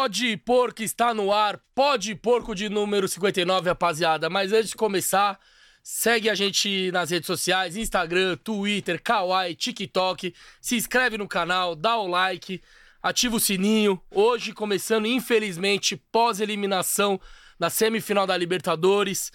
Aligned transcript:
Pode 0.00 0.34
Porco 0.38 0.82
está 0.82 1.12
no 1.12 1.30
ar, 1.30 1.60
Pode 1.74 2.14
Porco 2.14 2.54
de 2.54 2.70
número 2.70 3.06
59, 3.06 3.68
rapaziada. 3.68 4.30
Mas 4.30 4.50
antes 4.50 4.70
de 4.70 4.74
começar, 4.74 5.38
segue 5.82 6.30
a 6.30 6.34
gente 6.34 6.90
nas 6.90 7.10
redes 7.10 7.26
sociais, 7.26 7.76
Instagram, 7.76 8.38
Twitter, 8.38 8.98
Kawaii, 9.02 9.54
TikTok. 9.54 10.34
Se 10.58 10.74
inscreve 10.74 11.18
no 11.18 11.28
canal, 11.28 11.76
dá 11.76 11.98
o 11.98 12.06
like, 12.06 12.62
ativa 13.02 13.36
o 13.36 13.40
sininho. 13.40 14.00
Hoje 14.10 14.54
começando, 14.54 15.04
infelizmente, 15.04 15.98
pós-eliminação 16.10 17.20
da 17.58 17.68
semifinal 17.68 18.26
da 18.26 18.38
Libertadores. 18.38 19.30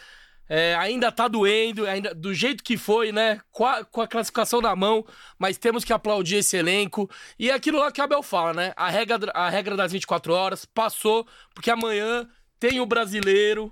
É, 0.48 0.76
ainda 0.76 1.12
tá 1.12 1.28
doendo, 1.28 1.88
ainda 1.88 2.14
do 2.14 2.34
jeito 2.34 2.64
que 2.64 2.78
foi, 2.78 3.12
né? 3.12 3.42
Com 3.52 3.66
a, 3.66 3.84
com 3.84 4.02
a, 4.02 4.08
classificação 4.08 4.62
na 4.62 4.76
mão, 4.76 5.06
mas 5.40 5.58
temos 5.58 5.84
que 5.84 5.92
aplaudir 5.92 6.38
esse 6.38 6.56
elenco. 6.56 7.10
E 7.38 7.50
aquilo 7.50 7.80
lá 7.80 7.92
que 7.92 8.00
o 8.00 8.04
Abel 8.04 8.22
fala, 8.22 8.54
né? 8.54 8.74
A 8.76 8.90
regra, 8.90 9.32
a 9.34 9.50
regra 9.50 9.76
das 9.76 9.92
24 9.92 10.34
horas 10.34 10.66
passou, 10.66 11.26
porque 11.54 11.72
amanhã 11.72 12.28
tem 12.60 12.80
o 12.80 12.86
brasileiro, 12.86 13.72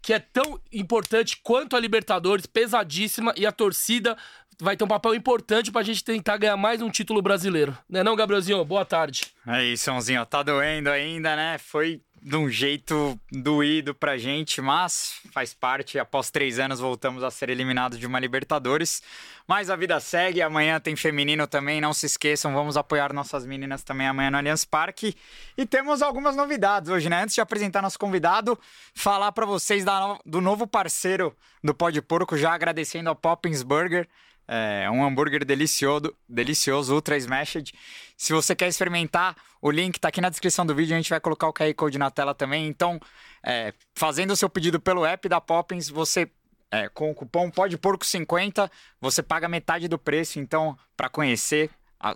que 0.00 0.12
é 0.12 0.18
tão 0.18 0.60
importante 0.72 1.40
quanto 1.42 1.76
a 1.76 1.80
Libertadores, 1.80 2.46
pesadíssima, 2.46 3.34
e 3.36 3.46
a 3.46 3.52
torcida 3.52 4.16
vai 4.60 4.76
ter 4.76 4.84
um 4.84 4.88
papel 4.88 5.14
importante 5.14 5.72
pra 5.72 5.82
gente 5.82 6.04
tentar 6.04 6.36
ganhar 6.36 6.56
mais 6.56 6.80
um 6.80 6.90
título 6.90 7.20
brasileiro. 7.20 7.76
Né 7.88 8.02
não, 8.02 8.16
Gabrielzinho? 8.16 8.64
Boa 8.64 8.84
tarde. 8.84 9.22
É 9.46 9.64
isso,Ãozinho. 9.64 10.24
Tá 10.26 10.42
doendo 10.42 10.90
ainda, 10.90 11.34
né? 11.36 11.58
Foi 11.58 12.00
de 12.24 12.36
um 12.36 12.48
jeito 12.48 13.20
doído 13.30 13.94
pra 13.94 14.16
gente, 14.16 14.62
mas 14.62 15.16
faz 15.30 15.52
parte. 15.52 15.98
Após 15.98 16.30
três 16.30 16.58
anos 16.58 16.80
voltamos 16.80 17.22
a 17.22 17.30
ser 17.30 17.50
eliminados 17.50 17.98
de 17.98 18.06
uma 18.06 18.18
Libertadores. 18.18 19.02
Mas 19.46 19.68
a 19.68 19.76
vida 19.76 20.00
segue, 20.00 20.40
amanhã 20.40 20.80
tem 20.80 20.96
feminino 20.96 21.46
também, 21.46 21.82
não 21.82 21.92
se 21.92 22.06
esqueçam, 22.06 22.54
vamos 22.54 22.78
apoiar 22.78 23.12
nossas 23.12 23.44
meninas 23.44 23.82
também 23.82 24.06
amanhã 24.06 24.30
no 24.30 24.38
Allianz 24.38 24.64
Parque. 24.64 25.14
E 25.54 25.66
temos 25.66 26.00
algumas 26.00 26.34
novidades 26.34 26.88
hoje, 26.88 27.10
né? 27.10 27.22
Antes 27.24 27.34
de 27.34 27.42
apresentar 27.42 27.82
nosso 27.82 27.98
convidado, 27.98 28.58
falar 28.94 29.30
para 29.32 29.44
vocês 29.44 29.84
da, 29.84 30.18
do 30.24 30.40
novo 30.40 30.66
parceiro 30.66 31.36
do 31.62 31.74
Pó 31.74 31.90
de 31.90 32.00
Porco, 32.00 32.38
já 32.38 32.54
agradecendo 32.54 33.10
ao 33.10 33.14
Poppins 33.14 33.62
Burger. 33.62 34.08
É 34.46 34.90
um 34.90 35.04
hambúrguer 35.04 35.44
delicioso, 35.44 36.14
delicioso, 36.28 36.94
ultra 36.94 37.16
smashed. 37.16 37.72
Se 38.16 38.32
você 38.32 38.54
quer 38.54 38.68
experimentar, 38.68 39.36
o 39.60 39.70
link 39.70 39.96
está 39.96 40.08
aqui 40.08 40.20
na 40.20 40.28
descrição 40.28 40.66
do 40.66 40.74
vídeo. 40.74 40.94
A 40.94 40.96
gente 40.96 41.10
vai 41.10 41.20
colocar 41.20 41.48
o 41.48 41.52
QR 41.52 41.72
Code 41.74 41.98
na 41.98 42.10
tela 42.10 42.34
também. 42.34 42.66
Então, 42.66 43.00
é, 43.44 43.72
fazendo 43.94 44.32
o 44.32 44.36
seu 44.36 44.48
pedido 44.48 44.78
pelo 44.78 45.04
app 45.04 45.28
da 45.28 45.40
Poppins, 45.40 45.88
você 45.88 46.30
é, 46.70 46.88
com 46.88 47.10
o 47.10 47.14
cupom 47.14 47.50
pode 47.50 47.78
porco 47.78 48.04
50, 48.04 48.70
você 49.00 49.22
paga 49.22 49.48
metade 49.48 49.86
do 49.88 49.98
preço. 49.98 50.40
Então, 50.40 50.76
para 50.96 51.08
conhecer, 51.08 51.70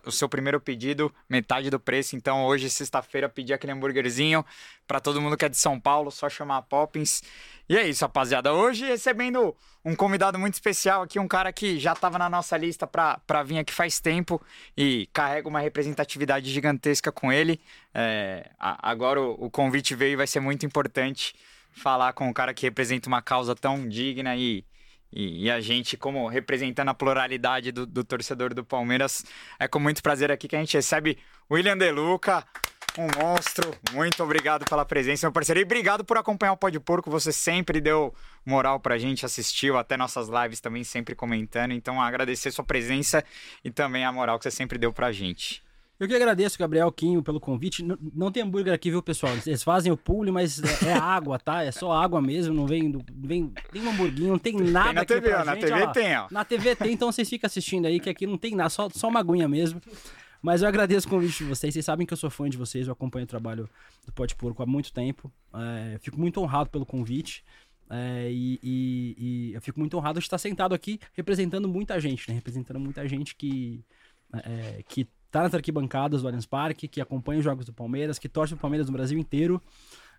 o 0.04 0.10
seu 0.10 0.28
primeiro 0.28 0.60
pedido, 0.60 1.12
metade 1.28 1.70
do 1.70 1.80
preço. 1.80 2.16
Então, 2.16 2.44
hoje, 2.44 2.68
sexta-feira, 2.68 3.28
pedir 3.28 3.52
aquele 3.52 3.72
hambúrguerzinho 3.72 4.44
para 4.86 5.00
todo 5.00 5.20
mundo 5.20 5.36
que 5.36 5.44
é 5.44 5.48
de 5.48 5.56
São 5.56 5.78
Paulo, 5.78 6.10
só 6.10 6.28
chamar 6.28 6.58
a 6.58 6.62
Poppins. 6.62 7.22
E 7.68 7.76
é 7.76 7.86
isso, 7.86 8.04
rapaziada. 8.04 8.52
Hoje, 8.52 8.86
recebendo 8.86 9.54
um 9.84 9.94
convidado 9.94 10.38
muito 10.38 10.54
especial 10.54 11.02
aqui, 11.02 11.18
um 11.18 11.28
cara 11.28 11.52
que 11.52 11.78
já 11.78 11.92
estava 11.92 12.18
na 12.18 12.28
nossa 12.28 12.56
lista 12.56 12.86
para 12.86 13.42
vir 13.42 13.58
aqui 13.58 13.72
faz 13.72 14.00
tempo 14.00 14.40
e 14.76 15.08
carrega 15.12 15.48
uma 15.48 15.60
representatividade 15.60 16.50
gigantesca 16.50 17.12
com 17.12 17.32
ele. 17.32 17.60
É, 17.94 18.50
agora 18.58 19.20
o, 19.20 19.46
o 19.46 19.50
convite 19.50 19.94
veio 19.94 20.12
e 20.12 20.16
vai 20.16 20.26
ser 20.26 20.40
muito 20.40 20.66
importante 20.66 21.34
falar 21.70 22.12
com 22.12 22.28
um 22.28 22.32
cara 22.32 22.52
que 22.52 22.66
representa 22.66 23.08
uma 23.08 23.22
causa 23.22 23.54
tão 23.54 23.88
digna 23.88 24.36
e 24.36 24.64
e, 25.12 25.44
e, 25.44 25.50
a 25.50 25.60
gente, 25.60 25.96
como 25.96 26.28
representando 26.28 26.90
a 26.90 26.94
pluralidade 26.94 27.72
do, 27.72 27.86
do, 27.86 28.04
torcedor 28.04 28.52
do 28.52 28.64
Palmeiras, 28.64 29.24
é 29.58 29.66
com 29.66 29.78
muito 29.78 30.02
prazer 30.02 30.30
aqui 30.30 30.46
que 30.46 30.56
a 30.56 30.60
gente 30.60 30.76
recebe 30.76 31.16
William 31.50 31.78
Deluca, 31.78 32.44
um 32.98 33.06
monstro. 33.18 33.74
Muito 33.92 34.22
obrigado 34.22 34.64
pela 34.68 34.84
presença, 34.84 35.26
meu 35.26 35.32
parceiro. 35.32 35.60
E 35.60 35.64
obrigado 35.64 36.04
por 36.04 36.18
acompanhar 36.18 36.52
o 36.52 36.56
Pó 36.56 36.68
de 36.68 36.78
Porco. 36.78 37.10
Você 37.10 37.32
sempre 37.32 37.80
deu 37.80 38.14
moral 38.44 38.80
pra 38.80 38.98
gente, 38.98 39.24
assistiu 39.24 39.78
até 39.78 39.96
nossas 39.96 40.28
lives 40.28 40.60
também, 40.60 40.84
sempre 40.84 41.14
comentando. 41.14 41.72
Então, 41.72 42.00
agradecer 42.02 42.50
sua 42.50 42.64
presença 42.64 43.24
e 43.64 43.70
também 43.70 44.04
a 44.04 44.12
moral 44.12 44.38
que 44.38 44.44
você 44.44 44.50
sempre 44.50 44.78
deu 44.78 44.92
pra 44.92 45.10
gente. 45.12 45.62
Eu 46.00 46.06
que 46.06 46.14
agradeço, 46.14 46.56
Gabriel 46.56 46.92
Quinho, 46.92 47.22
pelo 47.22 47.40
convite. 47.40 47.82
Não, 47.82 47.98
não 48.14 48.30
tem 48.30 48.44
hambúrguer 48.44 48.72
aqui, 48.72 48.88
viu, 48.88 49.02
pessoal? 49.02 49.32
Eles 49.44 49.64
fazem 49.64 49.90
o 49.90 49.96
pule, 49.96 50.30
mas 50.30 50.62
é, 50.62 50.90
é 50.90 50.92
água, 50.92 51.40
tá? 51.40 51.64
É 51.64 51.72
só 51.72 51.92
água 51.92 52.22
mesmo, 52.22 52.54
não 52.54 52.66
vem, 52.66 52.88
não 52.88 53.04
vem 53.08 53.52
tem 53.72 53.82
um 53.82 53.90
hamburguinho, 53.90 54.28
não 54.28 54.38
tem 54.38 54.54
nada 54.54 54.86
tem 54.86 54.94
na 54.94 55.04
TV, 55.04 55.34
ó, 55.34 55.44
Na 55.44 55.54
gente, 55.54 55.64
TV 55.66 55.82
ó. 55.82 55.86
tem, 55.88 56.16
ó. 56.16 56.28
Na 56.30 56.44
TV 56.44 56.76
tem, 56.76 56.92
então 56.92 57.10
vocês 57.10 57.28
ficam 57.28 57.48
assistindo 57.48 57.86
aí, 57.86 57.98
que 57.98 58.08
aqui 58.08 58.26
não 58.26 58.38
tem 58.38 58.54
nada, 58.54 58.70
só, 58.70 58.88
só 58.90 59.08
uma 59.08 59.18
aguinha 59.18 59.48
mesmo. 59.48 59.80
Mas 60.40 60.62
eu 60.62 60.68
agradeço 60.68 61.08
o 61.08 61.10
convite 61.10 61.38
de 61.38 61.44
vocês. 61.44 61.74
Vocês 61.74 61.84
sabem 61.84 62.06
que 62.06 62.12
eu 62.12 62.16
sou 62.16 62.30
fã 62.30 62.48
de 62.48 62.56
vocês, 62.56 62.86
eu 62.86 62.92
acompanho 62.92 63.24
o 63.24 63.28
trabalho 63.28 63.68
do 64.06 64.12
Pode 64.12 64.36
Porco 64.36 64.62
há 64.62 64.66
muito 64.66 64.92
tempo. 64.92 65.32
É, 65.52 65.98
fico 65.98 66.18
muito 66.18 66.40
honrado 66.40 66.70
pelo 66.70 66.86
convite. 66.86 67.44
É, 67.90 68.28
e, 68.30 68.60
e, 68.62 69.16
e, 69.18 69.54
eu 69.54 69.60
fico 69.60 69.80
muito 69.80 69.96
honrado 69.96 70.20
de 70.20 70.26
estar 70.26 70.38
sentado 70.38 70.74
aqui 70.74 71.00
representando 71.14 71.66
muita 71.66 71.98
gente, 71.98 72.28
né? 72.28 72.34
Representando 72.36 72.78
muita 72.78 73.08
gente 73.08 73.34
que, 73.34 73.82
é, 74.32 74.84
que 74.86 75.08
tá 75.30 75.42
nas 75.42 75.54
arquibancadas 75.54 76.22
do 76.22 76.28
Allianz 76.28 76.46
Parque, 76.46 76.88
que 76.88 77.00
acompanha 77.00 77.38
os 77.38 77.44
jogos 77.44 77.64
do 77.66 77.72
Palmeiras, 77.72 78.18
que 78.18 78.28
torce 78.28 78.54
o 78.54 78.56
Palmeiras 78.56 78.86
no 78.86 78.92
Brasil 78.92 79.18
inteiro 79.18 79.62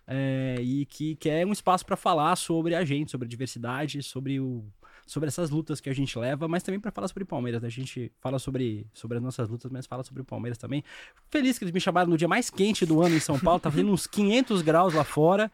é, 0.06 0.56
e 0.60 0.86
que 0.86 1.14
quer 1.16 1.46
um 1.46 1.52
espaço 1.52 1.84
para 1.86 1.96
falar 1.96 2.34
sobre 2.36 2.74
a 2.74 2.84
gente, 2.84 3.10
sobre 3.10 3.26
a 3.26 3.28
diversidade, 3.28 4.02
sobre 4.02 4.40
o 4.40 4.64
sobre 5.10 5.26
essas 5.26 5.50
lutas 5.50 5.80
que 5.80 5.90
a 5.90 5.92
gente 5.92 6.16
leva, 6.16 6.46
mas 6.46 6.62
também 6.62 6.78
para 6.78 6.92
falar 6.92 7.08
sobre 7.08 7.24
Palmeiras. 7.24 7.60
Né? 7.60 7.66
A 7.66 7.70
gente 7.70 8.12
fala 8.20 8.38
sobre, 8.38 8.86
sobre 8.94 9.16
as 9.16 9.22
nossas 9.22 9.48
lutas, 9.48 9.68
mas 9.68 9.84
fala 9.84 10.04
sobre 10.04 10.22
o 10.22 10.24
Palmeiras 10.24 10.56
também. 10.56 10.84
Feliz 11.28 11.58
que 11.58 11.64
eles 11.64 11.74
me 11.74 11.80
chamaram 11.80 12.08
no 12.08 12.16
dia 12.16 12.28
mais 12.28 12.48
quente 12.48 12.86
do 12.86 13.02
ano 13.02 13.16
em 13.16 13.20
São 13.20 13.36
Paulo, 13.36 13.58
tá 13.58 13.72
fazendo 13.72 13.90
uns 13.90 14.06
500 14.06 14.62
graus 14.62 14.94
lá 14.94 15.02
fora. 15.02 15.50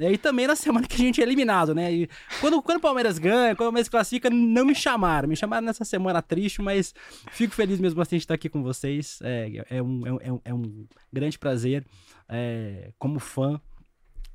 E 0.00 0.16
também 0.16 0.46
na 0.46 0.56
semana 0.56 0.86
que 0.86 0.94
a 0.94 0.98
gente 0.98 1.20
é 1.20 1.24
eliminado, 1.24 1.74
né? 1.74 1.92
E 1.92 2.08
quando, 2.40 2.62
quando 2.62 2.78
o 2.78 2.80
Palmeiras 2.80 3.18
ganha, 3.18 3.54
quando 3.54 3.68
o 3.68 3.70
Palmeiras 3.70 3.88
classifica, 3.88 4.30
não 4.30 4.64
me 4.64 4.74
chamaram. 4.74 5.28
Me 5.28 5.36
chamaram 5.36 5.66
nessa 5.66 5.84
semana 5.84 6.22
triste, 6.22 6.62
mas 6.62 6.94
fico 7.32 7.54
feliz 7.54 7.80
mesmo 7.80 8.00
assim 8.00 8.16
de 8.16 8.22
estar 8.22 8.34
aqui 8.34 8.48
com 8.48 8.62
vocês. 8.62 9.18
É, 9.22 9.64
é, 9.70 9.82
um, 9.82 10.06
é, 10.06 10.32
um, 10.32 10.40
é 10.44 10.54
um 10.54 10.86
grande 11.12 11.38
prazer, 11.38 11.84
é, 12.28 12.92
como 12.98 13.18
fã, 13.18 13.60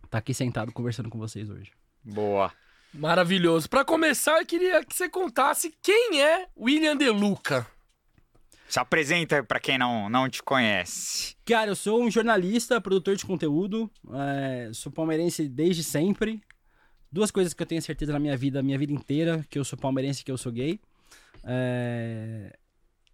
estar 0.03 0.17
aqui 0.17 0.33
sentado 0.33 0.71
conversando 0.71 1.09
com 1.09 1.17
vocês 1.17 1.49
hoje. 1.49 1.71
Boa. 2.03 2.51
Maravilhoso. 2.93 3.69
Para 3.69 3.83
começar, 3.83 4.39
eu 4.39 4.45
queria 4.45 4.83
que 4.83 4.95
você 4.95 5.09
contasse 5.09 5.73
quem 5.81 6.21
é 6.21 6.47
William 6.57 6.95
De 6.95 7.09
Luca. 7.09 7.67
Se 8.67 8.79
apresenta 8.79 9.43
para 9.43 9.59
quem 9.59 9.77
não, 9.77 10.09
não 10.09 10.29
te 10.29 10.41
conhece. 10.41 11.35
Cara, 11.45 11.71
eu 11.71 11.75
sou 11.75 12.01
um 12.01 12.09
jornalista, 12.09 12.81
produtor 12.81 13.15
de 13.15 13.25
conteúdo, 13.25 13.89
é, 14.13 14.69
sou 14.73 14.91
palmeirense 14.91 15.47
desde 15.47 15.83
sempre. 15.83 16.41
Duas 17.11 17.31
coisas 17.31 17.53
que 17.53 17.61
eu 17.61 17.67
tenho 17.67 17.81
certeza 17.81 18.11
na 18.11 18.19
minha 18.19 18.35
vida, 18.35 18.61
minha 18.63 18.77
vida 18.77 18.91
inteira, 18.91 19.45
que 19.49 19.57
eu 19.57 19.63
sou 19.63 19.77
palmeirense 19.77 20.21
e 20.21 20.25
que 20.25 20.31
eu 20.31 20.37
sou 20.37 20.51
gay. 20.51 20.79
É, 21.43 22.57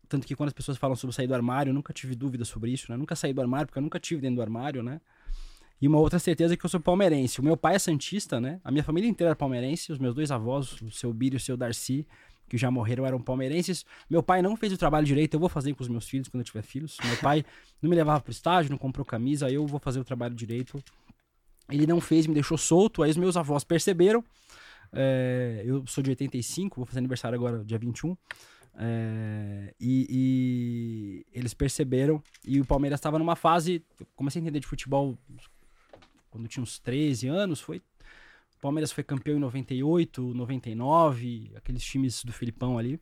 tanto 0.07 0.25
que 0.25 0.35
quando 0.35 0.47
as 0.47 0.53
pessoas 0.53 0.77
falam 0.77 0.95
sobre 0.95 1.15
sair 1.15 1.27
do 1.27 1.33
armário, 1.33 1.69
eu 1.69 1.73
nunca 1.73 1.93
tive 1.93 2.15
dúvida 2.15 2.43
sobre 2.43 2.71
isso, 2.71 2.87
né? 2.89 2.95
Eu 2.95 2.99
nunca 2.99 3.15
saí 3.15 3.33
do 3.33 3.41
armário, 3.41 3.67
porque 3.67 3.79
eu 3.79 3.83
nunca 3.83 3.99
tive 3.99 4.21
dentro 4.21 4.37
do 4.37 4.41
armário, 4.41 4.81
né? 4.81 4.99
E 5.81 5.87
uma 5.87 5.99
outra 5.99 6.19
certeza 6.19 6.53
é 6.53 6.57
que 6.57 6.63
eu 6.63 6.69
sou 6.69 6.79
palmeirense. 6.79 7.39
O 7.39 7.43
meu 7.43 7.57
pai 7.57 7.75
é 7.75 7.79
santista, 7.79 8.39
né? 8.39 8.59
A 8.63 8.71
minha 8.71 8.83
família 8.83 9.09
inteira 9.09 9.31
é 9.31 9.35
palmeirense, 9.35 9.91
os 9.91 9.97
meus 9.97 10.13
dois 10.13 10.29
avós, 10.29 10.81
o 10.81 10.91
seu 10.91 11.13
Bírio 11.13 11.35
e 11.35 11.37
o 11.37 11.39
seu 11.39 11.57
Darcy, 11.57 12.07
que 12.51 12.57
já 12.57 12.69
morreram 12.69 13.05
eram 13.05 13.21
palmeirenses. 13.21 13.85
Meu 14.09 14.21
pai 14.21 14.41
não 14.41 14.57
fez 14.57 14.73
o 14.73 14.77
trabalho 14.77 15.05
direito, 15.05 15.35
eu 15.35 15.39
vou 15.39 15.47
fazer 15.47 15.73
com 15.73 15.81
os 15.81 15.87
meus 15.87 16.05
filhos 16.05 16.27
quando 16.27 16.41
eu 16.41 16.45
tiver 16.45 16.61
filhos. 16.61 16.97
Meu 17.01 17.15
pai 17.15 17.45
não 17.81 17.89
me 17.89 17.95
levava 17.95 18.19
pro 18.19 18.29
estágio, 18.29 18.69
não 18.69 18.77
comprou 18.77 19.05
camisa, 19.05 19.49
eu 19.49 19.65
vou 19.65 19.79
fazer 19.79 20.01
o 20.01 20.03
trabalho 20.03 20.35
direito. 20.35 20.83
Ele 21.69 21.87
não 21.87 22.01
fez, 22.01 22.27
me 22.27 22.33
deixou 22.33 22.57
solto, 22.57 23.03
aí 23.03 23.09
os 23.09 23.15
meus 23.15 23.37
avós 23.37 23.63
perceberam. 23.63 24.21
É, 24.91 25.63
eu 25.65 25.87
sou 25.87 26.03
de 26.03 26.09
85, 26.09 26.75
vou 26.75 26.85
fazer 26.85 26.99
aniversário 26.99 27.37
agora, 27.37 27.63
dia 27.63 27.77
21. 27.77 28.17
É, 28.77 29.73
e, 29.79 30.07
e, 30.09 31.25
eles 31.33 31.53
perceberam, 31.53 32.21
e 32.45 32.59
o 32.59 32.65
Palmeiras 32.65 32.99
estava 32.99 33.17
numa 33.17 33.37
fase. 33.37 33.81
Comecei 34.13 34.41
a 34.41 34.43
entender 34.43 34.59
de 34.59 34.67
futebol 34.67 35.17
quando 36.29 36.43
eu 36.43 36.49
tinha 36.49 36.63
uns 36.63 36.79
13 36.79 37.29
anos, 37.29 37.61
foi 37.61 37.81
Palmeiras 38.61 38.91
foi 38.91 39.03
campeão 39.03 39.37
em 39.37 39.39
98, 39.39 40.33
99, 40.35 41.51
aqueles 41.55 41.83
times 41.83 42.23
do 42.23 42.31
Filipão 42.31 42.77
ali. 42.77 42.99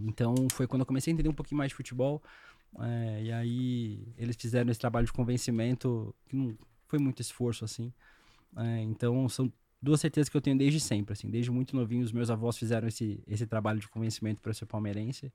Então 0.00 0.34
foi 0.50 0.66
quando 0.66 0.80
eu 0.80 0.86
comecei 0.86 1.12
a 1.12 1.14
entender 1.14 1.28
um 1.28 1.34
pouquinho 1.34 1.58
mais 1.58 1.68
de 1.68 1.74
futebol. 1.74 2.22
É, 2.80 3.22
e 3.24 3.32
aí 3.32 4.14
eles 4.16 4.34
fizeram 4.36 4.70
esse 4.70 4.80
trabalho 4.80 5.06
de 5.06 5.12
convencimento, 5.12 6.14
que 6.26 6.34
não 6.34 6.56
foi 6.88 6.98
muito 6.98 7.20
esforço 7.20 7.64
assim. 7.64 7.92
É, 8.56 8.80
então 8.80 9.28
são 9.28 9.52
duas 9.82 10.00
certezas 10.00 10.30
que 10.30 10.36
eu 10.36 10.40
tenho 10.40 10.56
desde 10.56 10.80
sempre, 10.80 11.12
assim, 11.12 11.30
desde 11.30 11.50
muito 11.50 11.76
novinho 11.76 12.02
os 12.02 12.12
meus 12.12 12.30
avós 12.30 12.56
fizeram 12.56 12.88
esse, 12.88 13.22
esse 13.26 13.46
trabalho 13.46 13.78
de 13.78 13.86
convencimento 13.86 14.40
para 14.40 14.54
ser 14.54 14.64
palmeirense. 14.64 15.30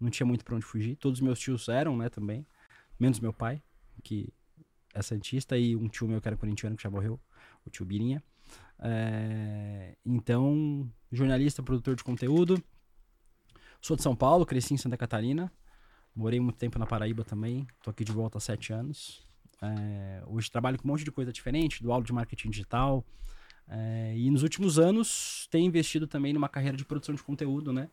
Não 0.00 0.10
tinha 0.10 0.26
muito 0.26 0.44
para 0.44 0.56
onde 0.56 0.64
fugir. 0.64 0.96
Todos 0.96 1.20
os 1.20 1.22
meus 1.22 1.38
tios 1.38 1.68
eram, 1.68 1.96
né, 1.96 2.08
também, 2.08 2.44
menos 2.98 3.20
meu 3.20 3.32
pai, 3.32 3.62
que 4.02 4.28
é 4.92 5.00
santista 5.00 5.56
e 5.56 5.76
um 5.76 5.88
tio 5.88 6.08
meu 6.08 6.20
que 6.20 6.28
era 6.28 6.36
corintiano 6.36 6.76
que 6.76 6.82
já 6.82 6.90
morreu, 6.90 7.20
o 7.64 7.70
tio 7.70 7.86
Birinha. 7.86 8.22
É, 8.84 9.94
então, 10.04 10.90
jornalista, 11.10 11.62
produtor 11.62 11.94
de 11.94 12.02
conteúdo. 12.02 12.62
Sou 13.80 13.96
de 13.96 14.02
São 14.02 14.14
Paulo, 14.14 14.44
cresci 14.44 14.74
em 14.74 14.76
Santa 14.76 14.96
Catarina. 14.96 15.50
Morei 16.14 16.40
muito 16.40 16.58
tempo 16.58 16.78
na 16.78 16.86
Paraíba 16.86 17.24
também. 17.24 17.66
Tô 17.82 17.90
aqui 17.90 18.04
de 18.04 18.12
volta 18.12 18.38
há 18.38 18.40
sete 18.40 18.72
anos. 18.72 19.26
É, 19.62 20.22
hoje 20.26 20.50
trabalho 20.50 20.76
com 20.76 20.86
um 20.86 20.90
monte 20.90 21.04
de 21.04 21.12
coisa 21.12 21.32
diferente, 21.32 21.82
do 21.82 21.92
aula 21.92 22.04
de 22.04 22.12
marketing 22.12 22.50
digital. 22.50 23.04
É, 23.68 24.14
e 24.16 24.30
nos 24.30 24.42
últimos 24.42 24.78
anos 24.78 25.46
tenho 25.50 25.66
investido 25.66 26.06
também 26.06 26.32
numa 26.32 26.48
carreira 26.48 26.76
de 26.76 26.84
produção 26.84 27.14
de 27.14 27.22
conteúdo, 27.22 27.72
né? 27.72 27.88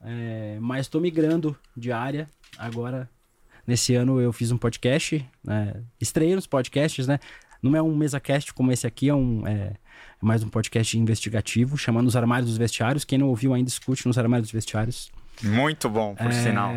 É, 0.00 0.58
mas 0.60 0.86
estou 0.86 1.00
migrando 1.00 1.58
de 1.76 1.92
área. 1.92 2.28
Agora, 2.56 3.10
nesse 3.66 3.94
ano, 3.94 4.20
eu 4.20 4.32
fiz 4.32 4.50
um 4.50 4.56
podcast. 4.56 5.28
Né? 5.44 5.84
Estreiei 6.00 6.34
nos 6.34 6.46
podcasts, 6.46 7.06
né? 7.06 7.18
Não 7.62 7.76
é 7.76 7.82
um 7.82 7.94
mesa-cast 7.94 8.54
como 8.54 8.72
esse 8.72 8.86
aqui, 8.86 9.08
é, 9.08 9.14
um, 9.14 9.46
é, 9.46 9.74
mais 10.20 10.42
um 10.42 10.48
podcast 10.48 10.98
investigativo, 10.98 11.76
chamando 11.76 12.06
Os 12.06 12.16
Armários 12.16 12.48
dos 12.48 12.58
Vestiários. 12.58 13.04
Quem 13.04 13.18
não 13.18 13.28
ouviu 13.28 13.52
ainda, 13.52 13.68
escute 13.68 14.06
nos 14.06 14.16
Armários 14.16 14.48
dos 14.48 14.52
Vestiários. 14.52 15.10
Muito 15.42 15.88
bom, 15.88 16.14
por 16.14 16.26
é, 16.26 16.32
sinal. 16.32 16.72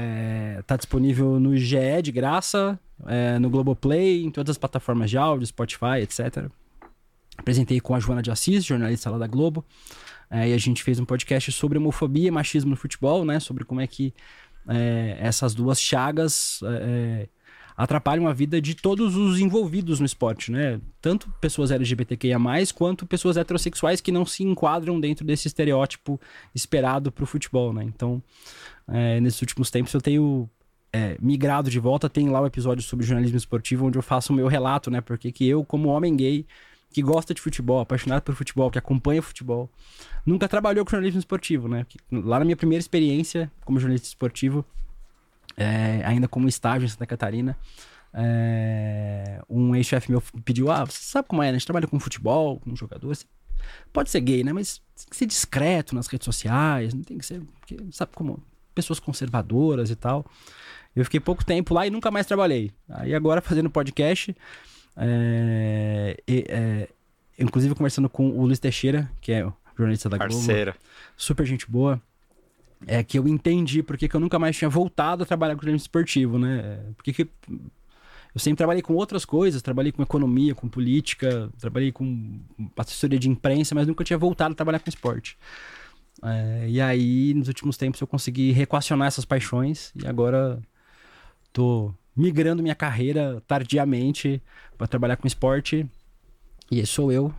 Tá 0.65 0.77
disponível 0.77 1.39
no 1.39 1.55
GE 1.57 2.01
de 2.01 2.11
graça, 2.11 2.79
é, 3.05 3.37
no 3.39 3.49
Globoplay, 3.49 4.23
em 4.23 4.31
todas 4.31 4.51
as 4.51 4.57
plataformas 4.57 5.09
de 5.09 5.17
áudio, 5.17 5.45
Spotify, 5.45 5.99
etc. 6.01 6.47
Apresentei 7.37 7.79
com 7.79 7.95
a 7.95 7.99
Joana 7.99 8.21
de 8.21 8.31
Assis, 8.31 8.63
jornalista 8.63 9.09
lá 9.09 9.17
da 9.17 9.27
Globo. 9.27 9.65
É, 10.29 10.49
e 10.49 10.53
a 10.53 10.57
gente 10.57 10.83
fez 10.83 10.99
um 10.99 11.05
podcast 11.05 11.51
sobre 11.51 11.77
homofobia 11.77 12.27
e 12.27 12.31
machismo 12.31 12.71
no 12.71 12.75
futebol, 12.75 13.25
né? 13.25 13.39
Sobre 13.39 13.63
como 13.63 13.81
é 13.81 13.87
que 13.87 14.13
é, 14.67 15.17
essas 15.19 15.53
duas 15.53 15.79
chagas 15.79 16.59
é, 16.63 17.27
atrapalham 17.75 18.27
a 18.27 18.33
vida 18.33 18.61
de 18.61 18.75
todos 18.75 19.15
os 19.15 19.39
envolvidos 19.39 19.99
no 19.99 20.05
esporte, 20.05 20.51
né? 20.51 20.79
Tanto 21.01 21.29
pessoas 21.41 21.71
LGBTQIA+, 21.71 22.39
quanto 22.75 23.05
pessoas 23.05 23.37
heterossexuais 23.37 24.01
que 24.01 24.11
não 24.11 24.25
se 24.25 24.43
enquadram 24.43 24.99
dentro 24.99 25.25
desse 25.25 25.47
estereótipo 25.47 26.19
esperado 26.53 27.11
para 27.11 27.23
o 27.23 27.27
futebol, 27.27 27.73
né? 27.73 27.83
Então, 27.83 28.21
é, 28.87 29.19
nesses 29.19 29.41
últimos 29.41 29.71
tempos 29.71 29.93
eu 29.93 30.01
tenho 30.01 30.49
é, 30.91 31.17
migrado 31.19 31.69
de 31.69 31.79
volta, 31.79 32.07
tem 32.07 32.29
lá 32.29 32.39
o 32.39 32.43
um 32.43 32.47
episódio 32.47 32.83
sobre 32.83 33.05
jornalismo 33.05 33.37
esportivo, 33.37 33.87
onde 33.87 33.97
eu 33.97 34.03
faço 34.03 34.31
o 34.31 34.35
meu 34.35 34.47
relato, 34.47 34.91
né? 34.91 35.01
Porque 35.01 35.31
que 35.31 35.47
eu, 35.47 35.65
como 35.65 35.89
homem 35.89 36.15
gay, 36.15 36.45
que 36.91 37.01
gosta 37.01 37.33
de 37.33 37.41
futebol, 37.41 37.79
apaixonado 37.79 38.21
por 38.21 38.35
futebol, 38.35 38.69
que 38.69 38.77
acompanha 38.77 39.21
futebol, 39.21 39.67
nunca 40.23 40.47
trabalhou 40.47 40.85
com 40.85 40.91
jornalismo 40.91 41.19
esportivo, 41.19 41.67
né? 41.67 41.87
Lá 42.11 42.37
na 42.37 42.45
minha 42.45 42.55
primeira 42.55 42.79
experiência 42.79 43.51
como 43.65 43.79
jornalista 43.79 44.07
esportivo, 44.07 44.63
é, 45.57 46.01
ainda 46.05 46.27
como 46.27 46.47
estágio 46.47 46.85
em 46.85 46.89
Santa 46.89 47.05
Catarina, 47.05 47.57
é, 48.13 49.41
um 49.49 49.75
ex-chefe 49.75 50.11
meu 50.11 50.21
pediu: 50.43 50.71
Ah, 50.71 50.85
você 50.85 50.99
sabe 51.01 51.27
como 51.27 51.41
é, 51.41 51.47
né? 51.47 51.51
A 51.51 51.53
gente 51.53 51.65
trabalha 51.65 51.87
com 51.87 51.99
futebol, 51.99 52.59
com 52.59 52.75
jogador. 52.75 53.15
Você 53.15 53.25
pode 53.91 54.09
ser 54.09 54.21
gay, 54.21 54.43
né? 54.43 54.53
Mas 54.53 54.81
tem 54.95 55.07
que 55.09 55.15
ser 55.15 55.25
discreto 55.25 55.95
nas 55.95 56.07
redes 56.07 56.25
sociais, 56.25 56.93
não 56.93 57.01
tem 57.01 57.17
que 57.17 57.25
ser. 57.25 57.41
Porque, 57.59 57.77
sabe 57.91 58.11
como? 58.13 58.41
Pessoas 58.75 58.99
conservadoras 58.99 59.89
e 59.89 59.95
tal. 59.95 60.25
Eu 60.95 61.03
fiquei 61.05 61.19
pouco 61.19 61.43
tempo 61.43 61.73
lá 61.73 61.87
e 61.87 61.89
nunca 61.89 62.11
mais 62.11 62.25
trabalhei. 62.25 62.71
Aí 62.87 63.15
agora 63.15 63.41
fazendo 63.41 63.69
podcast. 63.69 64.35
É, 64.95 66.17
é, 66.27 66.89
inclusive 67.37 67.73
conversando 67.73 68.07
com 68.07 68.29
o 68.29 68.45
Luiz 68.45 68.59
Teixeira, 68.59 69.11
que 69.19 69.31
é 69.31 69.45
o 69.45 69.53
jornalista 69.75 70.07
da 70.07 70.17
Parceira. 70.17 70.71
Globo. 70.71 70.85
Super 71.17 71.45
gente 71.45 71.69
boa. 71.69 72.01
É 72.87 73.03
que 73.03 73.17
eu 73.17 73.27
entendi 73.27 73.81
porque 73.81 74.07
que 74.07 74.15
eu 74.15 74.19
nunca 74.19 74.37
mais 74.37 74.57
tinha 74.57 74.69
voltado 74.69 75.23
a 75.23 75.25
trabalhar 75.25 75.55
com 75.55 75.61
jornalismo 75.61 75.85
esportivo, 75.85 76.37
né? 76.37 76.79
Porque 76.95 77.13
que 77.13 77.29
eu 78.33 78.39
sempre 78.39 78.57
trabalhei 78.57 78.81
com 78.81 78.95
outras 78.95 79.25
coisas, 79.25 79.61
trabalhei 79.61 79.91
com 79.91 80.01
economia, 80.01 80.55
com 80.55 80.67
política, 80.67 81.49
trabalhei 81.59 81.91
com 81.91 82.39
assessoria 82.77 83.19
de 83.19 83.29
imprensa, 83.29 83.75
mas 83.75 83.87
nunca 83.87 84.03
tinha 84.03 84.17
voltado 84.17 84.53
a 84.53 84.55
trabalhar 84.55 84.79
com 84.79 84.89
esporte. 84.89 85.37
É, 86.23 86.65
e 86.67 86.81
aí, 86.81 87.33
nos 87.33 87.47
últimos 87.47 87.77
tempos, 87.77 88.01
eu 88.01 88.07
consegui 88.07 88.51
reequacionar 88.51 89.07
essas 89.07 89.25
paixões 89.25 89.91
e 89.95 90.07
agora 90.07 90.59
tô 91.51 91.93
migrando 92.15 92.63
minha 92.63 92.75
carreira 92.75 93.41
tardiamente 93.47 94.41
para 94.77 94.87
trabalhar 94.87 95.17
com 95.17 95.27
esporte. 95.27 95.85
E 96.71 96.79
esse 96.79 96.91
sou 96.91 97.11
eu. 97.11 97.33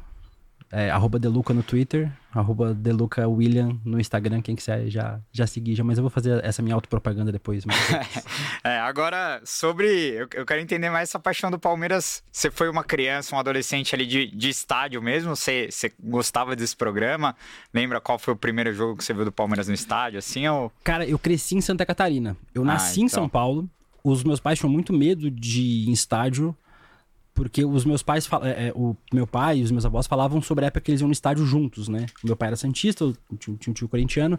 É, 0.76 0.90
arroba 0.90 1.20
Deluca 1.20 1.54
no 1.54 1.62
Twitter, 1.62 2.10
arroba 2.32 2.74
Deluca 2.74 3.28
William 3.28 3.78
no 3.84 4.00
Instagram, 4.00 4.42
quem 4.42 4.56
quiser 4.56 4.88
já, 4.88 5.20
já 5.30 5.46
seguir, 5.46 5.76
já, 5.76 5.84
mas 5.84 5.98
eu 5.98 6.02
vou 6.02 6.10
fazer 6.10 6.44
essa 6.44 6.60
minha 6.62 6.74
autopropaganda 6.74 7.30
depois. 7.30 7.64
Mas... 7.64 7.76
é, 8.64 8.80
agora, 8.80 9.40
sobre. 9.44 9.86
Eu, 9.86 10.26
eu, 10.34 10.44
quero 10.44 10.60
entender 10.60 10.90
mais 10.90 11.10
essa 11.10 11.20
paixão 11.20 11.48
do 11.48 11.60
Palmeiras. 11.60 12.24
Você 12.32 12.50
foi 12.50 12.68
uma 12.68 12.82
criança, 12.82 13.36
um 13.36 13.38
adolescente 13.38 13.94
ali 13.94 14.04
de, 14.04 14.26
de 14.34 14.48
estádio 14.48 15.00
mesmo? 15.00 15.36
Você, 15.36 15.68
você 15.70 15.92
gostava 16.02 16.56
desse 16.56 16.74
programa? 16.74 17.36
Lembra 17.72 18.00
qual 18.00 18.18
foi 18.18 18.34
o 18.34 18.36
primeiro 18.36 18.74
jogo 18.74 18.96
que 18.96 19.04
você 19.04 19.14
viu 19.14 19.24
do 19.24 19.30
Palmeiras 19.30 19.68
no 19.68 19.74
estádio, 19.74 20.18
assim? 20.18 20.48
Ou... 20.48 20.72
Cara, 20.82 21.06
eu 21.06 21.20
cresci 21.20 21.54
em 21.54 21.60
Santa 21.60 21.86
Catarina. 21.86 22.36
Eu 22.52 22.64
nasci 22.64 22.88
ah, 22.88 22.92
então. 22.94 23.04
em 23.04 23.08
São 23.08 23.28
Paulo, 23.28 23.70
os 24.02 24.24
meus 24.24 24.40
pais 24.40 24.58
tinham 24.58 24.72
muito 24.72 24.92
medo 24.92 25.30
de 25.30 25.62
ir 25.62 25.88
em 25.88 25.92
estádio, 25.92 26.52
porque 27.34 27.64
os 27.64 27.84
meus 27.84 28.02
pais, 28.02 28.28
é, 28.42 28.68
é, 28.68 28.72
o 28.74 28.96
meu 29.12 29.26
pai 29.26 29.58
e 29.58 29.62
os 29.62 29.72
meus 29.72 29.84
avós 29.84 30.06
falavam 30.06 30.40
sobre 30.40 30.64
a 30.64 30.68
época 30.68 30.80
que 30.80 30.90
eles 30.92 31.00
iam 31.00 31.08
no 31.08 31.12
estádio 31.12 31.44
juntos, 31.44 31.88
né? 31.88 32.06
O 32.22 32.28
meu 32.28 32.36
pai 32.36 32.48
era 32.48 32.56
santista, 32.56 33.12
tinha, 33.38 33.56
um 33.68 33.72
tio 33.72 33.88
corintiano, 33.88 34.38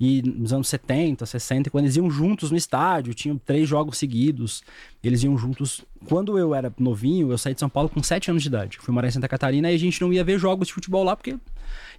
e 0.00 0.20
nos 0.22 0.52
anos 0.52 0.66
70, 0.68 1.24
60, 1.24 1.70
quando 1.70 1.84
eles 1.84 1.96
iam 1.96 2.10
juntos 2.10 2.50
no 2.50 2.56
estádio, 2.56 3.14
tinham 3.14 3.38
três 3.38 3.68
jogos 3.68 3.96
seguidos, 3.96 4.62
eles 5.02 5.22
iam 5.22 5.38
juntos. 5.38 5.84
Quando 6.06 6.36
eu 6.36 6.52
era 6.54 6.72
novinho, 6.76 7.30
eu 7.30 7.38
saí 7.38 7.54
de 7.54 7.60
São 7.60 7.68
Paulo 7.68 7.88
com 7.88 8.02
7 8.02 8.30
anos 8.30 8.42
de 8.42 8.48
idade. 8.48 8.78
Fui 8.78 8.92
morar 8.92 9.06
em 9.06 9.12
Santa 9.12 9.28
Catarina 9.28 9.70
e 9.70 9.74
a 9.74 9.78
gente 9.78 10.00
não 10.00 10.12
ia 10.12 10.24
ver 10.24 10.38
jogos 10.38 10.66
de 10.66 10.74
futebol 10.74 11.04
lá, 11.04 11.14
porque 11.14 11.38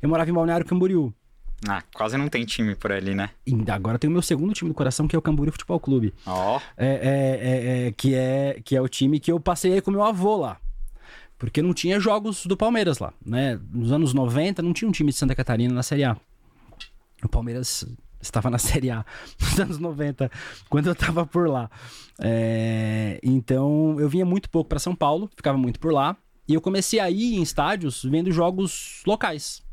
eu 0.02 0.10
morava 0.10 0.30
em 0.30 0.34
Balneário 0.34 0.66
Camboriú. 0.66 1.14
Ah, 1.68 1.82
quase 1.94 2.18
não 2.18 2.28
tem 2.28 2.46
time 2.46 2.76
por 2.76 2.92
ali, 2.92 3.16
né? 3.16 3.30
E 3.46 3.56
agora 3.72 3.98
tem 3.98 4.10
o 4.10 4.14
meu 4.14 4.22
segundo 4.22 4.54
time 4.54 4.70
do 4.70 4.74
coração, 4.76 5.08
que 5.08 5.16
é 5.16 5.20
o 5.20 5.22
Camboriú 5.22 5.52
Futebol 5.52 5.80
Clube. 5.80 6.14
Ó. 6.26 6.58
Oh. 6.58 6.62
É, 6.78 6.88
é, 6.88 7.88
é, 7.88 7.92
que, 7.92 8.14
é, 8.14 8.62
que 8.64 8.76
é 8.76 8.82
o 8.82 8.88
time 8.88 9.20
que 9.20 9.32
eu 9.32 9.40
passei 9.40 9.80
com 9.82 9.92
meu 9.92 10.04
avô 10.04 10.38
lá. 10.38 10.58
Porque 11.38 11.62
não 11.62 11.74
tinha 11.74 12.00
jogos 12.00 12.46
do 12.46 12.56
Palmeiras 12.56 13.00
lá, 13.00 13.14
né? 13.26 13.60
Nos 13.72 13.92
anos 13.92 14.14
90 14.14 14.62
não 14.62 14.74
tinha 14.74 14.88
um 14.88 14.92
time 14.92 15.12
de 15.12 15.18
Santa 15.18 15.36
Catarina 15.36 15.74
na 15.74 15.84
Série 15.84 16.04
A. 16.04 16.16
O 17.24 17.30
Palmeiras 17.30 17.86
estava 18.22 18.50
na 18.50 18.58
Série 18.60 18.92
A 18.92 19.06
nos 19.40 19.60
anos 19.60 19.78
90, 19.78 20.32
quando 20.70 20.88
eu 20.88 20.94
estava 20.94 21.26
por 21.26 21.50
lá. 21.50 21.70
É, 22.20 23.20
então 23.22 24.00
eu 24.00 24.08
vinha 24.08 24.26
muito 24.26 24.50
pouco 24.50 24.70
para 24.70 24.80
São 24.80 24.96
Paulo, 24.96 25.30
ficava 25.36 25.58
muito 25.58 25.80
por 25.80 25.92
lá. 25.92 26.16
E 26.48 26.54
eu 26.54 26.62
comecei 26.62 27.00
a 27.00 27.10
ir 27.10 27.36
em 27.36 27.42
estádios 27.42 28.04
vendo 28.04 28.32
jogos 28.32 29.02
locais. 29.06 29.65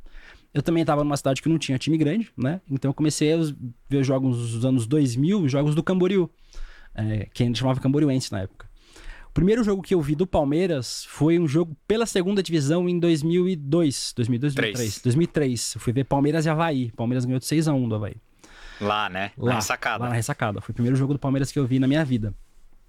Eu 0.55 0.63
também 0.63 0.83
estava 0.83 1.03
numa 1.03 1.17
cidade 1.17 1.41
que 1.41 1.49
não 1.49 1.59
tinha 1.59 1.79
time 1.79 1.97
grande, 1.97 2.31
né? 2.37 2.61
Então 2.71 2.91
eu 2.91 2.95
comecei 2.95 3.33
a 3.33 3.39
ver 3.89 4.05
jogos 4.05 4.53
dos 4.53 4.65
anos 4.65 4.87
2000, 4.87 5.49
jogos 5.49 5.75
do 5.75 5.83
Camboriú, 5.83 6.29
é, 6.95 7.27
que 7.33 7.43
a 7.43 7.47
gente 7.47 7.59
chamava 7.59 7.81
Camboriuense 7.81 8.31
na 8.31 8.41
época. 8.41 8.71
O 9.29 9.33
primeiro 9.33 9.65
jogo 9.65 9.81
que 9.81 9.95
eu 9.95 10.01
vi 10.03 10.15
do 10.15 10.27
Palmeiras 10.27 11.07
foi 11.07 11.39
um 11.39 11.49
jogo 11.49 11.75
pela 11.89 12.05
segunda 12.05 12.43
divisão 12.43 12.87
em 12.87 12.99
2002, 12.99 14.13
2002, 14.15 14.55
2003. 14.55 15.01
2003. 15.03 15.75
Eu 15.75 15.81
fui 15.81 15.91
ver 15.91 16.05
Palmeiras 16.05 16.45
e 16.45 16.51
Havaí. 16.51 16.93
Palmeiras 16.93 17.25
ganhou 17.25 17.39
de 17.39 17.47
6 17.47 17.67
a 17.67 17.73
1 17.73 17.89
do 17.89 17.95
Havaí. 17.95 18.17
Lá, 18.79 19.09
né? 19.09 19.31
Lá, 19.39 19.53
na 19.53 19.55
ressacada. 19.55 20.05
Lá 20.05 20.11
na 20.11 20.17
ressacada. 20.17 20.61
Foi 20.61 20.73
o 20.73 20.75
primeiro 20.75 20.97
jogo 20.97 21.15
do 21.15 21.19
Palmeiras 21.19 21.51
que 21.51 21.59
eu 21.59 21.67
vi 21.67 21.79
na 21.79 21.89
minha 21.89 22.05
vida. 22.05 22.35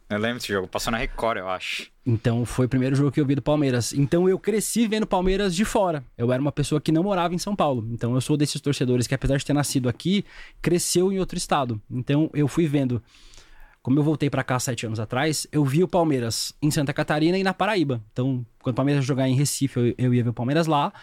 Eu 0.09 0.19
lembro 0.19 0.37
desse 0.37 0.51
jogo, 0.51 0.67
passou 0.67 0.91
na 0.91 0.97
Record, 0.97 1.37
eu 1.37 1.49
acho. 1.49 1.91
Então 2.05 2.45
foi 2.45 2.65
o 2.65 2.69
primeiro 2.69 2.95
jogo 2.95 3.11
que 3.11 3.19
eu 3.19 3.25
vi 3.25 3.35
do 3.35 3.41
Palmeiras. 3.41 3.93
Então 3.93 4.27
eu 4.27 4.37
cresci 4.37 4.87
vendo 4.87 5.07
Palmeiras 5.07 5.55
de 5.55 5.63
fora. 5.63 6.03
Eu 6.17 6.31
era 6.31 6.41
uma 6.41 6.51
pessoa 6.51 6.81
que 6.81 6.91
não 6.91 7.03
morava 7.03 7.33
em 7.33 7.37
São 7.37 7.55
Paulo. 7.55 7.87
Então 7.91 8.13
eu 8.13 8.21
sou 8.21 8.35
desses 8.35 8.59
torcedores 8.59 9.07
que, 9.07 9.15
apesar 9.15 9.37
de 9.37 9.45
ter 9.45 9.53
nascido 9.53 9.87
aqui, 9.89 10.25
cresceu 10.61 11.11
em 11.11 11.19
outro 11.19 11.37
estado. 11.37 11.81
Então 11.89 12.29
eu 12.33 12.47
fui 12.47 12.67
vendo. 12.67 13.01
Como 13.81 13.99
eu 13.99 14.03
voltei 14.03 14.29
para 14.29 14.45
cá 14.45 14.57
sete 14.59 14.85
anos 14.85 14.97
atrás, 14.97 15.45
eu 15.51 15.65
vi 15.65 15.83
o 15.83 15.87
Palmeiras 15.89 16.53
em 16.61 16.71
Santa 16.71 16.93
Catarina 16.93 17.37
e 17.37 17.43
na 17.43 17.53
Paraíba. 17.53 18.01
Então, 18.13 18.45
quando 18.61 18.73
o 18.73 18.77
Palmeiras 18.77 19.03
jogar 19.03 19.27
em 19.27 19.35
Recife, 19.35 19.77
eu, 19.77 19.95
eu 19.97 20.13
ia 20.13 20.23
ver 20.23 20.29
o 20.29 20.33
Palmeiras 20.33 20.67
lá 20.67 20.93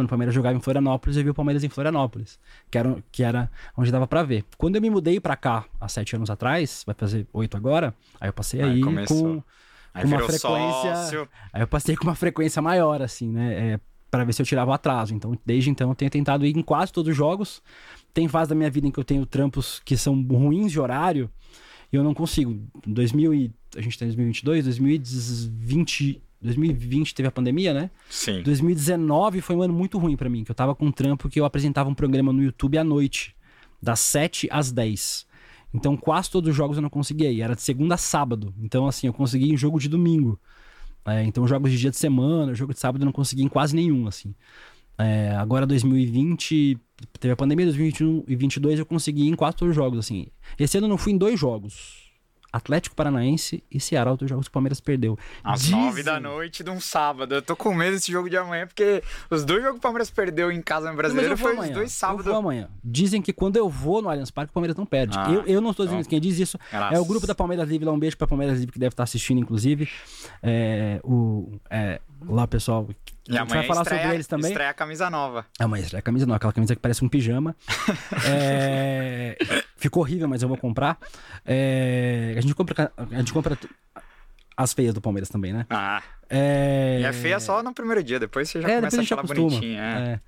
quando 0.00 0.06
o 0.06 0.08
Palmeiras 0.08 0.34
jogava 0.34 0.56
em 0.56 0.60
Florianópolis, 0.60 1.16
eu 1.16 1.24
vi 1.24 1.30
o 1.30 1.34
Palmeiras 1.34 1.62
em 1.62 1.68
Florianópolis, 1.68 2.38
que 2.70 2.78
era, 2.78 3.04
que 3.12 3.22
era 3.22 3.50
onde 3.76 3.92
dava 3.92 4.06
para 4.06 4.22
ver. 4.22 4.44
Quando 4.56 4.76
eu 4.76 4.82
me 4.82 4.88
mudei 4.88 5.20
para 5.20 5.36
cá, 5.36 5.66
há 5.78 5.88
sete 5.88 6.16
anos 6.16 6.30
atrás, 6.30 6.82
vai 6.86 6.94
fazer 6.94 7.26
oito 7.32 7.56
agora, 7.56 7.94
aí 8.18 8.28
eu 8.28 8.32
passei 8.32 8.62
aí, 8.62 8.70
aí 8.70 8.80
com, 8.80 9.42
aí 9.92 10.02
com 10.02 10.08
uma 10.08 10.18
frequência... 10.20 10.96
Sócio. 10.96 11.28
Aí 11.52 11.62
eu 11.62 11.68
passei 11.68 11.96
com 11.96 12.04
uma 12.04 12.14
frequência 12.14 12.62
maior, 12.62 13.02
assim, 13.02 13.28
né, 13.28 13.72
é, 13.72 13.80
para 14.10 14.24
ver 14.24 14.32
se 14.32 14.40
eu 14.40 14.46
tirava 14.46 14.70
o 14.70 14.74
atraso. 14.74 15.14
Então, 15.14 15.38
desde 15.44 15.68
então, 15.68 15.90
eu 15.90 15.94
tenho 15.94 16.10
tentado 16.10 16.46
ir 16.46 16.56
em 16.56 16.62
quase 16.62 16.92
todos 16.92 17.10
os 17.10 17.16
jogos. 17.16 17.62
Tem 18.14 18.26
fase 18.26 18.48
da 18.48 18.54
minha 18.54 18.70
vida 18.70 18.86
em 18.86 18.90
que 18.90 18.98
eu 18.98 19.04
tenho 19.04 19.26
trampos 19.26 19.82
que 19.84 19.96
são 19.96 20.20
ruins 20.22 20.72
de 20.72 20.80
horário, 20.80 21.30
e 21.92 21.96
eu 21.96 22.02
não 22.02 22.14
consigo. 22.14 22.58
2000 22.86 23.34
e... 23.34 23.52
A 23.76 23.80
gente 23.80 23.98
tá 23.98 24.04
em 24.04 24.08
2022, 24.08 24.64
2020 24.64 26.22
2020 26.40 27.14
teve 27.14 27.28
a 27.28 27.32
pandemia, 27.32 27.74
né? 27.74 27.90
Sim. 28.08 28.42
2019 28.42 29.40
foi 29.40 29.56
um 29.56 29.62
ano 29.62 29.74
muito 29.74 29.98
ruim 29.98 30.16
para 30.16 30.28
mim, 30.28 30.44
que 30.44 30.50
eu 30.50 30.54
tava 30.54 30.74
com 30.74 30.86
um 30.86 30.92
trampo 30.92 31.28
que 31.28 31.38
eu 31.38 31.44
apresentava 31.44 31.88
um 31.88 31.94
programa 31.94 32.32
no 32.32 32.42
YouTube 32.42 32.78
à 32.78 32.84
noite, 32.84 33.34
das 33.82 34.00
7 34.00 34.48
às 34.50 34.72
10. 34.72 35.26
Então 35.72 35.96
quase 35.96 36.30
todos 36.30 36.50
os 36.50 36.56
jogos 36.56 36.76
eu 36.76 36.82
não 36.82 36.90
conseguia 36.90 37.30
ir, 37.30 37.42
era 37.42 37.54
de 37.54 37.62
segunda 37.62 37.94
a 37.94 37.98
sábado. 37.98 38.54
Então 38.60 38.86
assim, 38.86 39.06
eu 39.06 39.12
consegui 39.12 39.52
em 39.52 39.56
jogo 39.56 39.78
de 39.78 39.88
domingo. 39.88 40.40
É, 41.04 41.24
então 41.24 41.46
jogos 41.46 41.70
de 41.70 41.78
dia 41.78 41.90
de 41.90 41.96
semana, 41.96 42.54
jogo 42.54 42.72
de 42.72 42.80
sábado 42.80 43.02
eu 43.02 43.06
não 43.06 43.12
consegui 43.12 43.42
em 43.42 43.48
quase 43.48 43.74
nenhum, 43.74 44.06
assim. 44.06 44.34
É, 44.98 45.34
agora 45.36 45.66
2020, 45.66 46.78
teve 47.18 47.32
a 47.32 47.36
pandemia, 47.36 47.64
2021 47.66 48.08
e 48.08 48.36
2022 48.36 48.78
eu 48.80 48.86
consegui 48.86 49.28
em 49.28 49.34
quase 49.34 49.56
todos 49.56 49.70
os 49.70 49.76
jogos, 49.76 49.98
assim. 49.98 50.26
Esse 50.58 50.76
ano 50.76 50.86
eu 50.86 50.90
não 50.90 50.98
fui 50.98 51.12
em 51.12 51.18
dois 51.18 51.40
jogos. 51.40 52.09
Atlético 52.52 52.94
Paranaense 52.96 53.62
e 53.70 53.78
Ceará, 53.80 54.10
outros 54.10 54.28
jogos 54.28 54.46
que 54.46 54.50
o 54.50 54.52
Palmeiras 54.52 54.80
perdeu. 54.80 55.18
Às 55.44 55.62
Dizem- 55.62 55.80
nove 55.80 56.02
da 56.02 56.18
noite 56.20 56.62
de 56.64 56.70
um 56.70 56.80
sábado. 56.80 57.34
Eu 57.34 57.42
tô 57.42 57.54
com 57.56 57.74
medo 57.74 57.92
desse 57.94 58.10
jogo 58.10 58.28
de 58.28 58.36
amanhã, 58.36 58.66
porque 58.66 59.02
os 59.30 59.44
dois 59.44 59.60
jogos 59.62 59.74
que 59.76 59.78
o 59.78 59.82
Palmeiras 59.82 60.10
perdeu 60.10 60.50
em 60.50 60.60
casa 60.62 60.90
no 60.90 60.96
brasileiro 60.96 61.32
eu 61.34 61.36
foi 61.38 61.52
os 61.52 61.58
amanhã. 61.58 61.72
dois 61.74 61.90
Eu 61.92 61.96
sábados. 61.96 62.24
vou 62.26 62.34
amanhã. 62.36 62.68
Dizem 62.84 63.20
que 63.22 63.32
quando 63.32 63.56
eu 63.56 63.68
vou 63.68 64.02
no 64.02 64.08
Allianz 64.08 64.30
Parque, 64.30 64.50
o 64.50 64.54
Palmeiras 64.54 64.76
não 64.76 64.86
perde. 64.86 65.16
Ah, 65.18 65.30
eu, 65.30 65.42
eu 65.46 65.60
não 65.60 65.70
estou 65.70 65.86
dizendo 65.86 66.00
então. 66.00 66.10
quem 66.10 66.20
diz 66.20 66.38
isso. 66.38 66.58
Graças. 66.70 66.96
É 66.96 67.00
o 67.00 67.04
grupo 67.04 67.26
da 67.26 67.34
Palmeiras 67.34 67.68
Livre, 67.68 67.84
lá 67.86 67.92
um 67.92 67.98
beijo 67.98 68.16
pra 68.16 68.26
Palmeiras 68.26 68.58
Livre 68.58 68.72
que 68.72 68.78
deve 68.78 68.92
estar 68.92 69.02
assistindo, 69.04 69.38
inclusive. 69.40 69.88
É, 70.42 71.00
o, 71.04 71.52
é, 71.70 72.00
lá, 72.28 72.46
pessoal. 72.46 72.88
E 73.28 73.36
a 73.36 73.40
gente 73.42 73.48
vai 73.48 73.58
amanhã 73.58 73.68
falar 73.68 73.82
estreia, 73.82 74.02
sobre 74.02 74.16
eles 74.16 74.26
também. 74.26 74.50
estreia 74.50 74.70
a 74.70 74.74
camisa 74.74 75.08
nova. 75.08 75.46
Uma 75.60 75.78
estreia 75.78 76.02
camisa 76.02 76.26
não, 76.26 76.34
aquela 76.34 76.52
camisa 76.52 76.74
que 76.74 76.80
parece 76.80 77.04
um 77.04 77.08
pijama. 77.08 77.54
É, 78.26 79.36
ficou 79.80 80.02
horrível, 80.02 80.28
mas 80.28 80.42
eu 80.42 80.48
vou 80.48 80.56
comprar. 80.56 80.98
É, 81.44 82.34
a 82.36 82.40
gente 82.40 82.54
compra, 82.54 82.92
a 82.96 83.16
gente 83.16 83.32
compra 83.32 83.58
as 84.56 84.72
feias 84.72 84.94
do 84.94 85.00
Palmeiras 85.00 85.28
também, 85.28 85.52
né? 85.52 85.66
Ah, 85.70 86.02
É, 86.28 86.98
e 87.00 87.04
é 87.04 87.12
feia 87.12 87.40
só 87.40 87.62
no 87.62 87.72
primeiro 87.74 88.02
dia, 88.04 88.20
depois 88.20 88.48
você 88.48 88.60
já 88.60 88.68
é, 88.68 88.76
começa 88.76 88.96
a 88.96 89.00
a 89.00 89.02
achar 89.02 89.18
ela 89.18 89.26
bonitinha. 89.26 89.80
é. 89.80 90.12
É. 90.12 90.20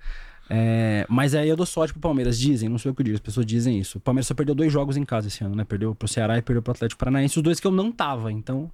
É, 0.49 1.05
mas 1.09 1.33
aí 1.33 1.47
eu 1.47 1.55
dou 1.55 1.65
sorte 1.65 1.93
pro 1.93 2.01
Palmeiras, 2.01 2.37
dizem, 2.37 2.67
não 2.67 2.77
sei 2.77 2.91
o 2.91 2.93
que 2.93 3.01
eu 3.01 3.05
digo, 3.05 3.15
as 3.15 3.21
pessoas 3.21 3.45
dizem 3.45 3.79
isso. 3.79 3.97
O 3.97 4.01
Palmeiras 4.01 4.27
só 4.27 4.33
perdeu 4.33 4.53
dois 4.53 4.71
jogos 4.71 4.97
em 4.97 5.05
casa 5.05 5.29
esse 5.29 5.41
ano, 5.43 5.55
né? 5.55 5.63
Perdeu 5.63 5.95
pro 5.95 6.05
Ceará 6.07 6.37
e 6.37 6.41
perdeu 6.41 6.61
pro 6.61 6.71
Atlético 6.73 6.99
Paranaense, 6.99 7.37
os 7.37 7.43
dois 7.43 7.59
que 7.61 7.65
eu 7.67 7.71
não 7.71 7.91
tava, 7.91 8.29
então. 8.31 8.69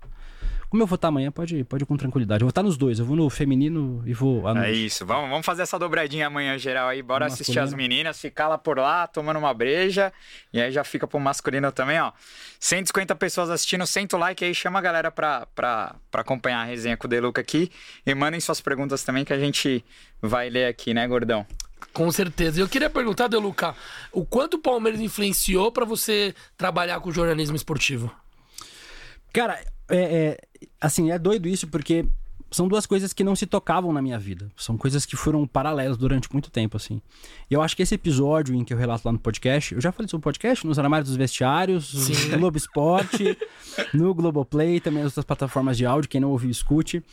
Como 0.69 0.83
eu 0.83 0.87
vou 0.87 0.95
estar 0.97 1.07
amanhã, 1.07 1.31
pode, 1.31 1.63
pode 1.63 1.83
ir 1.83 1.87
com 1.87 1.97
tranquilidade. 1.97 2.41
Eu 2.43 2.45
vou 2.45 2.49
estar 2.49 2.61
nos 2.61 2.77
dois, 2.77 2.99
eu 2.99 3.05
vou 3.05 3.15
no 3.15 3.27
feminino 3.29 4.03
e 4.05 4.13
vou. 4.13 4.47
à 4.47 4.51
É 4.51 4.53
noite. 4.53 4.85
isso, 4.85 5.03
vamos, 5.03 5.27
vamos 5.29 5.43
fazer 5.45 5.63
essa 5.63 5.79
dobradinha 5.79 6.27
amanhã 6.27 6.57
geral 6.59 6.87
aí. 6.89 7.01
Bora 7.01 7.25
assistir 7.25 7.57
as 7.57 7.73
meninas, 7.73 8.21
ficar 8.21 8.47
lá 8.47 8.55
por 8.57 8.77
lá, 8.77 9.07
tomando 9.07 9.37
uma 9.39 9.51
breja. 9.51 10.13
E 10.53 10.61
aí 10.61 10.71
já 10.71 10.83
fica 10.83 11.07
pro 11.07 11.19
masculino 11.19 11.71
também, 11.71 11.99
ó. 11.99 12.11
150 12.59 13.15
pessoas 13.15 13.49
assistindo, 13.49 13.87
senta 13.87 14.15
o 14.15 14.19
like 14.19 14.45
aí, 14.45 14.53
chama 14.53 14.77
a 14.77 14.81
galera 14.81 15.09
pra, 15.09 15.47
pra, 15.55 15.95
pra 16.11 16.21
acompanhar 16.21 16.59
a 16.61 16.65
resenha 16.65 16.95
com 16.95 17.07
o 17.07 17.09
Deluca 17.09 17.41
aqui. 17.41 17.71
E 18.05 18.13
mandem 18.13 18.39
suas 18.39 18.61
perguntas 18.61 19.03
também 19.03 19.25
que 19.25 19.33
a 19.33 19.39
gente 19.39 19.83
vai 20.21 20.49
ler 20.51 20.67
aqui, 20.67 20.93
né, 20.93 21.07
gordão? 21.07 21.47
Com 21.93 22.11
certeza. 22.11 22.59
E 22.59 22.61
Eu 22.61 22.69
queria 22.69 22.91
perguntar, 22.91 23.27
Deluca, 23.27 23.75
o 24.11 24.23
quanto 24.23 24.55
o 24.57 24.59
Palmeiras 24.59 25.01
influenciou 25.01 25.71
pra 25.71 25.83
você 25.83 26.35
trabalhar 26.55 26.99
com 26.99 27.11
jornalismo 27.11 27.55
esportivo? 27.55 28.11
Cara, 29.33 29.59
é, 29.89 29.97
é, 29.97 30.37
assim, 30.79 31.11
é 31.11 31.19
doido 31.19 31.47
isso 31.47 31.67
porque 31.67 32.05
são 32.51 32.67
duas 32.67 32.85
coisas 32.87 33.13
que 33.13 33.23
não 33.23 33.35
se 33.35 33.45
tocavam 33.45 33.93
na 33.93 34.01
minha 34.01 34.17
vida. 34.17 34.49
São 34.57 34.75
coisas 34.77 35.05
que 35.05 35.15
foram 35.15 35.45
paralelas 35.45 35.97
durante 35.97 36.31
muito 36.33 36.49
tempo, 36.49 36.77
assim. 36.77 36.99
E 37.49 37.53
eu 37.53 37.61
acho 37.61 37.75
que 37.75 37.83
esse 37.83 37.93
episódio 37.93 38.55
em 38.55 38.63
que 38.63 38.73
eu 38.73 38.77
relato 38.77 39.07
lá 39.07 39.11
no 39.11 39.19
podcast, 39.19 39.75
eu 39.75 39.81
já 39.81 39.91
falei 39.91 40.07
sobre 40.09 40.21
o 40.21 40.23
podcast, 40.23 40.65
nos 40.65 40.79
armários 40.79 41.09
dos 41.09 41.17
vestiários, 41.17 41.93
no 42.29 42.37
Globo 42.39 42.57
Esporte, 42.57 43.37
no 43.93 44.13
Globoplay, 44.15 44.79
também 44.79 45.03
nas 45.03 45.11
outras 45.11 45.25
plataformas 45.25 45.77
de 45.77 45.85
áudio, 45.85 46.09
quem 46.09 46.19
não 46.21 46.31
ouviu, 46.31 46.49
escute. 46.49 47.03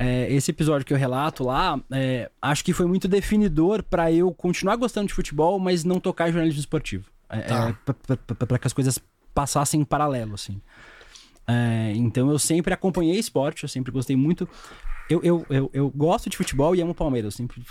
É, 0.00 0.32
esse 0.32 0.52
episódio 0.52 0.86
que 0.86 0.92
eu 0.92 0.96
relato 0.96 1.42
lá, 1.42 1.80
é, 1.90 2.30
acho 2.40 2.64
que 2.64 2.72
foi 2.72 2.86
muito 2.86 3.08
definidor 3.08 3.82
pra 3.82 4.12
eu 4.12 4.32
continuar 4.32 4.76
gostando 4.76 5.08
de 5.08 5.14
futebol, 5.14 5.58
mas 5.58 5.82
não 5.82 5.98
tocar 5.98 6.28
em 6.28 6.32
jornalismo 6.32 6.60
esportivo. 6.60 7.04
É, 7.28 7.40
Tá. 7.40 7.68
é, 7.70 8.16
pra- 8.36 8.46
pra 8.46 8.58
que 8.60 8.66
as 8.68 8.72
coisas 8.72 8.96
passassem 9.34 9.80
em 9.80 9.84
paralelo, 9.84 10.34
assim. 10.34 10.60
É, 11.48 11.92
então 11.96 12.30
eu 12.30 12.38
sempre 12.38 12.74
acompanhei 12.74 13.18
esporte, 13.18 13.62
eu 13.62 13.68
sempre 13.68 13.90
gostei 13.90 14.14
muito. 14.14 14.46
Eu, 15.08 15.20
eu, 15.22 15.46
eu, 15.48 15.70
eu 15.72 15.90
gosto 15.90 16.28
de 16.28 16.36
futebol 16.36 16.76
e 16.76 16.82
amo 16.82 16.94
Palmeiras, 16.94 17.32
eu 17.32 17.36
sempre 17.38 17.62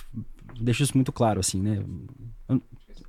deixo 0.60 0.82
isso 0.82 0.98
muito 0.98 1.12
claro, 1.12 1.40
assim, 1.40 1.62
né? 1.62 1.84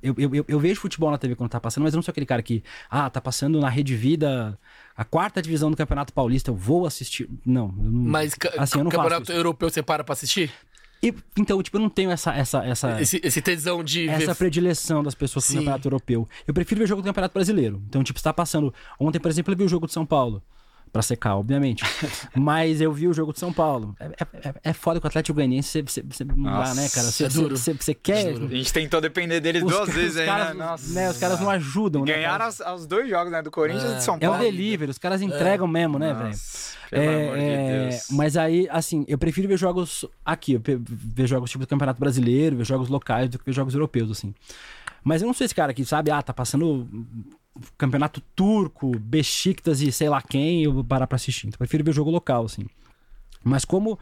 Eu, 0.01 0.15
eu, 0.17 0.35
eu, 0.35 0.45
eu 0.47 0.59
vejo 0.59 0.79
futebol 0.79 1.09
na 1.09 1.17
TV 1.17 1.35
quando 1.35 1.49
tá 1.49 1.59
passando, 1.59 1.83
mas 1.83 1.93
eu 1.93 1.97
não 1.97 2.03
sou 2.03 2.11
aquele 2.11 2.25
cara 2.25 2.43
que, 2.43 2.63
ah, 2.89 3.09
tá 3.09 3.19
passando 3.19 3.59
na 3.59 3.67
Rede 3.67 3.95
Vida 3.95 4.57
a 4.95 5.03
quarta 5.03 5.41
divisão 5.41 5.71
do 5.71 5.77
Campeonato 5.77 6.13
Paulista, 6.13 6.51
eu 6.51 6.55
vou 6.55 6.85
assistir. 6.85 7.27
Não, 7.43 7.73
eu 7.77 7.91
não 7.91 8.03
Mas 8.03 8.35
assim, 8.57 8.77
eu 8.77 8.83
não 8.83 8.91
faço 8.91 9.03
campeonato 9.03 9.31
europeu 9.31 9.69
você 9.69 9.81
para 9.81 10.03
pra 10.03 10.13
assistir? 10.13 10.51
E, 11.01 11.13
então, 11.37 11.63
tipo, 11.63 11.77
eu 11.77 11.81
não 11.81 11.89
tenho 11.89 12.11
essa, 12.11 12.33
essa, 12.33 12.63
essa, 12.65 13.01
Esse, 13.01 13.21
esse 13.23 13.41
tesão 13.41 13.83
de 13.83 14.09
essa 14.09 14.27
ver... 14.27 14.35
predileção 14.35 15.01
das 15.01 15.15
pessoas 15.15 15.45
pro 15.45 15.55
campeonato 15.55 15.87
europeu. 15.87 16.27
Eu 16.45 16.53
prefiro 16.53 16.79
ver 16.79 16.87
jogo 16.87 17.01
do 17.01 17.05
campeonato 17.05 17.33
brasileiro. 17.33 17.81
Então, 17.87 18.03
tipo, 18.03 18.19
está 18.19 18.33
passando. 18.33 18.73
Ontem, 18.99 19.19
por 19.19 19.31
exemplo, 19.31 19.53
eu 19.53 19.57
vi 19.57 19.63
o 19.63 19.69
jogo 19.69 19.87
de 19.87 19.93
São 19.93 20.05
Paulo. 20.05 20.43
Pra 20.91 21.01
secar, 21.03 21.35
obviamente. 21.35 21.83
Mas 22.35 22.81
eu 22.81 22.91
vi 22.91 23.07
o 23.07 23.13
jogo 23.13 23.31
de 23.31 23.39
São 23.39 23.53
Paulo. 23.53 23.95
É, 23.99 24.05
é, 24.47 24.53
é 24.63 24.73
foda 24.73 24.99
que 24.99 25.05
o 25.05 25.07
Atlético 25.07 25.35
Goianiense 25.35 25.69
você, 25.69 25.81
você, 25.83 26.01
você 26.03 26.23
não 26.23 26.35
dá, 26.43 26.73
né, 26.73 26.89
cara? 26.89 27.07
Você, 27.07 27.25
é 27.25 27.29
duro. 27.29 27.55
Você, 27.55 27.73
você 27.73 27.93
quer. 27.93 28.29
A 28.29 28.55
gente 28.55 28.73
tentou 28.73 28.99
depender 28.99 29.39
deles 29.39 29.61
Os 29.63 29.71
duas 29.71 29.89
vezes 29.93 30.17
aí, 30.17 30.25
caras, 30.25 30.55
né? 30.57 30.65
Nossa. 30.65 30.93
né, 30.93 31.09
Os 31.11 31.17
caras 31.17 31.39
não 31.39 31.49
ajudam, 31.51 32.03
né? 32.03 32.13
Ganharam 32.13 32.47
os, 32.47 32.59
os 32.59 32.87
dois 32.87 33.07
jogos, 33.09 33.31
né? 33.31 33.41
Do 33.41 33.51
Corinthians 33.51 33.91
e 33.91 33.95
do 33.95 34.01
São 34.01 34.15
É 34.19 34.27
o 34.27 34.31
Paulo. 34.31 34.43
delivery, 34.43 34.89
os 34.89 34.97
caras 34.97 35.21
entregam 35.21 35.67
mesmo, 35.67 35.99
né, 35.99 36.13
velho? 36.13 36.35
Pelo 36.89 37.03
É, 37.03 37.23
amor 37.25 37.37
de 37.37 37.43
é, 37.43 37.89
Deus. 37.89 38.07
mas 38.09 38.35
aí, 38.35 38.67
assim, 38.71 39.05
eu 39.07 39.17
prefiro 39.19 39.47
ver 39.47 39.57
jogos 39.57 40.05
aqui, 40.25 40.59
ver 40.59 41.27
jogos 41.27 41.51
tipo 41.51 41.63
do 41.63 41.67
Campeonato 41.67 41.99
Brasileiro, 41.99 42.55
ver 42.57 42.65
jogos 42.65 42.89
locais 42.89 43.29
do 43.29 43.37
que 43.37 43.45
ver 43.45 43.53
jogos 43.53 43.75
europeus, 43.75 44.09
assim. 44.09 44.33
Mas 45.03 45.21
eu 45.21 45.27
não 45.27 45.33
sou 45.35 45.45
esse 45.45 45.53
cara 45.53 45.71
que, 45.71 45.85
sabe, 45.85 46.09
ah, 46.09 46.21
tá 46.21 46.33
passando 46.33 46.89
Campeonato 47.77 48.21
Turco, 48.35 48.91
Besiktas 48.99 49.81
e 49.81 49.91
sei 49.91 50.09
lá 50.09 50.21
quem, 50.21 50.63
eu 50.63 50.73
vou 50.73 50.83
parar 50.83 51.07
pra 51.07 51.15
assistir. 51.15 51.47
Então, 51.47 51.57
prefiro 51.57 51.83
ver 51.83 51.93
jogo 51.93 52.09
local, 52.11 52.45
assim. 52.45 52.65
Mas 53.43 53.63
como 53.65 53.97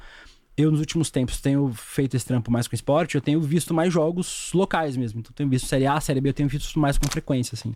eu, 0.56 0.72
nos 0.72 0.80
últimos 0.80 1.12
tempos, 1.12 1.40
tenho 1.40 1.72
feito 1.74 2.16
esse 2.18 2.26
trampo 2.26 2.50
mais 2.52 2.68
com 2.68 2.74
esporte, 2.76 3.16
eu 3.16 3.22
tenho 3.22 3.40
visto 3.42 3.74
mais 3.74 3.94
jogos 3.94 4.50
locais 4.54 4.98
mesmo. 4.98 5.20
Então, 5.20 5.32
tenho 5.34 5.50
visto 5.50 5.68
Série 5.68 5.86
A, 5.86 6.00
Série 6.02 6.20
B, 6.22 6.30
eu 6.30 6.34
tenho 6.34 6.50
visto 6.50 6.80
mais 6.80 6.98
com 6.98 7.08
frequência, 7.08 7.54
assim. 7.56 7.76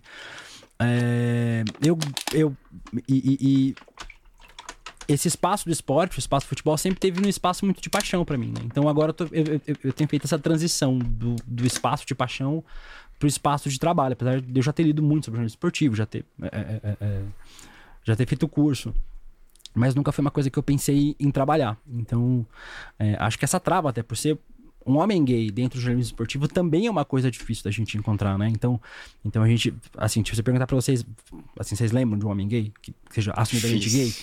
É, 0.79 1.63
eu, 1.85 1.97
eu 2.33 2.55
e, 3.07 3.13
e- 3.13 3.37
e 3.41 3.75
esse 5.07 5.27
espaço 5.27 5.65
do 5.65 5.71
esporte, 5.71 6.17
o 6.17 6.19
espaço 6.19 6.45
do 6.45 6.49
futebol, 6.49 6.77
sempre 6.77 6.99
teve 6.99 7.23
um 7.23 7.29
espaço 7.29 7.65
muito 7.65 7.81
de 7.81 7.89
paixão 7.89 8.23
pra 8.23 8.37
mim, 8.37 8.47
né? 8.47 8.61
Então 8.65 8.87
agora 8.87 9.09
eu, 9.09 9.13
tô- 9.13 9.27
eu- 9.31 9.61
eu- 9.67 9.75
eu 9.83 9.93
tenho 9.93 10.09
feito 10.09 10.25
essa 10.25 10.39
transição 10.39 10.97
do, 10.97 11.35
do 11.45 11.65
espaço 11.67 12.05
de 12.07 12.15
paixão 12.15 12.63
pro 13.21 13.27
espaço 13.27 13.69
de 13.69 13.79
trabalho, 13.79 14.13
apesar 14.13 14.41
de 14.41 14.59
eu 14.59 14.63
já 14.63 14.73
ter 14.73 14.81
lido 14.81 15.03
muito 15.03 15.25
sobre 15.25 15.37
jornalismo 15.37 15.55
esportivo, 15.55 15.95
já 15.95 16.07
ter, 16.07 16.25
é, 16.41 16.47
é, 16.47 16.79
é, 16.83 16.97
é, 17.05 17.21
já 18.03 18.15
ter 18.15 18.25
feito 18.25 18.47
curso. 18.47 18.91
Mas 19.75 19.93
nunca 19.93 20.11
foi 20.11 20.23
uma 20.23 20.31
coisa 20.31 20.49
que 20.49 20.57
eu 20.57 20.63
pensei 20.63 21.15
em 21.19 21.29
trabalhar. 21.29 21.77
Então, 21.87 22.43
é, 22.97 23.15
acho 23.19 23.37
que 23.37 23.45
essa 23.45 23.59
trava, 23.59 23.89
até 23.91 24.01
por 24.01 24.17
ser 24.17 24.37
um 24.85 24.97
homem 24.97 25.23
gay 25.23 25.51
dentro 25.51 25.77
do 25.77 25.81
jornalismo 25.83 26.11
esportivo, 26.11 26.47
também 26.47 26.87
é 26.87 26.91
uma 26.91 27.05
coisa 27.05 27.29
difícil 27.29 27.63
da 27.63 27.69
gente 27.69 27.95
encontrar, 27.95 28.35
né? 28.39 28.47
Então, 28.49 28.81
então 29.23 29.43
a 29.43 29.47
gente, 29.47 29.71
assim, 29.95 30.25
se 30.25 30.35
você 30.35 30.41
perguntar 30.41 30.65
pra 30.65 30.75
vocês, 30.75 31.05
assim, 31.59 31.75
vocês 31.75 31.91
lembram 31.91 32.17
de 32.17 32.25
um 32.25 32.29
homem 32.31 32.47
gay? 32.47 32.73
Que 32.81 32.91
seja 33.11 33.31
assumidamente 33.37 33.89
gay? 33.91 34.13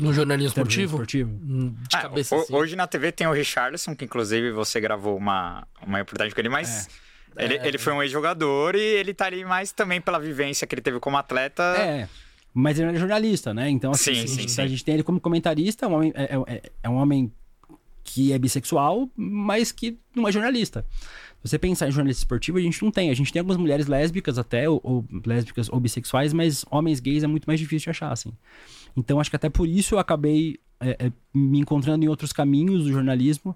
No 0.00 0.12
jornalismo 0.12 0.48
esportivo? 0.50 0.92
esportivo? 0.94 1.30
Hum, 1.42 1.74
De 1.90 1.96
Ah, 1.96 2.02
cabeça 2.02 2.36
ho- 2.36 2.40
assim. 2.42 2.54
Hoje 2.54 2.76
na 2.76 2.86
TV 2.86 3.10
tem 3.10 3.26
o 3.26 3.32
Richarlison, 3.32 3.94
que 3.96 4.04
inclusive 4.04 4.52
você 4.52 4.80
gravou 4.80 5.16
uma, 5.16 5.66
uma 5.84 5.98
reportagem 5.98 6.32
com 6.32 6.40
ele, 6.40 6.48
mas 6.48 6.88
ele, 7.36 7.54
É. 7.54 7.66
ele 7.68 7.78
foi 7.78 7.92
um 7.92 8.02
ex-jogador 8.02 8.74
e 8.74 8.80
ele 8.80 9.12
tá 9.14 9.26
ali 9.26 9.44
mais 9.44 9.72
também 9.72 10.00
pela 10.00 10.18
vivência 10.18 10.66
que 10.66 10.74
ele 10.74 10.82
teve 10.82 11.00
como 11.00 11.16
atleta. 11.16 11.62
É. 11.78 12.08
Mas 12.54 12.78
ele 12.78 12.90
é 12.90 12.98
jornalista, 12.98 13.52
né? 13.52 13.68
Então, 13.68 13.90
assim, 13.92 14.14
Sim, 14.14 14.22
a, 14.22 14.26
gente, 14.26 14.50
sim. 14.50 14.62
a 14.62 14.66
gente 14.66 14.84
tem 14.84 14.94
ele 14.94 15.02
como 15.02 15.20
comentarista, 15.20 15.84
é 15.84 15.88
um 15.88 15.92
homem, 15.94 16.12
é, 16.14 16.24
é- 16.46 16.62
é 16.84 16.88
um 16.88 16.94
homem 16.96 17.30
que 18.02 18.32
é 18.32 18.38
bissexual, 18.38 19.10
mas 19.16 19.72
que 19.72 19.98
não 20.14 20.26
é 20.26 20.32
jornalista. 20.32 20.86
Se 21.42 21.50
você 21.50 21.58
pensar 21.58 21.86
em 21.86 21.92
jornalista 21.92 22.22
esportivo, 22.22 22.56
a 22.56 22.60
gente 22.60 22.82
não 22.82 22.90
tem. 22.90 23.10
A 23.10 23.14
gente 23.14 23.32
tem 23.32 23.40
algumas 23.40 23.58
mulheres 23.58 23.86
lésbicas 23.86 24.38
até, 24.38 24.68
ou, 24.68 24.80
ou 24.82 25.04
lésbicas 25.26 25.68
ou 25.68 25.78
bissexuais, 25.78 26.32
mas 26.32 26.64
homens 26.70 26.98
gays 26.98 27.22
é 27.22 27.26
muito 27.26 27.44
mais 27.44 27.60
difícil 27.60 27.84
de 27.84 27.90
achar, 27.90 28.10
assim. 28.10 28.32
Então, 28.96 29.20
acho 29.20 29.28
que 29.28 29.36
até 29.36 29.48
por 29.50 29.68
isso 29.68 29.94
eu 29.94 29.98
acabei 29.98 30.58
é, 30.80 31.06
é, 31.06 31.12
me 31.34 31.58
encontrando 31.60 32.04
em 32.04 32.08
outros 32.08 32.32
caminhos 32.32 32.84
do 32.84 32.90
jornalismo 32.92 33.54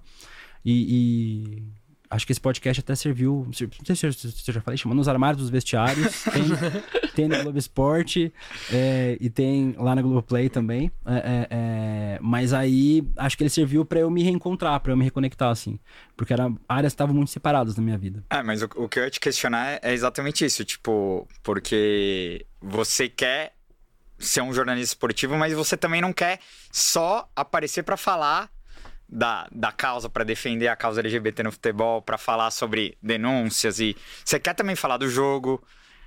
e... 0.65 1.62
Acho 2.11 2.26
que 2.26 2.33
esse 2.33 2.40
podcast 2.40 2.81
até 2.81 2.95
serviu. 2.97 3.45
Não 3.47 3.52
sei 3.52 3.69
se 3.95 4.07
eu, 4.07 4.12
se 4.12 4.50
eu 4.50 4.55
já 4.55 4.61
falei, 4.61 4.76
chama 4.76 4.97
Nos 4.97 5.07
Armários 5.07 5.40
dos 5.40 5.49
Vestiários. 5.49 6.25
Tem, 6.31 6.43
tem 7.14 7.29
no 7.29 7.43
Globo 7.43 7.59
Esporte 7.59 8.33
é, 8.73 9.17
e 9.21 9.29
tem 9.29 9.75
lá 9.79 9.95
na 9.95 10.02
Globoplay 10.02 10.49
também. 10.49 10.90
É, 11.05 11.14
é, 11.14 11.49
é, 11.50 12.19
mas 12.21 12.52
aí 12.52 13.07
acho 13.17 13.37
que 13.37 13.43
ele 13.43 13.50
serviu 13.50 13.85
pra 13.85 14.00
eu 14.00 14.11
me 14.11 14.23
reencontrar, 14.23 14.81
pra 14.81 14.93
eu 14.93 14.97
me 14.97 15.05
reconectar, 15.05 15.50
assim. 15.50 15.79
Porque 16.17 16.33
eram 16.33 16.59
áreas 16.69 16.93
que 16.93 16.95
estavam 16.95 17.14
muito 17.14 17.31
separadas 17.31 17.76
na 17.76 17.83
minha 17.83 17.99
vida. 17.99 18.25
É, 18.31 18.43
mas 18.43 18.62
o, 18.62 18.69
o 18.76 18.88
que 18.88 18.99
eu 18.99 19.05
ia 19.05 19.11
te 19.11 19.21
questionar 19.21 19.73
é, 19.73 19.81
é 19.83 19.93
exatamente 19.93 20.45
isso, 20.45 20.64
tipo, 20.64 21.29
porque 21.43 22.47
você 22.61 23.09
quer 23.09 23.55
ser 24.19 24.43
um 24.43 24.52
jornalista 24.52 24.95
esportivo, 24.95 25.37
mas 25.37 25.52
você 25.52 25.76
também 25.76 26.00
não 26.00 26.12
quer 26.12 26.40
só 26.71 27.29
aparecer 27.35 27.83
pra 27.83 27.97
falar 27.97 28.50
da, 29.11 29.49
da 29.50 29.73
causa, 29.73 30.09
pra 30.09 30.23
defender 30.25 30.69
a 30.69 30.76
causa 30.76 31.00
LGBT 31.00 31.43
no 31.43 31.52
futebol, 31.52 32.00
pra 32.00 32.17
falar 32.17 32.50
sobre 32.50 32.97
denúncias 33.02 33.81
e 33.81 33.97
você 34.25 34.38
quer 34.38 34.55
também 34.55 34.76
falar 34.76 34.97
do 34.99 35.09
jogo. 35.09 35.62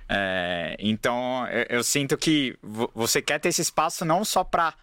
É, 0.08 0.76
então 0.78 1.46
eu, 1.48 1.78
eu 1.78 1.84
sinto 1.84 2.16
que 2.16 2.56
vo- 2.62 2.90
você 2.94 3.20
quer 3.22 3.38
ter 3.38 3.48
esse 3.50 3.62
espaço 3.62 4.04
não 4.04 4.24
só 4.24 4.44
pra 4.44 4.74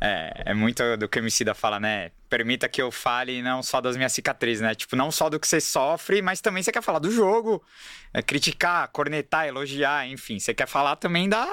é, 0.00 0.44
é 0.46 0.54
muito 0.54 0.82
do 0.96 1.06
que 1.08 1.18
o 1.18 1.20
Emicida 1.20 1.54
fala, 1.54 1.78
né? 1.78 2.10
Permita 2.28 2.68
que 2.68 2.80
eu 2.80 2.90
fale 2.90 3.42
não 3.42 3.62
só 3.62 3.80
das 3.82 3.96
minhas 3.98 4.12
cicatrizes, 4.12 4.62
né? 4.62 4.74
Tipo, 4.74 4.96
não 4.96 5.10
só 5.10 5.28
do 5.28 5.38
que 5.38 5.46
você 5.46 5.60
sofre, 5.60 6.22
mas 6.22 6.40
também 6.40 6.62
você 6.62 6.72
quer 6.72 6.82
falar 6.82 7.00
do 7.00 7.10
jogo, 7.10 7.62
é, 8.14 8.22
criticar, 8.22 8.88
cornetar, 8.88 9.46
elogiar, 9.46 10.06
enfim. 10.08 10.38
Você 10.38 10.54
quer 10.54 10.66
falar 10.66 10.96
também 10.96 11.28
da 11.28 11.46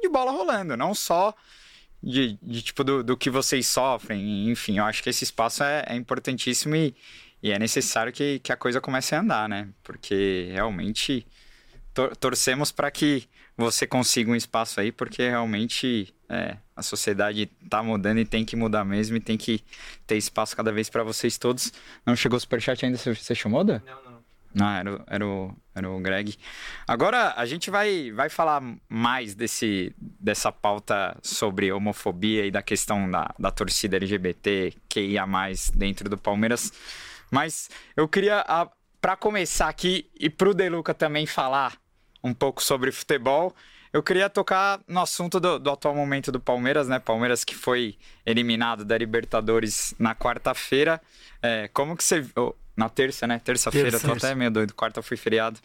de 0.00 0.08
bola 0.08 0.32
rolando, 0.32 0.76
não 0.76 0.94
só 0.94 1.34
de, 2.02 2.38
de 2.42 2.62
tipo 2.62 2.82
do, 2.82 3.02
do, 3.02 3.16
que 3.16 3.30
vocês 3.30 3.66
sofrem. 3.66 4.50
Enfim, 4.50 4.78
eu 4.78 4.84
acho 4.84 5.02
que 5.02 5.10
esse 5.10 5.24
espaço 5.24 5.62
é, 5.62 5.84
é 5.86 5.94
importantíssimo 5.94 6.74
e, 6.74 6.94
e, 7.42 7.52
é 7.52 7.58
necessário 7.58 8.12
que, 8.12 8.38
que 8.40 8.52
a 8.52 8.56
coisa 8.56 8.80
comece 8.80 9.14
a 9.14 9.20
andar, 9.20 9.48
né? 9.48 9.68
Porque 9.82 10.48
realmente 10.52 11.26
tor 11.94 12.16
torcemos 12.16 12.72
para 12.72 12.90
que 12.90 13.28
você 13.56 13.86
consiga 13.86 14.30
um 14.30 14.36
espaço 14.36 14.80
aí, 14.80 14.90
porque 14.90 15.28
realmente 15.28 16.12
é, 16.28 16.56
a 16.74 16.82
sociedade 16.82 17.46
tá 17.68 17.82
mudando 17.82 18.18
e 18.18 18.24
tem 18.24 18.44
que 18.44 18.56
mudar 18.56 18.84
mesmo 18.84 19.16
e 19.16 19.20
tem 19.20 19.36
que 19.36 19.62
ter 20.06 20.16
espaço 20.16 20.56
cada 20.56 20.72
vez 20.72 20.88
para 20.88 21.04
vocês 21.04 21.38
todos. 21.38 21.72
Não 22.04 22.16
chegou 22.16 22.36
o 22.36 22.40
superchat 22.40 22.84
ainda? 22.84 22.98
Você 22.98 23.34
chamou, 23.34 23.62
Dan? 23.62 23.80
Não, 23.86 24.04
não. 24.04 24.11
Não, 24.54 24.68
era, 24.68 24.94
o, 24.94 25.04
era, 25.06 25.26
o, 25.26 25.56
era 25.74 25.90
o 25.90 26.00
Greg. 26.00 26.36
Agora, 26.86 27.34
a 27.36 27.46
gente 27.46 27.70
vai, 27.70 28.12
vai 28.12 28.28
falar 28.28 28.62
mais 28.88 29.34
desse, 29.34 29.94
dessa 29.98 30.52
pauta 30.52 31.16
sobre 31.22 31.72
homofobia 31.72 32.44
e 32.44 32.50
da 32.50 32.62
questão 32.62 33.10
da, 33.10 33.34
da 33.38 33.50
torcida 33.50 33.96
LGBT 33.96 34.74
que 34.88 35.00
ia 35.00 35.26
mais 35.26 35.70
dentro 35.70 36.08
do 36.08 36.18
Palmeiras. 36.18 36.72
Mas 37.30 37.70
eu 37.96 38.06
queria, 38.06 38.44
para 39.00 39.16
começar 39.16 39.68
aqui, 39.68 40.10
e 40.18 40.28
pro 40.28 40.52
Deluca 40.52 40.92
também 40.92 41.26
falar 41.26 41.76
um 42.22 42.34
pouco 42.34 42.62
sobre 42.62 42.92
futebol, 42.92 43.54
eu 43.92 44.02
queria 44.02 44.30
tocar 44.30 44.80
no 44.88 45.00
assunto 45.00 45.38
do, 45.38 45.58
do, 45.58 45.70
atual 45.70 45.94
momento 45.94 46.32
do 46.32 46.40
Palmeiras, 46.40 46.88
né? 46.88 46.98
Palmeiras 46.98 47.44
que 47.44 47.54
foi 47.54 47.96
eliminado 48.24 48.84
da 48.84 48.96
Libertadores 48.96 49.94
na 49.98 50.14
quarta-feira. 50.14 51.00
É, 51.42 51.68
como 51.68 51.96
que 51.96 52.02
você. 52.02 52.26
Oh, 52.36 52.54
na 52.74 52.88
terça, 52.88 53.26
né? 53.26 53.38
Terça-feira, 53.38 53.90
terça, 53.90 54.06
tô 54.06 54.14
até 54.14 54.34
meio 54.34 54.50
doido. 54.50 54.72
Quarta 54.72 55.02
foi 55.02 55.16
feriado. 55.16 55.60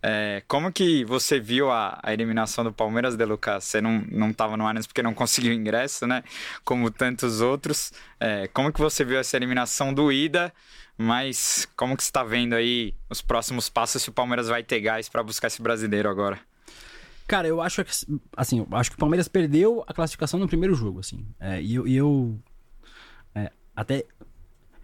É, 0.00 0.42
como 0.46 0.72
que 0.72 1.04
você 1.04 1.40
viu 1.40 1.70
a, 1.70 1.98
a, 2.02 2.12
eliminação 2.12 2.62
do 2.62 2.72
Palmeiras, 2.72 3.16
De 3.16 3.24
Lucas? 3.24 3.64
Você 3.64 3.80
não, 3.80 4.04
não 4.10 4.32
tava 4.32 4.56
no 4.56 4.66
Allianz 4.66 4.86
porque 4.86 5.02
não 5.02 5.12
conseguiu 5.12 5.52
ingresso, 5.52 6.06
né? 6.06 6.22
Como 6.64 6.90
tantos 6.90 7.40
outros. 7.40 7.92
É, 8.20 8.48
como 8.48 8.72
que 8.72 8.80
você 8.80 9.04
viu 9.04 9.18
essa 9.18 9.36
eliminação 9.36 9.92
doída? 9.92 10.52
Mas 10.96 11.66
como 11.76 11.96
que 11.96 12.04
você 12.04 12.10
está 12.10 12.22
vendo 12.22 12.54
aí 12.54 12.94
os 13.10 13.20
próximos 13.20 13.68
passos 13.68 14.02
se 14.02 14.10
o 14.10 14.12
Palmeiras 14.12 14.46
vai 14.46 14.62
ter 14.62 14.80
gás 14.80 15.08
para 15.08 15.22
buscar 15.22 15.48
esse 15.48 15.60
brasileiro 15.60 16.08
agora? 16.08 16.38
Cara, 17.32 17.48
eu 17.48 17.62
acho 17.62 17.82
que 17.82 17.90
assim, 18.36 18.58
eu 18.58 18.68
acho 18.72 18.90
que 18.90 18.96
o 18.96 18.98
Palmeiras 18.98 19.26
perdeu 19.26 19.82
a 19.86 19.94
classificação 19.94 20.38
no 20.38 20.46
primeiro 20.46 20.74
jogo, 20.74 21.00
assim. 21.00 21.24
É, 21.40 21.62
e 21.62 21.76
eu, 21.76 21.88
e 21.88 21.96
eu 21.96 22.38
é, 23.34 23.50
até 23.74 24.04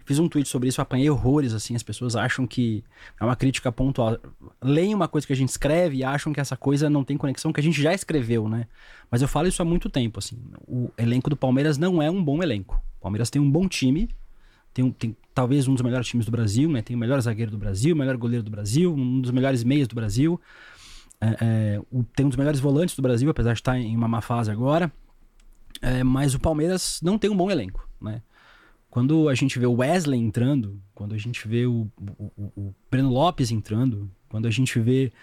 fiz 0.03 0.17
um 0.17 0.27
tweet 0.27 0.49
sobre 0.49 0.67
isso, 0.67 0.81
apanhei 0.81 1.07
horrores, 1.11 1.53
assim, 1.53 1.75
as 1.75 1.83
pessoas 1.83 2.15
acham 2.15 2.47
que 2.47 2.83
é 3.21 3.23
uma 3.23 3.35
crítica 3.35 3.71
pontual. 3.71 4.17
Leem 4.63 4.95
uma 4.95 5.07
coisa 5.07 5.27
que 5.27 5.33
a 5.33 5.35
gente 5.35 5.49
escreve 5.49 5.97
e 5.97 6.03
acham 6.03 6.33
que 6.33 6.39
essa 6.39 6.57
coisa 6.57 6.89
não 6.89 7.03
tem 7.03 7.17
conexão, 7.17 7.53
que 7.53 7.59
a 7.59 7.63
gente 7.63 7.79
já 7.79 7.93
escreveu, 7.93 8.49
né? 8.49 8.65
Mas 9.11 9.21
eu 9.21 9.27
falo 9.27 9.47
isso 9.47 9.61
há 9.61 9.65
muito 9.65 9.87
tempo, 9.87 10.17
assim. 10.17 10.41
O 10.67 10.89
elenco 10.97 11.29
do 11.29 11.37
Palmeiras 11.37 11.77
não 11.77 12.01
é 12.01 12.09
um 12.09 12.23
bom 12.23 12.41
elenco. 12.41 12.81
O 12.97 13.01
Palmeiras 13.01 13.29
tem 13.29 13.39
um 13.39 13.51
bom 13.51 13.67
time, 13.67 14.09
tem, 14.73 14.91
tem 14.91 15.15
talvez 15.35 15.67
um 15.67 15.75
dos 15.75 15.83
melhores 15.83 16.07
times 16.07 16.25
do 16.25 16.31
Brasil, 16.31 16.67
né? 16.67 16.81
Tem 16.81 16.95
o 16.95 16.99
melhor 16.99 17.21
zagueiro 17.21 17.51
do 17.51 17.59
Brasil, 17.59 17.93
o 17.93 17.97
melhor 17.97 18.17
goleiro 18.17 18.41
do 18.41 18.49
Brasil, 18.49 18.91
um 18.91 19.21
dos 19.21 19.29
melhores 19.29 19.63
meias 19.63 19.87
do 19.87 19.93
Brasil. 19.93 20.41
É, 21.21 21.37
é, 21.41 21.81
o, 21.91 22.03
tem 22.03 22.25
um 22.25 22.29
dos 22.29 22.37
melhores 22.37 22.59
volantes 22.59 22.95
do 22.95 23.01
Brasil, 23.01 23.29
apesar 23.29 23.53
de 23.53 23.59
estar 23.59 23.77
em 23.77 23.95
uma 23.95 24.07
má 24.07 24.21
fase 24.21 24.49
agora. 24.49 24.91
É, 25.81 26.03
mas 26.03 26.33
o 26.33 26.39
Palmeiras 26.39 26.99
não 27.01 27.17
tem 27.17 27.29
um 27.29 27.37
bom 27.37 27.49
elenco, 27.49 27.87
né? 28.01 28.21
Quando 28.89 29.29
a 29.29 29.35
gente 29.35 29.59
vê 29.59 29.67
o 29.67 29.77
Wesley 29.77 30.19
entrando, 30.19 30.81
quando 30.95 31.13
a 31.13 31.17
gente 31.17 31.47
vê 31.47 31.65
o, 31.65 31.87
o, 32.17 32.51
o 32.55 32.75
Breno 32.89 33.09
Lopes 33.09 33.51
entrando, 33.51 34.09
quando 34.27 34.47
a 34.47 34.51
gente 34.51 34.79
vê 34.79 35.13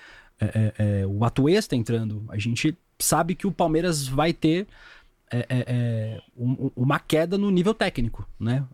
é, 0.41 0.47
é, 0.47 1.00
é 1.00 1.07
o 1.07 1.25
Atuesta 1.25 1.75
entrando, 1.75 2.25
a 2.29 2.38
gente 2.38 2.79
sabe 2.99 3.35
que 3.35 3.47
o 3.47 3.53
Palmeiras 3.53 4.07
vai 4.07 4.32
ter 4.32 4.69
é, 5.30 6.23
um, 6.37 6.71
uma 6.76 7.00
queda 7.00 7.37
no 7.37 7.50
nível 7.50 7.75
técnico, 7.75 8.26
né? 8.39 8.65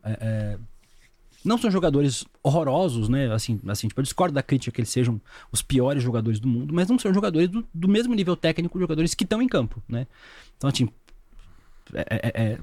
Não 1.44 1.58
são 1.58 1.70
jogadores 1.70 2.24
horrorosos, 2.42 3.08
né? 3.08 3.32
Assim, 3.32 3.60
assim 3.68 3.88
tipo, 3.88 4.00
eu 4.00 4.02
discordo 4.02 4.34
da 4.34 4.42
crítica 4.42 4.72
que 4.72 4.80
eles 4.80 4.90
sejam 4.90 5.20
os 5.50 5.62
piores 5.62 6.02
jogadores 6.02 6.38
do 6.38 6.48
mundo, 6.48 6.72
mas 6.72 6.88
não 6.88 6.98
são 6.98 7.12
jogadores 7.12 7.48
do, 7.48 7.66
do 7.72 7.88
mesmo 7.88 8.14
nível 8.14 8.36
técnico 8.36 8.78
jogadores 8.78 9.14
que 9.14 9.24
estão 9.24 9.42
em 9.42 9.48
campo, 9.48 9.82
né? 9.88 10.06
Então, 10.56 10.70
assim, 10.70 10.88
é, 11.94 12.58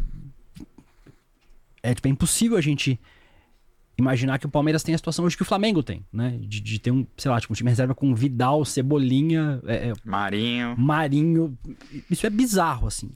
é, 1.84 1.94
tipo, 1.94 2.08
é 2.08 2.12
impossível 2.12 2.58
a 2.58 2.62
gente 2.62 3.00
imaginar 3.98 4.40
que 4.40 4.46
o 4.46 4.50
Palmeiras 4.50 4.82
tem 4.82 4.96
a 4.96 4.98
situação 4.98 5.26
hoje 5.26 5.36
que 5.36 5.44
o 5.44 5.46
Flamengo 5.46 5.84
tem, 5.84 6.06
né? 6.12 6.38
De, 6.42 6.62
de 6.62 6.80
ter 6.80 6.92
um, 6.92 7.06
sei 7.18 7.30
lá, 7.30 7.40
tipo, 7.40 7.54
um 7.54 7.56
time 7.56 7.70
reserva 7.70 7.94
com 7.94 8.16
Vidal, 8.16 8.64
Cebolinha, 8.64 9.62
é, 9.66 9.90
é, 9.90 9.94
Marinho. 10.06 10.76
Marinho. 10.78 11.58
Isso 12.10 12.26
é 12.26 12.30
bizarro, 12.30 12.88
assim. 12.88 13.12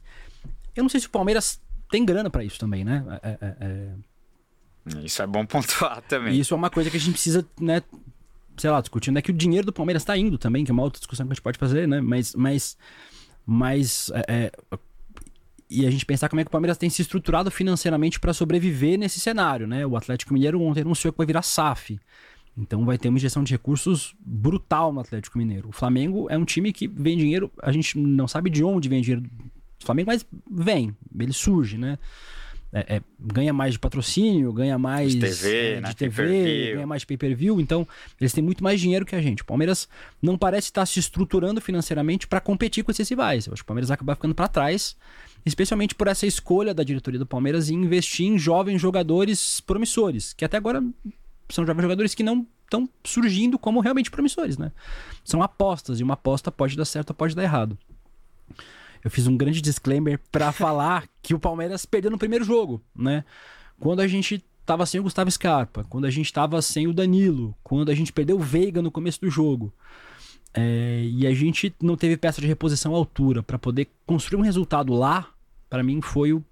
Eu 0.75 0.83
não 0.83 0.89
sei 0.89 0.99
se 0.99 1.07
o 1.07 1.11
Palmeiras 1.11 1.61
tem 1.89 2.05
grana 2.05 2.29
para 2.29 2.43
isso 2.43 2.59
também, 2.59 2.83
né? 2.83 3.03
É, 3.21 3.29
é, 3.29 3.37
é, 3.41 3.93
isso 5.03 5.21
é 5.21 5.27
bom 5.27 5.45
pontuar 5.45 6.01
também. 6.07 6.33
E 6.33 6.39
isso 6.39 6.53
é 6.53 6.57
uma 6.57 6.69
coisa 6.69 6.89
que 6.89 6.97
a 6.97 6.99
gente 6.99 7.13
precisa, 7.13 7.45
né? 7.59 7.81
Sei 8.57 8.69
lá, 8.69 8.81
discutindo. 8.81 9.17
É 9.17 9.21
que 9.21 9.31
o 9.31 9.33
dinheiro 9.33 9.65
do 9.65 9.73
Palmeiras 9.73 10.03
tá 10.03 10.17
indo 10.17 10.37
também, 10.37 10.63
que 10.63 10.71
é 10.71 10.73
uma 10.73 10.83
outra 10.83 10.99
discussão 10.99 11.25
que 11.25 11.31
a 11.31 11.35
gente 11.35 11.43
pode 11.43 11.57
fazer, 11.57 11.87
né? 11.87 12.01
Mas, 12.01 12.35
mas, 12.35 12.77
mas 13.45 14.11
é, 14.27 14.51
e 15.69 15.87
a 15.87 15.91
gente 15.91 16.05
pensar 16.05 16.29
como 16.29 16.39
é 16.39 16.43
que 16.43 16.49
o 16.49 16.51
Palmeiras 16.51 16.77
tem 16.77 16.89
se 16.89 17.01
estruturado 17.01 17.49
financeiramente 17.49 18.19
para 18.19 18.31
sobreviver 18.31 18.97
nesse 18.97 19.19
cenário, 19.19 19.65
né? 19.65 19.85
O 19.85 19.97
Atlético 19.97 20.33
Mineiro 20.33 20.61
ontem 20.61 20.81
anunciou 20.81 21.11
que 21.11 21.17
vai 21.17 21.25
virar 21.25 21.41
SAF. 21.41 21.99
Então 22.55 22.85
vai 22.85 22.97
ter 22.97 23.09
uma 23.09 23.17
injeção 23.17 23.43
de 23.43 23.51
recursos 23.51 24.15
brutal 24.19 24.93
no 24.93 24.99
Atlético 24.99 25.39
Mineiro. 25.39 25.69
O 25.69 25.71
Flamengo 25.71 26.27
é 26.29 26.37
um 26.37 26.45
time 26.45 26.71
que 26.71 26.87
vem 26.87 27.17
dinheiro, 27.17 27.51
a 27.61 27.71
gente 27.71 27.97
não 27.97 28.27
sabe 28.27 28.51
de 28.51 28.63
onde 28.63 28.87
vem 28.87 29.01
dinheiro 29.01 29.21
do 29.23 29.85
Flamengo, 29.85 30.11
mas 30.11 30.23
vem, 30.51 30.95
ele 31.19 31.33
surge, 31.33 31.77
né? 31.77 31.97
É, 32.75 32.95
é, 32.95 33.01
ganha 33.19 33.53
mais 33.53 33.73
de 33.73 33.79
patrocínio, 33.79 34.51
ganha 34.51 34.79
mais 34.79 35.13
de 35.13 35.19
TV, 35.19 35.73
é, 35.73 35.81
de 35.81 35.95
TV 35.95 36.73
ganha 36.73 36.87
mais 36.87 37.03
de 37.03 37.05
pay-per-view, 37.05 37.61
então 37.61 37.87
eles 38.19 38.33
têm 38.33 38.43
muito 38.43 38.63
mais 38.63 38.81
dinheiro 38.81 39.05
que 39.05 39.15
a 39.15 39.21
gente. 39.21 39.43
O 39.43 39.45
Palmeiras 39.45 39.87
não 40.19 40.35
parece 40.35 40.69
estar 40.69 40.83
se 40.87 40.99
estruturando 40.99 41.61
financeiramente 41.61 42.27
para 42.27 42.41
competir 42.41 42.83
com 42.83 42.89
esses 42.89 43.07
rivais. 43.07 43.45
Eu 43.45 43.53
acho 43.53 43.61
que 43.61 43.65
o 43.65 43.67
Palmeiras 43.67 43.91
acaba 43.91 44.15
ficando 44.15 44.33
para 44.33 44.47
trás 44.47 44.97
especialmente 45.45 45.93
por 45.93 46.07
essa 46.07 46.25
escolha 46.25 46.73
da 46.73 46.83
diretoria 46.83 47.19
do 47.19 47.25
Palmeiras 47.25 47.69
em 47.69 47.75
investir 47.75 48.27
em 48.27 48.37
jovens 48.37 48.81
jogadores 48.81 49.59
promissores, 49.61 50.33
que 50.33 50.45
até 50.45 50.57
agora 50.57 50.81
são 51.49 51.65
jovens 51.65 51.83
jogadores 51.83 52.15
que 52.15 52.23
não 52.23 52.47
estão 52.63 52.89
surgindo 53.03 53.59
como 53.59 53.81
realmente 53.81 54.09
promissores, 54.09 54.57
né? 54.57 54.71
São 55.23 55.43
apostas, 55.43 55.99
e 55.99 56.03
uma 56.03 56.15
aposta 56.15 56.51
pode 56.51 56.75
dar 56.75 56.85
certo 56.85 57.11
ou 57.11 57.15
pode 57.15 57.35
dar 57.35 57.43
errado. 57.43 57.77
Eu 59.03 59.11
fiz 59.11 59.27
um 59.27 59.35
grande 59.35 59.61
disclaimer 59.61 60.19
para 60.31 60.51
falar 60.53 61.07
que 61.21 61.33
o 61.33 61.39
Palmeiras 61.39 61.85
perdeu 61.85 62.11
no 62.11 62.17
primeiro 62.17 62.45
jogo, 62.45 62.81
né? 62.95 63.23
Quando 63.79 63.99
a 63.99 64.07
gente 64.07 64.43
tava 64.65 64.85
sem 64.85 64.99
o 64.99 65.03
Gustavo 65.03 65.29
Scarpa, 65.29 65.85
quando 65.89 66.05
a 66.05 66.09
gente 66.09 66.31
tava 66.31 66.61
sem 66.61 66.87
o 66.87 66.93
Danilo, 66.93 67.55
quando 67.63 67.89
a 67.89 67.95
gente 67.95 68.13
perdeu 68.13 68.37
o 68.37 68.41
Veiga 68.41 68.81
no 68.81 68.91
começo 68.91 69.19
do 69.19 69.29
jogo. 69.29 69.73
É, 70.53 71.03
e 71.03 71.25
a 71.25 71.33
gente 71.33 71.73
não 71.81 71.97
teve 71.97 72.15
peça 72.15 72.39
de 72.39 72.47
reposição 72.47 72.93
à 72.93 72.97
altura 72.97 73.41
para 73.41 73.57
poder 73.57 73.89
construir 74.05 74.39
um 74.39 74.43
resultado 74.43 74.93
lá 74.93 75.32
para 75.73 75.81
mim 75.81 75.99
foi 76.03 76.31
o 76.31 76.45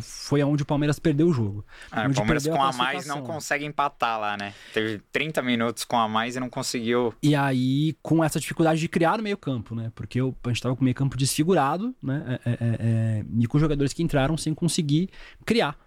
foi 0.00 0.40
aonde 0.40 0.62
o 0.62 0.66
Palmeiras 0.66 0.98
perdeu 0.98 1.28
o 1.28 1.34
jogo. 1.34 1.66
Ah, 1.92 2.08
o 2.08 2.14
Palmeiras 2.14 2.46
com 2.46 2.62
a, 2.62 2.70
a 2.70 2.72
mais 2.72 3.04
não 3.04 3.20
consegue 3.20 3.66
empatar 3.66 4.18
lá, 4.18 4.38
né? 4.38 4.54
Teve 4.72 5.02
30 5.12 5.42
minutos 5.42 5.84
com 5.84 5.98
a 5.98 6.08
mais 6.08 6.34
e 6.34 6.40
não 6.40 6.48
conseguiu. 6.48 7.12
E 7.22 7.34
aí 7.34 7.94
com 8.00 8.24
essa 8.24 8.40
dificuldade 8.40 8.80
de 8.80 8.88
criar 8.88 9.18
no 9.18 9.22
meio-campo, 9.22 9.74
né? 9.74 9.92
Porque 9.94 10.18
eu, 10.18 10.34
a 10.42 10.48
gente 10.48 10.62
tava 10.62 10.74
com 10.74 10.80
o 10.80 10.84
meio-campo 10.84 11.14
desfigurado, 11.14 11.94
né? 12.02 12.38
É, 12.42 12.50
é, 12.50 12.52
é, 12.52 12.76
é, 12.80 13.24
e 13.38 13.46
com 13.46 13.58
jogadores 13.58 13.92
que 13.92 14.02
entraram 14.02 14.34
sem 14.38 14.54
conseguir 14.54 15.10
criar. 15.44 15.78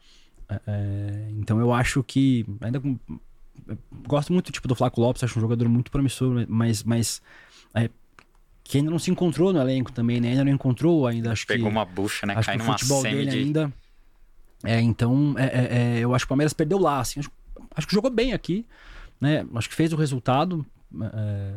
É, 0.48 0.62
é, 0.68 1.28
então 1.32 1.60
eu 1.60 1.74
acho 1.74 2.04
que 2.04 2.46
ainda 2.62 2.80
com, 2.80 2.96
gosto 4.08 4.32
muito 4.32 4.52
tipo 4.52 4.68
do 4.68 4.76
Flaco 4.76 5.02
Lopes, 5.02 5.24
acho 5.24 5.40
um 5.40 5.42
jogador 5.42 5.68
muito 5.68 5.90
promissor, 5.90 6.46
mas 6.48 6.84
mas 6.84 7.24
é, 7.74 7.90
que 8.72 8.78
ainda 8.78 8.90
não 8.90 9.00
se 9.00 9.12
encontrou 9.12 9.52
no 9.52 9.60
elenco 9.60 9.92
também, 9.92 10.22
né? 10.22 10.30
Ainda 10.30 10.46
não 10.46 10.52
encontrou, 10.54 11.06
ainda 11.06 11.34
acho 11.34 11.46
Pegou 11.46 11.68
que... 11.68 11.72
uma 11.74 11.84
bucha, 11.84 12.26
né? 12.26 12.36
Acho 12.38 12.46
Cai 12.46 12.58
que 12.58 12.64
o 12.64 12.66
futebol 12.66 13.04
dele 13.04 13.30
de... 13.30 13.38
ainda... 13.38 13.74
É, 14.64 14.80
então, 14.80 15.36
é, 15.38 15.44
é, 15.44 15.98
é, 15.98 16.00
eu 16.00 16.16
acho 16.16 16.24
que 16.24 16.28
o 16.28 16.30
Palmeiras 16.30 16.54
perdeu 16.54 16.80
lá, 16.80 17.02
assim. 17.02 17.20
Acho, 17.20 17.30
acho, 17.76 17.86
que 17.86 17.94
jogou 17.94 18.10
bem 18.10 18.32
aqui, 18.32 18.66
né? 19.20 19.46
Acho 19.56 19.68
que 19.68 19.76
fez 19.76 19.92
o 19.92 19.98
resultado. 19.98 20.66
É, 21.02 21.54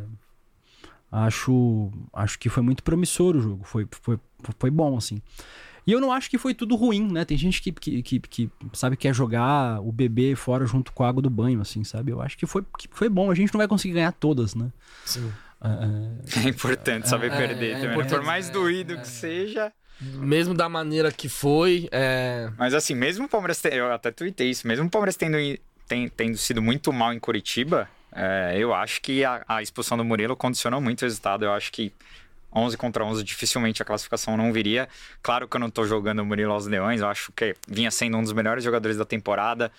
acho, 1.12 1.92
acho 2.12 2.36
que 2.36 2.48
foi 2.48 2.64
muito 2.64 2.82
promissor 2.82 3.36
o 3.36 3.40
jogo. 3.40 3.62
Foi, 3.62 3.86
foi, 3.92 4.18
foi 4.58 4.70
bom, 4.70 4.96
assim. 4.96 5.22
E 5.86 5.92
eu 5.92 6.00
não 6.00 6.10
acho 6.10 6.28
que 6.28 6.36
foi 6.36 6.52
tudo 6.52 6.74
ruim, 6.74 7.12
né? 7.12 7.24
Tem 7.24 7.38
gente 7.38 7.62
que, 7.62 7.70
que, 7.70 8.02
que, 8.02 8.18
que, 8.18 8.50
sabe, 8.72 8.96
quer 8.96 9.14
jogar 9.14 9.80
o 9.80 9.92
bebê 9.92 10.34
fora 10.34 10.66
junto 10.66 10.92
com 10.92 11.04
a 11.04 11.08
água 11.08 11.22
do 11.22 11.30
banho, 11.30 11.60
assim, 11.60 11.84
sabe? 11.84 12.10
Eu 12.10 12.20
acho 12.20 12.36
que 12.36 12.44
foi, 12.44 12.64
que 12.76 12.88
foi 12.90 13.08
bom. 13.08 13.30
A 13.30 13.36
gente 13.36 13.54
não 13.54 13.58
vai 13.58 13.68
conseguir 13.68 13.94
ganhar 13.94 14.10
todas, 14.10 14.56
né? 14.56 14.72
Sim. 15.04 15.30
É, 15.62 16.46
é 16.46 16.48
importante 16.48 17.08
saber 17.08 17.32
é, 17.32 17.36
perder 17.36 17.70
é, 17.70 17.80
também. 17.80 17.98
Né? 17.98 18.04
Por 18.04 18.22
mais 18.22 18.50
doído 18.50 18.98
que 18.98 19.08
seja. 19.08 19.72
Mesmo 20.00 20.54
da 20.54 20.68
maneira 20.68 21.12
que 21.12 21.28
foi. 21.28 21.88
Mas 22.58 22.74
assim, 22.74 22.94
mesmo 22.94 23.26
o 23.26 23.28
Palmeiras. 23.28 23.62
Eu 23.64 23.92
até 23.92 24.10
tuitei 24.10 24.50
isso. 24.50 24.66
Mesmo 24.66 24.86
o 24.86 24.90
Palmeiras 24.90 25.16
tendo, 25.16 25.36
tem, 25.86 26.08
tendo 26.08 26.36
sido 26.36 26.60
muito 26.60 26.92
mal 26.92 27.12
em 27.12 27.18
Curitiba, 27.20 27.88
eu 28.56 28.74
acho 28.74 29.00
que 29.00 29.24
a, 29.24 29.44
a 29.46 29.62
expulsão 29.62 29.96
do 29.96 30.04
Murilo 30.04 30.36
condicionou 30.36 30.80
muito 30.80 31.02
o 31.02 31.04
resultado. 31.04 31.44
Eu 31.44 31.52
acho 31.52 31.70
que 31.70 31.92
11 32.54 32.76
contra 32.76 33.04
11, 33.04 33.24
dificilmente 33.24 33.82
a 33.82 33.84
classificação 33.84 34.36
não 34.36 34.52
viria. 34.52 34.88
Claro 35.22 35.48
que 35.48 35.56
eu 35.56 35.60
não 35.60 35.68
tô 35.68 35.84
jogando 35.84 36.20
o 36.20 36.24
Murilo 36.24 36.52
aos 36.52 36.66
Leões, 36.66 37.00
eu 37.00 37.08
acho 37.08 37.32
que 37.32 37.54
vinha 37.66 37.90
sendo 37.90 38.16
um 38.16 38.22
dos 38.22 38.32
melhores 38.32 38.62
jogadores 38.62 38.96
da 38.96 39.04
temporada. 39.04 39.72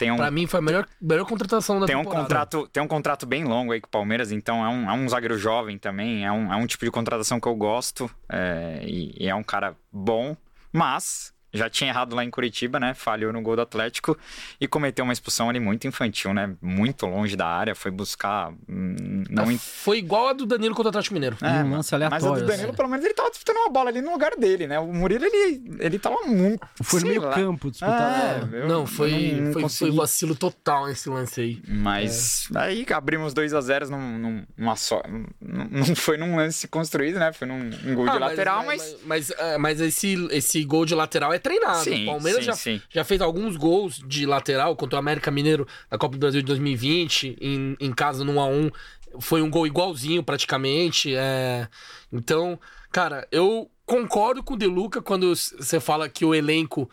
Tem 0.00 0.10
um, 0.10 0.16
Pra 0.16 0.30
mim 0.30 0.46
foi 0.46 0.60
a 0.60 0.62
melhor, 0.62 0.86
melhor 0.98 1.26
contratação 1.26 1.78
da 1.78 1.84
tem 1.84 1.94
um 1.94 1.98
temporada. 1.98 2.22
contrato 2.22 2.66
tem 2.72 2.82
um 2.82 2.88
contrato 2.88 3.26
bem 3.26 3.44
longo 3.44 3.70
aí 3.72 3.82
com 3.82 3.86
o 3.86 3.90
Palmeiras, 3.90 4.32
então 4.32 4.64
é 4.64 4.68
um, 4.70 4.90
é 4.90 4.94
um 4.94 5.06
zagueiro 5.06 5.36
jovem 5.36 5.76
também, 5.76 6.24
é 6.24 6.32
um, 6.32 6.50
é 6.50 6.56
um 6.56 6.66
tipo 6.66 6.86
de 6.86 6.90
contratação 6.90 7.38
que 7.38 7.46
eu 7.46 7.54
gosto 7.54 8.10
é, 8.26 8.80
e, 8.82 9.14
e 9.24 9.28
é 9.28 9.34
um 9.34 9.42
cara 9.42 9.76
bom, 9.92 10.34
mas 10.72 11.34
já 11.52 11.68
tinha 11.70 11.90
errado 11.90 12.14
lá 12.14 12.24
em 12.24 12.30
Curitiba, 12.30 12.78
né? 12.80 12.94
Falhou 12.94 13.32
no 13.32 13.40
gol 13.42 13.56
do 13.56 13.62
Atlético 13.62 14.16
e 14.60 14.66
cometeu 14.68 15.04
uma 15.04 15.12
expulsão 15.12 15.48
ali 15.48 15.58
muito 15.60 15.86
infantil, 15.86 16.32
né? 16.32 16.54
Muito 16.60 17.06
longe 17.06 17.36
da 17.36 17.46
área, 17.46 17.74
foi 17.74 17.90
buscar 17.90 18.50
hum, 18.68 19.24
não 19.28 19.50
É, 19.50 19.56
Foi 19.58 19.98
igual 19.98 20.28
a 20.28 20.32
do 20.32 20.46
Danilo 20.46 20.74
contra 20.74 20.88
o 20.88 20.90
Atlético 20.90 21.14
Mineiro. 21.14 21.36
é, 21.42 21.62
Um 21.64 21.70
lance 21.72 21.90
mas 21.90 21.92
o 21.92 21.94
aleatório, 21.96 22.42
do 22.44 22.46
Danilo, 22.48 22.68
assim. 22.68 22.76
pelo 22.76 22.88
menos, 22.88 23.04
ele 23.04 23.14
tava 23.14 23.30
disputando 23.30 23.56
uma 23.56 23.70
bola 23.70 23.90
ali 23.90 24.00
no 24.00 24.10
lugar 24.12 24.32
dele, 24.36 24.66
né? 24.66 24.78
O 24.78 24.92
Murilo, 24.92 25.24
ele, 25.24 25.62
ele 25.80 25.98
tava 25.98 26.22
muito. 26.26 26.66
Foi 26.82 27.00
no 27.00 27.06
meio 27.08 27.22
lá. 27.22 27.34
campo 27.34 27.70
disputado. 27.70 28.54
É, 28.54 28.60
eu- 28.62 28.68
não, 28.68 28.86
foi, 28.86 29.12
eu 29.12 29.42
não 29.42 29.52
foi, 29.52 29.68
foi 29.68 29.90
vacilo 29.90 30.34
total 30.34 30.88
esse 30.88 31.08
lance 31.08 31.40
aí. 31.40 31.62
Mas 31.66 32.48
aí 32.54 32.86
abrimos 32.94 33.32
2 33.34 33.54
a 33.54 33.60
0 33.60 33.90
num, 33.90 34.18
num, 34.18 34.46
numa 34.56 34.76
só. 34.76 35.02
Não, 35.40 35.64
não 35.70 35.96
foi 35.96 36.16
num 36.16 36.36
lance 36.36 36.66
construído, 36.68 37.18
né? 37.18 37.32
Foi 37.32 37.46
num 37.46 37.70
um 37.84 37.94
gol 37.94 38.04
de 38.08 38.16
Ah, 38.16 38.18
lateral, 38.18 38.64
mas. 38.64 38.80
Mas, 38.80 38.96
mas, 39.04 39.30
é, 39.30 39.58
mas 39.58 39.80
esse, 39.80 40.14
esse 40.30 40.64
gol 40.64 40.84
de 40.86 40.94
lateral 40.94 41.32
é 41.32 41.38
treinado. 41.40 41.82
Sim, 41.84 42.04
o 42.04 42.06
Palmeiras 42.06 42.40
sim, 42.40 42.46
já, 42.46 42.52
sim. 42.54 42.82
já 42.88 43.02
fez 43.04 43.20
alguns 43.20 43.56
gols 43.56 44.00
de 44.06 44.24
lateral 44.26 44.76
contra 44.76 44.96
o 44.96 44.98
América 45.00 45.30
Mineiro 45.30 45.66
na 45.90 45.98
Copa 45.98 46.16
do 46.16 46.20
Brasil 46.20 46.40
de 46.40 46.46
2020, 46.46 47.36
em, 47.40 47.76
em 47.80 47.92
casa 47.92 48.22
no 48.24 48.34
1x1. 48.34 48.72
Foi 49.18 49.42
um 49.42 49.50
gol 49.50 49.66
igualzinho 49.66 50.22
praticamente. 50.22 51.14
é. 51.16 51.68
Então, 52.12 52.58
cara, 52.92 53.26
eu 53.32 53.68
concordo 53.84 54.42
com 54.42 54.54
o 54.54 54.56
De 54.58 54.66
Luca 54.66 55.02
quando 55.02 55.34
você 55.34 55.80
fala 55.80 56.08
que 56.08 56.24
o 56.24 56.32
elenco 56.34 56.88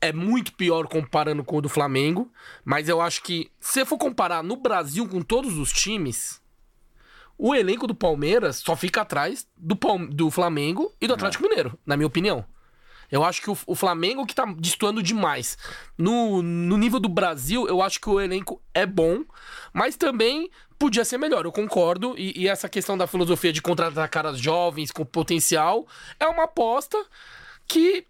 é 0.00 0.12
muito 0.12 0.52
pior 0.52 0.86
comparando 0.86 1.42
com 1.42 1.56
o 1.56 1.60
do 1.60 1.68
Flamengo. 1.68 2.30
Mas 2.64 2.88
eu 2.88 3.00
acho 3.00 3.22
que, 3.22 3.50
se 3.58 3.72
você 3.80 3.84
for 3.84 3.98
comparar 3.98 4.42
no 4.44 4.54
Brasil 4.56 5.08
com 5.08 5.20
todos 5.20 5.56
os 5.58 5.72
times, 5.72 6.40
o 7.36 7.54
elenco 7.54 7.86
do 7.86 7.94
Palmeiras 7.94 8.56
só 8.58 8.76
fica 8.76 9.00
atrás 9.02 9.46
do, 9.56 9.74
Palme- 9.74 10.06
do 10.08 10.30
Flamengo 10.30 10.94
e 11.00 11.06
do 11.08 11.14
Atlético 11.14 11.42
Mineiro, 11.42 11.76
na 11.84 11.96
minha 11.96 12.06
opinião. 12.06 12.44
Eu 13.10 13.24
acho 13.24 13.42
que 13.42 13.50
o, 13.50 13.56
o 13.66 13.74
Flamengo 13.74 14.26
que 14.26 14.34
tá 14.34 14.44
destoando 14.58 15.02
demais. 15.02 15.56
No, 15.96 16.42
no 16.42 16.76
nível 16.76 17.00
do 17.00 17.08
Brasil, 17.08 17.66
eu 17.68 17.82
acho 17.82 18.00
que 18.00 18.08
o 18.08 18.20
elenco 18.20 18.60
é 18.74 18.84
bom, 18.84 19.24
mas 19.72 19.96
também 19.96 20.50
podia 20.78 21.04
ser 21.04 21.18
melhor, 21.18 21.44
eu 21.44 21.52
concordo. 21.52 22.14
E, 22.16 22.42
e 22.42 22.48
essa 22.48 22.68
questão 22.68 22.96
da 22.96 23.06
filosofia 23.06 23.52
de 23.52 23.62
contratar 23.62 24.08
caras 24.08 24.38
jovens 24.38 24.90
com 24.90 25.04
potencial 25.04 25.86
é 26.18 26.26
uma 26.26 26.44
aposta 26.44 26.98
que 27.66 28.06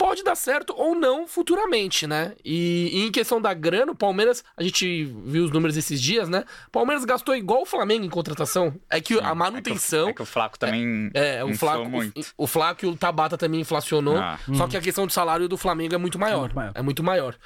pode 0.00 0.24
dar 0.24 0.34
certo 0.34 0.72
ou 0.74 0.94
não 0.94 1.28
futuramente, 1.28 2.06
né? 2.06 2.34
E, 2.42 2.88
e 2.90 3.06
em 3.06 3.12
questão 3.12 3.38
da 3.38 3.52
grana, 3.52 3.92
o 3.92 3.94
Palmeiras, 3.94 4.42
a 4.56 4.62
gente 4.62 5.04
viu 5.04 5.44
os 5.44 5.50
números 5.50 5.76
esses 5.76 6.00
dias, 6.00 6.26
né? 6.26 6.42
O 6.68 6.70
Palmeiras 6.70 7.04
gastou 7.04 7.36
igual 7.36 7.60
o 7.60 7.66
Flamengo 7.66 8.06
em 8.06 8.08
contratação. 8.08 8.74
É 8.88 8.98
que 8.98 9.20
a 9.20 9.34
manutenção. 9.34 10.08
É 10.08 10.14
que 10.14 10.22
o 10.22 10.24
Flaco 10.24 10.58
também. 10.58 11.10
É, 11.12 11.44
o 11.44 11.50
inflou 11.50 11.72
Flaco, 11.74 11.90
muito. 11.90 12.18
o, 12.18 12.44
o 12.44 12.46
Flaco 12.46 12.86
e 12.86 12.88
o 12.88 12.96
Tabata 12.96 13.36
também 13.36 13.60
inflacionou. 13.60 14.16
Ah. 14.16 14.40
Só 14.54 14.66
que 14.66 14.74
a 14.74 14.80
questão 14.80 15.06
do 15.06 15.12
salário 15.12 15.46
do 15.46 15.58
Flamengo 15.58 15.94
é 15.94 15.98
muito 15.98 16.18
maior. 16.18 16.40
muito 16.40 16.56
maior. 16.56 16.72
É 16.74 16.80
muito 16.82 17.02
maior. 17.02 17.36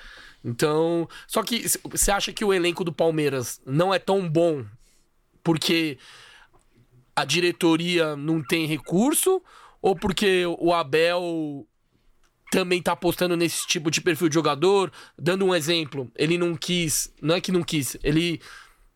Então, 0.45 1.09
só 1.27 1.43
que 1.43 1.67
você 1.91 2.13
acha 2.13 2.33
que 2.33 2.45
o 2.45 2.55
elenco 2.55 2.85
do 2.85 2.93
Palmeiras 2.93 3.61
não 3.67 3.93
é 3.93 3.99
tão 3.99 4.29
bom 4.29 4.65
porque 5.43 5.99
a 7.17 7.25
diretoria 7.25 8.15
não 8.15 8.41
tem 8.41 8.65
recurso 8.65 9.43
ou 9.83 9.97
porque 9.97 10.45
o 10.47 10.73
Abel 10.73 11.67
também 12.55 12.81
tá 12.81 12.93
apostando 12.93 13.37
nesse 13.37 13.67
tipo 13.67 13.91
de 13.91 14.01
perfil 14.01 14.29
de 14.29 14.35
jogador? 14.35 14.93
Dando 15.19 15.45
um 15.45 15.53
exemplo, 15.53 16.09
ele 16.17 16.39
não 16.39 16.55
quis, 16.55 17.13
não 17.21 17.35
é 17.35 17.41
que 17.41 17.51
não 17.51 17.65
quis, 17.65 17.97
ele 18.03 18.41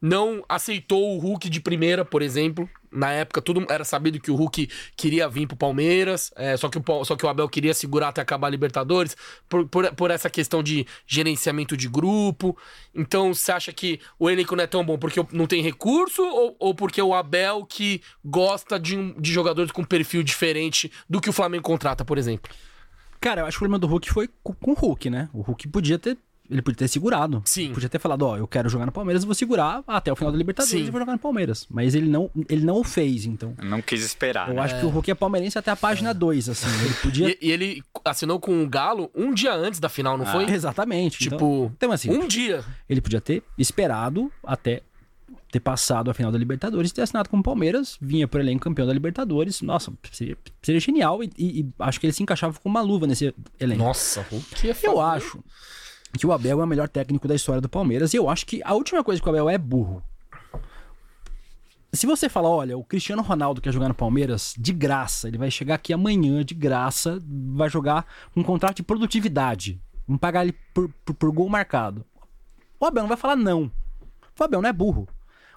não 0.01 0.45
aceitou 0.49 1.17
o 1.17 1.19
Hulk 1.19 1.51
de 1.51 1.61
primeira, 1.61 2.05
por 2.05 2.23
exemplo. 2.23 2.71
Na 2.91 3.11
época, 3.11 3.43
tudo 3.43 3.67
era 3.69 3.85
sabido 3.85 4.21
que 4.21 4.31
o 4.31 4.37
Hulk 4.37 4.71
queria 4.97 5.29
vir 5.29 5.49
pro 5.49 5.57
Palmeiras, 5.57 6.31
é, 6.37 6.57
só, 6.57 6.69
que 6.69 6.79
o, 6.79 7.05
só 7.05 7.17
que 7.17 7.27
o 7.27 7.29
Abel 7.29 7.49
queria 7.49 7.75
segurar 7.75 8.11
até 8.11 8.21
acabar 8.21 8.47
a 8.47 8.51
Libertadores, 8.51 9.17
por, 9.49 9.67
por, 9.67 9.93
por 9.93 10.11
essa 10.13 10.31
questão 10.31 10.63
de 10.63 10.87
gerenciamento 11.05 11.77
de 11.77 11.89
grupo. 11.89 12.57
Então, 12.95 13.35
você 13.35 13.51
acha 13.51 13.73
que 13.73 13.99
o 14.21 14.31
elenco 14.31 14.55
não 14.55 14.63
é 14.63 14.69
tão 14.69 14.85
bom 14.85 14.97
porque 14.97 15.21
não 15.33 15.49
tem 15.49 15.63
recurso 15.63 16.23
ou, 16.23 16.57
ou 16.61 16.75
porque 16.77 17.03
o 17.03 17.13
Abel 17.13 17.67
que 17.67 18.01
gosta 18.25 18.79
de, 18.79 19.13
de 19.15 19.33
jogadores 19.33 19.73
com 19.73 19.83
perfil 19.83 20.23
diferente 20.23 20.93
do 21.11 21.21
que 21.21 21.29
o 21.29 21.33
Flamengo 21.33 21.65
contrata, 21.65 22.05
por 22.05 22.19
exemplo? 22.19 22.51
Cara, 23.21 23.43
eu 23.43 23.47
acho 23.47 23.57
que 23.57 23.65
o 23.65 23.67
problema 23.67 23.79
do 23.79 23.87
Hulk 23.87 24.11
foi 24.11 24.29
com, 24.43 24.55
o 24.71 24.75
Hulk, 24.75 25.11
né? 25.11 25.29
O 25.33 25.41
Hulk 25.43 25.69
podia 25.69 25.99
ter. 25.99 26.17
Ele 26.51 26.63
podia 26.63 26.79
ter 26.79 26.89
segurado. 26.89 27.43
Sim. 27.45 27.75
Podia 27.75 27.91
ter 27.91 27.99
falado, 27.99 28.23
ó, 28.23 28.35
eu 28.39 28.49
quero 28.49 28.71
jogar 28.71 28.87
no 28.87 28.93
Palmeiras, 28.93 29.23
vou 29.23 29.35
segurar 29.35 29.85
até 29.87 30.11
o 30.11 30.17
final 30.17 30.33
da 30.33 30.39
Libertadores 30.39 30.81
Sim. 30.81 30.89
e 30.89 30.91
vou 30.91 30.99
jogar 30.99 31.13
no 31.13 31.19
Palmeiras. 31.19 31.67
Mas 31.69 31.95
ele 31.95 32.09
não, 32.09 32.31
ele 32.49 32.65
não 32.65 32.81
o 32.81 32.85
fez, 32.85 33.27
então. 33.27 33.55
Não 33.63 33.83
quis 33.83 34.03
esperar. 34.03 34.49
Eu 34.49 34.55
né? 34.55 34.63
acho 34.63 34.81
que 34.81 34.87
o 34.87 34.89
Hulk 34.89 35.11
é 35.11 35.15
palmeirense 35.15 35.59
até 35.59 35.71
a 35.71 35.77
página 35.77 36.15
2, 36.15 36.49
assim. 36.49 36.67
Ele 36.85 36.95
podia. 37.03 37.29
E, 37.43 37.49
e 37.49 37.53
ele 37.53 37.83
assinou 38.03 38.41
com 38.41 38.63
o 38.65 38.67
Galo 38.67 39.11
um 39.15 39.35
dia 39.35 39.53
antes 39.53 39.79
da 39.79 39.91
final, 39.91 40.17
não 40.17 40.25
foi? 40.25 40.45
Exatamente. 40.51 41.27
Então, 41.27 41.37
Tipo, 41.37 41.73
então, 41.77 41.93
assim, 41.93 42.11
um 42.11 42.27
dia. 42.27 42.65
ele 42.89 43.03
podia 43.03 43.21
ter 43.21 43.43
esperado 43.59 44.33
até 44.43 44.81
ter 45.51 45.61
passado 45.61 46.11
a 46.11 46.15
final 46.15 46.31
da 46.31 46.39
Libertadores 46.39 46.91
e 46.91 46.95
ter 46.95 47.03
assinado 47.03 47.29
com 47.29 47.39
o 47.39 47.43
Palmeiras, 47.43 47.97
vinha 48.01 48.29
por 48.29 48.41
elenco 48.41 48.61
campeão 48.65 48.87
da 48.87 48.93
Libertadores. 48.93 49.63
Nossa, 49.63 49.93
seria, 50.13 50.37
seria 50.63 50.81
genial 50.81 51.23
e, 51.25 51.31
e- 51.39 51.61
e 51.61 51.69
acho 51.79 51.99
que 51.99 52.07
ele 52.07 52.13
se 52.13 52.23
encaixava 52.23 52.59
com 52.59 52.69
uma 52.69 52.81
luva 52.83 53.07
nesse 53.07 53.35
elenco. 53.59 53.83
Nossa, 53.83 54.21
Hulk 54.31 54.71
é 54.71 54.77
Eu 54.83 55.01
acho 55.01 55.43
que 56.19 56.27
o 56.27 56.33
Abel 56.33 56.61
é 56.61 56.65
o 56.65 56.67
melhor 56.67 56.89
técnico 56.89 57.27
da 57.29 57.35
história 57.35 57.61
do 57.61 57.69
Palmeiras 57.69 58.13
e 58.13 58.17
eu 58.17 58.29
acho 58.29 58.45
que 58.47 58.61
a 58.65 58.75
última 58.75 59.03
coisa 59.03 59.21
que 59.23 59.27
o 59.29 59.31
Abel 59.31 59.49
é 59.49 59.57
burro. 59.59 60.03
Se 61.93 62.07
você 62.07 62.29
falar, 62.29 62.51
olha, 62.51 62.77
o 62.77 62.85
Cristiano 62.85 63.23
Ronaldo 63.23 63.63
quer 63.63 63.73
jogar 63.73 63.89
no 63.89 63.95
Palmeiras 63.95 64.55
de 64.59 64.73
graça, 64.75 65.27
ele 65.27 65.39
vai 65.39 65.51
chegar 65.51 65.77
aqui 65.77 65.93
amanhã 65.93 66.45
de 66.45 66.55
graça, 66.55 67.23
vai 67.27 67.71
jogar 67.71 68.07
um 68.37 68.43
contrato 68.43 68.77
de 68.77 68.83
produtividade, 68.83 69.81
vamos 70.07 70.21
pagar 70.21 70.43
ele 70.43 70.55
por, 70.75 70.91
por, 71.05 71.15
por 71.15 71.33
gol 71.33 71.49
marcado. 71.49 72.05
O 72.79 72.85
Abel 72.85 73.03
não 73.05 73.09
vai 73.09 73.17
falar 73.17 73.37
não. 73.37 73.73
O 74.39 74.45
Abel 74.45 74.61
não 74.61 74.69
é 74.69 74.73
burro. 74.73 75.09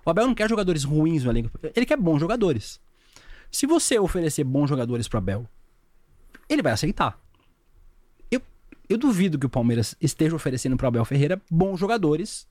O 0.06 0.10
Abel 0.10 0.28
não 0.28 0.36
quer 0.36 0.50
jogadores 0.50 0.84
ruins 0.84 1.24
no 1.24 1.32
elenco, 1.32 1.52
ele 1.76 1.86
quer 1.86 1.98
bons 1.98 2.20
jogadores. 2.20 2.80
Se 3.52 3.68
você 3.68 4.00
oferecer 4.00 4.44
bons 4.44 4.68
jogadores 4.68 5.08
pro 5.08 5.18
Abel, 5.18 5.48
ele 6.48 6.62
vai 6.62 6.72
aceitar. 6.72 7.20
Eu, 8.30 8.42
eu 8.90 8.98
duvido 8.98 9.38
que 9.38 9.46
o 9.46 9.50
Palmeiras 9.50 9.96
esteja 10.02 10.36
oferecendo 10.36 10.78
pro 10.78 10.88
Abel 10.88 11.04
Ferreira 11.06 11.42
bons 11.50 11.80
jogadores 11.80 12.48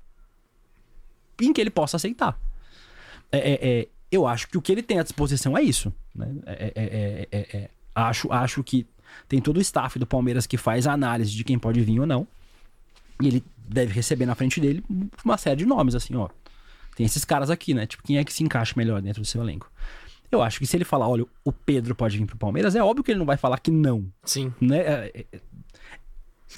em 1.41 1.53
que 1.53 1.61
ele 1.61 1.71
possa 1.71 1.97
aceitar. 1.97 2.39
É, 3.33 3.39
é, 3.39 3.69
é, 3.81 3.89
eu 4.11 4.27
acho 4.27 4.49
que 4.49 4.59
o 4.59 4.63
que 4.63 4.73
ele 4.73 4.83
tem 4.83 4.99
à 4.99 5.03
disposição 5.03 5.57
é 5.57 5.63
isso. 5.63 5.93
né? 6.15 6.29
É, 6.47 7.29
é, 7.31 7.49
é, 7.57 7.71
acho, 7.95 8.31
acho 8.33 8.63
que 8.63 8.87
tem 9.29 9.41
todo 9.41 9.57
o 9.57 9.61
staff 9.61 9.99
do 9.99 10.07
Palmeiras 10.07 10.47
que 10.47 10.57
faz 10.57 10.87
a 10.87 10.93
análise 10.93 11.33
de 11.33 11.45
quem 11.45 11.59
pode 11.59 11.81
vir 11.81 12.01
ou 12.01 12.07
não. 12.07 12.27
E 13.23 13.29
ele 13.29 13.45
deve 13.69 13.93
receber 13.93 14.27
na 14.27 14.35
frente 14.35 14.61
dele 14.61 14.85
uma 15.25 15.39
série 15.39 15.57
de 15.57 15.67
nomes, 15.67 15.95
assim, 15.95 16.15
ó. 16.17 16.29
Tem 17.01 17.07
esses 17.07 17.25
caras 17.25 17.49
aqui, 17.49 17.73
né? 17.73 17.87
Tipo, 17.87 18.03
quem 18.03 18.19
é 18.19 18.25
que 18.25 18.31
se 18.31 18.45
encaixa 18.45 18.75
melhor 18.77 19.01
dentro 19.01 19.23
do 19.23 19.27
seu 19.27 19.41
elenco? 19.41 19.73
Eu 20.31 20.43
acho 20.43 20.59
que 20.59 20.67
se 20.67 20.77
ele 20.77 20.85
falar, 20.85 21.09
olha, 21.09 21.25
o 21.43 21.51
Pedro 21.51 21.95
pode 21.95 22.19
vir 22.19 22.27
pro 22.27 22.37
Palmeiras, 22.37 22.77
é 22.77 22.85
óbvio 22.85 23.03
que 23.03 23.11
ele 23.11 23.19
não 23.19 23.25
vai 23.25 23.39
falar 23.39 23.59
que 23.59 23.71
não, 23.71 24.13
Sim. 24.23 24.53
né? 24.61 24.81
É, 24.81 25.27
é, 25.33 25.41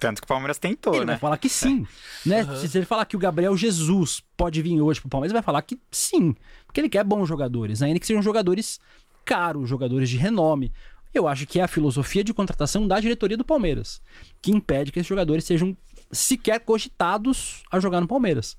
Tanto 0.00 0.20
que 0.20 0.24
o 0.24 0.26
Palmeiras 0.26 0.58
tentou, 0.58 0.96
ele 0.96 1.04
né? 1.04 1.12
vai 1.12 1.18
falar 1.20 1.38
que 1.38 1.48
sim. 1.48 1.86
Né? 2.26 2.44
Se 2.56 2.68
se 2.68 2.76
ele 2.76 2.84
falar 2.84 3.04
que 3.04 3.14
o 3.14 3.20
Gabriel 3.20 3.56
Jesus 3.56 4.20
pode 4.36 4.60
vir 4.60 4.80
hoje 4.80 5.00
pro 5.00 5.08
Palmeiras, 5.08 5.30
ele 5.30 5.36
vai 5.36 5.44
falar 5.44 5.62
que 5.62 5.78
sim. 5.92 6.34
Porque 6.66 6.80
ele 6.80 6.88
quer 6.88 7.04
bons 7.04 7.28
jogadores, 7.28 7.80
ainda 7.80 8.00
que 8.00 8.06
sejam 8.08 8.20
jogadores 8.20 8.80
caros, 9.24 9.68
jogadores 9.68 10.10
de 10.10 10.16
renome. 10.16 10.72
Eu 11.14 11.28
acho 11.28 11.46
que 11.46 11.60
é 11.60 11.62
a 11.62 11.68
filosofia 11.68 12.24
de 12.24 12.34
contratação 12.34 12.88
da 12.88 12.98
diretoria 12.98 13.36
do 13.36 13.44
Palmeiras, 13.44 14.02
que 14.40 14.50
impede 14.50 14.90
que 14.90 14.98
esses 14.98 15.08
jogadores 15.08 15.44
sejam 15.44 15.76
sequer 16.10 16.58
cogitados 16.58 17.62
a 17.70 17.78
jogar 17.78 18.00
no 18.00 18.08
Palmeiras. 18.08 18.56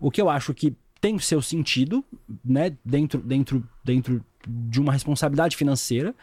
O, 0.00 0.10
que 0.10 0.20
eu 0.20 0.28
acho 0.28 0.54
que 0.54 0.74
tem 1.00 1.14
o 1.14 1.20
seu 1.20 1.40
sentido, 1.40 2.04
né, 2.44 2.76
dentro, 2.84 3.20
dentro, 3.20 3.68
dentro 3.84 4.24
de 4.46 4.80
uma 4.80 4.92
responsabilidade 4.92 5.56
financeira, 5.56 6.14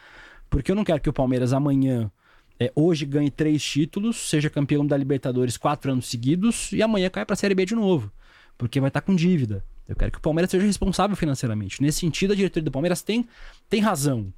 porque 0.49 0.71
eu 0.71 0.75
não 0.75 0.83
quero 0.83 0.99
que 0.99 1.09
o 1.09 1.13
Palmeiras 1.13 1.53
amanhã, 1.53 2.11
é, 2.59 2.71
hoje 2.75 3.05
ganhe 3.05 3.29
três 3.29 3.63
títulos, 3.63 4.29
seja 4.29 4.49
campeão 4.49 4.85
da 4.85 4.97
Libertadores 4.97 5.57
quatro 5.57 5.91
anos 5.91 6.09
seguidos 6.09 6.71
e 6.71 6.81
amanhã 6.81 7.09
caia 7.09 7.25
para 7.25 7.33
a 7.33 7.37
Série 7.37 7.55
B 7.55 7.65
de 7.65 7.75
novo, 7.75 8.11
porque 8.57 8.79
vai 8.79 8.89
estar 8.89 9.01
com 9.01 9.15
dívida. 9.15 9.63
Eu 9.87 9.95
quero 9.95 10.11
que 10.11 10.17
o 10.17 10.21
Palmeiras 10.21 10.51
seja 10.51 10.65
responsável 10.65 11.15
financeiramente. 11.15 11.81
Nesse 11.81 11.99
sentido, 11.99 12.33
a 12.33 12.35
diretoria 12.35 12.65
do 12.65 12.71
Palmeiras 12.71 13.01
tem, 13.01 13.27
tem 13.69 13.79
razão. 13.79 14.33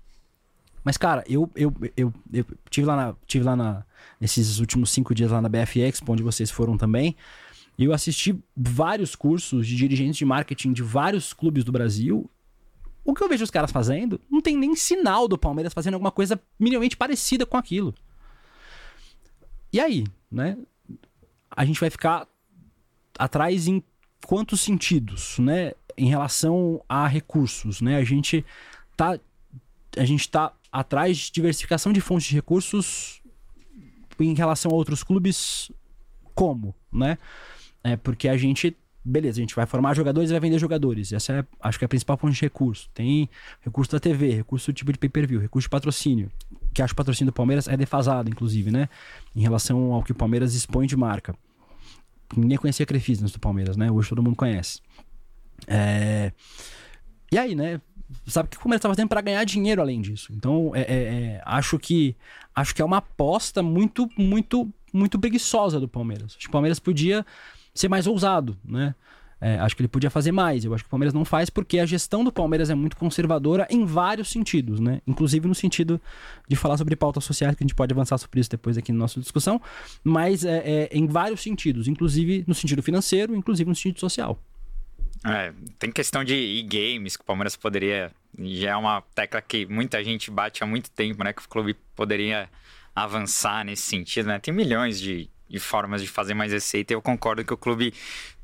Mas, 0.83 0.95
cara, 0.95 1.23
eu, 1.27 1.49
eu, 1.55 1.73
eu, 1.97 2.13
eu 2.31 2.45
tive 2.69 2.85
lá, 2.85 2.95
na, 2.95 3.15
tive 3.25 3.43
lá 3.43 3.55
na, 3.55 3.83
nesses 4.19 4.59
últimos 4.59 4.91
cinco 4.91 5.13
dias 5.13 5.31
lá 5.31 5.41
na 5.41 5.49
BF 5.49 5.81
Expo, 5.81 6.11
onde 6.13 6.23
vocês 6.23 6.51
foram 6.51 6.77
também. 6.77 7.15
E 7.79 7.85
eu 7.85 7.93
assisti 7.93 8.37
vários 8.53 9.15
cursos 9.15 9.65
de 9.65 9.73
dirigentes 9.73 10.17
de 10.17 10.25
marketing 10.25 10.73
de 10.73 10.83
vários 10.83 11.31
clubes 11.31 11.63
do 11.63 11.71
Brasil. 11.71 12.29
O 13.05 13.13
que 13.13 13.23
eu 13.23 13.29
vejo 13.29 13.45
os 13.45 13.49
caras 13.49 13.71
fazendo, 13.71 14.19
não 14.29 14.41
tem 14.41 14.57
nem 14.57 14.75
sinal 14.75 15.29
do 15.29 15.37
Palmeiras 15.37 15.73
fazendo 15.73 15.93
alguma 15.93 16.11
coisa 16.11 16.37
minimamente 16.59 16.97
parecida 16.97 17.45
com 17.45 17.55
aquilo. 17.55 17.95
E 19.71 19.79
aí, 19.79 20.03
né? 20.29 20.57
A 21.49 21.63
gente 21.63 21.79
vai 21.79 21.89
ficar 21.89 22.27
atrás 23.17 23.65
em 23.65 23.81
quantos 24.25 24.59
sentidos, 24.59 25.39
né? 25.39 25.71
Em 25.97 26.09
relação 26.09 26.83
a 26.89 27.07
recursos, 27.07 27.79
né? 27.79 27.95
A 27.95 28.03
gente 28.03 28.45
tá 28.97 29.17
a 29.97 30.03
gente 30.03 30.29
tá 30.29 30.51
atrás 30.69 31.17
de 31.17 31.31
diversificação 31.31 31.93
de 31.93 32.01
fontes 32.01 32.27
de 32.27 32.35
recursos 32.35 33.21
em 34.19 34.33
relação 34.33 34.69
a 34.69 34.75
outros 34.75 35.01
clubes 35.01 35.71
como, 36.35 36.75
né? 36.91 37.17
É 37.83 37.95
porque 37.95 38.27
a 38.27 38.37
gente 38.37 38.75
beleza, 39.03 39.39
a 39.39 39.41
gente 39.41 39.55
vai 39.55 39.65
formar 39.65 39.93
jogadores 39.95 40.29
e 40.29 40.33
vai 40.33 40.39
vender 40.39 40.59
jogadores. 40.59 41.11
Essa 41.11 41.33
é, 41.33 41.45
acho 41.61 41.79
que 41.79 41.85
é 41.85 41.87
a 41.87 41.89
principal 41.89 42.17
fonte 42.17 42.35
de 42.35 42.41
recurso. 42.41 42.89
Tem 42.93 43.29
recurso 43.61 43.91
da 43.91 43.99
TV, 43.99 44.31
recurso 44.31 44.71
do 44.71 44.75
tipo 44.75 44.91
de 44.91 44.99
pay-per-view, 44.99 45.39
recurso 45.39 45.65
de 45.65 45.69
patrocínio, 45.69 46.31
que 46.73 46.81
acho 46.81 46.93
que 46.93 46.95
o 46.95 46.97
patrocínio 46.97 47.31
do 47.31 47.35
Palmeiras 47.35 47.67
é 47.67 47.75
defasado, 47.75 48.29
inclusive, 48.29 48.71
né? 48.71 48.89
Em 49.35 49.41
relação 49.41 49.93
ao 49.93 50.03
que 50.03 50.11
o 50.11 50.15
Palmeiras 50.15 50.53
expõe 50.53 50.85
de 50.85 50.95
marca. 50.95 51.35
Ninguém 52.35 52.57
conhecia 52.57 52.85
a 52.87 52.93
antes 52.93 53.31
do 53.31 53.39
Palmeiras, 53.39 53.75
né? 53.75 53.89
Hoje 53.91 54.09
todo 54.09 54.21
mundo 54.21 54.35
conhece. 54.35 54.81
É... 55.67 56.31
E 57.31 57.37
aí, 57.37 57.55
né? 57.55 57.81
Sabe 58.25 58.47
o 58.47 58.49
que 58.49 58.57
o 58.57 58.59
Palmeiras 58.59 58.79
está 58.79 58.89
fazendo 58.89 59.07
para 59.07 59.21
ganhar 59.21 59.43
dinheiro 59.43 59.81
além 59.81 60.01
disso? 60.01 60.33
Então, 60.33 60.71
é, 60.73 60.81
é, 60.81 60.93
é, 60.93 61.41
acho 61.45 61.77
que 61.77 62.15
acho 62.55 62.73
que 62.73 62.81
é 62.81 62.85
uma 62.85 62.97
aposta 62.97 63.61
muito, 63.61 64.09
muito, 64.17 64.71
muito 64.91 65.19
preguiçosa 65.19 65.79
do 65.79 65.87
Palmeiras. 65.87 66.35
Acho 66.35 66.39
que 66.39 66.47
o 66.47 66.51
Palmeiras 66.51 66.79
podia 66.79 67.25
ser 67.73 67.87
mais 67.87 68.07
ousado, 68.07 68.57
né? 68.63 68.95
É, 69.41 69.57
acho 69.59 69.73
que 69.73 69.81
ele 69.81 69.87
podia 69.87 70.09
fazer 70.09 70.33
mais. 70.33 70.65
Eu 70.65 70.73
acho 70.73 70.83
que 70.83 70.87
o 70.87 70.91
Palmeiras 70.91 71.13
não 71.13 71.23
faz 71.23 71.49
porque 71.49 71.79
a 71.79 71.85
gestão 71.85 72.23
do 72.23 72.31
Palmeiras 72.31 72.69
é 72.69 72.75
muito 72.75 72.97
conservadora 72.97 73.65
em 73.69 73.85
vários 73.85 74.29
sentidos, 74.29 74.81
né? 74.81 75.01
Inclusive 75.07 75.47
no 75.47 75.55
sentido 75.55 75.99
de 76.47 76.55
falar 76.57 76.77
sobre 76.77 76.95
pautas 76.95 77.23
sociais, 77.23 77.55
que 77.55 77.63
a 77.63 77.65
gente 77.65 77.75
pode 77.75 77.93
avançar 77.93 78.17
sobre 78.17 78.41
isso 78.41 78.49
depois 78.49 78.77
aqui 78.77 78.91
na 78.91 78.99
nossa 78.99 79.19
discussão, 79.19 79.61
mas 80.03 80.43
é, 80.43 80.57
é, 80.57 80.89
em 80.91 81.07
vários 81.07 81.41
sentidos, 81.41 81.87
inclusive 81.87 82.43
no 82.45 82.53
sentido 82.53 82.83
financeiro, 82.83 83.33
inclusive 83.33 83.69
no 83.69 83.75
sentido 83.75 83.99
social. 83.99 84.37
É, 85.25 85.53
tem 85.77 85.91
questão 85.91 86.23
de 86.23 86.35
e-games 86.35 87.15
que 87.15 87.23
o 87.23 87.25
Palmeiras 87.25 87.55
poderia. 87.55 88.11
Já 88.37 88.71
é 88.71 88.75
uma 88.75 89.01
tecla 89.15 89.41
que 89.41 89.65
muita 89.65 90.03
gente 90.03 90.29
bate 90.29 90.63
há 90.63 90.67
muito 90.67 90.91
tempo, 90.91 91.23
né? 91.23 91.31
Que 91.31 91.41
o 91.41 91.49
clube 91.49 91.75
poderia 91.95 92.49
avançar 92.95 93.65
nesse 93.65 93.83
sentido, 93.83 94.27
né? 94.27 94.39
Tem 94.39 94.53
milhões 94.53 94.99
de, 94.99 95.29
de 95.49 95.59
formas 95.59 96.01
de 96.01 96.07
fazer 96.07 96.33
mais 96.33 96.51
receita. 96.51 96.93
E 96.93 96.95
eu 96.95 97.01
concordo 97.01 97.43
que 97.43 97.53
o 97.53 97.57
clube 97.57 97.93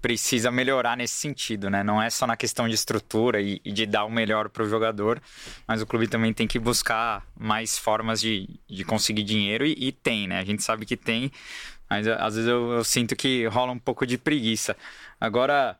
precisa 0.01 0.51
melhorar 0.51 0.97
nesse 0.97 1.15
sentido, 1.15 1.69
né? 1.69 1.83
Não 1.83 2.01
é 2.01 2.09
só 2.09 2.27
na 2.27 2.37
questão 2.37 2.67
de 2.67 2.75
estrutura 2.75 3.41
e, 3.41 3.61
e 3.63 3.71
de 3.71 3.85
dar 3.85 4.05
o 4.05 4.11
melhor 4.11 4.49
para 4.49 4.63
o 4.63 4.69
jogador, 4.69 5.21
mas 5.67 5.81
o 5.81 5.85
clube 5.85 6.07
também 6.07 6.33
tem 6.33 6.47
que 6.47 6.59
buscar 6.59 7.25
mais 7.37 7.77
formas 7.77 8.21
de, 8.21 8.59
de 8.69 8.83
conseguir 8.83 9.23
dinheiro 9.23 9.65
e, 9.65 9.75
e 9.77 9.91
tem, 9.91 10.27
né? 10.27 10.39
A 10.39 10.45
gente 10.45 10.63
sabe 10.63 10.85
que 10.85 10.97
tem, 10.97 11.31
mas 11.89 12.07
às 12.07 12.35
vezes 12.35 12.49
eu, 12.49 12.71
eu 12.71 12.83
sinto 12.83 13.15
que 13.15 13.45
rola 13.47 13.71
um 13.71 13.79
pouco 13.79 14.05
de 14.05 14.17
preguiça. 14.17 14.75
Agora, 15.19 15.77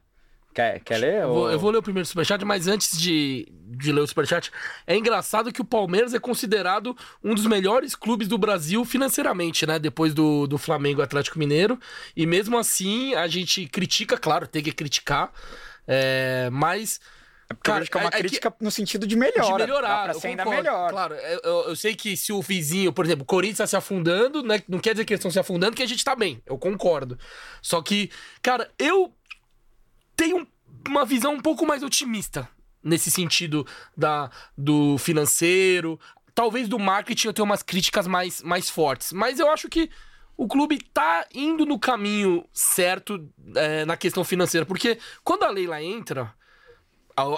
Quer, 0.55 0.79
quer 0.79 0.97
ler? 0.97 1.23
Eu 1.23 1.33
vou, 1.33 1.51
eu 1.51 1.59
vou 1.59 1.69
ler 1.69 1.79
o 1.79 1.83
primeiro 1.83 2.07
superchat, 2.07 2.45
mas 2.45 2.65
antes 2.65 2.97
de, 2.97 3.45
de 3.51 3.91
ler 3.91 3.99
o 3.99 4.07
superchat, 4.07 4.49
é 4.87 4.95
engraçado 4.95 5.51
que 5.51 5.59
o 5.59 5.65
Palmeiras 5.65 6.13
é 6.13 6.19
considerado 6.19 6.95
um 7.21 7.35
dos 7.35 7.45
melhores 7.45 7.93
clubes 7.93 8.29
do 8.29 8.37
Brasil 8.37 8.85
financeiramente, 8.85 9.67
né? 9.67 9.77
Depois 9.77 10.13
do, 10.13 10.47
do 10.47 10.57
Flamengo 10.57 11.01
e 11.01 11.03
Atlético 11.03 11.37
Mineiro. 11.37 11.77
E 12.15 12.25
mesmo 12.25 12.57
assim, 12.57 13.13
a 13.15 13.27
gente 13.27 13.67
critica, 13.67 14.17
claro, 14.17 14.47
tem 14.47 14.63
que 14.63 14.71
criticar, 14.71 15.29
é, 15.85 16.49
mas. 16.49 17.01
É 17.49 17.53
porque 17.53 17.69
cara, 17.69 17.83
é 17.83 17.97
uma 17.97 18.07
é, 18.07 18.17
crítica 18.17 18.49
que, 18.49 18.63
no 18.63 18.71
sentido 18.71 19.05
de 19.05 19.17
melhora. 19.17 19.57
De 19.57 19.69
melhorar. 19.69 20.07
Dá 20.07 20.11
pra 20.11 20.13
ser 20.13 20.27
ainda 20.29 20.45
melhor. 20.45 20.89
Claro, 20.89 21.15
eu, 21.15 21.65
eu, 21.67 21.75
sei 21.75 21.95
que 21.95 22.15
se 22.15 22.31
o 22.31 22.41
vizinho, 22.41 22.93
por 22.93 23.03
exemplo, 23.03 23.23
o 23.23 23.25
Corinthians 23.25 23.57
tá 23.57 23.67
se 23.67 23.75
afundando, 23.75 24.41
né? 24.41 24.63
Não 24.69 24.79
quer 24.79 24.93
dizer 24.93 25.03
que 25.03 25.11
eles 25.11 25.19
estão 25.19 25.29
se 25.29 25.37
afundando, 25.37 25.75
que 25.75 25.83
a 25.83 25.87
gente 25.87 26.03
tá 26.03 26.15
bem. 26.15 26.41
Eu 26.45 26.57
concordo. 26.57 27.19
Só 27.61 27.81
que, 27.81 28.09
cara, 28.41 28.71
eu 28.79 29.13
tenho 30.15 30.47
uma 30.87 31.05
visão 31.05 31.33
um 31.33 31.41
pouco 31.41 31.65
mais 31.65 31.83
otimista 31.83 32.47
nesse 32.83 33.09
sentido 33.09 33.65
da, 33.97 34.29
do 34.57 34.97
financeiro. 34.97 35.99
Talvez 36.33 36.67
do 36.67 36.77
marketing 36.77 37.27
eu 37.27 37.33
tenha 37.33 37.43
umas 37.45 37.63
críticas 37.63 38.07
mais, 38.07 38.41
mais 38.43 38.69
fortes. 38.69 39.11
Mas 39.11 39.39
eu 39.39 39.49
acho 39.49 39.67
que 39.67 39.89
o 40.37 40.47
clube 40.47 40.79
tá 40.93 41.25
indo 41.33 41.65
no 41.65 41.79
caminho 41.79 42.45
certo 42.53 43.27
é, 43.55 43.85
na 43.85 43.97
questão 43.97 44.23
financeira. 44.23 44.65
Porque 44.65 44.99
quando 45.23 45.43
a 45.43 45.49
Leila 45.49 45.81
entra, 45.81 46.33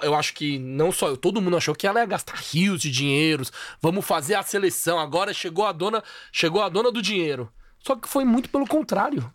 eu 0.01 0.15
acho 0.15 0.33
que 0.33 0.57
não 0.57 0.91
só 0.91 1.07
eu, 1.09 1.17
todo 1.17 1.41
mundo 1.41 1.55
achou 1.55 1.75
que 1.75 1.85
ela 1.87 1.99
ia 1.99 2.05
gastar 2.05 2.35
rios 2.35 2.81
de 2.81 2.91
dinheiros. 2.91 3.51
Vamos 3.81 4.05
fazer 4.05 4.35
a 4.35 4.43
seleção. 4.43 4.99
Agora 4.99 5.33
chegou 5.33 5.65
a 5.65 5.71
dona, 5.71 6.03
chegou 6.31 6.61
a 6.61 6.69
dona 6.69 6.91
do 6.91 7.01
dinheiro. 7.01 7.51
Só 7.79 7.95
que 7.95 8.09
foi 8.09 8.25
muito 8.25 8.49
pelo 8.49 8.67
contrário. 8.67 9.31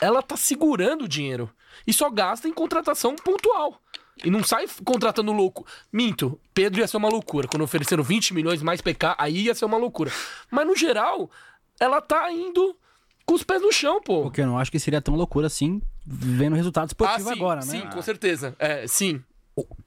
Ela 0.00 0.22
tá 0.22 0.36
segurando 0.36 1.04
o 1.04 1.08
dinheiro 1.08 1.50
e 1.86 1.92
só 1.92 2.10
gasta 2.10 2.48
em 2.48 2.52
contratação 2.52 3.14
pontual. 3.16 3.80
E 4.22 4.30
não 4.30 4.44
sai 4.44 4.66
contratando 4.84 5.32
louco. 5.32 5.66
Minto, 5.92 6.38
Pedro 6.52 6.80
ia 6.80 6.86
ser 6.86 6.96
uma 6.96 7.08
loucura. 7.08 7.48
Quando 7.48 7.62
ofereceram 7.62 8.02
20 8.02 8.32
milhões 8.32 8.62
mais 8.62 8.80
PK, 8.80 9.16
aí 9.18 9.42
ia 9.42 9.54
ser 9.54 9.64
uma 9.64 9.76
loucura. 9.76 10.12
Mas 10.50 10.66
no 10.66 10.76
geral, 10.76 11.30
ela 11.80 12.00
tá 12.00 12.30
indo 12.30 12.76
com 13.26 13.34
os 13.34 13.42
pés 13.42 13.60
no 13.60 13.72
chão, 13.72 14.00
pô. 14.00 14.22
Porque 14.22 14.40
eu 14.40 14.46
não 14.46 14.58
acho 14.58 14.70
que 14.70 14.78
seria 14.78 15.00
tão 15.00 15.14
loucura 15.14 15.46
assim, 15.46 15.82
vendo 16.06 16.54
resultados 16.54 16.90
esportivo 16.90 17.28
ah, 17.28 17.32
agora, 17.32 17.60
né? 17.60 17.66
Sim, 17.66 17.80
com 17.88 18.02
certeza. 18.02 18.54
É, 18.58 18.86
sim. 18.86 19.22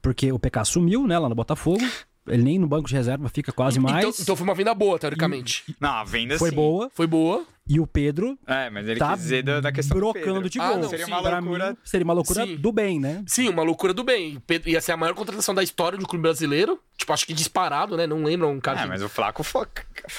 Porque 0.02 0.30
o 0.32 0.38
PK 0.38 0.64
sumiu, 0.64 1.06
né, 1.06 1.18
lá 1.18 1.28
no 1.28 1.34
Botafogo. 1.34 1.84
Ele 2.26 2.42
nem 2.42 2.58
no 2.58 2.66
banco 2.66 2.86
de 2.86 2.94
reserva 2.94 3.28
fica 3.30 3.50
quase 3.52 3.78
então, 3.78 3.90
mais. 3.90 4.04
Então, 4.04 4.22
então 4.22 4.36
foi 4.36 4.44
uma 4.44 4.54
venda 4.54 4.74
boa, 4.74 4.98
teoricamente. 4.98 5.64
E... 5.66 5.74
Não, 5.80 5.90
a 5.90 6.04
venda 6.04 6.38
foi 6.38 6.50
sim. 6.50 6.56
boa. 6.56 6.90
Foi 6.92 7.06
boa. 7.06 7.46
E 7.68 7.78
o 7.78 7.86
Pedro. 7.86 8.38
É, 8.46 8.70
mas 8.70 8.88
ele 8.88 8.98
tá 8.98 9.12
quis 9.12 9.22
dizer 9.22 9.42
da, 9.42 9.60
da 9.60 9.70
questão 9.70 9.98
brocando 9.98 10.48
de 10.48 10.58
gol. 10.58 10.66
Ah, 10.66 10.76
não, 10.76 10.88
seria, 10.88 11.06
uma 11.06 11.20
loucura... 11.20 11.70
Mim, 11.70 11.76
seria 11.84 12.04
uma 12.04 12.14
loucura 12.14 12.46
sim. 12.46 12.56
do 12.56 12.72
bem, 12.72 12.98
né? 12.98 13.22
Sim, 13.26 13.48
uma 13.48 13.62
loucura 13.62 13.92
do 13.92 14.02
bem. 14.02 14.42
Pedro 14.46 14.70
ia 14.70 14.80
ser 14.80 14.92
a 14.92 14.96
maior 14.96 15.14
contratação 15.14 15.54
da 15.54 15.62
história 15.62 15.98
do 15.98 16.06
clube 16.06 16.22
brasileiro. 16.22 16.80
Tipo, 16.96 17.12
acho 17.12 17.26
que 17.26 17.34
disparado, 17.34 17.96
né? 17.96 18.06
Não 18.06 18.24
lembro 18.24 18.48
um 18.48 18.58
cara. 18.58 18.80
É, 18.80 18.86
mas 18.86 19.02
o 19.02 19.08
Flaco 19.08 19.44
foi, 19.44 19.66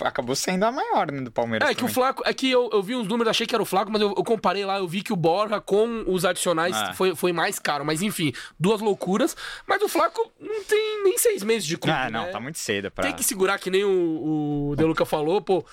acabou 0.06 0.36
sendo 0.36 0.64
a 0.64 0.72
maior 0.72 1.12
né, 1.12 1.22
do 1.22 1.32
Palmeiras. 1.32 1.68
É, 1.68 1.74
também. 1.74 1.86
que 1.86 1.92
o 1.92 1.94
Flaco. 1.94 2.24
É 2.26 2.34
que 2.34 2.50
eu, 2.50 2.70
eu 2.72 2.82
vi 2.82 2.96
uns 2.96 3.08
números, 3.08 3.32
achei 3.32 3.46
que 3.46 3.54
era 3.54 3.62
o 3.62 3.66
Flaco, 3.66 3.92
mas 3.92 4.02
eu, 4.02 4.10
eu 4.10 4.24
comparei 4.24 4.64
lá, 4.64 4.78
eu 4.78 4.88
vi 4.88 5.02
que 5.02 5.12
o 5.12 5.16
Borja 5.16 5.60
com 5.60 6.06
os 6.08 6.24
adicionais 6.24 6.76
é. 6.76 6.94
foi, 6.94 7.16
foi 7.16 7.34
mais 7.34 7.60
caro. 7.60 7.84
Mas 7.84 8.02
enfim, 8.02 8.32
duas 8.58 8.80
loucuras. 8.80 9.36
Mas 9.68 9.82
o 9.82 9.90
Flaco 9.90 10.32
não 10.40 10.64
tem 10.64 11.04
nem 11.04 11.18
seis 11.18 11.44
meses 11.44 11.68
de 11.68 11.78
clube. 11.78 11.98
Ah, 11.98 12.10
não, 12.10 12.26
né? 12.26 12.32
tá 12.32 12.40
muito 12.40 12.60
cedo 12.60 12.90
pra. 12.92 13.04
Tem 13.04 13.14
que 13.14 13.24
segurar, 13.24 13.60
que 13.60 13.70
nem 13.70 13.84
o, 13.84 14.70
o 14.70 14.76
De 14.78 14.84
Luca 14.86 15.04
falou, 15.04 15.42
pô 15.42 15.66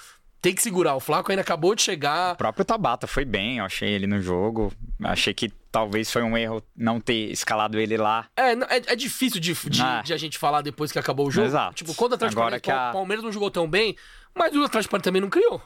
tem 0.46 0.54
que 0.54 0.62
segurar. 0.62 0.94
O 0.94 1.00
Flaco 1.00 1.32
ainda 1.32 1.42
acabou 1.42 1.74
de 1.74 1.82
chegar. 1.82 2.35
O 2.35 2.37
próprio 2.37 2.64
Tabata 2.64 3.09
foi 3.09 3.24
bem, 3.24 3.59
eu 3.59 3.64
achei 3.64 3.90
ele 3.90 4.06
no 4.06 4.20
jogo. 4.20 4.72
Achei 5.02 5.35
que 5.35 5.50
talvez 5.72 6.11
foi 6.11 6.22
um 6.22 6.38
erro 6.38 6.62
não 6.76 7.00
ter 7.00 7.32
escalado 7.32 7.80
ele 7.80 7.96
lá. 7.96 8.28
É, 8.37 8.52
é, 8.52 8.82
é 8.87 8.96
difícil 8.96 9.40
de, 9.40 9.52
de, 9.52 9.82
ah. 9.82 10.02
de, 10.02 10.14
a 10.14 10.16
gente 10.16 10.38
falar 10.38 10.62
depois 10.62 10.92
que 10.92 10.98
acabou 11.00 11.26
o 11.26 11.30
jogo. 11.32 11.48
Exato. 11.48 11.74
Tipo, 11.74 11.94
quando 11.94 12.12
o 12.12 12.14
Atlético 12.14 12.40
Paranaense, 12.40 12.70
a... 12.70 12.92
Palmeiras 12.92 13.24
não 13.24 13.32
jogou 13.32 13.50
tão 13.50 13.68
bem, 13.68 13.96
mas 14.32 14.54
o 14.54 14.62
Atlético 14.62 14.92
Paranaense 14.92 15.04
também 15.04 15.20
não 15.20 15.28
criou. 15.28 15.61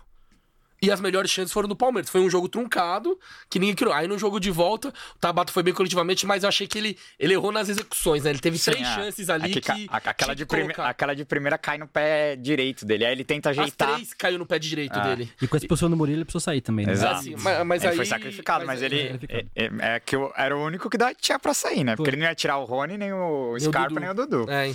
E 0.82 0.90
as 0.90 1.00
melhores 1.00 1.30
chances 1.30 1.52
foram 1.52 1.68
do 1.68 1.76
Palmeiras. 1.76 2.10
Foi 2.10 2.20
um 2.20 2.30
jogo 2.30 2.48
truncado, 2.48 3.18
que 3.50 3.58
ninguém 3.58 3.74
criou. 3.74 3.92
Aí 3.92 4.08
no 4.08 4.18
jogo 4.18 4.40
de 4.40 4.50
volta, 4.50 4.88
o 4.88 5.18
Tabata 5.18 5.52
foi 5.52 5.62
bem 5.62 5.74
coletivamente, 5.74 6.24
mas 6.24 6.42
eu 6.42 6.48
achei 6.48 6.66
que 6.66 6.78
ele, 6.78 6.98
ele 7.18 7.34
errou 7.34 7.52
nas 7.52 7.68
execuções, 7.68 8.24
né? 8.24 8.30
Ele 8.30 8.38
teve 8.38 8.56
Sim, 8.56 8.70
três 8.70 8.86
é. 8.86 8.94
chances 8.94 9.28
ali 9.28 9.50
é 9.50 9.54
que, 9.54 9.60
que 9.60 9.88
aquela, 9.90 10.34
de 10.34 10.46
prime... 10.46 10.72
aquela 10.78 11.14
de 11.14 11.24
primeira 11.24 11.58
cai 11.58 11.76
no 11.76 11.86
pé 11.86 12.34
direito 12.34 12.86
dele. 12.86 13.04
Aí 13.04 13.12
ele 13.12 13.24
tenta 13.24 13.50
ajeitar. 13.50 13.90
As 13.90 13.94
três 13.96 14.14
caiu 14.14 14.38
no 14.38 14.46
pé 14.46 14.58
direito 14.58 14.98
é. 14.98 15.02
dele. 15.02 15.30
E 15.40 15.46
com 15.46 15.56
a 15.56 15.58
expulsão 15.58 15.90
do 15.90 15.96
Murilo, 15.96 16.18
ele 16.18 16.24
precisou 16.24 16.40
sair 16.40 16.62
também, 16.62 16.86
né? 16.86 16.92
Exato. 16.92 17.14
É, 17.14 17.18
assim, 17.18 17.34
mas, 17.38 17.66
mas 17.66 17.82
ele 17.82 17.90
aí... 17.90 17.96
foi 17.96 18.06
sacrificado, 18.06 18.64
mas, 18.64 18.80
mas 18.80 18.90
ele... 18.90 19.20
É, 19.28 19.44
é, 19.54 19.70
é, 19.80 20.00
que 20.00 20.16
eu, 20.16 20.32
era 20.34 20.56
o 20.56 20.64
único 20.64 20.88
que 20.88 20.96
tinha 21.20 21.38
pra 21.38 21.52
sair, 21.52 21.84
né? 21.84 21.94
Porque 21.94 22.10
foi. 22.10 22.16
ele 22.16 22.22
não 22.22 22.28
ia 22.28 22.34
tirar 22.34 22.56
o 22.56 22.64
Rony, 22.64 22.96
nem 22.96 23.12
o 23.12 23.54
Scarpa, 23.58 24.00
nem 24.00 24.08
o 24.08 24.14
Dudu. 24.14 24.46
É. 24.48 24.74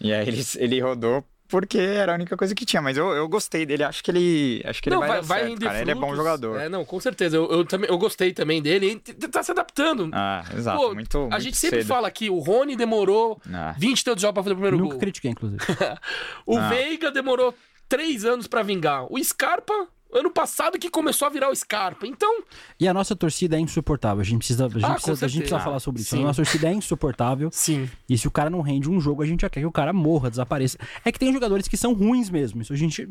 E 0.00 0.12
aí 0.12 0.28
ele, 0.28 0.42
ele 0.58 0.80
rodou 0.80 1.24
porque 1.50 1.78
era 1.78 2.12
a 2.12 2.14
única 2.14 2.36
coisa 2.36 2.54
que 2.54 2.64
tinha. 2.64 2.80
Mas 2.80 2.96
eu, 2.96 3.08
eu 3.10 3.28
gostei 3.28 3.66
dele, 3.66 3.82
acho 3.84 4.02
que 4.02 4.10
ele. 4.10 4.62
Acho 4.64 4.82
que 4.82 4.88
ele 4.88 4.96
não, 4.96 5.06
vai, 5.06 5.20
vai, 5.20 5.40
certo, 5.48 5.60
cara. 5.60 5.80
Ele 5.80 5.90
é 5.90 5.94
bom 5.94 6.14
jogador. 6.14 6.60
É, 6.60 6.68
não, 6.68 6.84
com 6.84 7.00
certeza. 7.00 7.36
Eu, 7.36 7.50
eu, 7.50 7.64
também, 7.64 7.90
eu 7.90 7.98
gostei 7.98 8.32
também 8.32 8.62
dele. 8.62 9.02
Ele 9.06 9.28
tá 9.28 9.42
se 9.42 9.50
adaptando. 9.50 10.08
Ah, 10.12 10.44
exato. 10.56 10.78
Pô, 10.78 10.94
muito, 10.94 11.18
a 11.18 11.20
muito 11.22 11.40
gente 11.40 11.56
sempre 11.56 11.84
fala 11.84 12.10
que 12.10 12.30
o 12.30 12.38
Rony 12.38 12.76
demorou 12.76 13.40
ah. 13.52 13.74
20 13.76 14.04
tantos 14.04 14.22
jogos 14.22 14.34
pra 14.34 14.42
fazer 14.44 14.54
o 14.54 14.56
primeiro 14.56 14.76
Nunca 14.76 14.84
gol. 14.84 14.92
Nunca 14.94 15.04
critiquei, 15.04 15.32
inclusive. 15.32 15.62
o 16.46 16.56
ah. 16.56 16.68
Veiga 16.68 17.10
demorou 17.10 17.54
três 17.88 18.24
anos 18.24 18.46
para 18.46 18.62
vingar. 18.62 19.12
O 19.12 19.22
Scarpa 19.22 19.88
ano 20.12 20.30
passado 20.30 20.78
que 20.78 20.90
começou 20.90 21.26
a 21.26 21.30
virar 21.30 21.50
o 21.50 21.54
Scarpa. 21.54 22.06
Então. 22.06 22.42
E 22.78 22.88
a 22.88 22.94
nossa 22.94 23.14
torcida 23.14 23.56
é 23.56 23.60
insuportável. 23.60 24.20
A 24.20 24.24
gente 24.24 24.38
precisa, 24.38 24.66
a 24.66 24.68
gente 24.68 24.84
ah, 24.84 24.94
precisa, 24.94 25.26
a 25.26 25.28
gente 25.28 25.42
precisa 25.42 25.60
falar 25.60 25.80
sobre 25.80 26.02
isso. 26.02 26.10
Sim. 26.10 26.22
A 26.22 26.26
nossa 26.26 26.42
torcida 26.42 26.68
é 26.68 26.72
insuportável. 26.72 27.50
Sim. 27.52 27.88
E 28.08 28.18
se 28.18 28.26
o 28.26 28.30
cara 28.30 28.50
não 28.50 28.60
rende 28.60 28.90
um 28.90 29.00
jogo, 29.00 29.22
a 29.22 29.26
gente 29.26 29.42
já 29.42 29.50
quer 29.50 29.60
que 29.60 29.66
o 29.66 29.72
cara 29.72 29.92
morra, 29.92 30.30
desapareça. 30.30 30.78
É 31.04 31.12
que 31.12 31.18
tem 31.18 31.32
jogadores 31.32 31.68
que 31.68 31.76
são 31.76 31.92
ruins 31.92 32.30
mesmo. 32.30 32.62
Isso 32.62 32.72
a 32.72 32.76
gente. 32.76 33.08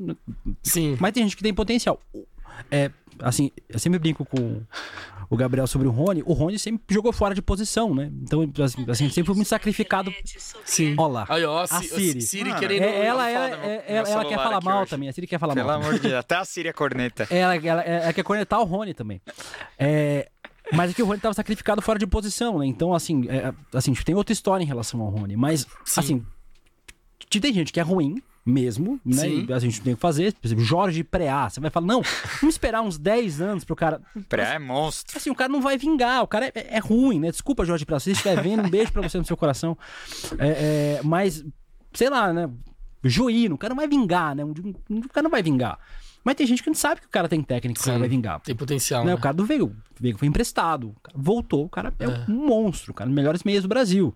Sim. 0.63 0.97
Mas 0.99 1.13
tem 1.13 1.23
gente 1.23 1.37
que 1.37 1.43
tem 1.43 1.53
potencial. 1.53 2.01
É, 2.69 2.91
assim, 3.19 3.51
eu 3.69 3.79
sempre 3.79 3.99
brinco 3.99 4.25
com 4.25 4.61
o 5.29 5.37
Gabriel 5.37 5.67
sobre 5.67 5.87
o 5.87 5.91
Rony, 5.91 6.23
o 6.25 6.33
Rony 6.33 6.57
sempre 6.57 6.81
jogou 6.89 7.13
fora 7.13 7.35
de 7.35 7.41
posição, 7.41 7.93
né? 7.93 8.11
Então, 8.23 8.41
assim, 8.63 8.85
assim 8.89 9.09
sempre 9.09 9.27
foi 9.27 9.35
muito 9.35 9.47
sacrificado. 9.47 10.11
Sim. 10.65 10.95
Olha 10.97 11.13
lá. 11.13 11.25
Aí, 11.29 11.45
ó, 11.45 11.61
A 11.61 11.67
Siri. 11.67 12.21
Siri 12.21 12.55
querendo. 12.55 12.83
É, 12.83 13.05
ela, 13.05 13.29
ela, 13.29 13.47
é- 13.49 13.83
ela, 13.87 13.97
ela 13.97 14.05
celular 14.05 14.25
quer 14.25 14.35
falar 14.37 14.61
mal 14.63 14.81
hoje. 14.81 14.89
também. 14.89 15.07
A 15.09 15.13
Siri 15.13 15.27
quer 15.27 15.39
falar 15.39 15.53
Pelo 15.53 15.67
mal. 15.67 15.79
amor 15.81 15.93
de 15.93 15.99
Deus, 15.99 16.13
até 16.15 16.35
a 16.35 16.43
Síria 16.45 16.73
corneta. 16.73 17.27
Ela, 17.31 17.55
ela, 17.55 17.81
ela 17.81 18.13
quer 18.13 18.23
cornetar 18.23 18.59
o 18.59 18.63
Rony 18.63 18.93
também. 18.95 19.21
É, 19.77 20.29
mas 20.73 20.91
é 20.91 20.93
que 20.93 21.03
o 21.03 21.05
Rony 21.05 21.19
tava 21.19 21.33
sacrificado 21.33 21.81
fora 21.81 21.99
de 21.99 22.07
posição, 22.07 22.57
né? 22.59 22.65
Então, 22.65 22.93
assim, 22.93 23.27
é, 23.29 23.53
assim, 23.73 23.93
tem 23.93 24.15
outra 24.15 24.33
história 24.33 24.63
em 24.63 24.67
relação 24.67 24.99
ao 25.01 25.09
Rony. 25.09 25.35
Mas, 25.37 25.61
Sim. 25.85 25.99
assim, 25.99 26.25
tem 27.39 27.53
gente 27.53 27.71
que 27.71 27.79
é 27.79 27.83
ruim 27.83 28.21
mesmo, 28.49 28.99
né? 29.05 29.17
Sim. 29.21 29.45
E 29.47 29.53
a 29.53 29.59
gente 29.59 29.79
tem 29.81 29.95
que 29.95 30.01
fazer. 30.01 30.33
Por 30.33 30.47
exemplo, 30.47 30.63
Jorge 30.63 31.03
Preá. 31.03 31.49
Você 31.49 31.59
vai 31.59 31.69
falar, 31.69 31.85
não, 31.87 32.01
vamos 32.41 32.55
esperar 32.55 32.81
uns 32.81 32.97
10 32.97 33.39
anos 33.41 33.63
pro 33.63 33.75
cara. 33.75 34.01
Pré 34.27 34.55
é 34.55 34.59
monstro. 34.59 35.15
Assim, 35.17 35.29
o 35.29 35.35
cara 35.35 35.51
não 35.51 35.61
vai 35.61 35.77
vingar, 35.77 36.23
o 36.23 36.27
cara 36.27 36.47
é, 36.47 36.75
é 36.75 36.79
ruim, 36.79 37.19
né? 37.19 37.31
Desculpa, 37.31 37.63
Jorge 37.63 37.85
Preá, 37.85 37.99
se 37.99 38.05
você 38.05 38.11
estiver 38.11 38.41
vendo, 38.41 38.63
um 38.63 38.69
beijo 38.69 38.91
pra 38.91 39.01
você 39.01 39.17
no 39.17 39.25
seu 39.25 39.37
coração. 39.37 39.77
É, 40.37 40.47
é, 40.97 41.01
mas, 41.03 41.45
sei 41.93 42.09
lá, 42.09 42.33
né? 42.33 42.49
Juíno, 43.03 43.55
o 43.55 43.57
cara 43.57 43.73
não 43.73 43.77
vai 43.77 43.87
vingar, 43.87 44.35
né? 44.35 44.43
Um- 44.43 44.53
um- 44.89 44.99
O 44.99 45.09
cara 45.09 45.23
não 45.23 45.31
vai 45.31 45.41
vingar. 45.41 45.79
Mas 46.21 46.35
tem 46.35 46.45
gente 46.45 46.61
que 46.61 46.69
não 46.69 46.75
sabe 46.75 46.99
que 46.99 47.07
o 47.07 47.09
cara 47.09 47.29
tem 47.29 47.41
técnica, 47.41 47.79
que 47.79 47.81
o 47.81 47.85
cara 47.85 47.97
vai 47.99 48.09
vingar. 48.09 48.41
Tem 48.41 48.53
potencial. 48.53 49.05
Né? 49.05 49.11
Né? 49.11 49.15
O 49.15 49.21
cara 49.21 49.33
do 49.33 49.45
Veiga, 49.45 49.63
o 49.63 49.71
Veiga 49.97 50.17
foi 50.17 50.27
emprestado, 50.27 50.93
voltou, 51.15 51.63
o 51.65 51.69
cara 51.69 51.93
é, 51.97 52.07
um 52.29 52.45
monstro, 52.45 52.91
o 52.91 52.93
cara 52.93 53.07
é 53.07 53.09
dos 53.09 53.15
melhores 53.15 53.43
meias 53.43 53.63
do 53.63 53.69
Brasil. 53.69 54.13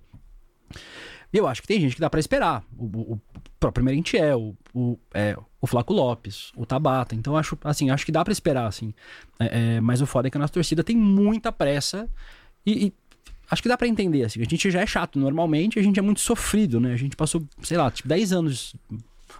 Eu 1.32 1.48
acho 1.48 1.62
que 1.62 1.68
tem 1.68 1.80
gente 1.80 1.96
que 1.96 2.02
dá 2.02 2.10
pra 2.10 2.20
esperar. 2.20 2.64
O, 2.78 3.14
o- 3.14 3.22
o 3.64 3.72
próprio 3.72 3.86
Merentiel, 3.86 4.56
o, 4.74 4.98
é, 5.14 5.38
o 5.62 5.68
Flaco 5.68 5.94
Lopes, 5.94 6.52
o 6.56 6.66
Tabata. 6.66 7.16
Então, 7.16 7.38
acho, 7.38 7.58
assim, 7.64 7.90
acho 7.90 8.06
que 8.06 8.12
dá 8.12 8.24
pra 8.24 8.32
esperar, 8.32 8.68
assim. 8.68 8.94
É, 9.40 9.76
é, 9.76 9.82
mas 9.82 10.02
o 10.02 10.06
foda 10.06 10.28
é 10.28 10.32
que 10.32 10.38
a 10.38 10.40
nossa 10.40 10.54
torcida 10.54 10.84
tem 10.84 10.96
muita 10.96 11.52
pressa 11.52 12.10
e, 12.66 12.88
e 12.88 12.94
acho 13.50 13.62
que 13.62 13.70
dá 13.70 13.78
pra 13.78 13.88
entender, 13.88 14.24
assim. 14.24 14.42
A 14.42 14.46
gente 14.46 14.70
já 14.70 14.82
é 14.82 14.86
chato 14.86 15.18
normalmente, 15.18 15.80
a 15.80 15.84
gente 15.84 16.00
é 16.00 16.02
muito 16.02 16.20
sofrido, 16.20 16.80
né? 16.80 16.94
A 16.94 16.98
gente 16.98 17.16
passou, 17.16 17.44
sei 17.62 17.78
lá, 17.78 17.90
tipo, 17.90 18.08
10 18.10 18.34
anos 18.34 18.76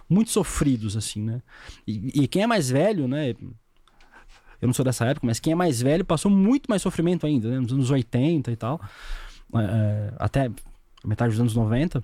muito 0.08 0.30
sofridos, 0.30 0.96
assim, 0.96 1.22
né? 1.22 1.42
E, 1.86 2.22
e 2.22 2.28
quem 2.28 2.42
é 2.42 2.46
mais 2.46 2.70
velho, 2.70 3.06
né? 3.06 3.34
Eu 4.60 4.66
não 4.66 4.72
sou 4.72 4.84
dessa 4.84 5.04
época, 5.04 5.26
mas 5.26 5.38
quem 5.38 5.52
é 5.52 5.56
mais 5.56 5.82
velho 5.82 6.04
passou 6.04 6.30
muito 6.30 6.68
mais 6.68 6.80
sofrimento 6.80 7.26
ainda, 7.26 7.50
né? 7.50 7.60
Nos 7.60 7.72
anos 7.72 7.90
80 7.90 8.50
e 8.50 8.56
tal. 8.56 8.80
É, 9.54 9.58
é, 9.58 10.14
até 10.18 10.50
metade 11.04 11.32
dos 11.32 11.40
anos 11.40 11.54
90. 11.54 12.02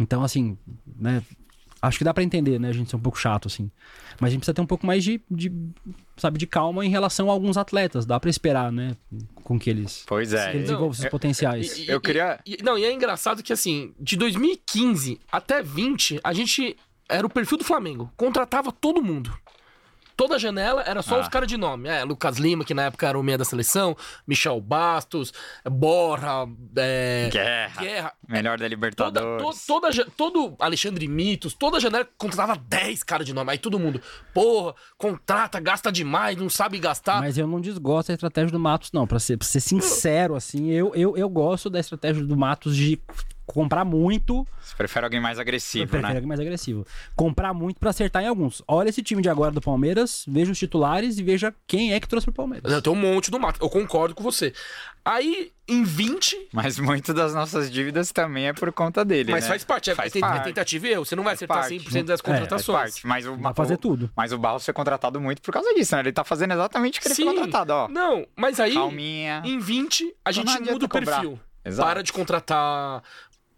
Então, 0.00 0.24
assim, 0.24 0.56
né? 0.96 1.22
Acho 1.82 1.96
que 1.96 2.04
dá 2.04 2.12
pra 2.12 2.22
entender, 2.22 2.58
né? 2.58 2.68
A 2.68 2.72
gente 2.72 2.90
ser 2.90 2.96
um 2.96 3.00
pouco 3.00 3.18
chato, 3.18 3.46
assim. 3.48 3.70
Mas 4.20 4.28
a 4.28 4.30
gente 4.32 4.40
precisa 4.40 4.54
ter 4.54 4.60
um 4.60 4.66
pouco 4.66 4.86
mais 4.86 5.02
de, 5.02 5.18
de, 5.30 5.50
sabe, 6.16 6.36
de 6.38 6.46
calma 6.46 6.84
em 6.84 6.90
relação 6.90 7.30
a 7.30 7.32
alguns 7.32 7.56
atletas. 7.56 8.04
Dá 8.04 8.20
pra 8.20 8.28
esperar, 8.28 8.70
né? 8.70 8.94
Com 9.42 9.58
que 9.58 9.70
eles, 9.70 10.04
Pois 10.06 10.34
é. 10.34 10.36
que 10.50 10.56
eles 10.56 10.56
Não, 10.56 10.62
desenvolvam 10.62 10.92
seus 10.92 11.04
eu- 11.06 11.10
potenciais. 11.10 11.78
E- 11.78 11.84
e- 11.84 11.88
Eu 11.88 12.00
queria- 12.00 12.38
e- 12.46 12.56
e- 12.60 12.62
não, 12.62 12.76
e 12.76 12.84
é 12.84 12.92
engraçado 12.92 13.42
que 13.42 13.50
assim, 13.52 13.94
de 13.98 14.14
2015 14.16 15.18
até 15.32 15.62
20, 15.62 16.20
a 16.22 16.32
gente 16.34 16.76
era 17.08 17.26
o 17.26 17.30
perfil 17.30 17.56
do 17.56 17.64
Flamengo. 17.64 18.12
Contratava 18.16 18.70
todo 18.70 19.02
mundo. 19.02 19.32
Toda 20.20 20.38
janela 20.38 20.82
era 20.86 21.00
só 21.00 21.16
Ah. 21.16 21.20
os 21.22 21.28
caras 21.28 21.48
de 21.48 21.56
nome. 21.56 21.88
É, 21.88 22.04
Lucas 22.04 22.36
Lima, 22.36 22.62
que 22.62 22.74
na 22.74 22.82
época 22.82 23.08
era 23.08 23.18
o 23.18 23.22
meia 23.22 23.38
da 23.38 23.44
seleção, 23.44 23.96
Michel 24.26 24.60
Bastos, 24.60 25.32
Borra, 25.64 26.46
é, 26.76 27.30
Guerra. 27.32 27.80
Guerra. 27.80 28.12
Melhor 28.28 28.58
da 28.58 28.64
Toda, 28.64 28.68
Libertadores. 28.68 29.66
to- 29.66 29.80
toda, 29.80 30.04
todo 30.16 30.54
Alexandre 30.58 31.08
Mitos, 31.08 31.54
toda 31.54 31.80
janela 31.80 32.06
contratava 32.18 32.54
10 32.68 33.02
caras 33.02 33.24
de 33.26 33.32
nome. 33.32 33.50
Aí 33.50 33.56
todo 33.56 33.78
mundo, 33.78 33.98
porra, 34.34 34.74
contrata, 34.98 35.58
gasta 35.58 35.90
demais, 35.90 36.36
não 36.36 36.50
sabe 36.50 36.78
gastar. 36.78 37.20
Mas 37.20 37.38
eu 37.38 37.46
não 37.46 37.58
desgosto 37.58 38.08
da 38.08 38.14
estratégia 38.14 38.50
do 38.50 38.60
Matos, 38.60 38.92
não. 38.92 39.06
Pra 39.06 39.18
ser, 39.18 39.38
pra 39.38 39.48
ser 39.48 39.60
sincero, 39.60 40.34
assim, 40.34 40.68
eu, 40.70 40.92
eu, 40.94 41.16
eu 41.16 41.28
gosto 41.30 41.70
da 41.70 41.80
estratégia 41.80 42.22
do 42.24 42.36
Matos 42.36 42.76
de 42.76 43.00
comprar 43.52 43.84
muito. 43.84 44.46
Você 44.62 44.74
prefere 44.76 45.04
alguém 45.06 45.20
mais 45.20 45.38
Eu 45.38 45.42
agressivo, 45.42 45.86
prefiro 45.86 46.02
né? 46.08 46.14
alguém 46.14 46.28
mais 46.28 46.40
agressivo. 46.40 46.86
Comprar 47.16 47.52
muito 47.52 47.78
pra 47.78 47.90
acertar 47.90 48.22
em 48.22 48.26
alguns. 48.26 48.62
Olha 48.68 48.88
esse 48.88 49.02
time 49.02 49.20
de 49.22 49.28
agora 49.28 49.50
do 49.52 49.60
Palmeiras, 49.60 50.24
veja 50.28 50.52
os 50.52 50.58
titulares 50.58 51.18
e 51.18 51.22
veja 51.22 51.54
quem 51.66 51.92
é 51.92 52.00
que 52.00 52.08
trouxe 52.08 52.26
pro 52.26 52.34
Palmeiras. 52.34 52.72
Eu 52.72 52.80
tenho 52.82 52.94
um 52.94 52.98
monte 52.98 53.30
do 53.30 53.38
mato. 53.40 53.58
Eu 53.62 53.68
concordo 53.70 54.14
com 54.14 54.22
você. 54.22 54.52
Aí, 55.04 55.50
em 55.66 55.82
20, 55.82 56.48
Mas 56.52 56.78
muito 56.78 57.14
das 57.14 57.34
nossas 57.34 57.70
dívidas 57.70 58.12
também 58.12 58.48
é 58.48 58.52
por 58.52 58.70
conta 58.70 59.02
dele, 59.04 59.32
mas 59.32 59.44
né? 59.44 59.48
faz 59.48 59.64
parte. 59.64 59.90
É, 59.90 59.94
Faz 59.94 60.12
tem- 60.12 60.20
é 60.22 60.26
parte. 60.26 60.44
tentativa 60.44 60.86
e 60.88 60.90
erro. 60.92 61.04
Você 61.06 61.16
não 61.16 61.22
vai 61.24 61.32
Faz 61.32 61.38
acertar 61.38 61.56
parte. 61.58 61.74
100% 61.80 62.04
das 62.06 62.20
É, 62.20 62.22
Faz 62.22 62.38
contratações. 62.38 62.78
parte. 62.92 63.06
Mas 63.06 63.26
o, 63.26 63.36
pra 63.38 63.54
fazer 63.54 63.74
o- 63.74 63.78
tudo. 63.78 64.10
Mas 64.14 64.30
o 64.32 64.38
Barros 64.38 64.64
foi 64.64 64.74
contratado 64.74 65.18
muito 65.20 65.40
por 65.40 65.52
causa 65.52 65.72
disso, 65.74 65.94
né? 65.94 66.02
Ele 66.02 66.12
tá 66.12 66.22
fazendo 66.22 66.52
exatamente 66.52 66.98
o 66.98 67.02
que 67.02 67.08
ele 67.08 67.14
foi 67.14 67.24
contratado, 67.24 67.72
ó. 67.72 67.88
Não, 67.88 68.26
mas 68.36 68.60
aí, 68.60 68.74
Calminha. 68.74 69.42
em 69.44 69.58
20, 69.58 70.14
a 70.24 70.30
gente 70.32 70.60
muda 70.60 70.84
o 70.84 70.88
perfil. 70.88 71.40
Exato. 71.64 71.86
Para 71.88 72.02
de 72.02 72.12
contratar 72.12 73.02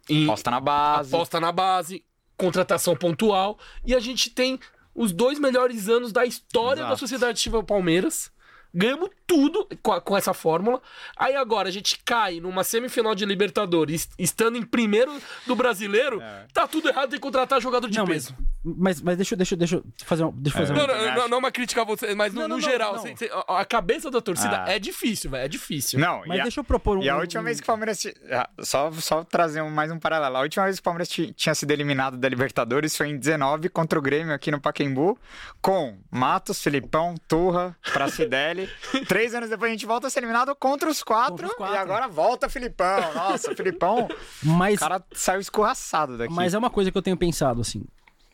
em 0.08 0.24
Aposta 0.24 0.50
na 0.50 0.60
base. 0.60 1.14
aposta 1.14 1.40
na 1.40 1.52
base, 1.52 2.04
contratação 2.36 2.96
pontual. 2.96 3.58
E 3.84 3.94
a 3.94 4.00
gente 4.00 4.30
tem 4.30 4.58
os 4.94 5.12
dois 5.12 5.38
melhores 5.38 5.88
anos 5.88 6.12
da 6.12 6.24
história 6.24 6.82
da 6.82 6.88
Exato. 6.88 7.00
Sociedade 7.00 7.40
Civil 7.40 7.62
Palmeiras. 7.62 8.30
Ganhamos 8.74 9.10
tudo 9.32 9.66
com, 9.82 9.92
a- 9.92 10.00
com 10.00 10.14
essa 10.16 10.34
fórmula. 10.34 10.80
Aí 11.16 11.34
agora 11.34 11.68
a 11.68 11.72
gente 11.72 11.98
cai 12.04 12.38
numa 12.38 12.62
semifinal 12.64 13.14
de 13.14 13.24
Libertadores, 13.24 14.08
estando 14.18 14.58
em 14.58 14.62
primeiro 14.62 15.10
do 15.46 15.56
brasileiro. 15.56 16.20
É. 16.20 16.44
Tá 16.52 16.68
tudo 16.68 16.88
errado, 16.88 17.08
tem 17.10 17.18
que 17.18 17.22
contratar 17.22 17.60
jogador 17.62 17.88
de 17.88 17.96
Não, 17.98 18.04
peso. 18.06 18.36
Mas, 18.64 19.00
mas 19.00 19.16
deixa, 19.16 19.34
eu- 19.34 19.38
deixa, 19.38 19.54
eu- 19.54 19.58
deixa 19.58 19.76
eu 19.76 19.84
fazer 20.04 20.24
um. 20.24 20.30
Deixa 20.32 20.58
fazer 20.58 20.72
É. 20.72 20.74
um- 20.74 20.76
Não, 20.78 20.86
não, 20.86 20.94
também 20.94 21.14
não, 21.16 21.28
não 21.28 21.36
é 21.36 21.38
uma 21.38 21.50
crítica 21.50 21.80
a 21.80 21.84
você, 21.84 22.14
mas 22.14 22.34
no, 22.34 22.46
no 22.46 22.60
geral, 22.60 22.98
cê- 22.98 23.16
cê- 23.16 23.30
a 23.48 23.64
cabeça 23.64 24.10
da 24.10 24.20
torcida 24.20 24.64
Ah. 24.66 24.72
é 24.72 24.78
difícil, 24.78 25.30
velho. 25.30 25.44
É 25.44 25.48
difícil. 25.48 25.98
Não, 25.98 26.22
Mas 26.26 26.36
e 26.36 26.40
a- 26.40 26.42
deixa 26.44 26.60
eu 26.60 26.64
propor 26.64 26.98
um. 26.98 27.02
E 27.02 27.08
a 27.08 27.16
última 27.16 27.42
vez 27.42 27.58
que 27.58 27.64
o 27.64 27.66
Palmeiras. 27.66 27.98
ti- 28.00 28.14
ah, 28.30 28.48
Só, 28.60 28.90
só 28.92 29.24
trazer 29.24 29.62
um- 29.62 29.70
mais 29.70 29.90
um 29.90 29.98
paralelo. 29.98 30.36
A 30.36 30.40
última 30.40 30.64
vez 30.66 30.76
que 30.76 30.80
o 30.80 30.84
Palmeiras 30.84 31.08
ti- 31.08 31.32
tinha 31.32 31.54
sido 31.54 31.70
eliminado 31.70 32.16
da 32.16 32.28
Libertadores 32.28 32.96
foi 32.96 33.08
em 33.08 33.16
19 33.18 33.68
contra 33.68 33.98
o 33.98 34.02
Grêmio 34.02 34.34
aqui 34.34 34.50
no 34.50 34.60
Pacaembu, 34.60 35.18
com 35.60 35.98
Matos, 36.10 36.62
Filipão, 36.62 37.14
Turra, 37.26 37.76
Pracidelli. 37.92 38.68
Três 39.22 39.36
anos 39.36 39.48
depois 39.48 39.70
a 39.70 39.72
gente 39.72 39.86
volta 39.86 40.08
a 40.08 40.10
ser 40.10 40.18
eliminado 40.18 40.52
contra 40.56 40.90
os 40.90 41.00
quatro. 41.00 41.34
Contra 41.34 41.46
os 41.46 41.54
quatro. 41.54 41.76
E 41.76 41.78
agora 41.78 42.08
volta 42.08 42.48
Filipão. 42.48 43.14
Nossa, 43.14 43.54
Filipão. 43.54 44.08
Mas, 44.42 44.74
O 44.74 44.80
cara 44.80 45.00
saiu 45.12 45.40
escorraçado 45.40 46.18
daqui. 46.18 46.34
mas 46.34 46.54
é 46.54 46.58
uma 46.58 46.68
coisa 46.68 46.90
que 46.90 46.98
eu 46.98 47.02
tenho 47.02 47.16
pensado, 47.16 47.60
assim. 47.60 47.84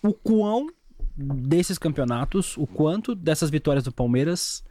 O 0.03 0.15
quão 0.15 0.67
desses 1.15 1.77
campeonatos, 1.77 2.57
o 2.57 2.67
quanto 2.67 3.15
dessas 3.15 3.51
vitórias 3.51 3.85
do 3.85 3.93
Palmeiras 3.93 4.65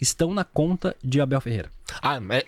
estão 0.00 0.32
na 0.32 0.44
conta 0.44 0.94
de 1.02 1.20
Abel 1.20 1.40
Ferreira. 1.40 1.68
Ah, 2.00 2.20
mas. 2.20 2.44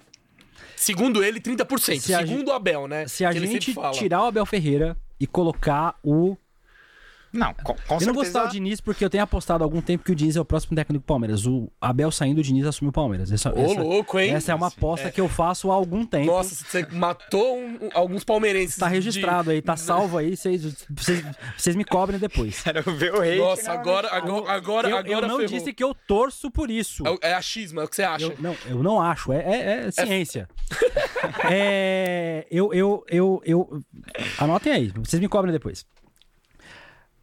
Segundo 0.77 1.25
ele, 1.25 1.41
30%. 1.41 1.99
Se 1.99 2.15
Segundo 2.15 2.49
o 2.49 2.53
Abel, 2.53 2.87
né? 2.87 3.09
Se 3.09 3.25
a 3.25 3.33
que 3.33 3.41
gente 3.41 3.75
tirar 3.95 4.23
o 4.23 4.27
Abel 4.27 4.47
Ferreira 4.47 4.97
e 5.19 5.27
colocar 5.27 5.99
o 6.05 6.37
Não, 7.33 7.53
com, 7.55 7.75
com 7.87 7.99
eu 8.01 8.07
não 8.07 8.15
vou 8.15 8.25
citar 8.25 8.47
o 8.47 8.49
Diniz 8.49 8.81
porque 8.81 9.05
eu 9.05 9.11
tenho 9.11 9.23
apostado 9.25 9.63
há 9.63 9.67
algum 9.67 9.81
tempo 9.81 10.05
que 10.05 10.13
o 10.13 10.15
Diniz 10.15 10.37
é 10.37 10.41
o 10.41 10.45
próximo 10.45 10.75
técnico 10.75 11.03
do 11.03 11.07
Palmeiras. 11.07 11.47
O 11.47 11.71
Abel 11.81 12.11
saindo, 12.11 12.39
o 12.39 12.43
Diniz 12.43 12.67
assume 12.67 12.89
o 12.89 12.93
Palmeiras. 12.93 13.31
Essa, 13.31 13.53
Ô, 13.53 13.59
essa- 13.59 13.83
louco, 13.83 14.19
hein? 14.19 14.31
essa 14.35 14.53
é 14.53 14.55
uma 14.55 14.69
aposta 14.69 15.11
que 15.11 15.21
eu 15.21 15.29
faço 15.29 15.71
há 15.71 15.75
algum 15.75 16.07
tempo. 16.07 16.27
Nossa, 16.27 16.55
você 16.55 16.87
matou 16.93 17.59
um- 17.59 17.79
alguns 17.95 18.25
palmeirenses. 18.25 18.77
Tá 18.77 18.89
de- 18.89 18.95
registrado 18.95 19.51
aí, 19.51 19.61
tá 19.61 19.77
salvo 19.77 20.17
aí, 20.19 20.37
vocês, 20.37 21.77
me 21.77 21.85
cobrem 21.85 22.19
depois. 22.19 22.61
Quero 22.65 22.83
ver 22.95 23.15
o 23.15 23.21
rei. 23.21 23.39
Nossa, 23.39 23.73
agora, 23.73 24.09
agora, 24.11 24.51
agora, 24.53 24.89
eu, 24.89 24.93
eu 24.93 24.99
agora 24.99 25.27
não 25.29 25.37
ferrou. 25.39 25.59
disse 25.59 25.73
que 25.73 25.85
eu 25.85 25.95
torço 25.95 26.51
por 26.51 26.71
isso. 26.71 27.07
É 27.07 27.11
o- 27.11 27.19
É 27.23 27.35
achismo, 27.35 27.81
é 27.81 27.85
o 27.85 27.89
que 27.89 27.97
você 27.97 28.03
acha. 28.03 28.25
Eu, 28.25 28.37
não, 28.41 28.57
eu 28.67 28.83
não 28.83 29.01
acho, 29.01 29.33
é, 29.33 29.39
é- 29.39 29.87
é 29.87 29.91
ciência. 29.91 30.49
É, 31.51 32.47
eu, 32.51 32.73
eu, 32.73 33.05
eu, 33.09 33.43
eu. 33.45 33.83
Anotem 34.39 34.73
aí, 34.73 34.93
vocês 34.97 35.21
me 35.21 35.29
cobrem 35.29 35.53
depois. 35.53 35.85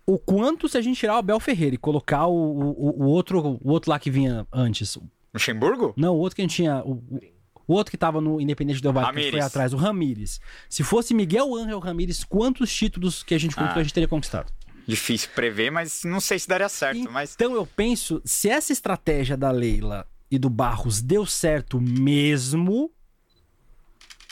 O 0.08 0.20
quanto 0.20 0.70
se 0.70 0.78
a 0.78 0.82
gente 0.82 1.00
tirar 1.00 1.16
o 1.16 1.18
Abel 1.18 1.40
Ferreira 1.40 1.76
e 1.76 1.78
colocar 1.80 2.28
o, 2.28 2.34
o, 2.36 3.04
o 3.04 3.08
outro, 3.08 3.60
o 3.64 3.72
outro 3.72 3.90
lá 3.90 3.98
que 4.00 4.12
vinha 4.12 4.46
antes. 4.54 4.98
Luxemburgo? 5.34 5.94
Não, 5.98 6.14
o 6.16 6.20
outro 6.20 6.36
que 6.36 6.42
a 6.42 6.46
gente 6.46 6.56
tinha. 6.56 6.84
O, 6.84 6.92
o- 7.10 7.74
outro 7.74 7.90
que 7.90 7.98
tava 7.98 8.22
no 8.22 8.40
Independente 8.40 8.80
do 8.82 8.94
Vale, 8.94 9.20
que 9.24 9.32
foi 9.32 9.40
atrás, 9.40 9.74
o 9.74 9.78
Ramires. 9.78 10.40
Se 10.70 10.84
fosse 10.84 11.16
Miguel 11.16 11.56
Ángel 11.56 11.80
Ramírez, 11.80 12.24
quantos 12.24 12.72
títulos 12.72 13.24
que 13.24 13.34
a 13.34 13.40
gente 13.40 13.56
Ah. 13.58 13.74
a 13.74 13.82
gente 13.82 13.94
teria 13.94 14.08
conquistado? 14.08 14.54
Difícil 14.88 15.30
prever, 15.34 15.72
mas 15.72 16.04
não 16.04 16.20
sei 16.20 16.38
se 16.38 16.48
daria 16.48 16.70
certo. 16.70 17.12
Mas 17.12 17.34
Então 17.34 17.56
eu 17.56 17.66
penso, 17.66 18.22
se 18.24 18.48
essa 18.48 18.72
estratégia 18.72 19.36
da 19.36 19.50
Leila 19.50 20.06
e 20.30 20.38
do 20.38 20.48
Barros 20.48 21.02
deu 21.02 21.26
certo 21.26 21.82
mesmo, 21.82 22.92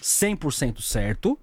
100% 0.02 0.82
certo, 0.82 1.40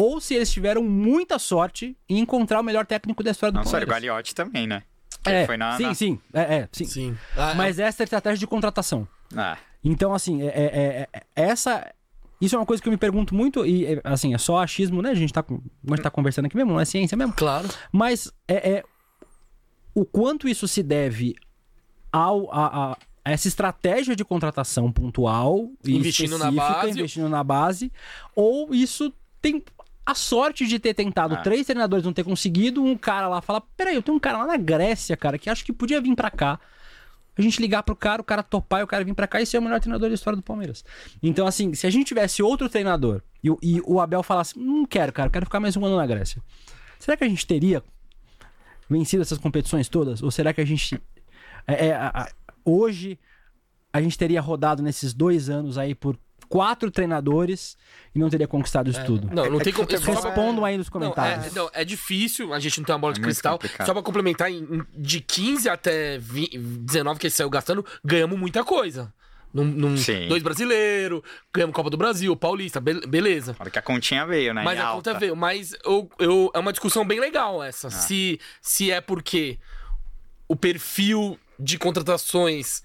ou 0.00 0.20
se 0.20 0.34
eles 0.34 0.50
tiveram 0.50 0.82
muita 0.82 1.38
sorte 1.38 1.96
em 2.08 2.18
encontrar 2.20 2.60
o 2.60 2.62
melhor 2.62 2.86
técnico 2.86 3.22
da 3.22 3.30
história 3.32 3.52
do 3.52 3.56
não 3.56 3.64
só 3.64 3.70
o 3.70 3.72
Palmeiras. 3.72 3.94
Gagliotti 3.94 4.34
também, 4.34 4.66
né? 4.66 4.82
É, 5.26 5.44
foi 5.44 5.56
na, 5.56 5.76
sim, 5.76 5.82
na- 5.82 5.94
sim, 5.94 6.20
é, 6.32 6.40
é, 6.40 6.68
sim. 6.70 6.84
Sim. 6.84 7.18
Ah, 7.36 7.54
Mas 7.54 7.78
essa 7.78 8.02
é 8.02 8.04
a 8.04 8.06
estratégia 8.06 8.38
de 8.38 8.46
contratação. 8.46 9.06
Ah, 9.36 9.58
Então, 9.84 10.14
assim, 10.14 10.42
é, 10.42 10.46
é- 10.46 11.08
é- 11.12 11.22
essa. 11.36 11.92
Isso 12.40 12.54
é 12.54 12.58
uma 12.58 12.64
coisa 12.66 12.80
que 12.82 12.88
eu 12.88 12.92
me 12.92 12.96
pergunto 12.96 13.34
muito, 13.34 13.66
e 13.66 13.84
é, 13.84 14.00
assim, 14.04 14.32
é 14.34 14.38
só 14.38 14.58
achismo, 14.58 15.02
né? 15.02 15.10
A 15.10 15.14
gente 15.14 15.32
tá, 15.32 15.42
com- 15.42 15.60
a 15.86 15.90
gente 15.90 16.02
tá 16.02 16.10
conversando 16.10 16.46
aqui 16.46 16.56
mesmo, 16.56 16.72
não 16.72 16.80
é 16.80 16.84
ciência 16.84 17.16
mesmo. 17.16 17.32
Claro. 17.32 17.68
Mas 17.92 18.32
é, 18.46 18.70
é- 18.78 18.84
o 19.94 20.04
quanto 20.04 20.48
isso 20.48 20.68
se 20.68 20.82
deve 20.82 21.34
ao, 22.12 22.48
a, 22.52 22.92
a- 22.92 22.96
essa 23.24 23.48
estratégia 23.48 24.14
de 24.16 24.24
contratação 24.24 24.90
pontual 24.90 25.68
e 25.84 25.96
Investindo 25.96 26.38
na 26.38 26.48
específica, 26.48 26.72
base. 26.82 26.90
investindo 26.98 27.28
na 27.28 27.44
base, 27.44 27.92
ou 28.34 28.72
isso 28.74 29.12
tem 29.42 29.62
a 30.10 30.14
sorte 30.14 30.66
de 30.66 30.78
ter 30.78 30.94
tentado 30.94 31.34
Ah. 31.34 31.38
três 31.42 31.66
treinadores 31.66 32.04
não 32.04 32.12
ter 32.12 32.24
conseguido, 32.24 32.82
um 32.82 32.96
cara 32.96 33.28
lá 33.28 33.42
fala, 33.42 33.60
peraí, 33.60 33.94
eu 33.94 34.02
tenho 34.02 34.16
um 34.16 34.20
cara 34.20 34.38
lá 34.38 34.46
na 34.46 34.56
Grécia, 34.56 35.16
cara, 35.16 35.36
que 35.38 35.50
acho 35.50 35.64
que 35.64 35.72
podia 35.72 36.00
vir 36.00 36.14
pra 36.16 36.30
cá. 36.30 36.58
A 37.36 37.42
gente 37.42 37.60
ligar 37.60 37.82
pro 37.82 37.94
cara, 37.94 38.20
o 38.20 38.24
cara 38.24 38.42
topar 38.42 38.80
e 38.80 38.82
o 38.84 38.86
cara 38.86 39.04
vir 39.04 39.14
pra 39.14 39.26
cá 39.28 39.40
e 39.40 39.46
ser 39.46 39.58
o 39.58 39.62
melhor 39.62 39.78
treinador 39.80 40.08
da 40.08 40.14
história 40.14 40.36
do 40.36 40.42
Palmeiras. 40.42 40.84
Então, 41.22 41.46
assim, 41.46 41.72
se 41.74 41.86
a 41.86 41.90
gente 41.90 42.06
tivesse 42.08 42.42
outro 42.42 42.68
treinador 42.68 43.22
e, 43.44 43.50
o- 43.50 43.58
e 43.62 43.80
o 43.86 44.00
Abel 44.00 44.22
falasse, 44.22 44.58
não 44.58 44.84
quero, 44.86 45.12
cara, 45.12 45.30
quero 45.30 45.46
ficar 45.46 45.60
mais 45.60 45.76
um 45.76 45.84
ano 45.84 45.96
na 45.96 46.06
Grécia. 46.06 46.42
Será 46.98 47.16
que 47.16 47.22
a 47.24 47.28
gente 47.28 47.46
teria 47.46 47.82
vencido 48.90 49.22
essas 49.22 49.38
competições 49.38 49.88
todas? 49.88 50.22
Ou 50.22 50.30
será 50.30 50.52
que 50.52 50.60
a 50.60 50.64
gente. 50.64 51.00
é, 51.66 51.88
é, 51.88 51.92
a- 51.94 52.28
hoje 52.64 53.18
a 53.92 54.00
gente 54.00 54.16
teria 54.18 54.40
rodado 54.40 54.82
nesses 54.82 55.12
dois 55.14 55.48
anos 55.48 55.78
aí 55.78 55.94
por 55.94 56.18
quatro 56.48 56.90
treinadores 56.90 57.76
e 58.14 58.18
não 58.18 58.28
teria 58.30 58.48
conquistado 58.48 58.90
isso 58.90 59.04
tudo? 59.04 59.28
Não, 59.32 59.50
não 59.50 59.60
É 59.60 59.64
tem 59.64 59.72
como. 59.72 59.86
pra- 59.86 59.98
Respondam 59.98 60.64
aí 60.64 60.76
nos 60.78 60.86
Não, 60.86 60.92
comentários. 60.92 61.46
é, 61.46 61.50
não, 61.58 61.70
é 61.72 61.84
difícil, 61.84 62.52
a 62.54 62.58
gente 62.60 62.78
não 62.78 62.84
tem 62.86 62.94
uma 62.94 62.98
bola 63.00 63.12
de 63.14 63.20
É 63.20 63.22
cristal. 63.22 63.58
Só 63.84 63.92
pra 63.92 64.02
complementar, 64.02 64.50
em- 64.50 64.82
de 64.96 65.20
15 65.20 65.68
até 65.68 66.18
20, 66.18 66.58
19 66.58 67.20
que 67.20 67.26
ele 67.26 67.34
saiu 67.34 67.50
gastando, 67.50 67.84
ganhamos 68.04 68.38
muita 68.38 68.64
coisa. 68.64 69.12
Num, 69.52 69.64
num- 69.64 69.94
dois 70.28 70.42
brasileiros, 70.42 71.22
ganhamos 71.54 71.74
Copa 71.74 71.88
do 71.88 71.96
Brasil, 71.96 72.36
Paulista, 72.36 72.80
be- 72.82 73.06
beleza. 73.06 73.56
Hora 73.58 73.70
que 73.70 73.78
a 73.78 73.82
continha 73.82 74.26
veio, 74.26 74.52
né? 74.52 74.62
Mas 74.62 74.78
em 74.78 74.82
a 74.82 74.86
alta. 74.88 75.10
conta 75.10 75.18
veio. 75.20 75.34
Mas 75.34 75.74
eu, 75.84 76.08
eu- 76.18 76.50
é 76.54 76.58
uma 76.58 76.70
discussão 76.70 77.02
bem 77.06 77.18
legal 77.18 77.62
Ah. 77.62 77.66
essa. 77.66 77.88
Se, 77.88 78.38
se 78.60 78.90
é 78.90 79.00
porque 79.00 79.58
o 80.46 80.54
perfil 80.54 81.38
de 81.58 81.78
contratações, 81.78 82.82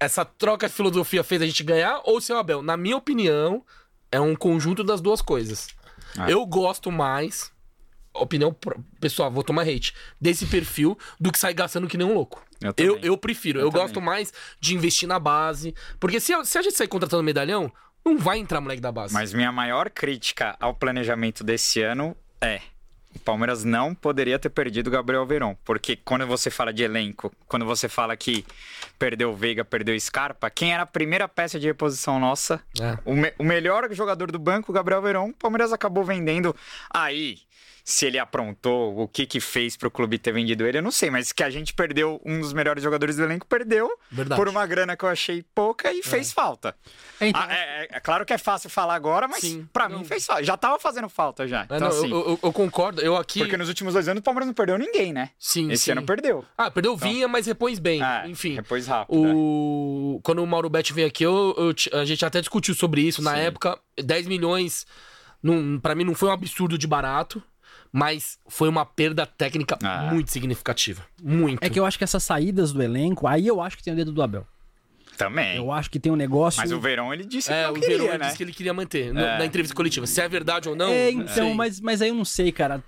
essa 0.00 0.24
troca 0.24 0.66
de 0.66 0.74
filosofia 0.74 1.22
fez 1.22 1.42
a 1.42 1.46
gente 1.46 1.62
ganhar, 1.62 2.00
ou 2.04 2.20
se 2.20 2.32
o 2.32 2.38
Abel. 2.38 2.62
Na 2.62 2.76
minha 2.76 2.96
opinião, 2.96 3.64
é 4.10 4.18
um 4.18 4.34
conjunto 4.34 4.82
das 4.82 5.00
duas 5.00 5.20
coisas. 5.20 5.68
Ah. 6.18 6.28
Eu 6.28 6.44
gosto 6.46 6.90
mais, 6.90 7.52
opinião 8.14 8.56
pessoal, 8.98 9.30
vou 9.30 9.44
tomar 9.44 9.62
hate, 9.62 9.94
desse 10.18 10.46
perfil 10.46 10.98
do 11.20 11.30
que 11.30 11.38
sair 11.38 11.54
gastando 11.54 11.86
que 11.86 11.98
nem 11.98 12.06
um 12.06 12.14
louco. 12.14 12.42
Eu 12.62 12.74
Eu, 12.76 12.98
eu 12.98 13.16
prefiro, 13.18 13.60
Eu 13.60 13.66
eu, 13.66 13.70
gosto 13.70 14.00
mais 14.00 14.32
de 14.58 14.74
investir 14.74 15.06
na 15.06 15.18
base. 15.18 15.74
Porque 16.00 16.18
se, 16.18 16.32
se 16.44 16.58
a 16.58 16.62
gente 16.62 16.76
sair 16.76 16.88
contratando 16.88 17.22
medalhão, 17.22 17.70
não 18.04 18.18
vai 18.18 18.38
entrar 18.38 18.60
moleque 18.60 18.80
da 18.80 18.90
base. 18.90 19.12
Mas 19.12 19.34
minha 19.34 19.52
maior 19.52 19.90
crítica 19.90 20.56
ao 20.58 20.74
planejamento 20.74 21.44
desse 21.44 21.82
ano 21.82 22.16
é. 22.40 22.62
O 23.14 23.18
Palmeiras 23.18 23.64
não 23.64 23.94
poderia 23.94 24.38
ter 24.38 24.50
perdido 24.50 24.86
o 24.86 24.90
Gabriel 24.90 25.26
Verón. 25.26 25.54
Porque 25.64 25.96
quando 25.96 26.26
você 26.26 26.48
fala 26.50 26.72
de 26.72 26.82
elenco, 26.84 27.32
quando 27.48 27.64
você 27.64 27.88
fala 27.88 28.16
que 28.16 28.44
perdeu 28.98 29.30
o 29.30 29.36
Veiga, 29.36 29.64
perdeu 29.64 29.94
o 29.96 30.00
Scarpa, 30.00 30.48
quem 30.48 30.72
era 30.72 30.84
a 30.84 30.86
primeira 30.86 31.28
peça 31.28 31.58
de 31.58 31.66
reposição 31.66 32.20
nossa? 32.20 32.62
É. 32.80 32.96
O, 33.04 33.14
me- 33.14 33.32
o 33.38 33.42
melhor 33.44 33.92
jogador 33.92 34.30
do 34.30 34.38
banco, 34.38 34.70
o 34.70 34.74
Gabriel 34.74 35.02
Verón, 35.02 35.30
o 35.30 35.34
Palmeiras 35.34 35.72
acabou 35.72 36.04
vendendo. 36.04 36.54
Aí, 36.88 37.38
se 37.84 38.06
ele 38.06 38.18
aprontou, 38.18 38.98
o 38.98 39.08
que 39.08 39.26
que 39.26 39.40
fez 39.40 39.76
pro 39.76 39.90
clube 39.90 40.18
ter 40.18 40.32
vendido 40.32 40.66
ele, 40.66 40.78
eu 40.78 40.82
não 40.82 40.90
sei. 40.90 41.10
Mas 41.10 41.32
que 41.32 41.42
a 41.42 41.50
gente 41.50 41.72
perdeu 41.74 42.20
um 42.24 42.40
dos 42.40 42.52
melhores 42.52 42.82
jogadores 42.82 43.16
do 43.16 43.22
elenco, 43.24 43.46
perdeu 43.46 43.88
Verdade. 44.10 44.38
por 44.40 44.48
uma 44.48 44.66
grana 44.66 44.96
que 44.96 45.04
eu 45.04 45.08
achei 45.08 45.44
pouca 45.54 45.92
e 45.92 46.02
fez 46.02 46.32
falta. 46.32 46.74
Então, 47.20 47.40
Ah, 47.40 47.52
é, 47.52 47.56
é- 47.84 47.88
é 47.92 48.00
claro 48.00 48.24
que 48.24 48.32
é 48.32 48.38
fácil 48.38 48.70
falar 48.70 48.94
agora, 48.94 49.26
mas 49.28 49.42
Não. 49.88 49.98
mim 49.98 50.04
fez 50.04 50.24
falta. 50.26 50.44
Já 50.44 50.56
tava 50.56 50.78
fazendo 50.78 51.08
falta 51.08 51.46
já. 51.48 51.62
É, 51.62 51.64
Então, 51.64 51.80
não, 51.80 51.86
eu- 51.88 51.92
assim, 51.92 52.10
eu, 52.10 52.18
eu- 52.20 52.38
eu 52.42 52.52
concordo. 52.52 53.00
Eu 53.00 53.16
aqui. 53.16 53.40
porque 53.40 53.56
nos 53.56 53.68
últimos 53.68 53.94
dois 53.94 54.08
anos 54.08 54.20
o 54.20 54.22
Palmeiras 54.22 54.46
não 54.46 54.54
perdeu 54.54 54.76
ninguém, 54.78 55.12
né? 55.12 55.30
Sim, 55.38 55.70
Esse 55.72 55.84
sim. 55.84 55.92
ano 55.92 56.02
perdeu. 56.02 56.44
Ah, 56.56 56.70
perdeu 56.70 56.96
Vinha, 56.96 57.26
mas 57.28 57.46
repôs 57.46 57.78
bem. 57.78 58.02
É, 58.02 58.28
Enfim. 58.28 58.56
Depois 58.56 58.86
rápido. 58.86 59.26
é. 59.26 59.32
O... 59.34 60.20
Quando 60.22 60.42
o 60.42 60.46
Mauro 60.46 60.68
Betti 60.68 60.92
veio 60.92 61.06
aqui, 61.06 61.24
eu, 61.24 61.54
a 61.92 62.04
gente 62.04 62.24
até 62.24 62.40
discutiu 62.40 62.74
sobre 62.74 63.00
isso. 63.02 63.22
Na 63.22 63.34
Sim. 63.34 63.40
época, 63.40 63.78
10 64.02 64.26
milhões, 64.26 64.86
não, 65.42 65.78
pra 65.80 65.94
mim, 65.94 66.04
não 66.04 66.14
foi 66.14 66.28
um 66.28 66.32
absurdo 66.32 66.76
de 66.76 66.86
barato, 66.86 67.42
mas 67.92 68.38
foi 68.48 68.68
uma 68.68 68.84
perda 68.86 69.26
técnica 69.26 69.78
Ah. 69.82 70.08
muito 70.12 70.30
significativa. 70.30 71.04
Muito. 71.22 71.62
é 71.62 71.68
que 71.68 71.78
eu 71.78 71.84
acho 71.86 71.98
que 71.98 72.04
essas 72.04 72.22
saídas 72.22 72.72
do 72.72 72.82
elenco, 72.82 73.26
aí 73.26 73.46
eu 73.46 73.60
acho 73.60 73.76
que 73.76 73.82
tem 73.82 73.92
o 73.92 73.96
dedo 73.96 74.12
do 74.12 74.22
Abel. 74.22 74.46
Também. 75.16 75.56
Eu 75.58 75.70
acho 75.70 75.90
que 75.90 76.00
tem 76.00 76.10
um 76.10 76.16
negócio. 76.16 76.60
Mas 76.60 76.72
o 76.72 76.80
Verão 76.80 77.12
ele 77.12 77.24
disse 77.24 77.52
É, 77.52 77.64
que 77.64 77.70
o 77.70 77.74
não 77.74 77.80
queria, 77.80 77.98
Verão 77.98 78.18
né? 78.18 78.24
disse 78.26 78.36
que 78.38 78.42
ele 78.42 78.52
queria 78.52 78.72
manter 78.72 79.08
É. 79.08 79.38
na 79.38 79.44
entrevista 79.44 79.74
coletiva. 79.74 80.06
Se 80.06 80.18
é 80.20 80.26
verdade 80.28 80.68
ou 80.68 80.74
não. 80.74 80.88
É, 80.88 81.10
então, 81.10 81.28
sei. 81.48 81.54
mas, 81.54 81.78
mas 81.80 82.00
aí 82.00 82.08
eu 82.08 82.14
não 82.14 82.24
sei, 82.24 82.50
cara. 82.50 82.82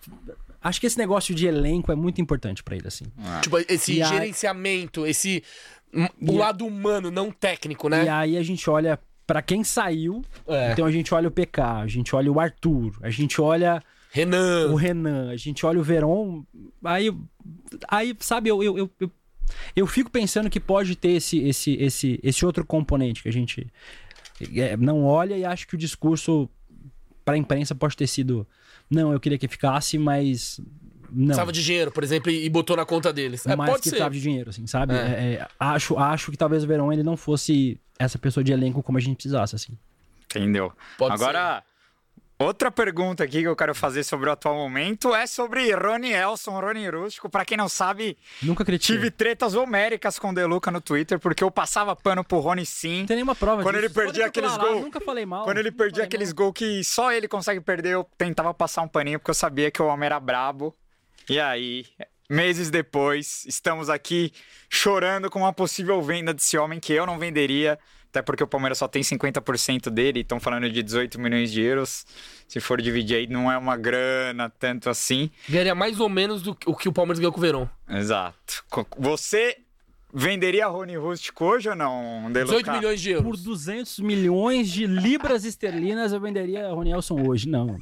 Acho 0.62 0.80
que 0.80 0.86
esse 0.86 0.96
negócio 0.96 1.34
de 1.34 1.46
elenco 1.46 1.92
é 1.92 1.94
muito 1.94 2.20
importante 2.22 2.62
pra 2.62 2.74
ele, 2.76 2.86
assim. 2.88 3.04
Tipo, 3.42 3.58
esse 3.68 3.94
E 3.94 4.02
aí- 4.02 4.08
gerenciamento, 4.08 5.04
esse. 5.06 5.42
O 5.92 6.32
E 6.32 6.36
a- 6.36 6.38
lado 6.38 6.64
humano, 6.64 7.10
não 7.10 7.30
técnico, 7.30 7.88
né? 7.90 8.04
E 8.04 8.08
aí 8.08 8.38
a 8.38 8.42
gente 8.42 8.70
olha 8.70 8.98
pra 9.26 9.42
quem 9.42 9.62
saiu. 9.62 10.22
É. 10.46 10.72
Então 10.72 10.86
a 10.86 10.90
gente 10.92 11.12
olha 11.12 11.28
o 11.28 11.30
PK, 11.30 11.80
a 11.82 11.86
gente 11.86 12.14
olha 12.16 12.32
o 12.32 12.40
Arthur, 12.40 12.92
a 13.02 13.10
gente 13.10 13.40
olha 13.42 13.82
Renan. 14.12 14.70
o 14.70 14.74
Renan, 14.74 15.30
a 15.30 15.36
gente 15.36 15.64
olha 15.64 15.80
o 15.80 15.82
Veron. 15.82 16.44
Aí, 16.84 17.10
aí 17.88 18.14
sabe, 18.20 18.50
eu, 18.50 18.62
eu, 18.62 18.76
eu, 18.76 18.90
eu, 19.00 19.10
eu 19.74 19.86
fico 19.86 20.10
pensando 20.10 20.50
que 20.50 20.60
pode 20.60 20.94
ter 20.96 21.12
esse, 21.12 21.38
esse, 21.38 21.72
esse, 21.76 22.20
esse 22.22 22.44
outro 22.44 22.62
componente 22.64 23.22
que 23.22 23.28
a 23.30 23.32
gente 23.32 23.72
é, 24.54 24.76
não 24.76 25.02
olha 25.02 25.34
e 25.36 25.46
acho 25.46 25.66
que 25.66 25.74
o 25.74 25.78
discurso 25.78 26.46
pra 27.24 27.38
imprensa 27.38 27.74
pode 27.74 27.96
ter 27.96 28.06
sido. 28.06 28.46
Não, 28.90 29.14
eu 29.14 29.18
queria 29.18 29.38
que 29.38 29.48
ficasse, 29.48 29.96
mas. 29.96 30.60
Não. 31.10 31.26
Precisava 31.28 31.52
de 31.52 31.64
dinheiro, 31.64 31.90
por 31.90 32.04
exemplo, 32.04 32.30
e 32.30 32.48
botou 32.50 32.76
na 32.76 32.84
conta 32.84 33.12
deles. 33.14 33.46
É, 33.46 33.56
mais 33.56 33.70
pode 33.70 33.82
que 33.82 33.88
ser. 33.88 33.92
precisava 33.92 34.14
de 34.14 34.20
dinheiro, 34.20 34.50
assim, 34.50 34.66
sabe? 34.66 34.94
É. 34.94 34.98
É, 34.98 35.32
é, 35.34 35.48
acho, 35.58 35.96
acho 35.98 36.30
que 36.30 36.36
talvez 36.36 36.64
o 36.64 36.66
Verão 36.66 36.92
ele 36.92 37.02
não 37.02 37.16
fosse 37.16 37.80
essa 37.98 38.18
pessoa 38.18 38.44
de 38.44 38.52
elenco 38.52 38.82
como 38.82 38.98
a 38.98 39.00
gente 39.00 39.16
precisasse, 39.16 39.56
assim. 39.56 39.72
Entendeu? 40.24 40.72
Pode 40.98 41.14
Agora, 41.14 41.62
outra 42.42 42.70
pergunta 42.70 43.24
aqui 43.24 43.40
que 43.40 43.48
eu 43.48 43.56
quero 43.56 43.74
fazer 43.74 44.04
sobre 44.04 44.28
o 44.28 44.32
atual 44.32 44.54
momento 44.54 45.14
é 45.14 45.26
sobre 45.26 45.72
Rony 45.74 46.12
Elson, 46.12 46.58
Rony 46.60 46.88
Rústico. 46.88 47.28
Pra 47.28 47.44
quem 47.44 47.56
não 47.56 47.68
sabe, 47.68 48.16
Nunca 48.42 48.64
critiquei. 48.64 48.96
tive 48.96 49.10
tretas 49.10 49.54
homéricas 49.54 50.18
com 50.18 50.30
o 50.30 50.34
Deluca 50.34 50.70
no 50.70 50.80
Twitter, 50.80 51.18
porque 51.18 51.42
eu 51.44 51.50
passava 51.50 51.94
pano 51.96 52.22
pro 52.24 52.38
Rony 52.38 52.66
sim. 52.66 53.00
Não 53.00 53.06
tem 53.06 53.16
nenhuma 53.16 53.34
prova 53.34 53.62
Quando 53.62 53.76
disso. 53.76 53.86
ele 53.86 53.94
perdia 53.94 54.26
aqueles 54.26 54.56
gols- 54.56 54.80
Nunca 54.82 55.00
falei 55.00 55.24
mal. 55.26 55.44
Quando 55.44 55.58
ele 55.58 55.72
perdia 55.72 56.04
aqueles 56.04 56.32
gols 56.32 56.52
que 56.54 56.82
só 56.84 57.12
ele 57.12 57.28
consegue 57.28 57.60
perder, 57.60 57.90
eu 57.94 58.04
tentava 58.18 58.52
passar 58.52 58.82
um 58.82 58.88
paninho 58.88 59.18
porque 59.18 59.30
eu 59.30 59.34
sabia 59.34 59.70
que 59.70 59.80
o 59.80 59.86
homem 59.86 60.06
era 60.06 60.18
brabo. 60.20 60.76
E 61.28 61.38
aí, 61.38 61.86
meses 62.28 62.70
depois, 62.70 63.44
estamos 63.46 63.88
aqui 63.90 64.32
chorando 64.68 65.30
com 65.30 65.38
uma 65.40 65.52
possível 65.52 66.00
venda 66.02 66.32
desse 66.34 66.56
homem 66.58 66.80
que 66.80 66.92
eu 66.92 67.06
não 67.06 67.18
venderia, 67.18 67.78
até 68.12 68.20
porque 68.20 68.44
o 68.44 68.46
Palmeiras 68.46 68.76
só 68.76 68.86
tem 68.86 69.00
50% 69.00 69.88
dele, 69.88 70.20
estão 70.20 70.38
falando 70.38 70.70
de 70.70 70.82
18 70.82 71.18
milhões 71.18 71.50
de 71.50 71.62
euros. 71.62 72.04
Se 72.46 72.60
for 72.60 72.78
dividir 72.82 73.16
aí, 73.16 73.26
não 73.26 73.50
é 73.50 73.56
uma 73.56 73.74
grana 73.74 74.50
tanto 74.50 74.90
assim. 74.90 75.30
Ganharia 75.48 75.74
mais 75.74 75.98
ou 75.98 76.10
menos 76.10 76.42
do 76.42 76.54
que 76.54 76.68
o 76.68 76.76
que 76.76 76.90
o 76.90 76.92
Palmeiras 76.92 77.18
ganhou 77.18 77.32
com 77.32 77.38
o 77.38 77.40
Verão. 77.40 77.70
Exato. 77.88 78.62
Você 78.98 79.56
venderia 80.12 80.66
Rony 80.66 80.94
Rústico 80.94 81.42
hoje 81.42 81.70
ou 81.70 81.74
não, 81.74 82.30
Deluca? 82.30 82.58
18 82.58 82.72
milhões 82.72 83.00
de 83.00 83.10
euros. 83.12 83.40
Por 83.40 83.44
200 83.44 84.00
milhões 84.00 84.70
de 84.70 84.86
libras 84.86 85.46
esterlinas 85.46 86.12
eu 86.12 86.20
venderia 86.20 86.68
Ronielson 86.68 87.26
hoje. 87.26 87.48
Não. 87.48 87.80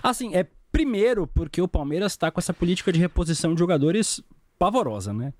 Assim, 0.00 0.36
é 0.36 0.46
primeiro 0.70 1.26
porque 1.26 1.60
o 1.60 1.66
Palmeiras 1.66 2.16
tá 2.16 2.30
com 2.30 2.38
essa 2.38 2.54
política 2.54 2.92
de 2.92 3.00
reposição 3.00 3.52
de 3.52 3.58
jogadores 3.58 4.22
pavorosa, 4.56 5.12
né? 5.12 5.34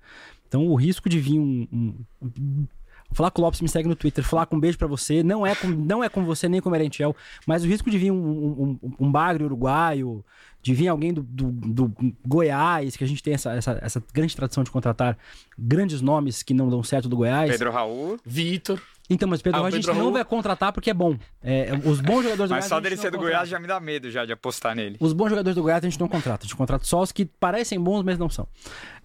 Então 0.45 0.67
o 0.67 0.75
risco 0.75 1.07
de 1.07 1.21
vir 1.21 1.39
um. 1.39 1.65
um, 1.71 2.05
um 2.21 2.67
Flaco 3.11 3.41
Lopes 3.41 3.61
me 3.61 3.69
segue 3.69 3.87
no 3.87 3.95
Twitter. 3.95 4.23
Flaco, 4.23 4.55
um 4.55 4.59
beijo 4.59 4.77
pra 4.77 4.87
você. 4.87 5.23
Não 5.23 5.45
é 5.45 5.55
com, 5.55 5.67
não 5.67 6.03
é 6.03 6.09
com 6.09 6.25
você 6.25 6.49
nem 6.49 6.61
com 6.61 6.69
o 6.69 6.71
Merentiel, 6.71 7.15
mas 7.45 7.63
o 7.63 7.67
risco 7.67 7.89
de 7.89 7.97
vir 7.97 8.11
um, 8.11 8.15
um, 8.15 8.79
um, 8.81 8.91
um 9.07 9.11
bagre 9.11 9.43
uruguaio, 9.43 10.23
de 10.61 10.73
vir 10.73 10.87
alguém 10.87 11.13
do, 11.13 11.21
do, 11.21 11.51
do 11.51 11.93
Goiás, 12.25 12.97
que 12.97 13.03
a 13.03 13.07
gente 13.07 13.21
tem 13.21 13.35
essa, 13.35 13.53
essa, 13.53 13.79
essa 13.81 14.03
grande 14.13 14.35
tradição 14.35 14.63
de 14.63 14.71
contratar 14.71 15.17
grandes 15.57 16.01
nomes 16.01 16.41
que 16.41 16.53
não 16.53 16.69
dão 16.69 16.83
certo 16.83 17.07
do 17.07 17.15
Goiás. 17.15 17.51
Pedro 17.51 17.71
Raul. 17.71 18.19
Vitor. 18.25 18.81
Então, 19.09 19.29
mas 19.29 19.41
Pedro 19.41 19.59
Ah, 19.59 19.61
o 19.61 19.63
Rocha 19.65 19.75
a 19.75 19.77
gente 19.77 19.85
Pedro 19.85 19.95
não 19.99 20.05
Raul- 20.05 20.13
vai 20.13 20.25
contratar 20.25 20.73
porque 20.73 20.89
é 20.89 20.93
bom. 20.93 21.15
É, 21.43 21.69
os 21.85 22.01
bons 22.01 22.23
jogadores 22.23 22.49
do 22.49 22.55
Mas 22.55 22.65
Goiás. 22.65 22.65
só 22.65 22.75
a 22.75 22.77
gente 22.79 22.83
dele 22.83 22.97
ser 22.97 23.11
do 23.11 23.17
contrata. 23.17 23.35
Goiás 23.35 23.49
já 23.49 23.59
me 23.59 23.67
dá 23.67 23.79
medo 23.79 24.09
já 24.09 24.25
de 24.25 24.33
apostar 24.33 24.75
nele. 24.75 24.97
Os 24.99 25.13
bons 25.13 25.29
jogadores 25.29 25.55
do 25.55 25.61
Goiás 25.61 25.83
a 25.83 25.87
gente 25.89 25.99
não 25.99 26.07
contrata. 26.07 26.43
A 26.43 26.47
gente 26.47 26.55
contrata 26.55 26.83
só 26.85 27.01
os 27.01 27.11
que 27.11 27.23
parecem 27.25 27.79
bons, 27.79 28.01
mas 28.03 28.17
não 28.17 28.29
são. 28.29 28.47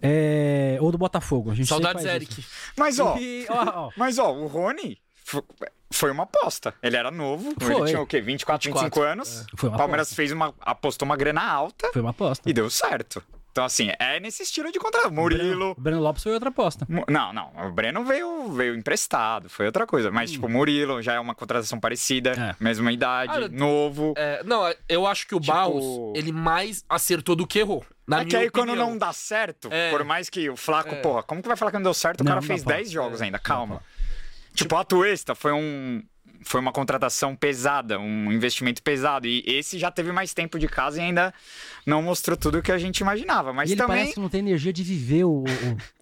É, 0.00 0.78
Ou 0.80 0.90
do 0.90 0.98
Botafogo. 0.98 1.50
A 1.50 1.54
gente 1.54 1.68
Saudades, 1.68 2.04
Eric. 2.04 2.40
isso. 2.40 2.50
Mas 2.78 2.98
ó, 2.98 3.16
E, 3.18 3.46
ó, 3.50 3.86
ó, 3.86 3.90
Mas, 3.96 4.18
ó, 4.18 4.32
o 4.32 4.46
Rony 4.46 4.96
fo- 5.24 5.44
foi 5.90 6.10
uma 6.10 6.22
aposta. 6.22 6.72
Ele 6.82 6.96
era 6.96 7.10
novo, 7.10 7.54
Foi. 7.60 7.74
ele 7.74 7.84
tinha 7.86 8.00
o 8.00 8.06
quê? 8.06 8.20
24, 8.20 8.70
25 8.72 9.02
anos. 9.02 9.44
Foi 9.56 9.68
uma 9.68 9.76
o 9.76 9.78
Palmeiras 9.78 10.06
aposta. 10.08 10.16
fez 10.16 10.32
uma, 10.32 10.54
apostou 10.60 11.04
uma 11.04 11.16
grana 11.16 11.42
alta 11.44 11.90
Foi 11.92 12.00
uma 12.00 12.10
aposta. 12.10 12.48
e 12.48 12.52
deu 12.52 12.70
certo. 12.70 13.22
Então, 13.52 13.64
assim, 13.64 13.90
é 13.98 14.20
nesse 14.20 14.42
estilo 14.44 14.70
de 14.70 14.78
contrato. 14.78 15.10
Murilo. 15.12 15.74
O 15.76 15.80
Breno 15.80 16.00
Lopes 16.00 16.22
foi 16.22 16.32
outra 16.32 16.50
aposta. 16.50 16.86
Não, 17.08 17.32
não. 17.32 17.50
O 17.66 17.72
Breno 17.72 18.04
veio, 18.04 18.48
veio 18.52 18.76
emprestado, 18.76 19.48
foi 19.48 19.66
outra 19.66 19.86
coisa. 19.86 20.10
Mas, 20.10 20.30
tipo, 20.30 20.48
Murilo 20.48 21.02
já 21.02 21.14
é 21.14 21.20
uma 21.20 21.34
contratação 21.34 21.80
parecida, 21.80 22.30
É. 22.32 22.62
mesma 22.62 22.92
idade, 22.92 23.32
Ah, 23.44 23.48
novo. 23.48 24.14
É, 24.16 24.42
não, 24.44 24.62
eu 24.88 25.06
acho 25.06 25.26
que 25.26 25.34
o 25.34 25.40
Tipo- 25.40 25.52
Baus, 25.52 25.84
ele 26.14 26.30
mais 26.30 26.84
acertou 26.88 27.34
do 27.34 27.46
que 27.46 27.58
errou. 27.58 27.84
Na 28.06 28.22
é 28.22 28.24
que 28.24 28.36
aí 28.36 28.50
quando 28.50 28.70
opinião. 28.70 28.90
não 28.90 28.98
dá 28.98 29.12
certo, 29.12 29.68
É. 29.72 29.90
por 29.90 30.04
mais 30.04 30.28
que 30.30 30.48
o 30.48 30.56
Flaco, 30.56 30.94
É. 30.94 31.00
porra, 31.00 31.22
como 31.22 31.42
que 31.42 31.48
vai 31.48 31.56
falar 31.56 31.70
que 31.72 31.76
não 31.76 31.82
deu 31.84 31.94
certo? 31.94 32.20
O 32.20 32.24
Não, 32.24 32.30
cara 32.30 32.40
não 32.40 32.46
fez 32.46 32.62
dá 32.62 32.66
pra 32.68 32.76
10 32.76 32.90
jogos 32.90 33.20
ainda, 33.22 33.38
calma. 33.38 33.82
Tipo, 34.54 34.76
a 34.76 34.84
Tuesta 34.84 35.34
foi 35.34 35.52
um. 35.52 36.02
Foi 36.42 36.60
uma 36.60 36.72
contratação 36.72 37.36
pesada, 37.36 37.98
um 37.98 38.32
investimento 38.32 38.82
pesado. 38.82 39.26
E 39.26 39.42
esse 39.46 39.78
já 39.78 39.90
teve 39.90 40.10
mais 40.12 40.32
tempo 40.32 40.58
de 40.58 40.68
casa 40.68 40.98
e 40.98 41.04
ainda 41.04 41.34
não 41.84 42.02
mostrou 42.02 42.36
tudo 42.36 42.58
o 42.58 42.62
que 42.62 42.72
a 42.72 42.78
gente 42.78 43.00
imaginava. 43.00 43.52
Mas 43.52 43.70
e 43.70 43.74
ele 43.74 43.80
também. 43.80 43.96
parece 43.96 44.14
que 44.14 44.20
não 44.20 44.28
tem 44.28 44.40
energia 44.40 44.72
de 44.72 44.82
viver 44.82 45.24
o. 45.24 45.44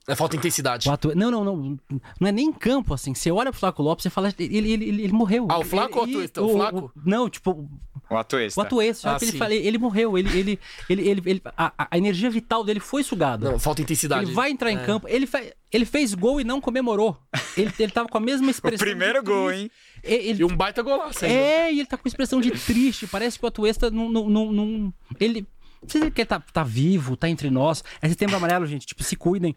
o, 0.09 0.13
É 0.13 0.17
falta 0.17 0.37
intensidade. 0.37 0.89
o 0.89 0.93
atu- 0.93 1.15
Não, 1.15 1.31
não, 1.31 1.45
não. 1.45 1.79
Não 2.21 2.29
é 2.29 2.33
nem 2.33 2.47
em 2.47 2.53
campo, 2.53 2.95
assim. 2.95 3.15
Você 3.15 3.31
olha 3.31 3.51
pro 3.51 3.61
Flaco 3.61 3.83
Lopes 3.83 4.05
e 4.07 4.11
fala. 4.11 4.33
Ele, 4.39 4.57
ele, 4.57 4.73
ele, 4.73 5.03
ele 5.05 5.13
morreu. 5.13 5.47
Ah, 5.51 5.59
o 5.59 5.65
Flaco 5.65 5.99
ou 5.99 6.05
o 6.05 6.09
Ele- 6.09 6.15
Atuesta? 6.17 6.43
O 6.43 6.49
Flaco? 6.53 6.93
não, 7.05 7.29
tipo, 7.29 7.69
O 8.11 8.17
Atuesta. 8.17 8.61
o 8.61 8.63
Atuesta. 8.65 9.11
Ah, 9.13 9.19
ele, 9.21 9.33
fala, 9.33 9.55
ele 9.55 9.79
morreu. 9.79 10.17
Ele, 10.19 10.29
ele, 10.39 10.59
ele, 10.89 11.09
ele, 11.09 11.23
ele- 11.27 11.43
a, 11.57 11.73
a- 11.91 11.99
energia 11.99 12.31
vital 12.31 12.65
dele 12.65 12.81
foi 12.81 13.03
sugada. 13.03 13.51
Não, 13.51 13.59
falta 13.59 13.83
intensidade. 13.83 14.25
Ele 14.27 14.33
vai 14.35 14.51
entrar 14.51 14.71
em 14.73 14.79
É. 14.79 14.85
campo. 14.85 15.07
Ele, 15.09 15.27
fe- 15.27 15.55
ele 15.71 15.85
fez 15.85 16.15
gol 16.15 16.41
e 16.41 16.45
não 16.45 16.61
comemorou. 16.61 17.17
Ele, 17.57 17.73
ele 17.79 17.93
tava 17.93 18.09
com 18.09 18.17
a 18.19 18.21
mesma 18.21 18.47
O 18.49 18.51
expressão. 18.51 18.87
primeiro 18.87 19.21
de 19.23 19.27
gol, 19.27 19.53
hein? 19.53 19.71
Ele, 20.03 20.43
E 20.43 20.45
um 20.45 20.57
baita 20.57 20.81
golaço 20.81 21.25
ainda. 21.25 21.37
é, 21.37 21.73
e 21.73 21.81
ele 21.81 21.87
tá 21.87 21.97
com 21.99 22.07
expressão 22.09 22.41
de 22.41 22.51
triste. 22.53 23.07
Parece 23.07 23.39
que 23.39 23.45
o 23.45 23.49
Atuesta 23.49 23.91
não. 23.91 24.09
não, 24.09 24.31
não, 24.31 24.53
não- 24.53 24.95
ele. 25.21 25.47
Não 25.83 25.89
sei 25.89 26.01
se 26.01 26.05
ele 26.07 26.11
quer 26.11 26.25
tá, 26.27 26.41
tá 26.53 26.63
vivo, 26.63 27.17
tá 27.17 27.29
entre 27.29 27.51
nós. 27.51 27.83
É 28.03 28.09
setembro 28.09 28.37
amarelo, 28.37 28.67
gente. 28.67 28.87
Tipo, 28.87 29.03
se 29.03 29.15
cuidem. 29.17 29.55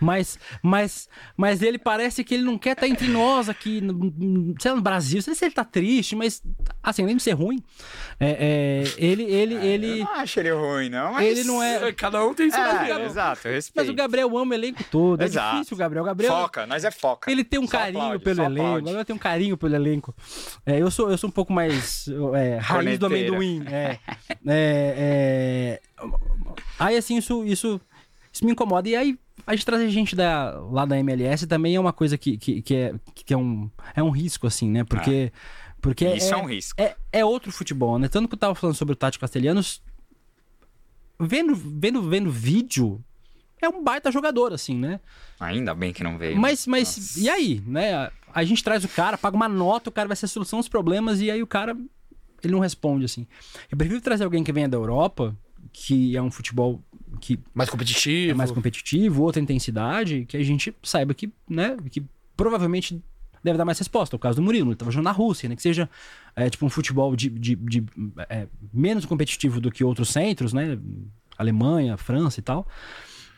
Mas, 0.00 0.38
mas, 0.62 1.08
mas 1.36 1.62
ele 1.62 1.78
parece 1.78 2.22
que 2.24 2.34
ele 2.34 2.42
não 2.42 2.58
quer 2.58 2.72
estar 2.72 2.88
entre 2.88 3.08
nós 3.08 3.48
aqui, 3.48 3.80
no, 3.80 3.92
no- 3.92 4.54
sei 4.60 4.70
lá, 4.70 4.76
no 4.76 4.82
Brasil. 4.82 5.16
Não 5.18 5.22
sei 5.22 5.34
se 5.34 5.44
ele 5.44 5.54
tá 5.54 5.64
triste, 5.64 6.14
mas, 6.16 6.42
assim, 6.82 7.02
além 7.02 7.16
de 7.16 7.22
ser 7.22 7.32
ruim, 7.32 7.62
é, 8.18 8.84
é, 8.88 8.94
ele, 8.98 9.22
ele, 9.24 9.54
Eu 9.54 9.62
ele, 9.62 9.98
não 10.04 10.12
acho 10.14 10.40
ele 10.40 10.50
ruim, 10.52 10.88
não. 10.88 11.12
Mas... 11.14 11.26
ele 11.26 11.44
não 11.44 11.62
é. 11.62 11.92
Cada 11.92 12.24
um 12.24 12.34
tem 12.34 12.50
seu 12.50 12.60
É, 12.62 12.72
lugar. 12.82 13.00
exato, 13.02 13.46
eu 13.48 13.52
Mas 13.52 13.64
respeito. 13.64 13.90
o 13.90 13.94
Gabriel 13.94 14.36
ama 14.38 14.50
o 14.52 14.54
elenco 14.54 14.82
todo. 14.90 15.20
É 15.20 15.24
Exato. 15.26 15.56
difícil 15.56 15.74
o 15.76 15.78
Gabriel. 15.78 16.02
O 16.02 16.06
Gabriel. 16.06 16.32
Foca, 16.32 16.66
nós 16.66 16.84
é 16.84 16.90
foca. 16.90 17.30
Ele 17.30 17.44
tem 17.44 17.58
um 17.60 17.66
Só 17.66 17.78
carinho 17.78 18.02
aplaude, 18.02 18.24
pelo 18.24 18.42
elenco. 18.42 18.60
aplaude. 18.66 18.88
Agora 18.90 19.04
tem 19.04 19.16
um 19.16 19.18
carinho 19.18 19.56
pelo 19.56 19.74
elenco. 19.74 20.14
É, 20.66 20.78
eu, 20.80 20.90
sou, 20.90 21.10
eu 21.10 21.16
sou 21.18 21.28
um 21.28 21.32
pouco 21.32 21.52
mais 21.52 22.06
é, 22.34 22.56
raiz 22.58 22.98
do 22.98 23.06
amendoim. 23.06 23.62
É, 23.66 23.98
É, 24.46 25.59
é, 25.60 25.80
Aí, 26.78 26.96
assim, 26.96 27.16
isso, 27.16 27.44
isso, 27.44 27.80
isso 28.32 28.44
me 28.44 28.52
incomoda. 28.52 28.88
E 28.88 28.96
aí, 28.96 29.18
a 29.46 29.54
gente 29.54 29.66
trazer 29.66 29.88
gente 29.90 30.16
da, 30.16 30.58
lá 30.70 30.84
da 30.84 30.98
MLS 30.98 31.46
também 31.46 31.76
é 31.76 31.80
uma 31.80 31.92
coisa 31.92 32.16
que, 32.16 32.36
que, 32.36 32.62
que 32.62 32.74
é, 32.74 32.94
que 33.14 33.34
é, 33.34 33.36
um, 33.36 33.70
é 33.94 34.02
um 34.02 34.10
risco, 34.10 34.46
assim, 34.46 34.70
né? 34.70 34.84
Porque. 34.84 35.32
porque 35.80 36.08
Isso 36.14 36.32
é 36.32 36.36
um 36.36 36.46
risco. 36.46 36.80
É, 36.80 36.96
é 37.12 37.24
outro 37.24 37.52
futebol, 37.52 37.98
né? 37.98 38.08
Tanto 38.08 38.28
que 38.28 38.34
eu 38.34 38.38
tava 38.38 38.54
falando 38.54 38.76
sobre 38.76 38.92
o 38.92 38.96
Tati 38.96 39.18
Castelhanos. 39.18 39.82
Vendo, 41.18 41.54
vendo, 41.54 42.02
vendo 42.02 42.30
vídeo, 42.30 43.04
é 43.60 43.68
um 43.68 43.84
baita 43.84 44.10
jogador, 44.10 44.54
assim, 44.54 44.74
né? 44.74 45.00
Ainda 45.38 45.74
bem 45.74 45.92
que 45.92 46.02
não 46.02 46.16
veio. 46.16 46.38
Mas, 46.38 46.66
mas 46.66 47.16
e 47.18 47.28
aí, 47.28 47.62
né? 47.66 47.94
A, 47.94 48.12
a 48.32 48.44
gente 48.44 48.64
traz 48.64 48.84
o 48.84 48.88
cara, 48.88 49.18
paga 49.18 49.36
uma 49.36 49.48
nota, 49.48 49.90
o 49.90 49.92
cara 49.92 50.08
vai 50.08 50.16
ser 50.16 50.24
a 50.24 50.28
solução 50.28 50.60
dos 50.60 50.68
problemas, 50.68 51.20
e 51.20 51.30
aí 51.30 51.42
o 51.42 51.46
cara, 51.46 51.76
ele 52.42 52.52
não 52.54 52.60
responde, 52.60 53.04
assim. 53.04 53.26
Eu 53.70 53.76
prefiro 53.76 54.00
trazer 54.00 54.24
alguém 54.24 54.42
que 54.42 54.52
venha 54.52 54.68
da 54.68 54.78
Europa, 54.78 55.36
que 55.72 56.16
é 56.16 56.22
um 56.22 56.30
futebol 56.30 56.82
que 57.20 57.38
Mais 57.54 57.68
competitivo. 57.70 58.30
é 58.32 58.34
mais 58.34 58.50
competitivo, 58.50 59.22
outra 59.22 59.40
intensidade, 59.42 60.24
que 60.26 60.36
a 60.36 60.42
gente 60.42 60.74
saiba 60.82 61.12
que, 61.14 61.30
né, 61.48 61.76
que 61.90 62.02
provavelmente 62.36 63.02
deve 63.42 63.56
dar 63.58 63.64
mais 63.64 63.78
resposta. 63.78 64.14
O 64.16 64.18
caso 64.18 64.36
do 64.36 64.42
Murilo, 64.42 64.68
ele 64.70 64.76
tava 64.76 64.90
jogando 64.90 65.04
na 65.04 65.12
Rússia, 65.12 65.48
né? 65.48 65.56
Que 65.56 65.62
seja 65.62 65.88
é, 66.36 66.48
tipo 66.50 66.66
um 66.66 66.70
futebol 66.70 67.16
de, 67.16 67.28
de, 67.30 67.54
de, 67.56 67.84
é, 68.28 68.46
menos 68.72 69.04
competitivo 69.06 69.60
do 69.60 69.70
que 69.70 69.82
outros 69.82 70.10
centros, 70.10 70.52
né? 70.52 70.78
Alemanha, 71.38 71.96
França 71.96 72.38
e 72.40 72.42
tal. 72.42 72.66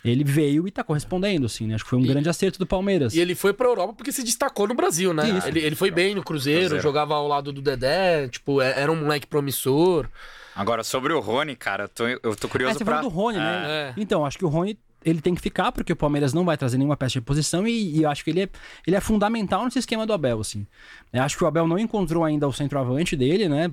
Ele 0.04 0.24
veio 0.24 0.66
e 0.66 0.70
tá 0.72 0.82
correspondendo, 0.82 1.46
assim, 1.46 1.68
né? 1.68 1.76
Acho 1.76 1.84
que 1.84 1.90
foi 1.90 1.98
um 2.00 2.02
E- 2.04 2.08
grande 2.08 2.28
acerto 2.28 2.58
do 2.58 2.66
Palmeiras. 2.66 3.14
E 3.14 3.20
ele 3.20 3.36
foi 3.36 3.52
pra 3.52 3.68
Europa 3.68 3.92
porque 3.92 4.10
se 4.10 4.24
destacou 4.24 4.66
no 4.66 4.74
Brasil, 4.74 5.14
né? 5.14 5.38
Isso. 5.38 5.46
Ele, 5.46 5.60
ele 5.60 5.76
foi 5.76 5.92
bem 5.92 6.12
no 6.16 6.24
Cruzeiro, 6.24 6.60
Cruzeiro. 6.62 6.82
jogava 6.82 7.14
ao 7.14 7.28
lado 7.28 7.52
do 7.52 7.62
Dedé, 7.62 8.26
tipo, 8.26 8.60
é- 8.60 8.80
era 8.80 8.90
um 8.90 8.96
moleque 8.96 9.28
promissor. 9.28 10.08
Agora, 10.54 10.84
sobre 10.84 11.12
o 11.12 11.20
Rony, 11.20 11.56
cara, 11.56 11.84
eu 11.84 11.88
tô, 11.88 12.06
eu 12.06 12.36
tô 12.36 12.48
curioso 12.48 12.78
você 12.78 12.84
pra... 12.84 12.96
falou 12.96 13.10
do 13.10 13.16
Rony, 13.16 13.38
né? 13.38 13.64
É. 13.66 13.94
Então, 13.96 14.24
acho 14.24 14.38
que 14.38 14.44
o 14.44 14.48
Rony 14.48 14.78
ele 15.04 15.20
tem 15.20 15.34
que 15.34 15.40
ficar, 15.40 15.72
porque 15.72 15.92
o 15.92 15.96
Palmeiras 15.96 16.32
não 16.32 16.44
vai 16.44 16.56
trazer 16.56 16.78
nenhuma 16.78 16.96
peça 16.96 17.12
de 17.12 17.18
reposição 17.18 17.66
e, 17.66 17.96
e 17.96 18.02
eu 18.02 18.10
acho 18.10 18.22
que 18.24 18.30
ele 18.30 18.42
é, 18.42 18.48
ele 18.86 18.96
é 18.96 19.00
fundamental 19.00 19.64
nesse 19.64 19.78
esquema 19.78 20.06
do 20.06 20.12
Abel, 20.12 20.40
assim. 20.40 20.66
Eu 21.12 21.22
acho 21.22 21.36
que 21.36 21.44
o 21.44 21.46
Abel 21.46 21.66
não 21.66 21.78
encontrou 21.78 22.24
ainda 22.24 22.46
o 22.46 22.52
centroavante 22.52 23.16
dele, 23.16 23.48
né? 23.48 23.70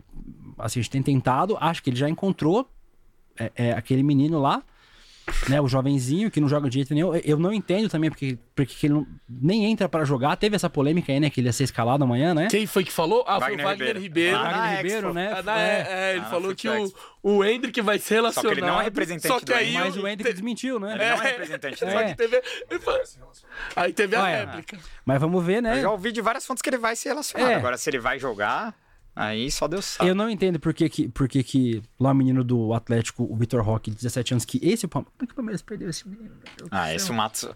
Assim, 0.57 0.79
a 0.79 0.83
gente 0.83 0.91
tem 0.91 1.03
tentado, 1.03 1.57
acho 1.59 1.83
que 1.83 1.89
ele 1.89 1.97
já 1.97 2.09
encontrou 2.09 2.69
é, 3.37 3.51
é, 3.55 3.71
aquele 3.73 4.03
menino 4.03 4.41
lá, 4.41 4.63
né? 5.47 5.59
O 5.61 5.67
jovenzinho 5.67 6.29
que 6.31 6.39
não 6.39 6.47
joga 6.49 6.69
de 6.69 6.75
jeito 6.75 6.93
nenhum. 6.93 7.15
Eu 7.15 7.37
não 7.37 7.53
entendo 7.53 7.89
também 7.89 8.09
porque, 8.09 8.37
porque 8.55 8.73
que 8.75 8.87
ele 8.87 8.93
não, 8.95 9.07
nem 9.29 9.65
entra 9.65 9.87
pra 9.89 10.03
jogar. 10.05 10.35
Teve 10.35 10.55
essa 10.55 10.69
polêmica 10.69 11.11
aí, 11.11 11.19
né? 11.19 11.29
Que 11.29 11.39
ele 11.41 11.47
ia 11.47 11.53
ser 11.53 11.63
escalado 11.63 12.03
amanhã, 12.03 12.33
né? 12.33 12.47
Quem 12.49 12.65
foi 12.67 12.83
que 12.83 12.91
falou? 12.91 13.23
Ah, 13.27 13.39
foi 13.39 13.53
o 13.53 13.57
Wagner 13.57 13.65
Wagner 13.65 13.87
Ribeiro. 13.97 13.99
Ribeiro. 13.99 14.37
Ah, 14.37 14.43
Wagner 14.43 14.77
Ribeiro, 14.77 15.13
né? 15.13 15.33
Ah, 15.35 15.43
na- 15.43 15.59
é, 15.61 15.87
é, 15.89 16.11
ele 16.15 16.21
Ah, 16.25 16.29
falou 16.29 16.55
que 16.55 16.67
o, 16.69 16.93
o 17.23 17.43
Hendrick 17.43 17.81
vai 17.81 17.97
ser 17.99 18.21
Só 18.31 18.41
que 18.41 18.47
ele 18.47 18.55
relacionado. 18.55 18.71
não 18.73 18.81
é 18.81 18.83
representante 18.83 19.27
Só 19.27 19.39
que 19.39 19.53
aí. 19.53 19.73
Mas 19.73 19.95
o 19.97 20.07
Hendrick 20.07 20.31
desmentiu, 20.33 20.79
né? 20.79 20.93
Ele 20.95 20.97
não 21.09 21.23
é 21.23 21.31
representante 21.31 21.85
do 21.85 21.91
Só 21.91 21.99
É. 21.99 22.09
que 22.09 22.15
teve. 22.17 22.41
Aí 23.75 23.93
teve 23.93 24.15
a 24.15 24.25
réplica. 24.25 24.77
Mas 25.05 25.19
vamos 25.19 25.43
ver, 25.45 25.61
né? 25.61 25.77
Eu 25.77 25.81
já 25.83 25.91
ouvi 25.91 26.11
de 26.11 26.21
várias 26.21 26.45
fontes 26.45 26.61
que 26.61 26.69
ele 26.69 26.77
vai 26.77 26.95
ser 26.95 27.09
relacionado. 27.09 27.49
É. 27.51 27.55
Agora, 27.55 27.77
se 27.77 27.89
ele 27.89 27.99
vai 27.99 28.19
jogar, 28.19 28.73
aí 29.19 29.51
só 29.51 29.67
Deus 29.67 29.85
sabe. 29.85 30.09
Eu 30.09 30.15
não 30.15 30.29
entendo 30.29 30.59
por 30.59 30.73
que, 30.73 30.87
que, 30.89 31.09
por 31.09 31.27
que, 31.27 31.43
que 31.43 31.81
lá 31.99 32.11
o 32.11 32.15
menino 32.15 32.43
do 32.43 32.73
Atlético, 32.73 33.23
o 33.23 33.35
Vitor 33.35 33.61
Roque, 33.61 33.91
de 33.91 33.97
17 33.97 34.33
anos, 34.33 34.45
que 34.45 34.59
esse 34.63 34.85
é 34.85 34.89
Palmeiras. 34.89 35.13
Por 35.17 35.27
que 35.27 35.33
o 35.33 35.35
Palmeiras 35.35 35.61
perdeu 35.61 35.89
esse 35.89 36.07
menino? 36.07 36.31
Ah, 36.71 36.93
esse 36.93 37.11
o 37.11 37.13
Matos. 37.13 37.47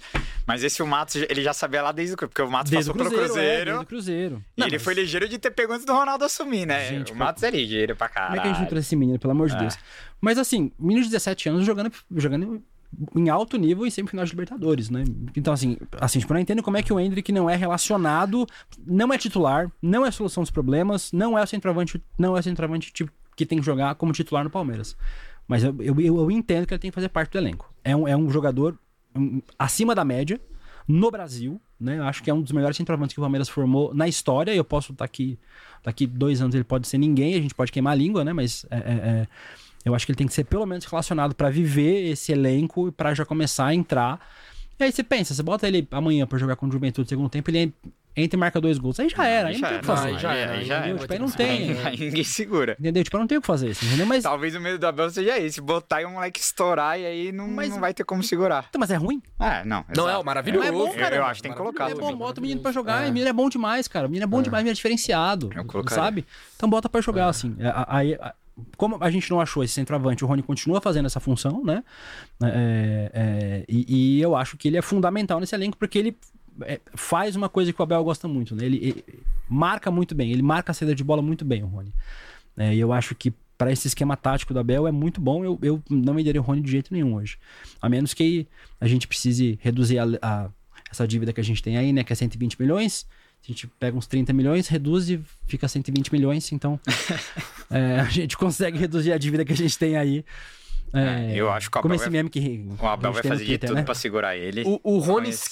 Mas 0.45 0.63
esse 0.63 0.83
o 0.83 0.87
Matos, 0.87 1.15
ele 1.15 1.41
já 1.41 1.53
sabia 1.53 1.81
lá 1.81 1.91
desde 1.91 2.15
o. 2.15 2.17
Porque 2.17 2.41
o 2.41 2.51
Matos 2.51 2.69
Desde 2.69 2.91
o 2.91 2.93
passou 2.93 3.11
Cruzeiro, 3.11 3.33
pelo 3.33 3.39
é, 3.39 3.49
Cruzeiro. 3.49 3.65
desde 3.65 3.83
o 3.83 3.87
Cruzeiro. 3.87 4.43
E 4.57 4.59
Não, 4.59 4.67
ele 4.67 4.75
mas 4.75 4.83
foi 4.83 4.93
ligeiro 4.93 5.27
de 5.29 5.37
ter 5.37 5.51
pego 5.51 5.73
antes 5.73 5.85
do 5.85 5.93
Ronaldo 5.93 6.25
assumir, 6.25 6.65
né? 6.65 6.89
Gente, 6.89 7.11
o 7.11 7.15
Matos 7.15 7.43
é 7.43 7.49
ligeiro 7.49 7.95
pra 7.95 8.09
caralho. 8.09 8.35
Como 8.35 8.39
é 8.39 8.43
que 8.43 8.47
a 8.47 8.51
gente 8.53 8.61
não 8.61 8.69
trouxe 8.69 8.87
esse 8.87 8.95
menino, 8.95 9.17
pelo 9.19 9.31
amor 9.31 9.49
de 9.49 9.57
Deus? 9.57 9.77
Mas 10.19 10.37
assim, 10.37 10.71
menino 10.79 11.03
de 11.03 11.09
17 11.09 11.49
anos 11.49 11.65
jogando, 11.65 11.91
jogando 12.15 12.63
em 13.15 13.29
alto 13.29 13.57
nível 13.57 13.85
e 13.85 13.91
sempre 13.91 14.11
final 14.11 14.25
de 14.25 14.31
Libertadores, 14.31 14.89
né? 14.89 15.03
Então, 15.35 15.53
assim, 15.53 15.77
assim, 15.99 16.19
tipo, 16.19 16.31
eu 16.31 16.35
não 16.35 16.41
entendo 16.41 16.63
como 16.63 16.77
é 16.77 16.83
que 16.83 16.93
o 16.93 16.99
Hendrick 16.99 17.31
não 17.31 17.49
é 17.49 17.55
relacionado, 17.55 18.47
não 18.85 19.13
é 19.13 19.17
titular, 19.17 19.71
não 19.81 20.05
é 20.05 20.11
solução 20.11 20.43
dos 20.43 20.51
problemas, 20.51 21.11
não 21.11 21.37
é 21.37 21.43
o 21.43 21.47
centroavante, 21.47 22.01
não 22.17 22.35
é 22.35 22.39
o 22.39 22.43
centroavante 22.43 22.91
tipo, 22.91 23.11
que 23.35 23.45
tem 23.45 23.59
que 23.59 23.65
jogar 23.65 23.95
como 23.95 24.11
titular 24.13 24.43
no 24.43 24.49
Palmeiras. 24.49 24.95
Mas 25.47 25.63
eu, 25.63 25.75
eu, 25.79 25.99
eu, 25.99 26.17
eu 26.17 26.31
entendo 26.31 26.65
que 26.65 26.73
ele 26.73 26.79
tem 26.79 26.91
que 26.91 26.95
fazer 26.95 27.09
parte 27.09 27.31
do 27.31 27.37
elenco. 27.37 27.73
É 27.83 27.95
um, 27.95 28.07
é 28.07 28.15
um 28.15 28.29
jogador 28.29 28.77
um, 29.15 29.41
acima 29.57 29.93
da 29.93 30.05
média 30.05 30.39
no 30.87 31.09
Brasil, 31.11 31.61
né? 31.79 31.97
Eu 31.97 32.03
acho 32.03 32.23
que 32.23 32.29
é 32.29 32.33
um 32.33 32.41
dos 32.41 32.51
melhores 32.51 32.77
centroavantes 32.77 33.13
que 33.13 33.19
o 33.19 33.23
Palmeiras 33.23 33.49
formou 33.49 33.93
na 33.93 34.07
história. 34.07 34.53
Eu 34.53 34.63
posso 34.63 34.93
estar 34.93 35.05
aqui, 35.05 35.37
daqui 35.83 36.05
dois 36.05 36.41
anos 36.41 36.55
ele 36.55 36.63
pode 36.63 36.87
ser 36.87 36.97
ninguém, 36.97 37.35
a 37.35 37.41
gente 37.41 37.55
pode 37.55 37.71
queimar 37.71 37.93
a 37.93 37.95
língua, 37.95 38.23
né? 38.23 38.33
Mas 38.33 38.65
é, 38.69 38.77
é, 38.77 38.79
é, 38.79 39.27
eu 39.85 39.93
acho 39.95 40.05
que 40.05 40.11
ele 40.11 40.17
tem 40.17 40.27
que 40.27 40.33
ser 40.33 40.43
pelo 40.45 40.65
menos 40.65 40.85
relacionado 40.85 41.35
para 41.35 41.49
viver 41.49 42.09
esse 42.11 42.31
elenco 42.31 42.87
e 42.87 42.91
para 42.91 43.13
já 43.13 43.25
começar 43.25 43.67
a 43.67 43.73
entrar. 43.75 44.19
E 44.79 44.83
aí 44.83 44.91
você 44.91 45.03
pensa, 45.03 45.33
você 45.33 45.43
bota 45.43 45.67
ele 45.67 45.87
amanhã 45.91 46.25
para 46.25 46.37
jogar 46.37 46.55
com 46.55 46.65
o 46.67 46.71
Juventude 46.71 47.05
no 47.05 47.09
segundo 47.09 47.29
tempo, 47.29 47.49
ele 47.51 47.73
entra 48.15 48.37
e 48.37 48.39
marca 48.39 48.59
dois 48.61 48.77
gols. 48.77 48.99
Aí 48.99 49.09
já 49.09 49.25
era, 49.25 49.49
aí 49.49 49.57
não 49.59 49.67
tem 49.69 49.77
o 49.77 49.81
que 49.81 49.85
fazer. 49.85 50.07
Aí 50.09 50.17
já 50.19 50.33
era, 50.33 50.51
aí 50.53 50.65
já 50.65 50.75
era. 50.85 50.97
Tipo, 50.97 51.13
aí 51.13 51.19
não 51.19 51.29
tem. 51.31 51.77
Aí 51.83 51.97
ninguém 51.97 52.23
segura. 52.23 52.75
Entendeu? 52.79 53.03
Tipo, 53.03 53.17
eu 53.17 53.19
não 53.21 53.27
tenho 53.27 53.39
o 53.39 53.41
que 53.41 53.47
fazer 53.47 53.69
isso, 53.69 53.85
entendeu? 53.85 54.05
Mas, 54.05 54.23
Talvez 54.23 54.55
o 54.55 54.59
medo 54.61 54.77
do 54.79 54.85
Abel 54.87 55.09
seja 55.09 55.37
esse, 55.39 55.61
botar 55.61 56.01
e 56.01 56.05
o 56.05 56.09
moleque 56.11 56.39
estourar 56.39 56.99
e 56.99 57.05
aí 57.05 57.31
não, 57.31 57.47
Mas- 57.47 57.69
não 57.69 57.79
vai 57.79 57.93
ter 57.93 58.03
como 58.03 58.21
segurar. 58.23 58.65
Então, 58.69 58.79
mas 58.79 58.89
é 58.91 58.95
ruim? 58.95 59.21
É, 59.39 59.63
não. 59.63 59.85
Não, 59.95 60.03
é 60.05 60.09
exato. 60.09 60.21
o 60.21 60.25
maravilhoso. 60.25 60.63
Não 60.63 60.67
é 60.67 60.71
bom, 60.85 60.91
Eu- 60.91 60.99
cara. 60.99 61.15
Eu, 61.15 61.25
acho 61.25 61.35
que 61.35 61.43
tem 61.43 61.51
que 61.51 61.57
colocar 61.57 61.89
É 61.89 61.95
bom, 61.95 62.15
bota 62.15 62.39
o 62.39 62.41
menino 62.41 62.61
pra 62.61 62.71
jogar. 62.71 63.03
É. 63.05 63.09
O 63.09 63.13
menino 63.13 63.29
é 63.29 63.33
bom 63.33 63.49
demais, 63.49 63.87
cara. 63.87 64.07
O 64.07 64.09
menino 64.09 64.23
é 64.23 64.27
bom 64.27 64.41
demais, 64.41 64.61
o 64.61 64.63
menino 64.63 64.73
é 64.73 64.75
diferenciado. 64.75 65.49
Eu 65.55 65.83
sabe? 65.89 66.25
Então 66.55 66.69
bota 66.69 66.87
pra 66.89 67.01
jogar, 67.01 67.27
assim. 67.29 67.55
É, 67.59 67.71
Aí, 67.87 68.17
como 68.77 68.97
a 68.99 69.09
gente 69.09 69.29
não 69.29 69.41
achou 69.41 69.63
esse 69.63 69.73
centroavante, 69.73 70.23
o 70.23 70.27
Rony 70.27 70.43
continua 70.43 70.79
fazendo 70.81 71.05
essa 71.05 71.19
função, 71.19 71.63
né? 71.63 71.83
É, 72.43 73.11
é, 73.13 73.65
e, 73.67 74.17
e 74.17 74.21
eu 74.21 74.35
acho 74.35 74.57
que 74.57 74.67
ele 74.67 74.77
é 74.77 74.81
fundamental 74.81 75.39
nesse 75.39 75.55
elenco 75.55 75.77
porque 75.77 75.97
ele 75.97 76.17
é, 76.61 76.79
faz 76.95 77.35
uma 77.35 77.49
coisa 77.49 77.73
que 77.73 77.79
o 77.81 77.83
Abel 77.83 78.03
gosta 78.03 78.27
muito, 78.27 78.55
né? 78.55 78.65
Ele, 78.65 78.77
ele 78.77 79.03
marca 79.49 79.89
muito 79.89 80.13
bem, 80.13 80.31
ele 80.31 80.41
marca 80.41 80.71
a 80.71 80.73
saída 80.75 80.93
de 80.93 81.03
bola 81.03 81.21
muito 81.21 81.43
bem, 81.43 81.63
o 81.63 81.67
Rony. 81.67 81.93
É, 82.57 82.75
e 82.75 82.79
eu 82.79 82.93
acho 82.93 83.15
que 83.15 83.33
para 83.57 83.71
esse 83.71 83.87
esquema 83.87 84.15
tático 84.17 84.53
do 84.53 84.59
Abel 84.59 84.87
é 84.87 84.91
muito 84.91 85.21
bom. 85.21 85.43
Eu, 85.43 85.57
eu 85.61 85.81
não 85.89 86.13
venderia 86.13 86.41
o 86.41 86.43
Rony 86.43 86.61
de 86.61 86.69
jeito 86.71 86.93
nenhum 86.93 87.15
hoje. 87.15 87.37
A 87.81 87.87
menos 87.89 88.13
que 88.13 88.47
a 88.79 88.87
gente 88.87 89.07
precise 89.07 89.57
reduzir 89.61 89.99
a- 89.99 90.05
a- 90.21 90.49
essa 90.91 91.07
dívida 91.07 91.31
que 91.33 91.39
a 91.39 91.43
gente 91.43 91.61
tem 91.63 91.77
aí, 91.77 91.91
né? 91.93 92.03
Que 92.03 92.13
é 92.13 92.15
120 92.15 92.59
milhões. 92.59 93.07
A 93.43 93.47
gente 93.51 93.67
pega 93.67 93.97
uns 93.97 94.07
30 94.07 94.31
milhões, 94.31 94.69
reduz 94.69 95.09
e 95.09 95.21
fica 95.45 95.67
120 95.67 96.13
milhões. 96.13 96.49
Então, 96.53 96.79
é, 97.69 97.99
a 97.99 98.05
gente 98.05 98.37
consegue 98.37 98.77
reduzir 98.77 99.11
a 99.11 99.17
dívida 99.17 99.43
que 99.43 99.51
a 99.51 99.55
gente 99.55 99.77
tem 99.77 99.97
aí. 99.97 100.23
É, 100.93 101.33
eu 101.35 101.51
acho 101.51 101.71
que 101.71 101.77
o 101.77 101.81
Como 101.81 101.93
Abel 101.93 101.95
esse 101.95 102.05
vai- 102.05 102.11
meme 102.11 102.29
que 102.29 102.65
O 102.79 102.87
Abel 102.87 103.09
a 103.09 103.13
vai 103.13 103.23
fazer 103.23 103.39
de 103.43 103.45
Twitter, 103.49 103.69
tudo 103.69 103.77
né? 103.77 103.83
pra 103.83 103.95
segurar 103.95 104.35
ele. 104.37 104.63
O, 104.65 104.79
o 104.99 105.03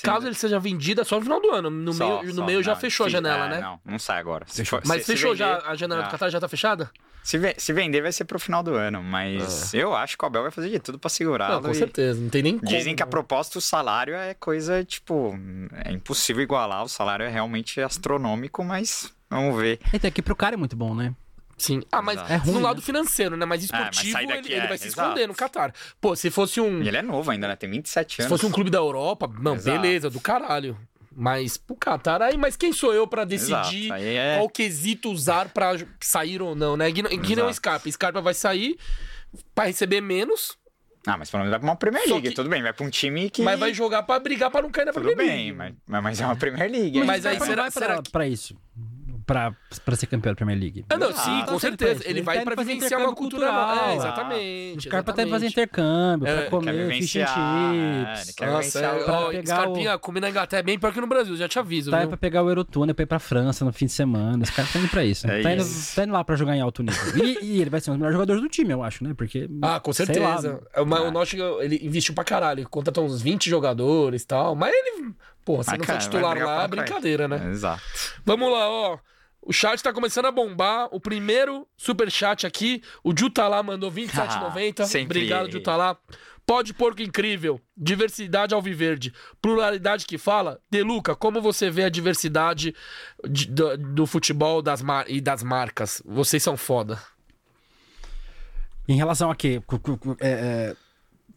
caso 0.04 0.28
ele 0.28 0.36
seja 0.36 0.60
vendido, 0.60 1.02
é 1.02 1.04
só 1.04 1.16
no 1.16 1.24
final 1.24 1.42
do 1.42 1.50
ano. 1.52 1.70
No, 1.70 1.94
Só- 1.94 2.22
meio, 2.22 2.34
só, 2.34 2.40
no 2.42 2.46
meio 2.46 2.62
já 2.64 2.74
não, 2.74 2.80
fechou 2.80 3.06
a 3.06 3.08
fi- 3.08 3.14
janela, 3.14 3.46
é, 3.46 3.50
né? 3.50 3.60
Não, 3.62 3.80
não 3.84 3.98
sai 4.00 4.20
agora. 4.20 4.46
Se 4.48 4.58
Fechou. 4.58 4.80
Mas 4.86 5.00
se- 5.02 5.06
se 5.08 5.12
fechou 5.14 5.32
vender- 5.32 5.44
já, 5.44 5.58
a 5.66 5.76
janela 5.76 6.02
Ah. 6.02 6.06
do 6.06 6.12
Qatar 6.12 6.30
já 6.30 6.40
tá 6.40 6.48
fechada? 6.48 6.92
Se, 7.24 7.38
ve- 7.38 7.54
se 7.58 7.72
vender 7.72 8.02
vai 8.02 8.12
ser 8.12 8.26
pro 8.26 8.40
final 8.40 8.64
do 8.64 8.74
ano, 8.74 9.02
mas 9.04 9.74
eu 9.76 9.96
acho 9.96 10.18
que 10.18 10.24
o 10.24 10.28
Abel 10.28 10.42
vai 10.42 10.50
fazer 10.52 10.70
de 10.70 10.80
tudo 10.80 10.98
pra 10.98 11.08
segurá-lo. 11.10 11.54
Não, 11.56 11.62
com 11.62 11.70
e 11.72 11.76
certeza. 11.76 12.20
Não 12.20 12.30
tem 12.30 12.42
nem 12.42 12.58
Dizem 12.58 12.84
como. 12.86 12.96
que 12.98 13.04
a 13.04 13.08
proposta, 13.08 13.60
o 13.60 13.62
salário 13.62 14.16
é 14.16 14.34
coisa, 14.34 14.84
tipo, 14.84 15.36
é 15.86 15.92
impossível 15.92 16.42
igualar. 16.42 16.84
O 16.84 16.88
salário 16.90 17.24
é 17.24 17.30
realmente 17.30 17.80
astronômico, 17.80 18.64
mas 18.64 19.14
vamos 19.30 19.56
ver. 19.60 19.80
Então, 19.94 20.08
aqui 20.08 20.22
pro 20.22 20.36
cara 20.36 20.56
é 20.56 20.58
muito 20.58 20.76
bom, 20.76 20.96
né? 20.96 21.14
Sim. 21.62 21.82
Ah, 21.92 22.02
mas 22.02 22.16
Exato. 22.18 22.34
É 22.34 22.36
ruim, 22.38 22.52
no 22.54 22.60
né? 22.60 22.64
lado 22.66 22.82
financeiro, 22.82 23.38
né? 23.38 23.46
Mas 23.46 23.64
É, 23.64 23.68
mas 23.72 23.80
esportivo, 23.82 24.12
sai 24.14 24.26
daqui, 24.28 24.40
ele, 24.48 24.54
ele 24.56 24.66
é, 24.66 24.68
vai 24.68 24.78
se 24.78 24.88
exato. 24.88 25.10
esconder 25.10 25.28
no 25.28 25.36
Qatar. 25.36 25.74
Pô, 26.00 26.16
se 26.16 26.30
fosse 26.32 26.60
um. 26.60 26.82
E 26.82 26.88
ele 26.88 26.98
é 26.98 27.02
novo 27.02 27.30
ainda, 27.30 27.48
né? 27.48 27.56
Tem 27.56 27.70
27 27.70 28.16
Se 28.16 28.22
anos. 28.24 28.30
fosse 28.30 28.46
um 28.46 28.52
clube 28.52 28.70
da 28.70 28.80
Europa, 28.80 29.30
não, 29.40 29.56
Exato. 29.56 29.80
beleza, 29.80 30.10
do 30.10 30.20
caralho. 30.20 30.78
Mas 31.14 31.58
pro 31.58 31.76
Qatar, 31.76 32.22
aí, 32.22 32.38
mas 32.38 32.56
quem 32.56 32.72
sou 32.72 32.94
eu 32.94 33.06
pra 33.06 33.26
decidir 33.26 33.92
é- 33.92 34.38
qual 34.38 34.48
quesito 34.50 35.12
usar 35.12 35.50
pra 35.50 35.74
sair 36.00 36.42
ou 36.42 36.56
não, 36.56 36.78
né? 36.78 36.90
Que, 36.92 37.02
não-. 37.36 37.54
Scarpa. 37.54 37.92
Scarpa 37.92 38.22
vai 38.22 38.34
sair 38.34 38.78
pra 39.54 39.66
receber 39.66 40.02
menos, 40.02 40.58
Ah, 41.06 41.18
mas 41.18 41.30
pelo 41.32 41.42
menos 41.42 41.50
vai 41.52 41.60
pra 41.60 41.68
uma 41.70 41.76
Premier 41.76 42.06
League, 42.08 42.30
que- 42.30 42.36
tudo 42.36 42.48
bem. 42.50 42.62
Vai 42.62 42.72
pra 42.74 42.86
um 42.86 42.90
time 42.90 43.28
que... 43.30 43.42
mas 43.42 43.60
vai 43.60 43.74
jogar 43.74 44.04
pra 44.04 44.20
brigar 44.20 44.52
pra 44.52 44.62
não 44.62 44.70
cair 44.70 44.86
na 44.86 44.94
Tudo 44.94 45.04
Premier 45.04 45.18
bem, 45.28 45.36
League. 45.38 45.52
mas, 45.54 45.74
mas- 45.88 46.04
mas 46.04 46.22
é 46.22 46.26
uma 46.26 46.36
Premier 46.36 46.70
League. 46.72 47.00
Mas 47.04 47.26
ainda, 47.26 47.30
aí 47.30 47.34
né? 47.34 47.40
Mas 47.40 47.48
será- 47.50 47.62
vai 47.64 47.72
pra, 47.72 47.82
será 47.82 48.02
que- 48.04 48.12
pra 48.12 48.28
isso? 48.28 48.56
Pra, 49.26 49.54
pra 49.86 49.96
ser 49.96 50.08
campeão 50.08 50.32
da 50.34 50.36
Premier 50.36 50.58
League. 50.60 50.86
Ah, 50.90 50.98
não, 50.98 51.10
Exato. 51.10 51.24
sim, 51.26 51.32
com 51.38 51.42
Então, 51.44 51.60
certeza. 51.60 52.02
ele 52.04 52.10
Ele 52.12 52.20
tá 52.22 52.26
vai 52.26 52.38
indo 52.38 52.46
pra 52.46 52.56
fazer 52.56 52.74
vivenciar 52.74 53.00
uma 53.00 53.12
intercâmbio 53.12 53.18
cultura 53.30 53.52
nova. 53.52 53.66
cultural. 53.68 53.90
É, 53.90 53.96
Exato. 53.96 54.08
exatamente. 54.08 54.78
Os 54.78 54.86
caras 54.92 55.06
tá 55.06 55.28
fazer 55.28 55.48
intercâmbio, 55.48 56.28
É, 56.28 56.34
pra 56.36 56.44
quer 56.44 56.50
comer 56.50 56.94
fish 56.96 57.16
and 57.18 57.22
é, 57.22 58.16
chips. 58.16 58.36
Nossa, 58.42 58.80
é, 58.80 58.92
o- 59.02 59.06
pra 59.06 59.14
ó, 59.20 59.30
pegar 59.30 59.46
Scarpinha, 59.56 59.94
a 59.94 60.00
comida 60.00 60.26
na 60.28 60.32
Inglaterra 60.32 60.60
é 60.60 60.64
bem 60.64 60.80
pior 60.80 60.94
que 60.94 61.02
no 61.02 61.08
Brasil, 61.08 61.36
já 61.36 61.48
te 61.48 61.60
aviso, 61.60 61.92
Tá 61.92 61.98
aí 61.98 62.02
viu? 62.02 62.10
pra 62.10 62.18
pegar 62.18 62.44
o 62.44 62.50
Eurotunnel 62.50 62.96
pra 62.96 63.04
ir 63.04 63.06
pra 63.06 63.20
França 63.20 63.64
no 63.66 63.72
fim 63.74 63.86
de 63.86 63.92
semana. 63.92 64.44
Esse 64.44 64.52
cara 64.52 64.68
tá 64.72 64.80
indo 64.80 64.88
pra 64.90 65.04
isso. 65.04 65.28
É 65.30 65.42
tá, 65.42 65.52
indo, 65.54 65.62
isso. 65.62 65.96
tá 65.96 66.04
indo 66.04 66.14
lá 66.14 66.24
pra 66.24 66.36
jogar 66.36 66.56
em 66.56 66.62
alto 66.62 66.82
nível. 66.84 67.02
E, 67.26 67.38
e 67.42 67.62
ele 67.62 67.70
vai 67.70 67.80
ser 67.80 67.92
um 67.92 67.94
dos 67.94 68.00
melhores 68.00 68.16
jogadores 68.16 68.42
do 68.42 68.50
time, 68.50 68.72
eu 68.72 68.84
acho, 68.84 69.04
né? 69.04 69.14
Porque. 69.16 69.50
Ah, 69.62 69.80
com 69.80 69.94
certeza. 69.94 70.20
lá, 70.22 70.60
É, 70.74 70.84
mas 70.84 71.00
Ah. 71.02 71.04
O 71.04 71.12
Nottingham, 71.12 71.62
ele 71.62 71.80
investiu 71.84 72.14
pra 72.14 72.24
caralho. 72.24 72.60
Ele 72.60 72.68
contratou 72.68 73.06
uns 73.06 73.22
20 73.22 73.50
jogadores 73.50 74.22
e 74.24 74.28
tal. 74.28 74.56
Mas 74.56 74.74
ele, 74.74 75.12
porra, 75.44 75.64
se 75.64 75.70
Mas, 75.72 75.80
não 75.80 75.86
cara, 75.86 76.00
titular 76.00 76.38
lá, 76.38 76.56
pra 76.56 76.64
é 76.64 76.68
brincadeira, 76.68 77.28
né? 77.28 77.50
Exato. 77.52 77.82
Vamos 78.26 78.52
lá, 78.52 78.70
ó. 78.70 78.98
O 79.42 79.52
chat 79.52 79.82
tá 79.82 79.92
começando 79.92 80.26
a 80.26 80.32
bombar. 80.32 80.88
O 80.92 81.00
primeiro 81.00 81.68
superchat 81.76 82.46
aqui, 82.46 82.84
o 83.04 83.12
Jutalá 83.18 83.64
mandou 83.64 83.92
27,90. 83.92 84.82
Ah, 84.82 85.02
Obrigado. 85.04 85.52
Jutalá. 85.52 85.98
Pode 86.46 86.74
porco 86.74 87.02
incrível. 87.02 87.60
Diversidade 87.78 88.54
alviverde. 88.54 89.14
Pluralidade 89.42 90.06
que 90.06 90.18
fala. 90.18 90.60
Deluca, 90.70 91.16
como 91.16 91.42
você 91.42 91.70
vê 91.70 91.84
a 91.86 91.90
diversidade 91.90 92.76
de- 93.30 93.48
do, 93.48 93.78
do 93.78 94.06
futebol 94.08 94.62
das 94.62 94.82
mar- 94.82 95.06
e 95.10 95.22
das 95.22 95.42
marcas? 95.44 96.02
Vocês 96.06 96.42
são 96.44 96.58
foda. 96.58 97.00
Em 98.88 98.96
relação 98.98 99.30
a 99.32 99.36
quê? 99.36 99.62
É, 100.20 100.76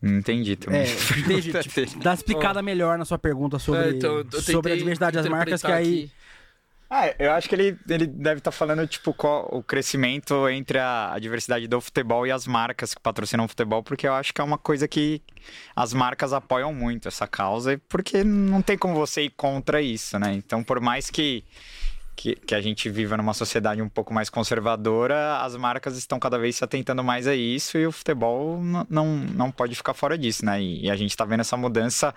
Não 0.03 0.19
entendi 0.19 0.57
também. 0.57 0.81
é, 0.81 0.85
é, 0.85 1.19
entendi. 1.19 1.53
Tipo, 1.53 1.99
dá 2.03 2.11
uma 2.11 2.15
explicada 2.15 2.61
melhor 2.63 2.99
na 2.99 3.05
sua 3.05 3.19
pergunta 3.19 3.59
sobre, 3.59 3.83
É, 3.85 3.91
então, 3.91 4.25
sobre 4.41 4.73
a 4.73 4.77
diversidade 4.77 5.17
das 5.17 5.27
marcas, 5.29 5.63
que 5.63 5.71
aí. 5.71 6.05
aqui. 6.05 6.13
Ah, 6.97 7.13
eu 7.19 7.33
acho 7.33 7.49
que 7.49 7.57
ele, 7.57 7.77
ele 7.89 8.07
deve 8.07 8.39
estar 8.39 8.53
falando, 8.53 8.87
tipo, 8.87 9.13
qual 9.13 9.49
o 9.51 9.65
crescimento 9.65 10.49
entre 10.49 10.79
a, 10.79 11.13
a 11.13 11.19
diversidade 11.19 11.67
do 11.67 11.81
futebol 11.81 12.25
e 12.25 12.31
as 12.31 12.47
marcas 12.47 12.95
que 12.95 13.01
patrocinam 13.01 13.47
o 13.47 13.49
futebol, 13.49 13.83
porque 13.83 14.07
eu 14.07 14.15
acho 14.15 14.33
que 14.33 14.41
é 14.41 14.45
uma 14.45 14.57
coisa 14.57 14.87
que 14.87 15.21
as 15.75 15.93
marcas 15.93 16.33
apoiam 16.33 16.73
muito 16.73 17.09
essa 17.09 17.27
causa, 17.27 17.81
porque 17.89 18.23
não 18.23 18.63
tem 18.63 18.79
como 18.79 18.95
você 18.95 19.23
ir 19.23 19.31
contra 19.31 19.83
isso, 19.83 20.21
né? 20.21 20.35
Então, 20.35 20.63
por 20.63 20.79
mais 20.81 21.11
que, 21.11 21.43
que, 22.15 22.37
que 22.37 22.55
a 22.55 22.61
gente 22.61 22.89
viva 22.89 23.17
numa 23.17 23.35
sociedade 23.35 23.83
um 23.83 23.89
pouco 23.89 24.15
mais 24.15 24.31
conservadora, 24.31 25.39
as 25.39 25.57
marcas 25.57 25.97
estão 25.99 26.21
cada 26.21 26.39
vez 26.39 26.55
se 26.55 26.63
atentando 26.63 27.03
mais 27.03 27.27
a 27.27 27.35
isso 27.35 27.77
e 27.77 27.89
o 27.89 27.91
futebol 27.91 28.63
não, 28.89 29.17
não 29.17 29.51
pode 29.51 29.75
ficar 29.75 29.95
fora 29.95 30.17
disso, 30.17 30.47
né? 30.47 30.63
E, 30.63 30.85
e 30.85 30.91
a 30.93 30.95
gente 30.95 31.17
tá 31.17 31.25
vendo 31.25 31.41
essa 31.41 31.57
mudança, 31.57 32.15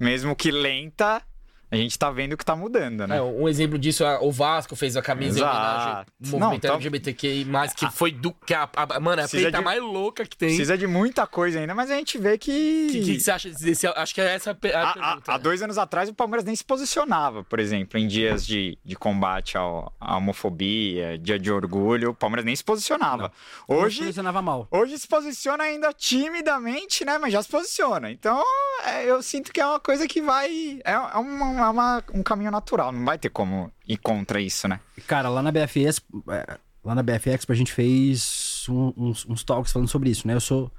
mesmo 0.00 0.34
que 0.34 0.50
lenta, 0.50 1.22
a 1.70 1.76
gente 1.76 1.98
tá 1.98 2.10
vendo 2.10 2.36
que 2.36 2.44
tá 2.44 2.54
mudando, 2.54 3.06
né? 3.06 3.16
É, 3.18 3.22
um 3.22 3.48
exemplo 3.48 3.78
disso, 3.78 4.04
o 4.20 4.30
Vasco 4.30 4.76
fez 4.76 4.96
a 4.96 5.02
camisa 5.02 5.40
em 5.40 5.42
homenagem 5.42 5.88
Exato. 5.90 6.12
ao 6.12 6.28
movimento 6.30 6.40
Não, 6.40 6.54
então- 6.54 6.74
LGBTQI, 6.76 7.44
mais 7.44 7.72
que 7.74 7.90
foi 7.90 8.12
do. 8.12 8.32
Que 8.32 8.54
a, 8.54 8.68
a- 8.76 9.00
mano, 9.00 9.20
é 9.20 9.24
a 9.24 9.28
peita 9.28 9.58
de- 9.58 9.64
mais 9.64 9.82
louca 9.82 10.24
que 10.24 10.36
tem. 10.36 10.48
Precisa 10.48 10.78
de 10.78 10.86
muita 10.86 11.26
coisa 11.26 11.58
ainda, 11.58 11.74
mas 11.74 11.90
a 11.90 11.96
gente 11.96 12.18
vê 12.18 12.38
que. 12.38 12.86
O 12.88 12.92
que, 12.92 13.00
que 13.02 13.20
você 13.20 13.30
acha 13.30 13.50
desse? 13.50 13.86
Acho 13.86 14.14
que 14.14 14.20
é 14.20 14.34
essa 14.34 14.52
a, 14.52 14.54
pergunta. 14.54 15.22
há 15.26 15.32
né? 15.32 15.38
dois 15.38 15.60
anos 15.62 15.76
atrás 15.78 16.08
o 16.08 16.14
Palmeiras 16.14 16.44
nem 16.44 16.54
se 16.54 16.64
posicionava, 16.64 17.42
por 17.44 17.58
exemplo, 17.58 17.98
em 17.98 18.06
dias 18.06 18.46
de, 18.46 18.78
de 18.84 18.94
combate 18.96 19.56
ao- 19.56 19.92
à 20.00 20.16
homofobia, 20.16 21.18
dia 21.18 21.38
de 21.38 21.50
orgulho. 21.50 22.10
O 22.10 22.14
Palmeiras 22.14 22.44
nem 22.44 22.54
se 22.54 22.62
posicionava. 22.64 23.32
Hoje 23.66 23.86
Hoje, 23.86 24.04
funcionava 24.06 24.40
mal. 24.42 24.68
hoje 24.70 24.98
se 24.98 25.08
posiciona 25.08 25.64
ainda 25.64 25.92
timidamente, 25.92 27.04
né? 27.04 27.18
Mas 27.18 27.32
já 27.32 27.42
se 27.42 27.48
posiciona. 27.48 28.10
Então, 28.10 28.42
é, 28.84 29.04
eu 29.10 29.22
sinto 29.22 29.52
que 29.52 29.60
é 29.60 29.66
uma 29.66 29.80
coisa 29.80 30.06
que 30.06 30.20
vai. 30.22 30.80
É, 30.84 30.92
é 30.92 30.98
uma- 31.18 31.55
é 31.58 31.68
uma- 31.68 32.02
um 32.14 32.22
caminho 32.22 32.50
natural. 32.50 32.92
Não 32.92 33.04
vai 33.04 33.18
ter 33.18 33.28
como 33.30 33.70
ir 33.86 33.96
contra 33.96 34.40
isso, 34.40 34.66
né? 34.68 34.80
Cara, 35.06 35.28
lá 35.28 35.42
na 35.42 35.50
BFS, 35.52 36.00
é, 36.28 36.58
lá 36.84 36.94
na 36.94 37.02
BF 37.02 37.30
Expo 37.30 37.52
a 37.52 37.54
gente 37.56 37.72
fez 37.72 38.64
uns, 38.68 39.26
uns 39.26 39.42
talks 39.44 39.72
falando 39.72 39.88
sobre 39.88 40.10
isso, 40.10 40.26
né? 40.26 40.34
Eu 40.34 40.40
sou 40.40 40.70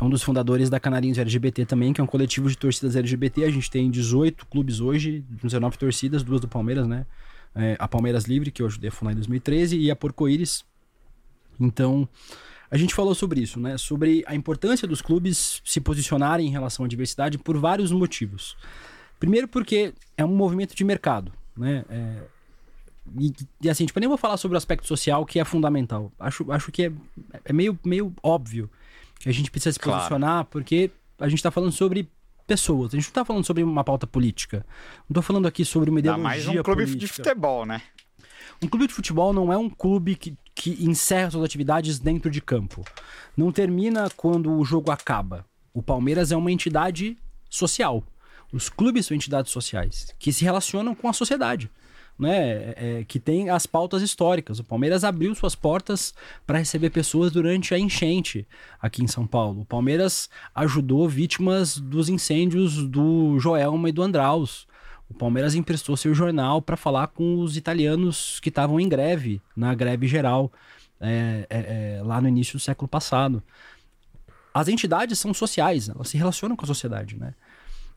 um 0.00 0.10
dos 0.10 0.22
fundadores 0.22 0.68
da 0.68 0.78
Canarinhos 0.78 1.16
LGBT 1.18 1.64
também, 1.64 1.92
que 1.92 2.00
é 2.00 2.04
um 2.04 2.06
coletivo 2.06 2.48
de 2.50 2.56
torcidas 2.58 2.96
LGBT. 2.96 3.44
A 3.44 3.50
gente 3.50 3.70
tem 3.70 3.90
18 3.90 4.44
clubes 4.46 4.80
hoje, 4.80 5.24
19 5.42 5.78
torcidas, 5.78 6.22
duas 6.22 6.40
do 6.40 6.48
Palmeiras, 6.48 6.86
né? 6.86 7.06
É, 7.54 7.76
a 7.78 7.88
Palmeiras 7.88 8.24
Livre, 8.24 8.50
que 8.50 8.60
eu 8.60 8.66
ajudei 8.66 8.88
a 8.88 8.92
fundar 8.92 9.12
em 9.12 9.14
2013, 9.14 9.78
e 9.78 9.90
a 9.90 9.96
Porco-Íris. 9.96 10.64
Então, 11.58 12.06
a 12.70 12.76
gente 12.76 12.94
falou 12.94 13.14
sobre 13.14 13.40
isso, 13.40 13.58
né? 13.58 13.78
Sobre 13.78 14.22
a 14.26 14.34
importância 14.34 14.86
dos 14.86 15.00
clubes 15.00 15.62
se 15.64 15.80
posicionarem 15.80 16.46
em 16.46 16.50
relação 16.50 16.84
à 16.84 16.88
diversidade 16.88 17.38
por 17.38 17.56
vários 17.56 17.90
motivos. 17.90 18.56
Primeiro 19.18 19.48
porque 19.48 19.92
é 20.16 20.24
um 20.24 20.34
movimento 20.34 20.74
de 20.74 20.84
mercado, 20.84 21.32
né? 21.56 21.84
É, 21.88 22.22
e, 23.18 23.32
e 23.62 23.70
assim, 23.70 23.86
tipo, 23.86 23.98
eu 23.98 24.00
nem 24.00 24.08
vou 24.08 24.18
falar 24.18 24.36
sobre 24.36 24.56
o 24.56 24.58
aspecto 24.58 24.86
social, 24.86 25.24
que 25.24 25.38
é 25.38 25.44
fundamental. 25.44 26.12
Acho, 26.18 26.50
acho 26.52 26.72
que 26.72 26.86
é, 26.86 26.92
é 27.44 27.52
meio, 27.52 27.78
meio 27.84 28.12
óbvio 28.22 28.68
que 29.20 29.28
a 29.28 29.32
gente 29.32 29.50
precisa 29.50 29.72
se 29.72 29.78
Claro. 29.78 29.98
posicionar, 29.98 30.44
porque 30.46 30.90
a 31.18 31.28
gente 31.28 31.42
tá 31.42 31.50
falando 31.50 31.72
sobre 31.72 32.08
pessoas, 32.46 32.92
a 32.92 32.96
gente 32.96 33.06
não 33.06 33.12
tá 33.12 33.24
falando 33.24 33.44
sobre 33.44 33.62
uma 33.62 33.82
pauta 33.82 34.06
política. 34.06 34.64
Não 35.08 35.14
tô 35.14 35.22
falando 35.22 35.46
aqui 35.46 35.64
sobre 35.64 35.88
uma 35.90 36.00
Dá 36.02 36.10
ideologia 36.12 36.24
mais 36.24 36.46
um 36.48 36.62
clube 36.62 36.84
de 36.84 36.92
política. 36.92 37.24
futebol, 37.24 37.64
né? 37.66 37.80
Um 38.62 38.68
clube 38.68 38.86
de 38.86 38.94
futebol 38.94 39.32
não 39.32 39.52
é 39.52 39.56
um 39.56 39.68
clube 39.68 40.14
que, 40.14 40.36
que 40.54 40.70
encerra 40.84 41.30
suas 41.30 41.44
atividades 41.44 41.98
dentro 41.98 42.30
de 42.30 42.40
campo. 42.40 42.84
Não 43.36 43.50
termina 43.52 44.08
quando 44.16 44.52
o 44.52 44.64
jogo 44.64 44.90
acaba. 44.90 45.44
O 45.74 45.82
Palmeiras 45.82 46.32
é 46.32 46.36
uma 46.36 46.50
entidade 46.50 47.16
social. 47.50 48.02
Os 48.52 48.68
clubes 48.68 49.06
são 49.06 49.14
entidades 49.14 49.52
sociais 49.52 50.14
que 50.18 50.32
se 50.32 50.44
relacionam 50.44 50.94
com 50.94 51.08
a 51.08 51.12
sociedade. 51.12 51.70
Né, 52.18 52.30
É, 52.38 52.74
é, 53.00 53.04
que 53.04 53.20
tem 53.20 53.50
as 53.50 53.66
pautas 53.66 54.00
históricas. 54.00 54.58
O 54.58 54.64
Palmeiras 54.64 55.04
abriu 55.04 55.34
suas 55.34 55.54
portas 55.54 56.14
para 56.46 56.56
receber 56.56 56.88
pessoas 56.88 57.30
durante 57.30 57.74
a 57.74 57.78
enchente 57.78 58.48
aqui 58.80 59.04
em 59.04 59.06
São 59.06 59.26
Paulo. 59.26 59.60
O 59.60 59.64
Palmeiras 59.66 60.30
ajudou 60.54 61.06
vítimas 61.06 61.76
dos 61.76 62.08
incêndios 62.08 62.88
do 62.88 63.38
Joelma 63.38 63.90
e 63.90 63.92
do 63.92 64.02
Andraus. 64.02 64.66
O 65.10 65.14
Palmeiras 65.14 65.54
emprestou 65.54 65.94
seu 65.94 66.14
jornal 66.14 66.62
para 66.62 66.76
falar 66.76 67.08
com 67.08 67.38
os 67.40 67.54
italianos 67.54 68.40
que 68.40 68.48
estavam 68.48 68.80
em 68.80 68.88
greve, 68.88 69.42
na 69.54 69.74
greve 69.74 70.08
geral, 70.08 70.50
é, 70.98 71.46
é, 71.50 71.58
é, 71.98 72.02
lá 72.02 72.18
no 72.20 72.28
início 72.28 72.54
do 72.58 72.60
século 72.60 72.88
passado. 72.88 73.42
As 74.54 74.68
entidades 74.68 75.18
são 75.18 75.34
sociais, 75.34 75.88
elas 75.90 76.08
se 76.08 76.16
relacionam 76.16 76.56
com 76.56 76.64
a 76.64 76.66
sociedade, 76.66 77.16
né? 77.16 77.34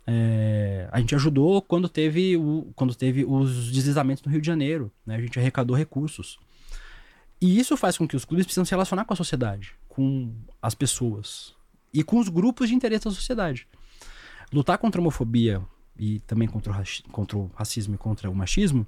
É, 0.05 0.87
a 0.91 0.99
gente 0.99 1.13
ajudou 1.13 1.61
quando 1.61 1.87
teve, 1.87 2.35
o, 2.35 2.71
quando 2.75 2.95
teve 2.95 3.23
os 3.25 3.71
deslizamentos 3.71 4.23
no 4.23 4.31
Rio 4.31 4.41
de 4.41 4.47
Janeiro, 4.47 4.91
né? 5.05 5.15
A 5.15 5.21
gente 5.21 5.37
arrecadou 5.39 5.75
recursos. 5.75 6.39
E 7.41 7.59
isso 7.59 7.77
faz 7.77 7.97
com 7.97 8.07
que 8.07 8.15
os 8.15 8.25
clubes 8.25 8.45
precisam 8.45 8.65
se 8.65 8.71
relacionar 8.71 9.05
com 9.05 9.13
a 9.13 9.17
sociedade, 9.17 9.73
com 9.87 10.33
as 10.61 10.75
pessoas 10.75 11.53
e 11.93 12.03
com 12.03 12.19
os 12.19 12.27
grupos 12.27 12.69
de 12.69 12.75
interesse 12.75 13.05
da 13.05 13.11
sociedade. 13.11 13.67
Lutar 14.51 14.77
contra 14.77 14.99
a 14.99 15.01
homofobia 15.01 15.61
e 15.97 16.19
também 16.21 16.47
contra 16.47 16.73
o, 16.73 17.11
contra 17.11 17.37
o 17.37 17.51
racismo 17.55 17.95
e 17.95 17.97
contra 17.97 18.29
o 18.29 18.35
machismo 18.35 18.85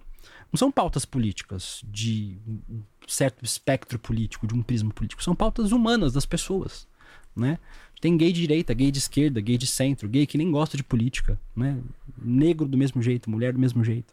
não 0.52 0.58
são 0.58 0.72
pautas 0.72 1.06
políticas 1.06 1.82
de 1.86 2.38
um 2.70 2.82
certo 3.08 3.44
espectro 3.44 3.98
político, 3.98 4.46
de 4.46 4.54
um 4.54 4.62
prisma 4.62 4.92
político. 4.92 5.24
São 5.24 5.36
pautas 5.36 5.72
humanas 5.72 6.14
das 6.14 6.26
pessoas, 6.26 6.88
né? 7.36 7.58
Tem 8.02 8.18
gay 8.18 8.34
de 8.34 8.42
direita, 8.42 8.74
gay 8.74 8.90
de 8.90 8.98
esquerda, 8.98 9.40
gay 9.40 9.58
de 9.58 9.68
centro, 9.68 10.10
gay 10.10 10.26
que 10.26 10.36
nem 10.36 10.50
gosta 10.50 10.76
de 10.76 10.84
política, 10.84 11.40
né? 11.56 11.80
Negro 12.18 12.68
do 12.68 12.76
mesmo 12.76 13.00
jeito, 13.00 13.30
mulher 13.30 13.54
do 13.54 13.60
mesmo 13.60 13.84
jeito. 13.84 14.12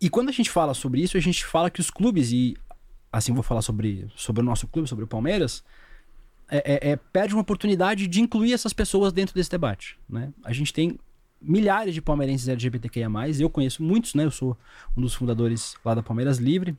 E 0.00 0.10
quando 0.10 0.28
a 0.28 0.32
gente 0.32 0.50
fala 0.50 0.74
sobre 0.74 1.00
isso, 1.00 1.16
a 1.16 1.20
gente 1.20 1.44
fala 1.46 1.70
que 1.70 1.80
os 1.80 1.90
clubes, 1.90 2.32
e 2.32 2.56
assim 3.12 3.32
vou 3.32 3.44
falar 3.44 3.62
sobre, 3.62 4.08
sobre 4.16 4.42
o 4.42 4.44
nosso 4.44 4.66
clube, 4.66 4.88
sobre 4.88 5.04
o 5.04 5.08
Palmeiras, 5.08 5.62
é, 6.50 6.88
é, 6.88 6.90
é, 6.90 6.96
perde 6.96 7.32
uma 7.32 7.42
oportunidade 7.42 8.08
de 8.08 8.20
incluir 8.20 8.52
essas 8.52 8.72
pessoas 8.72 9.12
dentro 9.12 9.32
desse 9.34 9.50
debate. 9.50 9.96
Né? 10.08 10.32
A 10.44 10.52
gente 10.52 10.72
tem 10.72 10.98
milhares 11.40 11.94
de 11.94 12.02
palmeirenses 12.02 12.48
LGBTQIA+, 12.48 13.08
eu 13.38 13.48
conheço 13.48 13.82
muitos, 13.82 14.14
né? 14.14 14.24
Eu 14.24 14.30
sou 14.30 14.56
um 14.96 15.00
dos 15.00 15.14
fundadores 15.14 15.76
lá 15.84 15.94
da 15.94 16.02
Palmeiras 16.02 16.38
Livre. 16.38 16.76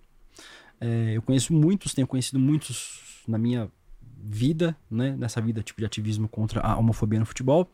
É, 0.81 1.13
eu 1.15 1.21
conheço 1.21 1.53
muitos, 1.53 1.93
tenho 1.93 2.07
conhecido 2.07 2.39
muitos 2.39 3.23
na 3.27 3.37
minha 3.37 3.69
vida, 4.27 4.75
né? 4.89 5.15
Nessa 5.17 5.41
vida 5.41 5.61
tipo 5.61 5.79
de 5.79 5.85
ativismo 5.85 6.27
contra 6.27 6.61
a 6.61 6.77
homofobia 6.77 7.19
no 7.19 7.25
futebol. 7.25 7.69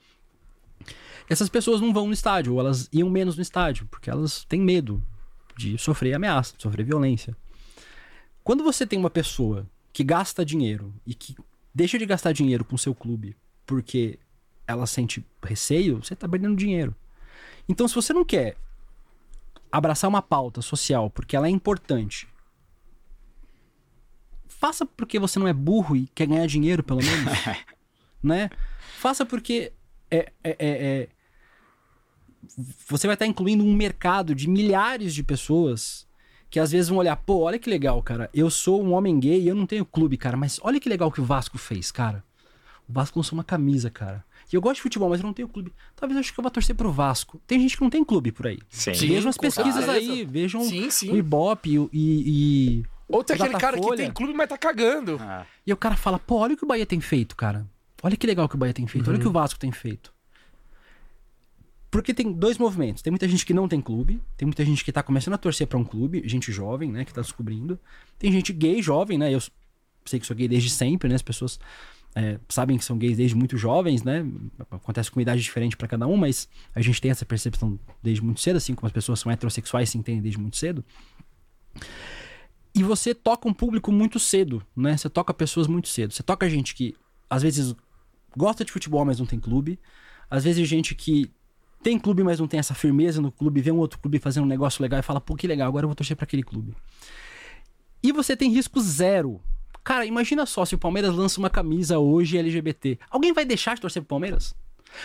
Essas 1.29 1.49
pessoas 1.49 1.79
não 1.79 1.93
vão 1.93 2.07
no 2.07 2.13
estádio, 2.13 2.53
ou 2.53 2.59
elas 2.59 2.89
iam 2.91 3.09
menos 3.09 3.35
no 3.35 3.41
estádio, 3.41 3.87
porque 3.89 4.09
elas 4.09 4.43
têm 4.45 4.59
medo 4.59 5.03
de 5.55 5.77
sofrer 5.77 6.13
ameaça, 6.13 6.55
de 6.57 6.63
sofrer 6.63 6.85
violência. 6.85 7.35
Quando 8.43 8.63
você 8.63 8.85
tem 8.85 8.97
uma 8.97 9.09
pessoa 9.09 9.67
que 9.93 10.03
gasta 10.03 10.43
dinheiro 10.43 10.93
e 11.05 11.13
que 11.13 11.35
deixa 11.73 11.97
de 11.97 12.05
gastar 12.05 12.31
dinheiro 12.31 12.65
com 12.65 12.77
seu 12.77 12.93
clube 12.93 13.35
porque 13.65 14.19
ela 14.67 14.85
sente 14.85 15.25
receio, 15.43 16.03
você 16.03 16.13
está 16.13 16.27
perdendo 16.27 16.55
dinheiro. 16.55 16.95
Então, 17.69 17.87
se 17.87 17.95
você 17.95 18.13
não 18.13 18.25
quer 18.25 18.57
abraçar 19.71 20.09
uma 20.09 20.21
pauta 20.21 20.61
social 20.61 21.09
porque 21.09 21.35
ela 21.35 21.47
é 21.47 21.49
importante, 21.49 22.27
faça 24.61 24.85
porque 24.85 25.17
você 25.17 25.39
não 25.39 25.47
é 25.47 25.53
burro 25.53 25.95
e 25.95 26.07
quer 26.13 26.27
ganhar 26.27 26.45
dinheiro, 26.45 26.83
pelo 26.83 27.01
menos. 27.03 27.33
né? 28.21 28.47
Faça 28.99 29.25
porque 29.25 29.73
é, 30.11 30.31
é, 30.43 30.49
é, 30.51 30.55
é, 30.59 31.09
você 32.87 33.07
vai 33.07 33.15
estar 33.15 33.25
incluindo 33.25 33.63
um 33.63 33.73
mercado 33.73 34.35
de 34.35 34.47
milhares 34.47 35.15
de 35.15 35.23
pessoas 35.23 36.07
que 36.47 36.59
às 36.59 36.71
vezes 36.71 36.89
vão 36.89 36.99
olhar, 36.99 37.15
pô, 37.15 37.39
olha 37.39 37.57
que 37.57 37.69
legal, 37.69 38.03
cara. 38.03 38.29
Eu 38.31 38.51
sou 38.51 38.83
um 38.83 38.93
homem 38.93 39.19
gay 39.19 39.41
e 39.41 39.47
eu 39.47 39.55
não 39.55 39.65
tenho 39.65 39.83
clube, 39.83 40.15
cara, 40.15 40.37
mas 40.37 40.59
olha 40.61 40.79
que 40.79 40.89
legal 40.89 41.11
que 41.11 41.21
o 41.21 41.25
Vasco 41.25 41.57
fez, 41.57 41.91
cara. 41.91 42.23
O 42.87 42.93
Vasco 42.93 43.17
lançou 43.17 43.35
uma 43.37 43.43
camisa, 43.43 43.89
cara. 43.89 44.23
E 44.51 44.55
eu 44.55 44.61
gosto 44.61 44.75
de 44.75 44.81
futebol, 44.81 45.09
mas 45.09 45.21
eu 45.21 45.25
não 45.25 45.33
tenho 45.33 45.47
clube. 45.47 45.73
Talvez 45.95 46.15
eu 46.15 46.19
acho 46.19 46.33
que 46.33 46.39
eu 46.39 46.43
vou 46.43 46.51
torcer 46.51 46.75
pro 46.75 46.91
Vasco. 46.91 47.41
Tem 47.47 47.59
gente 47.59 47.77
que 47.77 47.81
não 47.81 47.89
tem 47.89 48.03
clube 48.03 48.31
por 48.31 48.47
aí. 48.47 48.59
Sim. 48.69 48.91
Vejam 48.91 49.29
as 49.29 49.37
pesquisas 49.37 49.89
aí, 49.89 50.25
vejam 50.25 50.61
sim, 50.65 50.89
sim. 50.91 51.11
o 51.11 51.17
Ibope 51.17 51.69
e, 51.71 51.89
e, 51.93 52.85
Ou 53.11 53.23
tem 53.23 53.35
aquele 53.35 53.59
cara 53.59 53.79
que 53.79 53.95
tem 53.95 54.11
clube, 54.11 54.33
mas 54.33 54.49
tá 54.49 54.57
cagando. 54.57 55.17
Ah. 55.19 55.45
E 55.65 55.71
o 55.71 55.77
cara 55.77 55.95
fala, 55.95 56.17
pô, 56.19 56.37
olha 56.37 56.53
o 56.53 56.57
que 56.57 56.63
o 56.63 56.67
Bahia 56.67 56.85
tem 56.85 56.99
feito, 56.99 57.35
cara. 57.35 57.67
Olha 58.03 58.15
que 58.15 58.25
legal 58.25 58.49
que 58.49 58.55
o 58.55 58.57
Bahia 58.57 58.73
tem 58.73 58.87
feito, 58.87 59.05
uhum. 59.05 59.13
olha 59.13 59.19
o 59.19 59.21
que 59.21 59.27
o 59.27 59.31
Vasco 59.31 59.59
tem 59.59 59.71
feito. 59.71 60.13
Porque 61.91 62.13
tem 62.13 62.31
dois 62.31 62.57
movimentos. 62.57 63.03
Tem 63.03 63.11
muita 63.11 63.27
gente 63.27 63.45
que 63.45 63.53
não 63.53 63.67
tem 63.67 63.81
clube, 63.81 64.21
tem 64.37 64.45
muita 64.45 64.63
gente 64.63 64.83
que 64.83 64.91
tá 64.91 65.03
começando 65.03 65.33
a 65.33 65.37
torcer 65.37 65.67
para 65.67 65.77
um 65.77 65.83
clube, 65.83 66.23
gente 66.25 66.51
jovem, 66.51 66.89
né, 66.89 67.03
que 67.03 67.13
tá 67.13 67.21
descobrindo. 67.21 67.77
Tem 68.17 68.31
gente 68.31 68.53
gay 68.53 68.81
jovem, 68.81 69.17
né? 69.17 69.31
Eu 69.33 69.41
sei 70.05 70.19
que 70.19 70.25
sou 70.25 70.35
gay 70.35 70.47
desde 70.47 70.69
sempre, 70.69 71.09
né? 71.09 71.15
As 71.15 71.21
pessoas 71.21 71.59
é, 72.15 72.39
sabem 72.47 72.77
que 72.77 72.85
são 72.85 72.97
gays 72.97 73.17
desde 73.17 73.35
muito 73.35 73.57
jovens, 73.57 74.03
né? 74.03 74.25
Acontece 74.71 75.11
com 75.11 75.19
idade 75.19 75.41
diferente 75.41 75.75
para 75.75 75.87
cada 75.87 76.07
um, 76.07 76.15
mas 76.15 76.47
a 76.73 76.81
gente 76.81 77.01
tem 77.01 77.11
essa 77.11 77.25
percepção 77.25 77.77
desde 78.01 78.23
muito 78.23 78.39
cedo, 78.39 78.55
assim 78.55 78.73
como 78.73 78.87
as 78.87 78.93
pessoas 78.93 79.19
são 79.19 79.29
heterossexuais 79.29 79.89
se 79.89 79.97
entendem 79.97 80.21
desde 80.21 80.39
muito 80.39 80.55
cedo. 80.55 80.83
E 82.73 82.83
você 82.83 83.13
toca 83.13 83.47
um 83.47 83.53
público 83.53 83.91
muito 83.91 84.19
cedo, 84.19 84.63
né? 84.75 84.95
Você 84.95 85.09
toca 85.09 85.33
pessoas 85.33 85.67
muito 85.67 85.89
cedo. 85.89 86.13
Você 86.13 86.23
toca 86.23 86.49
gente 86.49 86.73
que 86.73 86.95
às 87.29 87.41
vezes 87.41 87.75
gosta 88.35 88.63
de 88.63 88.71
futebol, 88.71 89.03
mas 89.03 89.19
não 89.19 89.25
tem 89.25 89.39
clube. 89.39 89.79
Às 90.29 90.45
vezes 90.45 90.67
gente 90.67 90.95
que 90.95 91.29
tem 91.83 91.99
clube, 91.99 92.23
mas 92.23 92.39
não 92.39 92.47
tem 92.47 92.59
essa 92.59 92.73
firmeza 92.73 93.21
no 93.21 93.31
clube, 93.31 93.61
vê 93.61 93.71
um 93.71 93.77
outro 93.77 93.99
clube 93.99 94.19
fazendo 94.19 94.43
um 94.43 94.47
negócio 94.47 94.81
legal 94.81 94.99
e 94.99 95.03
fala, 95.03 95.19
pô, 95.19 95.35
que 95.35 95.47
legal, 95.47 95.67
agora 95.67 95.83
eu 95.83 95.89
vou 95.89 95.95
torcer 95.95 96.15
para 96.15 96.23
aquele 96.23 96.43
clube. 96.43 96.75
E 98.03 98.11
você 98.11 98.37
tem 98.37 98.51
risco 98.51 98.79
zero. 98.79 99.41
Cara, 99.83 100.05
imagina 100.05 100.45
só 100.45 100.63
se 100.63 100.75
o 100.75 100.77
Palmeiras 100.77 101.13
lança 101.13 101.39
uma 101.39 101.49
camisa 101.49 101.97
hoje 101.99 102.37
LGBT. 102.37 102.99
Alguém 103.09 103.33
vai 103.33 103.45
deixar 103.45 103.75
de 103.75 103.81
torcer 103.81 104.01
pro 104.01 104.09
Palmeiras? 104.09 104.55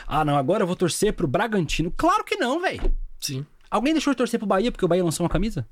Ah, 0.07 0.25
não, 0.25 0.37
agora 0.37 0.63
eu 0.63 0.67
vou 0.67 0.77
torcer 0.77 1.13
pro 1.13 1.27
Bragantino. 1.27 1.93
Claro 1.97 2.25
que 2.25 2.37
não, 2.37 2.61
velho. 2.61 2.93
Sim. 3.19 3.45
Alguém 3.71 3.93
deixou 3.93 4.13
de 4.13 4.19
torcer 4.19 4.39
pro 4.39 4.47
Bahia 4.47 4.71
porque 4.71 4.85
o 4.85 4.89
Bahia 4.89 5.05
lançou 5.05 5.25
uma 5.25 5.31
camisa? 5.31 5.67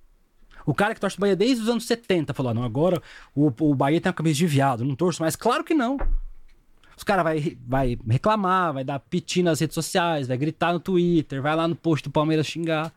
O 0.67 0.75
cara 0.75 0.95
que 0.95 1.01
torce 1.01 1.17
pro 1.17 1.23
Bahia 1.23 1.37
desde 1.37 1.63
os 1.63 1.69
anos 1.69 1.87
70 1.87 2.33
falou: 2.35 2.51
ah, 2.51 2.55
não, 2.55 2.63
agora 2.63 3.03
o, 3.35 3.53
o 3.61 3.75
Bahia 3.75 4.01
tem 4.01 4.11
uma 4.11 4.15
camisa 4.15 4.37
de 4.37 4.47
viado, 4.47 4.85
não 4.85 4.95
torço 4.95 5.23
mais. 5.23 5.37
Claro 5.37 5.65
que 5.65 5.75
não. 5.75 5.99
Os 6.97 7.03
caras 7.03 7.25
vai, 7.25 7.57
vai 7.67 7.99
reclamar, 8.09 8.73
vai 8.73 8.85
dar 8.85 8.99
piti 9.01 9.43
nas 9.43 9.61
redes 9.61 9.75
sociais, 9.75 10.29
vai 10.29 10.37
gritar 10.37 10.73
no 10.73 10.81
Twitter, 10.81 11.43
vai 11.43 11.55
lá 11.57 11.67
no 11.67 11.75
post 11.75 12.05
do 12.05 12.11
Palmeiras 12.11 12.47
xingar. 12.47 12.93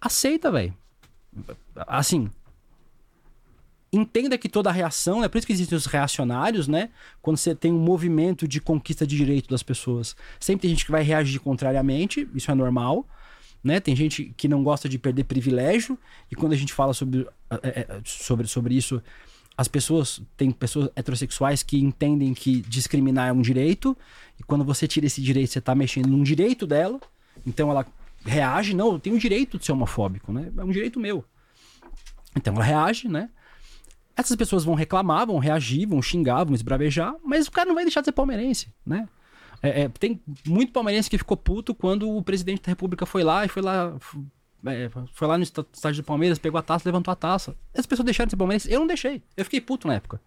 Aceita, 0.00 0.50
velho. 0.50 0.74
Assim, 1.76 2.30
entenda 3.92 4.38
que 4.38 4.48
toda 4.48 4.72
reação, 4.72 5.22
é 5.22 5.28
por 5.28 5.38
isso 5.38 5.46
que 5.46 5.52
existem 5.52 5.76
os 5.76 5.84
reacionários, 5.86 6.66
né? 6.66 6.88
Quando 7.20 7.36
você 7.36 7.54
tem 7.54 7.72
um 7.72 7.78
movimento 7.78 8.48
de 8.48 8.60
conquista 8.60 9.06
de 9.06 9.16
direito 9.16 9.50
das 9.50 9.62
pessoas, 9.62 10.16
sempre 10.40 10.62
tem 10.62 10.70
gente 10.70 10.86
que 10.86 10.90
vai 10.90 11.02
reagir 11.02 11.38
contrariamente, 11.40 12.28
isso 12.34 12.50
é 12.50 12.54
normal, 12.54 13.06
né? 13.62 13.80
Tem 13.80 13.94
gente 13.94 14.32
que 14.36 14.48
não 14.48 14.62
gosta 14.62 14.88
de 14.88 14.98
perder 14.98 15.24
privilégio, 15.24 15.98
e 16.30 16.34
quando 16.34 16.52
a 16.52 16.56
gente 16.56 16.72
fala 16.72 16.92
sobre, 16.92 17.26
é, 17.62 17.80
é, 17.80 18.00
sobre, 18.04 18.46
sobre 18.48 18.74
isso, 18.74 19.02
as 19.56 19.68
pessoas, 19.68 20.20
tem 20.36 20.50
pessoas 20.50 20.88
heterossexuais 20.96 21.62
que 21.62 21.78
entendem 21.78 22.34
que 22.34 22.62
discriminar 22.62 23.28
é 23.28 23.32
um 23.32 23.42
direito, 23.42 23.96
e 24.38 24.42
quando 24.42 24.64
você 24.64 24.88
tira 24.88 25.06
esse 25.06 25.20
direito, 25.20 25.52
você 25.52 25.58
está 25.58 25.74
mexendo 25.74 26.08
num 26.08 26.22
direito 26.22 26.66
dela, 26.66 26.98
então 27.46 27.70
ela 27.70 27.86
reage, 28.24 28.74
não, 28.74 28.92
eu 28.92 28.98
tenho 28.98 29.16
o 29.16 29.18
direito 29.18 29.58
de 29.58 29.64
ser 29.64 29.72
homofóbico, 29.72 30.32
né? 30.32 30.50
É 30.56 30.64
um 30.64 30.70
direito 30.70 30.98
meu. 31.00 31.24
Então 32.36 32.54
ela 32.54 32.64
reage, 32.64 33.08
né? 33.08 33.28
Essas 34.16 34.36
pessoas 34.36 34.64
vão 34.64 34.74
reclamar, 34.74 35.26
vão 35.26 35.38
reagir, 35.38 35.86
vão 35.86 36.00
xingar, 36.02 36.44
vão 36.44 36.54
esbravejar, 36.54 37.14
mas 37.24 37.46
o 37.46 37.50
cara 37.50 37.68
não 37.68 37.74
vai 37.74 37.84
deixar 37.84 38.00
de 38.00 38.06
ser 38.06 38.12
palmeirense, 38.12 38.68
né? 38.84 39.08
É, 39.62 39.82
é, 39.82 39.88
tem 39.88 40.20
muito 40.46 40.72
palmeirense 40.72 41.08
que 41.08 41.16
ficou 41.16 41.36
puto 41.36 41.74
quando 41.74 42.10
o 42.10 42.22
presidente 42.22 42.62
da 42.62 42.68
república 42.68 43.06
foi 43.06 43.22
lá 43.22 43.44
e 43.44 43.48
foi 43.48 43.62
lá 43.62 43.96
é, 44.66 44.90
foi 45.12 45.28
lá 45.28 45.36
no 45.36 45.42
estádio 45.42 46.02
do 46.02 46.06
Palmeiras, 46.06 46.38
pegou 46.38 46.58
a 46.58 46.62
taça, 46.62 46.88
levantou 46.88 47.10
a 47.10 47.16
taça. 47.16 47.56
As 47.76 47.86
pessoas 47.86 48.04
deixaram 48.04 48.26
de 48.26 48.32
ser 48.32 48.36
palmeirense. 48.36 48.70
Eu 48.70 48.80
não 48.80 48.86
deixei. 48.86 49.22
Eu 49.36 49.44
fiquei 49.44 49.60
puto 49.60 49.88
na 49.88 49.94
época. 49.94 50.20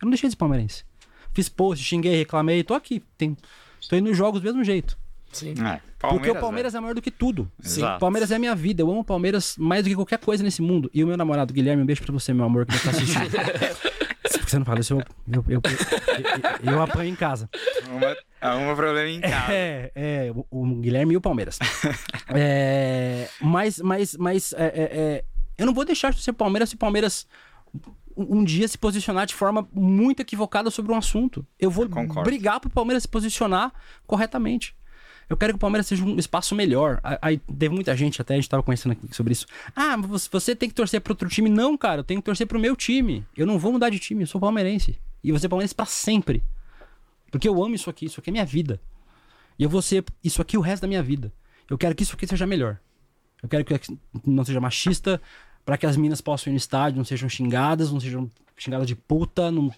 Eu 0.00 0.06
não 0.06 0.10
deixei 0.10 0.28
de 0.28 0.34
ser 0.34 0.38
palmeirense. 0.38 0.84
Fiz 1.34 1.48
post, 1.48 1.84
xinguei, 1.84 2.16
reclamei. 2.16 2.62
Tô 2.64 2.74
aqui. 2.74 3.02
Tem, 3.16 3.36
tô 3.88 3.96
indo 3.96 4.08
nos 4.08 4.16
jogos 4.16 4.40
do 4.40 4.44
mesmo 4.44 4.64
jeito. 4.64 4.96
Sim. 5.32 5.54
É, 5.62 5.80
Porque 5.98 6.30
o 6.30 6.40
Palmeiras 6.40 6.74
é. 6.74 6.78
é 6.78 6.80
maior 6.80 6.94
do 6.94 7.02
que 7.02 7.10
tudo. 7.10 7.50
Sim. 7.60 7.82
Palmeiras 8.00 8.30
é 8.30 8.36
a 8.36 8.38
minha 8.38 8.54
vida. 8.54 8.82
Eu 8.82 8.90
amo 8.90 9.00
o 9.00 9.04
Palmeiras 9.04 9.56
mais 9.58 9.84
do 9.84 9.90
que 9.90 9.94
qualquer 9.94 10.18
coisa 10.18 10.42
nesse 10.42 10.62
mundo. 10.62 10.90
E 10.94 11.04
o 11.04 11.06
meu 11.06 11.16
namorado, 11.16 11.52
Guilherme, 11.52 11.82
um 11.82 11.86
beijo 11.86 12.02
pra 12.02 12.12
você, 12.12 12.32
meu 12.32 12.46
amor, 12.46 12.64
que 12.64 12.78
tá 12.82 12.90
assistindo. 12.90 13.28
Porque 14.48 14.52
você 14.52 14.58
não 14.58 14.64
fala 14.64 14.80
isso, 14.80 14.94
eu, 14.94 15.02
eu, 15.30 15.44
eu, 15.46 15.62
eu, 16.64 16.72
eu 16.72 16.82
apanho 16.82 17.10
em 17.10 17.14
casa. 17.14 17.50
Uma, 17.90 18.16
arruma 18.40 18.74
problema 18.74 19.10
em 19.10 19.20
casa. 19.20 19.52
É, 19.52 19.92
é 19.94 20.32
o, 20.34 20.46
o 20.50 20.66
Guilherme 20.76 21.12
e 21.12 21.16
o 21.18 21.20
Palmeiras. 21.20 21.58
é, 22.34 23.28
mas, 23.42 23.78
mas, 23.78 24.16
mas 24.16 24.54
é, 24.54 24.64
é, 24.64 24.82
é, 24.82 25.24
eu 25.58 25.66
não 25.66 25.74
vou 25.74 25.84
deixar 25.84 26.14
de 26.14 26.22
ser 26.22 26.32
Palmeiras 26.32 26.70
se 26.70 26.76
o 26.76 26.78
Palmeiras 26.78 27.26
um 28.16 28.42
dia 28.42 28.66
se 28.66 28.78
posicionar 28.78 29.26
de 29.26 29.34
forma 29.34 29.68
muito 29.70 30.20
equivocada 30.20 30.70
sobre 30.70 30.92
um 30.92 30.96
assunto. 30.96 31.46
Eu 31.58 31.70
vou 31.70 31.86
brigar 32.24 32.58
pro 32.58 32.70
Palmeiras 32.70 33.02
se 33.02 33.08
posicionar 33.08 33.70
corretamente. 34.06 34.74
Eu 35.28 35.36
quero 35.36 35.52
que 35.52 35.56
o 35.56 35.60
Palmeiras 35.60 35.86
seja 35.86 36.04
um 36.04 36.18
espaço 36.18 36.54
melhor. 36.54 37.00
Aí 37.20 37.38
teve 37.38 37.74
muita 37.74 37.94
gente, 37.96 38.20
até 38.20 38.34
a 38.34 38.36
gente 38.36 38.48
tava 38.48 38.62
conversando 38.62 38.92
aqui 38.92 39.14
sobre 39.14 39.32
isso. 39.32 39.46
Ah, 39.76 39.96
você 40.30 40.56
tem 40.56 40.68
que 40.68 40.74
torcer 40.74 41.00
para 41.00 41.12
outro 41.12 41.28
time. 41.28 41.50
Não, 41.50 41.76
cara, 41.76 42.00
eu 42.00 42.04
tenho 42.04 42.20
que 42.20 42.24
torcer 42.24 42.46
pro 42.46 42.58
meu 42.58 42.74
time. 42.74 43.26
Eu 43.36 43.46
não 43.46 43.58
vou 43.58 43.72
mudar 43.72 43.90
de 43.90 43.98
time, 43.98 44.22
eu 44.22 44.26
sou 44.26 44.40
palmeirense. 44.40 44.98
E 45.22 45.30
você 45.30 45.48
palmeirense 45.48 45.74
para 45.74 45.86
sempre. 45.86 46.42
Porque 47.30 47.48
eu 47.48 47.62
amo 47.62 47.74
isso 47.74 47.90
aqui, 47.90 48.06
isso 48.06 48.20
aqui 48.20 48.30
é 48.30 48.32
minha 48.32 48.46
vida. 48.46 48.80
E 49.58 49.62
eu 49.62 49.68
vou 49.68 49.82
ser 49.82 50.04
isso 50.24 50.40
aqui 50.40 50.56
o 50.56 50.60
resto 50.60 50.82
da 50.82 50.88
minha 50.88 51.02
vida. 51.02 51.32
Eu 51.68 51.76
quero 51.76 51.94
que 51.94 52.02
isso 52.02 52.14
aqui 52.14 52.26
seja 52.26 52.46
melhor. 52.46 52.78
Eu 53.42 53.48
quero 53.48 53.64
que 53.64 53.98
não 54.24 54.44
seja 54.44 54.60
machista, 54.60 55.20
para 55.64 55.76
que 55.76 55.84
as 55.84 55.96
minas 55.96 56.20
possam 56.20 56.50
ir 56.50 56.54
no 56.54 56.56
estádio, 56.56 56.96
não 56.96 57.04
sejam 57.04 57.28
xingadas, 57.28 57.92
não 57.92 58.00
sejam 58.00 58.30
xingadas 58.56 58.86
de 58.86 58.96
puta, 58.96 59.50
não, 59.50 59.70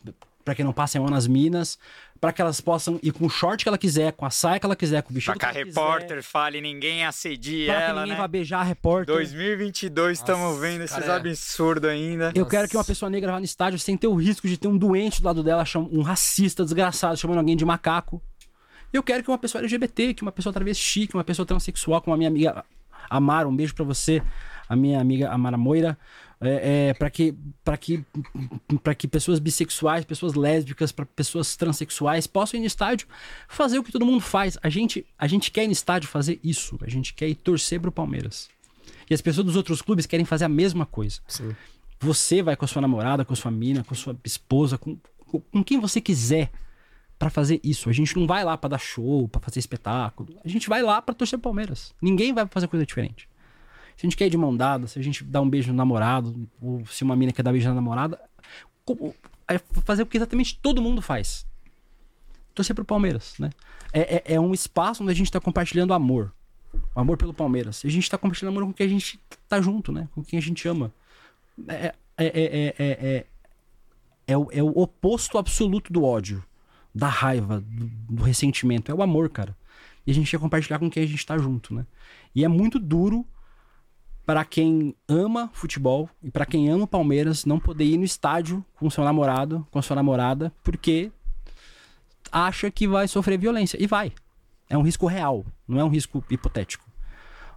para 0.45 0.55
que 0.55 0.63
não 0.63 0.73
passem 0.73 0.99
a 0.99 1.03
mão 1.03 1.11
nas 1.11 1.27
minas, 1.27 1.79
para 2.21 2.33
que 2.33 2.43
elas 2.43 2.61
possam 2.61 3.01
ir 3.03 3.13
com 3.13 3.25
o 3.25 3.31
short 3.31 3.65
que 3.65 3.69
ela 3.69 3.79
quiser, 3.79 4.13
com 4.13 4.27
a 4.27 4.31
saia 4.31 4.61
que 4.61 4.67
ela 4.67 4.77
quiser, 4.77 5.03
com 5.03 5.11
o 5.11 5.15
vestido 5.15 5.39
pra 5.39 5.53
que, 5.53 5.59
a 5.59 5.65
repórter 5.65 6.09
quiser, 6.09 6.23
fale, 6.23 6.61
ninguém 6.61 7.05
assedie 7.05 7.71
ela, 7.71 7.81
que 7.81 7.93
ninguém 7.93 8.13
né? 8.13 8.19
vai 8.19 8.29
beijar 8.29 8.61
a 8.61 8.63
repórter. 8.63 9.15
2022 9.15 10.19
estamos 10.19 10.61
vendo 10.61 10.85
esses 10.85 11.09
é... 11.09 11.11
absurdos 11.11 11.89
ainda. 11.89 12.33
Eu 12.35 12.41
Nossa. 12.41 12.51
quero 12.51 12.69
que 12.69 12.77
uma 12.77 12.85
pessoa 12.85 13.09
negra 13.09 13.33
vá 13.33 13.39
no 13.39 13.45
estádio 13.45 13.79
sem 13.79 13.97
ter 13.97 14.07
o 14.07 14.15
risco 14.15 14.47
de 14.47 14.59
ter 14.59 14.69
um 14.69 14.77
doente 14.77 15.23
do 15.23 15.27
lado 15.27 15.43
dela, 15.43 15.65
um 15.91 16.03
racista 16.03 16.63
desgraçado, 16.63 17.17
chamando 17.17 17.39
alguém 17.39 17.57
de 17.57 17.65
macaco. 17.65 18.23
Eu 18.93 19.03
quero 19.03 19.23
que 19.23 19.31
uma 19.31 19.39
pessoa 19.39 19.63
LGBT, 19.63 20.15
que 20.15 20.23
uma 20.23 20.33
pessoa 20.33 20.53
travesti, 20.53 21.07
que 21.07 21.15
uma 21.15 21.25
pessoa 21.25 21.47
transexual, 21.47 22.03
como 22.03 22.13
a 22.13 22.17
minha 22.19 22.29
amiga 22.29 22.65
Amara, 23.09 23.49
um 23.49 23.57
beijo 23.57 23.75
para 23.75 23.85
você, 23.85 24.23
a 24.69 24.77
minha 24.77 25.01
amiga 25.01 25.31
Amara 25.31 25.57
Moira, 25.57 25.97
é, 26.41 26.89
é, 26.89 26.95
para 26.95 27.11
que, 27.11 27.35
que, 27.79 28.05
que 28.97 29.09
pessoas 29.09 29.39
bissexuais, 29.39 30.05
pessoas 30.05 30.35
lésbicas, 30.35 30.91
para 30.91 31.05
pessoas 31.05 31.57
transexuais 31.57 32.27
possam 32.27 32.59
ir 32.59 32.63
no 32.63 32.67
estádio 32.67 33.07
fazer 33.49 33.79
o 33.79 33.85
que 33.85 33.93
todo 33.93 34.07
mundo 34.07 34.21
faz. 34.21 34.57
A 34.63 34.69
gente, 34.69 35.07
a 35.19 35.27
gente 35.27 35.51
quer 35.51 35.65
ir 35.65 35.69
no 35.69 35.73
estádio 35.73 36.09
fazer 36.09 36.41
isso. 36.43 36.79
A 36.83 36.89
gente 36.89 37.13
quer 37.15 37.29
ir 37.29 37.35
torcer 37.35 37.81
pro 37.81 37.93
Palmeiras. 37.93 38.49
E 39.09 39.15
as 39.15 39.21
pessoas 39.21 39.45
dos 39.45 39.57
outros 39.57 39.83
clubes 39.83 40.07
querem 40.07 40.25
fazer 40.25 40.45
a 40.45 40.49
mesma 40.49 40.87
coisa. 40.87 41.21
Sim. 41.29 41.55
Você 42.01 42.43
vai 42.43 42.57
com 42.57 42.65
a 42.65 42.69
sua 42.69 42.81
namorada, 42.81 43.25
com 43.25 43.33
a 43.33 43.37
sua 43.37 43.51
mina, 43.51 43.85
com 43.85 43.93
a 43.93 43.97
sua 43.97 44.17
esposa, 44.25 44.79
com 44.79 44.97
com, 45.31 45.41
com 45.41 45.65
quem 45.65 45.79
você 45.79 46.01
quiser 46.01 46.51
pra 47.19 47.31
fazer 47.31 47.61
isso. 47.63 47.89
A 47.89 47.93
gente 47.93 48.17
não 48.19 48.27
vai 48.27 48.45
lá 48.45 48.57
pra 48.57 48.69
dar 48.69 48.79
show, 48.79 49.29
pra 49.29 49.41
fazer 49.41 49.61
espetáculo. 49.61 50.35
A 50.45 50.49
gente 50.49 50.69
vai 50.69 50.83
lá 50.83 51.01
pra 51.01 51.15
torcer 51.15 51.39
Palmeiras. 51.39 51.95
Ninguém 52.03 52.33
vai 52.33 52.47
fazer 52.49 52.67
coisa 52.67 52.85
diferente. 52.85 53.29
Se 54.01 54.07
a 54.07 54.09
gente 54.09 54.17
quer 54.17 54.29
ir 54.29 54.31
de 54.31 54.39
mão 54.39 54.57
dada, 54.57 54.87
se 54.87 54.99
a 54.99 55.03
gente 55.03 55.23
dá 55.23 55.43
um 55.43 55.51
beijo 55.51 55.73
no 55.73 55.77
namorado, 55.77 56.49
ou 56.59 56.87
se 56.87 57.05
uma 57.05 57.15
mina 57.15 57.33
quer 57.33 57.43
dar 57.43 57.53
beijo 57.53 57.69
na 57.69 57.75
namorada, 57.75 58.19
é 59.47 59.59
fazer 59.85 60.05
o 60.05 60.07
que 60.07 60.17
exatamente 60.17 60.59
todo 60.59 60.81
mundo 60.81 61.03
faz. 61.03 61.47
Torcer 62.55 62.75
pro 62.75 62.83
Palmeiras, 62.83 63.35
né? 63.39 63.51
É, 63.93 64.17
é, 64.17 64.35
é 64.37 64.41
um 64.41 64.55
espaço 64.55 65.03
onde 65.03 65.13
a 65.13 65.15
gente 65.15 65.31
tá 65.31 65.39
compartilhando 65.39 65.93
amor. 65.93 66.33
O 66.95 67.01
amor 67.01 67.19
pelo 67.19 67.35
Palmeiras. 67.35 67.85
E 67.85 67.89
a 67.89 67.91
gente 67.91 68.09
tá 68.09 68.17
compartilhando 68.17 68.57
amor 68.57 68.69
com 68.69 68.73
quem 68.73 68.87
a 68.87 68.89
gente 68.89 69.21
tá 69.47 69.61
junto, 69.61 69.93
né? 69.93 70.09
Com 70.15 70.25
quem 70.25 70.39
a 70.39 70.43
gente 70.43 70.67
ama. 70.67 70.91
É, 71.69 71.95
é, 72.17 72.25
é, 72.25 72.25
é, 72.27 72.75
é, 72.79 72.87
é, 72.89 73.27
é 74.29 74.39
o, 74.39 74.49
é 74.51 74.63
o 74.63 74.71
oposto 74.79 75.37
absoluto 75.37 75.93
do 75.93 76.05
ódio, 76.05 76.43
da 76.95 77.09
raiva, 77.09 77.61
do, 77.61 77.87
do 78.15 78.23
ressentimento. 78.23 78.91
É 78.91 78.95
o 78.95 79.03
amor, 79.03 79.29
cara. 79.29 79.55
E 80.07 80.11
a 80.11 80.15
gente 80.15 80.31
quer 80.31 80.41
compartilhar 80.41 80.79
com 80.79 80.89
quem 80.89 81.03
a 81.03 81.07
gente 81.07 81.27
tá 81.27 81.37
junto, 81.37 81.75
né? 81.75 81.85
E 82.35 82.47
é 82.47 82.49
muito 82.49 82.79
duro 82.79 83.27
para 84.25 84.45
quem 84.45 84.95
ama 85.09 85.51
futebol 85.53 86.09
e 86.23 86.31
para 86.31 86.47
quem 86.47 86.69
ama 86.71 86.85
o 86.85 86.89
Palmeiras 86.89 87.45
não 87.45 87.59
poder 87.59 87.85
ir 87.85 87.99
no 87.99 88.05
estádio 88.05 88.65
com 88.77 88.89
seu 88.91 89.05
namorado, 89.05 89.67
com 89.71 89.81
sua 89.83 89.97
namorada, 89.97 90.53
porque 90.63 91.11
acha 92.31 92.71
que 92.71 92.87
vai 92.87 93.09
sofrer 93.09 93.39
violência. 93.39 93.77
E 93.83 93.87
vai. 93.87 94.13
É 94.69 94.79
um 94.79 94.83
risco 94.83 95.07
real, 95.07 95.45
não 95.67 95.81
é 95.81 95.85
um 95.85 95.89
risco 95.89 96.25
hipotético. 96.31 96.89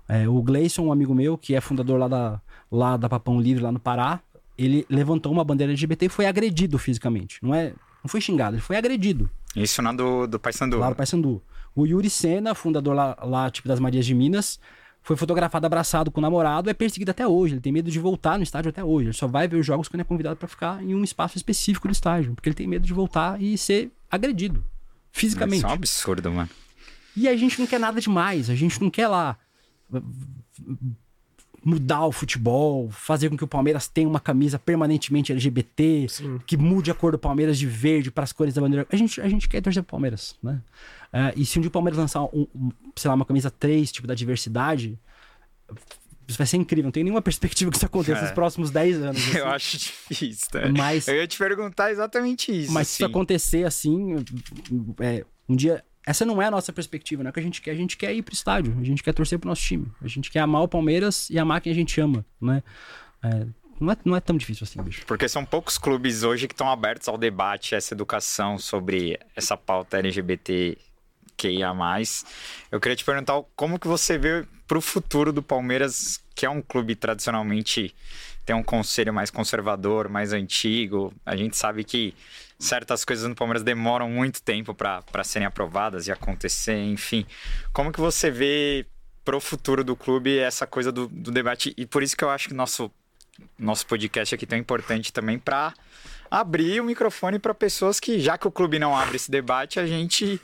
É, 0.07 0.27
o 0.27 0.41
Gleison, 0.41 0.85
um 0.85 0.91
amigo 0.91 1.13
meu, 1.13 1.37
que 1.37 1.55
é 1.55 1.61
fundador 1.61 1.99
lá 1.99 2.07
da, 2.07 2.41
lá 2.71 2.97
da 2.97 3.07
Papão 3.07 3.39
Livre, 3.39 3.63
lá 3.63 3.71
no 3.71 3.79
Pará, 3.79 4.19
ele 4.57 4.85
levantou 4.89 5.31
uma 5.31 5.43
bandeira 5.43 5.71
LGBT 5.71 6.07
e 6.07 6.09
foi 6.09 6.25
agredido 6.25 6.77
fisicamente. 6.77 7.37
Não, 7.41 7.53
é, 7.53 7.69
não 8.03 8.07
foi 8.07 8.19
xingado, 8.19 8.55
ele 8.55 8.61
foi 8.61 8.75
agredido 8.75 9.29
Isso 9.55 9.81
na 9.81 9.93
do, 9.93 10.27
do 10.27 10.39
Paysandu. 10.39 10.77
lá 10.79 10.89
no 10.89 10.95
Paysandu. 10.95 11.41
O 11.75 11.85
Yuri 11.85 12.09
Senna, 12.09 12.53
fundador 12.53 12.95
lá, 12.95 13.17
lá 13.23 13.49
tipo, 13.49 13.67
das 13.67 13.79
Marias 13.79 14.05
de 14.05 14.13
Minas, 14.13 14.59
foi 15.03 15.17
fotografado 15.17 15.65
abraçado 15.65 16.09
com 16.09 16.19
o 16.19 16.21
namorado, 16.21 16.69
é 16.69 16.73
perseguido 16.73 17.11
até 17.11 17.27
hoje. 17.27 17.55
Ele 17.55 17.61
tem 17.61 17.73
medo 17.73 17.91
de 17.91 17.99
voltar 17.99 18.37
no 18.37 18.43
estádio 18.43 18.69
até 18.69 18.83
hoje. 18.83 19.07
Ele 19.07 19.13
só 19.13 19.27
vai 19.27 19.47
ver 19.47 19.57
os 19.57 19.65
jogos 19.65 19.89
quando 19.89 19.99
é 19.99 20.03
convidado 20.05 20.37
para 20.37 20.47
ficar 20.47 20.81
em 20.81 20.95
um 20.95 21.03
espaço 21.03 21.37
específico 21.37 21.87
do 21.87 21.91
estádio, 21.91 22.33
porque 22.33 22.47
ele 22.47 22.55
tem 22.55 22.65
medo 22.65 22.87
de 22.87 22.93
voltar 22.93 23.39
e 23.41 23.57
ser 23.57 23.91
agredido 24.09 24.63
fisicamente. 25.11 25.57
Isso 25.57 25.67
é 25.67 25.69
um 25.69 25.73
absurdo, 25.73 26.31
mano. 26.31 26.49
E 27.15 27.27
a 27.27 27.35
gente 27.35 27.59
não 27.59 27.67
quer 27.67 27.79
nada 27.79 27.99
demais, 27.99 28.49
a 28.49 28.55
gente 28.55 28.81
não 28.81 28.89
quer 28.89 29.07
lá 29.07 29.37
mudar 31.65 32.05
o 32.05 32.11
futebol, 32.11 32.89
fazer 32.91 33.29
com 33.29 33.37
que 33.37 33.43
o 33.43 33.47
Palmeiras 33.47 33.87
tenha 33.87 34.07
uma 34.09 34.19
camisa 34.19 34.59
permanentemente 34.59 35.31
LGBT, 35.31 36.07
Sim. 36.09 36.39
que 36.45 36.57
mude 36.57 36.91
a 36.91 36.93
cor 36.93 37.11
do 37.13 37.17
Palmeiras 37.19 37.57
de 37.57 37.65
verde 37.65 38.11
para 38.11 38.23
as 38.25 38.33
cores 38.33 38.53
da 38.53 38.61
bandeira. 38.61 38.85
A 38.91 38.95
gente, 38.95 39.21
a 39.21 39.29
gente 39.29 39.47
quer 39.47 39.61
torcer 39.61 39.81
pro 39.83 39.91
Palmeiras, 39.91 40.35
né? 40.43 40.61
É, 41.11 41.31
e 41.37 41.45
se 41.45 41.57
um 41.57 41.61
dia 41.61 41.69
o 41.69 41.71
Palmeiras 41.71 41.97
lançar, 41.97 42.23
um, 42.23 42.47
um, 42.53 42.69
sei 42.95 43.07
lá, 43.07 43.15
uma 43.15 43.23
camisa 43.25 43.49
3, 43.49 43.91
tipo 43.91 44.05
da 44.07 44.13
diversidade, 44.15 44.99
isso 46.27 46.37
vai 46.37 46.47
ser 46.47 46.57
incrível. 46.57 46.85
Não 46.85 46.91
tem 46.91 47.03
nenhuma 47.03 47.21
perspectiva 47.23 47.69
que 47.71 47.77
isso 47.77 47.85
aconteça 47.85 48.19
É. 48.19 48.23
nos 48.23 48.31
próximos 48.31 48.71
10 48.71 49.01
anos. 49.01 49.17
assim. 49.27 49.37
Eu 49.37 49.47
acho 49.47 49.77
difícil, 49.77 50.47
né? 50.55 50.73
Mas- 50.75 51.07
Eu 51.07 51.15
ia 51.15 51.27
te 51.27 51.37
perguntar 51.37 51.91
exatamente 51.91 52.51
isso. 52.51 52.71
Mas 52.71 52.87
se 52.87 52.95
isso 52.95 53.05
assim. 53.05 53.11
acontecer 53.11 53.63
assim, 53.65 54.15
é, 54.99 55.23
um 55.47 55.55
dia. 55.55 55.83
Essa 56.05 56.25
não 56.25 56.41
é 56.41 56.47
a 56.47 56.51
nossa 56.51 56.73
perspectiva, 56.73 57.23
não 57.23 57.29
é 57.29 57.31
o 57.31 57.33
que 57.33 57.39
a 57.39 57.43
gente 57.43 57.61
quer. 57.61 57.71
A 57.71 57.75
gente 57.75 57.95
quer 57.97 58.13
ir 58.13 58.21
pro 58.21 58.33
estádio, 58.33 58.75
a 58.79 58.83
gente 58.83 59.01
quer 59.01 59.13
torcer 59.13 59.39
pro 59.39 59.47
nosso 59.47 59.61
time. 59.61 59.87
A 60.01 60.07
gente 60.07 60.29
quer 60.29 60.39
amar 60.39 60.63
o 60.63 60.67
Palmeiras 60.67 61.29
e 61.29 61.39
amar 61.39 61.61
quem 61.61 61.71
a 61.71 61.75
gente 61.75 61.99
ama, 62.01 62.25
né? 62.41 62.61
É, 63.23 63.45
não, 63.79 63.91
é, 63.91 63.97
não 64.03 64.15
é 64.15 64.19
tão 64.19 64.37
difícil 64.37 64.65
assim, 64.65 64.81
bicho. 64.81 65.05
Porque 65.05 65.27
são 65.29 65.45
poucos 65.45 65.77
clubes 65.77 66.23
hoje 66.23 66.47
que 66.47 66.53
estão 66.53 66.69
abertos 66.69 67.07
ao 67.07 67.17
debate, 67.17 67.75
essa 67.75 67.93
educação 67.93 68.57
sobre 68.57 69.17
essa 69.35 69.55
pauta 69.55 69.97
LGBT 69.97 70.77
que 71.37 71.49
ia 71.49 71.73
mais. 71.73 72.25
Eu 72.71 72.79
queria 72.79 72.95
te 72.95 73.03
perguntar 73.03 73.41
como 73.55 73.79
que 73.79 73.87
você 73.87 74.17
vê 74.17 74.45
pro 74.67 74.81
futuro 74.81 75.31
do 75.31 75.41
Palmeiras, 75.41 76.21
que 76.35 76.45
é 76.45 76.49
um 76.49 76.61
clube 76.61 76.95
tradicionalmente 76.95 77.95
tem 78.45 78.55
um 78.55 78.63
conselho 78.63 79.13
mais 79.13 79.29
conservador, 79.29 80.09
mais 80.09 80.33
antigo. 80.33 81.13
A 81.25 81.35
gente 81.35 81.55
sabe 81.55 81.83
que 81.83 82.13
certas 82.59 83.03
coisas 83.03 83.27
no 83.27 83.35
Palmeiras 83.35 83.63
demoram 83.63 84.09
muito 84.09 84.41
tempo 84.41 84.73
para 84.73 85.23
serem 85.23 85.45
aprovadas 85.45 86.07
e 86.07 86.11
acontecer, 86.11 86.77
enfim. 86.77 87.25
Como 87.71 87.91
que 87.91 87.99
você 87.99 88.31
vê 88.31 88.85
pro 89.23 89.39
futuro 89.39 89.83
do 89.83 89.95
clube 89.95 90.37
essa 90.37 90.67
coisa 90.67 90.91
do, 90.91 91.07
do 91.07 91.31
debate? 91.31 91.73
E 91.77 91.85
por 91.85 92.03
isso 92.03 92.15
que 92.15 92.23
eu 92.23 92.29
acho 92.29 92.47
que 92.47 92.53
nosso 92.53 92.91
nosso 93.57 93.85
podcast 93.87 94.35
aqui 94.35 94.45
tão 94.45 94.57
importante 94.57 95.11
também 95.11 95.39
para 95.39 95.73
abrir 96.29 96.81
o 96.81 96.83
microfone 96.83 97.37
para 97.37 97.53
pessoas 97.53 97.99
que, 97.99 98.19
já 98.19 98.37
que 98.37 98.47
o 98.47 98.51
clube 98.51 98.79
não 98.79 98.97
abre 98.97 99.17
esse 99.17 99.29
debate, 99.29 99.79
a 99.79 99.85
gente 99.85 100.41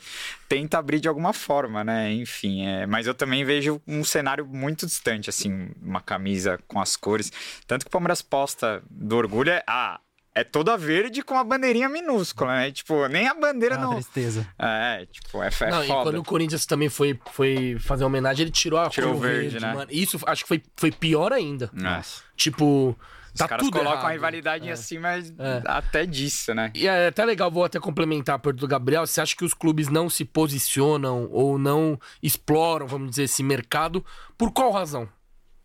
tenta 0.47 0.77
abrir 0.77 0.99
de 0.99 1.07
alguma 1.07 1.33
forma, 1.33 1.83
né? 1.83 2.11
Enfim, 2.13 2.65
é... 2.65 2.85
mas 2.85 3.07
eu 3.07 3.15
também 3.15 3.43
vejo 3.43 3.81
um 3.87 4.03
cenário 4.03 4.45
muito 4.45 4.85
distante, 4.85 5.31
assim, 5.31 5.71
uma 5.81 5.99
camisa 5.99 6.59
com 6.67 6.79
as 6.79 6.95
cores. 6.95 7.31
Tanto 7.65 7.85
que 7.85 7.87
o 7.87 7.91
Palmeiras 7.91 8.21
posta 8.21 8.83
do 8.89 9.17
orgulho 9.17 9.49
é. 9.49 9.63
Ah, 9.65 9.99
é 10.39 10.43
toda 10.43 10.77
verde 10.77 11.21
com 11.21 11.37
a 11.37 11.43
bandeirinha 11.43 11.89
minúscula, 11.89 12.55
né? 12.55 12.71
Tipo, 12.71 13.07
nem 13.07 13.27
a 13.27 13.33
bandeira 13.33 13.75
Ah, 13.75 13.79
não. 13.79 13.93
tristeza. 13.95 14.47
É, 14.57 15.05
tipo, 15.11 15.41
é, 15.43 15.49
é 15.61 15.69
Não, 15.71 15.83
e 15.83 15.87
foda. 15.87 16.03
quando 16.03 16.17
o 16.19 16.23
Corinthians 16.23 16.65
também 16.65 16.89
foi, 16.89 17.19
foi 17.31 17.77
fazer 17.79 18.03
homenagem, 18.05 18.43
ele 18.43 18.51
tirou 18.51 18.79
a 18.79 18.89
Tirou 18.89 19.11
cor 19.13 19.17
o 19.17 19.21
verde, 19.21 19.59
né? 19.59 19.73
mano. 19.73 19.87
Isso 19.91 20.19
acho 20.25 20.43
que 20.43 20.47
foi, 20.47 20.63
foi 20.75 20.91
pior 20.91 21.33
ainda. 21.33 21.69
Nossa. 21.73 22.21
Tipo, 22.35 22.97
Os 23.33 23.33
tá 23.39 23.47
caras 23.47 23.63
tudo 23.65 23.73
colocam 23.77 23.99
errado. 23.99 24.09
a 24.09 24.13
rivalidade 24.13 24.65
em 24.65 24.69
É. 24.69 24.71
acima 24.73 25.09
É. 25.09 25.23
até 25.65 26.05
disso, 26.05 26.53
né? 26.53 26.71
E 26.73 26.87
é 26.87 27.07
até 27.07 27.23
legal, 27.25 27.51
vou 27.51 27.63
até 27.63 27.79
complementar 27.79 28.35
a 28.35 28.39
pergunta 28.39 28.61
do 28.61 28.67
Gabriel. 28.67 29.05
Você 29.05 29.21
acha 29.21 29.35
que 29.35 29.45
os 29.45 29.53
clubes 29.53 29.87
não 29.87 30.09
se 30.09 30.25
posicionam 30.25 31.27
ou 31.31 31.57
não 31.59 31.99
exploram, 32.23 32.87
vamos 32.87 33.09
dizer, 33.11 33.23
esse 33.23 33.43
mercado? 33.43 34.03
Por 34.37 34.51
qual 34.51 34.71
razão? 34.71 35.07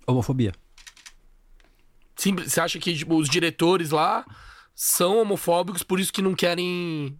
Homofobia. 0.07 0.53
Simples, 2.17 2.53
você 2.53 2.61
acha 2.61 2.79
que 2.79 2.95
tipo, 2.97 3.17
os 3.17 3.29
diretores 3.29 3.91
lá 3.91 4.25
são 4.75 5.21
homofóbicos, 5.21 5.83
por 5.83 6.01
isso 6.01 6.13
que 6.13 6.23
não 6.23 6.35
querem 6.35 7.19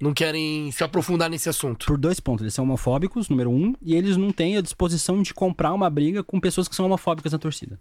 não 0.00 0.14
querem 0.14 0.70
se 0.72 0.82
aprofundar 0.82 1.28
nesse 1.28 1.48
assunto? 1.48 1.86
Por 1.86 1.98
dois 1.98 2.18
pontos. 2.18 2.42
Eles 2.42 2.54
são 2.54 2.64
homofóbicos, 2.64 3.28
número 3.28 3.50
um, 3.50 3.74
e 3.82 3.94
eles 3.94 4.16
não 4.16 4.32
têm 4.32 4.56
a 4.56 4.62
disposição 4.62 5.22
de 5.22 5.34
comprar 5.34 5.74
uma 5.74 5.90
briga 5.90 6.24
com 6.24 6.40
pessoas 6.40 6.66
que 6.66 6.74
são 6.74 6.86
homofóbicas 6.86 7.32
na 7.32 7.38
torcida. 7.38 7.78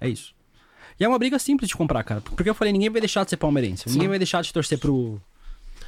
É 0.00 0.08
isso. 0.08 0.34
E 0.98 1.04
é 1.04 1.08
uma 1.08 1.18
briga 1.18 1.38
simples 1.38 1.68
de 1.68 1.76
comprar, 1.76 2.02
cara. 2.02 2.20
Porque 2.20 2.50
eu 2.50 2.54
falei, 2.54 2.72
ninguém 2.72 2.90
vai 2.90 3.00
deixar 3.00 3.22
de 3.22 3.30
ser 3.30 3.36
palmeirense. 3.36 3.88
Ninguém 3.88 4.08
vai 4.08 4.18
deixar 4.18 4.42
de 4.42 4.52
torcer 4.52 4.78
pro 4.78 5.20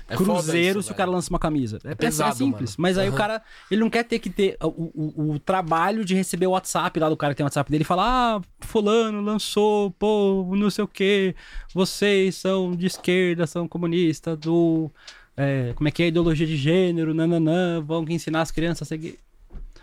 É 0.09 0.17
Cruzeiro 0.17 0.81
isso, 0.81 0.89
se 0.89 0.93
o 0.93 0.95
cara 0.95 1.11
lança 1.11 1.29
uma 1.29 1.39
camisa. 1.39 1.79
É, 1.85 1.95
pesado, 1.95 2.31
é 2.31 2.35
simples. 2.35 2.71
mano. 2.71 2.83
Mas 2.83 2.97
aí 2.97 3.09
o 3.09 3.11
Aham. 3.11 3.19
cara, 3.19 3.43
ele 3.71 3.83
não 3.83 3.91
quer 3.91 4.05
ter 4.05 4.19
que 4.19 4.31
ter 4.31 4.57
o, 4.63 4.67
o, 4.67 5.33
o 5.33 5.39
trabalho 5.39 6.03
de 6.03 6.15
receber 6.15 6.47
o 6.47 6.53
WhatsApp 6.53 6.99
lá 6.99 7.11
do 7.11 7.17
cara 7.17 7.35
que 7.35 7.37
tem 7.37 7.45
o 7.45 7.47
WhatsApp 7.47 7.71
dele 7.71 7.83
e 7.83 7.87
falar: 7.87 8.37
ah, 8.37 8.41
fulano 8.61 9.21
lançou, 9.21 9.91
pô, 9.93 10.51
não 10.57 10.71
sei 10.71 10.83
o 10.83 10.89
quê, 10.89 11.35
vocês 11.75 12.37
são 12.37 12.75
de 12.75 12.87
esquerda, 12.87 13.47
são 13.47 13.69
comunistas, 13.69 14.39
do. 14.39 14.91
é, 15.37 15.75
como 15.75 15.89
é 15.89 15.91
que 15.91 16.03
é? 16.03 16.07
Ideologia 16.09 16.47
de 16.47 16.57
gênero, 16.57 17.13
nananã, 17.13 17.83
vão 17.83 18.03
ensinar 18.09 18.41
as 18.41 18.51
crianças 18.51 18.83
a 18.83 18.89
seguir. 18.89 19.19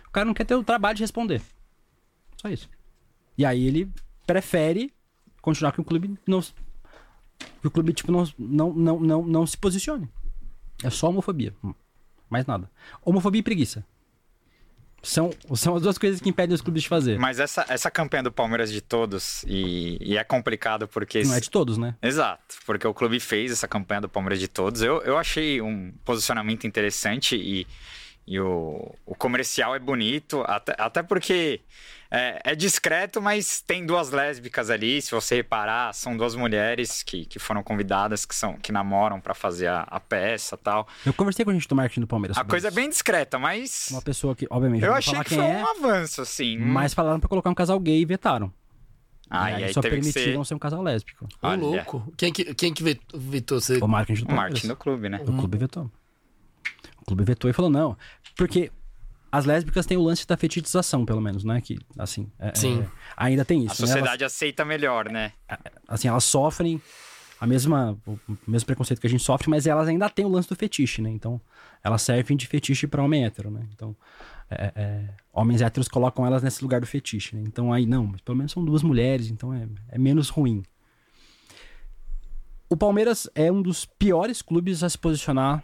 O 0.08 0.10
cara 0.10 0.24
não 0.24 0.34
quer 0.34 0.44
ter 0.44 0.56
o 0.56 0.64
trabalho 0.64 0.96
de 0.96 1.02
responder. 1.04 1.40
Só 2.36 2.48
isso. 2.48 2.68
E 3.38 3.44
aí 3.44 3.64
ele 3.64 3.88
prefere 4.26 4.92
continuar 5.40 5.70
que 5.70 5.80
o 5.80 5.84
clube 5.84 6.18
não. 6.26 6.42
Que 7.60 7.66
o 7.66 7.70
clube, 7.70 7.92
tipo, 7.92 8.12
não, 8.12 8.24
não, 8.38 8.72
não, 8.72 9.00
não, 9.00 9.26
não 9.26 9.46
se 9.46 9.56
posicione. 9.56 10.08
É 10.82 10.90
só 10.90 11.08
homofobia. 11.08 11.54
Hum, 11.64 11.74
Mais 12.28 12.46
nada. 12.46 12.70
Homofobia 13.04 13.40
e 13.40 13.42
preguiça. 13.42 13.84
São, 15.02 15.30
são 15.54 15.76
as 15.76 15.82
duas 15.82 15.98
coisas 15.98 16.20
que 16.20 16.28
impedem 16.28 16.52
os 16.54 16.60
clubes 16.60 16.82
de 16.82 16.88
fazer. 16.88 17.18
Mas 17.18 17.38
essa, 17.38 17.64
essa 17.68 17.90
campanha 17.90 18.24
do 18.24 18.32
Palmeiras 18.32 18.72
de 18.72 18.80
todos, 18.80 19.44
e, 19.46 19.98
e 20.00 20.16
é 20.16 20.24
complicado 20.24 20.88
porque. 20.88 21.22
Não 21.22 21.34
é 21.34 21.40
de 21.40 21.48
todos, 21.48 21.78
né? 21.78 21.94
Exato, 22.02 22.56
porque 22.66 22.86
o 22.86 22.92
clube 22.92 23.20
fez 23.20 23.52
essa 23.52 23.68
campanha 23.68 24.00
do 24.00 24.08
Palmeiras 24.08 24.40
de 24.40 24.48
todos. 24.48 24.82
Eu, 24.82 25.00
eu 25.02 25.16
achei 25.16 25.60
um 25.60 25.92
posicionamento 26.04 26.66
interessante 26.66 27.36
e, 27.36 27.66
e 28.26 28.40
o, 28.40 28.92
o 29.06 29.14
comercial 29.14 29.74
é 29.74 29.78
bonito, 29.78 30.42
até, 30.48 30.74
até 30.78 31.02
porque 31.02 31.60
é, 32.10 32.40
é 32.44 32.54
discreto, 32.56 33.22
mas 33.22 33.60
tem 33.60 33.86
duas 33.86 34.10
lésbicas 34.10 34.68
ali. 34.68 35.00
Se 35.00 35.12
você 35.12 35.36
reparar, 35.36 35.92
são 35.94 36.16
duas 36.16 36.34
mulheres 36.34 37.02
que, 37.04 37.24
que 37.24 37.38
foram 37.38 37.62
convidadas, 37.62 38.24
que, 38.26 38.34
são, 38.34 38.54
que 38.58 38.72
namoram 38.72 39.20
pra 39.20 39.32
fazer 39.32 39.68
a, 39.68 39.82
a 39.82 40.00
peça 40.00 40.56
e 40.56 40.58
tal. 40.58 40.88
Eu 41.04 41.14
conversei 41.14 41.44
com 41.44 41.52
a 41.52 41.54
gente 41.54 41.68
do 41.68 41.76
marketing 41.76 42.00
do 42.00 42.06
Palmeiras. 42.08 42.36
A 42.36 42.40
sobre 42.40 42.50
coisa 42.50 42.66
é 42.66 42.70
isso. 42.70 42.74
bem 42.76 42.88
discreta, 42.88 43.38
mas 43.38 43.88
Uma 43.90 44.02
pessoa 44.02 44.34
que, 44.34 44.46
obviamente, 44.50 44.84
eu 44.84 44.92
achei 44.92 45.12
falar 45.12 45.24
que 45.24 45.30
quem 45.30 45.38
foi 45.38 45.46
é, 45.48 45.62
um 45.62 45.66
avanço, 45.68 46.20
assim. 46.22 46.58
mas 46.58 46.92
falaram 46.94 47.20
pra 47.20 47.28
colocar 47.28 47.50
um 47.50 47.54
casal 47.54 47.78
gay 47.78 48.00
e 48.00 48.04
vetaram. 48.04 48.52
Ah, 49.30 49.50
e 49.50 49.52
e 49.52 49.56
aí 49.56 49.64
aí 49.64 49.74
só 49.74 49.80
permitiram 49.82 50.44
ser 50.44 50.48
ser 50.48 50.54
um 50.54 50.58
casal 50.58 50.82
lésbico. 50.82 51.28
Ô, 51.42 51.54
louco. 51.54 52.12
Quem 52.16 52.32
que, 52.32 52.54
quem 52.54 52.72
que 52.72 52.82
vet- 52.82 53.00
vetou 53.14 53.60
você? 53.60 53.78
O 53.78 53.86
marketing 53.88 54.20
do 54.20 54.24
o 54.24 54.26
Palmeiras. 54.26 54.50
marketing 54.52 54.68
do 54.68 54.76
clube, 54.76 55.08
né? 55.08 55.20
O 55.22 55.32
clube 55.32 55.58
vetou. 55.58 55.90
O 57.06 57.10
clube 57.10 57.24
vetou 57.24 57.48
e 57.48 57.52
falou 57.52 57.70
não. 57.70 57.96
Porque 58.36 58.72
as 59.30 59.44
lésbicas 59.44 59.86
têm 59.86 59.96
o 59.96 60.02
lance 60.02 60.26
da 60.26 60.36
fetichização, 60.36 61.06
pelo 61.06 61.20
menos, 61.20 61.44
né? 61.44 61.60
Que, 61.60 61.78
assim, 61.96 62.28
é- 62.38 62.52
Sim. 62.54 62.80
é- 62.82 62.88
ainda 63.16 63.44
tem 63.44 63.60
A 63.60 63.64
isso. 63.72 63.82
né? 63.82 63.86
sociedade 63.88 64.24
aceita 64.24 64.64
melhor, 64.64 65.08
né? 65.10 65.32
Elas, 65.48 65.60
assim, 65.88 66.08
elas 66.08 66.24
sofrem 66.24 66.82
a 67.40 67.46
mesma, 67.46 67.96
o 68.06 68.18
mesmo 68.46 68.66
preconceito 68.66 69.00
que 69.00 69.06
a 69.06 69.10
gente 69.10 69.22
sofre, 69.22 69.48
mas 69.48 69.66
elas 69.66 69.86
ainda 69.86 70.08
têm 70.10 70.24
o 70.24 70.28
lance 70.28 70.48
do 70.48 70.56
fetiche, 70.56 71.00
né? 71.00 71.10
Então, 71.10 71.40
elas 71.84 72.02
servem 72.02 72.36
de 72.36 72.46
fetiche 72.46 72.86
para 72.88 73.02
homem 73.02 73.24
hétero, 73.24 73.50
né? 73.50 73.60
Então, 73.72 73.94
é, 74.50 74.72
é, 74.74 75.08
homens 75.32 75.60
héteros 75.60 75.86
colocam 75.86 76.26
elas 76.26 76.42
nesse 76.42 76.62
lugar 76.62 76.80
do 76.80 76.86
fetiche, 76.86 77.36
né? 77.36 77.42
Então, 77.46 77.72
aí 77.72 77.86
não, 77.86 78.06
mas 78.06 78.20
pelo 78.22 78.36
menos 78.38 78.50
são 78.52 78.64
duas 78.64 78.82
mulheres, 78.82 79.30
então 79.30 79.52
é, 79.54 79.68
é 79.90 79.98
menos 79.98 80.28
ruim. 80.28 80.62
O 82.68 82.76
Palmeiras 82.76 83.28
é 83.34 83.52
um 83.52 83.62
dos 83.62 83.84
piores 83.84 84.42
clubes 84.42 84.82
a 84.82 84.88
se 84.90 84.98
posicionar 84.98 85.62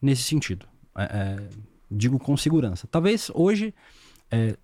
nesse 0.00 0.22
sentido. 0.22 0.66
É, 0.98 1.02
é, 1.04 1.48
digo 1.88 2.18
com 2.18 2.36
segurança. 2.36 2.88
Talvez 2.90 3.30
hoje, 3.32 3.72
é, 4.30 4.56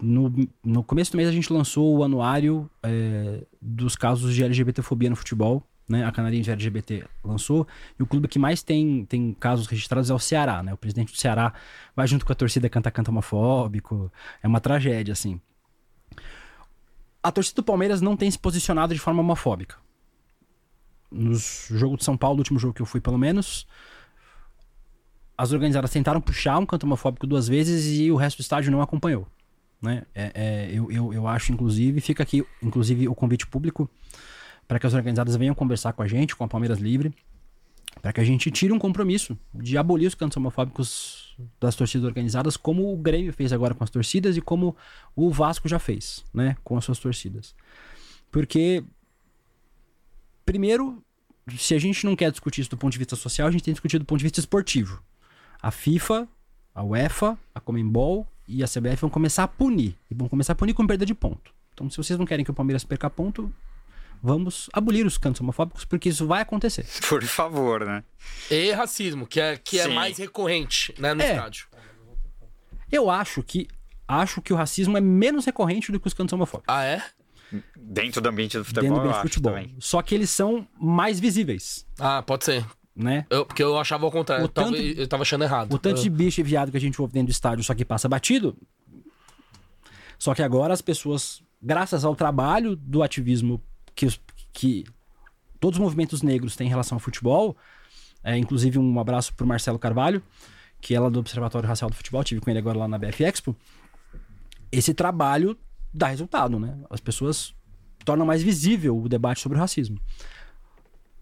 no, 0.00 0.34
no 0.64 0.82
começo 0.82 1.12
do 1.12 1.16
mês, 1.16 1.28
a 1.28 1.32
gente 1.32 1.52
lançou 1.52 1.96
o 1.96 2.02
anuário 2.02 2.68
é, 2.82 3.44
dos 3.62 3.94
casos 3.94 4.34
de 4.34 4.42
LGBTfobia 4.42 5.08
no 5.08 5.16
futebol. 5.16 5.62
Né? 5.88 6.04
A 6.04 6.12
Canarinha 6.12 6.42
LGBT 6.52 7.04
lançou. 7.24 7.66
E 7.98 8.02
o 8.02 8.06
clube 8.06 8.28
que 8.28 8.38
mais 8.38 8.62
tem, 8.62 9.04
tem 9.06 9.32
casos 9.32 9.66
registrados 9.68 10.10
é 10.10 10.14
o 10.14 10.18
Ceará. 10.18 10.62
Né? 10.62 10.74
O 10.74 10.76
presidente 10.76 11.12
do 11.12 11.18
Ceará 11.18 11.54
vai 11.96 12.06
junto 12.06 12.26
com 12.26 12.32
a 12.32 12.34
torcida 12.34 12.68
canta 12.68 12.90
canta 12.90 13.10
homofóbico. 13.10 14.12
É 14.42 14.48
uma 14.48 14.60
tragédia, 14.60 15.12
assim. 15.12 15.40
A 17.22 17.32
torcida 17.32 17.62
do 17.62 17.64
Palmeiras 17.64 18.00
não 18.00 18.16
tem 18.16 18.30
se 18.30 18.38
posicionado 18.38 18.92
de 18.92 19.00
forma 19.00 19.20
homofóbica. 19.20 19.76
No 21.10 21.34
jogo 21.34 21.96
de 21.96 22.04
São 22.04 22.16
Paulo, 22.16 22.38
último 22.38 22.58
jogo 22.58 22.74
que 22.74 22.82
eu 22.82 22.86
fui, 22.86 23.00
pelo 23.00 23.16
menos, 23.16 23.66
as 25.38 25.52
organizadas 25.52 25.92
tentaram 25.92 26.20
puxar 26.20 26.58
um 26.58 26.66
canto 26.66 26.82
homofóbico 26.82 27.24
duas 27.24 27.46
vezes 27.46 27.96
e 27.96 28.10
o 28.10 28.16
resto 28.16 28.38
do 28.38 28.40
estádio 28.40 28.72
não 28.72 28.82
acompanhou. 28.82 29.28
Né? 29.80 30.02
É, 30.12 30.32
é, 30.34 30.70
eu, 30.72 30.90
eu, 30.90 31.14
eu 31.14 31.28
acho, 31.28 31.52
inclusive, 31.52 32.00
fica 32.00 32.24
aqui, 32.24 32.44
inclusive, 32.60 33.06
o 33.06 33.14
convite 33.14 33.46
público 33.46 33.88
para 34.66 34.80
que 34.80 34.86
as 34.86 34.94
organizadas 34.94 35.36
venham 35.36 35.54
conversar 35.54 35.92
com 35.92 36.02
a 36.02 36.08
gente, 36.08 36.34
com 36.34 36.42
a 36.42 36.48
Palmeiras 36.48 36.80
Livre, 36.80 37.14
para 38.02 38.12
que 38.12 38.20
a 38.20 38.24
gente 38.24 38.50
tire 38.50 38.72
um 38.72 38.80
compromisso 38.80 39.38
de 39.54 39.78
abolir 39.78 40.08
os 40.08 40.14
cantos 40.14 40.36
homofóbicos 40.36 41.36
das 41.60 41.76
torcidas 41.76 42.04
organizadas, 42.04 42.56
como 42.56 42.92
o 42.92 42.96
Grêmio 42.96 43.32
fez 43.32 43.52
agora 43.52 43.74
com 43.74 43.84
as 43.84 43.90
torcidas 43.90 44.36
e 44.36 44.40
como 44.40 44.76
o 45.14 45.30
Vasco 45.30 45.68
já 45.68 45.78
fez, 45.78 46.24
né, 46.34 46.56
com 46.64 46.76
as 46.76 46.84
suas 46.84 46.98
torcidas. 46.98 47.54
Porque, 48.30 48.82
primeiro, 50.44 51.02
se 51.56 51.74
a 51.74 51.78
gente 51.78 52.04
não 52.04 52.16
quer 52.16 52.32
discutir 52.32 52.62
isso 52.62 52.70
do 52.70 52.76
ponto 52.76 52.92
de 52.92 52.98
vista 52.98 53.14
social, 53.14 53.46
a 53.46 53.50
gente 53.52 53.62
tem 53.62 53.72
que 53.72 53.76
discutir 53.76 54.00
do 54.00 54.04
ponto 54.04 54.18
de 54.18 54.24
vista 54.24 54.40
esportivo 54.40 55.00
a 55.60 55.70
FIFA, 55.70 56.28
a 56.74 56.82
UEFA, 56.82 57.38
a 57.54 57.60
Comembol 57.60 58.26
e 58.46 58.62
a 58.62 58.66
CBF 58.66 59.02
vão 59.02 59.10
começar 59.10 59.44
a 59.44 59.48
punir. 59.48 59.96
E 60.10 60.14
vão 60.14 60.28
começar 60.28 60.52
a 60.52 60.56
punir 60.56 60.74
com 60.74 60.86
perda 60.86 61.04
de 61.04 61.14
ponto. 61.14 61.52
Então, 61.74 61.90
se 61.90 61.96
vocês 61.96 62.18
não 62.18 62.26
querem 62.26 62.44
que 62.44 62.50
o 62.50 62.54
Palmeiras 62.54 62.82
perca 62.84 63.10
ponto, 63.10 63.52
vamos 64.22 64.68
abolir 64.72 65.06
os 65.06 65.18
cantos 65.18 65.40
homofóbicos, 65.40 65.84
porque 65.84 66.08
isso 66.08 66.26
vai 66.26 66.42
acontecer. 66.42 66.86
Por 67.08 67.22
favor, 67.24 67.84
né? 67.84 68.02
E 68.50 68.72
racismo, 68.72 69.26
que 69.26 69.40
é, 69.40 69.56
que 69.56 69.78
é 69.78 69.88
mais 69.88 70.18
recorrente 70.18 70.94
né, 70.98 71.14
no 71.14 71.22
é. 71.22 71.30
estádio. 71.30 71.66
Eu 72.90 73.10
acho 73.10 73.42
que 73.42 73.68
acho 74.06 74.40
que 74.40 74.52
o 74.52 74.56
racismo 74.56 74.96
é 74.96 75.00
menos 75.00 75.44
recorrente 75.44 75.92
do 75.92 76.00
que 76.00 76.06
os 76.06 76.14
cantos 76.14 76.32
homofóbicos. 76.32 76.74
Ah, 76.74 76.84
é? 76.84 77.02
Dentro 77.76 78.20
do 78.20 78.28
ambiente 78.28 78.56
do 78.56 78.64
futebol. 78.64 78.82
Dentro 78.82 78.96
do 78.96 79.08
ambiente 79.08 79.22
do 79.22 79.28
futebol. 79.28 79.54
Só 79.78 80.02
que 80.02 80.14
eles 80.14 80.30
são 80.30 80.66
mais 80.80 81.20
visíveis. 81.20 81.86
Ah, 81.98 82.22
pode 82.22 82.44
ser 82.44 82.64
né? 82.98 83.24
Eu, 83.30 83.46
porque 83.46 83.62
eu 83.62 83.78
achava 83.78 84.04
ao 84.04 84.10
contrário. 84.10 84.44
O 84.44 84.46
eu, 84.46 84.48
tanto, 84.48 84.72
tava, 84.72 84.82
eu 84.82 85.08
tava 85.08 85.22
achando 85.22 85.44
errado. 85.44 85.72
O 85.72 85.78
tanto 85.78 86.02
de 86.02 86.10
bicho 86.10 86.40
e 86.40 86.44
viado 86.44 86.70
que 86.70 86.76
a 86.76 86.80
gente 86.80 87.00
ouve 87.00 87.14
dentro 87.14 87.28
do 87.28 87.32
estádio, 87.32 87.64
só 87.64 87.74
que 87.74 87.84
passa 87.84 88.08
batido. 88.08 88.56
Só 90.18 90.34
que 90.34 90.42
agora 90.42 90.74
as 90.74 90.82
pessoas, 90.82 91.40
graças 91.62 92.04
ao 92.04 92.16
trabalho 92.16 92.74
do 92.74 93.02
ativismo 93.02 93.62
que, 93.94 94.08
que 94.52 94.84
todos 95.60 95.78
os 95.78 95.82
movimentos 95.82 96.22
negros 96.22 96.56
têm 96.56 96.66
em 96.66 96.70
relação 96.70 96.96
ao 96.96 97.00
futebol, 97.00 97.56
é, 98.24 98.36
inclusive 98.36 98.78
um 98.78 98.98
abraço 98.98 99.32
pro 99.34 99.46
Marcelo 99.46 99.78
Carvalho, 99.78 100.20
que 100.80 100.94
é 100.94 101.00
lá 101.00 101.08
do 101.08 101.20
Observatório 101.20 101.68
Racial 101.68 101.88
do 101.88 101.96
Futebol, 101.96 102.24
tive 102.24 102.40
com 102.40 102.50
ele 102.50 102.58
agora 102.58 102.78
lá 102.78 102.88
na 102.88 102.98
BF 102.98 103.22
Expo. 103.22 103.56
Esse 104.72 104.92
trabalho 104.92 105.56
dá 105.94 106.08
resultado, 106.08 106.58
né? 106.58 106.76
As 106.90 107.00
pessoas 107.00 107.54
tornam 108.04 108.26
mais 108.26 108.42
visível 108.42 108.98
o 108.98 109.08
debate 109.08 109.40
sobre 109.40 109.56
o 109.56 109.60
racismo. 109.60 110.00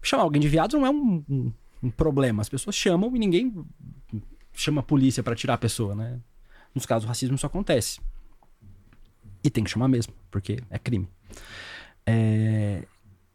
Chamar 0.01 0.23
alguém 0.23 0.41
de 0.41 0.47
viado 0.47 0.73
não 0.73 0.85
é 0.85 0.89
um, 0.89 1.23
um 1.29 1.53
um 1.87 1.91
problema. 1.91 2.41
As 2.41 2.49
pessoas 2.49 2.75
chamam 2.75 3.15
e 3.15 3.19
ninguém 3.19 3.65
chama 4.53 4.81
a 4.81 4.83
polícia 4.83 5.23
para 5.23 5.35
tirar 5.35 5.55
a 5.55 5.57
pessoa, 5.57 5.95
né? 5.95 6.19
Nos 6.73 6.85
casos 6.85 7.05
do 7.05 7.07
racismo 7.07 7.35
isso 7.35 7.45
acontece. 7.45 7.99
E 9.43 9.49
tem 9.49 9.63
que 9.63 9.69
chamar 9.69 9.87
mesmo, 9.87 10.13
porque 10.29 10.59
é 10.69 10.77
crime. 10.77 11.07
É... 12.05 12.83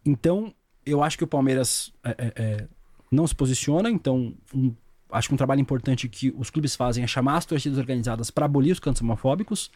Então, 0.04 0.54
eu 0.84 1.02
acho 1.02 1.16
que 1.16 1.24
o 1.24 1.28
Palmeiras 1.28 1.92
é, 2.04 2.10
é, 2.10 2.32
é 2.36 2.68
não 3.10 3.26
se 3.26 3.34
posiciona, 3.34 3.90
então 3.90 4.34
um, 4.54 4.74
acho 5.10 5.28
que 5.28 5.34
um 5.34 5.36
trabalho 5.36 5.60
importante 5.60 6.08
que 6.08 6.32
os 6.36 6.50
clubes 6.50 6.74
fazem 6.74 7.04
é 7.04 7.06
chamar 7.06 7.36
as 7.36 7.44
torcidas 7.46 7.78
organizadas 7.78 8.30
para 8.30 8.46
abolir 8.46 8.72
os 8.72 8.80
cantos 8.80 9.02
homofóbicos. 9.02 9.70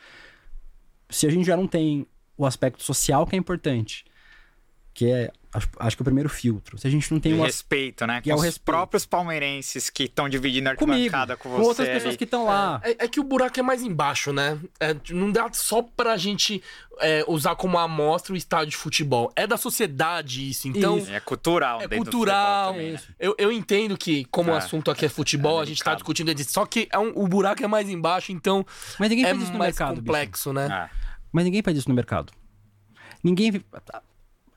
Se 1.11 1.27
a 1.27 1.31
gente 1.31 1.47
já 1.47 1.57
não 1.57 1.69
tem 1.69 2.07
o 2.37 2.45
aspecto 2.45 2.83
social 2.83 3.27
que 3.27 3.37
é 3.37 3.39
importante, 3.39 4.05
que 4.93 5.07
é 5.07 5.31
Acho, 5.57 5.69
acho 5.79 5.97
que 5.97 6.03
é 6.03 6.05
o 6.05 6.05
primeiro 6.05 6.29
filtro. 6.29 6.77
Se 6.77 6.87
a 6.87 6.91
gente 6.91 7.11
não 7.11 7.19
tem 7.19 7.33
o 7.33 7.43
respeito, 7.43 8.07
né? 8.07 8.21
Que 8.21 8.31
é 8.31 8.35
com 8.35 8.37
é 8.37 8.37
o 8.37 8.39
os 8.41 8.45
respeito. 8.45 8.65
próprios 8.65 9.07
palmeirenses 9.07 9.89
que 9.89 10.03
estão 10.03 10.29
dividindo 10.29 10.69
a 10.69 10.73
arquibancada 10.73 11.35
com 11.35 11.49
você. 11.49 11.63
Com 11.63 11.69
outras 11.69 11.89
pessoas 11.89 12.17
que 12.17 12.25
estão 12.25 12.45
lá. 12.45 12.79
É, 12.85 13.05
é, 13.05 13.09
que 13.09 13.19
o 13.19 13.25
buraco 13.25 13.59
é 13.59 13.63
mais 13.63 13.83
embaixo, 13.83 14.35
né? 14.35 14.59
É, 14.79 14.95
não 15.11 15.33
dá 15.33 15.51
só 15.55 15.81
pra 15.81 16.19
gente 16.19 16.63
é, 17.01 17.25
usar 17.27 17.57
como 17.57 17.79
amostra 17.79 18.35
o 18.35 18.37
estádio 18.37 18.73
de 18.73 18.77
futebol. 18.77 19.33
É 19.35 19.47
da 19.47 19.57
sociedade 19.57 20.47
isso. 20.51 20.69
Então. 20.69 20.99
Isso. 20.99 21.11
É 21.11 21.21
cultural. 21.21 21.81
É 21.81 21.89
cultural. 21.89 22.73
Também, 22.75 22.93
né? 22.93 23.01
eu, 23.19 23.35
eu 23.39 23.51
entendo 23.51 23.97
que, 23.97 24.27
como 24.27 24.51
o 24.51 24.55
é. 24.55 24.59
assunto 24.59 24.91
aqui 24.91 25.07
é 25.07 25.09
futebol, 25.09 25.59
a 25.59 25.65
gente 25.65 25.83
tá 25.83 25.95
discutindo 25.95 26.35
disso. 26.35 26.53
Só 26.53 26.67
que 26.67 26.87
é 26.93 26.99
um, 26.99 27.13
o 27.15 27.27
buraco 27.27 27.65
é 27.65 27.67
mais 27.67 27.89
embaixo, 27.89 28.31
então. 28.31 28.67
Mas 28.99 29.09
ninguém 29.09 29.25
é 29.25 29.31
faz 29.31 29.43
isso 29.43 29.53
no 29.53 29.59
mais 29.59 29.75
mercado. 29.75 29.97
complexo, 29.97 30.51
bicho. 30.51 30.69
né? 30.69 30.91
Mas 31.33 31.45
ninguém 31.47 31.63
faz 31.63 31.79
isso 31.79 31.89
no 31.89 31.95
mercado. 31.95 32.31
Ninguém. 33.25 33.65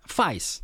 Faz. 0.06 0.62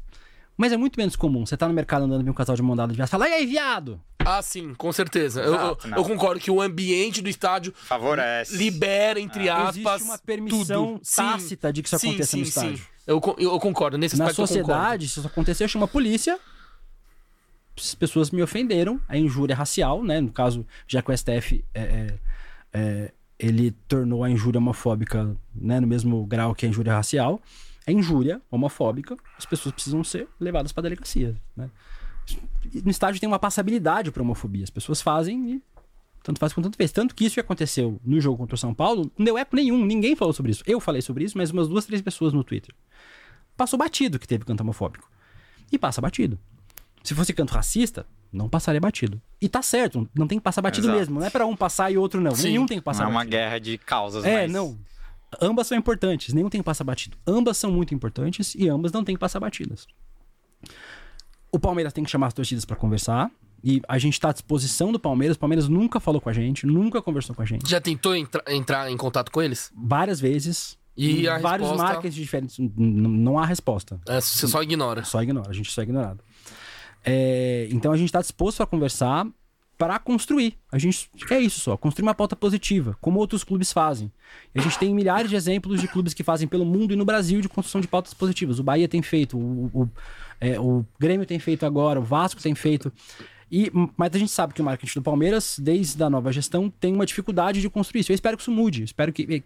Mas 0.58 0.72
é 0.72 0.78
muito 0.78 0.98
menos 0.98 1.16
comum. 1.16 1.46
Você 1.46 1.58
tá 1.58 1.68
no 1.68 1.74
mercado 1.74 2.06
andando 2.06 2.24
vê 2.24 2.30
um 2.30 2.34
casal 2.34 2.56
de 2.56 2.62
mão 2.62 2.76
dada 2.76 2.92
de 2.92 2.96
viado 2.96 3.08
e 3.08 3.12
fala, 3.12 3.28
e 3.28 3.34
aí, 3.34 3.46
viado? 3.46 4.00
Ah, 4.20 4.42
sim, 4.42 4.74
com 4.74 4.92
certeza. 4.92 5.44
Exato, 5.44 5.88
eu, 5.88 5.92
eu, 5.92 5.98
eu, 5.98 6.04
concordo 6.04 6.40
que 6.40 6.50
o 6.50 6.62
ambiente 6.62 7.22
do 7.22 7.30
estádio 7.30 7.74
favorece. 7.76 8.56
Libera, 8.58 9.20
entre 9.20 9.50
ah. 9.50 9.68
aspas. 9.68 9.76
Existe 9.78 10.04
uma 10.04 10.18
permissão 10.18 10.94
tudo. 10.94 11.02
tácita 11.16 11.68
sim, 11.68 11.74
de 11.74 11.82
que 11.84 11.88
isso 11.88 12.00
sim, 12.00 12.08
aconteça 12.10 12.32
sim, 12.32 12.38
no 12.38 12.44
estádio. 12.44 12.78
Sim. 12.78 12.84
Eu, 13.06 13.22
eu, 13.38 13.60
concordo, 13.60 13.98
nesse 13.98 14.18
Na 14.18 14.34
sociedade, 14.34 15.08
se 15.08 15.20
isso 15.20 15.28
acontecer, 15.28 15.68
chama 15.68 15.86
a 15.86 15.88
polícia. 15.88 16.40
As 17.78 17.94
pessoas 17.94 18.32
me 18.32 18.42
ofenderam, 18.42 19.00
a 19.08 19.18
injúria 19.18 19.56
racial, 19.56 20.04
né? 20.04 20.22
No 20.22 20.32
caso, 20.32 20.66
já 20.88 21.02
que 21.02 21.12
o 21.12 21.16
STF 21.16 21.64
é, 21.74 21.82
é, 21.82 22.20
é, 22.74 23.12
ele 23.38 23.72
tornou 23.88 24.24
a 24.24 24.30
injúria 24.30 24.58
homofóbica 24.58 25.36
né, 25.54 25.80
no 25.80 25.86
mesmo 25.86 26.26
grau 26.26 26.56
que 26.56 26.66
a 26.66 26.70
injúria 26.70 26.94
racial 26.94 27.40
é 27.88 27.92
injúria 27.92 28.42
homofóbica, 28.50 29.16
as 29.38 29.46
pessoas 29.46 29.74
precisam 29.74 30.04
ser 30.04 30.28
levadas 30.40 30.72
para 30.72 30.84
delegacia. 30.84 31.36
Né? 31.56 31.70
No 32.84 32.90
estádio 32.90 33.20
tem 33.20 33.28
uma 33.28 33.38
passabilidade 33.40 34.12
para 34.12 34.22
homofobia. 34.24 34.64
As 34.64 34.70
pessoas 34.70 35.02
fazem 35.02 35.52
e 35.56 35.64
tanto 36.24 36.40
faz 36.40 36.52
quanto 36.54 36.66
tanto 36.66 36.78
fez. 36.78 36.92
Tanto 36.92 37.14
que 37.14 37.26
isso 37.26 37.36
que 37.36 37.40
aconteceu 37.40 38.00
no 38.04 38.20
jogo 38.20 38.38
contra 38.38 38.56
o 38.56 38.58
São 38.58 38.74
Paulo, 38.74 39.12
não 39.18 39.24
deu 39.24 39.38
eco 39.38 39.56
nenhum, 39.56 39.86
ninguém 39.86 40.16
falou 40.16 40.34
sobre 40.34 40.52
isso. 40.52 40.64
Eu 40.66 40.80
falei 40.80 41.02
sobre 41.02 41.24
isso, 41.24 41.38
mas 41.38 41.52
umas 41.52 41.68
duas, 41.68 41.86
três 41.86 42.02
pessoas 42.02 42.34
no 42.34 42.44
Twitter. 42.44 42.74
Passou 43.56 43.78
batido 43.78 44.18
que 44.18 44.28
teve 44.28 44.44
canto 44.44 44.62
homofóbico. 44.62 45.08
E 45.72 45.78
passa 45.78 46.02
batido. 46.02 46.40
Se 47.04 47.14
fosse 47.14 47.32
canto 47.34 47.52
racista, 47.54 48.08
não 48.34 48.50
passaria 48.50 48.82
batido. 48.82 49.22
E 49.40 49.48
tá 49.48 49.62
certo, 49.62 50.10
não 50.16 50.26
tem 50.28 50.40
que 50.40 50.44
passar 50.44 50.64
batido 50.64 50.88
Exato. 50.88 51.00
mesmo. 51.00 51.20
Não 51.20 51.28
é 51.28 51.30
para 51.30 51.46
um 51.46 51.56
passar 51.56 51.92
e 51.92 51.98
outro 51.98 52.20
não. 52.20 52.32
Sim, 52.32 52.48
Nenhum 52.50 52.66
tem 52.66 52.80
que 52.80 52.84
passar 52.84 53.04
não 53.06 53.14
batido. 53.14 53.36
é 53.36 53.38
uma 53.38 53.44
guerra 53.44 53.60
de 53.60 53.78
causas, 53.78 54.26
É, 54.26 54.42
mas... 54.44 54.52
não 54.52 54.76
ambas 55.42 55.68
são 55.68 55.78
importantes, 55.78 56.34
nenhum 56.34 56.50
tem 56.50 56.62
que 56.62 56.66
passar 56.66 56.84
batido. 56.84 57.18
Ambas 57.26 57.58
são 57.58 57.72
muito 57.72 57.94
importantes 57.94 58.56
e 58.56 58.70
ambas 58.70 58.92
não 58.92 59.04
tem 59.04 59.16
que 59.16 59.20
passar 59.20 59.40
batidas. 59.40 59.88
O 61.52 61.60
Palmeiras 61.60 61.94
tem 61.94 62.04
que 62.04 62.10
chamar 62.10 62.28
as 62.28 62.34
torcidas 62.34 62.66
para 62.66 62.76
conversar. 62.76 63.32
E 63.64 63.82
a 63.88 63.98
gente 63.98 64.14
está 64.14 64.30
à 64.30 64.32
disposição 64.32 64.92
do 64.92 65.00
Palmeiras. 65.00 65.38
O 65.38 65.40
Palmeiras 65.40 65.68
nunca 65.68 66.00
falou 66.00 66.22
com 66.22 66.30
a 66.30 66.34
gente, 66.34 66.68
nunca 66.68 67.02
conversou 67.02 67.36
com 67.36 67.42
a 67.42 67.46
gente. 67.46 67.68
Já 67.68 67.82
tentou 67.82 68.16
entra 68.16 68.44
entrar 68.48 68.92
em 68.92 68.98
contato 68.98 69.32
com 69.32 69.42
eles? 69.42 69.72
Várias 69.76 70.20
vezes. 70.20 70.78
E 70.96 71.24
vários 71.24 71.68
resposta... 71.70 71.94
marcas 71.94 72.14
diferentes. 72.14 72.58
Não 72.78 73.40
há 73.40 73.46
resposta. 73.46 74.00
É, 74.08 74.22
você 74.22 74.48
só 74.48 74.62
ignora. 74.62 75.04
Só 75.04 75.22
ignora, 75.22 75.50
a 75.50 75.54
gente 75.54 75.72
só 75.72 75.82
é 75.82 75.84
ignorado. 75.84 76.24
É, 77.04 77.68
então 77.72 77.92
a 77.92 77.98
gente 77.98 78.08
está 78.08 78.22
disposto 78.22 78.62
a 78.62 78.68
conversar 78.68 79.28
para 79.78 80.00
construir. 80.00 80.58
A 80.72 80.78
gente 80.78 81.10
quer 81.28 81.40
isso 81.40 81.60
só, 81.60 81.78
construir 81.78 82.04
uma 82.04 82.16
pauta 82.16 82.36
positiva, 82.36 82.98
como 83.02 83.20
outros 83.20 83.44
clubes 83.44 83.72
fazem. 83.72 84.12
E 84.54 84.60
a 84.60 84.62
gente 84.62 84.78
tem 84.80 84.94
milhares 84.94 85.30
de 85.30 85.36
exemplos 85.36 85.82
de 85.82 85.88
clubes 85.88 86.14
que 86.14 86.24
fazem 86.24 86.48
pelo 86.48 86.66
mundo 86.66 86.94
e 86.94 86.96
no 86.96 87.06
Brasil 87.06 87.42
de 87.42 87.50
construção 87.50 87.82
de 87.82 87.88
pautas 87.88 88.14
positivas. 88.14 88.60
O 88.60 88.64
Bahia 88.64 88.88
tem 88.88 89.02
feito, 89.02 89.38
o, 89.38 89.70
o, 89.74 89.90
é, 90.40 90.60
o 90.60 90.86
Grêmio 91.00 91.26
tem 91.26 91.40
feito 91.40 91.66
agora, 91.66 92.00
o 92.00 92.04
Vasco 92.04 92.42
tem 92.42 92.56
feito. 92.56 92.92
E, 93.52 93.72
mas 93.96 94.12
a 94.14 94.18
gente 94.18 94.32
sabe 94.32 94.54
que 94.54 94.62
o 94.62 94.66
marketing 94.66 95.00
do 95.00 95.04
Palmeiras, 95.04 95.58
desde 95.60 96.02
a 96.04 96.10
nova 96.10 96.32
gestão, 96.32 96.70
tem 96.70 96.94
uma 96.94 97.06
dificuldade 97.06 97.62
de 97.62 97.70
construir 97.70 98.02
isso. 98.02 98.12
Eu 98.12 98.16
espero 98.16 98.36
que 98.36 98.42
isso 98.42 98.52
mude. 98.52 98.82
Eu 98.82 98.86
espero 98.86 99.14
que, 99.14 99.26
que, 99.26 99.44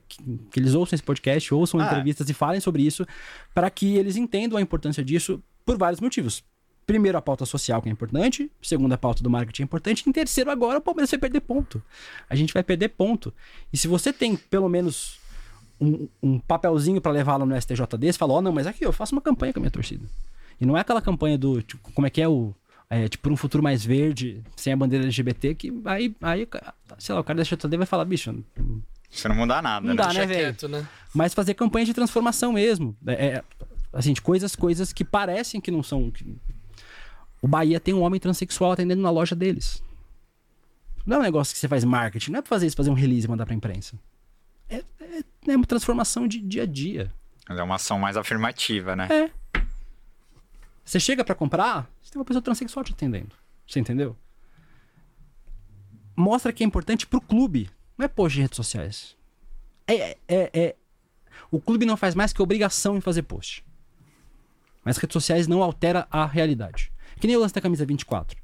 que, 0.51 0.59
eles 0.59 0.73
ouçam 0.73 0.95
esse 0.95 1.03
podcast, 1.03 1.53
ouçam 1.53 1.79
ah. 1.79 1.85
entrevistas 1.85 2.29
e 2.29 2.33
falem 2.33 2.61
sobre 2.61 2.83
isso, 2.83 3.05
para 3.53 3.69
que 3.69 3.97
eles 3.97 4.15
entendam 4.15 4.57
a 4.57 4.61
importância 4.61 5.03
disso 5.03 5.43
por 5.65 5.77
vários 5.77 5.99
motivos 5.99 6.43
primeiro 6.89 7.15
a 7.19 7.21
pauta 7.21 7.45
social, 7.45 7.83
que 7.83 7.87
é 7.87 7.91
importante, 7.91 8.51
segundo 8.63 8.91
a 8.93 8.97
pauta 8.97 9.21
do 9.21 9.29
marketing 9.29 9.61
é 9.61 9.65
importante, 9.65 10.01
e 10.03 10.09
em 10.09 10.11
terceiro 10.11 10.49
agora 10.49 10.79
o 10.79 10.81
Palmeiras 10.81 11.11
vai 11.11 11.19
perder 11.19 11.41
ponto. 11.41 11.79
A 12.27 12.35
gente 12.35 12.51
vai 12.51 12.63
perder 12.63 12.89
ponto. 12.89 13.31
E 13.71 13.77
se 13.77 13.87
você 13.87 14.11
tem 14.11 14.35
pelo 14.35 14.67
menos 14.67 15.19
um, 15.79 16.07
um 16.21 16.39
papelzinho 16.39 16.99
para 16.99 17.11
levar 17.11 17.37
lá 17.37 17.45
no 17.45 17.61
STJD, 17.61 18.11
você 18.11 18.17
fala, 18.17 18.33
ó, 18.33 18.37
oh, 18.37 18.41
não, 18.41 18.51
mas 18.51 18.65
aqui 18.65 18.83
eu 18.83 18.91
faço 18.91 19.13
uma 19.13 19.21
campanha 19.21 19.53
com 19.53 19.59
a 19.59 19.61
minha 19.61 19.69
torcida. 19.69 20.03
E 20.59 20.65
não 20.65 20.75
é 20.75 20.81
aquela 20.81 20.99
campanha 20.99 21.37
do, 21.37 21.61
tipo, 21.61 21.91
como 21.93 22.07
é 22.07 22.09
que 22.09 22.23
é 22.23 22.27
o 22.27 22.55
é, 22.89 23.07
tipo, 23.07 23.31
um 23.31 23.37
futuro 23.37 23.61
mais 23.63 23.85
verde, 23.85 24.41
sem 24.55 24.73
a 24.73 24.75
bandeira 24.75 25.05
LGBT, 25.05 25.53
que 25.53 25.71
aí, 25.85 26.15
aí 26.19 26.47
sei 26.97 27.13
lá, 27.13 27.21
o 27.21 27.23
cara 27.23 27.37
da 27.37 27.45
STJD 27.45 27.77
vai 27.77 27.85
falar, 27.85 28.03
bicho, 28.03 28.33
você 29.11 29.27
não 29.27 29.35
muda 29.35 29.61
nada, 29.61 29.85
não 29.85 29.93
né? 29.93 30.01
dá, 30.01 30.11
né, 30.11 30.25
velho? 30.25 30.69
Né? 30.69 30.87
Mas 31.13 31.35
fazer 31.35 31.53
campanha 31.53 31.85
de 31.85 31.93
transformação 31.93 32.51
mesmo. 32.51 32.97
É, 33.05 33.13
é, 33.13 33.43
assim, 33.93 34.11
de 34.11 34.23
coisas, 34.23 34.55
coisas 34.55 34.91
que 34.91 35.05
parecem 35.05 35.61
que 35.61 35.69
não 35.69 35.83
são. 35.83 36.09
Que... 36.09 36.35
O 37.41 37.47
Bahia 37.47 37.79
tem 37.79 37.93
um 37.93 38.01
homem 38.01 38.19
transexual 38.19 38.71
atendendo 38.71 39.01
na 39.01 39.09
loja 39.09 39.35
deles. 39.35 39.83
Não 41.05 41.17
é 41.17 41.19
um 41.19 41.23
negócio 41.23 41.53
que 41.53 41.59
você 41.59 41.67
faz 41.67 41.83
marketing, 41.83 42.31
não 42.31 42.39
é 42.39 42.41
pra 42.41 42.49
fazer 42.49 42.67
isso, 42.67 42.75
fazer 42.75 42.89
um 42.89 42.95
release 42.95 43.25
e 43.25 43.29
mandar 43.29 43.45
pra 43.45 43.55
imprensa. 43.55 43.97
É, 44.69 44.83
é, 44.99 45.23
é 45.47 45.55
uma 45.55 45.65
transformação 45.65 46.27
de 46.27 46.39
dia 46.39 46.63
a 46.63 46.65
dia. 46.65 47.11
É 47.47 47.63
uma 47.63 47.75
ação 47.75 47.97
mais 47.97 48.15
afirmativa, 48.15 48.95
né? 48.95 49.07
É. 49.09 49.59
Você 50.83 50.99
chega 50.99 51.23
para 51.23 51.35
comprar, 51.35 51.89
você 52.01 52.11
tem 52.11 52.19
uma 52.19 52.25
pessoa 52.25 52.41
transexual 52.41 52.83
te 52.83 52.93
atendendo. 52.93 53.35
Você 53.67 53.79
entendeu? 53.79 54.15
Mostra 56.15 56.51
que 56.51 56.63
é 56.63 56.67
importante 56.67 57.07
pro 57.07 57.21
clube 57.21 57.69
não 57.99 58.05
é 58.05 58.07
post 58.07 58.35
de 58.35 58.41
redes 58.41 58.55
sociais. 58.55 59.15
É, 59.85 59.93
é, 59.93 60.17
é, 60.27 60.49
é, 60.53 60.75
O 61.51 61.59
clube 61.59 61.85
não 61.85 61.97
faz 61.97 62.15
mais 62.15 62.31
que 62.31 62.41
obrigação 62.41 62.95
em 62.95 63.01
fazer 63.01 63.23
post. 63.23 63.65
Mas 64.85 64.95
redes 64.95 65.13
sociais 65.13 65.47
não 65.47 65.61
altera 65.61 66.07
a 66.09 66.25
realidade. 66.25 66.93
Que 67.19 67.27
nem 67.27 67.35
o 67.35 67.39
lance 67.39 67.53
da 67.53 67.61
camisa 67.61 67.85
24. 67.85 68.37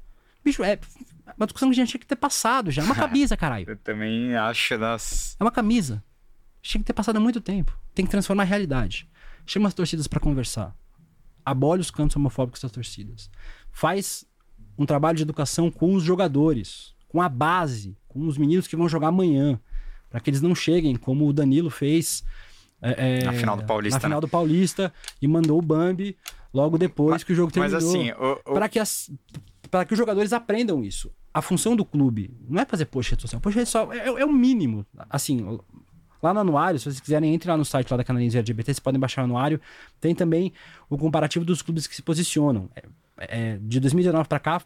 Bicho, 0.44 0.62
é 0.62 0.78
uma 1.36 1.46
discussão 1.46 1.68
que 1.68 1.74
a 1.74 1.76
gente 1.76 1.90
tinha 1.90 2.00
que 2.00 2.06
ter 2.06 2.16
passado 2.16 2.70
já. 2.70 2.82
É 2.82 2.84
uma 2.84 2.94
camisa, 2.96 3.36
caralho. 3.36 3.68
Eu 3.68 3.76
também 3.76 4.34
acho 4.36 4.78
das. 4.78 5.36
É 5.40 5.44
uma 5.44 5.50
camisa. 5.50 6.02
Tinha 6.62 6.80
que 6.80 6.86
ter 6.86 6.92
passado 6.92 7.16
há 7.16 7.20
muito 7.20 7.40
tempo. 7.40 7.76
Tem 7.94 8.04
que 8.04 8.10
transformar 8.10 8.42
a 8.42 8.46
realidade. 8.46 9.08
Chama 9.46 9.68
as 9.68 9.74
torcidas 9.74 10.06
para 10.06 10.20
conversar. 10.20 10.76
Abole 11.44 11.80
os 11.80 11.90
cantos 11.90 12.16
homofóbicos 12.16 12.60
das 12.60 12.72
torcidas. 12.72 13.30
Faz 13.70 14.24
um 14.76 14.84
trabalho 14.84 15.16
de 15.16 15.22
educação 15.22 15.70
com 15.70 15.94
os 15.94 16.02
jogadores, 16.02 16.94
com 17.08 17.22
a 17.22 17.28
base, 17.28 17.96
com 18.08 18.26
os 18.26 18.36
meninos 18.36 18.66
que 18.66 18.76
vão 18.76 18.88
jogar 18.88 19.08
amanhã, 19.08 19.60
para 20.10 20.20
que 20.20 20.28
eles 20.28 20.42
não 20.42 20.54
cheguem 20.54 20.96
como 20.96 21.26
o 21.26 21.32
Danilo 21.32 21.70
fez 21.70 22.24
é, 22.82 23.20
é, 23.20 23.24
na 23.24 23.32
final 23.32 23.56
do 23.56 23.64
Paulista, 23.64 23.96
na 23.96 24.00
final 24.00 24.16
né? 24.18 24.20
do 24.20 24.28
Paulista 24.28 24.92
e 25.20 25.26
mandou 25.26 25.58
o 25.58 25.62
Bambi 25.62 26.16
logo 26.56 26.78
depois 26.78 27.10
mas, 27.10 27.24
que 27.24 27.32
o 27.32 27.36
jogo 27.36 27.52
terminou. 27.52 27.78
Mas 27.78 27.84
assim, 27.84 28.10
o, 28.12 28.54
para 28.54 28.68
que 28.68 28.78
as 28.78 29.10
para 29.70 29.84
que 29.84 29.92
os 29.92 29.98
jogadores 29.98 30.32
aprendam 30.32 30.82
isso. 30.82 31.12
A 31.34 31.42
função 31.42 31.76
do 31.76 31.84
clube 31.84 32.34
não 32.48 32.62
é 32.62 32.64
fazer 32.64 32.86
post 32.86 33.10
rede 33.10 33.22
social. 33.22 33.40
Post 33.40 33.58
rede 33.58 33.68
social 33.68 33.92
é, 33.92 34.06
é, 34.06 34.24
o 34.24 34.32
mínimo. 34.32 34.86
Assim, 35.10 35.58
lá 36.22 36.32
no 36.32 36.40
anuário, 36.40 36.78
se 36.78 36.84
vocês 36.84 37.00
quiserem, 37.00 37.34
entre 37.34 37.50
lá 37.50 37.56
no 37.56 37.64
site 37.64 37.90
lá 37.90 37.96
da 37.96 38.04
Canadense 38.04 38.38
LGBT, 38.38 38.72
vocês 38.72 38.80
podem 38.80 38.98
baixar 38.98 39.22
o 39.22 39.24
anuário. 39.24 39.60
Tem 40.00 40.14
também 40.14 40.52
o 40.88 40.96
comparativo 40.96 41.44
dos 41.44 41.60
clubes 41.60 41.86
que 41.86 41.94
se 41.94 42.02
posicionam. 42.02 42.70
É, 43.18 43.54
é 43.54 43.58
de 43.60 43.80
2019 43.80 44.28
para 44.28 44.38
cá, 44.38 44.62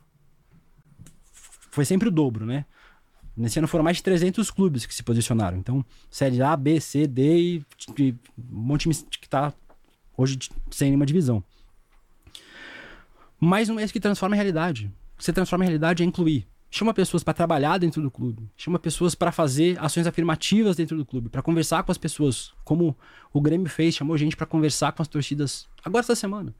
foi 1.72 1.84
sempre 1.84 2.08
o 2.08 2.12
dobro, 2.12 2.46
né? 2.46 2.66
Nesse 3.36 3.58
ano 3.58 3.66
foram 3.66 3.82
mais 3.82 3.96
de 3.96 4.02
300 4.02 4.50
clubes 4.50 4.84
que 4.84 4.94
se 4.94 5.02
posicionaram. 5.02 5.56
Então, 5.56 5.84
série 6.10 6.42
A, 6.42 6.54
B, 6.56 6.78
C, 6.80 7.06
D 7.06 7.38
e, 7.38 7.66
e 7.98 8.12
um 8.12 8.16
monte 8.38 8.88
de 8.88 9.18
que 9.18 9.28
tá 9.28 9.52
hoje 10.16 10.38
sem 10.70 10.88
nenhuma 10.88 11.06
divisão. 11.06 11.42
Mais 13.40 13.70
um 13.70 13.74
mês 13.74 13.90
que 13.90 13.98
transforma 13.98 14.34
a 14.34 14.36
realidade. 14.36 14.92
Você 15.18 15.32
transforma 15.32 15.64
a 15.64 15.66
realidade 15.66 16.02
é 16.02 16.06
incluir. 16.06 16.46
Chama 16.70 16.92
pessoas 16.92 17.24
para 17.24 17.32
trabalhar 17.32 17.78
dentro 17.78 18.02
do 18.02 18.10
clube. 18.10 18.48
Chama 18.54 18.78
pessoas 18.78 19.14
para 19.14 19.32
fazer 19.32 19.78
ações 19.80 20.06
afirmativas 20.06 20.76
dentro 20.76 20.96
do 20.96 21.06
clube, 21.06 21.30
para 21.30 21.40
conversar 21.40 21.82
com 21.82 21.90
as 21.90 21.96
pessoas, 21.96 22.52
como 22.64 22.94
o 23.32 23.40
Grêmio 23.40 23.68
fez, 23.68 23.94
chamou 23.94 24.16
gente 24.18 24.36
para 24.36 24.46
conversar 24.46 24.92
com 24.92 25.00
as 25.00 25.08
torcidas 25.08 25.66
agora 25.82 26.04
essa 26.04 26.14
semana. 26.14 26.54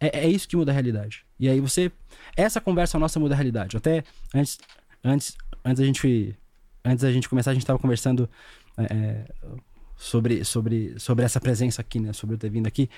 É, 0.00 0.20
é, 0.20 0.28
isso 0.28 0.48
que 0.48 0.56
muda 0.56 0.72
a 0.72 0.74
realidade. 0.74 1.24
E 1.38 1.48
aí 1.48 1.60
você. 1.60 1.92
Essa 2.36 2.60
conversa 2.60 2.98
nossa 2.98 3.20
muda 3.20 3.34
a 3.34 3.36
realidade. 3.36 3.76
Até 3.76 4.02
antes, 4.34 4.58
antes, 5.04 5.36
antes 5.62 5.82
a 5.82 5.84
gente 5.84 6.34
antes 6.82 7.02
da 7.02 7.12
gente 7.12 7.28
começar 7.28 7.50
a 7.50 7.54
gente 7.54 7.62
estava 7.62 7.78
conversando 7.78 8.28
é, 8.76 8.82
é, 8.82 9.24
sobre, 9.96 10.44
sobre, 10.44 10.98
sobre 10.98 11.24
essa 11.24 11.40
presença 11.40 11.80
aqui, 11.80 12.00
né? 12.00 12.12
Sobre 12.12 12.34
eu 12.34 12.38
ter 12.38 12.50
vindo 12.50 12.66
aqui. 12.66 12.88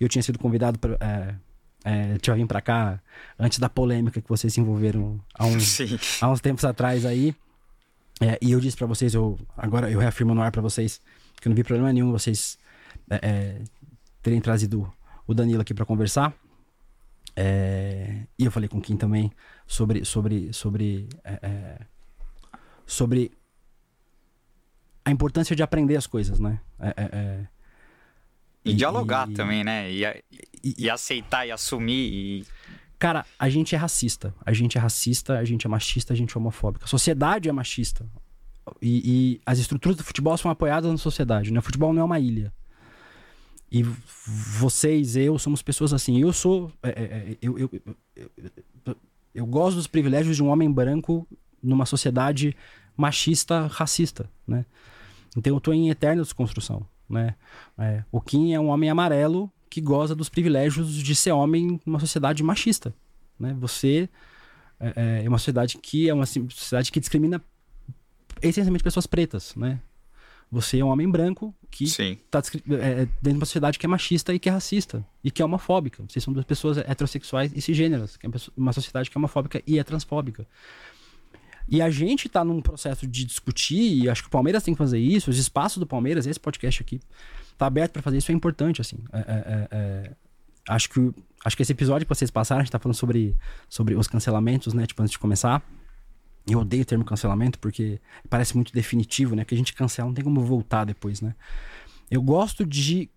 Eu 0.00 0.08
tinha 0.08 0.22
sido 0.22 0.38
convidado 0.38 0.78
para 0.78 0.96
é, 1.00 1.34
é, 1.84 2.18
tinha 2.18 2.36
vindo 2.36 2.48
para 2.48 2.60
cá 2.60 3.00
antes 3.38 3.58
da 3.58 3.68
polêmica 3.68 4.20
que 4.20 4.28
vocês 4.28 4.52
se 4.52 4.60
envolveram 4.60 5.20
há 5.34 5.46
uns, 5.46 5.78
há 6.20 6.30
uns 6.30 6.40
tempos 6.40 6.64
atrás 6.64 7.04
aí. 7.04 7.34
É, 8.20 8.38
e 8.42 8.52
eu 8.52 8.60
disse 8.60 8.76
para 8.76 8.86
vocês, 8.86 9.14
eu 9.14 9.38
agora 9.56 9.90
eu 9.90 9.98
reafirmo 9.98 10.34
no 10.34 10.42
ar 10.42 10.52
para 10.52 10.60
vocês 10.60 11.00
que 11.40 11.48
eu 11.48 11.50
não 11.50 11.56
vi 11.56 11.64
problema 11.64 11.90
nenhum 11.92 12.12
vocês 12.12 12.58
é, 13.08 13.20
é 13.22 13.62
terem 14.22 14.40
trazido 14.40 14.92
o 15.26 15.32
Danilo 15.32 15.62
aqui 15.62 15.72
para 15.72 15.86
conversar. 15.86 16.34
É, 17.34 18.24
e 18.38 18.44
eu 18.44 18.50
falei 18.50 18.68
com 18.68 18.78
o 18.78 18.80
Kim 18.82 18.96
também 18.96 19.32
sobre 19.66 20.04
sobre 20.04 20.52
sobre 20.52 21.08
é, 21.24 21.38
é, 21.42 21.78
sobre 22.84 23.32
a 25.04 25.10
importância 25.10 25.56
de 25.56 25.62
aprender 25.62 25.96
as 25.96 26.06
coisas, 26.06 26.38
né? 26.38 26.60
É. 26.78 27.46
e, 28.64 28.70
e, 28.70 28.74
dialogar 28.74 29.28
e, 29.28 29.34
também, 29.34 29.64
né? 29.64 29.90
E, 29.90 30.04
e, 30.62 30.74
e, 30.78 30.90
aceitar 30.90 31.46
e 31.46 31.50
assumir. 31.50 32.46
Cara, 32.98 33.24
a 33.38 33.48
gente 33.48 33.74
é 33.74 33.78
racista. 33.78 34.34
A 34.44 34.52
gente 34.52 34.76
é 34.76 34.80
racista, 34.80 35.38
a 35.38 35.44
gente 35.44 35.66
é 35.66 35.70
machista, 35.70 36.12
a 36.12 36.16
gente 36.16 36.36
é 36.36 36.38
homofóbica. 36.38 36.84
A 36.84 36.88
sociedade 36.88 37.48
é 37.48 37.52
machista. 37.52 38.06
E, 38.80 39.40
as 39.44 39.58
estruturas 39.58 39.96
do 39.96 40.04
futebol 40.04 40.36
são 40.36 40.50
apoiadas 40.50 40.90
na 40.90 40.98
sociedade, 40.98 41.52
né? 41.52 41.58
O 41.58 41.62
futebol 41.62 41.92
não 41.92 42.02
é 42.02 42.04
uma 42.04 42.20
ilha. 42.20 42.52
E 43.72 43.82
vocês, 44.58 45.16
eu, 45.16 45.38
somos 45.38 45.62
pessoas 45.62 45.92
assim. 45.92 46.20
Eu 46.20 46.32
sou. 46.32 46.72
É, 46.82 46.88
é, 46.88 47.36
eu, 47.40 47.58
eu, 47.58 47.70
eu, 48.16 48.96
eu, 49.34 49.46
gosto 49.46 49.76
dos 49.76 49.86
privilégios 49.86 50.36
de 50.36 50.42
um 50.42 50.48
homem 50.48 50.70
branco 50.70 51.26
numa 51.62 51.86
sociedade 51.86 52.56
machista, 52.96 53.66
racista, 53.68 54.28
né? 54.46 54.66
Então 55.36 55.54
eu 55.54 55.60
tô 55.60 55.72
em 55.72 55.88
eterna 55.88 56.22
desconstrução, 56.22 56.84
né? 57.10 57.34
É, 57.76 58.04
o 58.10 58.20
Kim 58.20 58.54
é 58.54 58.60
um 58.60 58.68
homem 58.68 58.88
amarelo 58.88 59.50
que 59.68 59.80
goza 59.80 60.14
dos 60.14 60.28
privilégios 60.28 60.94
de 60.94 61.14
ser 61.14 61.32
homem 61.32 61.80
numa 61.84 62.00
sociedade 62.00 62.42
machista, 62.42 62.94
né? 63.38 63.54
Você 63.58 64.08
é, 64.78 65.22
é 65.24 65.28
uma 65.28 65.38
sociedade 65.38 65.76
que 65.78 66.08
é 66.08 66.14
uma 66.14 66.26
sociedade 66.26 66.90
que 66.90 67.00
discrimina 67.00 67.42
essencialmente 68.40 68.84
pessoas 68.84 69.06
pretas, 69.06 69.54
né? 69.54 69.80
Você 70.52 70.78
é 70.78 70.84
um 70.84 70.88
homem 70.88 71.08
branco 71.08 71.54
que 71.70 71.84
está 71.84 72.40
é, 72.70 73.04
dentro 73.04 73.20
de 73.22 73.30
uma 73.30 73.46
sociedade 73.46 73.78
que 73.78 73.86
é 73.86 73.88
machista 73.88 74.34
e 74.34 74.38
que 74.38 74.48
é 74.48 74.52
racista 74.52 75.06
e 75.22 75.30
que 75.30 75.40
é 75.40 75.44
homofóbica. 75.44 76.02
Vocês 76.08 76.24
são 76.24 76.32
duas 76.34 76.44
pessoas 76.44 76.78
heterossexuais 76.78 77.52
e 77.54 77.60
cisgêneras, 77.60 78.16
que 78.16 78.26
é 78.26 78.30
uma 78.56 78.72
sociedade 78.72 79.08
que 79.08 79.16
é 79.16 79.18
homofóbica 79.18 79.62
e 79.64 79.78
é 79.78 79.84
transfóbica. 79.84 80.44
E 81.68 81.80
a 81.80 81.90
gente 81.90 82.28
tá 82.28 82.44
num 82.44 82.60
processo 82.60 83.06
de 83.06 83.24
discutir, 83.24 84.02
e 84.02 84.08
acho 84.08 84.22
que 84.22 84.28
o 84.28 84.30
Palmeiras 84.30 84.62
tem 84.62 84.74
que 84.74 84.78
fazer 84.78 84.98
isso, 84.98 85.30
os 85.30 85.38
espaços 85.38 85.78
do 85.78 85.86
Palmeiras, 85.86 86.26
esse 86.26 86.40
podcast 86.40 86.82
aqui, 86.82 87.00
tá 87.56 87.66
aberto 87.66 87.92
para 87.92 88.02
fazer 88.02 88.18
isso, 88.18 88.32
é 88.32 88.34
importante, 88.34 88.80
assim. 88.80 88.98
É, 89.12 89.18
é, 89.18 89.22
é, 89.22 89.68
é, 89.70 90.12
acho, 90.68 90.90
que, 90.90 91.12
acho 91.44 91.56
que 91.56 91.62
esse 91.62 91.72
episódio 91.72 92.06
que 92.06 92.14
vocês 92.14 92.30
passaram, 92.30 92.60
a 92.60 92.64
gente 92.64 92.72
tá 92.72 92.78
falando 92.78 92.96
sobre, 92.96 93.36
sobre 93.68 93.94
os 93.94 94.06
cancelamentos, 94.06 94.74
né, 94.74 94.86
tipo, 94.86 95.02
antes 95.02 95.12
de 95.12 95.18
começar. 95.18 95.62
Eu 96.48 96.60
odeio 96.60 96.82
o 96.82 96.86
termo 96.86 97.04
cancelamento 97.04 97.58
porque 97.58 98.00
parece 98.28 98.56
muito 98.56 98.72
definitivo, 98.72 99.36
né? 99.36 99.44
Que 99.44 99.54
a 99.54 99.58
gente 99.58 99.74
cancela, 99.74 100.08
não 100.08 100.14
tem 100.14 100.24
como 100.24 100.40
voltar 100.40 100.84
depois, 100.84 101.20
né? 101.20 101.34
Eu 102.10 102.22
gosto 102.22 102.64
de 102.64 103.10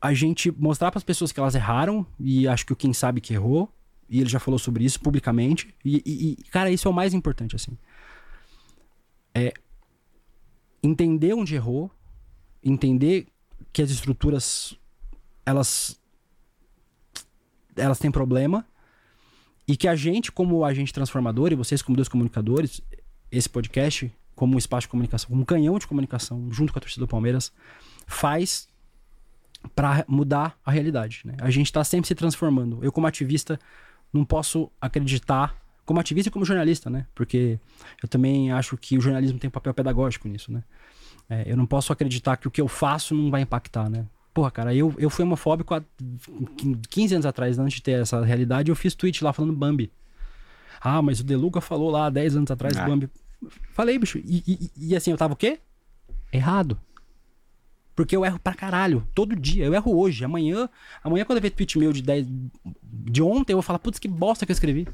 a 0.00 0.12
gente 0.12 0.50
mostrar 0.50 0.90
para 0.90 0.98
as 0.98 1.04
pessoas 1.04 1.30
que 1.30 1.38
elas 1.38 1.54
erraram 1.54 2.06
e 2.18 2.48
acho 2.48 2.66
que 2.66 2.72
o 2.72 2.76
quem 2.76 2.92
sabe 2.92 3.20
que 3.20 3.34
errou 3.34 3.70
e 4.14 4.20
ele 4.20 4.30
já 4.30 4.38
falou 4.38 4.60
sobre 4.60 4.84
isso 4.84 5.00
publicamente. 5.00 5.74
E, 5.84 6.00
e, 6.06 6.30
e, 6.30 6.36
cara, 6.44 6.70
isso 6.70 6.86
é 6.86 6.90
o 6.90 6.94
mais 6.94 7.12
importante, 7.12 7.56
assim. 7.56 7.76
É 9.34 9.52
entender 10.80 11.34
onde 11.34 11.56
errou, 11.56 11.90
entender 12.62 13.26
que 13.72 13.82
as 13.82 13.90
estruturas 13.90 14.78
elas 15.44 16.00
elas 17.74 17.98
têm 17.98 18.08
problema 18.08 18.64
e 19.66 19.76
que 19.76 19.88
a 19.88 19.96
gente 19.96 20.30
como 20.30 20.64
agente 20.64 20.92
transformador 20.92 21.50
e 21.50 21.56
vocês 21.56 21.82
como 21.82 21.96
dois 21.96 22.08
comunicadores, 22.08 22.80
esse 23.32 23.48
podcast 23.48 24.14
como 24.36 24.54
um 24.54 24.58
espaço 24.58 24.82
de 24.82 24.90
comunicação, 24.90 25.28
como 25.28 25.42
um 25.42 25.44
canhão 25.44 25.76
de 25.76 25.88
comunicação 25.88 26.52
junto 26.52 26.72
com 26.72 26.78
a 26.78 26.82
torcida 26.82 27.04
do 27.04 27.08
Palmeiras 27.08 27.52
faz 28.06 28.68
para 29.74 30.04
mudar 30.06 30.56
a 30.64 30.70
realidade, 30.70 31.22
né? 31.24 31.34
A 31.40 31.50
gente 31.50 31.66
está 31.66 31.82
sempre 31.82 32.06
se 32.06 32.14
transformando. 32.14 32.78
Eu 32.80 32.92
como 32.92 33.08
ativista 33.08 33.58
não 34.14 34.24
posso 34.24 34.70
acreditar 34.80 35.54
como 35.84 36.00
ativista 36.00 36.28
e 36.28 36.32
como 36.32 36.44
jornalista, 36.46 36.88
né? 36.88 37.06
Porque 37.14 37.58
eu 38.02 38.08
também 38.08 38.50
acho 38.52 38.76
que 38.78 38.96
o 38.96 39.00
jornalismo 39.00 39.38
tem 39.38 39.48
um 39.48 39.50
papel 39.50 39.74
pedagógico 39.74 40.26
nisso, 40.28 40.50
né? 40.50 40.62
É, 41.28 41.44
eu 41.50 41.56
não 41.56 41.66
posso 41.66 41.92
acreditar 41.92 42.36
que 42.38 42.48
o 42.48 42.50
que 42.50 42.60
eu 42.60 42.68
faço 42.68 43.14
não 43.14 43.30
vai 43.30 43.42
impactar, 43.42 43.90
né? 43.90 44.06
Porra, 44.32 44.50
cara, 44.50 44.74
eu, 44.74 44.94
eu 44.98 45.08
fui 45.10 45.24
homofóbico 45.24 45.74
há 45.74 45.82
15 46.88 47.14
anos 47.14 47.26
atrás, 47.26 47.58
antes 47.58 47.74
de 47.76 47.82
ter 47.82 48.00
essa 48.00 48.24
realidade, 48.24 48.70
eu 48.70 48.76
fiz 48.76 48.94
tweet 48.94 49.22
lá 49.22 49.32
falando 49.32 49.52
Bambi. 49.54 49.90
Ah, 50.80 51.00
mas 51.00 51.20
o 51.20 51.24
Deluca 51.24 51.60
falou 51.60 51.90
lá 51.90 52.10
10 52.10 52.36
anos 52.36 52.50
atrás 52.50 52.76
É. 52.76 52.84
Bambi. 52.86 53.08
Falei, 53.72 53.98
bicho. 53.98 54.18
E, 54.18 54.42
e- 54.46 54.70
e 54.88 54.96
assim, 54.96 55.10
eu 55.10 55.16
tava 55.16 55.34
o 55.34 55.36
quê? 55.36 55.60
Errado. 56.32 56.78
Porque 57.94 58.16
eu 58.16 58.24
erro 58.24 58.38
pra 58.38 58.54
caralho. 58.54 59.06
Todo 59.14 59.36
dia. 59.36 59.64
Eu 59.64 59.74
erro 59.74 59.96
hoje. 59.96 60.24
Amanhã, 60.24 60.68
amanhã 61.02 61.24
quando 61.24 61.38
eu 61.38 61.42
ver 61.42 61.50
tweet 61.50 61.78
meu 61.78 61.92
de 61.92 62.02
10. 62.02 62.26
De 62.82 63.22
ontem, 63.22 63.52
eu 63.52 63.56
vou 63.56 63.62
falar, 63.62 63.78
putz, 63.78 63.98
que 63.98 64.08
bosta 64.08 64.44
que 64.44 64.52
eu 64.52 64.54
escrevi. 64.54 64.88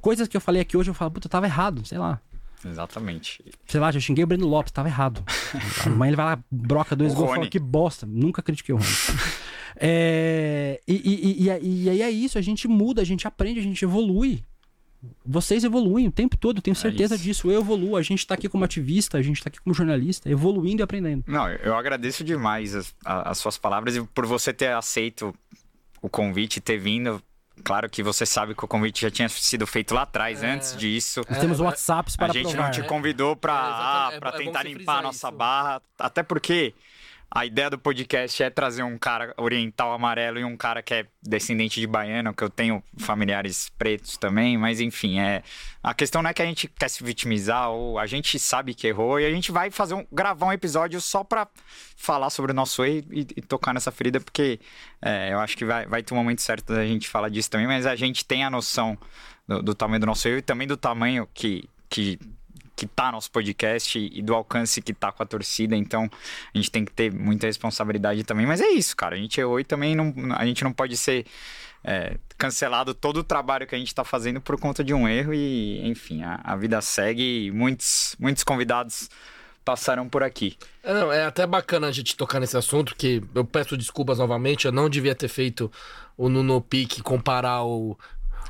Coisas 0.00 0.26
que 0.26 0.36
eu 0.36 0.40
falei 0.40 0.62
aqui 0.62 0.76
hoje, 0.76 0.90
eu 0.90 0.94
falo, 0.94 1.10
puta, 1.10 1.26
eu 1.26 1.30
tava 1.30 1.46
errado, 1.46 1.86
sei 1.86 1.98
lá. 1.98 2.20
Exatamente. 2.64 3.44
Sei 3.66 3.80
lá, 3.80 3.90
já 3.90 4.00
xinguei 4.00 4.24
o 4.24 4.26
Breno 4.26 4.46
Lopes, 4.46 4.72
tava 4.72 4.88
errado. 4.88 5.22
Amanhã 5.84 6.10
ele 6.10 6.16
vai 6.16 6.26
lá, 6.26 6.44
broca 6.50 6.96
dois 6.96 7.12
gols 7.14 7.32
e 7.32 7.34
fala, 7.34 7.46
que 7.48 7.58
bosta. 7.58 8.06
Nunca 8.06 8.42
critiquei 8.42 8.74
o 8.74 8.78
Rony. 8.78 8.88
É, 9.74 10.80
e, 10.86 10.92
e, 10.94 11.42
e, 11.44 11.84
e 11.84 11.90
aí 11.90 12.02
é 12.02 12.10
isso, 12.10 12.36
a 12.36 12.42
gente 12.42 12.68
muda, 12.68 13.00
a 13.00 13.04
gente 13.04 13.26
aprende, 13.26 13.58
a 13.58 13.62
gente 13.62 13.82
evolui. 13.82 14.44
Vocês 15.24 15.64
evoluem 15.64 16.06
o 16.06 16.12
tempo 16.12 16.36
todo, 16.36 16.58
eu 16.58 16.62
tenho 16.62 16.76
certeza 16.76 17.14
isso. 17.16 17.24
disso. 17.24 17.50
Eu 17.50 17.60
evoluo, 17.60 17.96
a 17.96 18.02
gente 18.02 18.26
tá 18.26 18.34
aqui 18.34 18.48
como 18.48 18.64
ativista, 18.64 19.18
a 19.18 19.22
gente 19.22 19.42
tá 19.42 19.48
aqui 19.48 19.60
como 19.60 19.74
jornalista, 19.74 20.30
evoluindo 20.30 20.80
e 20.80 20.84
aprendendo. 20.84 21.24
Não, 21.26 21.48
eu 21.48 21.74
agradeço 21.76 22.22
demais 22.22 22.74
as, 22.74 22.94
a- 23.04 23.30
as 23.30 23.38
suas 23.38 23.58
palavras 23.58 23.96
e 23.96 24.02
por 24.02 24.26
você 24.26 24.52
ter 24.52 24.68
aceito 24.72 25.34
o 26.00 26.08
convite, 26.08 26.60
ter 26.60 26.78
vindo. 26.78 27.22
Claro 27.64 27.88
que 27.90 28.02
você 28.02 28.24
sabe 28.24 28.54
que 28.54 28.64
o 28.64 28.68
convite 28.68 29.02
já 29.02 29.10
tinha 29.10 29.28
sido 29.28 29.66
feito 29.66 29.92
lá 29.94 30.02
atrás, 30.02 30.42
É. 30.42 30.50
antes 30.50 30.76
disso. 30.76 31.20
Nós 31.28 31.38
temos 31.38 31.60
WhatsApps 31.60 32.14
A 32.14 32.18
para 32.18 32.32
gente 32.32 32.48
provar. 32.48 32.64
não 32.64 32.70
te 32.70 32.82
convidou 32.82 33.36
pra, 33.36 33.52
É, 33.52 33.56
ah. 33.56 34.10
É 34.12 34.16
é 34.16 34.20
bom 34.20 34.30
tentar 34.38 34.62
limpar 34.62 34.98
a 34.98 35.02
nossa 35.02 35.28
isso. 35.28 35.36
barra. 35.36 35.82
Até 35.98 36.22
porque 36.22 36.74
a 37.34 37.46
ideia 37.46 37.70
do 37.70 37.78
podcast 37.78 38.42
é 38.42 38.50
trazer 38.50 38.82
um 38.82 38.98
cara 38.98 39.32
oriental 39.38 39.90
amarelo 39.94 40.38
e 40.38 40.44
um 40.44 40.54
cara 40.54 40.82
que 40.82 40.92
é 40.92 41.06
descendente 41.22 41.80
de 41.80 41.86
baiano, 41.86 42.34
que 42.34 42.44
eu 42.44 42.50
tenho 42.50 42.82
familiares 42.98 43.70
pretos 43.78 44.18
também, 44.18 44.58
mas 44.58 44.80
enfim, 44.80 45.18
é 45.18 45.42
a 45.82 45.94
questão 45.94 46.22
não 46.22 46.28
é 46.28 46.34
que 46.34 46.42
a 46.42 46.44
gente 46.44 46.68
quer 46.68 46.90
se 46.90 47.02
vitimizar 47.02 47.70
ou 47.70 47.98
a 47.98 48.06
gente 48.06 48.38
sabe 48.38 48.74
que 48.74 48.86
errou 48.86 49.18
e 49.18 49.24
a 49.24 49.30
gente 49.30 49.50
vai 49.50 49.70
fazer 49.70 49.94
um, 49.94 50.06
gravar 50.12 50.44
um 50.44 50.52
episódio 50.52 51.00
só 51.00 51.24
pra 51.24 51.48
falar 51.96 52.28
sobre 52.28 52.52
o 52.52 52.54
nosso 52.54 52.84
erro 52.84 53.06
e, 53.10 53.20
e 53.20 53.40
tocar 53.40 53.72
nessa 53.72 53.90
ferida, 53.90 54.20
porque 54.20 54.60
é, 55.00 55.32
eu 55.32 55.40
acho 55.40 55.56
que 55.56 55.64
vai, 55.64 55.86
vai 55.86 56.02
ter 56.02 56.12
um 56.12 56.18
momento 56.18 56.42
certo 56.42 56.74
da 56.74 56.84
gente 56.84 57.08
falar 57.08 57.30
disso 57.30 57.50
também, 57.50 57.66
mas 57.66 57.86
a 57.86 57.96
gente 57.96 58.26
tem 58.26 58.44
a 58.44 58.50
noção 58.50 58.98
do, 59.48 59.62
do 59.62 59.74
tamanho 59.74 60.00
do 60.00 60.06
nosso 60.06 60.28
erro 60.28 60.36
e 60.36 60.42
também 60.42 60.68
do 60.68 60.76
tamanho 60.76 61.26
que, 61.32 61.66
que, 61.88 62.18
que 62.82 62.86
tá 62.86 63.12
nosso 63.12 63.30
podcast 63.30 63.98
e 63.98 64.20
do 64.22 64.34
alcance 64.34 64.82
que 64.82 64.92
tá 64.92 65.12
com 65.12 65.22
a 65.22 65.26
torcida, 65.26 65.76
então 65.76 66.10
a 66.52 66.58
gente 66.58 66.70
tem 66.70 66.84
que 66.84 66.92
ter 66.92 67.12
muita 67.12 67.46
responsabilidade 67.46 68.24
também, 68.24 68.44
mas 68.44 68.60
é 68.60 68.68
isso, 68.68 68.96
cara, 68.96 69.14
a 69.14 69.18
gente 69.18 69.40
errou 69.40 69.60
e 69.60 69.64
também 69.64 69.94
não, 69.94 70.12
a 70.36 70.44
gente 70.44 70.64
não 70.64 70.72
pode 70.72 70.96
ser 70.96 71.24
é, 71.84 72.16
cancelado 72.36 72.92
todo 72.92 73.18
o 73.18 73.24
trabalho 73.24 73.66
que 73.66 73.74
a 73.74 73.78
gente 73.78 73.94
tá 73.94 74.02
fazendo 74.02 74.40
por 74.40 74.58
conta 74.58 74.82
de 74.82 74.92
um 74.92 75.08
erro 75.08 75.32
e, 75.32 75.86
enfim, 75.86 76.22
a, 76.22 76.40
a 76.42 76.56
vida 76.56 76.80
segue 76.80 77.46
e 77.46 77.50
muitos, 77.52 78.16
muitos 78.18 78.42
convidados 78.42 79.08
passaram 79.64 80.08
por 80.08 80.24
aqui. 80.24 80.56
É, 80.82 80.92
não, 80.92 81.12
é 81.12 81.24
até 81.24 81.46
bacana 81.46 81.86
a 81.86 81.92
gente 81.92 82.16
tocar 82.16 82.40
nesse 82.40 82.56
assunto, 82.56 82.96
que 82.96 83.22
eu 83.32 83.44
peço 83.44 83.76
desculpas 83.76 84.18
novamente, 84.18 84.66
eu 84.66 84.72
não 84.72 84.90
devia 84.90 85.14
ter 85.14 85.28
feito 85.28 85.70
o 86.16 86.28
Nuno 86.28 86.60
Pique 86.60 87.00
comparar 87.00 87.62
o, 87.62 87.96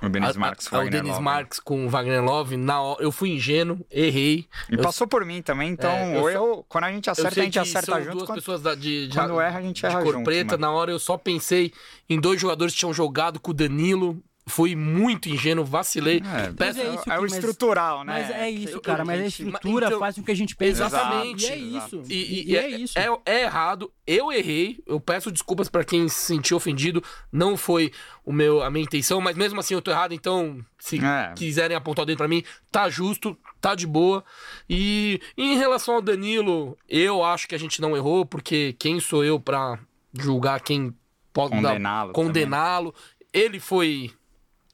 O 0.02 0.08
Denis 0.08 0.36
Marques 0.36 0.68
com 0.68 0.76
a- 0.76 0.78
o 0.78 0.82
Wagner 0.82 1.00
Denis 1.00 1.12
Love. 1.14 1.24
Marques 1.24 1.60
com 1.60 1.86
o 1.86 1.88
Wagner 1.88 2.24
Love. 2.24 2.56
Na 2.56 2.96
eu 2.98 3.12
fui 3.12 3.30
ingênuo, 3.30 3.78
errei. 3.90 4.46
E 4.70 4.74
Eu- 4.74 4.82
passou 4.82 5.06
por 5.06 5.24
mim 5.24 5.40
também, 5.42 5.70
então 5.70 5.90
É, 5.90 6.18
eu 6.18 6.28
erro, 6.28 6.64
quando 6.68 6.84
a 6.84 6.92
gente 6.92 7.06
Eu 7.06 7.12
acerta, 7.12 7.40
a 7.40 7.44
gente 7.44 7.58
acerta 7.58 8.00
junto. 8.02 8.12
duas 8.16 8.26
Quando... 8.26 8.38
pessoas 8.38 8.62
da- 8.62 8.74
de, 8.74 9.06
de, 9.08 9.14
quando 9.16 9.40
erra, 9.40 9.58
a 9.58 9.62
gente 9.62 9.80
de 9.80 9.86
erra 9.86 10.02
cor 10.02 10.14
junto, 10.14 10.24
preta. 10.24 10.52
mano. 10.58 10.60
Na 10.60 10.70
hora 10.72 10.90
eu 10.90 10.98
só 10.98 11.16
pensei 11.16 11.72
em 12.08 12.18
dois 12.20 12.40
jogadores 12.40 12.72
que 12.74 12.80
tinham 12.80 12.92
jogado 12.92 13.38
com 13.38 13.50
o 13.52 13.54
Danilo. 13.54 14.22
Fui 14.44 14.74
muito 14.74 15.28
ingênuo, 15.28 15.64
vacilei. 15.64 16.16
É, 16.16 16.52
Peço- 16.52 16.80
é 16.80 16.94
isso 16.94 17.10
é 17.12 17.16
o 17.18 17.22
mas- 17.22 17.32
estrutural, 17.34 18.02
né? 18.02 18.12
Mas 18.26 18.30
é 18.30 18.50
isso, 18.50 18.80
cara. 18.80 19.04
Mas 19.04 19.20
a 19.20 19.22
gente- 19.22 19.42
estrutura 19.44 19.86
então- 19.86 19.98
faz 20.00 20.16
com 20.16 20.22
que 20.24 20.32
a 20.32 20.34
gente 20.36 20.56
pense. 20.56 20.72
Exatamente. 20.82 21.44
E 21.46 21.48
é 21.48 21.56
isso. 21.56 22.02
E, 22.08 22.14
e- 22.14 22.50
E 22.50 22.56
é 22.56 22.64
é, 22.64 22.68
isso. 22.70 22.98
É, 22.98 23.06
é 23.24 23.42
errado. 23.44 23.92
Eu 24.04 24.32
errei. 24.32 24.82
Eu 24.84 24.98
peço 24.98 25.30
desculpas 25.30 25.68
pra 25.68 25.84
quem 25.84 26.08
se 26.08 26.26
sentiu 26.26 26.56
ofendido. 26.56 27.02
Não 27.30 27.56
foi 27.56 27.92
o 28.24 28.32
meu, 28.32 28.62
a 28.62 28.68
minha 28.70 28.82
intenção, 28.82 29.20
mas 29.20 29.36
mesmo 29.36 29.60
assim 29.60 29.74
eu 29.74 29.80
tô 29.82 29.92
errado. 29.92 30.12
Então, 30.12 30.58
se 30.76 30.98
É. 30.98 31.32
quiserem 31.36 31.76
apontar 31.76 32.02
o 32.02 32.06
dedo 32.06 32.18
pra 32.18 32.26
mim, 32.26 32.42
tá 32.68 32.90
justo, 32.90 33.38
tá 33.60 33.76
de 33.76 33.86
boa. 33.86 34.24
E 34.68 35.20
em 35.36 35.56
relação 35.56 35.94
ao 35.94 36.02
Danilo, 36.02 36.76
eu 36.88 37.22
acho 37.22 37.46
que 37.46 37.54
a 37.54 37.58
gente 37.58 37.80
não 37.80 37.96
errou, 37.96 38.26
porque 38.26 38.74
quem 38.76 38.98
sou 38.98 39.24
eu 39.24 39.38
pra 39.38 39.78
julgar 40.12 40.60
quem 40.60 40.92
pode 41.32 41.54
Condená-lo 41.54 42.12
condená-lo? 42.12 42.92
Ele 43.32 43.60
foi 43.60 44.10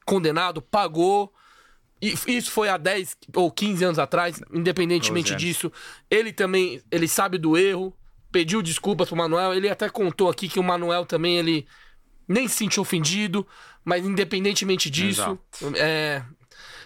condenado, 0.08 0.62
pagou. 0.62 1.32
E 2.00 2.14
isso 2.28 2.50
foi 2.50 2.68
há 2.68 2.76
10 2.76 3.16
ou 3.34 3.50
15 3.50 3.84
anos 3.84 3.98
atrás, 3.98 4.40
independentemente 4.52 5.32
12 5.32 5.34
anos. 5.34 5.42
disso. 5.42 5.72
Ele 6.10 6.32
também, 6.32 6.80
ele 6.90 7.08
sabe 7.08 7.38
do 7.38 7.56
erro, 7.56 7.92
pediu 8.30 8.62
desculpas 8.62 9.08
pro 9.08 9.16
Manuel. 9.16 9.52
Ele 9.54 9.68
até 9.68 9.88
contou 9.88 10.28
aqui 10.30 10.48
que 10.48 10.60
o 10.60 10.62
Manuel 10.62 11.04
também, 11.04 11.36
ele 11.38 11.66
nem 12.28 12.46
se 12.46 12.56
sentiu 12.56 12.82
ofendido, 12.82 13.46
mas 13.84 14.06
independentemente 14.06 14.88
disso, 14.88 15.38
é, 15.76 16.22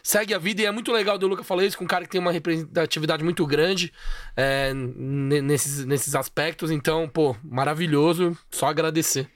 segue 0.03 0.32
a 0.32 0.39
vida. 0.39 0.62
E 0.62 0.65
é 0.66 0.70
muito 0.70 0.90
legal 0.90 1.19
do 1.19 1.27
Luca 1.28 1.44
falar 1.44 1.66
isso 1.66 1.77
com 1.77 1.85
um 1.85 1.89
cara 1.89 2.05
que 2.05 2.11
tem 2.11 2.20
uma 2.20 2.32
representatividade 2.32 3.23
muito 3.23 3.47
grande 3.47 3.93
é, 4.35 4.73
ne- 4.73 5.43
nesses, 5.43 5.85
nesses 5.85 6.15
aspectos. 6.15 6.70
Então, 6.70 7.07
pô, 7.07 7.36
maravilhoso. 7.44 8.35
Só 8.51 8.66
agradecer. 8.66 9.28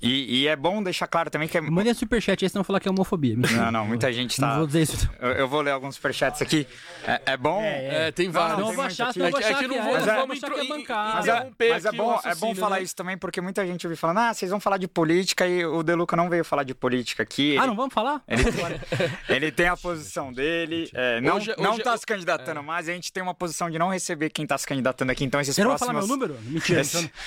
E, 0.00 0.42
e 0.42 0.46
é 0.48 0.54
bom 0.54 0.80
deixar 0.82 1.06
claro 1.08 1.28
também 1.28 1.48
que 1.48 1.58
é. 1.58 1.60
Mandem 1.60 1.92
superchat 1.92 2.44
aí, 2.44 2.48
senão 2.48 2.62
falar 2.62 2.78
que 2.80 2.86
é 2.88 2.90
homofobia. 2.90 3.36
Mentira. 3.36 3.64
Não, 3.64 3.72
não, 3.72 3.86
muita 3.86 4.12
gente 4.12 4.40
Não 4.40 4.48
tá. 4.48 4.56
vou 4.58 4.66
dizer 4.66 4.82
isso. 4.82 5.10
Eu, 5.20 5.30
eu 5.32 5.48
vou 5.48 5.60
ler 5.60 5.72
alguns 5.72 5.96
superchats 5.96 6.40
aqui. 6.40 6.66
É, 7.06 7.20
é 7.32 7.36
bom. 7.36 7.60
É, 7.62 8.12
tem 8.12 8.28
vários. 8.30 8.58
Não, 8.58 8.66
tem 8.68 8.76
vou 8.76 8.84
achar, 8.84 9.08
aqui. 9.10 9.18
eu 9.20 9.30
vou 9.30 9.40
É 9.40 9.42
é 9.42 9.46
achar 9.52 9.62
não 9.68 9.68
vou- 9.82 9.96
é, 9.96 10.06
não 10.06 10.26
vou 10.26 10.32
achar 10.36 10.50
que 10.50 10.60
é 10.60 10.64
intro- 10.64 10.68
bancada. 10.78 11.12
Mas, 11.14 11.26
é, 11.28 11.30
interromper 11.36 11.70
mas 11.70 11.84
é 11.84 11.88
aqui 11.88 12.00
o 12.00 12.02
bom, 12.04 12.20
é 12.24 12.34
bom 12.36 12.54
falar 12.54 12.76
né? 12.76 12.82
isso 12.82 12.94
também, 12.96 13.18
porque 13.18 13.40
muita 13.40 13.66
gente 13.66 13.86
ouviu 13.86 13.96
falando, 13.96 14.18
ah, 14.18 14.32
vocês 14.34 14.50
vão 14.50 14.60
falar 14.60 14.76
de 14.78 14.86
política 14.86 15.46
e 15.48 15.64
o 15.64 15.82
Deluca 15.82 16.16
não 16.16 16.30
veio 16.30 16.44
falar 16.44 16.62
de 16.62 16.74
política 16.74 17.22
aqui. 17.24 17.56
Ah, 17.56 17.62
Ele- 17.62 17.66
não 17.66 17.76
vamos 17.76 17.92
falar? 17.92 18.22
Ele, 18.28 18.42
ele 19.28 19.50
tem 19.52 19.66
a 19.66 19.76
posição 19.76 20.32
dele, 20.32 20.88
é, 20.94 21.20
não, 21.20 21.36
Hoje- 21.36 21.54
não 21.58 21.72
hoje- 21.72 21.82
tá 21.82 21.96
se 21.96 22.06
candidatando 22.06 22.62
mais, 22.62 22.88
a 22.88 22.92
gente 22.92 23.12
tem 23.12 23.22
uma 23.22 23.34
posição 23.34 23.68
de 23.68 23.78
não 23.78 23.88
receber 23.88 24.30
quem 24.30 24.46
tá 24.46 24.56
se 24.56 24.66
candidatando 24.66 25.10
aqui, 25.10 25.24
então 25.24 25.40
esses 25.40 25.54
Você 25.54 25.62
não 25.62 25.70
vai 25.70 25.78
falar 25.78 25.92
próximos... 25.92 26.18
meu 26.18 26.28
número? 26.28 26.40
Mentira. 26.48 26.82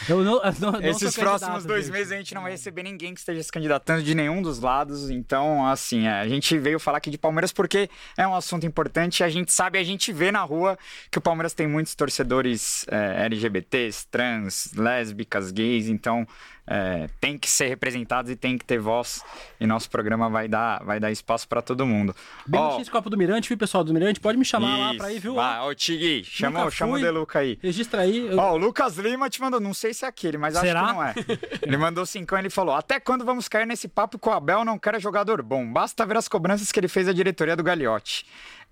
Eu 0.08 0.24
não, 0.24 0.42
eu 0.44 0.54
não, 0.60 0.72
não 0.72 0.82
Esses 0.82 1.16
candidato, 1.16 1.20
próximos 1.40 1.66
dois 1.66 1.90
meses 1.90 2.12
a 2.12 2.18
gente 2.18 2.34
não 2.34 2.45
vai 2.46 2.52
receber 2.52 2.84
ninguém 2.84 3.14
que 3.14 3.20
esteja 3.20 3.42
se 3.42 3.52
candidatando 3.52 4.04
de 4.04 4.14
nenhum 4.14 4.42
dos 4.42 4.60
lados. 4.60 5.10
Então, 5.10 5.66
assim, 5.66 6.06
é, 6.06 6.12
a 6.12 6.28
gente 6.28 6.58
veio 6.58 6.80
falar 6.80 7.00
aqui 7.00 7.10
de 7.10 7.18
Palmeiras 7.18 7.52
porque 7.52 7.90
é 8.16 8.28
um 8.28 8.36
assunto 8.36 8.66
importante. 8.66 9.24
A 9.24 9.30
gente 9.30 9.52
sabe, 9.52 9.80
a 9.80 9.84
gente 9.84 10.14
vê 10.14 10.32
na 10.32 10.44
rua 10.44 10.78
que 11.12 11.18
o 11.18 11.22
Palmeiras 11.22 11.54
tem 11.54 11.68
muitos 11.68 11.96
torcedores 11.96 12.86
é, 12.88 13.26
LGBTs, 13.26 14.08
trans, 14.10 14.72
lésbicas, 14.76 15.52
gays. 15.52 15.88
Então, 15.88 16.28
é, 16.68 17.08
tem 17.22 17.38
que 17.38 17.50
ser 17.50 17.68
representados 17.68 18.32
e 18.32 18.36
tem 18.36 18.58
que 18.58 18.66
ter 18.66 18.80
voz. 18.80 19.24
E 19.60 19.68
nosso 19.68 19.90
programa 19.90 20.30
vai 20.30 20.48
dar, 20.48 20.84
vai 20.84 21.00
dar 21.00 21.12
espaço 21.12 21.48
para 21.48 21.62
todo 21.62 21.86
mundo. 21.86 22.16
Bem 22.46 22.60
Ó, 22.60 22.74
no 22.74 22.80
X 22.80 22.90
Copa 22.90 23.10
do 23.10 23.18
Mirante, 23.18 23.48
viu, 23.50 23.58
pessoal 23.58 23.84
do 23.84 23.94
Mirante? 23.94 24.20
Pode 24.20 24.38
me 24.38 24.46
chamar 24.46 24.78
lá 24.78 24.94
pra 24.96 25.10
ir, 25.12 25.14
isso. 25.16 25.22
viu? 25.22 25.36
Vai, 25.36 25.60
ó, 25.60 25.74
Tigui, 25.74 26.26
Nunca 26.42 26.72
chama 26.72 26.96
o. 26.98 27.00
Deluca 27.00 27.40
aí. 27.40 27.60
Registra 27.62 28.02
aí. 28.02 28.28
eu- 28.28 28.38
Ó, 28.38 28.54
o 28.54 28.58
Lucas 28.58 28.98
Lima 28.98 29.30
te 29.30 29.40
mandou, 29.42 29.60
não 29.60 29.74
sei 29.74 29.94
se 29.94 30.06
é 30.06 30.08
aquele, 30.08 30.38
mas 30.38 30.56
Será? 30.58 30.82
acho 30.82 30.90
que 30.90 30.94
não 30.96 31.04
é. 31.04 31.14
Ele 31.62 31.78
mandou 31.78 32.06
cincão 32.06 32.38
e 32.38 32.42
ele 32.42 32.50
falou: 32.50 32.76
Até 32.76 33.00
quando 33.00 33.24
vamos 33.24 33.48
cair 33.48 33.66
nesse 33.68 33.88
papo 33.88 34.18
que 34.18 34.28
o 34.28 34.32
Abel 34.32 34.66
não 34.66 34.78
quer 34.80 35.00
jogador 35.00 35.42
bom? 35.42 35.72
Basta 35.72 36.06
ver 36.06 36.18
as 36.18 36.28
cobranças 36.28 36.72
que 36.72 36.80
ele 36.80 36.88
fez 36.88 37.08
à 37.08 37.14
diretoria 37.14 37.56
do 37.56 37.64
Gagliotti. 37.64 38.26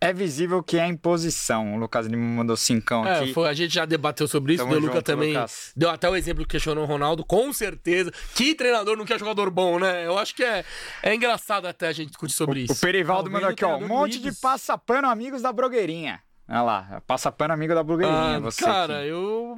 É 0.03 0.11
visível 0.13 0.61
que 0.61 0.77
é 0.77 0.85
imposição. 0.87 1.75
O 1.75 1.77
Lucas 1.77 2.05
Lima 2.07 2.23
mandou 2.23 2.57
cincão 2.57 3.05
É, 3.07 3.19
aqui. 3.19 3.33
foi- 3.33 3.47
a 3.47 3.53
gente 3.53 3.73
já 3.73 3.85
debateu 3.85 4.27
sobre 4.27 4.53
isso. 4.55 4.63
Tamo 4.63 4.75
o 4.75 4.79
Luca 4.79 4.93
junto, 4.95 5.05
também 5.05 5.33
Lucas. 5.33 5.71
deu 5.75 5.89
até 5.89 6.09
o 6.09 6.15
exemplo 6.15 6.43
que 6.43 6.49
questionou 6.51 6.83
o 6.83 6.87
Ronaldo, 6.87 7.23
com 7.25 7.53
certeza. 7.53 8.11
Que 8.35 8.53
treinador 8.53 8.97
não 8.97 9.05
quer 9.05 9.17
jogador 9.17 9.49
bom, 9.49 9.79
né? 9.79 10.05
Eu 10.05 10.17
acho 10.17 10.35
que 10.35 10.43
é, 10.43 10.65
é 11.01 11.15
engraçado 11.15 11.67
até 11.67 11.87
a 11.87 11.91
gente 11.93 12.07
discutir 12.09 12.33
sobre 12.33 12.59
O 12.59 12.63
isso. 12.63 12.81
Perivaldo 12.81 13.29
Talvez 13.31 13.33
mandou 13.43 13.49
o 13.49 13.53
aqui, 13.53 13.65
ó. 13.65 13.77
Um 13.77 13.87
monte 13.87 14.19
de 14.19 14.31
passa-pano 14.33 15.07
amigos 15.07 15.41
da 15.41 15.53
blogueirinha. 15.53 16.19
Olha 16.49 16.61
lá, 16.61 17.01
passa-pano 17.07 17.53
amigo 17.53 17.73
da 17.73 17.81
blogueirinha. 17.83 18.35
Ah, 18.35 18.39
você 18.39 18.63
cara, 18.63 19.01
que- 19.03 19.07
eu. 19.09 19.57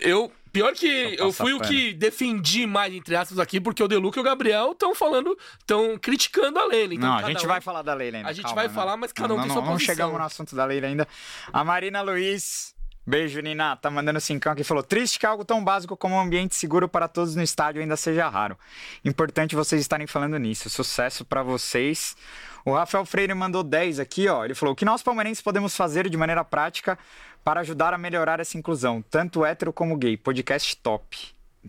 Eu. 0.00 0.32
Pior 0.54 0.72
que 0.72 1.16
eu 1.18 1.32
fui 1.32 1.52
o 1.52 1.60
que 1.60 1.92
defendi 1.92 2.64
mais, 2.64 2.94
entre 2.94 3.16
aspas, 3.16 3.40
aqui, 3.40 3.60
porque 3.60 3.82
o 3.82 3.88
Deluca 3.88 4.18
e 4.18 4.22
o 4.22 4.24
Gabriel 4.24 4.70
estão 4.70 4.94
falando, 4.94 5.36
estão 5.58 5.98
criticando 5.98 6.60
a 6.60 6.64
Leila. 6.66 6.94
Então 6.94 7.08
não, 7.08 7.16
a 7.18 7.22
gente 7.24 7.44
um- 7.44 7.48
vai 7.48 7.60
falar 7.60 7.82
da 7.82 7.92
Leila 7.92 8.18
ainda. 8.18 8.28
A 8.28 8.32
gente 8.32 8.44
calma, 8.44 8.54
vai 8.62 8.68
né? 8.68 8.72
falar, 8.72 8.96
mas 8.96 9.12
cada 9.12 9.34
um 9.34 9.36
não, 9.36 9.42
tem 9.42 9.48
não, 9.48 9.56
sua 9.56 9.64
Não 9.64 9.72
posição. 9.72 9.94
chegamos 9.94 10.16
no 10.16 10.24
assunto 10.24 10.54
da 10.54 10.64
Leila 10.64 10.86
ainda. 10.86 11.08
A 11.52 11.64
Marina 11.64 12.02
Luiz, 12.02 12.72
beijo, 13.04 13.40
Nina, 13.40 13.74
tá 13.74 13.90
mandando 13.90 14.20
cincão 14.20 14.52
aqui. 14.52 14.62
Falou, 14.62 14.84
triste 14.84 15.18
que 15.18 15.26
algo 15.26 15.44
tão 15.44 15.62
básico 15.64 15.96
como 15.96 16.14
um 16.14 16.20
ambiente 16.20 16.54
seguro 16.54 16.88
para 16.88 17.08
todos 17.08 17.34
no 17.34 17.42
estádio 17.42 17.82
ainda 17.82 17.96
seja 17.96 18.28
raro. 18.28 18.56
Importante 19.04 19.56
vocês 19.56 19.80
estarem 19.80 20.06
falando 20.06 20.38
nisso. 20.38 20.70
Sucesso 20.70 21.24
para 21.24 21.42
vocês. 21.42 22.16
O 22.64 22.72
Rafael 22.72 23.04
Freire 23.04 23.34
mandou 23.34 23.62
10 23.64 23.98
aqui, 24.00 24.26
ó. 24.28 24.44
Ele 24.44 24.54
falou, 24.54 24.72
o 24.72 24.76
que 24.76 24.84
nós 24.86 25.02
palmeirenses 25.02 25.42
podemos 25.42 25.76
fazer 25.76 26.08
de 26.08 26.16
maneira 26.16 26.42
prática 26.44 26.96
para 27.44 27.60
ajudar 27.60 27.92
a 27.92 27.98
melhorar 27.98 28.40
essa 28.40 28.56
inclusão, 28.56 29.02
tanto 29.10 29.44
hétero 29.44 29.72
como 29.72 29.96
gay? 29.96 30.16
Podcast 30.16 30.76
top. 30.78 31.16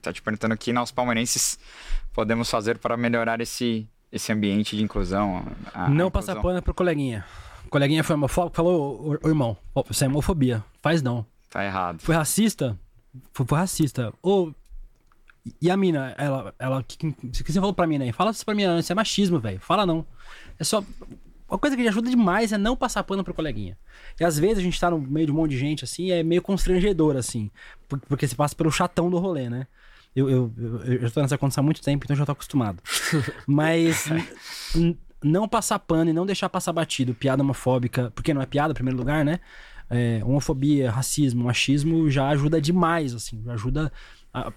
tá 0.01 0.11
te 0.13 0.21
perguntando 0.21 0.55
o 0.55 0.57
que 0.57 0.71
nós 0.73 0.91
palmeirenses 0.91 1.59
podemos 2.13 2.49
fazer 2.49 2.77
para 2.77 2.95
melhorar 2.97 3.41
esse, 3.41 3.87
esse 4.11 4.31
ambiente 4.31 4.75
de 4.75 4.83
inclusão. 4.83 5.45
a- 5.73 5.89
não 5.89 6.09
passar 6.09 6.41
pano 6.41 6.61
pro 6.61 6.73
coleguinha. 6.73 7.25
O 7.65 7.69
coleguinha 7.69 8.03
foi 8.03 8.15
homofóbico, 8.15 8.55
falou, 8.55 9.19
ô, 9.23 9.27
irmão, 9.27 9.57
isso 9.89 10.03
é 10.03 10.07
homofobia. 10.07 10.63
Faz 10.81 11.01
não. 11.01 11.25
Tá 11.49 11.63
errado. 11.65 11.99
Foi 11.99 12.15
racista? 12.15 12.77
Foi, 13.33 13.45
foi 13.45 13.57
racista. 13.57 14.13
Ô, 14.21 14.51
e 15.61 15.69
a 15.69 15.77
mina, 15.77 16.13
ela, 16.17 16.53
ela, 16.59 16.83
que, 16.83 16.97
que, 16.97 17.11
que 17.43 17.51
você 17.51 17.59
falou 17.59 17.73
pra 17.73 17.85
mim, 17.87 17.97
né? 17.97 18.11
Fala 18.11 18.31
isso 18.31 18.45
pra 18.45 18.53
mim, 18.55 18.65
não, 18.65 18.79
isso 18.79 18.91
é 18.91 18.95
machismo, 18.95 19.39
velho. 19.39 19.59
Fala 19.59 19.85
não. 19.85 20.05
É 20.59 20.63
só. 20.63 20.83
Uma 21.49 21.57
coisa 21.59 21.75
que 21.77 21.87
ajuda 21.87 22.09
demais 22.09 22.51
é 22.51 22.57
não 22.57 22.75
passar 22.75 23.03
pano 23.03 23.23
pro 23.23 23.33
coleguinha. 23.33 23.77
E 24.19 24.23
às 24.23 24.37
vezes 24.39 24.57
a 24.57 24.61
gente 24.61 24.79
tá 24.79 24.89
no 24.89 24.99
meio 24.99 25.27
de 25.27 25.31
um 25.31 25.35
monte 25.35 25.51
de 25.51 25.57
gente, 25.57 25.83
assim, 25.83 26.11
é 26.11 26.23
meio 26.23 26.41
constrangedor, 26.41 27.15
assim. 27.15 27.51
por- 27.87 27.99
Porque 27.99 28.27
você 28.27 28.35
passa 28.35 28.55
pelo 28.55 28.71
chatão 28.71 29.09
do 29.09 29.17
rolê, 29.19 29.49
né? 29.49 29.67
Eu, 30.15 30.29
eu, 30.29 30.53
eu, 30.57 30.83
eu 30.93 31.01
já 31.01 31.09
tô 31.11 31.21
nessa 31.21 31.37
condição 31.37 31.61
há 31.61 31.65
muito 31.65 31.81
tempo, 31.81 32.05
então 32.05 32.15
eu 32.15 32.19
já 32.19 32.25
tô 32.25 32.31
acostumado. 32.31 32.81
Mas 33.45 34.07
não 35.23 35.47
passar 35.47 35.79
pano 35.79 36.09
e 36.09 36.13
não 36.13 36.25
deixar 36.25 36.49
passar 36.49 36.71
batido 36.73 37.13
piada 37.13 37.41
homofóbica, 37.43 38.11
porque 38.15 38.33
não 38.33 38.41
é 38.41 38.45
piada, 38.45 38.71
em 38.71 38.75
primeiro 38.75 38.97
lugar, 38.97 39.23
né? 39.25 39.39
É, 39.89 40.21
homofobia, 40.23 40.89
racismo, 40.89 41.43
machismo 41.45 42.09
já 42.09 42.27
ajuda 42.29 42.59
demais, 42.61 43.13
assim. 43.13 43.41
Já 43.43 43.53
ajuda 43.53 43.91
a, 44.33 44.51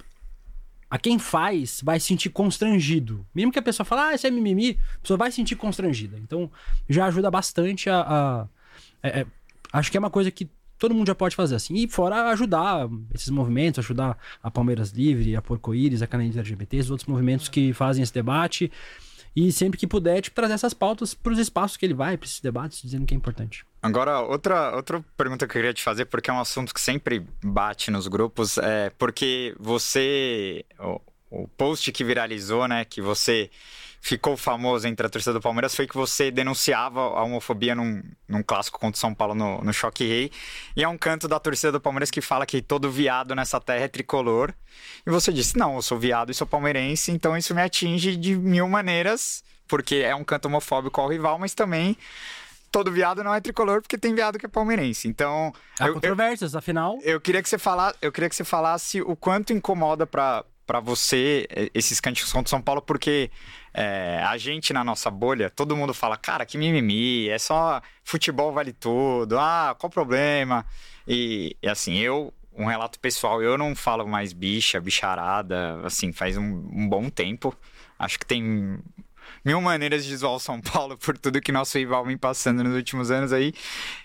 a 0.90 0.98
quem 0.98 1.18
faz 1.18 1.80
vai 1.84 2.00
se 2.00 2.06
sentir 2.06 2.30
constrangido. 2.30 3.26
Mesmo 3.34 3.52
que 3.52 3.58
a 3.58 3.62
pessoa 3.62 3.84
fale, 3.84 4.02
ah, 4.02 4.14
isso 4.14 4.26
é 4.26 4.30
mimimi, 4.30 4.78
a 4.96 4.98
pessoa 5.00 5.18
vai 5.18 5.30
se 5.30 5.36
sentir 5.36 5.56
constrangida. 5.56 6.18
Então, 6.18 6.50
já 6.88 7.06
ajuda 7.06 7.30
bastante 7.30 7.88
a. 7.90 8.00
a- 8.00 8.48
é- 9.02 9.20
é, 9.20 9.26
acho 9.72 9.90
que 9.90 9.96
é 9.96 10.00
uma 10.00 10.10
coisa 10.10 10.30
que 10.30 10.48
todo 10.78 10.94
mundo 10.94 11.06
já 11.06 11.14
pode 11.14 11.34
fazer 11.36 11.56
assim. 11.56 11.74
E 11.74 11.88
fora 11.88 12.30
ajudar 12.30 12.88
esses 13.14 13.28
movimentos, 13.30 13.80
ajudar 13.84 14.16
a 14.42 14.50
Palmeiras 14.50 14.90
Livre, 14.92 15.34
a 15.36 15.42
Porco-Íris, 15.42 16.02
a 16.02 16.06
Canadiense 16.06 16.38
LGBT, 16.38 16.78
os 16.78 16.90
outros 16.90 17.08
movimentos 17.08 17.48
que 17.48 17.72
fazem 17.72 18.02
esse 18.02 18.14
debate. 18.14 18.70
E 19.36 19.52
sempre 19.52 19.78
que 19.78 19.86
puder, 19.86 20.20
tipo, 20.20 20.34
trazer 20.34 20.54
essas 20.54 20.72
pautas 20.74 21.14
para 21.14 21.32
os 21.32 21.38
espaços 21.38 21.76
que 21.76 21.84
ele 21.86 21.94
vai, 21.94 22.16
para 22.16 22.26
esses 22.26 22.40
debates, 22.40 22.80
dizendo 22.82 23.04
que 23.06 23.14
é 23.14 23.16
importante. 23.16 23.64
Agora, 23.82 24.20
outra, 24.20 24.74
outra 24.74 25.04
pergunta 25.16 25.46
que 25.46 25.52
eu 25.52 25.54
queria 25.60 25.74
te 25.74 25.82
fazer, 25.82 26.06
porque 26.06 26.30
é 26.30 26.32
um 26.32 26.40
assunto 26.40 26.74
que 26.74 26.80
sempre 26.80 27.24
bate 27.42 27.90
nos 27.90 28.08
grupos, 28.08 28.58
é 28.58 28.90
porque 28.98 29.54
você. 29.58 30.64
O, 30.78 31.00
o 31.30 31.48
post 31.48 31.92
que 31.92 32.02
viralizou, 32.02 32.66
né? 32.66 32.84
Que 32.84 33.00
você 33.00 33.50
ficou 34.00 34.36
famoso 34.36 34.86
entre 34.86 35.06
a 35.06 35.10
torcida 35.10 35.32
do 35.32 35.40
Palmeiras 35.40 35.74
foi 35.74 35.86
que 35.86 35.94
você 35.94 36.30
denunciava 36.30 37.00
a 37.00 37.22
homofobia 37.22 37.74
num, 37.74 38.02
num 38.28 38.42
clássico 38.42 38.78
contra 38.78 38.96
o 38.96 39.00
São 39.00 39.14
Paulo 39.14 39.34
no, 39.34 39.60
no 39.60 39.72
Choque 39.72 40.06
Rei. 40.06 40.30
E 40.76 40.82
é 40.82 40.88
um 40.88 40.96
canto 40.96 41.28
da 41.28 41.38
torcida 41.38 41.72
do 41.72 41.80
Palmeiras 41.80 42.10
que 42.10 42.20
fala 42.20 42.46
que 42.46 42.62
todo 42.62 42.90
viado 42.90 43.34
nessa 43.34 43.60
terra 43.60 43.84
é 43.84 43.88
tricolor. 43.88 44.52
E 45.06 45.10
você 45.10 45.32
disse: 45.32 45.56
não, 45.56 45.76
eu 45.76 45.82
sou 45.82 45.98
viado 45.98 46.30
e 46.30 46.34
sou 46.34 46.46
palmeirense, 46.46 47.12
então 47.12 47.36
isso 47.36 47.54
me 47.54 47.62
atinge 47.62 48.16
de 48.16 48.36
mil 48.36 48.68
maneiras, 48.68 49.44
porque 49.66 49.96
é 49.96 50.14
um 50.14 50.24
canto 50.24 50.46
homofóbico 50.46 51.00
ao 51.00 51.08
rival, 51.08 51.38
mas 51.38 51.54
também 51.54 51.96
todo 52.70 52.90
viado 52.90 53.22
não 53.24 53.34
é 53.34 53.40
tricolor 53.40 53.80
porque 53.82 53.98
tem 53.98 54.14
viado 54.14 54.38
que 54.38 54.46
é 54.46 54.48
palmeirense. 54.48 55.08
Então, 55.08 55.52
Há 55.78 55.84
eu, 55.84 55.88
eu, 55.88 55.94
controvérsias, 55.94 56.54
afinal. 56.54 56.98
eu 57.02 57.20
queria 57.20 57.42
que 57.42 57.48
você 57.48 57.58
falasse, 57.58 57.96
eu 58.00 58.12
queria 58.12 58.28
que 58.28 58.36
você 58.36 58.44
falasse 58.44 59.00
o 59.02 59.16
quanto 59.16 59.52
incomoda 59.52 60.06
pra 60.06 60.44
para 60.68 60.80
você 60.80 61.46
eh, 61.48 61.70
esses 61.72 61.98
cânticos 61.98 62.30
contra 62.30 62.46
o 62.46 62.50
São 62.50 62.60
Paulo, 62.60 62.82
porque 62.82 63.30
eh, 63.72 64.22
a 64.22 64.36
gente 64.36 64.70
na 64.70 64.84
nossa 64.84 65.10
bolha, 65.10 65.48
todo 65.48 65.74
mundo 65.74 65.94
fala, 65.94 66.14
cara, 66.18 66.44
que 66.44 66.58
mimimi, 66.58 67.26
é 67.30 67.38
só 67.38 67.80
futebol 68.04 68.52
vale 68.52 68.74
tudo, 68.74 69.38
ah, 69.38 69.74
qual 69.78 69.88
o 69.88 69.92
problema? 69.92 70.66
E, 71.06 71.56
e, 71.62 71.68
assim, 71.68 71.96
eu, 71.96 72.34
um 72.52 72.66
relato 72.66 73.00
pessoal, 73.00 73.42
eu 73.42 73.56
não 73.56 73.74
falo 73.74 74.06
mais 74.06 74.34
bicha, 74.34 74.78
bicharada, 74.78 75.80
assim, 75.86 76.12
faz 76.12 76.36
um, 76.36 76.68
um 76.70 76.86
bom 76.86 77.08
tempo. 77.08 77.56
Acho 77.98 78.18
que 78.18 78.26
tem 78.26 78.78
mil 79.48 79.60
maneiras 79.62 80.04
de 80.04 80.14
zoar 80.14 80.34
o 80.34 80.38
São 80.38 80.60
Paulo 80.60 80.98
por 80.98 81.16
tudo 81.16 81.40
que 81.40 81.50
nosso 81.50 81.78
rival 81.78 82.04
vem 82.04 82.18
passando 82.18 82.62
nos 82.62 82.74
últimos 82.74 83.10
anos 83.10 83.32
aí, 83.32 83.54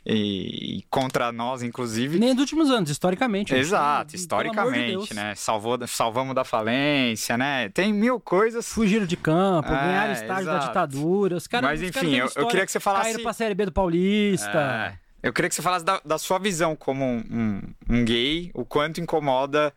e, 0.06 0.78
e 0.80 0.82
contra 0.90 1.32
nós, 1.34 1.62
inclusive. 1.62 2.18
Nem 2.18 2.30
nos 2.32 2.40
últimos 2.40 2.70
anos, 2.72 2.90
historicamente. 2.90 3.54
Exato, 3.54 3.84
amor 3.86 4.06
de 4.06 4.16
historicamente, 4.16 4.88
Deus. 4.92 5.10
né? 5.12 5.36
Salvou, 5.36 5.78
salvamos 5.88 6.34
da 6.34 6.44
falência, 6.46 7.38
né? 7.38 7.68
Tem 7.70 7.92
mil 7.92 8.20
coisas. 8.20 8.68
Fugiram 8.70 9.06
de 9.06 9.18
campo, 9.18 9.68
É, 9.68 9.72
ganharam 9.86 10.14
estágio 10.14 10.46
da 10.46 10.52
exato. 10.54 10.68
ditadura. 10.68 11.36
Os 11.36 11.46
caras, 11.48 11.70
Mas, 11.70 11.82
os 11.82 11.88
enfim, 11.90 12.16
eu- 12.16 12.30
eu 12.36 12.48
queria 12.48 12.66
que 12.66 12.72
você 12.72 12.80
falasse- 12.80 13.06
Caíram 13.10 13.24
pra 13.24 13.34
Série 13.34 13.54
B 13.56 13.66
do 13.66 13.72
Paulista. 13.72 14.98
É, 15.22 15.28
eu 15.28 15.34
queria 15.34 15.50
que 15.50 15.56
você 15.56 15.62
falasse 15.62 15.84
da, 15.84 16.00
da 16.06 16.18
sua 16.18 16.40
visão 16.40 16.76
como 16.76 17.04
um, 17.04 17.18
um- 17.30 17.62
um 17.98 18.06
gay, 18.06 18.50
o 18.54 18.64
quanto 18.64 19.02
incomoda 19.02 19.74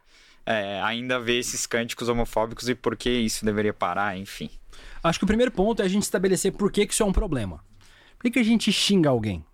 é, 0.49 0.81
ainda 0.83 1.19
ver 1.19 1.41
esses 1.41 1.67
cânticos 1.67 2.09
homofóbicos 2.09 2.69
e 2.69 2.75
por 2.77 2.95
que 2.97 3.11
isso 3.11 3.45
deveria 3.45 3.75
parar, 3.75 4.17
enfim. 4.17 4.49
Acho 5.07 5.19
que 5.19 5.25
o 5.25 5.29
primeiro 5.29 5.53
ponto 5.53 5.83
é 5.83 5.85
a 5.85 5.89
gente 5.89 6.03
estabelecer 6.03 6.53
por 6.53 6.71
que, 6.71 6.87
que 6.87 6.93
isso 6.93 7.03
é 7.03 7.07
um 7.07 7.13
problema. 7.13 7.65
Por 8.17 8.25
que, 8.25 8.33
que 8.33 8.39
a 8.39 8.45
gente 8.45 8.73
xinga 8.73 9.09
alguém? 9.09 9.45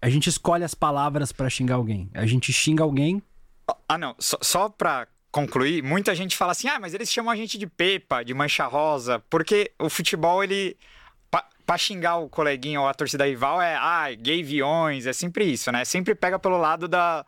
A 0.00 0.08
gente 0.08 0.28
escolhe 0.28 0.64
as 0.64 0.74
palavras 0.74 1.32
pra 1.32 1.48
xingar 1.48 1.76
alguém. 1.76 2.10
A 2.14 2.26
gente 2.26 2.52
xinga 2.52 2.84
alguém. 2.84 3.22
Ah, 3.88 3.96
não, 3.96 4.14
só, 4.18 4.36
só 4.40 4.68
pra 4.68 5.08
concluir, 5.32 5.82
muita 5.82 6.14
gente 6.14 6.36
fala 6.36 6.52
assim, 6.52 6.68
ah, 6.68 6.78
mas 6.78 6.94
eles 6.94 7.10
chamam 7.10 7.32
a 7.32 7.36
gente 7.36 7.58
de 7.58 7.66
pepa, 7.66 8.22
de 8.22 8.32
mancha 8.32 8.66
rosa, 8.66 9.18
porque 9.28 9.72
o 9.78 9.90
futebol, 9.90 10.44
ele... 10.44 10.76
Pra, 11.66 11.78
xingar 11.78 12.18
o 12.18 12.28
coleguinha 12.28 12.78
ou 12.78 12.86
a 12.86 12.92
torcida 12.92 13.26
rival 13.26 13.60
é, 13.60 13.74
ah, 13.74 14.14
gay 14.14 14.42
viões, 14.42 15.06
é 15.06 15.14
sempre 15.14 15.46
isso, 15.46 15.72
né? 15.72 15.84
Sempre 15.84 16.14
pega 16.14 16.38
pelo 16.38 16.58
lado 16.58 16.86
da, 16.86 17.24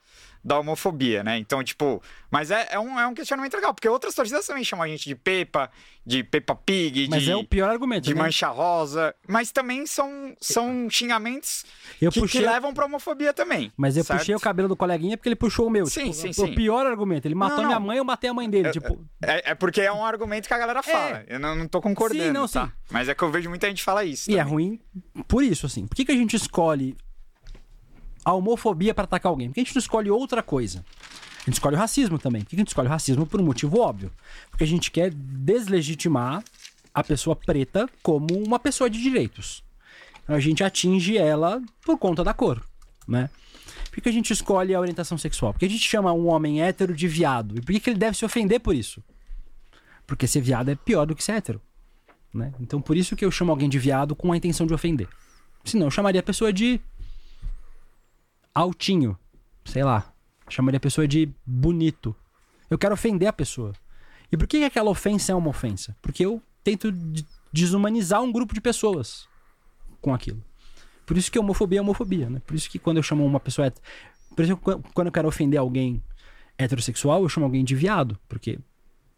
da 0.46 0.60
homofobia, 0.60 1.24
né? 1.24 1.38
Então, 1.38 1.62
tipo, 1.64 2.00
mas 2.30 2.52
é, 2.52 2.68
é, 2.70 2.78
um, 2.78 3.00
é 3.00 3.04
um 3.08 3.14
questionamento 3.14 3.54
legal, 3.54 3.74
porque 3.74 3.88
outras 3.88 4.14
torcidas 4.14 4.46
também 4.46 4.62
chamam 4.62 4.84
a 4.84 4.88
gente 4.88 5.04
de 5.08 5.16
pepa, 5.16 5.68
de 6.06 6.22
Peppa 6.22 6.54
Pig, 6.54 7.08
Mas 7.10 7.24
de, 7.24 7.32
é 7.32 7.36
o 7.36 7.42
pior 7.42 7.68
argumento. 7.68 8.04
de 8.04 8.14
né? 8.14 8.22
mancha 8.22 8.46
rosa, 8.48 9.12
mas 9.26 9.50
também 9.50 9.84
são, 9.86 10.36
são 10.40 10.88
xingamentos 10.88 11.64
Eu 12.00 12.12
que, 12.12 12.20
puxei- 12.20 12.40
que 12.42 12.46
levam 12.46 12.72
pra 12.72 12.84
homofobia 12.86 13.34
também. 13.34 13.72
Mas 13.76 13.96
eu 13.96 14.04
certo? 14.04 14.20
puxei 14.20 14.34
o 14.36 14.40
cabelo 14.40 14.68
do 14.68 14.76
coleguinha 14.76 15.16
porque 15.16 15.28
ele 15.28 15.34
puxou 15.34 15.66
o 15.66 15.70
meu. 15.70 15.84
Sim, 15.86 16.12
tipo, 16.12 16.14
sim, 16.14 16.28
o 16.30 16.34
sim. 16.34 16.54
pior 16.54 16.86
argumento. 16.86 17.26
Ele 17.26 17.34
matou 17.34 17.58
Não, 17.58 17.64
minha 17.66 17.80
não. 17.80 17.86
mãe, 17.88 17.98
eu 17.98 18.04
matei 18.04 18.30
a 18.30 18.34
mãe 18.34 18.48
dele. 18.48 18.70
tipo, 18.70 19.04
É, 19.20 19.50
é 19.50 19.54
porque 19.56 19.80
é 19.80 19.92
um 19.92 20.04
argumento 20.04 20.46
que 20.46 20.54
a 20.54 20.58
galera 20.58 20.80
fala. 20.80 21.24
Eu 21.26 21.40
não, 21.40 21.56
não 21.56 21.66
tô 21.66 21.80
concordando, 21.80 22.22
Sim, 22.22 22.30
não, 22.30 22.46
tá? 22.46 22.66
sim. 22.66 22.72
Mas 22.88 23.08
é 23.08 23.14
que 23.16 23.22
eu 23.24 23.30
vejo 23.32 23.48
muita 23.48 23.66
gente 23.66 23.82
falar 23.82 24.04
isso. 24.04 24.30
E 24.30 24.34
é 24.34 24.44
também. 24.44 24.52
ruim 24.54 24.80
por 25.26 25.42
isso, 25.42 25.66
assim. 25.66 25.88
Por 25.88 25.96
que, 25.96 26.04
que 26.04 26.12
a 26.12 26.16
gente 26.16 26.36
escolhe 26.36 26.96
a 28.26 28.32
homofobia 28.32 28.92
pra 28.92 29.04
atacar 29.04 29.30
alguém? 29.30 29.46
Por 29.46 29.54
que 29.54 29.60
a 29.60 29.62
gente 29.62 29.76
não 29.76 29.78
escolhe 29.78 30.10
outra 30.10 30.42
coisa? 30.42 30.84
A 31.42 31.44
gente 31.44 31.54
escolhe 31.54 31.76
o 31.76 31.78
racismo 31.78 32.18
também. 32.18 32.42
Por 32.42 32.50
que 32.50 32.56
a 32.56 32.58
gente 32.58 32.68
escolhe 32.68 32.88
o 32.88 32.90
racismo? 32.90 33.24
Por 33.24 33.40
um 33.40 33.44
motivo 33.44 33.78
óbvio. 33.78 34.10
Porque 34.50 34.64
a 34.64 34.66
gente 34.66 34.90
quer 34.90 35.12
deslegitimar 35.14 36.42
a 36.92 37.04
pessoa 37.04 37.36
preta 37.36 37.88
como 38.02 38.26
uma 38.36 38.58
pessoa 38.58 38.90
de 38.90 39.00
direitos. 39.00 39.62
Então 40.24 40.34
a 40.34 40.40
gente 40.40 40.64
atinge 40.64 41.16
ela 41.16 41.62
por 41.84 41.96
conta 41.98 42.24
da 42.24 42.34
cor, 42.34 42.60
né? 43.06 43.30
Por 43.92 44.02
que, 44.02 44.08
a 44.08 44.12
gente 44.12 44.32
escolhe 44.32 44.74
a 44.74 44.80
orientação 44.80 45.16
sexual? 45.16 45.52
Por 45.52 45.60
que 45.60 45.66
a 45.66 45.70
gente 45.70 45.88
chama 45.88 46.12
um 46.12 46.26
homem 46.26 46.60
hétero 46.60 46.94
de 46.94 47.06
viado? 47.06 47.56
E 47.56 47.60
por 47.60 47.72
que, 47.72 47.80
que 47.80 47.90
ele 47.90 47.98
deve 47.98 48.16
se 48.16 48.24
ofender 48.24 48.60
por 48.60 48.74
isso? 48.74 49.02
Porque 50.04 50.26
ser 50.26 50.40
viado 50.40 50.68
é 50.68 50.74
pior 50.74 51.06
do 51.06 51.14
que 51.14 51.22
ser 51.22 51.32
hétero. 51.32 51.62
Né? 52.34 52.52
Então 52.60 52.80
por 52.82 52.96
isso 52.96 53.14
que 53.14 53.24
eu 53.24 53.30
chamo 53.30 53.52
alguém 53.52 53.68
de 53.68 53.78
viado 53.78 54.16
com 54.16 54.32
a 54.32 54.36
intenção 54.36 54.66
de 54.66 54.74
ofender. 54.74 55.08
Senão 55.64 55.86
eu 55.86 55.90
chamaria 55.90 56.20
a 56.20 56.24
pessoa 56.24 56.52
de 56.52 56.80
altinho, 58.56 59.18
sei 59.64 59.84
lá. 59.84 60.12
Chamaria 60.48 60.78
a 60.78 60.80
pessoa 60.80 61.06
de 61.06 61.28
bonito. 61.44 62.16
Eu 62.70 62.78
quero 62.78 62.94
ofender 62.94 63.28
a 63.28 63.32
pessoa. 63.32 63.72
E 64.32 64.36
por 64.36 64.46
que 64.46 64.58
que 64.58 64.64
aquela 64.64 64.90
ofensa 64.90 65.32
é 65.32 65.34
uma 65.34 65.50
ofensa? 65.50 65.96
Porque 66.00 66.24
eu 66.24 66.42
tento 66.64 66.90
de- 66.90 67.26
desumanizar 67.52 68.22
um 68.22 68.32
grupo 68.32 68.54
de 68.54 68.60
pessoas 68.60 69.28
com 70.00 70.14
aquilo. 70.14 70.42
Por 71.04 71.16
isso 71.16 71.30
que 71.30 71.38
homofobia 71.38 71.78
é 71.78 71.82
homofobia, 71.82 72.28
né? 72.30 72.40
Por 72.46 72.54
isso 72.56 72.68
que 72.70 72.78
quando 72.78 72.96
eu 72.96 73.02
chamo 73.02 73.24
uma 73.24 73.38
pessoa 73.38 73.72
por 74.34 74.44
isso 74.44 74.56
que 74.56 74.62
quan- 74.62 74.82
quando 74.94 75.06
eu 75.08 75.12
quero 75.12 75.28
ofender 75.28 75.58
alguém 75.58 76.02
heterossexual, 76.58 77.22
eu 77.22 77.28
chamo 77.28 77.46
alguém 77.46 77.64
de 77.64 77.74
viado, 77.74 78.18
porque 78.28 78.58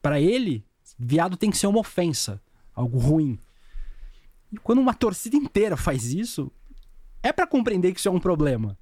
para 0.02 0.20
ele, 0.20 0.64
viado 0.98 1.36
tem 1.36 1.50
que 1.50 1.56
ser 1.58 1.66
uma 1.66 1.80
ofensa, 1.80 2.40
algo 2.74 2.98
ruim. 2.98 3.38
E 4.52 4.56
quando 4.58 4.80
uma 4.80 4.94
torcida 4.94 5.36
inteira 5.36 5.76
faz 5.76 6.12
isso, 6.12 6.50
é 7.22 7.32
pra 7.32 7.46
compreender 7.46 7.92
que 7.92 7.98
isso 7.98 8.08
é 8.08 8.12
um 8.12 8.20
problema. 8.20 8.78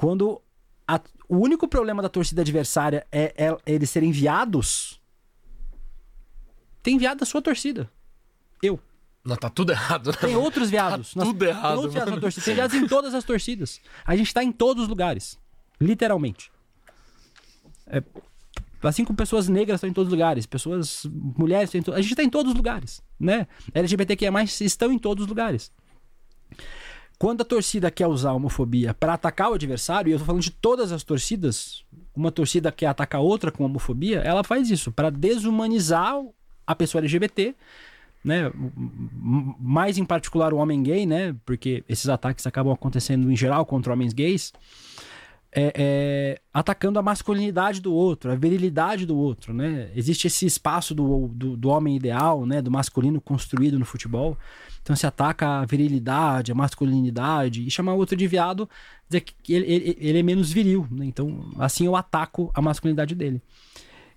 Quando 0.00 0.40
a- 0.88 0.98
o 1.28 1.36
único 1.36 1.68
problema 1.68 2.00
da 2.00 2.08
torcida 2.08 2.40
adversária 2.40 3.06
é, 3.12 3.34
é 3.36 3.56
eles 3.66 3.90
serem 3.90 4.10
viados, 4.10 4.98
tem 6.82 6.96
viado 6.96 7.18
da 7.18 7.26
sua 7.26 7.42
torcida. 7.42 7.90
Eu. 8.62 8.80
Não, 9.22 9.36
tá 9.36 9.50
tudo 9.50 9.72
errado, 9.72 10.06
né? 10.10 10.16
Tem 10.18 10.36
outros 10.36 10.70
viados. 10.70 11.12
Tá 11.12 11.20
tudo 11.22 11.44
errado, 11.44 11.62
Tem 11.66 11.76
outros 11.76 11.92
viados 11.92 12.06
na 12.06 12.10
mano. 12.12 12.20
torcida. 12.22 12.44
Tem 12.46 12.54
viados 12.54 12.74
em 12.74 12.86
todas 12.86 13.12
as 13.12 13.24
torcidas. 13.24 13.78
A 14.02 14.16
gente 14.16 14.32
tá 14.32 14.42
em 14.42 14.50
todos 14.50 14.84
os 14.84 14.88
lugares. 14.88 15.38
Literalmente. 15.78 16.50
É, 17.86 18.02
assim 18.82 19.04
como 19.04 19.18
pessoas 19.18 19.48
negras 19.50 19.76
estão 19.80 19.90
em 19.90 19.92
todos 19.92 20.10
os 20.10 20.18
lugares, 20.18 20.46
pessoas 20.46 21.04
mulheres 21.04 21.68
estão 21.68 21.78
em 21.78 21.82
to... 21.82 21.92
A 21.92 22.00
gente 22.00 22.14
tá 22.14 22.22
em 22.22 22.30
todos 22.30 22.52
os 22.52 22.56
lugares, 22.56 23.02
né? 23.18 23.46
LGBTQIA+, 23.74 24.30
estão 24.62 24.90
em 24.90 24.98
todos 24.98 25.24
os 25.24 25.28
lugares. 25.28 25.70
Quando 27.20 27.42
a 27.42 27.44
torcida 27.44 27.90
quer 27.90 28.06
usar 28.06 28.30
a 28.30 28.32
homofobia 28.32 28.94
pra 28.94 29.12
atacar 29.12 29.50
o 29.50 29.54
adversário, 29.54 30.08
e 30.08 30.12
eu 30.12 30.18
tô 30.18 30.24
falando 30.24 30.40
de 30.40 30.50
todas 30.50 30.90
as 30.90 31.04
torcidas, 31.04 31.84
uma 32.16 32.32
torcida 32.32 32.72
que 32.72 32.86
ataca 32.86 33.18
a 33.18 33.20
outra 33.20 33.52
com 33.52 33.62
homofobia, 33.62 34.20
ela 34.20 34.42
faz 34.42 34.70
isso 34.70 34.90
para 34.90 35.10
desumanizar 35.10 36.14
a 36.66 36.74
pessoa 36.74 37.02
LGBT, 37.02 37.54
né? 38.24 38.50
Mais 39.60 39.98
em 39.98 40.04
particular 40.06 40.54
o 40.54 40.56
homem 40.56 40.82
gay, 40.82 41.04
né? 41.04 41.36
Porque 41.44 41.84
esses 41.86 42.08
ataques 42.08 42.46
acabam 42.46 42.72
acontecendo 42.72 43.30
em 43.30 43.36
geral 43.36 43.66
contra 43.66 43.92
homens 43.92 44.14
gays. 44.14 44.54
É, 45.52 45.74
é, 45.76 46.40
atacando 46.54 46.98
a 46.98 47.02
masculinidade 47.02 47.82
do 47.82 47.92
outro, 47.92 48.32
a 48.32 48.34
virilidade 48.34 49.04
do 49.04 49.18
outro, 49.18 49.52
né? 49.52 49.90
Existe 49.94 50.26
esse 50.26 50.46
espaço 50.46 50.94
do, 50.94 51.28
do, 51.28 51.54
do 51.54 51.68
homem 51.68 51.94
ideal, 51.96 52.46
né? 52.46 52.62
Do 52.62 52.70
masculino 52.70 53.20
construído 53.20 53.78
no 53.78 53.84
futebol. 53.84 54.38
Então 54.82 54.96
se 54.96 55.06
ataca 55.06 55.60
a 55.60 55.64
virilidade, 55.64 56.52
a 56.52 56.54
masculinidade 56.54 57.66
e 57.66 57.70
chamar 57.70 57.94
o 57.94 57.98
outro 57.98 58.16
de 58.16 58.26
viado, 58.26 58.68
dizer 59.08 59.20
que 59.20 59.52
ele, 59.52 59.66
ele, 59.66 59.96
ele 60.00 60.18
é 60.18 60.22
menos 60.22 60.50
viril, 60.50 60.86
né? 60.90 61.04
Então 61.04 61.50
assim 61.58 61.86
eu 61.86 61.94
ataco 61.94 62.50
a 62.54 62.62
masculinidade 62.62 63.14
dele. 63.14 63.42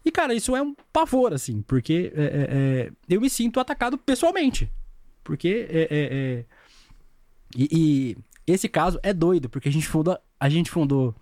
E 0.06 0.12
cara, 0.12 0.34
isso 0.34 0.56
é 0.56 0.62
um 0.62 0.76
pavor, 0.92 1.34
assim, 1.34 1.62
porque 1.62 2.12
é, 2.16 2.24
é, 2.24 2.28
é, 2.28 2.92
eu 3.08 3.22
me 3.22 3.30
sinto 3.30 3.60
atacado 3.60 3.98
pessoalmente. 3.98 4.70
Porque 5.24 5.68
é, 5.70 5.82
é, 5.82 5.88
é, 5.92 6.46
e, 7.56 7.70
e 7.72 8.18
esse 8.46 8.68
caso 8.68 9.00
é 9.02 9.14
doido, 9.14 9.50
porque 9.50 9.70
a 9.70 9.72
gente 9.72 9.88
fundou, 9.88 10.18
a 10.38 10.50
gente 10.50 10.70
fundou 10.70 11.16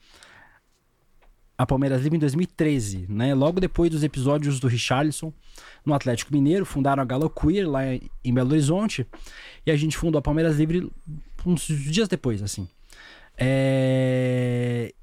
a 1.55 1.65
Palmeiras 1.65 2.01
Livre 2.01 2.17
em 2.17 2.19
2013, 2.19 3.05
né? 3.07 3.35
Logo 3.35 3.59
depois 3.59 3.91
dos 3.91 4.03
episódios 4.03 4.59
do 4.59 4.67
Richarlison 4.67 5.31
no 5.85 5.93
Atlético 5.93 6.33
Mineiro, 6.33 6.65
fundaram 6.65 7.01
a 7.01 7.05
Galo 7.05 7.29
Queer 7.29 7.69
lá 7.69 7.81
em 7.85 8.33
Belo 8.33 8.51
Horizonte, 8.51 9.05
e 9.65 9.71
a 9.71 9.75
gente 9.75 9.97
fundou 9.97 10.19
a 10.19 10.21
Palmeiras 10.21 10.57
Livre 10.57 10.91
uns 11.45 11.67
dias 11.67 12.07
depois, 12.07 12.41
assim. 12.41 12.67
É... 13.37 14.93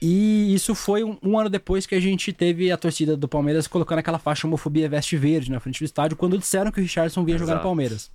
E 0.00 0.54
isso 0.54 0.74
foi 0.74 1.02
um, 1.02 1.18
um 1.22 1.38
ano 1.38 1.50
depois 1.50 1.84
que 1.84 1.94
a 1.94 2.00
gente 2.00 2.32
teve 2.32 2.70
a 2.70 2.76
torcida 2.76 3.16
do 3.16 3.26
Palmeiras 3.26 3.66
colocando 3.66 3.98
aquela 3.98 4.18
faixa 4.18 4.46
homofobia 4.46 4.88
veste 4.88 5.16
verde 5.16 5.50
na 5.50 5.58
frente 5.58 5.80
do 5.80 5.84
estádio, 5.84 6.16
quando 6.16 6.38
disseram 6.38 6.70
que 6.70 6.78
o 6.78 6.82
Richardson 6.82 7.24
vinha 7.24 7.36
jogar 7.36 7.54
no 7.54 7.56
Exato. 7.56 7.68
Palmeiras. 7.68 8.10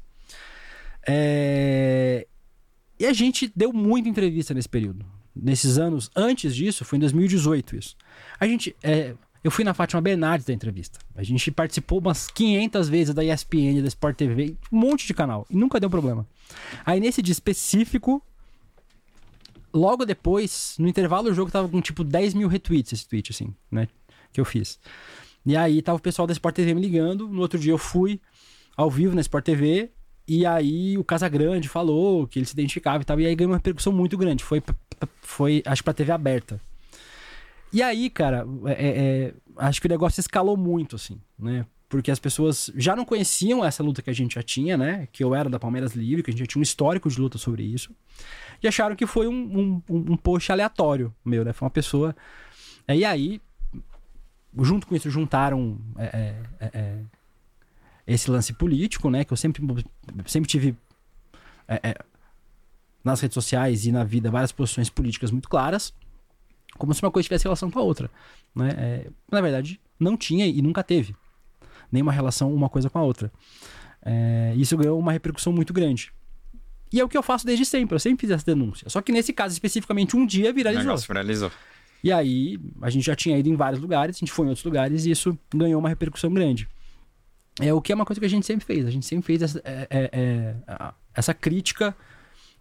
É... 1.06 2.26
E 3.00 3.06
a 3.06 3.12
gente 3.12 3.52
deu 3.54 3.74
muita 3.74 4.08
entrevista 4.08 4.54
nesse 4.54 4.70
período. 4.70 5.06
Nesses 5.36 5.78
anos 5.78 6.10
antes 6.16 6.56
disso, 6.56 6.86
foi 6.86 6.98
em 6.98 7.00
2018 7.02 7.76
isso. 7.76 7.98
A 8.40 8.48
gente. 8.48 8.76
é, 8.82 9.16
Eu 9.44 9.52
fui 9.52 9.66
na 9.66 9.74
Fátima 9.74 10.02
Bernardes 10.02 10.46
da 10.46 10.54
entrevista. 10.54 11.00
A 11.16 11.22
gente 11.22 11.52
participou 11.52 12.00
umas 12.00 12.28
500 12.28 12.88
vezes 12.88 13.14
da 13.14 13.24
ESPN, 13.24 13.82
da 13.82 13.88
Sport 13.88 14.16
TV, 14.16 14.56
um 14.72 14.80
monte 14.80 15.06
de 15.06 15.14
canal. 15.14 15.46
E 15.50 15.56
nunca 15.56 15.80
deu 15.80 15.90
problema. 15.90 16.26
Aí 16.86 17.00
nesse 17.00 17.22
dia 17.22 17.34
específico, 17.34 18.24
logo 19.74 20.06
depois, 20.06 20.76
no 20.80 20.88
intervalo 20.88 21.30
do 21.30 21.36
jogo, 21.36 21.52
tava 21.52 21.68
com 21.68 21.82
tipo 21.82 22.06
10 22.06 22.36
mil 22.36 22.48
retweets 22.48 22.94
esse 22.94 23.08
tweet, 23.08 23.32
assim, 23.32 23.54
né? 23.70 23.90
Que 24.32 24.40
eu 24.40 24.46
fiz. 24.46 24.80
E 25.46 25.58
aí 25.58 25.82
tava 25.82 25.98
o 25.98 26.02
pessoal 26.02 26.26
da 26.26 26.32
Sport 26.32 26.56
TV 26.56 26.74
me 26.74 26.82
ligando. 26.82 27.28
No 27.28 27.42
outro 27.42 27.60
dia 27.60 27.74
eu 27.74 27.78
fui 27.78 28.22
ao 28.78 28.90
vivo 28.90 29.14
na 29.14 29.22
Sport 29.22 29.44
TV. 29.44 29.92
E 30.26 30.46
aí 30.46 30.98
o 30.98 31.04
Casagrande 31.04 31.68
falou 31.68 32.26
que 32.28 32.40
ele 32.40 32.46
se 32.46 32.54
identificava 32.54 33.02
e 33.02 33.06
tal. 33.06 33.20
E 33.20 33.26
aí 33.26 33.36
ganhou 33.36 33.52
uma 33.52 33.58
repercussão 33.58 33.92
muito 33.92 34.18
grande. 34.18 34.42
Foi, 34.42 34.64
foi 35.22 35.62
acho, 35.66 35.84
pra 35.84 35.94
TV 35.94 36.14
aberta. 36.14 36.62
E 37.74 37.82
aí, 37.82 38.10
cara, 38.10 38.46
é- 38.68 38.72
é- 38.72 39.00
é, 39.28 39.34
acho 39.58 39.82
que 39.82 39.88
o 39.88 39.90
negócio 39.90 40.20
escalou 40.20 40.56
muito, 40.56 40.96
assim, 40.96 41.20
né? 41.38 41.66
Porque 41.90 42.10
as 42.12 42.20
pessoas 42.20 42.72
já 42.76 42.96
não 42.96 43.04
conheciam 43.06 43.64
essa 43.66 43.84
luta 43.84 44.02
que 44.02 44.10
a 44.10 44.14
gente 44.14 44.36
já 44.36 44.44
tinha, 44.44 44.78
né? 44.78 45.08
Que 45.12 45.24
eu 45.24 45.34
era 45.36 45.50
da 45.50 45.60
Palmeiras 45.60 45.94
Livre, 45.94 46.24
que 46.24 46.30
a 46.30 46.34
gente 46.34 46.40
já 46.42 46.46
tinha 46.48 46.60
um 46.60 46.64
histórico 46.64 47.10
de 47.10 47.20
luta 47.20 47.38
sobre 47.38 47.64
isso. 47.64 47.92
E 48.62 48.68
acharam 48.68 48.96
que 48.96 49.06
foi 49.06 49.28
um, 49.28 49.82
um, 49.90 50.04
um 50.12 50.18
post 50.18 50.52
aleatório 50.52 51.14
meu, 51.26 51.44
né? 51.44 51.52
Foi 51.54 51.66
uma 51.66 51.72
pessoa. 51.72 52.16
É, 52.88 52.96
E 52.96 53.04
aí, 53.06 53.42
junto 54.62 54.88
com 54.88 54.96
isso, 54.96 55.10
juntaram 55.10 55.78
é, 55.98 56.36
é, 56.60 57.00
esse 58.08 58.30
lance 58.30 58.54
político, 58.54 59.10
né? 59.10 59.24
Que 59.24 59.34
eu 59.34 59.38
sempre, 59.38 59.64
sempre 60.26 60.50
tive 60.50 60.76
nas 63.04 63.20
redes 63.20 63.34
sociais 63.34 63.86
e 63.86 63.92
na 63.92 64.04
vida 64.04 64.32
várias 64.32 64.52
posições 64.52 64.90
políticas 64.90 65.30
muito 65.32 65.50
claras, 65.50 65.94
como 66.78 66.94
se 66.94 67.02
uma 67.04 67.12
coisa 67.12 67.26
tivesse 67.26 67.46
relação 67.46 67.70
com 67.70 67.80
a 67.80 67.84
outra. 67.84 68.10
Né? 68.56 68.70
É, 68.78 69.08
na 69.32 69.42
verdade, 69.42 69.80
não 70.00 70.18
tinha 70.18 70.46
e 70.46 70.62
nunca 70.62 70.84
teve 70.84 71.16
nenhuma 71.92 72.12
relação 72.12 72.54
uma 72.54 72.70
coisa 72.70 72.90
com 72.90 73.00
a 73.00 73.04
outra. 73.04 73.32
É, 74.04 74.54
isso 74.58 74.76
ganhou 74.76 74.98
uma 75.00 75.12
repercussão 75.12 75.54
muito 75.54 75.72
grande. 75.72 76.12
E 76.92 77.00
é 77.00 77.04
o 77.04 77.10
que 77.10 77.18
eu 77.18 77.24
faço 77.24 77.46
desde 77.46 77.66
sempre, 77.66 77.96
eu 77.96 78.00
sempre 78.00 78.22
fiz 78.22 78.32
essa 78.32 78.46
denúncia. 78.46 78.90
Só 78.90 79.02
que 79.02 79.12
nesse 79.12 79.32
caso, 79.32 79.54
especificamente, 79.54 80.16
um 80.16 80.26
dia 80.26 80.52
viralizou. 80.52 80.96
viralizou. 80.98 81.52
E 82.04 82.12
aí, 82.12 82.60
a 82.82 82.90
gente 82.90 83.06
já 83.06 83.16
tinha 83.16 83.38
ido 83.38 83.48
em 83.48 83.56
vários 83.56 83.82
lugares, 83.82 84.18
a 84.18 84.20
gente 84.20 84.32
foi 84.32 84.46
em 84.46 84.50
outros 84.50 84.66
lugares 84.66 85.06
e 85.06 85.12
isso 85.12 85.38
ganhou 85.54 85.80
uma 85.80 85.90
repercussão 85.90 86.34
grande. 86.34 86.68
É 87.60 87.74
o 87.74 87.82
que 87.82 87.92
é 87.92 87.96
uma 87.96 88.06
coisa 88.06 88.20
que 88.20 88.26
a 88.26 88.30
gente 88.30 88.46
sempre 88.46 88.66
fez. 88.66 88.86
A 88.86 88.92
gente 88.92 89.06
sempre 89.06 89.26
fez 89.26 89.42
essa, 89.42 89.62
é, 89.64 89.88
é, 89.90 90.10
é, 90.12 90.94
essa 91.16 91.34
crítica 91.34 91.96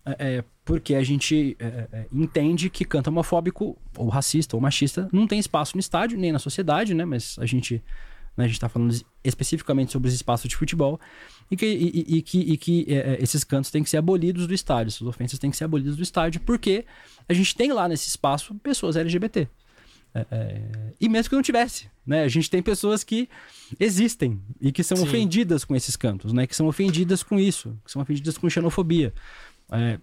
é, 0.04 0.36
é, 0.36 0.44
porque 0.64 0.94
a 0.94 1.02
gente 1.02 1.56
é, 1.58 1.88
é, 1.92 2.06
entende 2.12 2.68
que 2.68 2.84
canto 2.84 3.08
homofóbico 3.08 3.76
ou 3.96 4.08
racista 4.08 4.56
ou 4.56 4.60
machista 4.60 5.08
não 5.12 5.26
tem 5.26 5.38
espaço 5.38 5.76
no 5.76 5.80
estádio 5.80 6.18
nem 6.18 6.32
na 6.32 6.38
sociedade, 6.38 6.94
né? 6.94 7.04
Mas 7.04 7.36
a 7.38 7.46
gente 7.46 7.82
né, 8.36 8.44
a 8.44 8.46
gente 8.46 8.56
está 8.56 8.68
falando 8.68 8.94
especificamente 9.22 9.92
sobre 9.92 10.08
os 10.08 10.14
espaços 10.14 10.48
de 10.48 10.56
futebol 10.56 10.98
e 11.50 11.56
que, 11.56 11.66
e, 11.66 12.16
e- 12.18 12.22
que, 12.22 12.38
e 12.38 12.56
que 12.56 12.86
é, 12.88 12.94
é, 12.94 13.18
esses 13.22 13.44
cantos 13.44 13.70
têm 13.70 13.82
que 13.82 13.90
ser 13.90 13.98
abolidos 13.98 14.46
do 14.46 14.54
estádio, 14.54 14.88
essas 14.88 15.06
ofensas 15.06 15.38
têm 15.38 15.50
que 15.50 15.56
ser 15.56 15.64
abolidas 15.64 15.96
do 15.96 16.02
estádio, 16.02 16.40
porque 16.40 16.84
a 17.28 17.34
gente 17.34 17.54
tem 17.54 17.72
lá 17.72 17.86
nesse 17.88 18.08
espaço 18.08 18.54
pessoas 18.56 18.96
LGBT. 18.96 19.48
É, 20.14 20.26
é, 20.30 20.62
e 21.00 21.08
mesmo 21.08 21.30
que 21.30 21.36
não 21.36 21.42
tivesse, 21.42 21.88
né? 22.06 22.22
A 22.22 22.28
gente 22.28 22.50
tem 22.50 22.62
pessoas 22.62 23.02
que 23.02 23.28
existem 23.80 24.38
e 24.60 24.70
que 24.70 24.82
são 24.82 24.98
Sim. 24.98 25.04
ofendidas 25.04 25.64
com 25.64 25.74
esses 25.74 25.96
cantos, 25.96 26.34
né? 26.34 26.46
Que 26.46 26.54
são 26.54 26.66
ofendidas 26.66 27.22
com 27.22 27.38
isso, 27.38 27.78
que 27.82 27.90
são 27.90 28.02
ofendidas 28.02 28.36
com 28.36 28.48
xenofobia. 28.48 29.14
É, 29.72 29.98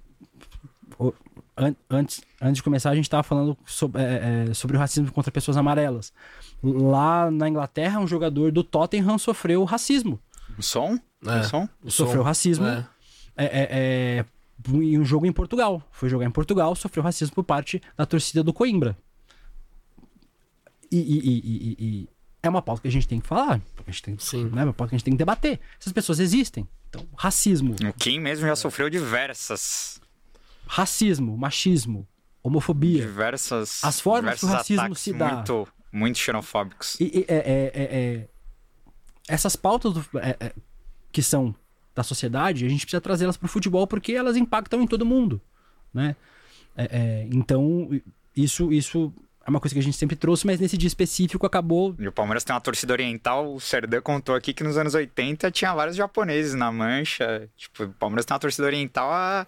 o- 0.98 1.14
an- 1.56 1.76
antes, 1.90 2.22
antes 2.41 2.56
de 2.58 2.64
começar, 2.64 2.90
a 2.90 2.96
gente 2.96 3.06
estava 3.06 3.24
falando 3.24 3.58
sobre, 3.66 4.02
é, 4.02 4.48
é, 4.50 4.54
sobre 4.54 4.76
o 4.76 4.80
racismo 4.80 5.12
contra 5.12 5.32
pessoas 5.32 5.56
amarelas. 5.58 6.12
Lá 6.64 7.30
na 7.32 7.48
Inglaterra, 7.48 8.00
um 8.00 8.08
jogador 8.08 8.52
do 8.52 8.64
Tottenham 8.64 9.18
sofreu 9.18 9.64
racismo. 9.64 10.20
O 10.58 10.62
som? 10.64 11.00
É. 11.26 11.40
O 11.40 11.44
som? 11.44 11.70
O 11.84 11.91
sofreu 11.91 12.24
racismo 12.24 12.66
É. 12.66 12.86
é, 13.38 13.46
é, 13.46 13.68
é, 13.72 14.26
em 14.74 14.98
um 15.00 15.06
jogo 15.06 15.26
em 15.26 15.32
Portugal. 15.32 15.82
Foi 15.91 16.10
jogar 16.10 16.26
em 16.26 16.32
Portugal, 16.32 16.76
sofreu 16.76 17.04
racismo 17.04 17.36
por 17.36 17.44
parte 17.44 17.82
da 17.96 18.06
torcida 18.06 18.44
do 18.44 18.52
Coimbra. 18.52 18.98
E, 20.91 20.98
e- 20.98 21.20
e- 21.20 21.41
e- 21.80 21.86
e- 21.86 22.10
é 22.41 22.50
uma 22.50 22.62
pauta 22.62 22.82
que 22.82 22.88
a 22.88 22.91
gente 22.91 23.08
tem 23.08 23.20
que 23.20 23.28
falar. 23.28 23.62
A 23.86 23.91
gente 23.91 24.02
tem, 24.02 24.18
Sim. 24.18 24.46
Né, 24.46 24.64
uma 24.64 24.74
pauta 24.74 24.90
que 24.90 24.96
a 24.96 24.98
gente 24.98 25.06
tem 25.06 25.14
que 25.14 25.18
debater. 25.18 25.60
Essas 25.80 25.94
pessoas 25.94 26.20
existem. 26.20 26.68
Então, 26.90 27.07
racismo, 27.16 27.76
O 27.88 27.94
Kim 27.94 28.20
mesmo 28.20 28.48
já 28.48 28.56
sofreu 28.56 28.90
diversas. 28.90 30.02
racismo, 30.66 31.38
machismo, 31.38 32.07
homofobia. 32.44 33.02
Diversas. 33.06 33.84
As 33.84 33.99
formas 33.99 34.40
que 34.40 34.45
o 34.45 34.49
racismo 34.49 34.95
se 34.95 35.14
dá. 35.14 35.36
Muito, 35.36 35.68
muito 35.91 36.18
xenofóbicos. 36.18 36.99
E, 36.99 37.06
e- 37.20 37.26
é- 37.28 37.36
é- 37.38 37.72
é- 37.74 37.99
é- 38.16 38.28
essas 39.28 39.56
pautas 39.56 39.94
do- 39.94 40.06
é- 40.20 40.36
é, 40.40 40.53
que 41.11 41.22
são 41.22 41.53
da 41.95 42.03
sociedade, 42.03 42.66
a 42.66 42.70
gente 42.70 42.82
precisa 42.86 43.02
trazê-las 43.02 43.38
para 43.38 43.45
o 43.45 43.49
futebol 43.49 43.86
porque 43.86 44.14
elas 44.14 44.36
impactam 44.38 44.82
em 44.82 44.88
todo 44.88 45.06
mundo, 45.06 45.41
né? 45.94 46.16
Então, 47.32 47.90
isso, 48.36 48.72
isso 48.72 49.14
é 49.45 49.49
uma 49.49 49.60
coisa 49.60 49.74
que 49.74 49.80
a 49.80 49.84
gente 49.84 49.98
sempre 49.98 50.16
trouxe, 50.16 50.45
mas 50.45 50.60
nesse 50.60 50.78
dia 50.78 50.88
específico 50.88 51.45
acabou... 51.45 51.95
E 51.98 52.07
o 52.07 52.11
Palmeiras 52.11 52.44
tem 52.44 52.53
uma 52.53 52.61
torcida 52.61 52.94
oriental. 52.94 53.53
O 53.53 53.60
Serdã 53.60 53.99
contou 54.02 54.36
aqui 54.36 54.53
que 54.53 54.64
nos 54.64 54.78
anos 54.78 54.94
80 54.94 55.49
tinha 55.52 55.74
vários 55.74 55.95
japoneses 55.95 56.53
na 56.53 56.72
mancha. 56.72 57.49
Tipo, 57.57 57.84
o 57.86 57.90
Palmeiras 57.94 58.26
tem 58.26 58.34
uma 58.36 58.40
torcida 58.40 58.68
oriental 58.68 59.10
há- 59.11 59.48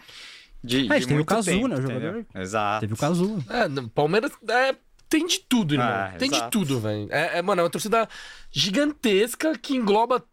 de, 0.64 0.80
É, 0.80 0.82
de 0.82 0.88
teve 0.90 1.06
o 1.14 1.16
muito 1.16 1.28
Kazu, 1.28 1.52
tempo, 1.52 1.68
né, 1.68 1.76
o 1.76 1.82
jogador. 1.82 2.26
Exato. 2.36 2.80
Teve 2.82 2.94
o 2.94 2.98
caso... 2.98 3.38
É, 3.50 3.90
Palmeiras 3.94 4.32
é, 4.50 4.76
tem 5.10 5.26
de 5.28 5.40
tudo, 5.40 5.74
irmão. 5.76 5.88
Ah, 5.88 6.14
tem 6.18 6.30
de 6.30 6.36
exato. 6.38 6.52
tudo, 6.58 6.80
velho. 6.80 7.08
É, 7.12 7.40
é, 7.40 7.42
mano, 7.42 7.62
é 7.62 7.64
uma 7.64 7.70
torcida 7.70 8.08
gigantesca 8.52 9.58
que 9.58 9.76
engloba 9.76 10.24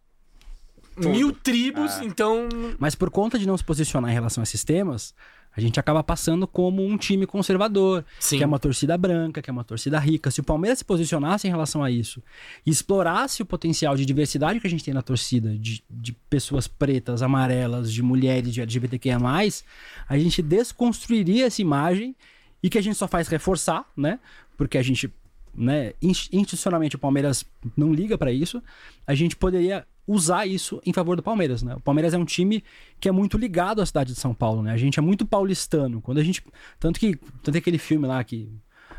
mil 0.96 1.32
tribos, 1.32 1.92
Ah. 1.98 2.04
então. 2.04 2.48
Mas 2.78 2.94
por 2.94 3.10
conta 3.10 3.38
de 3.38 3.46
não 3.46 3.56
se 3.56 3.64
posicionar 3.64 4.10
em 4.10 4.14
relação 4.14 4.42
a 4.42 4.44
esses 4.44 4.64
temas, 4.64 5.14
a 5.58 5.60
gente 5.60 5.80
acaba 5.80 6.02
passando 6.04 6.46
como 6.46 6.86
um 6.86 6.96
time 6.96 7.26
conservador, 7.26 8.04
Sim. 8.20 8.38
que 8.38 8.44
é 8.44 8.46
uma 8.46 8.58
torcida 8.60 8.96
branca, 8.96 9.42
que 9.42 9.50
é 9.50 9.52
uma 9.52 9.64
torcida 9.64 9.98
rica. 9.98 10.30
Se 10.30 10.40
o 10.40 10.44
Palmeiras 10.44 10.78
se 10.78 10.84
posicionasse 10.84 11.48
em 11.48 11.50
relação 11.50 11.82
a 11.82 11.90
isso 11.90 12.22
e 12.64 12.70
explorasse 12.70 13.42
o 13.42 13.46
potencial 13.46 13.96
de 13.96 14.06
diversidade 14.06 14.60
que 14.60 14.66
a 14.66 14.70
gente 14.70 14.84
tem 14.84 14.94
na 14.94 15.02
torcida, 15.02 15.56
de, 15.58 15.82
de 15.90 16.12
pessoas 16.30 16.68
pretas, 16.68 17.22
amarelas, 17.22 17.92
de 17.92 18.02
mulheres, 18.02 18.54
de 18.54 18.60
LGBTQIA+, 18.60 19.18
a 20.08 20.16
gente 20.18 20.40
desconstruiria 20.42 21.46
essa 21.46 21.60
imagem 21.60 22.14
e 22.62 22.70
que 22.70 22.78
a 22.78 22.82
gente 22.82 22.96
só 22.96 23.08
faz 23.08 23.26
reforçar, 23.28 23.84
né? 23.96 24.20
Porque 24.56 24.78
a 24.78 24.82
gente, 24.82 25.12
né, 25.54 25.92
ins- 26.00 26.28
institucionalmente 26.32 26.94
o 26.96 26.98
Palmeiras 26.98 27.44
não 27.76 27.92
liga 27.92 28.16
pra 28.16 28.30
isso. 28.32 28.62
A 29.06 29.14
gente 29.14 29.34
poderia 29.34 29.84
usar 30.08 30.46
isso 30.46 30.80
em 30.86 30.92
favor 30.92 31.14
do 31.16 31.22
Palmeiras, 31.22 31.62
né? 31.62 31.74
O 31.74 31.80
Palmeiras 31.80 32.14
é 32.14 32.18
um 32.18 32.24
time 32.24 32.64
que 32.98 33.08
é 33.08 33.12
muito 33.12 33.36
ligado 33.36 33.82
à 33.82 33.86
cidade 33.86 34.14
de 34.14 34.18
São 34.18 34.32
Paulo, 34.32 34.62
né? 34.62 34.72
A 34.72 34.76
gente 34.78 34.98
é 34.98 35.02
muito 35.02 35.26
paulistano. 35.26 36.00
Quando 36.00 36.16
a 36.18 36.24
gente, 36.24 36.42
tanto 36.80 36.98
que, 36.98 37.14
tanto 37.42 37.52
que 37.52 37.58
aquele 37.58 37.76
filme 37.78 38.06
lá 38.06 38.24
que 38.24 38.48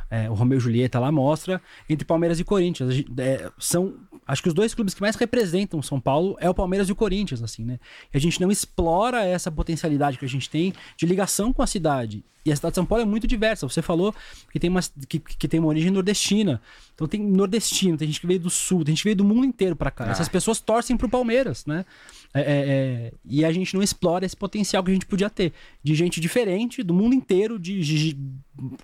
é, 0.10 0.30
o 0.30 0.34
Romeu 0.36 0.58
e 0.60 0.62
Julieta 0.62 1.00
lá 1.00 1.12
mostra, 1.12 1.60
entre 1.90 2.06
Palmeiras 2.06 2.40
e 2.40 2.44
Corinthians. 2.44 2.94
Gente- 2.94 3.12
é, 3.20 3.50
são, 3.58 3.96
acho 4.30 4.44
que 4.44 4.48
os 4.48 4.54
dois 4.54 4.74
clubes 4.76 4.94
que 4.94 5.02
mais 5.02 5.16
representam 5.16 5.82
São 5.82 6.00
Paulo 6.00 6.38
é 6.40 6.50
o 6.50 6.54
Palmeiras 6.54 6.88
e 6.88 6.92
o 6.92 6.96
Corinthians, 6.96 7.42
assim, 7.42 7.66
né? 7.66 7.80
E 8.14 8.18
a 8.18 8.20
gente 8.20 8.40
não 8.40 8.52
explora 8.52 9.26
essa 9.26 9.52
potencialidade 9.52 10.18
que 10.18 10.26
a 10.26 10.30
gente 10.30 10.50
tem 10.50 10.72
de 10.96 11.06
ligação 11.06 11.52
com 11.52 11.64
a 11.64 11.68
cidade. 11.68 12.24
E 12.46 12.52
a 12.52 12.56
cidade 12.56 12.74
de 12.74 12.76
São 12.76 12.86
Paulo 12.86 13.02
é 13.02 13.06
muito 13.06 13.28
diversa. 13.28 13.68
Você 13.68 13.82
falou 13.82 14.14
que 14.52 14.60
tem 14.60 14.70
uma, 14.70 14.82
que, 15.08 15.20
que 15.20 15.48
tem 15.48 15.60
uma 15.60 15.70
origem 15.70 15.92
nordestina. 15.92 16.62
Então 16.96 17.08
tem 17.08 17.22
nordestino, 17.22 17.98
tem 17.98 18.08
gente 18.08 18.22
que 18.22 18.28
veio 18.28 18.40
do 18.40 18.50
sul, 18.50 18.84
tem 18.84 18.96
gente 18.96 19.04
que 19.04 19.10
veio 19.10 19.16
do 19.16 19.26
mundo 19.26 19.46
inteiro 19.46 19.76
pra 19.76 19.92
cá. 19.92 20.06
Ah. 20.06 20.12
Essas 20.12 20.30
pessoas 20.30 20.60
torcem 20.60 20.96
pro 20.96 21.10
Palmeiras, 21.10 21.66
né? 21.66 21.86
É, 22.32 22.42
é, 22.42 22.44
é, 22.44 23.14
e 23.26 23.44
a 23.44 23.52
gente 23.52 23.74
não 23.74 23.82
explora 23.82 24.24
esse 24.26 24.38
potencial 24.38 24.84
que 24.84 24.92
a 24.92 24.94
gente 24.94 25.06
podia 25.06 25.30
ter. 25.30 25.52
De 25.84 25.96
gente 25.96 26.22
diferente, 26.22 26.84
do 26.84 26.94
mundo 26.94 27.16
inteiro, 27.16 27.58
de, 27.58 27.82
de- 27.82 28.18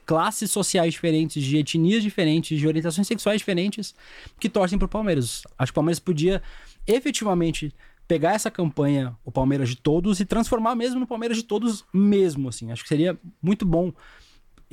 classes 0.05 0.49
sociais 0.49 0.93
diferentes, 0.93 1.43
de 1.43 1.57
etnias 1.57 2.01
diferentes, 2.01 2.59
de 2.59 2.67
orientações 2.67 3.07
sexuais 3.07 3.39
diferentes, 3.39 3.93
que 4.39 4.49
torcem 4.49 4.80
pro 4.80 4.88
Palmeiras. 4.88 5.43
Acho 5.57 5.72
que 5.72 5.76
o 5.76 5.81
Palmeiras 5.81 5.99
podia 5.99 6.41
efetivamente 6.88 7.73
pegar 8.07 8.34
essa 8.34 8.49
campanha, 8.51 9.15
o 9.23 9.31
Palmeiras 9.31 9.69
de 9.69 9.77
todos, 9.77 10.19
e 10.19 10.26
transformar 10.26 10.76
mesmo 10.76 10.99
no 10.99 11.07
Palmeiras 11.07 11.38
de 11.38 11.43
todos 11.43 11.84
mesmo, 11.93 12.49
assim. 12.49 12.72
Acho 12.72 12.84
que 12.84 12.89
seria 12.89 13.17
muito 13.41 13.65
bom 13.65 13.91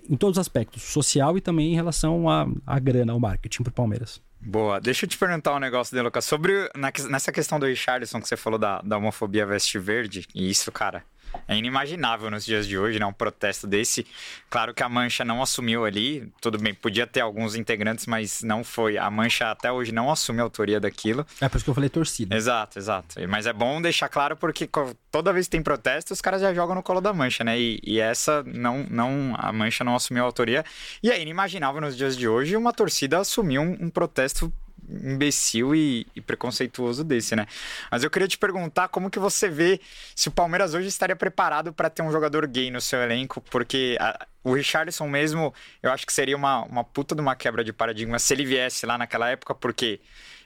em 0.09 0.16
todos 0.16 0.39
os 0.39 0.40
aspectos, 0.40 0.82
social 0.82 1.36
e 1.36 1.40
também 1.40 1.73
em 1.73 1.74
relação 1.74 2.27
à 2.66 2.78
grana, 2.78 3.12
ao 3.12 3.20
marketing 3.20 3.62
pro 3.62 3.73
Palmeiras. 3.73 4.20
Boa. 4.44 4.81
Deixa 4.81 5.05
eu 5.05 5.09
te 5.09 5.16
perguntar 5.16 5.55
um 5.55 5.59
negócio, 5.60 5.97
De 5.97 6.02
Lucas. 6.02 6.24
Sobre 6.24 6.69
na- 6.74 6.93
nessa 7.09 7.31
questão 7.31 7.60
do 7.60 7.66
Richardson 7.66 8.20
que 8.20 8.27
você 8.28 8.36
falou 8.36 8.59
da, 8.59 8.82
da 8.82 8.97
homofobia 8.97 9.47
veste 9.47 9.78
verde. 9.78 10.27
E 10.35 10.51
isso, 10.51 10.70
cara, 10.73 11.05
é 11.49 11.57
inimaginável 11.57 12.31
nos 12.31 12.45
dias 12.45 12.67
de 12.67 12.79
hoje, 12.79 12.99
né? 12.99 13.07
Um 13.07 13.13
protesto 13.13 13.67
desse. 13.67 14.07
Claro 14.51 14.75
que 14.75 14.83
a 14.83 14.89
Mancha 14.89 15.25
não 15.25 15.43
assumiu 15.43 15.85
ali. 15.85 16.31
Tudo 16.41 16.59
bem, 16.59 16.75
podia 16.75 17.07
ter 17.07 17.21
alguns 17.21 17.55
integrantes, 17.55 18.07
mas 18.07 18.43
não 18.43 18.65
foi. 18.65 18.99
A 18.99 19.11
Mancha 19.11 19.51
até 19.51 19.71
hoje 19.71 19.93
não 19.93 20.11
assume 20.11 20.41
a 20.41 20.43
autoria 20.43 20.81
daquilo. 20.81 21.27
É 21.41 21.49
por 21.49 21.57
isso 21.57 21.65
que 21.65 21.71
eu 21.71 21.75
falei 21.75 21.91
torcida. 21.91 22.37
Exato, 22.37 22.79
exato. 22.79 23.17
Mas 23.29 23.47
é 23.47 23.53
bom 23.53 23.81
deixar 23.81 24.09
claro 24.09 24.37
porque 24.37 24.69
toda 25.11 25.33
vez 25.33 25.47
que 25.47 25.53
tem 25.53 25.63
protesto, 25.63 26.13
os 26.13 26.21
caras 26.21 26.41
já 26.41 26.53
jogam 26.55 26.75
no 26.75 26.83
colo 26.83 27.01
da 27.01 27.13
mancha, 27.13 27.45
né? 27.45 27.59
E, 27.59 27.81
e 27.83 28.01
essa 28.01 28.43
não, 28.45 28.87
não, 28.91 29.35
a 29.39 29.53
mancha 29.53 29.85
não 29.85 29.95
assumiu 29.95 30.23
a 30.23 30.27
autoria. 30.27 30.65
E 31.03 31.11
é 31.11 31.21
inimaginável 31.21 31.81
nos 31.81 31.97
dias 31.97 32.17
de 32.17 32.29
hoje 32.29 32.57
uma 32.57 32.73
torcida 32.73 33.19
assumir 33.19 33.59
um, 33.59 33.77
um 33.81 33.91
protesto 33.91 34.53
imbecil 34.89 35.75
e, 35.75 36.07
e 36.15 36.21
preconceituoso 36.21 37.05
desse, 37.05 37.35
né? 37.37 37.47
Mas 37.91 38.03
eu 38.05 38.11
queria 38.11 38.29
te 38.29 38.37
perguntar 38.39 38.89
como 38.89 39.11
que 39.11 39.19
você 39.19 39.49
vê 39.49 39.81
se 40.15 40.29
o 40.29 40.33
Palmeiras 40.33 40.75
hoje 40.75 40.89
estaria 40.89 41.17
preparado 41.17 41.73
para 41.73 41.89
ter 41.91 42.03
um 42.03 42.11
jogador 42.13 42.47
gay 42.47 42.71
no 42.71 42.81
seu 42.81 43.01
elenco, 43.01 43.41
porque 43.51 43.97
a- 44.01 44.27
o 44.45 44.53
Richarlison 44.55 45.09
mesmo, 45.09 45.55
eu 45.83 45.91
acho 45.93 46.05
que 46.07 46.13
seria 46.13 46.37
uma, 46.37 46.65
uma 46.65 46.83
puta 46.85 47.15
de 47.15 47.21
uma 47.21 47.37
quebra 47.37 47.63
de 47.63 47.73
paradigma 47.73 48.19
se 48.19 48.35
ele 48.35 48.45
viesse 48.45 48.85
lá 48.87 48.99
naquela 48.99 49.29
época, 49.29 49.55
porque 49.55 50.01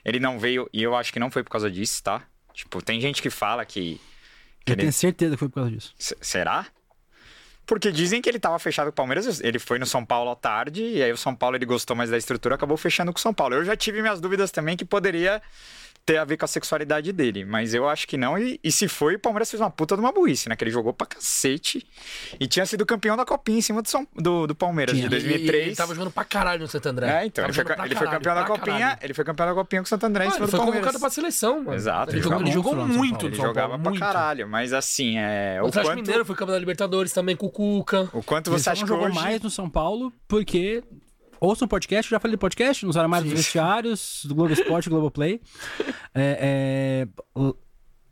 ele 0.05 0.19
não 0.19 0.37
veio, 0.39 0.69
e 0.71 0.81
eu 0.83 0.95
acho 0.95 1.11
que 1.11 1.19
não 1.19 1.31
foi 1.31 1.43
por 1.43 1.49
causa 1.49 1.69
disso, 1.69 2.01
tá? 2.03 2.21
Tipo, 2.53 2.81
tem 2.81 3.01
gente 3.01 3.21
que 3.21 3.29
fala 3.29 3.65
que. 3.65 3.99
que 4.65 4.71
Eu 4.71 4.73
ele- 4.73 4.81
tenho 4.81 4.93
certeza 4.93 5.35
que 5.35 5.39
foi 5.39 5.49
por 5.49 5.55
causa 5.55 5.71
disso. 5.71 5.93
S- 5.99 6.15
Será? 6.21 6.65
Porque 7.67 7.91
dizem 7.91 8.21
que 8.21 8.29
ele 8.29 8.39
tava 8.39 8.57
fechado 8.57 8.85
com 8.85 8.91
o 8.91 8.93
Palmeiras, 8.93 9.41
ele 9.41 9.59
foi 9.59 9.77
no 9.77 9.85
São 9.85 10.03
Paulo 10.03 10.31
à 10.31 10.35
tarde, 10.37 10.81
e 10.81 11.03
aí 11.03 11.11
o 11.11 11.17
São 11.17 11.35
Paulo 11.35 11.57
ele 11.57 11.65
gostou 11.65 11.97
mais 11.97 12.09
da 12.09 12.17
estrutura, 12.17 12.55
acabou 12.55 12.77
fechando 12.77 13.11
com 13.11 13.19
o 13.19 13.21
São 13.21 13.33
Paulo. 13.33 13.55
Eu 13.55 13.65
já 13.65 13.75
tive 13.75 14.01
minhas 14.01 14.21
dúvidas 14.21 14.51
também 14.51 14.77
que 14.77 14.85
poderia 14.85 15.41
ter 16.07 16.17
a 16.17 16.23
ver 16.23 16.37
com 16.37 16.45
a 16.45 16.47
sexualidade 16.47 17.11
dele, 17.11 17.43
mas 17.43 17.73
eu 17.73 17.87
acho 17.87 18.07
que 18.07 18.15
não. 18.15 18.37
E, 18.37 18.57
e 18.63 18.71
se 18.71 18.87
foi, 18.87 19.15
o 19.15 19.19
Palmeiras 19.19 19.51
fez 19.51 19.59
uma 19.59 19.69
puta 19.69 19.93
de 19.93 19.99
uma 19.99 20.11
burrice, 20.13 20.47
né? 20.47 20.55
Que 20.55 20.63
ele 20.63 20.71
jogou 20.71 20.93
pra 20.93 21.05
cacete 21.05 21.85
e 22.39 22.47
tinha 22.47 22.65
sido 22.65 22.85
campeão 22.85 23.17
da 23.17 23.25
Copinha 23.25 23.57
em 23.59 23.61
cima 23.61 23.81
do, 23.81 23.89
São- 23.89 24.07
do, 24.15 24.47
do 24.47 24.55
Palmeiras 24.55 24.95
Tinha. 24.95 25.09
de 25.09 25.15
E- 25.15 25.19
e 25.19 25.21
2003. 25.21 25.67
Ele 25.67 25.75
tava 25.75 25.93
jogando 25.93 26.11
pra 26.11 26.23
caralho 26.23 26.61
no 26.61 26.67
Santo 26.69 26.87
André. 26.87 27.09
É, 27.09 27.25
então, 27.25 27.43
ele 27.43 27.51
foi, 27.51 27.61
ele 27.63 27.67
foi 27.67 27.75
caralho, 27.75 28.09
campeão 28.11 28.35
da 28.35 28.43
Copinha, 28.45 28.79
caralho. 28.79 28.99
ele 29.01 29.13
foi 29.13 29.25
campeão 29.25 29.47
da 29.47 29.53
Copinha 29.53 29.81
com 29.81 29.85
o 29.85 29.89
Santo 29.89 30.05
André 30.05 30.23
em 30.23 30.27
Ah, 30.29 30.31
cima 30.31 30.45
ele 30.45 30.45
do 30.47 30.51
foi 30.51 30.59
Palmeiras. 30.59 30.79
convocado 30.87 30.99
pra 31.01 31.09
seleção, 31.09 31.57
mano. 31.63 31.73
Exato, 31.73 32.11
Ele 32.11 32.17
ele 32.19 32.23
jogou, 32.23 32.39
foi 32.39 32.51
jogou 32.51 32.73
São 32.75 32.87
muito 32.87 33.11
Paulo. 33.17 33.27
Ele 33.27 33.35
jogava 33.35 33.67
Paulo, 33.67 33.81
pra 33.83 33.89
muito. 33.91 33.99
caralho, 34.01 34.47
mas 34.47 34.71
assim, 34.71 35.17
é, 35.17 35.59
O 35.61 35.67
o 35.67 35.71
quanto, 35.73 35.93
Mineiro 35.95 36.23
foi 36.23 36.35
campeão 36.37 36.53
da 36.53 36.59
Libertadores 36.59 37.11
também 37.11 37.35
com 37.35 37.47
o 37.47 37.51
Cuca. 37.51 38.09
o 38.13 38.23
quanto 38.23 38.49
Ele 38.49 38.57
você 38.59 38.69
acha 38.69 38.79
não 38.81 38.87
que 38.87 38.93
jogou 38.93 39.07
hoje... 39.07 39.15
mais 39.15 39.41
no 39.41 39.49
São 39.49 39.69
Paulo 39.69 40.13
porque. 40.25 40.81
Ouça 41.39 41.65
um 41.65 41.67
podcast, 41.67 42.09
já 42.09 42.19
falei 42.19 42.35
de 42.35 42.39
podcast, 42.39 42.85
nos 42.85 42.97
armários 42.97 43.29
dos 43.31 43.39
vestiários, 43.39 44.21
do 44.25 44.33
Globo 44.35 44.53
Esporte 44.53 44.87
e 44.87 44.89
Globo 44.89 45.11
Play. 45.11 45.41
É, 46.19 47.05
é, 47.05 47.07
o 47.35 47.55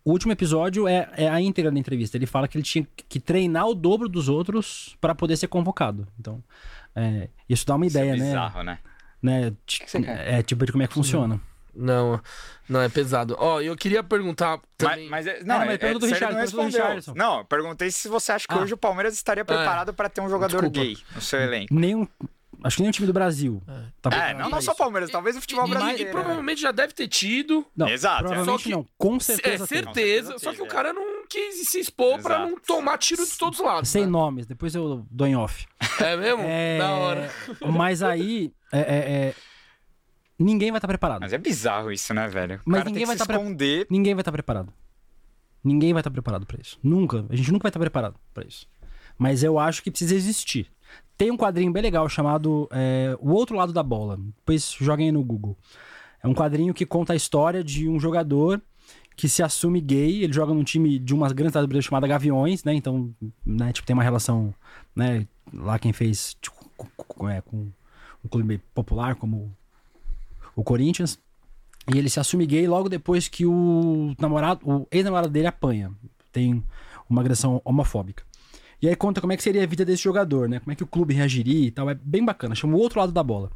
o 0.08 0.12
último 0.12 0.32
episódio 0.32 0.88
é, 0.88 1.10
é 1.18 1.28
a 1.28 1.42
íntegra 1.42 1.72
da 1.72 1.80
entrevista. 1.80 2.16
Ele 2.16 2.28
fala 2.28 2.48
que 2.48 2.56
ele 2.56 2.64
tinha 2.64 2.88
que 3.10 3.20
treinar 3.20 3.66
o 3.68 3.74
dobro 3.74 4.08
dos 4.08 4.30
outros 4.30 4.96
para 5.02 5.16
poder 5.16 5.36
ser 5.36 5.48
convocado. 5.48 6.08
Então, 6.20 6.44
é, 6.96 7.30
isso 7.50 7.66
dá 7.66 7.74
uma 7.74 7.88
Isso 7.88 7.98
é 7.98 8.02
ideia, 8.02 8.16
né? 8.16 8.26
bizarro, 8.26 8.62
né? 8.62 8.78
né? 9.20 9.52
Ti- 9.66 9.80
que 9.80 9.90
você 9.90 10.00
quer? 10.04 10.34
É 10.36 10.44
tipo 10.44 10.64
de 10.64 10.72
como 10.72 10.84
é 10.84 10.88
que 10.88 10.94
funciona. 10.94 11.42
Não, 11.74 12.22
não, 12.70 12.80
é 12.80 12.88
pesado. 12.88 13.36
Ó, 13.40 13.60
eu 13.60 13.76
queria 13.76 14.04
perguntar 14.04 14.58
Mas, 14.58 14.62
também... 14.78 15.10
mas 15.10 15.26
é- 15.26 15.40
não, 15.44 15.58
não, 15.58 15.66
mas 15.66 15.74
é, 15.74 15.78
pergunta 15.80 16.00
do 16.06 16.08
você 16.08 16.14
Richard, 16.14 16.36
não 16.36 16.42
pergunta 16.44 16.62
do. 16.62 16.68
Richardson. 16.68 17.14
Não, 17.16 17.38
eu 17.40 17.46
perguntei 17.46 17.90
se 17.90 18.08
você 18.08 18.32
acha 18.32 18.48
que 18.48 18.54
Ah. 18.54 18.60
hoje 18.60 18.76
o 18.76 18.78
Palmeiras 18.78 19.16
estaria 19.16 19.44
preparado 19.44 19.92
para 19.92 20.08
ter 20.08 20.22
um 20.22 20.30
jogador 20.30 20.62
Desculpa. 20.70 20.80
gay 20.80 20.98
no 21.16 21.22
seu 21.22 21.40
elenco. 21.42 21.74
Nenhum. 21.74 22.08
Acho 22.66 22.78
que 22.78 22.82
nenhum 22.82 22.92
time 22.92 23.06
do 23.06 23.14
Brasil. 23.14 23.62
Tá 24.02 24.10
É, 24.10 24.34
não, 24.34 24.40
pra 24.40 24.50
não 24.50 24.62
só 24.62 24.72
isso. 24.72 24.76
Palmeiras, 24.76 25.12
talvez 25.12 25.38
o 25.38 25.42
futebol 25.42 25.66
E- 25.66 25.70
e, 25.70 25.74
brasileiro. 25.74 26.12
provavelmente 26.12 26.62
já 26.62 26.72
deve 26.72 26.94
ter 26.94 27.08
tido. 27.08 27.64
Não, 27.78 27.88
Exato, 27.88 28.26
é. 28.26 28.28
Provavelmente 28.28 28.58
Só 28.64 28.64
que- 28.64 28.72
não. 28.76 28.86
Com 28.98 29.16
É 29.18 29.20
certeza. 29.20 29.68
tem. 29.68 29.78
certeza, 29.84 30.28
certeza 30.32 30.40
só 30.40 30.52
que 30.54 30.62
o 30.62 30.66
é. 30.66 30.68
cara 30.68 30.92
não 30.92 31.28
quis 31.28 31.68
se 31.70 31.80
expor 31.80 32.20
pra 32.22 32.36
Exato. 32.38 32.52
não 32.52 32.60
tomar 32.60 32.98
tiro 32.98 33.24
de 33.26 33.38
todos 33.38 33.60
os 33.60 33.66
lados. 33.66 33.90
Sem 33.90 34.02
né? 34.06 34.08
nomes, 34.10 34.46
depois 34.48 34.74
eu 34.74 35.06
dou 35.12 35.28
em 35.28 35.36
off. 35.36 35.68
É 36.00 36.18
mesmo? 36.18 36.42
É, 36.44 36.78
Da 36.80 36.92
hora. 36.92 37.32
Mas 37.72 38.02
aí. 38.02 38.52
é, 38.74 38.80
é, 38.80 38.84
é, 39.30 39.36
ninguém 40.40 40.72
vai 40.72 40.80
estar 40.80 40.88
preparado. 40.88 41.22
Mas 41.22 41.34
é 41.34 41.38
bizarro 41.38 41.92
isso, 41.92 42.14
né, 42.14 42.28
velho? 42.28 42.56
O 42.66 42.70
Mas 42.70 42.80
cara 42.80 42.90
ninguém 42.90 43.02
tem 43.02 43.08
vai 43.08 43.16
tá 43.18 43.26
pre- 43.26 43.36
esconder. 43.38 43.88
Ninguém 43.90 44.14
vai 44.16 44.22
estar 44.22 44.32
preparado. 44.32 44.74
Ninguém 45.64 45.94
vai 45.94 46.02
estar 46.02 46.12
preparado 46.12 46.46
pra 46.46 46.60
isso. 46.62 46.78
Nunca. 46.84 47.26
A 47.30 47.36
gente 47.36 47.52
nunca 47.52 47.64
vai 47.64 47.70
estar 47.70 47.80
preparado 47.80 48.16
pra 48.34 48.44
isso. 48.46 48.68
Mas 49.18 49.44
eu 49.44 49.58
acho 49.58 49.82
que 49.82 49.90
precisa 49.90 50.14
existir. 50.16 50.70
Tem 51.18 51.32
um 51.32 51.38
quadrinho 51.38 51.72
bem 51.72 51.82
legal 51.84 52.08
chamado 52.10 52.68
é, 52.72 53.16
O 53.22 53.32
Outro 53.32 53.56
Lado 53.56 53.72
da 53.72 53.82
Bola. 53.84 54.18
Depois 54.18 54.72
joguem 54.80 55.08
aí 55.08 55.12
no 55.12 55.24
Google. 55.24 55.58
É 56.22 56.28
um 56.28 56.34
quadrinho 56.34 56.74
que 56.74 56.86
conta 56.86 57.14
a 57.14 57.16
história 57.16 57.64
de 57.64 57.88
um 57.88 58.00
jogador 58.00 58.62
que 59.16 59.30
se 59.30 59.42
assume 59.42 59.80
gay. 59.80 60.24
Ele 60.24 60.34
joga 60.34 60.54
num 60.54 60.64
time 60.64 61.00
de 61.00 61.14
uma 61.14 61.32
grande 61.32 61.54
cidade 61.54 61.82
chamada 61.82 62.08
Gaviões, 62.08 62.64
né? 62.64 62.74
Então, 62.74 63.14
né, 63.46 63.72
tipo, 63.72 63.86
tem 63.88 63.94
uma 63.94 64.04
relação, 64.04 64.54
né? 64.96 65.26
Lá 65.54 65.80
quem 65.80 65.94
fez 65.94 66.36
tipo, 66.42 66.58
com, 66.76 66.88
com- 66.98 67.30
é, 67.30 67.40
com 67.42 67.68
um 68.24 68.28
clube 68.30 68.58
popular 68.74 69.16
como 69.16 69.56
o 70.56 70.64
Corinthians. 70.64 71.18
E 71.94 71.98
ele 71.98 72.10
se 72.10 72.20
assume 72.20 72.46
gay 72.46 72.68
logo 72.68 72.90
depois 72.90 73.28
que 73.28 73.46
o 73.46 74.14
namorado, 74.20 74.60
o 74.68 74.88
ex-namorado 74.92 75.30
dele 75.32 75.48
apanha. 75.48 75.92
Tem 76.32 76.62
uma 77.10 77.22
agressão 77.22 77.62
homofóbica. 77.64 78.24
E 78.82 78.88
aí 78.88 78.96
conta 78.96 79.22
como 79.22 79.34
é 79.34 79.38
que 79.38 79.44
seria 79.44 79.64
a 79.64 79.66
vida 79.66 79.86
desse 79.86 80.04
jogador, 80.04 80.50
né? 80.50 80.60
Como 80.60 80.72
é 80.72 80.76
que 80.76 80.84
o 80.84 80.88
clube 80.88 81.14
reagiria 81.14 81.68
e 81.68 81.72
tal. 81.72 81.90
É 81.90 81.96
bem 81.96 82.24
bacana. 82.24 82.56
Chama 82.56 82.76
o 82.76 82.80
outro 82.80 83.00
lado 83.00 83.12
da 83.12 83.24
bola. 83.24 83.52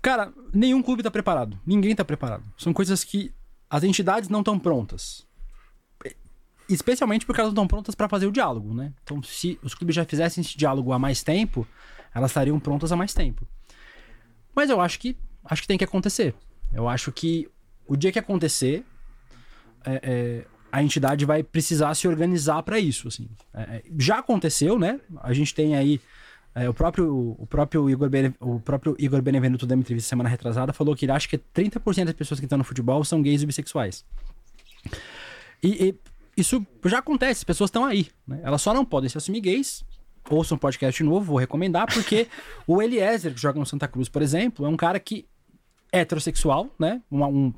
Cara, 0.00 0.32
nenhum 0.52 0.82
clube 0.82 1.02
tá 1.02 1.10
preparado. 1.10 1.58
Ninguém 1.66 1.94
tá 1.94 2.04
preparado. 2.04 2.44
São 2.56 2.72
coisas 2.72 3.04
que 3.04 3.34
as 3.68 3.84
entidades 3.84 4.28
não 4.28 4.40
estão 4.40 4.58
prontas. 4.58 5.26
Especialmente 6.68 7.26
porque 7.26 7.40
elas 7.40 7.52
não 7.52 7.64
estão 7.64 7.66
prontas 7.66 7.94
para 7.94 8.08
fazer 8.08 8.26
o 8.26 8.32
diálogo, 8.32 8.72
né? 8.72 8.92
Então, 9.02 9.22
se 9.22 9.58
os 9.62 9.74
clubes 9.74 9.94
já 9.94 10.04
fizessem 10.04 10.42
esse 10.42 10.56
diálogo 10.56 10.92
há 10.92 10.98
mais 10.98 11.22
tempo, 11.22 11.66
elas 12.14 12.30
estariam 12.30 12.58
prontas 12.60 12.92
há 12.92 12.96
mais 12.96 13.12
tempo. 13.12 13.46
Mas 14.54 14.70
eu 14.70 14.80
acho 14.80 14.98
que 14.98 15.16
acho 15.44 15.62
que 15.62 15.68
tem 15.68 15.78
que 15.78 15.84
acontecer. 15.84 16.34
Eu 16.72 16.88
acho 16.88 17.10
que 17.12 17.48
o 17.86 17.96
dia 17.96 18.12
que 18.12 18.18
acontecer, 18.18 18.84
é, 19.84 20.00
é, 20.02 20.46
a 20.72 20.82
entidade 20.82 21.24
vai 21.24 21.42
precisar 21.42 21.94
se 21.94 22.06
organizar 22.06 22.62
para 22.62 22.78
isso. 22.78 23.08
Assim. 23.08 23.28
É, 23.52 23.62
é, 23.62 23.82
já 23.98 24.18
aconteceu, 24.18 24.78
né? 24.78 25.00
A 25.22 25.32
gente 25.32 25.54
tem 25.54 25.76
aí 25.76 26.00
é, 26.54 26.68
o 26.68 26.74
próprio 26.74 27.36
o 27.38 27.46
próprio 27.46 27.88
Igor 27.88 28.08
Bene, 28.08 28.34
o 28.40 28.60
próprio 28.60 28.96
Igor 28.98 29.22
Benevenuto 29.22 29.66
da 29.66 29.74
entrevista 29.74 30.08
semana 30.08 30.28
retrasada 30.28 30.72
falou 30.72 30.94
que 30.94 31.04
ele 31.04 31.12
acha 31.12 31.28
que 31.28 31.38
30% 31.38 32.04
das 32.04 32.14
pessoas 32.14 32.40
que 32.40 32.46
estão 32.46 32.58
no 32.58 32.64
futebol 32.64 33.04
são 33.04 33.22
gays 33.22 33.42
e 33.42 33.46
bissexuais. 33.46 34.04
E, 35.62 35.88
e 35.88 35.94
isso 36.36 36.64
já 36.86 36.98
acontece, 36.98 37.40
as 37.40 37.44
pessoas 37.44 37.68
estão 37.68 37.84
aí. 37.84 38.08
Né? 38.26 38.40
Elas 38.42 38.62
só 38.62 38.72
não 38.72 38.84
podem 38.84 39.08
se 39.08 39.18
assumir 39.18 39.40
gays. 39.40 39.84
Ouçam 40.28 40.56
um 40.56 40.58
podcast 40.58 41.02
novo, 41.02 41.24
vou 41.24 41.38
recomendar, 41.38 41.92
porque 41.92 42.28
o 42.66 42.80
Eliezer, 42.80 43.34
que 43.34 43.40
joga 43.40 43.58
no 43.58 43.66
Santa 43.66 43.88
Cruz, 43.88 44.08
por 44.08 44.22
exemplo, 44.22 44.64
é 44.64 44.68
um 44.68 44.76
cara 44.76 45.00
que 45.00 45.26
é 45.92 46.00
heterossexual, 46.00 46.68
né? 46.78 47.02
Um, 47.10 47.24
um 47.24 47.54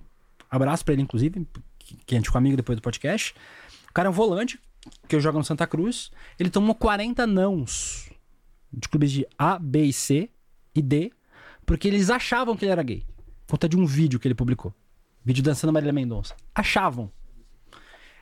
abraço 0.51 0.84
pra 0.84 0.94
ele, 0.94 1.02
inclusive, 1.02 1.47
que, 2.06 2.14
a 2.14 2.19
gente 2.19 2.27
ficou 2.27 2.39
amigo 2.39 2.56
depois 2.56 2.77
do 2.77 2.82
podcast. 2.82 3.35
O 3.89 3.93
cara 3.93 4.09
é 4.09 4.10
um 4.10 4.14
volante, 4.14 4.59
que 5.09 5.19
joga 5.20 5.39
no 5.39 5.44
Santa 5.44 5.66
Cruz. 5.66 6.10
Ele 6.39 6.51
tomou 6.51 6.74
40 6.74 7.27
nãos 7.27 8.10
de 8.73 8.89
clubes 8.89 9.12
de 9.12 9.27
A, 9.39 9.59
B 9.59 9.85
e 9.85 9.93
C 9.93 10.31
e 10.74 10.82
D, 10.82 11.12
porque 11.66 11.89
eles 11.89 12.10
achavam 12.10 12.56
que 12.56 12.64
ele 12.64 12.73
era 12.73 12.82
gay. 12.82 13.05
Por 13.47 13.52
conta 13.52 13.69
de 13.69 13.77
um 13.77 13.85
vídeo 13.85 14.19
que 14.19 14.27
ele 14.27 14.35
publicou. 14.35 14.74
Vídeo 15.24 15.43
dançando 15.43 15.73
Marília 15.73 15.93
Mendonça. 15.93 16.35
Achavam. 16.55 17.10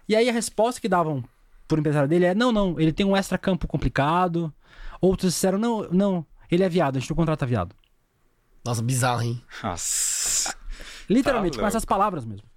E 0.08 0.16
aí 0.16 0.28
a 0.28 0.32
resposta 0.32 0.80
que 0.80 0.88
davam 0.88 1.24
por 1.68 1.78
empresário 1.78 2.08
dele 2.08 2.24
é: 2.26 2.34
não, 2.34 2.50
não, 2.50 2.78
ele 2.80 2.92
tem 2.92 3.06
um 3.06 3.16
extra-campo 3.16 3.66
complicado. 3.68 4.52
Outros 5.00 5.32
disseram: 5.32 5.58
não, 5.58 5.88
não, 5.90 6.26
Ele 6.50 6.64
é 6.64 6.68
viado, 6.68 6.96
a 6.96 7.00
gente 7.00 7.08
não 7.08 7.16
contrata 7.16 7.46
viado. 7.46 7.74
Nossa, 8.64 8.82
bizarro, 8.82 9.22
hein? 9.22 9.42
Nossa. 9.62 10.54
Literalmente, 11.08 11.56
Tá 11.56 11.62
com 11.62 11.66
essas 11.66 11.84
palavras 11.84 12.24
mesmo. 12.24 12.49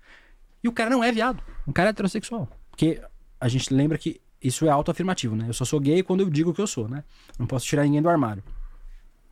E 0.64 0.68
o 0.68 0.72
cara 0.72 0.90
não 0.90 1.04
é 1.04 1.12
viado. 1.12 1.44
O 1.68 1.74
cara 1.74 1.90
é 1.90 1.92
heterossexual. 1.92 2.48
Porque 2.72 3.02
a 3.40 3.48
gente 3.48 3.74
lembra 3.74 3.98
que 3.98 4.22
isso 4.42 4.66
é 4.66 4.70
autoafirmativo, 4.70 5.36
né? 5.36 5.46
Eu 5.48 5.54
só 5.54 5.66
sou 5.66 5.80
gay 5.80 6.02
quando 6.04 6.22
eu 6.22 6.30
digo 6.30 6.54
que 6.54 6.62
eu 6.62 6.68
sou, 6.68 6.88
né? 6.88 7.04
Não 7.38 7.46
posso 7.46 7.66
tirar 7.66 7.84
ninguém 7.84 8.02
do 8.02 8.10
armário. 8.10 8.44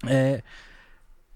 É... 0.07 0.41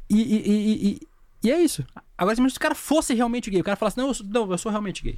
E, 0.09 0.21
e, 0.21 0.89
e, 0.91 1.07
e, 1.43 1.51
é 1.51 1.59
isso. 1.59 1.85
Agora, 2.17 2.35
se 2.35 2.41
o 2.57 2.59
cara 2.59 2.75
fosse 2.75 3.13
realmente 3.13 3.49
gay, 3.49 3.59
o 3.59 3.63
cara 3.63 3.75
falasse, 3.75 3.97
não, 3.97 4.07
eu 4.07 4.13
sou, 4.13 4.25
não, 4.25 4.51
eu 4.51 4.57
sou 4.57 4.71
realmente 4.71 5.03
gay. 5.03 5.17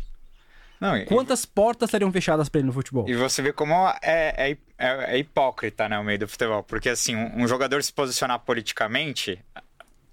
Não, 0.80 1.04
Quantas 1.06 1.44
portas 1.44 1.88
estariam 1.88 2.12
fechadas 2.12 2.50
pra 2.50 2.60
ele 2.60 2.68
no 2.68 2.74
futebol? 2.74 3.10
e 3.10 3.16
você 3.16 3.42
vê 3.42 3.52
como 3.52 3.74
é, 3.74 3.98
é, 4.38 4.58
é- 4.78 5.16
é 5.16 5.18
hipócrita, 5.18 5.90
né, 5.90 5.98
o 5.98 6.04
meio 6.04 6.20
do 6.20 6.28
futebol. 6.28 6.62
Porque, 6.64 6.90
assim, 6.90 7.16
um, 7.16 7.44
um 7.44 7.48
jogador 7.48 7.84
se 7.84 7.92
posicionar 7.92 8.40
politicamente, 8.40 9.40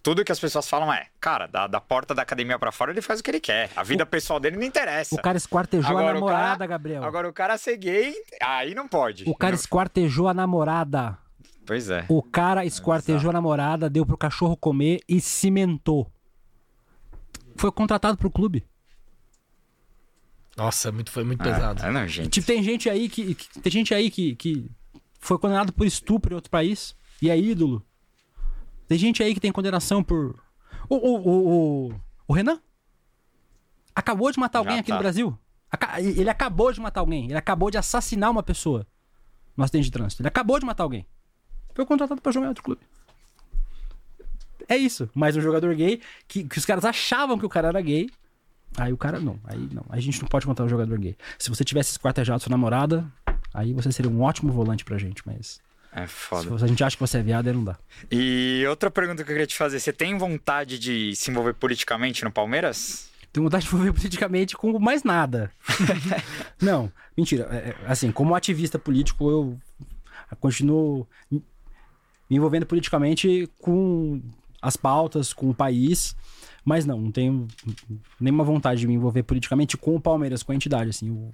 tudo 0.05 0.23
que 0.25 0.31
as 0.31 0.39
pessoas 0.39 0.69
falam 0.69 0.93
é, 0.93 1.07
cara, 1.19 1.47
da, 1.47 1.67
da 1.67 1.81
porta 1.81 2.15
da 2.15 2.21
academia 2.23 2.59
pra 2.59 2.71
fora 2.71 2.93
ele 2.93 3.01
faz 3.01 3.19
o 3.21 3.23
que 3.25 3.31
ele 3.31 3.41
quer. 3.41 3.71
A 3.75 3.83
vida 3.83 4.05
pessoal 4.05 4.39
dele 4.39 4.57
não 4.57 4.63
interessa. 4.63 5.15
O 5.15 5.21
cara 5.23 5.37
esquartejou 5.39 5.91
Agora, 5.91 6.09
a 6.09 6.11
o 6.11 6.15
namorada, 6.15 6.47
cara- 6.59 6.67
Gabriel. 6.67 7.03
Agora, 7.03 7.29
o 7.29 7.33
cara 7.33 7.57
ser 7.59 7.77
gay, 7.79 8.15
aí 8.43 8.75
não 8.75 8.87
pode. 8.87 9.25
O 9.27 9.35
cara 9.35 9.55
esquartejou 9.55 10.29
a 10.29 10.35
namorada. 10.35 11.17
Pois 11.67 11.89
é. 11.89 12.05
O 12.11 12.23
cara 12.23 12.67
esquartejou 12.67 13.31
a 13.31 13.33
namorada, 13.33 13.89
deu 13.89 14.05
pro 14.05 14.19
cachorro 14.19 14.55
comer 14.57 15.01
e 15.09 15.21
cimentou. 15.23 16.13
Foi 17.57 17.73
contratado 17.73 18.19
pro 18.19 18.31
clube. 18.31 18.63
Nossa, 20.57 20.93
muito, 20.93 21.11
foi 21.11 21.25
muito 21.25 21.43
pesado. 21.43 21.81
Ah, 21.83 21.91
não, 21.91 22.07
gente. 22.07 22.29
Tipo, 22.29 22.47
tem 22.47 22.63
gente 22.63 22.89
aí 22.91 23.09
que. 23.09 23.35
que- 23.35 23.61
tem 23.61 23.73
gente 23.73 23.93
aí 23.95 24.11
que, 24.11 24.37
que 24.37 24.71
foi 25.19 25.39
condenado 25.39 25.73
por 25.73 25.87
estupro 25.87 26.33
em 26.33 26.37
outro 26.37 26.51
país 26.51 26.95
e 27.21 27.31
é 27.31 27.39
ídolo. 27.39 27.83
Tem 28.87 28.99
gente 28.99 29.23
aí 29.23 29.35
que 29.35 29.41
tem 29.41 29.53
condenação 29.53 30.03
por. 30.03 30.39
O, 30.89 30.97
o, 30.97 31.89
o, 31.89 32.01
o, 32.29 32.33
Renan 32.33 32.61
acabou 33.95 34.31
de 34.31 34.39
matar 34.39 34.59
alguém 34.59 34.75
Já 34.75 34.81
aqui 34.81 34.89
tá. 34.89 34.95
no 34.95 35.01
Brasil. 35.01 35.39
Ele 35.99 36.31
acabou 36.31 36.73
de 36.73 36.81
matar 36.81 37.01
alguém. 37.01 37.25
Ele 37.25 37.37
acabou 37.37 37.71
de 37.71 37.79
assassinar 37.79 38.31
uma 38.31 38.43
pessoa 38.43 38.87
no 39.57 39.65
acidente 39.65 39.87
de 39.87 39.93
trânsito. 39.93 40.23
Ele 40.23 40.29
acabou 40.29 40.59
de 40.59 40.67
matar 40.67 40.85
alguém. 40.85 41.07
Foi 41.75 41.85
contratado 41.87 42.21
pra 42.21 42.31
jogar 42.31 42.47
em 42.47 42.49
outro 42.51 42.63
clube. 42.63 42.83
É 44.69 44.77
isso. 44.77 45.09
Mas 45.15 45.37
um 45.37 45.41
jogador 45.41 45.75
gay, 45.75 46.01
que, 46.29 46.45
que 46.45 46.59
os 46.59 46.65
caras 46.65 46.85
achavam 46.85 47.39
que 47.39 47.47
o 47.47 47.49
cara 47.49 47.69
era 47.69 47.81
gay. 47.81 48.09
Aí 48.77 48.93
o 48.93 48.97
cara 48.97 49.21
não. 49.21 49.39
Aí 49.45 49.69
não. 49.73 49.85
Aí 49.89 49.99
a 49.99 50.03
gente 50.03 50.21
não 50.21 50.29
pode 50.29 50.47
contar 50.47 50.65
um 50.65 50.69
jogador 50.69 50.99
gay. 50.99 51.17
Se 51.39 51.49
você 51.49 51.65
tivesse 51.65 51.93
esquartejado 51.93 52.43
sua 52.43 52.51
namorada, 52.51 53.11
aí 53.53 53.73
você 53.73 53.91
seria 53.91 54.11
um 54.11 54.21
ótimo 54.23 54.53
volante 54.53 54.85
pra 54.85 54.99
gente. 54.99 55.23
Mas 55.27 55.61
É 55.95 56.07
se 56.07 56.13
foda. 56.13 56.51
você- 56.51 56.65
a 56.65 56.69
gente 56.69 56.83
acha 56.83 56.97
que 56.97 57.01
você 57.01 57.19
é 57.19 57.23
viado, 57.23 57.47
aí 57.47 57.53
não 57.53 57.65
dá. 57.65 57.77
E 58.11 58.65
outra 58.69 58.91
pergunta 58.91 59.23
que 59.23 59.31
eu 59.31 59.35
queria 59.35 59.47
te 59.47 59.57
fazer: 59.57 59.79
você 59.79 59.93
tem 59.93 60.17
vontade 60.19 60.79
de 60.79 61.15
se 61.15 61.31
envolver 61.31 61.55
politicamente 61.55 62.25
no 62.25 62.31
Palmeiras? 62.33 63.09
Tenho 63.33 63.45
vontade 63.45 63.65
de 63.67 63.69
envolver 63.75 63.93
politicamente 63.93 64.57
com 64.57 64.79
mais 64.79 65.03
nada. 65.03 65.51
não, 66.61 66.91
mentira. 67.17 67.49
É, 67.51 67.57
é, 67.71 67.77
assim, 67.87 68.11
como 68.13 68.35
ativista 68.35 68.79
político, 68.79 69.31
eu 69.31 69.59
continuo 70.41 71.07
me 71.31 71.43
envolvendo 72.31 72.67
politicamente 72.67 73.49
com 73.59 74.21
as 74.63 74.77
pautas, 74.77 75.33
com 75.33 75.51
o 75.51 75.55
país. 75.55 76.17
Mas 76.65 76.87
não, 76.87 76.99
não 76.99 77.13
tenho 77.13 77.47
nenhuma 78.19 78.43
vontade 78.43 78.81
de 78.81 78.87
me 78.87 78.95
envolver 78.95 79.23
politicamente 79.23 79.77
com 79.77 79.95
o 79.97 80.01
Palmeiras, 80.01 80.43
com 80.43 80.53
a 80.53 80.55
entidade, 80.55 80.91
assim. 80.91 81.09
Eu 81.09 81.33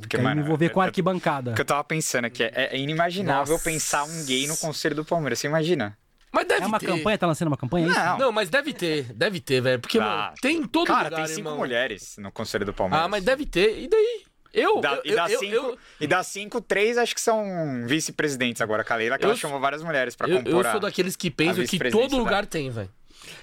Porque, 0.00 0.18
mano, 0.18 0.36
me 0.36 0.42
envolver 0.42 0.68
com 0.70 0.80
a 0.80 0.84
arquibancada. 0.84 1.52
O 1.52 1.54
que 1.54 1.60
eu 1.60 1.64
tava 1.64 1.82
pensando 1.84 2.26
aqui 2.26 2.42
é, 2.44 2.52
é 2.72 2.78
inimaginável 2.78 3.54
Nossa. 3.54 3.64
pensar 3.64 4.04
um 4.04 4.24
gay 4.24 4.46
no 4.46 4.56
conselho 4.56 4.94
do 4.94 5.04
Palmeiras. 5.04 5.38
Você 5.38 5.46
imagina? 5.46 5.96
Mas 6.32 6.46
deve 6.46 6.62
É 6.64 6.66
uma 6.66 6.78
ter. 6.78 6.86
campanha? 6.86 7.16
Tá 7.18 7.26
lançando 7.26 7.48
uma 7.48 7.56
campanha? 7.56 7.86
é 7.86 7.90
isso? 7.90 7.98
Não. 8.00 8.18
Não, 8.18 8.32
mas 8.32 8.50
deve 8.50 8.72
ter, 8.72 9.04
deve 9.14 9.40
ter, 9.40 9.60
velho. 9.60 9.80
Porque, 9.80 9.98
Ah. 9.98 10.02
mano, 10.04 10.34
tem 10.42 10.58
em 10.58 10.66
todo 10.66 10.86
Cara, 10.86 11.04
lugar, 11.04 11.16
tem 11.16 11.26
cinco 11.26 11.40
irmão. 11.48 11.56
mulheres 11.56 12.16
no 12.18 12.30
conselho 12.30 12.64
do 12.66 12.74
Palmeiras. 12.74 13.04
Ah, 13.06 13.08
mas 13.08 13.24
deve 13.24 13.46
ter. 13.46 13.78
E 13.78 13.88
daí? 13.88 14.22
Eu, 14.52 14.80
Da- 14.80 14.94
eu, 14.96 15.02
e, 15.04 15.14
das 15.14 15.32
eu, 15.32 15.38
cinco, 15.38 15.54
eu, 15.54 15.78
e 16.00 16.06
das 16.06 16.26
cinco, 16.28 16.60
três 16.62 16.96
acho 16.96 17.14
que 17.14 17.20
são 17.20 17.44
vice-presidentes 17.86 18.62
agora. 18.62 18.84
A 18.88 18.94
Leila, 18.94 19.18
que 19.18 19.24
Eu 19.24 19.30
ela 19.30 19.38
chamou 19.38 19.60
várias 19.60 19.82
mulheres 19.82 20.14
pra 20.16 20.28
eu, 20.28 20.38
compor 20.38 20.52
eu 20.52 20.60
a- 20.60 20.70
sou 20.72 20.80
daqueles 20.80 21.14
que 21.16 21.30
pensam 21.30 21.64
que 21.64 21.78
todo 21.90 22.10
da- 22.10 22.16
lugar 22.16 22.46
tem, 22.46 22.70
velho. 22.70 22.88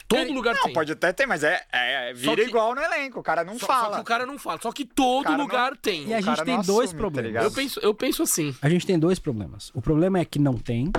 Todo 0.07 0.19
Cara, 0.21 0.31
lugar 0.33 0.55
Não, 0.55 0.63
tem. 0.63 0.73
pode 0.73 0.91
até 0.91 1.11
ter, 1.13 1.25
mas 1.25 1.43
é, 1.43 1.63
é 1.71 2.13
Só 2.15 2.21
vira 2.31 2.43
que- 2.43 2.49
igual 2.49 2.73
no 2.75 2.81
elenco. 2.81 3.19
O 3.19 3.23
cara 3.23 3.43
não 3.43 3.57
Só, 3.59 3.65
fala. 3.67 3.85
só 3.89 3.93
que 3.95 4.01
o 4.01 4.03
cara 4.03 4.25
não 4.25 4.37
fala. 4.37 4.59
Só 4.61 4.71
que 4.71 4.85
todo 4.85 5.23
cara 5.23 5.37
não- 5.37 5.43
lugar 5.45 5.77
tem. 5.77 6.07
E 6.07 6.13
a 6.13 6.21
gente 6.21 6.43
tem 6.43 6.55
dois 6.61 6.69
assume, 6.69 6.87
tá 6.87 6.97
problemas. 6.97 7.27
ligado? 7.27 7.43
Eu 7.45 7.51
penso, 7.51 7.79
eu 7.81 7.93
penso 7.93 8.23
assim. 8.23 8.55
A 8.61 8.69
gente 8.69 8.85
tem 8.85 8.97
dois 8.99 9.19
problemas. 9.19 9.71
O 9.73 9.81
problema 9.81 10.19
é 10.19 10.25
que 10.25 10.39
não 10.39 10.53
tem. 10.57 10.91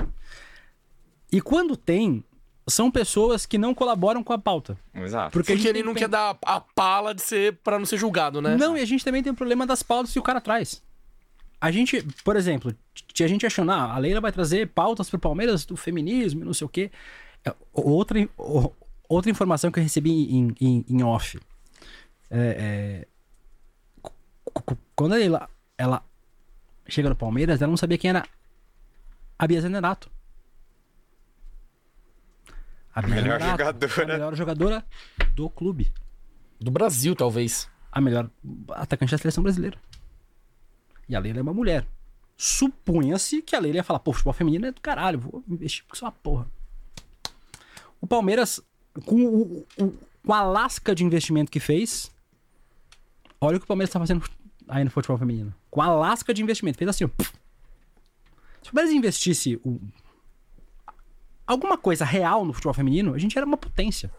E 1.31 1.41
quando 1.41 1.75
tem, 1.75 2.23
são 2.67 2.89
pessoas 2.89 3.45
que 3.45 3.57
não 3.57 3.73
colaboram 3.73 4.23
com 4.23 4.33
a 4.33 4.37
pauta. 4.37 4.77
Exato. 4.93 5.31
Porque, 5.31 5.51
a 5.51 5.55
Porque 5.55 5.67
ele 5.67 5.79
tem 5.79 5.83
não 5.83 5.93
que 5.93 5.99
quer 5.99 6.07
dar 6.07 6.37
a 6.43 6.59
pala 6.61 7.13
de 7.13 7.21
ser 7.21 7.57
pra 7.63 7.77
não 7.77 7.85
ser 7.85 7.97
julgado, 7.97 8.41
né? 8.41 8.55
Não, 8.55 8.77
e 8.77 8.81
a 8.81 8.85
gente 8.85 9.03
também 9.03 9.21
tem 9.21 9.31
o 9.31 9.35
problema 9.35 9.65
das 9.65 9.83
pautas 9.83 10.11
que 10.13 10.19
o 10.19 10.23
cara 10.23 10.39
traz. 10.41 10.81
A 11.59 11.71
gente, 11.71 12.05
por 12.23 12.35
exemplo, 12.35 12.75
tinha 13.13 13.27
gente 13.27 13.45
achando, 13.45 13.71
ah, 13.71 13.93
a 13.93 13.97
Leila 13.97 14.21
vai 14.21 14.31
trazer 14.31 14.67
pautas 14.67 15.09
pro 15.09 15.17
Palmeiras 15.19 15.65
do 15.65 15.75
feminismo 15.75 16.41
e 16.41 16.45
não 16.45 16.53
sei 16.53 16.65
o 16.65 16.69
quê. 16.69 16.91
É, 17.45 17.53
Outra, 17.73 18.17
outra 19.07 19.31
informação 19.31 19.71
que 19.71 19.79
eu 19.79 19.83
recebi 19.83 20.11
em, 20.35 20.55
em, 20.59 20.85
em 20.89 21.03
off. 21.03 21.39
É, 22.29 23.05
é, 23.07 23.07
quando 24.95 25.13
a 25.13 25.17
Leila 25.17 25.49
ela 25.77 26.03
chega 26.87 27.09
no 27.09 27.15
Palmeiras, 27.15 27.61
ela 27.61 27.69
não 27.69 27.77
sabia 27.77 27.97
quem 27.97 28.09
era 28.09 28.25
a 29.37 29.47
Bia 29.47 29.61
Zenerato. 29.61 30.09
A 32.93 33.01
Bia 33.01 33.15
Melhor 33.15 33.39
Zenerato, 33.39 33.87
jogadora. 33.87 34.03
A 34.03 34.17
melhor 34.17 34.35
jogadora 34.35 34.85
do 35.33 35.49
clube 35.49 35.91
Do 36.59 36.71
Brasil, 36.71 37.15
talvez. 37.15 37.69
a 37.91 37.99
melhor 37.99 38.29
atacante 38.71 39.11
da 39.11 39.17
seleção 39.17 39.43
brasileira. 39.43 39.77
E 41.07 41.15
a 41.15 41.19
Leila 41.19 41.39
é 41.39 41.41
uma 41.41 41.53
mulher. 41.53 41.85
Supunha-se 42.37 43.41
que 43.41 43.55
a 43.55 43.59
Leila 43.59 43.77
ia 43.77 43.83
falar, 43.83 43.99
pô, 43.99 44.11
futebol 44.13 44.33
feminino 44.33 44.65
é 44.65 44.71
do 44.71 44.81
caralho, 44.81 45.19
vou 45.19 45.43
investir 45.47 45.83
com 45.85 45.93
isso 45.93 46.03
é 46.03 46.07
uma 46.07 46.11
porra. 46.11 46.47
O 48.05 48.07
Palmeiras, 48.07 48.61
com, 49.03 49.15
o, 49.25 49.65
o- 49.81 49.93
com 50.23 50.31
a 50.31 50.43
lasca 50.43 50.93
de 50.93 51.03
investimento 51.03 51.51
que 51.51 51.59
fez, 51.59 52.11
olha 53.41 53.57
o 53.57 53.59
que 53.59 53.63
o 53.63 53.67
Palmeiras 53.67 53.91
tá 53.91 53.99
fazendo 53.99 54.23
aí 54.67 54.83
no 54.83 54.91
futebol 54.91 55.17
feminino. 55.17 55.51
Com 55.71 55.81
a 55.81 55.89
lasca 55.91 56.31
de 56.31 56.43
investimento. 56.43 56.77
Fez 56.77 56.87
assim, 56.87 57.05
ó. 57.05 57.09
Se 58.61 58.69
o 58.69 58.73
Palmeiras 58.73 58.95
investisse 58.95 59.59
o- 59.65 59.79
alguma 61.47 61.79
coisa 61.79 62.05
real 62.05 62.45
no 62.45 62.53
futebol 62.53 62.75
feminino, 62.75 63.15
a 63.15 63.17
gente 63.17 63.35
era 63.35 63.45
uma 63.45 63.57
potência. 63.57 64.11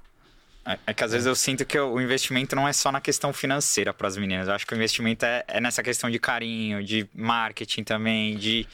É, 0.64 0.76
é 0.88 0.92
que 0.92 1.04
às 1.04 1.12
vezes 1.12 1.26
eu 1.28 1.36
sinto 1.36 1.64
que 1.64 1.78
o 1.78 2.00
investimento 2.00 2.56
não 2.56 2.66
é 2.66 2.72
só 2.72 2.90
na 2.90 3.00
questão 3.00 3.32
financeira 3.32 3.94
para 3.94 4.08
as 4.08 4.16
meninas. 4.16 4.48
Eu 4.48 4.54
acho 4.54 4.66
que 4.66 4.74
o 4.74 4.76
investimento 4.76 5.24
é, 5.24 5.44
é 5.46 5.60
nessa 5.60 5.80
questão 5.80 6.10
de 6.10 6.18
carinho, 6.18 6.82
de 6.82 7.08
marketing 7.14 7.84
também, 7.84 8.36
de. 8.36 8.66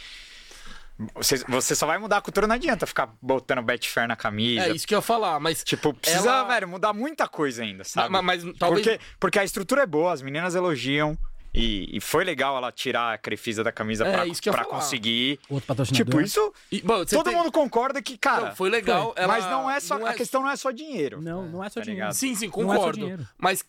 Você, 1.15 1.39
você 1.49 1.75
só 1.75 1.87
vai 1.87 1.99
mudar 1.99 2.19
a 2.19 2.21
cultura, 2.21 2.47
não 2.47 2.55
adianta 2.55 2.87
ficar 2.87 3.13
botando 3.21 3.63
Betfair 3.63 4.07
na 4.09 4.17
camisa. 4.17 4.67
É 4.67 4.71
isso 4.71 4.87
que 4.87 4.95
eu 4.95 4.99
ia 4.99 5.03
falar, 5.03 5.39
mas. 5.41 5.63
Tipo, 5.65 5.93
precisa, 5.95 6.29
Ela- 6.29 6.45
velho, 6.45 6.69
mudar 6.69 6.93
muita 6.93 7.27
coisa 7.29 7.63
ainda, 7.63 7.85
sabe? 7.85 8.11
Ma- 8.11 8.23
mas, 8.23 8.43
talvez. 8.59 8.87
Porque, 8.87 9.01
porque 9.19 9.39
a 9.39 9.45
estrutura 9.45 9.83
é 9.83 9.87
boa, 9.87 10.13
as 10.13 10.23
meninas 10.23 10.55
elogiam. 10.55 11.17
E, 11.55 11.99
e 11.99 12.01
foi 12.01 12.25
legal 12.25 12.57
ela 12.57 12.73
tirar 12.73 13.13
a 13.13 13.19
Crefisa 13.19 13.63
da 13.63 13.71
camisa 13.71 14.07
É, 14.07 14.11
pra, 14.13 14.27
isso 14.27 14.41
que 14.41 14.49
eu 14.49 14.53
ia 14.55 14.59
pra 14.59 14.65
conseguir. 14.67 15.39
Outro 15.51 15.67
patrocinador. 15.67 16.07
Tipo, 16.07 16.21
isso. 16.23 16.51
E, 16.71 16.81
bom, 16.81 16.97
você 16.99 17.15
Todo 17.15 17.27
tem- 17.29 17.37
mundo 17.37 17.53
concorda 17.53 18.01
que, 18.01 18.17
cara. 18.17 18.47
Não, 18.47 18.57
foi 18.57 18.71
legal. 18.71 19.13
ela- 19.17 19.29
Mas 19.35 19.45
não 19.45 19.71
é 19.71 19.79
só. 19.79 19.99
não 19.99 20.07
A 20.07 20.15
questão 20.15 20.41
não 20.41 20.49
é 20.49 20.57
só 20.57 20.71
dinheiro. 20.71 21.21
Não, 21.21 21.47
não 21.47 21.63
é 21.63 21.69
só 21.69 21.75
Tá 21.75 21.81
dinheiro. 21.85 22.05
ligado? 22.07 22.15
Sim, 22.15 22.35
sim, 22.35 22.47
Não 22.47 22.63
é 22.63 22.67
só 22.69 22.73
concordo. 22.75 22.99
dinheiro. 23.01 23.29
mas 23.37 23.63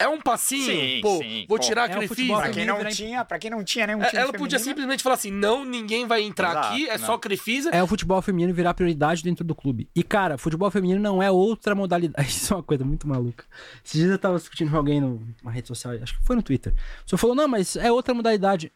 é 0.00 0.08
um 0.08 0.20
passinho. 0.20 0.64
Sim, 0.64 1.00
pô, 1.02 1.18
sim, 1.18 1.44
vou 1.48 1.58
pô. 1.58 1.64
tirar 1.64 1.82
a 1.82 1.86
É 1.86 1.88
o 1.88 1.98
Crefisa. 1.98 2.14
futebol 2.14 2.36
Pra 2.40 2.50
quem 2.50 2.64
não 2.66 2.84
tinha, 2.86 3.24
pra 3.24 3.38
quem 3.38 3.50
não 3.50 3.62
tinha 3.62 3.86
nenhum 3.86 4.02
É, 4.02 4.08
time 4.08 4.22
Ela 4.22 4.32
podia 4.32 4.58
feminino. 4.58 4.64
simplesmente 4.64 5.02
falar 5.02 5.14
assim: 5.14 5.30
não, 5.30 5.64
ninguém 5.64 6.06
vai 6.06 6.22
entrar 6.22 6.50
Exato, 6.50 6.66
aqui, 6.68 6.88
é 6.88 6.98
não. 6.98 7.06
só 7.06 7.18
Crefisa. 7.18 7.70
É 7.70 7.82
o 7.82 7.86
futebol 7.86 8.20
feminino 8.22 8.52
virar 8.54 8.74
prioridade 8.74 9.22
dentro 9.22 9.44
do 9.44 9.54
clube. 9.54 9.88
E, 9.94 10.02
cara, 10.02 10.36
futebol 10.38 10.70
feminino 10.70 11.00
não 11.00 11.22
é 11.22 11.30
outra 11.30 11.74
modalidade. 11.74 12.26
Isso 12.28 12.52
é 12.52 12.56
uma 12.56 12.62
coisa 12.62 12.84
muito 12.84 13.06
maluca. 13.06 13.44
Esses 13.84 14.00
dias 14.00 14.10
eu 14.10 14.18
tava 14.18 14.36
discutindo 14.38 14.70
com 14.70 14.76
alguém 14.76 15.00
numa 15.00 15.50
rede 15.52 15.68
social, 15.68 15.94
acho 16.02 16.18
que 16.18 16.24
foi 16.24 16.34
no 16.34 16.42
Twitter. 16.42 16.72
Você 17.06 17.16
falou, 17.16 17.36
não, 17.36 17.46
mas 17.46 17.76
é 17.76 17.92
outra 17.92 18.14
modalidade. 18.14 18.72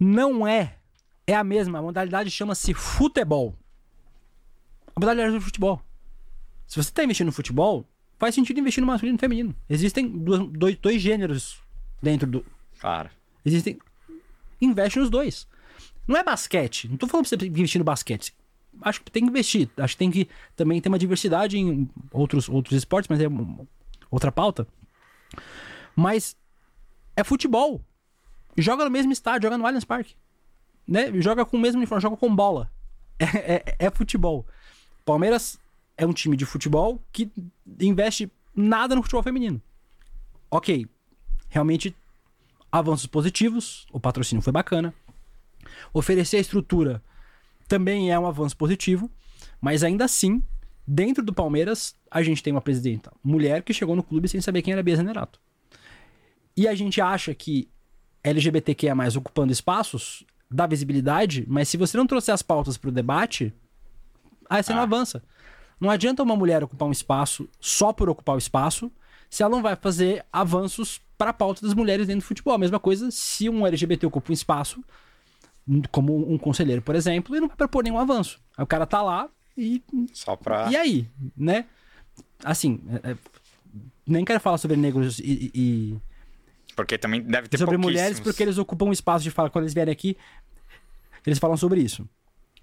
Não 0.00 0.46
é. 0.46 0.74
É 1.26 1.34
a 1.34 1.44
mesma. 1.44 1.78
A 1.78 1.82
modalidade 1.82 2.30
chama-se 2.30 2.72
futebol. 2.72 3.54
A 4.94 5.00
modalidade 5.00 5.32
do 5.34 5.40
futebol. 5.40 5.82
Se 6.66 6.82
você 6.82 6.90
tá 6.90 7.04
investindo 7.04 7.26
no 7.26 7.32
futebol, 7.32 7.86
faz 8.18 8.34
sentido 8.34 8.60
investir 8.60 8.80
no 8.80 8.86
masculino 8.86 9.14
e 9.14 9.16
no 9.16 9.20
feminino. 9.20 9.54
Existem 9.68 10.08
duas- 10.08 10.46
dois, 10.48 10.76
dois 10.76 11.00
gêneros 11.00 11.58
dentro 12.02 12.26
do, 12.26 12.44
Claro. 12.80 13.10
Existem. 13.44 13.78
Investe 14.60 14.98
nos 14.98 15.08
dois. 15.10 15.46
Não 16.06 16.16
é 16.16 16.22
basquete. 16.24 16.88
Não 16.88 16.96
tô 16.96 17.06
falando 17.06 17.26
pra 17.28 17.38
você 17.38 17.46
investir 17.46 17.78
no 17.78 17.84
basquete. 17.84 18.34
Acho 18.82 19.00
que 19.02 19.10
tem 19.10 19.22
que 19.24 19.30
investir. 19.30 19.68
Acho 19.78 19.94
que 19.94 19.98
tem 19.98 20.10
que 20.10 20.28
também 20.54 20.80
ter 20.80 20.88
uma 20.88 20.98
diversidade 20.98 21.58
em 21.58 21.88
outros, 22.12 22.48
outros 22.48 22.76
esportes, 22.76 23.08
mas 23.08 23.20
é 23.20 23.26
outra 24.10 24.30
pauta. 24.30 24.66
Mas 25.94 26.36
é 27.16 27.24
futebol. 27.24 27.82
Joga 28.58 28.84
no 28.84 28.90
mesmo 28.90 29.12
estádio, 29.12 29.46
joga 29.46 29.58
no 29.58 29.66
Allianz 29.66 29.84
Parque. 29.84 30.14
Né? 30.86 31.10
Joga 31.20 31.44
com 31.44 31.56
o 31.56 31.60
mesmo 31.60 31.78
uniforme, 31.78 32.02
joga 32.02 32.16
com 32.16 32.34
bola. 32.34 32.70
É, 33.18 33.54
é- 33.54 33.76
é 33.86 33.90
futebol. 33.90 34.46
Palmeiras 35.04 35.58
é 35.96 36.06
um 36.06 36.12
time 36.12 36.36
de 36.36 36.44
futebol 36.44 37.02
que 37.12 37.30
investe 37.80 38.30
nada 38.54 38.94
no 38.94 39.02
futebol 39.02 39.22
feminino. 39.22 39.60
Ok, 40.50 40.86
realmente 41.48 41.94
avanços 42.70 43.06
positivos, 43.06 43.86
o 43.92 43.98
patrocínio 43.98 44.42
foi 44.42 44.52
bacana. 44.52 44.94
Oferecer 45.92 46.36
a 46.36 46.40
estrutura 46.40 47.02
também 47.66 48.12
é 48.12 48.18
um 48.18 48.26
avanço 48.26 48.56
positivo, 48.56 49.10
mas 49.60 49.82
ainda 49.82 50.04
assim, 50.04 50.42
dentro 50.86 51.24
do 51.24 51.32
Palmeiras, 51.32 51.96
a 52.10 52.22
gente 52.22 52.42
tem 52.42 52.52
uma 52.52 52.60
presidenta 52.60 53.12
mulher 53.22 53.62
que 53.62 53.72
chegou 53.72 53.96
no 53.96 54.02
clube 54.02 54.28
sem 54.28 54.40
saber 54.40 54.62
quem 54.62 54.72
era 54.72 54.82
Bia 54.82 54.96
Zanerato. 54.96 55.40
E 56.56 56.66
a 56.68 56.74
gente 56.74 57.00
acha 57.00 57.34
que 57.34 57.68
LGBTQ 58.22 58.88
é 58.88 58.94
mais 58.94 59.16
ocupando 59.16 59.52
espaços, 59.52 60.24
dá 60.50 60.66
visibilidade, 60.66 61.44
mas 61.48 61.68
se 61.68 61.76
você 61.76 61.96
não 61.96 62.06
trouxer 62.06 62.34
as 62.34 62.42
pautas 62.42 62.76
para 62.76 62.88
o 62.88 62.92
debate, 62.92 63.52
aí 64.48 64.62
você 64.62 64.72
ah. 64.72 64.76
não 64.76 64.82
avança. 64.82 65.22
Não 65.80 65.90
adianta 65.90 66.22
uma 66.22 66.36
mulher 66.36 66.64
ocupar 66.64 66.88
um 66.88 66.92
espaço 66.92 67.48
só 67.60 67.92
por 67.92 68.08
ocupar 68.08 68.34
o 68.34 68.38
espaço, 68.38 68.90
se 69.28 69.42
ela 69.42 69.54
não 69.54 69.62
vai 69.62 69.76
fazer 69.76 70.24
avanços 70.32 71.00
para 71.18 71.30
a 71.30 71.34
pauta 71.34 71.62
das 71.62 71.74
mulheres 71.74 72.06
dentro 72.06 72.22
do 72.22 72.28
futebol. 72.28 72.54
A 72.54 72.58
mesma 72.58 72.80
coisa 72.80 73.10
se 73.10 73.48
um 73.48 73.66
LGBT 73.66 74.06
ocupa 74.06 74.30
um 74.30 74.34
espaço, 74.34 74.82
como 75.90 76.32
um 76.32 76.38
conselheiro, 76.38 76.80
por 76.80 76.94
exemplo, 76.94 77.36
e 77.36 77.40
não 77.40 77.48
vai 77.48 77.56
propor 77.56 77.84
nenhum 77.84 77.98
avanço. 77.98 78.40
Aí 78.56 78.64
o 78.64 78.66
cara 78.66 78.86
tá 78.86 79.02
lá 79.02 79.28
e. 79.56 79.82
Só 80.12 80.36
pra. 80.36 80.70
E 80.70 80.76
aí? 80.76 81.08
Né? 81.36 81.66
Assim, 82.44 82.80
é, 83.02 83.10
é, 83.10 83.16
nem 84.06 84.24
quero 84.24 84.40
falar 84.40 84.58
sobre 84.58 84.76
negros 84.76 85.18
e, 85.18 85.50
e. 85.54 85.96
porque 86.74 86.96
também 86.96 87.20
deve 87.22 87.48
ter 87.48 87.58
Sobre 87.58 87.76
mulheres, 87.76 88.20
porque 88.20 88.42
eles 88.42 88.58
ocupam 88.58 88.86
um 88.86 88.92
espaço 88.92 89.24
de 89.24 89.30
fala. 89.30 89.50
Quando 89.50 89.64
eles 89.64 89.74
vierem 89.74 89.92
aqui, 89.92 90.16
eles 91.26 91.38
falam 91.38 91.56
sobre 91.56 91.80
isso. 91.80 92.08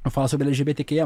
Eu 0.04 0.12
falo 0.12 0.28
sobre 0.28 0.48
LGBTQIA. 0.48 1.06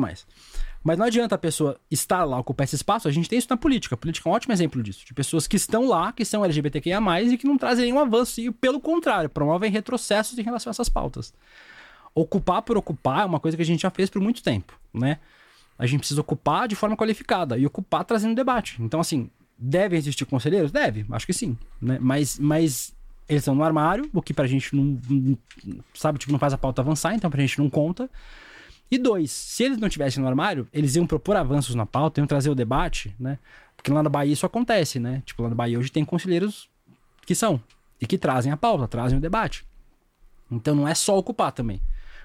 Mas 0.83 0.97
não 0.97 1.05
adianta 1.05 1.35
a 1.35 1.37
pessoa 1.37 1.79
estar 1.89 2.23
lá, 2.23 2.39
ocupar 2.39 2.65
esse 2.65 2.75
espaço. 2.75 3.07
A 3.07 3.11
gente 3.11 3.27
tem 3.27 3.37
isso 3.37 3.47
na 3.49 3.57
política. 3.57 3.95
A 3.95 3.97
política 3.97 4.27
é 4.27 4.31
um 4.31 4.35
ótimo 4.35 4.53
exemplo 4.53 4.81
disso. 4.81 5.05
De 5.05 5.13
pessoas 5.13 5.47
que 5.47 5.55
estão 5.55 5.87
lá, 5.87 6.11
que 6.11 6.23
são 6.23 6.43
LGBTQIA, 6.43 6.99
e 7.23 7.37
que 7.37 7.47
não 7.47 7.57
trazem 7.57 7.85
nenhum 7.85 7.99
avanço. 7.99 8.39
E, 8.39 8.51
pelo 8.51 8.79
contrário, 8.79 9.29
promovem 9.29 9.71
retrocessos 9.71 10.37
em 10.37 10.41
relação 10.43 10.69
a 10.69 10.71
essas 10.71 10.89
pautas. 10.89 11.33
Ocupar 12.15 12.61
por 12.61 12.77
ocupar 12.77 13.21
é 13.21 13.25
uma 13.25 13.39
coisa 13.39 13.55
que 13.57 13.63
a 13.63 13.65
gente 13.65 13.81
já 13.81 13.89
fez 13.89 14.09
por 14.09 14.21
muito 14.21 14.41
tempo, 14.41 14.73
né? 14.93 15.19
A 15.77 15.85
gente 15.85 15.99
precisa 15.99 16.21
ocupar 16.21 16.67
de 16.67 16.75
forma 16.75 16.97
qualificada 16.97 17.57
e 17.57 17.65
ocupar 17.65 18.03
trazendo 18.03 18.33
debate. 18.33 18.81
Então, 18.81 18.99
assim, 18.99 19.29
devem 19.57 19.97
existir 19.97 20.25
conselheiros? 20.25 20.71
Deve, 20.71 21.05
acho 21.11 21.25
que 21.25 21.33
sim. 21.33 21.57
Né? 21.79 21.97
Mas, 22.01 22.39
mas 22.39 22.95
eles 23.27 23.41
estão 23.41 23.53
no 23.53 23.63
armário, 23.63 24.09
o 24.13 24.21
que 24.21 24.33
pra 24.33 24.47
gente 24.47 24.75
não, 24.75 24.97
sabe, 25.93 26.17
tipo, 26.17 26.31
não 26.31 26.39
faz 26.39 26.53
a 26.53 26.57
pauta 26.57 26.81
avançar, 26.81 27.13
então 27.13 27.29
pra 27.29 27.41
gente 27.41 27.59
não 27.59 27.69
conta. 27.69 28.09
E 28.89 28.97
dois, 28.97 29.31
se 29.31 29.63
eles 29.63 29.77
não 29.77 29.89
tivessem 29.89 30.21
no 30.21 30.29
armário, 30.29 30.67
eles 30.71 30.95
iam 30.95 31.05
propor 31.05 31.35
avanços 31.35 31.75
na 31.75 31.85
pauta, 31.85 32.21
iam 32.21 32.27
trazer 32.27 32.49
o 32.49 32.55
debate, 32.55 33.13
né? 33.19 33.37
Porque 33.75 33.91
lá 33.91 34.01
na 34.01 34.09
Bahia 34.09 34.33
isso 34.33 34.45
acontece, 34.45 34.99
né? 34.99 35.21
Tipo, 35.25 35.43
lá 35.43 35.49
na 35.49 35.55
Bahia 35.55 35.77
hoje 35.77 35.91
tem 35.91 36.05
conselheiros 36.05 36.69
que 37.25 37.35
são 37.35 37.61
e 37.99 38.07
que 38.07 38.17
trazem 38.17 38.51
a 38.51 38.57
pauta, 38.57 38.87
trazem 38.87 39.17
o 39.17 39.21
debate. 39.21 39.65
Então 40.49 40.73
não 40.73 40.87
é 40.87 40.95
só 40.95 41.17
ocupar 41.17 41.51
também. 41.51 41.81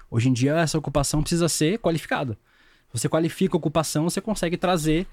Hoje 0.09 0.29
em 0.29 0.33
dia 0.33 0.55
essa 0.55 0.77
ocupação 0.77 1.21
precisa 1.21 1.49
ser 1.49 1.79
qualificada. 1.79 2.37
Você 2.93 3.09
qualifica 3.09 3.55
a 3.55 3.57
ocupação, 3.57 4.09
você 4.09 4.21
consegue 4.21 4.55
trazer 4.55 5.05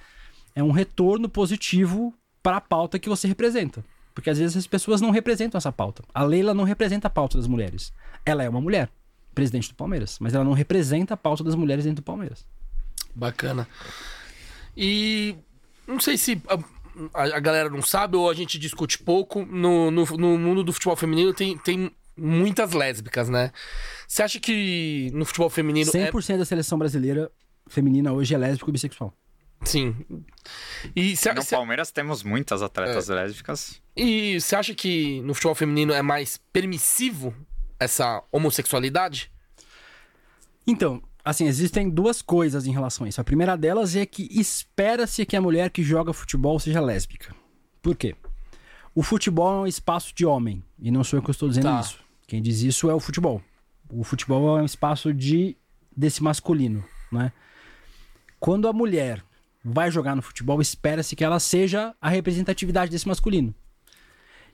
é 0.54 0.62
um 0.62 0.70
retorno 0.70 1.28
positivo 1.28 2.12
para 2.42 2.56
a 2.56 2.60
pauta 2.60 2.98
que 2.98 3.08
você 3.08 3.26
representa. 3.26 3.84
Porque 4.14 4.30
às 4.30 4.38
vezes 4.38 4.56
as 4.56 4.66
pessoas 4.66 5.00
não 5.00 5.10
representam 5.10 5.58
essa 5.58 5.72
pauta. 5.72 6.02
A 6.12 6.22
Leila 6.22 6.52
não 6.52 6.64
representa 6.64 7.06
a 7.06 7.10
pauta 7.10 7.38
das 7.38 7.46
mulheres. 7.46 7.92
Ela 8.24 8.42
é 8.42 8.48
uma 8.48 8.60
mulher 8.60 8.90
presidente 9.34 9.68
do 9.68 9.74
Palmeiras, 9.74 10.18
mas 10.20 10.34
ela 10.34 10.44
não 10.44 10.52
representa 10.52 11.14
a 11.14 11.16
pauta 11.16 11.44
das 11.44 11.54
mulheres 11.54 11.84
dentro 11.84 12.02
do 12.02 12.04
Palmeiras. 12.04 12.44
Bacana. 13.14 13.66
E 14.76 15.36
não 15.86 16.00
sei 16.00 16.16
se 16.16 16.40
a, 17.14 17.22
a 17.22 17.40
galera 17.40 17.68
não 17.68 17.82
sabe 17.82 18.16
ou 18.16 18.30
a 18.30 18.34
gente 18.34 18.58
discute 18.58 18.98
pouco. 18.98 19.44
No, 19.44 19.90
no, 19.90 20.04
no, 20.04 20.38
mundo 20.38 20.62
do 20.62 20.72
futebol 20.72 20.96
feminino 20.96 21.34
tem, 21.34 21.56
tem 21.58 21.90
muitas 22.16 22.72
lésbicas, 22.72 23.28
né? 23.28 23.52
Você 24.06 24.22
acha 24.22 24.40
que 24.40 25.10
no 25.12 25.24
futebol 25.24 25.50
feminino. 25.50 25.90
100% 25.90 26.34
é... 26.34 26.38
da 26.38 26.44
seleção 26.44 26.78
brasileira 26.78 27.30
feminina 27.68 28.12
hoje 28.12 28.34
é 28.34 28.38
lésbico 28.38 28.70
e 28.70 28.72
bissexual. 28.72 29.14
Sim. 29.64 29.94
E 30.96 31.14
cê, 31.16 31.32
no 31.34 31.42
cê... 31.42 31.54
Palmeiras 31.54 31.90
temos 31.90 32.22
muitas 32.22 32.62
atletas 32.62 33.10
é. 33.10 33.14
lésbicas. 33.14 33.80
E 33.94 34.40
você 34.40 34.56
acha 34.56 34.74
que 34.74 35.20
no 35.22 35.34
futebol 35.34 35.54
feminino 35.54 35.92
é 35.92 36.00
mais 36.00 36.40
permissivo 36.52 37.34
essa 37.80 38.22
homossexualidade? 38.30 39.32
Então, 40.66 41.02
assim, 41.24 41.46
existem 41.46 41.88
duas 41.88 42.22
coisas 42.22 42.66
em 42.66 42.70
relação 42.70 43.06
a 43.06 43.08
isso. 43.08 43.20
A 43.20 43.24
primeira 43.24 43.56
delas 43.56 43.96
é 43.96 44.06
que 44.06 44.28
espera-se 44.30 45.26
que 45.26 45.36
a 45.36 45.40
mulher 45.40 45.70
que 45.70 45.82
joga 45.82 46.12
futebol 46.12 46.60
seja 46.60 46.80
lésbica. 46.80 47.34
Por 47.82 47.96
quê? 47.96 48.14
O 48.94 49.02
futebol 49.02 49.58
é 49.58 49.60
um 49.62 49.66
espaço 49.66 50.14
de 50.14 50.26
homem, 50.26 50.62
e 50.78 50.90
não 50.90 51.02
sou 51.02 51.18
eu 51.18 51.22
que 51.22 51.30
estou 51.30 51.48
dizendo 51.48 51.64
tá. 51.64 51.80
isso. 51.80 51.98
Quem 52.26 52.42
diz 52.42 52.60
isso 52.60 52.90
é 52.90 52.94
o 52.94 53.00
futebol. 53.00 53.42
O 53.88 54.04
futebol 54.04 54.58
é 54.58 54.62
um 54.62 54.66
espaço 54.66 55.12
de 55.12 55.56
desse 55.96 56.22
masculino, 56.22 56.84
né? 57.10 57.32
Quando 58.38 58.68
a 58.68 58.72
mulher 58.72 59.24
vai 59.64 59.90
jogar 59.90 60.16
no 60.16 60.22
futebol, 60.22 60.60
espera-se 60.60 61.14
que 61.14 61.24
ela 61.24 61.38
seja 61.38 61.94
a 62.00 62.08
representatividade 62.08 62.90
desse 62.90 63.06
masculino. 63.06 63.54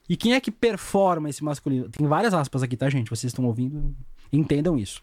E 0.09 0.17
quem 0.17 0.35
é 0.35 0.41
que 0.41 0.51
performa 0.51 1.29
esse 1.29 1.43
masculino? 1.43 1.89
Tem 1.89 2.07
várias 2.07 2.33
aspas 2.33 2.63
aqui, 2.63 2.77
tá, 2.77 2.89
gente? 2.89 3.11
Vocês 3.11 3.31
estão 3.31 3.45
ouvindo, 3.45 3.95
entendam 4.33 4.79
isso. 4.79 5.03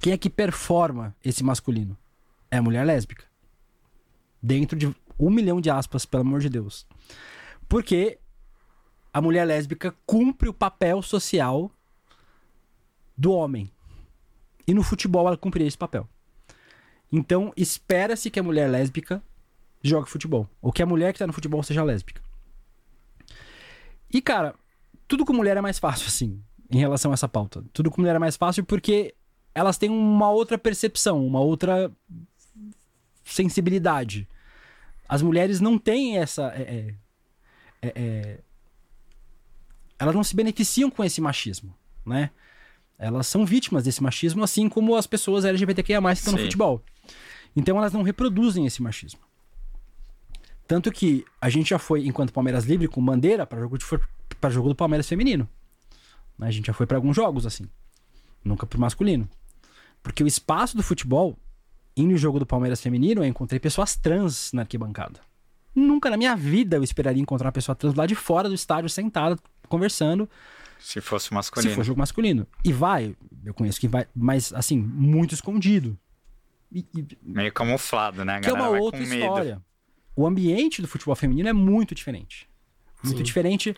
Quem 0.00 0.12
é 0.12 0.18
que 0.18 0.28
performa 0.28 1.14
esse 1.24 1.44
masculino? 1.44 1.96
É 2.50 2.58
a 2.58 2.62
mulher 2.62 2.84
lésbica. 2.84 3.24
Dentro 4.42 4.76
de 4.76 4.94
um 5.18 5.30
milhão 5.30 5.60
de 5.60 5.70
aspas, 5.70 6.04
pelo 6.04 6.22
amor 6.22 6.40
de 6.40 6.48
Deus. 6.48 6.86
Porque 7.68 8.18
a 9.12 9.20
mulher 9.20 9.44
lésbica 9.46 9.94
cumpre 10.04 10.48
o 10.48 10.54
papel 10.54 11.00
social 11.02 11.70
do 13.16 13.32
homem. 13.32 13.70
E 14.66 14.74
no 14.74 14.82
futebol 14.82 15.26
ela 15.26 15.36
cumpre 15.36 15.64
esse 15.64 15.78
papel. 15.78 16.08
Então, 17.10 17.52
espera-se 17.56 18.30
que 18.30 18.40
a 18.40 18.42
mulher 18.42 18.68
lésbica 18.68 19.22
jogue 19.82 20.10
futebol. 20.10 20.48
Ou 20.60 20.72
que 20.72 20.82
a 20.82 20.86
mulher 20.86 21.12
que 21.12 21.18
tá 21.18 21.26
no 21.26 21.32
futebol 21.32 21.62
seja 21.62 21.82
lésbica. 21.84 22.20
E, 24.12 24.20
cara, 24.20 24.54
tudo 25.06 25.24
com 25.24 25.32
mulher 25.32 25.56
é 25.56 25.60
mais 25.60 25.78
fácil, 25.78 26.06
assim, 26.06 26.40
em 26.70 26.78
relação 26.78 27.10
a 27.10 27.14
essa 27.14 27.28
pauta. 27.28 27.64
Tudo 27.72 27.90
com 27.90 28.00
mulher 28.00 28.16
é 28.16 28.18
mais 28.18 28.36
fácil 28.36 28.64
porque 28.64 29.14
elas 29.54 29.78
têm 29.78 29.90
uma 29.90 30.30
outra 30.30 30.58
percepção, 30.58 31.26
uma 31.26 31.40
outra 31.40 31.90
sensibilidade. 33.24 34.28
As 35.08 35.22
mulheres 35.22 35.60
não 35.60 35.78
têm 35.78 36.18
essa. 36.18 36.52
É, 36.54 36.62
é, 36.62 36.94
é, 37.82 37.92
é 37.94 38.38
elas 39.98 40.14
não 40.14 40.22
se 40.22 40.36
beneficiam 40.36 40.90
com 40.90 41.02
esse 41.02 41.20
machismo, 41.20 41.74
né? 42.04 42.30
Elas 42.98 43.26
são 43.26 43.44
vítimas 43.44 43.84
desse 43.84 44.02
machismo, 44.02 44.42
assim 44.44 44.68
como 44.68 44.94
as 44.94 45.06
pessoas 45.06 45.44
LGBTQIA 45.44 46.00
que 46.00 46.08
estão 46.12 46.32
Sim. 46.32 46.38
no 46.38 46.44
futebol. 46.44 46.82
Então 47.54 47.78
elas 47.78 47.92
não 47.92 48.02
reproduzem 48.02 48.66
esse 48.66 48.82
machismo. 48.82 49.20
Tanto 50.66 50.90
que 50.90 51.24
a 51.40 51.48
gente 51.48 51.70
já 51.70 51.78
foi, 51.78 52.06
enquanto 52.06 52.32
Palmeiras 52.32 52.64
Livre, 52.64 52.88
com 52.88 53.04
bandeira 53.04 53.46
para 53.46 53.60
jogo, 53.60 53.78
de, 53.78 53.84
pra 54.40 54.50
jogo 54.50 54.68
do 54.68 54.74
Palmeiras 54.74 55.08
feminino. 55.08 55.48
A 56.40 56.50
gente 56.50 56.66
já 56.66 56.72
foi 56.72 56.86
para 56.86 56.98
alguns 56.98 57.14
jogos 57.14 57.46
assim. 57.46 57.68
Nunca 58.44 58.66
pro 58.66 58.80
masculino. 58.80 59.28
Porque 60.02 60.22
o 60.22 60.26
espaço 60.26 60.76
do 60.76 60.82
futebol, 60.82 61.38
indo 61.96 62.12
no 62.12 62.18
jogo 62.18 62.38
do 62.38 62.46
Palmeiras 62.46 62.80
feminino, 62.80 63.22
eu 63.22 63.26
encontrei 63.26 63.60
pessoas 63.60 63.96
trans 63.96 64.52
na 64.52 64.62
arquibancada. 64.62 65.20
Nunca 65.74 66.10
na 66.10 66.16
minha 66.16 66.34
vida 66.34 66.76
eu 66.76 66.82
esperaria 66.82 67.22
encontrar 67.22 67.46
uma 67.46 67.52
pessoa 67.52 67.74
trans 67.76 67.94
lá 67.94 68.06
de 68.06 68.14
fora 68.14 68.48
do 68.48 68.54
estádio, 68.54 68.90
sentada, 68.90 69.38
conversando. 69.68 70.28
Se 70.78 71.00
fosse 71.00 71.32
masculino. 71.32 71.70
Se 71.70 71.76
for 71.76 71.84
jogo 71.84 72.00
masculino. 72.00 72.46
E 72.64 72.72
vai, 72.72 73.16
eu 73.44 73.54
conheço 73.54 73.80
que 73.80 73.88
vai, 73.88 74.06
mas 74.14 74.52
assim, 74.52 74.78
muito 74.78 75.32
escondido. 75.32 75.98
E, 76.72 76.84
e... 76.94 77.06
Meio 77.22 77.52
camuflado, 77.52 78.24
né? 78.24 78.40
que 78.40 78.48
é 78.48 78.52
uma 78.52 78.68
outra 78.68 79.02
história 79.02 79.62
o 80.16 80.26
ambiente 80.26 80.80
do 80.80 80.88
futebol 80.88 81.14
feminino 81.14 81.48
é 81.48 81.52
muito 81.52 81.94
diferente. 81.94 82.48
Muito 83.04 83.18
Sim. 83.18 83.22
diferente 83.22 83.76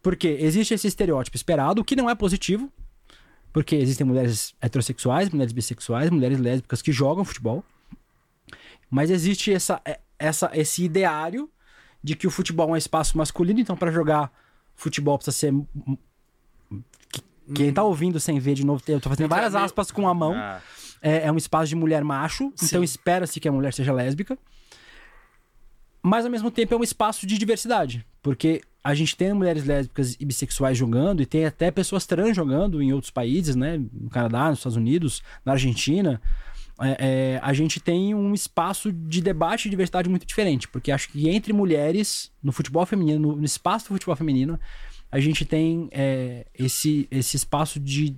porque 0.00 0.28
existe 0.40 0.72
esse 0.72 0.86
estereótipo 0.86 1.36
esperado, 1.36 1.82
o 1.82 1.84
que 1.84 1.96
não 1.96 2.08
é 2.08 2.14
positivo, 2.14 2.72
porque 3.52 3.74
existem 3.74 4.06
mulheres 4.06 4.54
heterossexuais, 4.60 5.28
mulheres 5.28 5.52
bissexuais, 5.52 6.08
mulheres 6.08 6.38
lésbicas 6.38 6.80
que 6.80 6.92
jogam 6.92 7.24
futebol. 7.24 7.64
Mas 8.88 9.10
existe 9.10 9.52
essa, 9.52 9.82
é, 9.84 10.00
essa, 10.18 10.50
esse 10.54 10.84
ideário 10.84 11.50
de 12.02 12.14
que 12.16 12.26
o 12.26 12.30
futebol 12.30 12.70
é 12.70 12.72
um 12.72 12.76
espaço 12.76 13.18
masculino, 13.18 13.60
então 13.60 13.76
para 13.76 13.90
jogar 13.90 14.32
futebol 14.74 15.18
precisa 15.18 15.36
ser. 15.36 15.54
Quem 17.54 17.72
tá 17.72 17.82
ouvindo 17.82 18.18
sem 18.20 18.38
ver 18.38 18.54
de 18.54 18.64
novo, 18.64 18.80
eu 18.86 19.00
tô 19.00 19.08
fazendo 19.08 19.28
várias 19.28 19.54
aspas 19.54 19.90
com 19.90 20.08
a 20.08 20.14
mão. 20.14 20.34
Ah. 20.34 20.62
É, 21.02 21.26
é, 21.26 21.32
um 21.32 21.36
espaço 21.36 21.66
de 21.66 21.74
mulher 21.74 22.04
macho, 22.04 22.52
então 22.62 22.84
espera-se 22.84 23.40
que 23.40 23.48
a 23.48 23.52
mulher 23.52 23.72
seja 23.72 23.90
lésbica 23.90 24.38
mas 26.02 26.24
ao 26.24 26.30
mesmo 26.30 26.50
tempo 26.50 26.74
é 26.74 26.76
um 26.76 26.82
espaço 26.82 27.26
de 27.26 27.38
diversidade, 27.38 28.06
porque 28.22 28.62
a 28.82 28.94
gente 28.94 29.14
tem 29.14 29.32
mulheres 29.32 29.64
lésbicas 29.64 30.16
e 30.18 30.24
bissexuais 30.24 30.76
jogando 30.76 31.22
e 31.22 31.26
tem 31.26 31.44
até 31.44 31.70
pessoas 31.70 32.06
trans 32.06 32.34
jogando 32.34 32.82
em 32.82 32.92
outros 32.92 33.10
países, 33.10 33.54
né? 33.54 33.78
No 33.92 34.08
Canadá, 34.08 34.48
nos 34.48 34.60
Estados 34.60 34.76
Unidos, 34.76 35.22
na 35.44 35.52
Argentina. 35.52 36.20
é, 36.80 36.96
é, 37.34 37.40
a 37.42 37.52
gente 37.52 37.78
tem 37.78 38.14
um 38.14 38.32
espaço 38.32 38.90
de 38.90 39.20
debate 39.20 39.66
e 39.66 39.70
diversidade 39.70 40.08
muito 40.08 40.24
diferente. 40.24 40.66
Porque 40.66 40.90
acho 40.90 41.10
que 41.10 41.28
entre 41.28 41.52
mulheres, 41.52 42.32
no 42.42 42.52
futebol 42.52 42.86
feminino, 42.86 43.36
no, 43.36 43.44
espaço 43.44 43.86
do 43.86 43.94
futebol 43.94 44.16
feminino, 44.16 44.58
a 45.12 45.20
gente 45.20 45.44
tem 45.44 45.88
é, 45.92 46.46
esse, 46.58 47.06
esse 47.10 47.36
espaço 47.36 47.78
de 47.78 48.16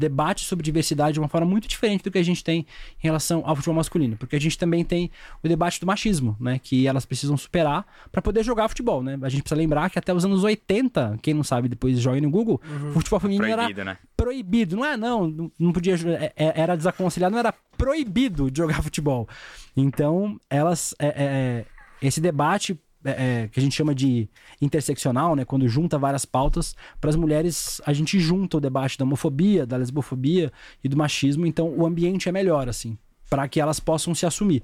debate 0.00 0.44
sobre 0.44 0.64
diversidade 0.64 1.14
de 1.14 1.20
uma 1.20 1.28
forma 1.28 1.46
muito 1.46 1.68
diferente 1.68 2.02
do 2.02 2.10
que 2.10 2.18
a 2.18 2.22
gente 2.22 2.42
tem 2.42 2.60
em 2.60 2.66
relação 3.06 3.42
ao 3.44 3.54
futebol 3.54 3.76
masculino, 3.76 4.16
porque 4.16 4.34
a 4.34 4.40
gente 4.40 4.58
também 4.58 4.84
tem 4.84 5.10
o 5.44 5.48
debate 5.48 5.78
do 5.78 5.86
machismo, 5.86 6.36
né, 6.40 6.58
que 6.58 6.86
elas 6.86 7.04
precisam 7.04 7.36
superar 7.36 7.86
para 8.10 8.20
poder 8.20 8.42
jogar 8.42 8.68
futebol, 8.68 9.02
né? 9.02 9.18
A 9.22 9.28
gente 9.28 9.42
precisa 9.42 9.60
lembrar 9.60 9.90
que 9.90 9.98
até 9.98 10.12
os 10.12 10.24
anos 10.24 10.42
80, 10.42 11.18
quem 11.22 11.34
não 11.34 11.44
sabe 11.44 11.68
depois 11.68 11.98
joga 12.00 12.20
no 12.20 12.30
Google, 12.30 12.60
uhum. 12.68 12.92
futebol 12.92 13.20
feminino 13.20 13.44
proibido, 13.44 13.80
era 13.80 13.90
né? 13.90 13.98
proibido, 14.16 14.76
não 14.76 14.84
é 14.84 14.96
não, 14.96 15.52
não 15.58 15.72
podia 15.72 15.94
é, 15.94 16.32
é, 16.36 16.60
era 16.60 16.76
desaconselhado, 16.76 17.32
não 17.32 17.38
era 17.38 17.52
proibido 17.76 18.50
de 18.50 18.58
jogar 18.58 18.82
futebol. 18.82 19.28
Então, 19.76 20.38
elas 20.48 20.94
é, 20.98 21.06
é, 21.06 21.12
é 21.22 21.64
esse 22.02 22.20
debate 22.20 22.78
é, 23.04 23.42
é, 23.42 23.48
que 23.48 23.58
a 23.58 23.62
gente 23.62 23.74
chama 23.74 23.94
de 23.94 24.28
interseccional, 24.60 25.34
né? 25.34 25.44
Quando 25.44 25.66
junta 25.68 25.98
várias 25.98 26.24
pautas, 26.24 26.76
para 27.00 27.08
as 27.08 27.16
mulheres 27.16 27.80
a 27.86 27.92
gente 27.92 28.20
junta 28.20 28.58
o 28.58 28.60
debate 28.60 28.98
da 28.98 29.04
homofobia, 29.04 29.64
da 29.64 29.76
lesbofobia 29.76 30.52
e 30.84 30.88
do 30.88 30.96
machismo, 30.96 31.46
então 31.46 31.68
o 31.68 31.86
ambiente 31.86 32.28
é 32.28 32.32
melhor, 32.32 32.68
assim, 32.68 32.98
para 33.28 33.48
que 33.48 33.60
elas 33.60 33.80
possam 33.80 34.14
se 34.14 34.26
assumir. 34.26 34.62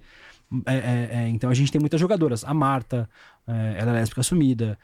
É, 0.66 0.74
é, 0.74 1.08
é 1.12 1.28
então 1.28 1.48
a 1.48 1.54
gente 1.54 1.72
tem 1.72 1.80
muitas 1.80 1.98
jogadoras, 1.98 2.44
a 2.44 2.52
Marta, 2.52 3.08
é, 3.46 3.76
ela 3.78 3.92
é 3.92 3.94
lésbica 3.94 4.20
assumida, 4.20 4.78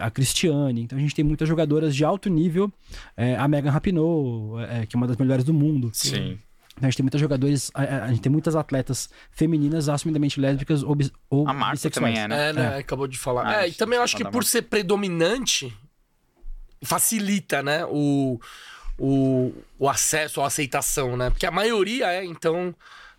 a 0.00 0.10
Cristiane, 0.10 0.80
então 0.80 0.98
a 0.98 1.00
gente 1.00 1.14
tem 1.14 1.24
muitas 1.24 1.46
jogadoras 1.46 1.94
de 1.94 2.02
alto 2.02 2.30
nível, 2.30 2.72
a 3.38 3.46
Megan 3.46 3.70
Rapinoe, 3.70 4.86
que 4.88 4.96
é 4.96 4.98
uma 4.98 5.06
das 5.06 5.18
melhores 5.18 5.44
do 5.44 5.52
mundo. 5.52 5.90
Sim. 5.92 6.38
A 6.80 6.84
gente 6.84 6.96
tem 6.96 7.04
muitos 7.04 7.20
jogadores, 7.20 7.70
a, 7.72 8.04
a, 8.04 8.08
gente 8.08 8.20
tem 8.20 8.30
muitas 8.30 8.54
atletas 8.54 9.08
femininas 9.30 9.88
assumidamente 9.88 10.38
lésbicas 10.38 10.82
ou, 10.82 10.96
ou 11.30 11.48
a 11.48 11.54
Marta 11.54 11.76
bissexuais. 11.76 12.14
também 12.14 12.22
é, 12.22 12.28
né? 12.28 12.50
É, 12.50 12.52
né? 12.52 12.76
É. 12.76 12.78
Acabou 12.80 13.06
de 13.06 13.18
falar. 13.18 13.46
Ah, 13.46 13.64
é, 13.64 13.68
e 13.68 13.72
também 13.72 13.96
eu 13.96 14.02
acho 14.02 14.16
que 14.16 14.24
por 14.24 14.44
ser 14.44 14.62
predominante, 14.62 15.74
facilita, 16.82 17.62
né? 17.62 17.86
O, 17.86 18.38
o, 18.98 19.54
o 19.78 19.88
acesso, 19.88 20.42
a 20.42 20.46
aceitação, 20.46 21.16
né? 21.16 21.30
Porque 21.30 21.46
a 21.46 21.50
maioria 21.50 22.12
é, 22.12 22.24
então 22.24 22.74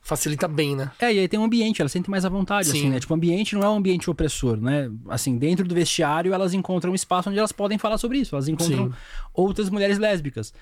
facilita 0.07 0.47
bem, 0.47 0.73
né? 0.73 0.89
É, 0.99 1.13
e 1.13 1.19
aí 1.19 1.27
tem 1.27 1.37
um 1.37 1.43
ambiente, 1.43 1.81
elas 1.81 1.91
sentem 1.91 2.09
mais 2.09 2.23
à 2.23 2.29
vontade, 2.29 2.69
Sim. 2.69 2.77
assim, 2.77 2.89
né? 2.89 2.99
Tipo, 2.99 3.13
o 3.13 3.17
ambiente 3.17 3.55
não 3.55 3.63
é 3.63 3.69
um 3.69 3.75
ambiente 3.75 4.09
opressor, 4.09 4.55
né? 4.55 4.89
Assim, 5.09 5.37
dentro 5.37 5.67
do 5.67 5.75
vestiário, 5.75 6.33
elas 6.33 6.53
encontram 6.53 6.93
um 6.93 6.95
espaço 6.95 7.29
onde 7.29 7.37
elas 7.37 7.51
podem 7.51 7.77
falar 7.77 7.97
sobre 7.97 8.19
isso. 8.19 8.33
Elas 8.33 8.47
encontram 8.47 8.87
Sim. 8.87 8.93
outras 9.33 9.69
mulheres 9.69 9.97
lésbicas. 9.97 10.53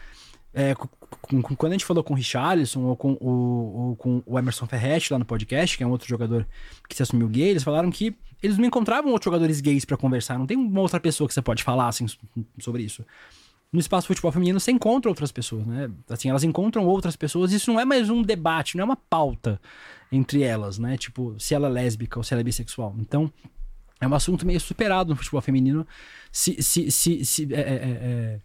É, 0.58 0.74
quando 1.58 1.72
a 1.72 1.74
gente 1.74 1.84
falou 1.84 2.02
com 2.02 2.14
o 2.14 2.16
Richarlison 2.16 2.82
ou 2.84 2.96
com 2.96 3.18
o, 3.20 3.28
ou 3.90 3.96
com 3.98 4.24
o 4.26 4.40
Emerson 4.40 4.66
Ferretti 4.66 5.12
lá 5.12 5.20
no 5.20 5.26
podcast, 5.26 5.78
que 5.78 5.84
é 5.84 5.88
um 5.88 5.92
outro 5.92 6.08
jogador 6.08 6.48
que 6.88 6.96
se 6.96 7.04
assumiu 7.04 7.28
gay, 7.28 7.50
eles 7.50 7.62
falaram 7.62 7.92
que 7.92 8.16
eles 8.42 8.58
não 8.58 8.66
encontravam 8.66 9.12
outros 9.12 9.26
jogadores 9.26 9.60
gays 9.60 9.84
para 9.84 9.98
conversar. 9.98 10.40
Não 10.40 10.48
tem 10.48 10.56
uma 10.56 10.80
outra 10.80 10.98
pessoa 10.98 11.28
que 11.28 11.34
você 11.34 11.42
pode 11.42 11.62
falar 11.62 11.90
assim, 11.90 12.06
sobre 12.58 12.84
isso. 12.84 13.06
No 13.70 13.82
espaço 13.82 14.08
futebol 14.08 14.32
feminino 14.32 14.58
você 14.58 14.72
encontra 14.72 15.10
outras 15.12 15.30
pessoas, 15.30 15.66
né? 15.66 15.92
Assim, 16.08 16.30
elas 16.30 16.46
encontram 16.46 16.86
outras 16.86 17.18
pessoas. 17.18 17.52
Isso 17.52 17.70
não 17.70 17.78
é 17.78 17.84
mais 17.84 18.10
um 18.10 18.22
debate, 18.22 18.78
não 18.78 18.84
é 18.84 18.86
uma 18.86 18.96
pauta 18.96 19.60
entre 20.10 20.42
elas, 20.42 20.80
né? 20.80 20.96
Tipo, 20.96 21.36
se 21.38 21.54
ela 21.54 21.68
é 21.68 21.72
lésbica 21.72 22.18
ou 22.18 22.24
se 22.24 22.34
ela 22.34 22.40
é 22.40 22.44
bissexual. 22.46 22.96
Então, 22.98 23.30
é 24.00 24.08
um 24.08 24.14
assunto 24.16 24.46
meio 24.46 24.62
superado 24.62 25.10
no 25.10 25.18
futebol 25.18 25.42
feminino. 25.42 25.86
Se, 26.32 26.64
se, 26.64 26.90
se, 26.92 27.26
se 27.26 27.54
é, 27.54 27.60
é, 27.60 27.60
é, 27.60 27.68
é 27.68 28.40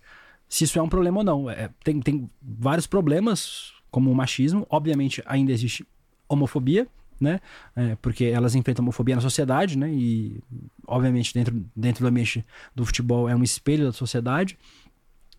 se 0.51 0.64
isso 0.64 0.78
é 0.78 0.82
um 0.82 0.89
problema 0.89 1.18
ou 1.18 1.24
não. 1.24 1.48
É, 1.48 1.70
tem, 1.85 2.01
tem 2.01 2.28
vários 2.43 2.86
problemas, 2.86 3.72
como 3.89 4.10
o 4.10 4.14
machismo. 4.14 4.66
Obviamente, 4.68 5.22
ainda 5.24 5.52
existe 5.52 5.86
homofobia, 6.28 6.89
né? 7.20 7.40
É, 7.77 7.97
porque 8.02 8.24
elas 8.24 8.56
enfrentam 8.56 8.82
homofobia 8.82 9.14
na 9.14 9.22
sociedade, 9.22 9.78
né? 9.78 9.89
E, 9.89 10.43
obviamente, 10.89 11.32
dentro, 11.32 11.64
dentro 11.74 12.05
do 12.05 12.09
ambiente 12.09 12.44
do 12.74 12.85
futebol 12.85 13.28
é 13.28 13.36
um 13.36 13.44
espelho 13.44 13.85
da 13.85 13.93
sociedade. 13.93 14.59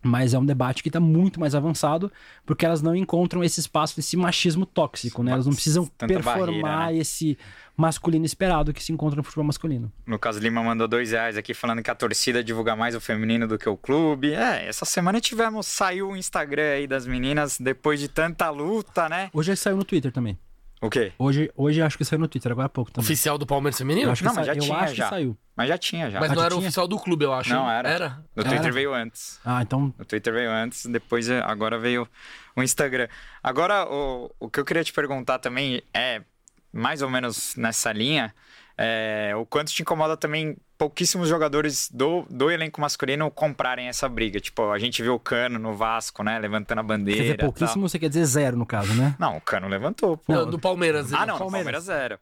Mas 0.04 0.34
é 0.34 0.40
um 0.40 0.46
debate 0.46 0.82
que 0.82 0.90
está 0.90 1.00
muito 1.00 1.40
mais 1.40 1.54
avançado, 1.54 2.12
porque 2.46 2.66
elas 2.66 2.82
não 2.82 2.96
encontram 2.96 3.44
esse 3.44 3.60
espaço 3.60 3.96
desse 3.96 4.18
machismo 4.18 4.66
tóxico, 4.66 5.22
né? 5.22 5.32
Elas 5.32 5.46
não 5.46 5.54
precisam 5.54 5.86
Tanta 5.86 6.14
performar 6.14 6.46
barreira, 6.46 6.94
né? 6.94 6.98
esse 6.98 7.38
masculino 7.78 8.26
esperado 8.26 8.74
que 8.74 8.84
se 8.84 8.92
encontra 8.92 9.16
no 9.18 9.24
futebol 9.24 9.46
masculino. 9.46 9.92
No 10.06 10.18
caso, 10.18 10.40
Lima 10.40 10.64
mandou 10.64 10.88
dois 10.88 11.12
reais 11.12 11.38
aqui 11.38 11.54
falando 11.54 11.82
que 11.82 11.92
a 11.92 11.96
torcida 11.96 12.44
divulga 12.44 12.76
mais 12.76 12.96
o 12.96 13.02
feminino 13.02 13.48
do 13.48 13.58
que 13.58 13.70
o 13.70 13.78
clube. 13.78 14.34
É, 14.34 14.68
essa 14.68 14.86
semana 14.86 15.22
tivemos, 15.22 15.68
saiu 15.68 16.10
o 16.10 16.18
Instagram 16.18 16.74
aí 16.74 16.88
das 16.88 17.06
meninas 17.06 17.58
depois 17.60 18.00
de 18.00 18.08
tanta 18.08 18.50
luta, 18.50 19.08
né? 19.08 19.30
Hoje 19.34 19.56
saiu 19.56 19.78
no 19.78 19.84
Twitter 19.84 20.12
também. 20.12 20.38
O 20.82 20.90
quê? 20.90 21.14
Hoje, 21.20 21.52
hoje 21.56 21.80
acho 21.80 21.96
que 21.96 22.04
saiu 22.04 22.20
no 22.20 22.28
Twitter, 22.28 22.52
agora 22.52 22.66
há 22.66 22.70
pouco 22.70 22.92
também. 22.92 23.06
Oficial 23.06 23.38
do 23.38 23.46
Palmeiras 23.46 23.78
Feminino? 23.78 24.08
Eu 24.08 24.12
acho 24.14 24.26
não, 24.26 24.34
mas 24.34 24.48
já 24.48 24.56
tinha 24.56 24.76
acho 24.78 24.96
já. 24.96 25.04
que 25.04 25.10
saiu. 25.12 25.38
Mas 25.56 25.68
já 25.68 25.78
tinha 25.78 26.10
já. 26.10 26.20
Mas 26.20 26.32
ah, 26.32 26.36
não 26.36 26.42
era 26.42 26.50
tinha? 26.50 26.60
oficial 26.60 26.88
do 26.88 26.98
clube, 26.98 27.24
eu 27.24 27.32
acho. 27.32 27.54
Não, 27.54 27.70
era. 27.70 27.88
Era? 27.88 28.26
No 28.36 28.44
Twitter 28.44 28.64
Era? 28.64 28.72
veio 28.72 28.92
antes. 28.92 29.40
Ah, 29.46 29.62
então. 29.62 29.94
O 30.00 30.04
Twitter 30.04 30.34
veio 30.34 30.50
antes, 30.50 30.88
depois 30.88 31.30
eh, 31.30 31.40
agora 31.46 31.78
veio 31.78 32.08
o 32.56 32.64
Instagram. 32.64 33.08
Agora, 33.44 33.86
o, 33.88 34.32
o 34.40 34.50
que 34.50 34.60
eu 34.60 34.66
queria 34.66 34.84
te 34.84 34.92
perguntar 34.92 35.38
também 35.38 35.84
é, 35.94 36.24
mais 36.74 37.04
ou 37.04 37.10
menos 37.12 37.56
nessa 37.56 37.94
linha, 37.94 38.34
é, 38.78 39.34
o 39.36 39.46
quanto 39.46 39.72
te 39.72 39.82
incomoda 39.82 40.18
também 40.18 40.58
pouquíssimos 40.78 41.30
jogadores 41.30 41.90
do, 41.92 42.26
do 42.30 42.50
elenco 42.50 42.82
masculino 42.82 43.30
comprarem 43.30 43.88
essa 43.88 44.10
briga. 44.10 44.40
Tipo, 44.40 44.72
a 44.72 44.80
gente 44.80 45.02
viu 45.04 45.14
o 45.14 45.20
Cano 45.20 45.60
no 45.60 45.76
Vasco, 45.76 46.24
né? 46.24 46.40
Levantando 46.40 46.80
a 46.80 46.84
bandeira. 46.84 47.20
Quer 47.20 47.32
dizer, 47.32 47.38
pouquíssimo 47.38 47.88
você 47.88 48.00
quer 48.00 48.10
dizer 48.10 48.26
zero, 48.26 48.58
no 48.58 48.66
caso, 48.66 48.94
né? 48.96 49.16
Não, 49.20 49.38
o 49.38 49.42
Cano 49.42 49.68
levantou. 49.68 50.18
Pô. 50.18 50.34
Não, 50.34 50.50
do 50.50 50.58
Palmeiras. 50.58 51.14
Ah, 51.14 51.26
não, 51.26 51.38
Palmeiras. 51.38 51.52
Palmeiras 51.52 51.84
zero. 51.84 52.20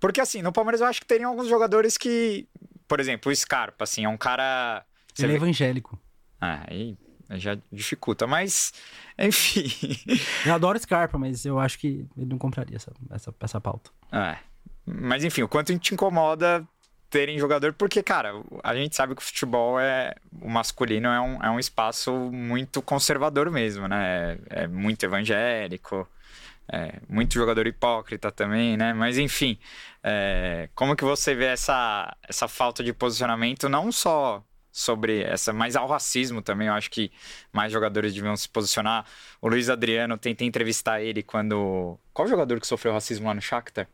Porque 0.00 0.20
assim, 0.20 0.42
no 0.42 0.52
Palmeiras 0.52 0.80
eu 0.80 0.86
acho 0.86 1.00
que 1.00 1.06
teriam 1.06 1.30
alguns 1.30 1.48
jogadores 1.48 1.96
que. 1.96 2.48
Por 2.88 3.00
exemplo, 3.00 3.30
o 3.30 3.36
Scarpa, 3.36 3.84
assim, 3.84 4.04
é 4.04 4.08
um 4.08 4.16
cara. 4.16 4.84
Ele 5.18 5.32
é 5.32 5.36
evangélico. 5.36 5.98
Ah, 6.40 6.64
aí 6.68 6.98
já 7.30 7.56
dificulta, 7.72 8.26
mas. 8.26 8.72
Enfim. 9.18 9.64
Eu 10.44 10.54
adoro 10.54 10.78
Scarpa, 10.78 11.16
mas 11.16 11.44
eu 11.46 11.58
acho 11.58 11.78
que 11.78 12.06
ele 12.16 12.26
não 12.26 12.38
compraria 12.38 12.76
essa, 12.76 12.92
essa, 13.10 13.34
essa 13.40 13.60
pauta. 13.60 13.90
É. 14.12 14.36
Mas 14.86 15.24
enfim, 15.24 15.42
o 15.42 15.48
quanto 15.48 15.76
te 15.78 15.94
incomoda 15.94 16.66
terem 17.10 17.38
jogador, 17.38 17.72
porque, 17.74 18.02
cara, 18.02 18.32
a 18.62 18.74
gente 18.74 18.96
sabe 18.96 19.14
que 19.14 19.22
o 19.22 19.24
futebol 19.24 19.78
é. 19.78 20.14
O 20.40 20.50
masculino 20.50 21.08
é 21.08 21.20
um, 21.20 21.42
é 21.44 21.50
um 21.50 21.58
espaço 21.58 22.12
muito 22.12 22.82
conservador 22.82 23.50
mesmo, 23.50 23.86
né? 23.86 24.38
É, 24.50 24.64
é 24.64 24.66
muito 24.66 25.04
evangélico. 25.04 26.08
É, 26.72 26.98
muito 27.08 27.34
jogador 27.34 27.66
hipócrita 27.66 28.32
também, 28.32 28.76
né? 28.76 28.92
Mas 28.94 29.18
enfim, 29.18 29.58
é, 30.02 30.68
como 30.74 30.96
que 30.96 31.04
você 31.04 31.34
vê 31.34 31.46
essa, 31.46 32.16
essa 32.26 32.48
falta 32.48 32.82
de 32.82 32.92
posicionamento, 32.92 33.68
não 33.68 33.92
só 33.92 34.42
sobre 34.72 35.22
essa, 35.22 35.52
mas 35.52 35.76
ao 35.76 35.86
racismo 35.86 36.42
também, 36.42 36.66
eu 36.68 36.74
acho 36.74 36.90
que 36.90 37.12
mais 37.52 37.70
jogadores 37.72 38.12
deviam 38.14 38.36
se 38.36 38.48
posicionar. 38.48 39.06
O 39.40 39.48
Luiz 39.48 39.68
Adriano, 39.68 40.18
tentei 40.18 40.48
entrevistar 40.48 41.00
ele 41.00 41.22
quando... 41.22 41.98
Qual 42.12 42.26
jogador 42.26 42.58
que 42.58 42.66
sofreu 42.66 42.92
racismo 42.92 43.28
lá 43.28 43.34
no 43.34 43.40
Shakhtar? 43.40 43.86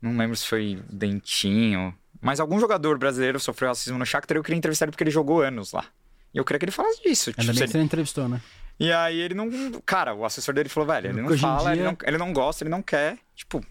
Não 0.00 0.16
lembro 0.16 0.36
se 0.36 0.46
foi 0.46 0.82
Dentinho. 0.90 1.94
Mas 2.20 2.40
algum 2.40 2.58
jogador 2.58 2.98
brasileiro 2.98 3.38
sofreu 3.38 3.68
racismo 3.68 3.98
no 3.98 4.06
Shakhtar 4.06 4.36
e 4.36 4.38
eu 4.38 4.42
queria 4.42 4.58
entrevistar 4.58 4.86
ele 4.86 4.92
porque 4.92 5.04
ele 5.04 5.10
jogou 5.10 5.42
anos 5.42 5.72
lá. 5.72 5.84
E 6.32 6.38
eu 6.38 6.44
queria 6.44 6.58
que 6.58 6.64
ele 6.64 6.72
falasse 6.72 7.02
disso. 7.02 7.30
Ainda 7.30 7.52
tipo, 7.52 7.58
bem 7.58 7.66
que 7.66 7.72
você 7.72 7.78
entrevistou, 7.78 8.28
né? 8.28 8.40
E 8.78 8.92
aí 8.92 9.18
ele 9.18 9.34
não. 9.34 9.50
Cara, 9.84 10.14
o 10.14 10.24
assessor 10.24 10.54
dele 10.54 10.68
falou, 10.68 10.88
velho, 10.88 11.10
ele 11.10 11.20
não 11.20 11.36
fala, 11.36 11.72
dia... 11.72 11.72
ele, 11.72 11.82
não, 11.82 11.96
ele 12.04 12.18
não 12.18 12.32
gosta, 12.32 12.62
ele 12.62 12.70
não 12.70 12.82
quer. 12.82 13.18
Tipo. 13.34 13.64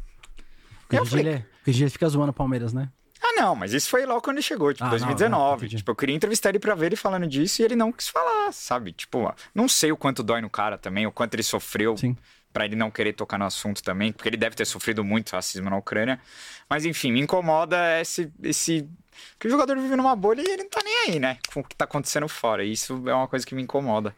Porque 0.81 0.99
hoje, 0.99 1.11
falei... 1.11 1.25
ele, 1.25 1.35
é, 1.35 1.45
ele 1.69 1.89
fica 1.89 2.07
zoando 2.09 2.31
o 2.31 2.33
Palmeiras, 2.33 2.73
né? 2.73 2.89
Ah, 3.21 3.33
não, 3.33 3.55
mas 3.55 3.73
isso 3.73 3.89
foi 3.89 4.05
logo 4.05 4.21
quando 4.21 4.37
ele 4.37 4.43
chegou, 4.43 4.71
tipo, 4.71 4.85
ah, 4.85 4.89
2019. 4.89 5.29
Não, 5.29 5.71
não, 5.71 5.77
tipo, 5.77 5.91
eu 5.91 5.95
queria 5.95 6.15
entrevistar 6.15 6.49
ele 6.49 6.59
pra 6.59 6.75
ver 6.75 6.87
ele 6.87 6.95
falando 6.95 7.27
disso 7.27 7.61
e 7.61 7.65
ele 7.65 7.75
não 7.75 7.91
quis 7.91 8.07
falar, 8.07 8.51
sabe? 8.53 8.91
Tipo, 8.91 9.33
não 9.55 9.67
sei 9.67 9.91
o 9.91 9.97
quanto 9.97 10.23
dói 10.23 10.39
no 10.39 10.49
cara 10.49 10.77
também, 10.77 11.07
o 11.07 11.11
quanto 11.11 11.33
ele 11.33 11.43
sofreu 11.43 11.97
Sim 11.97 12.15
para 12.57 12.65
ele 12.65 12.75
não 12.75 12.89
querer 12.89 13.13
tocar 13.13 13.37
no 13.37 13.45
assunto 13.45 13.83
também, 13.83 14.11
porque 14.11 14.27
ele 14.27 14.35
deve 14.35 14.55
ter 14.55 14.65
sofrido 14.65 15.03
muito 15.03 15.29
racismo 15.33 15.69
na 15.69 15.77
Ucrânia. 15.77 16.19
Mas 16.67 16.85
enfim, 16.85 17.11
me 17.11 17.21
incomoda 17.21 17.77
esse. 18.01 18.31
esse... 18.41 18.89
Que 19.37 19.47
o 19.47 19.51
jogador 19.51 19.77
vive 19.77 19.95
numa 19.95 20.15
bolha 20.15 20.41
e 20.41 20.53
ele 20.53 20.63
não 20.63 20.69
tá 20.71 20.81
nem 20.83 20.95
aí, 21.05 21.19
né? 21.19 21.37
Com 21.53 21.59
o 21.59 21.63
que 21.63 21.75
tá 21.75 21.85
acontecendo 21.85 22.27
fora. 22.27 22.63
Isso 22.63 23.03
é 23.07 23.13
uma 23.13 23.27
coisa 23.27 23.45
que 23.45 23.53
me 23.53 23.61
incomoda. 23.61 24.15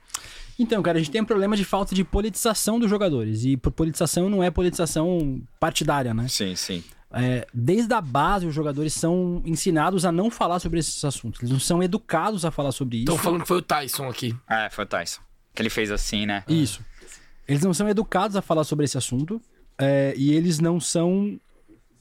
Então, 0.57 0.81
cara, 0.81 0.97
a 0.97 1.01
gente 1.01 1.11
tem 1.11 1.19
um 1.19 1.25
problema 1.25 1.57
de 1.57 1.65
falta 1.65 1.93
de 1.93 2.01
politização 2.05 2.79
dos 2.79 2.89
jogadores. 2.89 3.43
E 3.43 3.57
politização 3.57 4.29
não 4.29 4.41
é 4.41 4.49
politização 4.49 5.41
partidária, 5.59 6.13
né? 6.13 6.25
Sim, 6.29 6.55
sim. 6.55 6.81
É, 7.11 7.45
desde 7.53 7.93
a 7.93 7.99
base, 7.99 8.47
os 8.47 8.55
jogadores 8.55 8.93
são 8.93 9.41
ensinados 9.45 10.05
a 10.05 10.13
não 10.13 10.31
falar 10.31 10.59
sobre 10.59 10.79
esses 10.79 11.03
assuntos. 11.03 11.41
Eles 11.41 11.51
não 11.51 11.59
são 11.59 11.83
educados 11.83 12.45
a 12.45 12.51
falar 12.51 12.71
sobre 12.71 12.99
isso. 12.99 13.11
Estão 13.11 13.17
falando 13.17 13.41
que 13.41 13.47
foi 13.49 13.57
o 13.57 13.61
Tyson 13.61 14.07
aqui. 14.07 14.33
É, 14.49 14.69
foi 14.69 14.85
o 14.85 14.87
Tyson. 14.87 15.19
Que 15.53 15.61
ele 15.61 15.69
fez 15.69 15.91
assim, 15.91 16.25
né? 16.25 16.45
Isso. 16.47 16.87
Eles 17.49 17.63
não 17.63 17.73
são 17.73 17.89
educados 17.89 18.35
a 18.35 18.41
falar 18.43 18.63
sobre 18.63 18.85
esse 18.85 18.97
assunto 18.97 19.41
é, 19.75 20.13
e 20.15 20.31
eles 20.33 20.59
não 20.59 20.79
são 20.79 21.39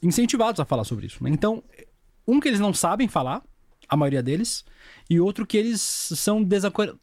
incentivados 0.01 0.59
a 0.59 0.65
falar 0.65 0.83
sobre 0.83 1.07
isso. 1.07 1.23
Né? 1.23 1.31
Então, 1.31 1.63
um 2.27 2.39
que 2.39 2.47
eles 2.47 2.59
não 2.59 2.71
sabem 2.71 3.07
falar, 3.07 3.41
a 3.89 3.97
maioria 3.97 4.21
deles, 4.21 4.63
e 5.09 5.19
outro 5.19 5.47
que 5.47 5.57
eles 5.57 5.81
são 5.81 6.47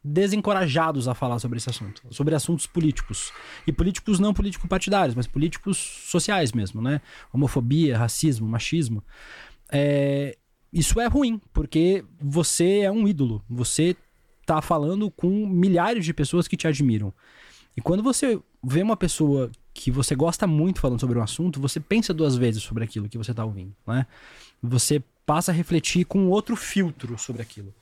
desencorajados 0.04 1.08
a 1.08 1.14
falar 1.14 1.40
sobre 1.40 1.58
esse 1.58 1.68
assunto, 1.68 2.02
sobre 2.10 2.36
assuntos 2.36 2.68
políticos. 2.68 3.32
E 3.66 3.72
políticos 3.72 4.20
não 4.20 4.32
político-partidários, 4.32 5.16
mas 5.16 5.26
políticos 5.26 5.76
sociais 5.76 6.52
mesmo, 6.52 6.80
né? 6.80 7.00
Homofobia, 7.32 7.98
racismo, 7.98 8.46
machismo. 8.46 9.02
É, 9.72 10.38
isso 10.72 11.00
é 11.00 11.08
ruim, 11.08 11.40
porque 11.52 12.04
você 12.20 12.82
é 12.82 12.92
um 12.92 13.08
ídolo, 13.08 13.42
você 13.50 13.96
tá 14.46 14.62
falando 14.62 15.10
com 15.10 15.28
milhares 15.48 16.04
de 16.04 16.14
pessoas 16.14 16.46
que 16.46 16.56
te 16.56 16.68
admiram. 16.68 17.12
E 17.76 17.80
quando 17.80 18.02
você 18.02 18.40
vê 18.64 18.82
uma 18.82 18.96
pessoa 18.96 19.50
que 19.74 19.90
você 19.90 20.14
gosta 20.14 20.46
muito 20.46 20.80
falando 20.80 21.00
sobre 21.00 21.18
um 21.18 21.22
assunto, 21.22 21.60
você 21.60 21.78
pensa 21.78 22.14
duas 22.14 22.36
vezes 22.36 22.62
sobre 22.62 22.84
aquilo 22.84 23.08
que 23.08 23.18
você 23.18 23.34
tá 23.34 23.44
ouvindo, 23.44 23.74
né? 23.86 24.06
Você 24.62 25.02
passa 25.26 25.52
a 25.52 25.54
refletir 25.54 26.06
com 26.06 26.28
outro 26.28 26.56
filtro 26.56 27.18
sobre 27.18 27.42
aquilo. 27.42 27.74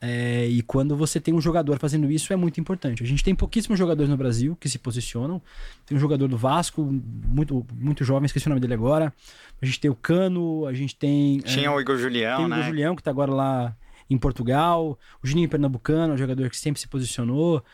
É, 0.00 0.46
e 0.46 0.62
quando 0.62 0.94
você 0.94 1.18
tem 1.18 1.32
um 1.32 1.40
jogador 1.40 1.78
fazendo 1.78 2.10
isso, 2.10 2.32
é 2.32 2.36
muito 2.36 2.60
importante. 2.60 3.02
A 3.02 3.06
gente 3.06 3.24
tem 3.24 3.34
pouquíssimos 3.34 3.78
jogadores 3.78 4.10
no 4.10 4.16
Brasil 4.16 4.56
que 4.60 4.68
se 4.68 4.78
posicionam. 4.78 5.40
Tem 5.86 5.96
um 5.96 6.00
jogador 6.00 6.28
do 6.28 6.36
Vasco, 6.36 6.82
muito, 6.82 7.66
muito 7.74 8.04
jovem, 8.04 8.26
esqueci 8.26 8.46
o 8.46 8.50
nome 8.50 8.60
dele 8.60 8.74
agora. 8.74 9.12
A 9.60 9.64
gente 9.64 9.80
tem 9.80 9.90
o 9.90 9.94
Cano, 9.94 10.66
a 10.66 10.74
gente 10.74 10.94
tem. 10.94 11.38
É, 11.38 11.48
Tinha 11.48 11.66
é, 11.66 11.70
o 11.70 11.80
Igor 11.80 11.96
Julião, 11.96 12.38
tem 12.38 12.48
né? 12.48 12.56
o 12.56 12.58
Igor 12.58 12.68
Julião, 12.68 12.96
que 12.96 13.02
tá 13.02 13.10
agora 13.10 13.32
lá 13.32 13.76
em 14.08 14.18
Portugal. 14.18 14.98
O 15.22 15.26
Juninho 15.26 15.48
Pernambucano, 15.48 16.12
um 16.12 16.18
jogador 16.18 16.50
que 16.50 16.58
sempre 16.58 16.80
se 16.80 16.88
posicionou. 16.88 17.64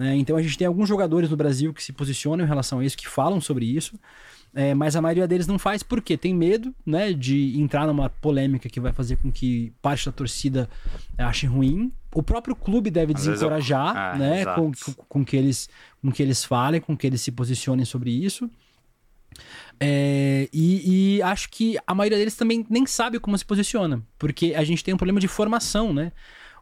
Né? 0.00 0.16
Então 0.16 0.34
a 0.34 0.40
gente 0.40 0.56
tem 0.56 0.66
alguns 0.66 0.88
jogadores 0.88 1.28
no 1.28 1.36
Brasil 1.36 1.74
que 1.74 1.84
se 1.84 1.92
posicionam 1.92 2.42
em 2.42 2.48
relação 2.48 2.78
a 2.78 2.84
isso, 2.84 2.96
que 2.96 3.06
falam 3.06 3.38
sobre 3.38 3.66
isso. 3.66 4.00
É, 4.54 4.72
mas 4.72 4.96
a 4.96 5.02
maioria 5.02 5.28
deles 5.28 5.46
não 5.46 5.58
faz 5.58 5.82
porque 5.82 6.16
tem 6.16 6.34
medo 6.34 6.74
né, 6.84 7.12
de 7.12 7.60
entrar 7.60 7.86
numa 7.86 8.08
polêmica 8.08 8.66
que 8.70 8.80
vai 8.80 8.94
fazer 8.94 9.16
com 9.16 9.30
que 9.30 9.74
parte 9.82 10.06
da 10.06 10.12
torcida 10.12 10.70
ache 11.18 11.46
ruim. 11.46 11.92
O 12.14 12.22
próprio 12.22 12.56
clube 12.56 12.90
deve 12.90 13.12
desencorajar 13.12 13.94
eu... 13.94 14.00
ah, 14.00 14.16
né, 14.16 14.44
com, 14.46 14.72
com, 14.72 14.92
com, 15.06 15.24
que 15.24 15.36
eles, 15.36 15.68
com 16.00 16.10
que 16.10 16.22
eles 16.22 16.42
falem, 16.42 16.80
com 16.80 16.96
que 16.96 17.06
eles 17.06 17.20
se 17.20 17.30
posicionem 17.30 17.84
sobre 17.84 18.10
isso. 18.10 18.50
É, 19.78 20.48
e, 20.50 21.18
e, 21.18 21.22
acho 21.22 21.50
que 21.50 21.78
a 21.86 21.94
maioria 21.94 22.16
deles 22.16 22.36
também 22.36 22.66
nem 22.70 22.86
sabe 22.86 23.20
como 23.20 23.36
se 23.36 23.44
posiciona, 23.44 24.02
porque 24.18 24.54
a 24.56 24.64
gente 24.64 24.82
tem 24.82 24.94
um 24.94 24.96
problema 24.96 25.20
de 25.20 25.28
formação, 25.28 25.92
né? 25.92 26.10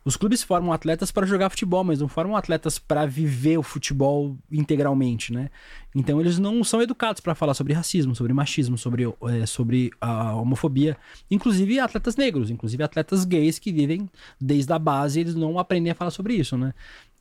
Os 0.04 0.16
clubes 0.16 0.42
formam 0.42 0.72
atletas 0.72 1.10
para 1.10 1.26
jogar 1.26 1.50
futebol, 1.50 1.84
mas 1.84 2.00
não 2.00 2.08
formam 2.08 2.36
atletas 2.36 2.78
para 2.78 3.06
viver 3.06 3.58
o 3.58 3.62
futebol 3.62 4.36
integralmente, 4.50 5.32
né? 5.32 5.50
Então 5.94 6.20
eles 6.20 6.38
não 6.38 6.62
são 6.62 6.80
educados 6.80 7.20
para 7.20 7.34
falar 7.34 7.54
sobre 7.54 7.72
racismo, 7.72 8.14
sobre 8.14 8.32
machismo, 8.32 8.78
sobre, 8.78 9.04
é, 9.04 9.46
sobre 9.46 9.90
a 10.00 10.34
homofobia. 10.34 10.96
Inclusive 11.30 11.78
atletas 11.78 12.16
negros, 12.16 12.50
inclusive 12.50 12.82
atletas 12.82 13.24
gays 13.24 13.58
que 13.58 13.72
vivem 13.72 14.08
desde 14.40 14.72
a 14.72 14.78
base, 14.78 15.20
eles 15.20 15.34
não 15.34 15.58
aprendem 15.58 15.90
a 15.90 15.94
falar 15.94 16.10
sobre 16.10 16.34
isso, 16.34 16.56
né? 16.56 16.72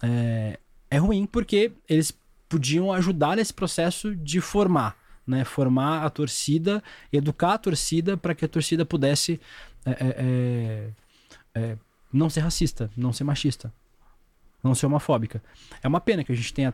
É, 0.02 0.60
é 0.90 0.98
ruim 0.98 1.26
porque 1.26 1.72
eles 1.90 2.14
podiam 2.48 2.92
ajudar 2.94 3.36
nesse 3.36 3.54
processo 3.54 4.16
de 4.16 4.40
formar. 4.40 4.96
Né, 5.26 5.44
formar 5.44 6.06
a 6.06 6.10
torcida, 6.10 6.82
educar 7.12 7.56
a 7.56 7.58
torcida 7.58 8.16
para 8.16 8.34
que 8.34 8.46
a 8.46 8.48
torcida 8.48 8.86
pudesse 8.86 9.42
é, 9.86 9.92
é, 10.18 10.90
é, 11.54 11.78
não 12.18 12.30
ser 12.30 12.42
racista, 12.42 12.90
não 12.98 13.14
ser 13.14 13.24
machista, 13.24 13.72
não 14.64 14.76
ser 14.76 14.86
homofóbica. 14.86 15.42
É 15.82 15.88
uma 15.88 16.02
pena 16.02 16.24
que 16.24 16.32
a 16.32 16.36
gente 16.36 16.54
tenha 16.54 16.74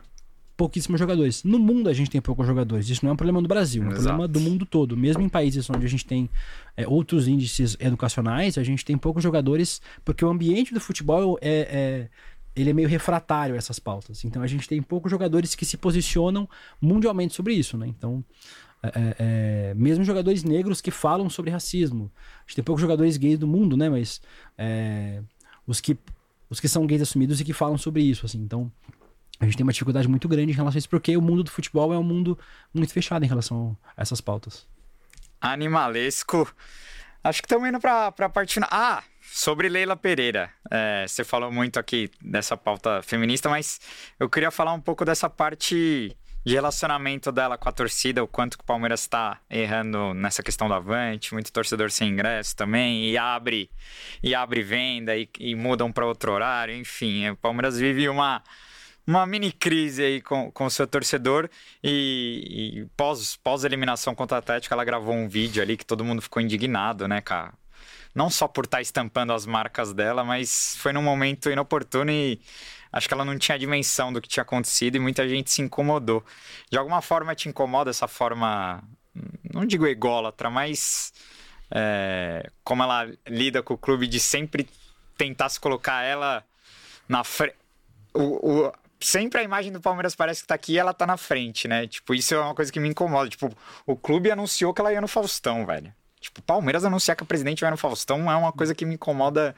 pouquíssimos 0.56 0.98
jogadores. 0.98 1.42
No 1.44 1.58
mundo 1.58 1.88
a 1.88 1.92
gente 1.92 2.10
tem 2.10 2.20
poucos 2.20 2.46
jogadores. 2.46 2.88
Isso 2.88 3.04
não 3.04 3.10
é 3.10 3.12
um 3.14 3.16
problema 3.16 3.42
do 3.42 3.48
Brasil, 3.48 3.82
é 3.82 3.86
um 3.86 3.88
Exato. 3.90 4.04
problema 4.04 4.28
do 4.28 4.40
mundo 4.40 4.64
todo. 4.64 4.96
Mesmo 4.96 5.22
em 5.22 5.28
países 5.28 5.68
onde 5.68 5.84
a 5.84 5.88
gente 5.88 6.06
tem 6.06 6.30
é, 6.76 6.86
outros 6.86 7.28
índices 7.28 7.76
educacionais, 7.80 8.56
a 8.56 8.62
gente 8.62 8.84
tem 8.84 8.96
poucos 8.96 9.22
jogadores, 9.22 9.80
porque 10.04 10.24
o 10.24 10.28
ambiente 10.28 10.72
do 10.72 10.80
futebol 10.80 11.38
é, 11.40 11.50
é, 11.50 12.08
ele 12.54 12.70
é 12.70 12.72
meio 12.72 12.88
refratário 12.88 13.54
a 13.54 13.58
essas 13.58 13.78
pautas. 13.78 14.24
Então 14.24 14.42
a 14.42 14.46
gente 14.46 14.68
tem 14.68 14.80
poucos 14.80 15.10
jogadores 15.10 15.54
que 15.54 15.64
se 15.64 15.76
posicionam 15.76 16.48
mundialmente 16.80 17.34
sobre 17.34 17.54
isso, 17.54 17.76
né? 17.76 17.86
Então 17.88 18.24
é, 18.82 18.88
é, 18.88 19.16
é, 19.18 19.74
mesmo 19.74 20.04
jogadores 20.04 20.44
negros 20.44 20.80
que 20.80 20.90
falam 20.90 21.30
sobre 21.30 21.50
racismo. 21.50 22.12
A 22.14 22.42
gente 22.42 22.56
tem 22.56 22.64
poucos 22.64 22.82
jogadores 22.82 23.16
gays 23.16 23.38
do 23.38 23.46
mundo, 23.46 23.76
né? 23.76 23.88
Mas 23.88 24.20
é, 24.58 25.22
os, 25.66 25.80
que, 25.80 25.96
os 26.48 26.60
que 26.60 26.68
são 26.68 26.86
gays 26.86 27.02
assumidos 27.02 27.40
e 27.40 27.44
que 27.44 27.52
falam 27.52 27.78
sobre 27.78 28.02
isso, 28.02 28.26
assim. 28.26 28.38
Então, 28.38 28.70
a 29.40 29.44
gente 29.44 29.56
tem 29.56 29.64
uma 29.64 29.72
dificuldade 29.72 30.08
muito 30.08 30.28
grande 30.28 30.52
em 30.52 30.54
relação 30.54 30.76
a 30.76 30.78
isso, 30.78 30.88
porque 30.88 31.16
o 31.16 31.22
mundo 31.22 31.42
do 31.42 31.50
futebol 31.50 31.92
é 31.92 31.98
um 31.98 32.02
mundo 32.02 32.38
muito 32.72 32.92
fechado 32.92 33.24
em 33.24 33.28
relação 33.28 33.76
a 33.96 34.02
essas 34.02 34.20
pautas. 34.20 34.66
Animalesco. 35.40 36.48
Acho 37.22 37.40
que 37.40 37.46
estamos 37.46 37.68
indo 37.68 37.80
para 37.80 38.08
a 38.08 38.28
parte 38.28 38.54
final. 38.54 38.68
Ah, 38.70 39.02
sobre 39.20 39.68
Leila 39.68 39.96
Pereira. 39.96 40.50
É, 40.70 41.06
você 41.08 41.24
falou 41.24 41.50
muito 41.50 41.78
aqui 41.80 42.10
dessa 42.20 42.56
pauta 42.56 43.02
feminista, 43.02 43.48
mas 43.48 43.80
eu 44.20 44.28
queria 44.28 44.50
falar 44.50 44.72
um 44.72 44.80
pouco 44.80 45.04
dessa 45.04 45.28
parte 45.28 46.16
de 46.44 46.54
relacionamento 46.54 47.32
dela 47.32 47.56
com 47.56 47.68
a 47.68 47.72
torcida, 47.72 48.22
o 48.22 48.28
quanto 48.28 48.58
que 48.58 48.64
o 48.64 48.66
Palmeiras 48.66 49.00
está 49.00 49.40
errando 49.48 50.12
nessa 50.12 50.42
questão 50.42 50.68
do 50.68 50.74
Avante, 50.74 51.32
muito 51.32 51.50
torcedor 51.50 51.90
sem 51.90 52.10
ingresso 52.10 52.54
também, 52.54 53.08
e 53.08 53.16
abre 53.16 53.70
e 54.22 54.34
abre 54.34 54.62
venda 54.62 55.16
e, 55.16 55.28
e 55.40 55.54
mudam 55.54 55.90
para 55.90 56.06
outro 56.06 56.32
horário, 56.32 56.74
enfim, 56.74 57.30
o 57.30 57.36
Palmeiras 57.36 57.78
vive 57.78 58.08
uma 58.08 58.42
uma 59.06 59.26
mini 59.26 59.52
crise 59.52 60.02
aí 60.02 60.20
com, 60.20 60.50
com 60.50 60.64
o 60.64 60.70
seu 60.70 60.86
torcedor 60.86 61.48
e, 61.82 62.80
e 62.80 62.86
pós, 62.96 63.36
pós 63.36 63.64
eliminação 63.64 64.14
contra 64.14 64.38
a 64.38 64.40
Atlético 64.40 64.72
ela 64.72 64.84
gravou 64.84 65.14
um 65.14 65.28
vídeo 65.28 65.62
ali 65.62 65.76
que 65.76 65.84
todo 65.84 66.04
mundo 66.04 66.22
ficou 66.22 66.40
indignado, 66.40 67.06
né, 67.06 67.20
cara? 67.20 67.52
Não 68.14 68.30
só 68.30 68.46
por 68.46 68.64
estar 68.64 68.78
tá 68.78 68.82
estampando 68.82 69.32
as 69.32 69.44
marcas 69.44 69.92
dela, 69.92 70.24
mas 70.24 70.76
foi 70.78 70.92
num 70.92 71.02
momento 71.02 71.50
inoportuno 71.50 72.10
e 72.10 72.40
acho 72.94 73.08
que 73.08 73.12
ela 73.12 73.24
não 73.24 73.36
tinha 73.36 73.58
dimensão 73.58 74.12
do 74.12 74.22
que 74.22 74.28
tinha 74.28 74.42
acontecido 74.42 74.94
e 74.94 75.00
muita 75.00 75.28
gente 75.28 75.50
se 75.50 75.60
incomodou. 75.60 76.24
De 76.70 76.78
alguma 76.78 77.02
forma 77.02 77.34
te 77.34 77.48
incomoda 77.48 77.90
essa 77.90 78.06
forma, 78.06 78.84
não 79.52 79.66
digo 79.66 79.84
ególatra, 79.84 80.48
mas 80.48 81.12
é, 81.72 82.48
como 82.62 82.84
ela 82.84 83.10
lida 83.26 83.64
com 83.64 83.74
o 83.74 83.78
clube 83.78 84.06
de 84.06 84.20
sempre 84.20 84.68
tentar 85.18 85.48
se 85.48 85.58
colocar 85.58 86.04
ela 86.04 86.44
na 87.08 87.24
frente. 87.24 87.56
O, 88.14 88.66
o, 88.66 88.72
sempre 89.00 89.40
a 89.40 89.42
imagem 89.42 89.72
do 89.72 89.80
Palmeiras 89.80 90.14
parece 90.14 90.42
que 90.42 90.46
tá 90.46 90.54
aqui 90.54 90.74
e 90.74 90.78
ela 90.78 90.94
tá 90.94 91.04
na 91.04 91.16
frente, 91.16 91.66
né? 91.66 91.88
Tipo, 91.88 92.14
isso 92.14 92.32
é 92.32 92.38
uma 92.38 92.54
coisa 92.54 92.70
que 92.70 92.78
me 92.78 92.88
incomoda. 92.88 93.28
Tipo, 93.28 93.52
o 93.84 93.96
clube 93.96 94.30
anunciou 94.30 94.72
que 94.72 94.80
ela 94.80 94.92
ia 94.92 95.00
no 95.00 95.08
Faustão, 95.08 95.66
velho. 95.66 95.92
Tipo, 96.20 96.40
Palmeiras 96.42 96.84
anunciar 96.84 97.16
que 97.16 97.24
a 97.24 97.26
presidente 97.26 97.60
vai 97.60 97.72
no 97.72 97.76
Faustão 97.76 98.30
é 98.30 98.36
uma 98.36 98.52
coisa 98.52 98.72
que 98.72 98.86
me 98.86 98.94
incomoda 98.94 99.52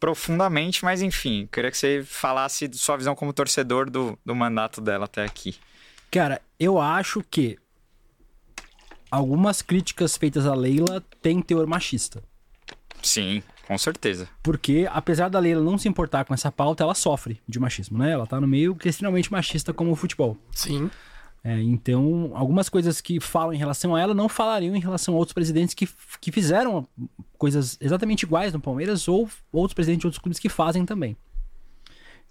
profundamente, 0.00 0.82
mas 0.82 1.02
enfim, 1.02 1.46
queria 1.52 1.70
que 1.70 1.76
você 1.76 2.02
falasse 2.02 2.66
de 2.66 2.78
sua 2.78 2.96
visão 2.96 3.14
como 3.14 3.34
torcedor 3.34 3.90
do, 3.90 4.18
do 4.24 4.34
mandato 4.34 4.80
dela 4.80 5.04
até 5.04 5.22
aqui. 5.22 5.54
Cara, 6.10 6.40
eu 6.58 6.80
acho 6.80 7.22
que 7.30 7.58
algumas 9.10 9.60
críticas 9.60 10.16
feitas 10.16 10.46
a 10.46 10.54
Leila 10.54 11.04
têm 11.20 11.42
teor 11.42 11.66
machista. 11.66 12.22
Sim, 13.02 13.42
com 13.66 13.78
certeza. 13.78 14.28
Porque, 14.42 14.88
apesar 14.90 15.28
da 15.28 15.38
Leila 15.38 15.62
não 15.62 15.78
se 15.78 15.88
importar 15.88 16.24
com 16.24 16.34
essa 16.34 16.50
pauta, 16.50 16.82
ela 16.82 16.94
sofre 16.94 17.40
de 17.46 17.60
machismo, 17.60 17.98
né? 17.98 18.12
Ela 18.12 18.26
tá 18.26 18.40
no 18.40 18.46
meio 18.46 18.74
que 18.74 18.88
é 18.88 18.90
extremamente 18.90 19.30
machista 19.30 19.72
como 19.72 19.92
o 19.92 19.96
futebol. 19.96 20.36
Sim. 20.50 20.90
É, 21.42 21.58
então, 21.62 22.32
algumas 22.34 22.68
coisas 22.68 23.00
que 23.00 23.18
falam 23.18 23.54
em 23.54 23.56
relação 23.56 23.94
a 23.94 24.00
ela 24.00 24.12
não 24.12 24.28
falariam 24.28 24.76
em 24.76 24.80
relação 24.80 25.14
a 25.14 25.16
outros 25.16 25.32
presidentes 25.32 25.74
que, 25.74 25.88
que 26.20 26.30
fizeram 26.30 26.86
coisas 27.38 27.78
exatamente 27.80 28.24
iguais 28.24 28.52
no 28.52 28.60
Palmeiras 28.60 29.08
ou 29.08 29.28
outros 29.50 29.74
presidentes 29.74 30.02
de 30.02 30.06
outros 30.06 30.22
clubes 30.22 30.38
que 30.38 30.50
fazem 30.50 30.84
também. 30.84 31.16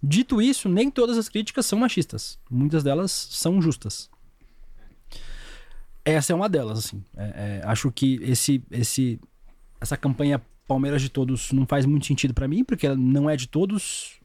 Dito 0.02 0.42
isso, 0.42 0.70
nem 0.70 0.90
todas 0.92 1.18
as 1.18 1.28
críticas 1.28 1.66
são 1.66 1.80
machistas. 1.80 2.40
Muitas 2.50 2.84
delas 2.84 3.12
são 3.12 3.62
justas. 3.62 4.10
Essa 6.06 6.32
é 6.32 6.36
uma 6.36 6.48
delas, 6.48 6.80
assim. 6.80 7.04
É, 7.18 7.24
é, 7.24 7.62
acho 7.66 7.92
que 7.92 8.20
esse, 8.22 8.64
esse, 8.72 9.20
essa 9.82 9.98
campanha 9.98 10.42
Palmeiras 10.68 11.02
de 11.02 11.10
todos 11.10 11.52
não 11.52 11.66
faz 11.66 11.84
muito 11.84 12.06
sentido 12.06 12.32
para 12.32 12.48
mim, 12.48 12.64
porque 12.64 12.86
ela 12.86 12.96
não 12.96 13.28
é 13.28 13.36
de 13.36 13.48
todos 13.48 14.20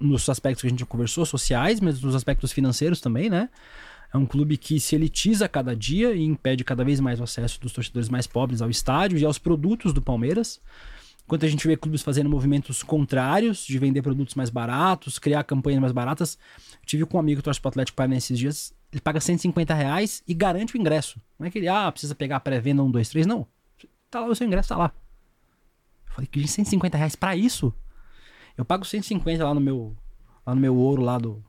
nos 0.00 0.28
aspectos 0.28 0.62
que 0.62 0.66
a 0.66 0.70
gente 0.70 0.84
conversou, 0.86 1.26
sociais, 1.26 1.78
mas 1.78 2.00
nos 2.00 2.14
aspectos 2.14 2.52
financeiros 2.52 3.02
também, 3.02 3.28
né? 3.28 3.50
É 4.14 4.16
um 4.16 4.24
clube 4.24 4.56
que 4.56 4.78
se 4.78 4.94
elitiza 4.94 5.48
cada 5.48 5.74
dia 5.74 6.14
e 6.14 6.22
impede 6.22 6.62
cada 6.62 6.84
vez 6.84 7.00
mais 7.00 7.18
o 7.18 7.24
acesso 7.24 7.60
dos 7.60 7.72
torcedores 7.72 8.08
mais 8.08 8.28
pobres 8.28 8.62
ao 8.62 8.70
estádio 8.70 9.18
e 9.18 9.24
aos 9.24 9.38
produtos 9.38 9.92
do 9.92 10.00
Palmeiras. 10.00 10.60
Enquanto 11.24 11.44
a 11.44 11.48
gente 11.48 11.66
vê 11.66 11.76
clubes 11.76 12.00
fazendo 12.00 12.30
movimentos 12.30 12.84
contrários, 12.84 13.66
de 13.66 13.76
vender 13.76 14.02
produtos 14.02 14.36
mais 14.36 14.50
baratos, 14.50 15.18
criar 15.18 15.42
campanhas 15.42 15.80
mais 15.80 15.92
baratas. 15.92 16.38
Eu 16.74 16.86
tive 16.86 17.04
com 17.06 17.16
um 17.16 17.20
amigo 17.20 17.40
que 17.40 17.44
torce 17.44 17.60
pro 17.60 17.70
Atlético 17.70 17.96
Paranaense 17.96 18.26
esses 18.26 18.38
dias, 18.38 18.74
ele 18.92 19.00
paga 19.00 19.18
150 19.18 19.74
reais 19.74 20.22
e 20.28 20.32
garante 20.32 20.76
o 20.76 20.78
ingresso. 20.78 21.20
Não 21.36 21.48
é 21.48 21.50
que 21.50 21.58
ele, 21.58 21.66
ah, 21.66 21.90
precisa 21.90 22.14
pegar 22.14 22.38
pré-venda 22.38 22.84
1, 22.84 22.90
2, 22.92 23.08
3, 23.08 23.26
não. 23.26 23.48
Tá 24.08 24.20
lá 24.20 24.28
o 24.28 24.34
seu 24.36 24.46
ingresso, 24.46 24.68
tá 24.68 24.76
lá. 24.76 24.92
Eu 26.06 26.14
falei, 26.14 26.28
que 26.28 26.46
150 26.46 26.96
reais 26.96 27.16
pra 27.16 27.34
isso? 27.34 27.74
Eu 28.56 28.64
pago 28.64 28.84
150 28.84 29.42
lá 29.42 29.52
no 29.52 29.60
meu, 29.60 29.96
lá 30.46 30.54
no 30.54 30.60
meu 30.60 30.76
ouro 30.76 31.02
lá 31.02 31.18
do, 31.18 31.42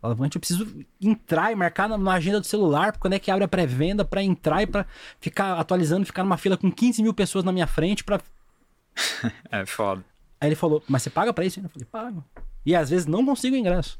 Alavante, 0.00 0.36
eu 0.36 0.40
preciso 0.40 0.84
entrar 1.00 1.50
e 1.50 1.56
marcar 1.56 1.88
na, 1.88 1.98
na 1.98 2.12
agenda 2.12 2.40
do 2.40 2.46
celular, 2.46 2.96
quando 2.98 3.14
é 3.14 3.18
que 3.18 3.30
abre 3.30 3.44
a 3.44 3.48
pré-venda 3.48 4.04
para 4.04 4.22
entrar 4.22 4.62
e 4.62 4.66
para 4.66 4.86
ficar 5.20 5.58
atualizando, 5.58 6.06
ficar 6.06 6.22
numa 6.22 6.36
fila 6.36 6.56
com 6.56 6.70
15 6.70 7.02
mil 7.02 7.12
pessoas 7.12 7.44
na 7.44 7.50
minha 7.50 7.66
frente 7.66 8.04
para 8.04 8.20
É 9.50 9.66
foda. 9.66 10.04
Aí 10.40 10.48
ele 10.48 10.56
falou, 10.56 10.82
mas 10.88 11.02
você 11.02 11.10
paga 11.10 11.32
pra 11.32 11.44
isso? 11.44 11.60
Eu 11.60 11.68
falei, 11.68 11.86
pago. 11.90 12.24
E 12.64 12.76
às 12.76 12.90
vezes 12.90 13.06
não 13.06 13.24
consigo 13.24 13.56
ingresso. 13.56 13.98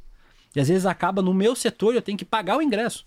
E 0.54 0.60
às 0.60 0.68
vezes 0.68 0.86
acaba 0.86 1.20
no 1.20 1.34
meu 1.34 1.56
setor 1.56 1.94
e 1.94 1.96
eu 1.96 2.02
tenho 2.02 2.16
que 2.16 2.24
pagar 2.24 2.56
o 2.56 2.62
ingresso. 2.62 3.06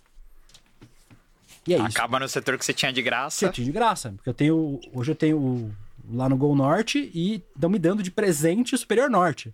E 1.68 1.74
é 1.74 1.78
isso. 1.78 1.88
Acaba 1.88 2.20
no 2.20 2.28
setor 2.28 2.58
que 2.58 2.66
você 2.66 2.74
tinha 2.74 2.92
de 2.92 3.02
graça. 3.02 3.38
Você 3.38 3.52
tinha 3.52 3.66
de 3.66 3.72
graça. 3.72 4.12
Porque 4.12 4.30
eu 4.30 4.34
tenho. 4.34 4.80
Hoje 4.94 5.12
eu 5.12 5.16
tenho 5.16 5.76
lá 6.12 6.28
no 6.28 6.36
Gol 6.36 6.56
Norte 6.56 7.12
e 7.14 7.44
estão 7.56 7.70
me 7.70 7.80
dando 7.80 8.02
de 8.04 8.12
presente 8.12 8.76
o 8.76 8.78
Superior 8.78 9.10
Norte. 9.10 9.54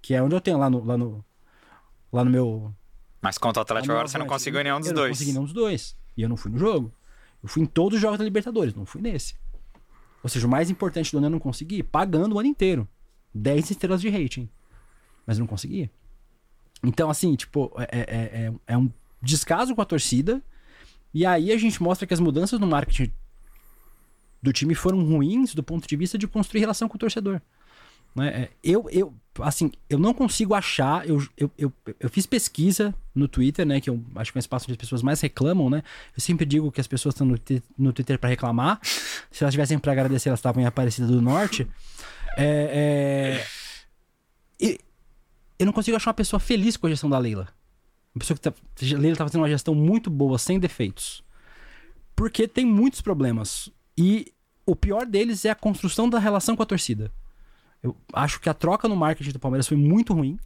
Que 0.00 0.14
é 0.14 0.22
onde 0.22 0.34
eu 0.34 0.40
tenho 0.40 0.58
lá 0.58 0.70
no. 0.70 0.84
Lá 0.84 0.96
no, 0.96 1.24
lá 2.12 2.24
no 2.24 2.30
meu. 2.30 2.74
Mas 3.20 3.38
contra 3.38 3.60
o 3.60 3.62
Atlético 3.62 3.92
agora 3.92 4.08
você 4.08 4.18
não 4.18 4.26
conseguiu 4.26 4.62
nenhum 4.62 4.78
dos 4.78 4.88
eu 4.88 4.94
Não 4.94 5.02
dois. 5.02 5.12
consegui 5.12 5.32
nenhum 5.32 5.44
dos 5.44 5.52
dois. 5.52 5.96
E 6.16 6.22
eu 6.22 6.28
não 6.28 6.36
fui 6.36 6.50
no 6.50 6.58
jogo. 6.58 6.92
Eu 7.42 7.48
fui 7.48 7.62
em 7.62 7.66
todos 7.66 7.96
os 7.96 8.02
jogos 8.02 8.18
da 8.18 8.24
Libertadores, 8.24 8.74
não 8.74 8.84
fui 8.86 9.00
nesse. 9.00 9.34
Ou 10.22 10.28
seja, 10.30 10.46
o 10.46 10.50
mais 10.50 10.70
importante 10.70 11.10
do 11.10 11.18
ano 11.18 11.26
eu 11.26 11.30
não 11.30 11.38
consegui, 11.40 11.82
pagando 11.82 12.34
o 12.34 12.38
ano 12.38 12.48
inteiro. 12.48 12.86
10 13.34 13.70
estrelas 13.70 14.00
de 14.00 14.08
rating. 14.08 14.48
Mas 15.26 15.38
eu 15.38 15.40
não 15.42 15.46
consegui. 15.48 15.90
Então, 16.84 17.08
assim, 17.10 17.34
tipo, 17.34 17.72
é, 17.78 17.98
é, 18.00 18.46
é, 18.46 18.52
é 18.68 18.78
um 18.78 18.90
descaso 19.20 19.74
com 19.74 19.80
a 19.80 19.84
torcida. 19.84 20.42
E 21.14 21.24
aí 21.26 21.50
a 21.52 21.56
gente 21.56 21.82
mostra 21.82 22.06
que 22.06 22.14
as 22.14 22.20
mudanças 22.20 22.58
no 22.60 22.66
marketing 22.66 23.12
do 24.42 24.52
time 24.52 24.74
foram 24.74 25.02
ruins 25.04 25.54
do 25.54 25.62
ponto 25.62 25.86
de 25.86 25.96
vista 25.96 26.18
de 26.18 26.26
construir 26.26 26.60
relação 26.60 26.88
com 26.88 26.96
o 26.96 26.98
torcedor. 26.98 27.40
Né? 28.14 28.28
É, 28.28 28.50
Eu, 28.62 28.88
eu, 28.90 29.14
assim, 29.40 29.70
eu 29.88 29.98
não 29.98 30.12
consigo 30.12 30.54
achar. 30.54 31.08
Eu, 31.08 31.26
eu, 31.36 31.50
eu, 31.56 31.72
eu 31.98 32.10
fiz 32.10 32.26
pesquisa 32.26 32.94
no 33.14 33.26
Twitter, 33.26 33.64
né? 33.64 33.80
Que 33.80 33.88
eu 33.88 34.02
acho 34.16 34.32
que 34.32 34.38
é 34.38 34.40
um 34.40 34.40
espaço 34.40 34.66
onde 34.66 34.72
as 34.72 34.78
pessoas 34.78 35.02
mais 35.02 35.20
reclamam, 35.20 35.70
né? 35.70 35.82
Eu 36.14 36.20
sempre 36.20 36.44
digo 36.44 36.70
que 36.70 36.80
as 36.80 36.86
pessoas 36.86 37.14
estão 37.14 37.26
no, 37.26 37.38
no 37.78 37.92
Twitter 37.92 38.18
para 38.18 38.28
reclamar. 38.28 38.80
Se 39.30 39.42
elas 39.42 39.54
tivessem 39.54 39.78
para 39.78 39.92
agradecer, 39.92 40.28
elas 40.28 40.40
estavam 40.40 40.62
em 40.62 40.66
Aparecida 40.66 41.06
do 41.06 41.22
Norte. 41.22 41.66
É, 42.36 43.40
é, 43.40 43.46
e 44.60 44.78
eu 45.58 45.66
não 45.66 45.72
consigo 45.72 45.96
achar 45.96 46.10
uma 46.10 46.14
pessoa 46.14 46.40
feliz 46.40 46.76
com 46.76 46.86
a 46.86 46.90
gestão 46.90 47.08
da 47.08 47.18
Leila. 47.18 47.48
Uma 48.14 48.20
pessoa 48.20 48.36
que 48.36 48.42
tá, 48.42 48.52
a 48.52 48.98
Leila 48.98 49.16
tá 49.16 49.24
fazendo 49.24 49.40
uma 49.40 49.48
gestão 49.48 49.74
muito 49.74 50.10
boa, 50.10 50.38
sem 50.38 50.58
defeitos. 50.58 51.22
Porque 52.14 52.46
tem 52.46 52.66
muitos 52.66 53.00
problemas. 53.00 53.70
E 53.96 54.32
o 54.66 54.76
pior 54.76 55.06
deles 55.06 55.44
é 55.44 55.50
a 55.50 55.54
construção 55.54 56.08
da 56.08 56.18
relação 56.18 56.54
com 56.54 56.62
a 56.62 56.66
torcida. 56.66 57.10
Eu 57.82 57.96
acho 58.12 58.40
que 58.40 58.48
a 58.48 58.54
troca 58.54 58.88
no 58.88 58.96
marketing 58.96 59.32
do 59.32 59.38
Palmeiras 59.38 59.66
foi 59.66 59.76
muito 59.76 60.12
ruim. 60.14 60.38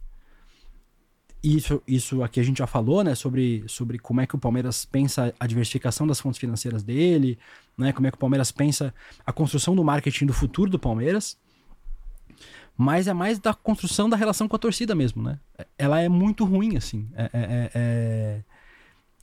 Isso, 1.43 1.81
isso 1.87 2.23
aqui 2.23 2.39
a 2.39 2.43
gente 2.43 2.57
já 2.57 2.67
falou, 2.67 3.03
né? 3.03 3.13
Sobre, 3.15 3.63
sobre 3.67 3.99
como 3.99 4.19
é 4.21 4.25
que 4.27 4.35
o 4.35 4.39
Palmeiras 4.39 4.85
pensa 4.85 5.33
a 5.39 5.45
diversificação 5.47 6.07
das 6.07 6.19
fontes 6.19 6.39
financeiras 6.39 6.83
dele, 6.83 7.37
né? 7.77 7.93
Como 7.93 8.07
é 8.07 8.11
que 8.11 8.17
o 8.17 8.19
Palmeiras 8.19 8.51
pensa 8.51 8.93
a 9.25 9.31
construção 9.31 9.75
do 9.75 9.83
marketing 9.83 10.25
do 10.25 10.33
futuro 10.33 10.69
do 10.69 10.79
Palmeiras. 10.79 11.37
Mas 12.75 13.07
é 13.07 13.13
mais 13.13 13.39
da 13.39 13.53
construção 13.53 14.07
da 14.09 14.15
relação 14.15 14.47
com 14.47 14.55
a 14.55 14.59
torcida 14.59 14.93
mesmo, 14.93 15.23
né? 15.23 15.39
Ela 15.77 15.99
é 16.01 16.09
muito 16.09 16.45
ruim, 16.45 16.77
assim. 16.77 17.07
É, 17.15 17.23
é- 17.23 17.29
é- 17.33 17.71
é- 17.73 18.43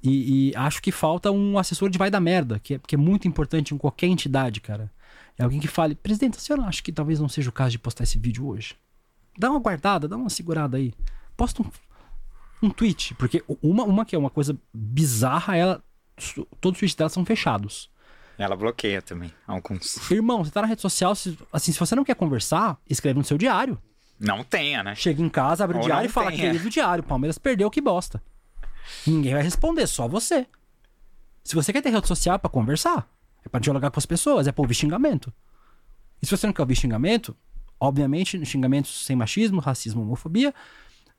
E, 0.02 0.50
e 0.50 0.56
acho 0.56 0.82
que 0.82 0.92
falta 0.92 1.30
um 1.30 1.58
assessor 1.58 1.88
de 1.88 1.98
vai 1.98 2.10
da 2.10 2.20
merda, 2.20 2.58
que 2.58 2.74
é, 2.74 2.78
que 2.78 2.94
é 2.94 2.98
muito 2.98 3.26
importante 3.26 3.74
em 3.74 3.78
qualquer 3.78 4.06
entidade, 4.06 4.60
cara. 4.60 4.90
É 5.38 5.42
alguém 5.42 5.60
que 5.60 5.68
fale, 5.68 5.94
presidente, 5.94 6.36
a 6.38 6.40
senhora 6.40 6.64
acha 6.68 6.82
que 6.82 6.92
talvez 6.92 7.18
não 7.18 7.28
seja 7.28 7.48
o 7.48 7.52
caso 7.52 7.70
de 7.70 7.78
postar 7.78 8.04
esse 8.04 8.18
vídeo 8.18 8.46
hoje? 8.46 8.76
Dá 9.36 9.50
uma 9.50 9.58
guardada, 9.58 10.06
dá 10.06 10.16
uma 10.16 10.30
segurada 10.30 10.76
aí. 10.76 10.94
Posta 11.36 11.62
um, 11.62 11.70
um 12.62 12.70
tweet, 12.70 13.14
porque 13.14 13.42
uma, 13.62 13.82
uma 13.84 14.04
que 14.04 14.14
é 14.14 14.18
uma 14.18 14.30
coisa 14.30 14.56
bizarra, 14.72 15.56
ela, 15.56 15.82
todos 16.60 16.76
os 16.76 16.78
tweets 16.78 16.94
dela 16.94 17.10
são 17.10 17.24
fechados. 17.24 17.90
Ela 18.38 18.56
bloqueia 18.56 19.02
também 19.02 19.32
alguns. 19.46 20.10
Irmão, 20.10 20.44
você 20.44 20.50
tá 20.50 20.62
na 20.62 20.68
rede 20.68 20.80
social, 20.82 21.14
se, 21.14 21.36
assim, 21.52 21.72
se 21.72 21.78
você 21.78 21.94
não 21.94 22.04
quer 22.04 22.14
conversar, 22.14 22.78
escreve 22.88 23.18
no 23.18 23.24
seu 23.24 23.38
diário. 23.38 23.78
Não 24.18 24.44
tenha, 24.44 24.82
né? 24.82 24.94
Chega 24.94 25.20
em 25.20 25.28
casa, 25.28 25.64
abre 25.64 25.76
o 25.76 25.80
Ou 25.80 25.86
diário 25.86 26.04
não 26.04 26.10
e 26.10 26.12
fala, 26.12 26.30
tenha. 26.30 26.50
querido 26.52 26.70
diário, 26.70 27.02
Palmeiras 27.02 27.38
perdeu, 27.38 27.70
que 27.70 27.80
bosta. 27.80 28.22
Ninguém 29.06 29.34
vai 29.34 29.42
responder, 29.42 29.86
só 29.86 30.06
você. 30.06 30.46
Se 31.42 31.54
você 31.54 31.72
quer 31.72 31.82
ter 31.82 31.90
rede 31.90 32.06
social 32.06 32.36
é 32.36 32.38
pra 32.38 32.48
conversar, 32.48 33.08
é 33.44 33.48
pra 33.48 33.60
dialogar 33.60 33.90
com 33.90 33.98
as 33.98 34.06
pessoas, 34.06 34.46
é 34.46 34.52
pra 34.52 34.62
ouvir 34.62 34.74
xingamento. 34.74 35.32
E 36.22 36.26
se 36.26 36.36
você 36.36 36.46
não 36.46 36.52
quer 36.54 36.62
ouvir 36.62 36.76
xingamento, 36.76 37.36
obviamente, 37.78 38.44
xingamentos 38.46 39.04
sem 39.04 39.14
machismo, 39.16 39.60
racismo, 39.60 40.02
homofobia, 40.02 40.54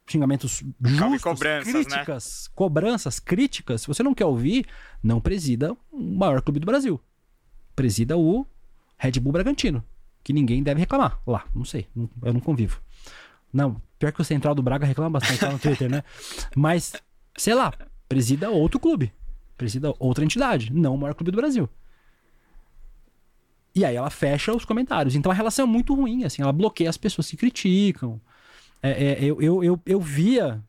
xingamentos 0.07 0.63
justos, 0.83 1.21
cobranças, 1.21 1.65
né? 1.73 1.83
críticas, 1.83 2.47
cobranças, 2.55 3.19
críticas. 3.19 3.81
Se 3.81 3.87
você 3.87 4.03
não 4.03 4.13
quer 4.13 4.25
ouvir, 4.25 4.65
não 5.03 5.19
presida 5.21 5.75
o 5.91 5.99
maior 5.99 6.41
clube 6.41 6.59
do 6.59 6.65
Brasil. 6.65 6.99
Presida 7.75 8.17
o 8.17 8.45
Red 8.97 9.13
Bull 9.19 9.33
Bragantino, 9.33 9.83
que 10.23 10.31
ninguém 10.33 10.63
deve 10.63 10.79
reclamar 10.79 11.19
lá. 11.27 11.45
Não 11.53 11.65
sei, 11.65 11.87
não- 11.95 12.09
eu 12.23 12.33
não 12.33 12.39
convivo. 12.39 12.79
Não, 13.51 13.81
pior 13.99 14.11
que 14.11 14.21
o 14.21 14.25
Central 14.25 14.53
do 14.55 14.61
Braga 14.63 14.85
reclama 14.85 15.09
bastante 15.19 15.43
lá 15.43 15.51
no 15.51 15.59
Twitter, 15.59 15.89
né? 15.89 16.03
Mas, 16.55 16.93
sei 17.37 17.53
lá, 17.53 17.73
presida 18.07 18.49
outro 18.49 18.79
clube. 18.79 19.11
Presida 19.57 19.93
outra 19.99 20.23
entidade, 20.25 20.71
não 20.73 20.95
o 20.95 20.97
maior 20.97 21.13
clube 21.13 21.31
do 21.31 21.37
Brasil. 21.37 21.69
E 23.75 23.83
aí 23.83 23.95
ela 23.95 24.09
fecha 24.09 24.53
os 24.55 24.63
comentários. 24.65 25.15
Então 25.15 25.31
a 25.31 25.35
relação 25.35 25.65
é 25.65 25.67
muito 25.67 25.93
ruim, 25.93 26.23
assim, 26.23 26.41
ela 26.41 26.53
bloqueia 26.53 26.89
as 26.89 26.97
pessoas 26.97 27.29
que 27.29 27.35
criticam. 27.35 28.19
É, 28.81 28.89
é, 28.89 29.17
eu, 29.23 29.41
eu, 29.41 29.63
eu, 29.63 29.81
eu 29.85 29.99
via 29.99 30.61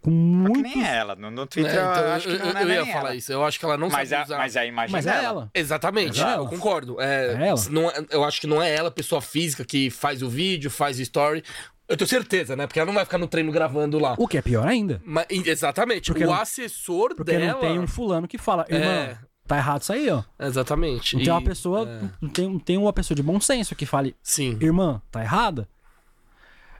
com 0.00 0.10
Só 0.46 0.52
que 0.52 0.58
muitos... 0.58 0.74
nem 0.76 0.86
ela. 0.86 1.16
No, 1.16 1.30
no 1.30 1.42
É, 1.42 1.46
Twitter 1.46 1.72
então, 1.72 2.02
eu 2.04 2.12
acho 2.12 2.28
que 2.28 2.32
eu, 2.34 2.38
não 2.38 2.46
é 2.60 2.62
eu 2.62 2.68
ia 2.68 2.82
nem 2.84 2.92
falar 2.92 3.08
ela. 3.08 3.14
isso. 3.16 3.32
Eu 3.32 3.44
acho 3.44 3.58
que 3.58 3.64
ela 3.64 3.76
não 3.76 3.88
Mas, 3.90 4.08
sabe 4.10 4.20
a, 4.22 4.24
usar. 4.24 4.38
mas 4.38 4.56
a 4.56 4.64
imagem 4.66 4.92
Mas 4.92 5.06
é 5.06 5.10
dela. 5.12 5.24
ela. 5.24 5.50
Exatamente, 5.54 6.20
É 6.20 6.24
eu 6.24 6.28
ela. 6.28 6.48
concordo. 6.48 7.00
É, 7.00 7.34
É 7.34 7.48
ela. 7.48 7.60
não 7.70 7.90
é- 7.90 8.06
eu 8.10 8.24
acho 8.24 8.40
que 8.40 8.46
não 8.46 8.62
é 8.62 8.72
ela 8.74 8.88
a 8.88 8.92
pessoa 8.92 9.20
física 9.20 9.64
que 9.64 9.90
faz 9.90 10.22
o 10.22 10.28
vídeo, 10.28 10.70
faz 10.70 10.98
o 10.98 11.02
story. 11.02 11.42
Eu 11.88 11.96
tenho 11.96 12.08
certeza, 12.08 12.54
né? 12.54 12.66
Porque 12.66 12.78
ela 12.78 12.86
não 12.86 12.94
vai 12.94 13.04
ficar 13.04 13.18
no 13.18 13.26
treino 13.26 13.50
gravando 13.50 13.98
lá. 13.98 14.14
O 14.18 14.28
que 14.28 14.38
é 14.38 14.42
pior 14.42 14.68
ainda. 14.68 15.00
Mas, 15.04 15.26
exatamente. 15.30 16.12
Porque 16.12 16.24
o 16.24 16.28
não- 16.28 16.34
assessor 16.34 17.14
Porque 17.16 17.32
dela. 17.32 17.52
não 17.54 17.60
tem 17.60 17.78
um 17.78 17.86
fulano 17.88 18.28
que 18.28 18.36
fala, 18.38 18.66
irmão, 18.68 18.88
É. 18.90 19.18
tá 19.48 19.56
errado 19.56 19.82
isso 19.82 19.92
aí, 19.92 20.08
ó. 20.10 20.22
Exatamente. 20.38 21.16
Não 21.16 21.22
tem 21.24 21.32
uma 21.32 21.40
E- 21.40 21.44
pessoa, 21.44 21.88
é. 21.88 22.10
não 22.20 22.28
tem, 22.28 22.58
tem 22.60 22.76
uma 22.78 22.92
pessoa 22.92 23.16
de 23.16 23.22
bom 23.22 23.40
senso 23.40 23.74
que 23.74 23.84
fale, 23.86 24.14
Sim. 24.22 24.56
irmã, 24.60 25.02
tá 25.10 25.22
errada? 25.22 25.68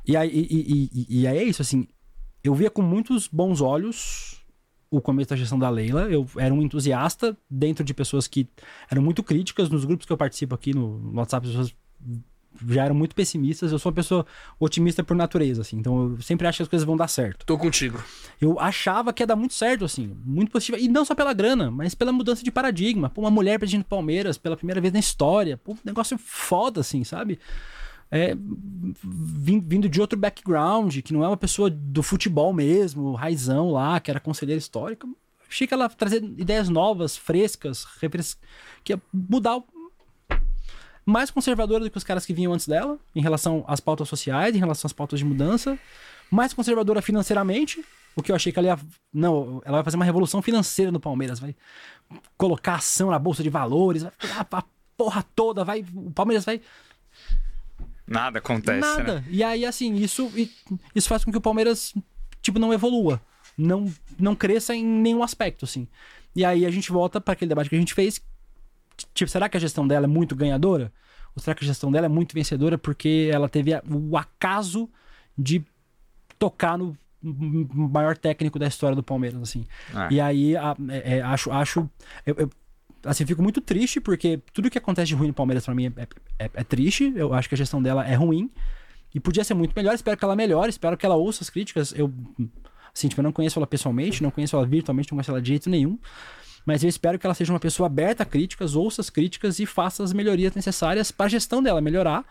E 0.06 0.16
aí, 0.16 0.30
e, 0.30 0.40
e- 0.40 0.90
e- 0.92 1.20
e 1.22 1.26
aí 1.26 1.38
é 1.38 1.42
isso, 1.44 1.60
assim, 1.62 1.86
eu 2.42 2.54
via 2.54 2.70
com 2.70 2.80
muitos 2.82 3.26
bons 3.28 3.60
olhos 3.60 4.36
o 4.90 5.02
começo 5.02 5.28
da 5.28 5.36
gestão 5.36 5.58
da 5.58 5.68
Leila, 5.68 6.02
eu 6.08 6.26
era 6.38 6.54
um 6.54 6.62
entusiasta 6.62 7.36
dentro 7.50 7.84
de 7.84 7.92
pessoas 7.92 8.26
que 8.26 8.48
eram 8.90 9.02
muito 9.02 9.22
críticas, 9.22 9.68
nos 9.68 9.84
grupos 9.84 10.06
que 10.06 10.12
eu 10.12 10.16
participo 10.16 10.54
aqui 10.54 10.72
no, 10.72 10.98
no 10.98 11.18
WhatsApp, 11.18 11.46
as 11.46 11.52
pessoas 11.52 11.74
já 12.68 12.84
eram 12.84 12.94
muito 12.94 13.14
pessimistas, 13.14 13.70
eu 13.72 13.78
sou 13.78 13.90
uma 13.90 13.96
pessoa 13.96 14.26
otimista 14.58 15.04
por 15.04 15.16
natureza, 15.16 15.62
assim, 15.62 15.76
então 15.78 16.12
eu 16.16 16.22
sempre 16.22 16.46
acho 16.46 16.56
que 16.58 16.62
as 16.62 16.68
coisas 16.68 16.86
vão 16.86 16.96
dar 16.96 17.08
certo. 17.08 17.44
Tô 17.46 17.56
contigo. 17.58 18.02
Eu 18.40 18.58
achava 18.58 19.12
que 19.12 19.22
ia 19.22 19.26
dar 19.26 19.36
muito 19.36 19.54
certo, 19.54 19.84
assim, 19.84 20.16
muito 20.24 20.50
positivo. 20.50 20.78
E 20.78 20.88
não 20.88 21.04
só 21.04 21.14
pela 21.14 21.32
grana, 21.32 21.70
mas 21.70 21.94
pela 21.94 22.12
mudança 22.12 22.42
de 22.42 22.50
paradigma. 22.50 23.10
Pô, 23.10 23.22
uma 23.22 23.30
mulher 23.30 23.58
presidente 23.58 23.84
do 23.84 23.88
Palmeiras 23.88 24.38
pela 24.38 24.56
primeira 24.56 24.80
vez 24.80 24.92
na 24.92 25.00
história. 25.00 25.56
Pô, 25.56 25.72
um 25.72 25.78
negócio 25.84 26.16
foda, 26.18 26.80
assim, 26.80 27.04
sabe? 27.04 27.38
É, 28.10 28.34
vin- 29.04 29.60
vindo 29.60 29.88
de 29.88 30.00
outro 30.00 30.18
background, 30.18 30.98
que 31.00 31.12
não 31.12 31.22
é 31.24 31.28
uma 31.28 31.36
pessoa 31.36 31.68
do 31.68 32.02
futebol 32.02 32.52
mesmo, 32.52 33.12
raizão 33.14 33.70
lá, 33.70 34.00
que 34.00 34.10
era 34.10 34.20
conselheira 34.20 34.58
histórica. 34.58 35.06
Achei 35.50 35.66
que 35.66 35.74
ela 35.74 35.88
trazer 35.88 36.22
ideias 36.22 36.68
novas, 36.68 37.16
frescas, 37.16 37.84
refres... 38.00 38.38
que 38.84 38.92
ia 38.92 39.00
mudar 39.12 39.56
o- 39.56 39.64
mais 41.08 41.30
conservadora 41.30 41.84
do 41.84 41.90
que 41.90 41.96
os 41.96 42.04
caras 42.04 42.26
que 42.26 42.34
vinham 42.34 42.52
antes 42.52 42.68
dela, 42.68 42.98
em 43.16 43.22
relação 43.22 43.64
às 43.66 43.80
pautas 43.80 44.06
sociais, 44.08 44.54
em 44.54 44.58
relação 44.58 44.86
às 44.86 44.92
pautas 44.92 45.18
de 45.18 45.24
mudança, 45.24 45.78
mais 46.30 46.52
conservadora 46.52 47.00
financeiramente, 47.00 47.82
o 48.14 48.22
que 48.22 48.30
eu 48.30 48.36
achei 48.36 48.52
que 48.52 48.58
ela 48.58 48.68
ia. 48.68 48.78
Não, 49.10 49.62
ela 49.64 49.78
vai 49.78 49.84
fazer 49.84 49.96
uma 49.96 50.04
revolução 50.04 50.42
financeira 50.42 50.92
no 50.92 51.00
Palmeiras, 51.00 51.40
vai 51.40 51.56
colocar 52.36 52.74
ação 52.74 53.10
na 53.10 53.18
bolsa 53.18 53.42
de 53.42 53.48
valores, 53.48 54.02
vai 54.02 54.12
pegar 54.18 54.46
a 54.50 54.64
porra 54.98 55.24
toda, 55.34 55.64
vai. 55.64 55.82
O 55.94 56.10
Palmeiras 56.10 56.44
vai. 56.44 56.60
Nada 58.06 58.38
acontece, 58.38 58.80
nada. 58.80 59.14
né? 59.14 59.24
E 59.30 59.42
aí, 59.42 59.64
assim, 59.64 59.94
isso, 59.94 60.30
isso 60.94 61.08
faz 61.08 61.24
com 61.24 61.32
que 61.32 61.38
o 61.38 61.42
Palmeiras, 61.42 61.94
tipo, 62.42 62.58
não 62.58 62.72
evolua. 62.72 63.18
Não, 63.56 63.90
não 64.18 64.36
cresça 64.36 64.74
em 64.74 64.84
nenhum 64.84 65.22
aspecto, 65.22 65.64
assim. 65.64 65.88
E 66.36 66.44
aí 66.44 66.66
a 66.66 66.70
gente 66.70 66.92
volta 66.92 67.18
para 67.18 67.32
aquele 67.32 67.48
debate 67.48 67.70
que 67.70 67.76
a 67.76 67.78
gente 67.78 67.94
fez. 67.94 68.20
Tipo, 69.14 69.30
será 69.30 69.48
que 69.48 69.56
a 69.56 69.60
gestão 69.60 69.86
dela 69.86 70.04
é 70.06 70.08
muito 70.08 70.34
ganhadora? 70.36 70.92
Ou 71.36 71.42
será 71.42 71.54
que 71.54 71.64
a 71.64 71.66
gestão 71.66 71.90
dela 71.92 72.06
é 72.06 72.08
muito 72.08 72.34
vencedora 72.34 72.76
porque 72.78 73.30
ela 73.32 73.48
teve 73.48 73.70
o 73.90 74.16
acaso 74.16 74.88
de 75.36 75.62
tocar 76.38 76.76
no 76.78 76.96
maior 77.22 78.16
técnico 78.16 78.58
da 78.58 78.66
história 78.66 78.94
do 78.96 79.02
Palmeiras, 79.02 79.40
assim. 79.42 79.66
É. 79.94 80.14
E 80.14 80.20
aí, 80.20 80.56
a- 80.56 80.76
é- 80.88 81.18
é, 81.18 81.22
acho, 81.22 81.50
acho 81.50 81.90
eu, 82.24 82.34
eu, 82.38 82.50
assim, 83.04 83.26
fico 83.26 83.42
muito 83.42 83.60
triste 83.60 84.00
porque 84.00 84.40
tudo 84.52 84.70
que 84.70 84.78
acontece 84.78 85.08
de 85.08 85.14
ruim 85.14 85.28
no 85.28 85.34
Palmeiras 85.34 85.64
pra 85.64 85.74
mim 85.74 85.86
é, 85.96 86.02
é- 86.38 86.50
é 86.54 86.64
triste. 86.64 87.12
Eu 87.16 87.34
acho 87.34 87.48
que 87.48 87.54
a 87.54 87.58
gestão 87.58 87.82
dela 87.82 88.06
é 88.06 88.14
ruim 88.14 88.50
e 89.14 89.18
podia 89.20 89.42
ser 89.44 89.54
muito 89.54 89.72
melhor. 89.76 89.94
Espero 89.94 90.16
que 90.16 90.24
ela 90.24 90.36
melhore, 90.36 90.70
espero 90.70 90.96
que 90.96 91.04
ela 91.06 91.16
ouça 91.16 91.42
as 91.42 91.50
críticas. 91.50 91.92
Eu, 91.96 92.12
assim, 92.94 93.08
tipo, 93.08 93.20
eu 93.20 93.24
não 93.24 93.32
conheço 93.32 93.58
ela 93.58 93.66
pessoalmente, 93.66 94.22
não 94.22 94.30
conheço 94.30 94.54
ela 94.56 94.66
virtualmente, 94.66 95.10
não 95.10 95.16
conheço 95.16 95.30
ela 95.30 95.42
de 95.42 95.48
jeito 95.48 95.68
nenhum. 95.70 95.98
Mas 96.68 96.82
eu 96.82 96.88
espero 96.90 97.18
que 97.18 97.26
ela 97.26 97.32
seja 97.32 97.50
uma 97.50 97.58
pessoa 97.58 97.86
aberta 97.86 98.24
a 98.24 98.26
críticas, 98.26 98.76
ouça 98.76 99.00
as 99.00 99.08
críticas 99.08 99.58
e 99.58 99.64
faça 99.64 100.04
as 100.04 100.12
melhorias 100.12 100.54
necessárias 100.54 101.10
para 101.10 101.24
a 101.24 101.28
gestão 101.30 101.62
dela 101.62 101.80
melhorar 101.80 102.26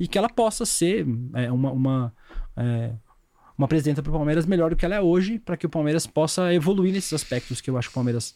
e 0.00 0.08
que 0.08 0.16
ela 0.16 0.26
possa 0.26 0.64
ser 0.64 1.06
é, 1.34 1.52
uma, 1.52 1.70
uma, 1.70 2.14
é, 2.56 2.92
uma 3.58 3.68
presidenta 3.68 4.02
para 4.02 4.08
o 4.08 4.14
Palmeiras 4.14 4.46
melhor 4.46 4.70
do 4.70 4.76
que 4.76 4.86
ela 4.86 4.94
é 4.94 5.02
hoje, 5.02 5.38
para 5.38 5.54
que 5.54 5.66
o 5.66 5.68
Palmeiras 5.68 6.06
possa 6.06 6.54
evoluir 6.54 6.94
nesses 6.94 7.12
aspectos 7.12 7.60
que 7.60 7.68
eu 7.68 7.76
acho 7.76 7.88
que 7.88 7.92
o 7.92 7.96
Palmeiras 7.96 8.34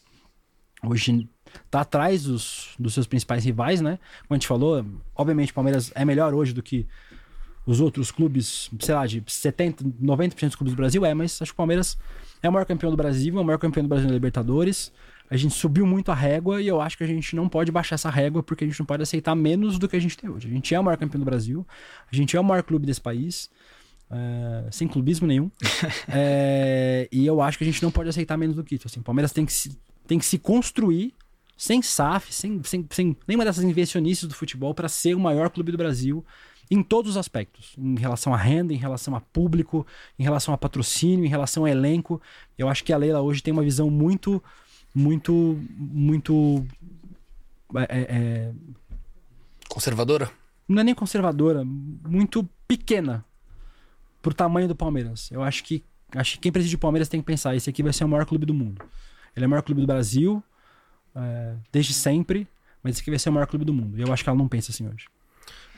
hoje 0.83 1.27
está 1.65 1.81
atrás 1.81 2.25
dos, 2.25 2.75
dos 2.77 2.93
seus 2.93 3.07
principais 3.07 3.43
rivais, 3.43 3.81
né? 3.81 3.97
Como 4.27 4.27
a 4.29 4.33
gente 4.35 4.47
falou, 4.47 4.85
obviamente 5.15 5.51
o 5.51 5.55
Palmeiras 5.55 5.91
é 5.95 6.05
melhor 6.05 6.31
hoje 6.31 6.53
do 6.53 6.61
que 6.61 6.85
os 7.65 7.81
outros 7.81 8.11
clubes, 8.11 8.69
sei 8.81 8.93
lá, 8.93 9.07
de 9.07 9.23
70, 9.25 9.83
90% 9.83 10.45
dos 10.45 10.55
clubes 10.55 10.73
do 10.75 10.77
Brasil 10.77 11.03
é, 11.03 11.15
mas 11.15 11.41
acho 11.41 11.51
que 11.51 11.55
o 11.55 11.57
Palmeiras 11.57 11.97
é 12.43 12.47
o 12.47 12.53
maior 12.53 12.65
campeão 12.65 12.91
do 12.91 12.97
Brasil, 12.97 13.35
é 13.35 13.41
o 13.41 13.43
maior 13.43 13.57
campeão 13.57 13.83
do 13.83 13.89
Brasil 13.89 14.07
na 14.07 14.13
Libertadores. 14.13 14.91
A 15.29 15.37
gente 15.37 15.53
subiu 15.53 15.85
muito 15.85 16.11
a 16.11 16.15
régua 16.15 16.61
e 16.61 16.67
eu 16.67 16.81
acho 16.81 16.97
que 16.97 17.03
a 17.03 17.07
gente 17.07 17.35
não 17.35 17.47
pode 17.47 17.71
baixar 17.71 17.95
essa 17.95 18.09
régua 18.09 18.41
porque 18.41 18.63
a 18.63 18.67
gente 18.67 18.79
não 18.79 18.85
pode 18.85 19.03
aceitar 19.03 19.35
menos 19.35 19.77
do 19.77 19.87
que 19.87 19.95
a 19.95 19.99
gente 19.99 20.17
tem 20.17 20.29
hoje. 20.29 20.47
A 20.47 20.51
gente 20.51 20.73
é 20.73 20.79
o 20.79 20.83
maior 20.83 20.97
campeão 20.97 21.19
do 21.19 21.25
Brasil, 21.25 21.65
a 22.11 22.15
gente 22.15 22.35
é 22.35 22.39
o 22.39 22.43
maior 22.43 22.63
clube 22.63 22.85
desse 22.85 23.01
país, 23.01 23.49
é, 24.09 24.69
sem 24.71 24.87
clubismo 24.87 25.27
nenhum. 25.27 25.51
é, 26.07 27.07
e 27.11 27.25
eu 27.25 27.41
acho 27.41 27.57
que 27.57 27.63
a 27.63 27.67
gente 27.67 27.83
não 27.83 27.91
pode 27.91 28.09
aceitar 28.09 28.37
menos 28.37 28.55
do 28.55 28.63
que 28.63 28.75
isso. 28.75 28.87
Assim, 28.87 28.99
o 28.99 29.03
Palmeiras 29.03 29.31
tem 29.31 29.45
que 29.45 29.53
se, 29.53 29.77
tem 30.07 30.17
que 30.17 30.25
se 30.25 30.39
construir 30.39 31.13
sem 31.55 31.81
SAF, 31.81 32.33
sem, 32.33 32.63
sem, 32.63 32.87
sem 32.89 33.17
nenhuma 33.27 33.43
dessas 33.43 33.63
invencionistas 33.63 34.29
do 34.29 34.33
futebol 34.33 34.73
para 34.73 34.87
ser 34.87 35.13
o 35.13 35.19
maior 35.19 35.49
clube 35.49 35.71
do 35.71 35.77
Brasil 35.77 36.25
em 36.71 36.83
todos 36.83 37.11
os 37.11 37.17
aspectos, 37.17 37.73
em 37.77 37.97
relação 37.97 38.33
à 38.33 38.37
renda, 38.37 38.73
em 38.73 38.77
relação 38.77 39.15
a 39.15 39.21
público, 39.21 39.85
em 40.17 40.23
relação 40.23 40.53
a 40.53 40.57
patrocínio, 40.57 41.25
em 41.25 41.29
relação 41.29 41.65
a 41.65 41.71
elenco. 41.71 42.21
Eu 42.57 42.69
acho 42.69 42.83
que 42.83 42.93
a 42.93 42.97
Leila 42.97 43.21
hoje 43.21 43.41
tem 43.41 43.51
uma 43.51 43.63
visão 43.63 43.89
muito, 43.89 44.41
muito, 44.93 45.59
muito 45.77 46.65
é, 47.75 47.81
é, 47.89 48.01
é 48.09 48.51
conservadora. 49.67 50.31
Não 50.67 50.81
é 50.81 50.83
nem 50.83 50.95
conservadora, 50.95 51.63
muito 51.65 52.47
pequena 52.67 53.25
pro 54.21 54.33
tamanho 54.33 54.67
do 54.67 54.75
Palmeiras. 54.75 55.31
Eu 55.31 55.41
acho 55.41 55.63
que 55.63 55.83
acho 56.15 56.33
que 56.33 56.39
quem 56.39 56.51
preside 56.51 56.75
o 56.75 56.79
Palmeiras 56.79 57.07
tem 57.07 57.19
que 57.19 57.25
pensar, 57.25 57.55
esse 57.55 57.69
aqui 57.69 57.83
vai 57.83 57.93
ser 57.93 58.03
o 58.03 58.07
maior 58.07 58.25
clube 58.25 58.45
do 58.45 58.53
mundo. 58.53 58.83
Ele 59.35 59.45
é 59.45 59.47
o 59.47 59.49
maior 59.49 59.61
clube 59.61 59.81
do 59.81 59.87
Brasil, 59.87 60.43
é, 61.15 61.55
desde 61.71 61.93
sempre, 61.93 62.47
mas 62.83 62.93
esse 62.93 63.01
aqui 63.01 63.09
vai 63.09 63.19
ser 63.19 63.29
o 63.29 63.33
maior 63.33 63.47
clube 63.47 63.65
do 63.65 63.73
mundo. 63.73 63.97
E 63.97 64.01
eu 64.01 64.11
acho 64.11 64.23
que 64.23 64.29
ela 64.29 64.37
não 64.37 64.47
pensa 64.47 64.71
assim 64.71 64.87
hoje. 64.87 65.07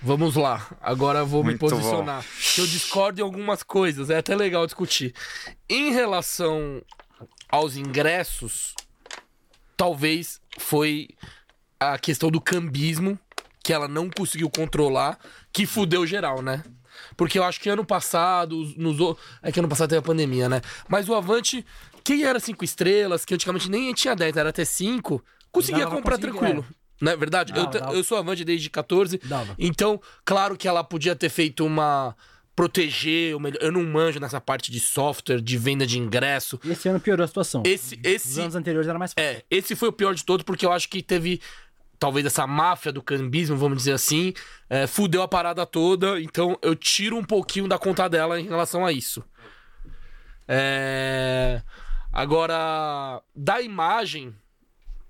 Vamos 0.04 0.36
lá, 0.36 0.68
agora 0.82 1.20
eu 1.20 1.28
vou 1.28 1.44
Muito 1.44 1.64
me 1.64 1.70
posicionar. 1.70 2.26
Eu 2.58 2.66
discordo 2.66 3.22
em 3.22 3.24
algumas 3.24 3.62
coisas, 3.62 4.10
é 4.10 4.18
até 4.18 4.36
legal 4.36 4.66
discutir. 4.66 5.14
Em 5.70 5.92
relação 5.92 6.82
aos 7.48 7.76
ingressos, 7.76 8.74
talvez 9.82 10.40
foi 10.60 11.10
a 11.80 11.98
questão 11.98 12.30
do 12.30 12.40
cambismo 12.40 13.18
que 13.64 13.74
ela 13.74 13.88
não 13.88 14.12
conseguiu 14.12 14.48
controlar, 14.48 15.18
que 15.52 15.66
fudeu 15.66 16.06
geral, 16.06 16.40
né? 16.40 16.64
Porque 17.18 17.40
eu 17.40 17.44
acho 17.44 17.60
que 17.60 17.68
ano 17.68 17.84
passado, 17.84 18.58
nos, 18.78 19.18
é 19.42 19.52
que 19.52 19.58
ano 19.58 19.68
passado 19.68 19.90
teve 19.90 19.98
a 19.98 20.04
pandemia, 20.04 20.48
né? 20.48 20.62
Mas 20.88 21.10
o 21.10 21.16
Avante, 21.16 21.66
quem 22.04 22.24
era 22.24 22.40
cinco 22.40 22.64
estrelas, 22.64 23.26
que 23.26 23.34
antigamente 23.34 23.72
nem 23.72 23.92
tinha 23.96 24.16
10, 24.16 24.38
era 24.38 24.50
até 24.50 24.64
5, 24.64 25.20
conseguia 25.52 25.86
Dava 25.86 25.96
comprar 25.96 26.20
tranquilo. 26.20 26.64
é. 26.70 26.82
Não 27.02 27.12
é 27.12 27.18
verdade? 27.18 27.52
Dava, 27.52 27.66
eu, 27.66 27.80
dava. 27.82 27.94
eu 27.96 28.04
sou 28.04 28.20
Avante 28.20 28.46
desde 28.46 28.70
14. 28.70 29.18
Dava. 29.18 29.56
Então, 29.58 30.00
claro 30.24 30.56
que 30.56 30.68
ela 30.68 30.84
podia 30.84 31.16
ter 31.16 31.30
feito 31.30 31.66
uma. 31.66 32.16
Proteger, 32.56 33.36
o 33.36 33.40
melhor. 33.40 33.60
Eu 33.62 33.72
não 33.72 33.84
manjo 33.84 34.20
nessa 34.20 34.40
parte 34.42 34.72
de 34.72 34.80
software, 34.80 35.42
de 35.42 35.58
venda 35.58 35.86
de 35.86 35.98
ingresso. 35.98 36.60
E 36.64 36.72
esse 36.72 36.88
ano 36.90 37.00
piorou 37.00 37.24
a 37.24 37.28
situação. 37.28 37.64
Esse, 37.66 37.96
Os 37.96 38.02
esse, 38.04 38.42
anos 38.42 38.56
anteriores 38.56 38.88
era 38.88 39.00
mais 39.00 39.14
fácil. 39.14 39.30
é, 39.30 39.44
esse 39.50 39.76
foi 39.76 39.90
o 39.90 39.94
pior 39.94 40.14
de 40.14 40.24
todos, 40.24 40.44
porque 40.44 40.66
eu 40.66 40.72
acho 40.72 40.90
que 40.90 41.02
teve. 41.02 41.42
Talvez 41.98 42.26
essa 42.26 42.48
máfia 42.48 42.92
do 42.92 43.00
cambismo, 43.02 43.56
vamos 43.56 43.78
dizer 43.78 43.92
assim, 43.92 44.34
é, 44.68 44.88
fudeu 44.88 45.22
a 45.22 45.28
parada 45.28 45.66
toda. 45.68 46.20
Então 46.20 46.58
eu 46.62 46.76
tiro 46.76 47.16
um 47.16 47.24
pouquinho 47.24 47.68
da 47.68 47.78
conta 47.78 48.10
dela 48.10 48.40
em 48.40 48.48
relação 48.48 48.84
a 48.84 48.92
isso. 48.92 49.24
É, 50.48 51.62
Agora, 52.14 53.22
da 53.34 53.62
imagem, 53.62 54.36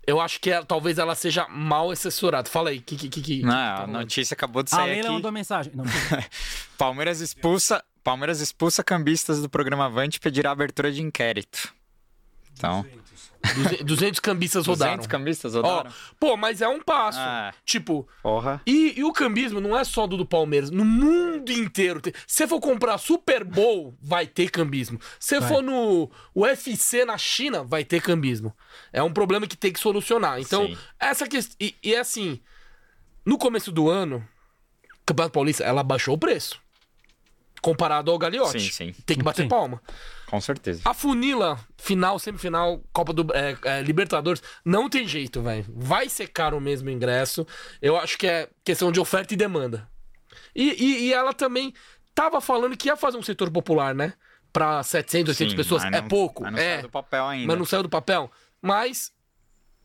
eu 0.06 0.19
acho 0.19 0.40
que 0.40 0.49
ela- 0.49 0.65
talvez 0.65 0.98
ela 0.98 1.15
seja 1.15 1.48
mal 1.48 1.91
assessorada. 1.91 2.49
Fala 2.49 2.69
aí, 2.69 2.80
que, 2.82 2.95
que, 2.95 3.10
que, 3.10 3.22
que- 3.22 3.41
Não, 3.44 3.52
tá 3.52 3.84
a 3.84 3.88
notícia 3.88 4.34
acabou 4.34 4.64
de 4.64 4.73
a 4.73 4.78
sair 4.78 4.90
Leila 4.91 5.02
aqui. 5.07 5.14
mandou 5.14 5.32
mensagem. 5.32 5.72
Não, 5.76 5.84
Palmeiras 6.78 7.19
expulsa, 7.22 7.84
Palmeiras 8.03 8.40
expulsa 8.41 8.84
cambistas 8.84 9.41
do 9.41 9.49
programa 9.49 9.86
Avante 9.86 10.18
e 10.18 10.19
pedirá 10.19 10.52
abertura 10.52 10.91
de 10.91 11.02
inquérito. 11.02 11.73
Então, 12.69 12.85
Duze- 13.55 13.83
200 13.83 14.19
cambistas 14.19 14.67
rodaram. 14.67 14.91
200 14.97 15.07
cambistas 15.07 15.55
Ó, 15.55 15.61
rodaram. 15.61 15.91
pô, 16.19 16.38
mas 16.38 16.61
é 16.61 16.67
um 16.67 16.79
passo. 16.79 17.17
Ah. 17.19 17.51
Tipo, 17.65 18.07
Porra. 18.21 18.61
e, 18.67 18.93
e 18.99 19.03
o 19.03 19.11
cambismo 19.11 19.59
não 19.59 19.75
é 19.75 19.83
só 19.83 20.05
do 20.05 20.15
do 20.15 20.25
Palmeiras. 20.27 20.69
No 20.69 20.85
mundo 20.85 21.51
inteiro. 21.51 21.99
tem- 21.99 22.13
Se 22.27 22.35
você 22.38 22.47
for 22.47 22.59
comprar 22.59 22.99
Super 22.99 23.43
Bowl, 23.43 23.95
vai 23.99 24.27
ter 24.27 24.51
cambismo. 24.51 24.99
Se 25.19 25.29
você 25.29 25.39
Vai. 25.39 25.49
for 25.49 25.63
no 25.63 26.11
UFC 26.35 27.03
na 27.03 27.17
China, 27.17 27.63
vai 27.63 27.83
ter 27.83 27.99
cambismo. 27.99 28.55
É 28.93 29.01
um 29.01 29.11
problema 29.11 29.47
que 29.47 29.57
tem 29.57 29.73
que 29.73 29.79
solucionar. 29.79 30.39
Então, 30.39 30.67
Sim. 30.67 30.77
essa 30.99 31.27
questão. 31.27 31.55
E, 31.59 31.75
e 31.83 31.95
é 31.95 31.99
assim, 31.99 32.39
no 33.25 33.39
começo 33.39 33.71
do 33.71 33.89
ano, 33.89 34.23
o 35.01 35.05
Campeonato 35.07 35.33
Paulista, 35.33 35.63
ela 35.63 35.81
baixou 35.81 36.13
o 36.13 36.17
preço. 36.19 36.60
Comparado 37.61 38.09
ao 38.09 38.17
Gagliotti. 38.17 38.59
Sim, 38.59 38.71
sim. 38.71 38.95
Tem 39.05 39.15
que 39.17 39.23
bater 39.23 39.43
Sim. 39.43 39.47
palma. 39.47 39.81
Com 40.25 40.41
certeza. 40.41 40.81
A 40.83 40.93
funila, 40.93 41.59
final, 41.77 42.17
semifinal, 42.17 42.81
Copa 42.91 43.13
do 43.13 43.27
é, 43.35 43.55
é, 43.63 43.81
Libertadores, 43.83 44.41
não 44.65 44.89
tem 44.89 45.07
jeito, 45.07 45.41
velho. 45.41 45.65
Vai 45.69 46.09
ser 46.09 46.27
caro 46.27 46.59
mesmo 46.59 46.89
o 46.89 46.91
ingresso. 46.91 47.45
Eu 47.81 47.97
acho 47.97 48.17
que 48.17 48.25
é 48.25 48.49
questão 48.63 48.91
de 48.91 48.99
oferta 48.99 49.33
e 49.33 49.38
demanda. 49.38 49.88
E, 50.55 50.71
e- 50.83 51.03
e 51.07 51.13
ela 51.13 51.33
também 51.33 51.73
tava 52.15 52.41
falando 52.41 52.75
que 52.75 52.88
ia 52.88 52.95
fazer 52.95 53.17
um 53.17 53.21
setor 53.23 53.51
popular, 53.51 53.93
né? 53.93 54.13
Pra 54.51 54.81
700, 54.81 55.29
800 55.31 55.51
Sim, 55.51 55.57
pessoas. 55.57 55.83
É 55.83 55.89
não- 56.01 56.07
pouco. 56.07 56.43
mas 56.43 56.51
não 56.53 56.59
é. 56.59 56.71
saiu 56.75 56.81
do 56.83 56.89
papel 56.89 57.27
ainda. 57.27 57.47
Mas 57.47 57.57
não 57.59 57.65
saiu 57.65 57.83
do 57.83 57.89
papel. 57.89 58.31
Mas 58.61 59.11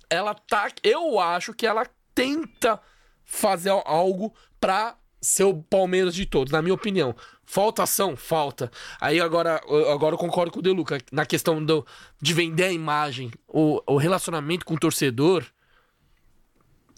ela 0.08 0.32
tá. 0.34 0.70
Eu 0.82 1.18
acho 1.20 1.52
que 1.52 1.66
ela 1.66 1.86
tenta 2.14 2.80
fazer 3.24 3.70
algo 3.84 4.34
pra 4.60 4.96
ser 5.20 5.44
o 5.44 5.62
Palmeiras 5.62 6.14
de 6.14 6.24
todos, 6.26 6.52
na 6.52 6.62
minha 6.62 6.74
opinião. 6.74 7.14
Falta 7.46 7.84
ação? 7.84 8.16
Falta. 8.16 8.70
Aí 9.00 9.20
agora, 9.20 9.60
eu- 9.68 9.90
agora 9.92 10.14
eu 10.14 10.18
concordo 10.18 10.50
com 10.52 10.58
o 10.58 10.62
Deluca 10.62 10.98
na 11.12 11.24
questão 11.24 11.64
do, 11.64 11.86
de 12.20 12.34
vender 12.34 12.64
a 12.64 12.72
imagem, 12.72 13.30
o, 13.46 13.80
o 13.86 13.96
relacionamento 13.96 14.64
com 14.66 14.74
o 14.74 14.78
torcedor. 14.78 15.44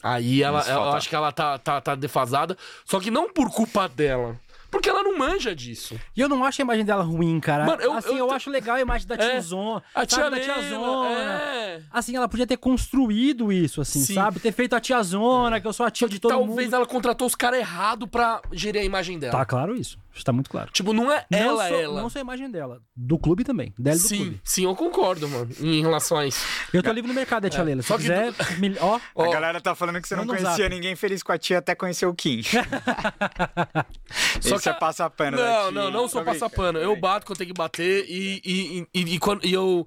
Aí 0.02 0.42
ela, 0.42 0.64
eu 0.68 0.82
acho 0.92 1.08
que 1.08 1.14
ela 1.14 1.32
tá, 1.32 1.58
tá, 1.58 1.80
tá 1.80 1.94
defasada. 1.94 2.56
Só 2.84 3.00
que 3.00 3.10
não 3.10 3.28
por 3.32 3.50
culpa 3.50 3.88
dela. 3.88 4.36
Porque 4.70 4.88
ela 4.88 5.02
não 5.02 5.16
manja 5.16 5.56
disso. 5.56 5.98
E 6.14 6.20
eu 6.20 6.28
não 6.28 6.44
acho 6.44 6.60
a 6.60 6.62
imagem 6.62 6.84
dela 6.84 7.02
ruim, 7.02 7.40
cara. 7.40 7.64
Mano, 7.64 7.80
eu- 7.82 7.92
assim, 7.94 8.10
eu 8.10 8.16
eu, 8.18 8.28
te- 8.28 8.34
acho 8.34 8.50
legal 8.50 8.76
a 8.76 8.80
imagem 8.80 9.08
da 9.08 9.14
É, 9.14 9.30
tiazona. 9.30 9.82
A 9.94 10.00
sabe, 10.00 10.06
tia 10.08 10.22
da 10.24 10.28
Lena, 10.28 10.44
tiazona. 10.44 11.08
é. 11.10 11.82
Assim, 11.90 12.14
ela 12.14 12.28
podia 12.28 12.46
ter 12.46 12.58
construído 12.58 13.50
isso, 13.50 13.80
assim, 13.80 14.00
Sim. 14.00 14.14
sabe? 14.14 14.38
Ter 14.40 14.52
feito 14.52 14.76
a 14.76 14.80
tiazona, 14.80 15.58
que 15.58 15.66
eu 15.66 15.72
sou 15.72 15.86
a 15.86 15.90
tia 15.90 16.06
de 16.06 16.18
todo 16.20 16.32
Talvez 16.32 16.66
mundo. 16.66 16.76
ela 16.76 16.86
contratou 16.86 17.26
os 17.26 17.34
caras 17.34 17.60
errados 17.60 18.06
pra 18.10 18.42
gerir 18.52 18.82
a 18.82 18.84
imagem 18.84 19.18
dela. 19.18 19.32
Tá 19.32 19.46
claro 19.46 19.74
isso. 19.74 19.98
Isso 20.18 20.24
tá 20.24 20.32
muito 20.32 20.50
claro. 20.50 20.68
Tipo, 20.72 20.92
não 20.92 21.12
é 21.12 21.24
não 21.30 21.38
ela, 21.38 21.68
só, 21.68 21.74
ela. 21.74 22.02
Não 22.02 22.10
só 22.10 22.18
a 22.18 22.22
imagem 22.22 22.50
dela. 22.50 22.82
Do 22.96 23.16
clube 23.18 23.44
também. 23.44 23.72
Dela 23.78 23.96
e 23.96 24.00
do 24.00 24.08
sim, 24.08 24.16
clube. 24.16 24.40
sim, 24.42 24.64
eu 24.64 24.74
concordo, 24.74 25.28
mano, 25.28 25.48
em 25.60 25.80
relação 25.80 26.18
a 26.18 26.26
isso. 26.26 26.44
Eu 26.74 26.82
tô 26.82 26.90
livre 26.90 27.06
no 27.08 27.14
mercado, 27.14 27.46
é, 27.46 27.50
tia 27.50 27.62
Leila. 27.62 27.82
Se 27.82 27.88
Só 27.88 27.94
que 27.96 28.02
quiser, 28.02 28.34
me- 28.58 28.76
ó, 28.80 28.98
Ó, 29.14 29.24
A 29.24 29.32
galera 29.32 29.60
tá 29.60 29.74
falando 29.76 30.00
que 30.02 30.08
você 30.08 30.16
não 30.16 30.24
um 30.24 30.26
conhecia 30.26 30.48
zap. 30.50 30.68
ninguém 30.68 30.96
feliz 30.96 31.22
com 31.22 31.30
a 31.30 31.38
tia 31.38 31.58
até 31.58 31.74
conhecer 31.76 32.06
o 32.06 32.14
Kim. 32.14 32.42
Só 34.40 34.58
que 34.58 34.68
é 34.68 34.72
a- 34.72 34.74
passar 34.74 35.08
pano 35.10 35.36
da 35.36 35.44
Não, 35.46 35.70
não, 35.70 35.90
não 35.90 36.08
sou 36.08 36.20
Tô 36.22 36.26
passar 36.26 36.48
brincando, 36.48 36.72
pano. 36.72 36.78
tô 36.80 36.84
Eu 36.84 36.96
bato 37.00 37.26
quando 37.26 37.38
tem 37.38 37.46
que 37.46 37.52
bater 37.54 38.04
e, 38.08 38.40
e, 38.44 38.86
e, 38.94 39.14
e 39.14 39.18
quando- 39.18 39.44
e 39.46 39.52
eu 39.52 39.86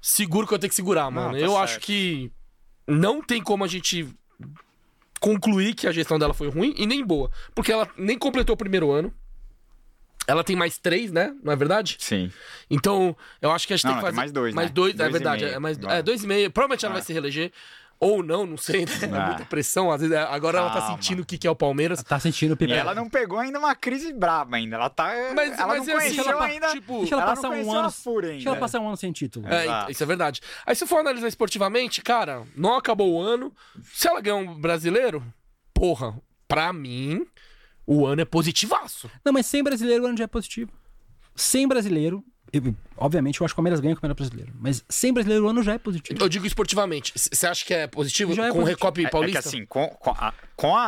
seguro 0.00 0.46
que 0.46 0.54
eu 0.54 0.58
tenho 0.58 0.68
que 0.68 0.74
segurar, 0.76 1.10
mano. 1.10 1.32
tá 1.32 1.38
eu 1.38 1.50
certo. 1.52 1.62
acho 1.64 1.80
que 1.80 2.30
não 2.86 3.22
tem 3.22 3.42
como 3.42 3.64
a 3.64 3.68
gente 3.68 4.06
concluir 5.20 5.74
que 5.74 5.86
a 5.86 5.92
gestão 5.92 6.18
dela 6.18 6.32
foi 6.34 6.48
ruim 6.48 6.74
e 6.76 6.86
nem 6.86 7.04
boa. 7.04 7.30
Porque 7.54 7.70
ela 7.72 7.88
nem 7.96 8.18
completou 8.18 8.54
o 8.54 8.58
primeiro 8.58 8.90
ano. 8.90 9.12
Ela 10.26 10.44
tem 10.44 10.54
mais 10.54 10.78
três, 10.78 11.10
né? 11.10 11.34
Não 11.42 11.52
é 11.52 11.56
verdade? 11.56 11.96
Sim. 11.98 12.30
Então, 12.70 13.16
eu 13.42 13.50
acho 13.50 13.66
que 13.66 13.72
a 13.72 13.76
gente 13.76 13.84
Não, 13.84 13.92
tem 13.92 13.98
que 13.98 14.02
fazer. 14.02 14.12
tem 14.12 14.16
mais 14.20 14.32
dois, 14.32 14.54
Mais 14.54 14.68
né? 14.68 14.74
dois, 14.74 14.94
é 14.94 14.96
Dois 14.98 15.08
e 15.08 15.12
verdade. 15.12 15.44
É, 15.44 15.58
mais, 15.58 15.78
é, 15.78 16.02
dois 16.02 16.22
e 16.22 16.26
meio. 16.26 16.50
Provavelmente 16.50 16.84
ela 16.84 16.94
Ah. 16.94 16.98
vai 16.98 17.02
se 17.02 17.12
reeleger. 17.12 17.52
Ou 18.02 18.22
não, 18.22 18.46
não 18.46 18.56
sei, 18.56 18.86
né? 18.86 18.92
É 19.02 19.04
Ah. 19.14 19.26
muita 19.26 19.44
pressão. 19.44 19.90
Às 19.92 20.00
vezes, 20.00 20.16
é- 20.16 20.22
agora 20.22 20.56
ela 20.58 20.70
tá 20.70 20.80
Calma. 20.80 20.96
sentindo 20.96 21.20
o 21.22 21.26
que 21.26 21.36
que 21.36 21.46
é 21.46 21.50
o 21.50 21.54
Palmeiras. 21.56 22.02
tá 22.02 22.18
sentindo 22.18 22.54
o 22.58 22.72
ela 22.72 22.94
não 22.94 23.10
pegou 23.10 23.38
ainda 23.38 23.58
uma 23.58 23.74
crise 23.74 24.10
braba 24.12 24.56
ainda. 24.56 24.76
Ela 24.76 24.88
tá. 24.88 25.12
Mas- 25.34 25.58
ela 25.58 25.66
mas 25.76 25.86
não 25.86 25.94
é 25.94 25.96
assim, 25.98 26.14
conheceu 26.14 26.32
ela- 26.32 26.44
ainda. 26.46 26.68
tipo, 26.70 26.98
Deixa 27.00 27.14
ela, 27.14 27.22
ela 27.24 27.34
passar 27.34 27.48
um 27.50 27.72
ano. 27.74 27.90
Deixa 28.22 28.48
ela 28.48 28.56
passar 28.56 28.80
um 28.80 28.86
ano 28.88 28.96
sem 28.96 29.12
título. 29.12 29.46
É, 29.48 29.64
Exato. 29.64 29.90
isso 29.92 30.02
é 30.02 30.06
verdade. 30.06 30.40
Aí 30.64 30.74
se 30.74 30.86
for 30.86 30.98
analisar 31.00 31.28
esportivamente, 31.28 32.00
cara, 32.00 32.44
não 32.56 32.74
acabou 32.76 33.12
o 33.12 33.20
ano. 33.20 33.52
Se 33.92 34.08
ela 34.08 34.20
ganhar 34.22 34.36
um 34.36 34.58
brasileiro, 34.58 35.22
porra, 35.74 36.16
pra 36.48 36.72
mim, 36.72 37.26
o 37.94 38.06
ano 38.06 38.22
é 38.22 38.24
positivaço. 38.24 39.10
Não, 39.24 39.32
mas 39.32 39.46
sem 39.46 39.62
brasileiro 39.62 40.04
o 40.04 40.06
ano 40.06 40.16
já 40.16 40.24
é 40.24 40.26
positivo. 40.26 40.70
Sem 41.34 41.66
brasileiro, 41.66 42.22
eu- 42.52 42.74
obviamente 42.96 43.40
eu 43.40 43.44
acho 43.44 43.54
que 43.54 43.56
o 43.56 43.62
Palmeiras 43.62 43.80
ganha 43.80 43.94
com 43.94 43.98
o 43.98 44.00
Campeonato 44.02 44.22
Brasileiro. 44.22 44.52
Mas 44.60 44.84
sem 44.88 45.12
brasileiro 45.12 45.44
o 45.44 45.48
ano 45.48 45.62
já 45.62 45.74
é 45.74 45.78
positivo. 45.78 46.20
Eu 46.22 46.28
digo 46.28 46.46
esportivamente. 46.46 47.12
Você 47.16 47.46
acha 47.46 47.64
que 47.64 47.72
é 47.74 47.86
positivo 47.86 48.32
Já 48.34 48.46
é 48.46 48.48
com 48.50 48.58
o 48.58 48.60
positivo. 48.62 48.78
Recope 48.78 49.00
É- 49.00 49.04
É, 49.04 49.06
que 49.06 49.12
Paulista? 49.12 49.38
assim, 49.40 49.64
com, 49.66 49.86
com 49.88 50.10
a, 50.10 50.32
com 50.56 50.76
a, 50.76 50.84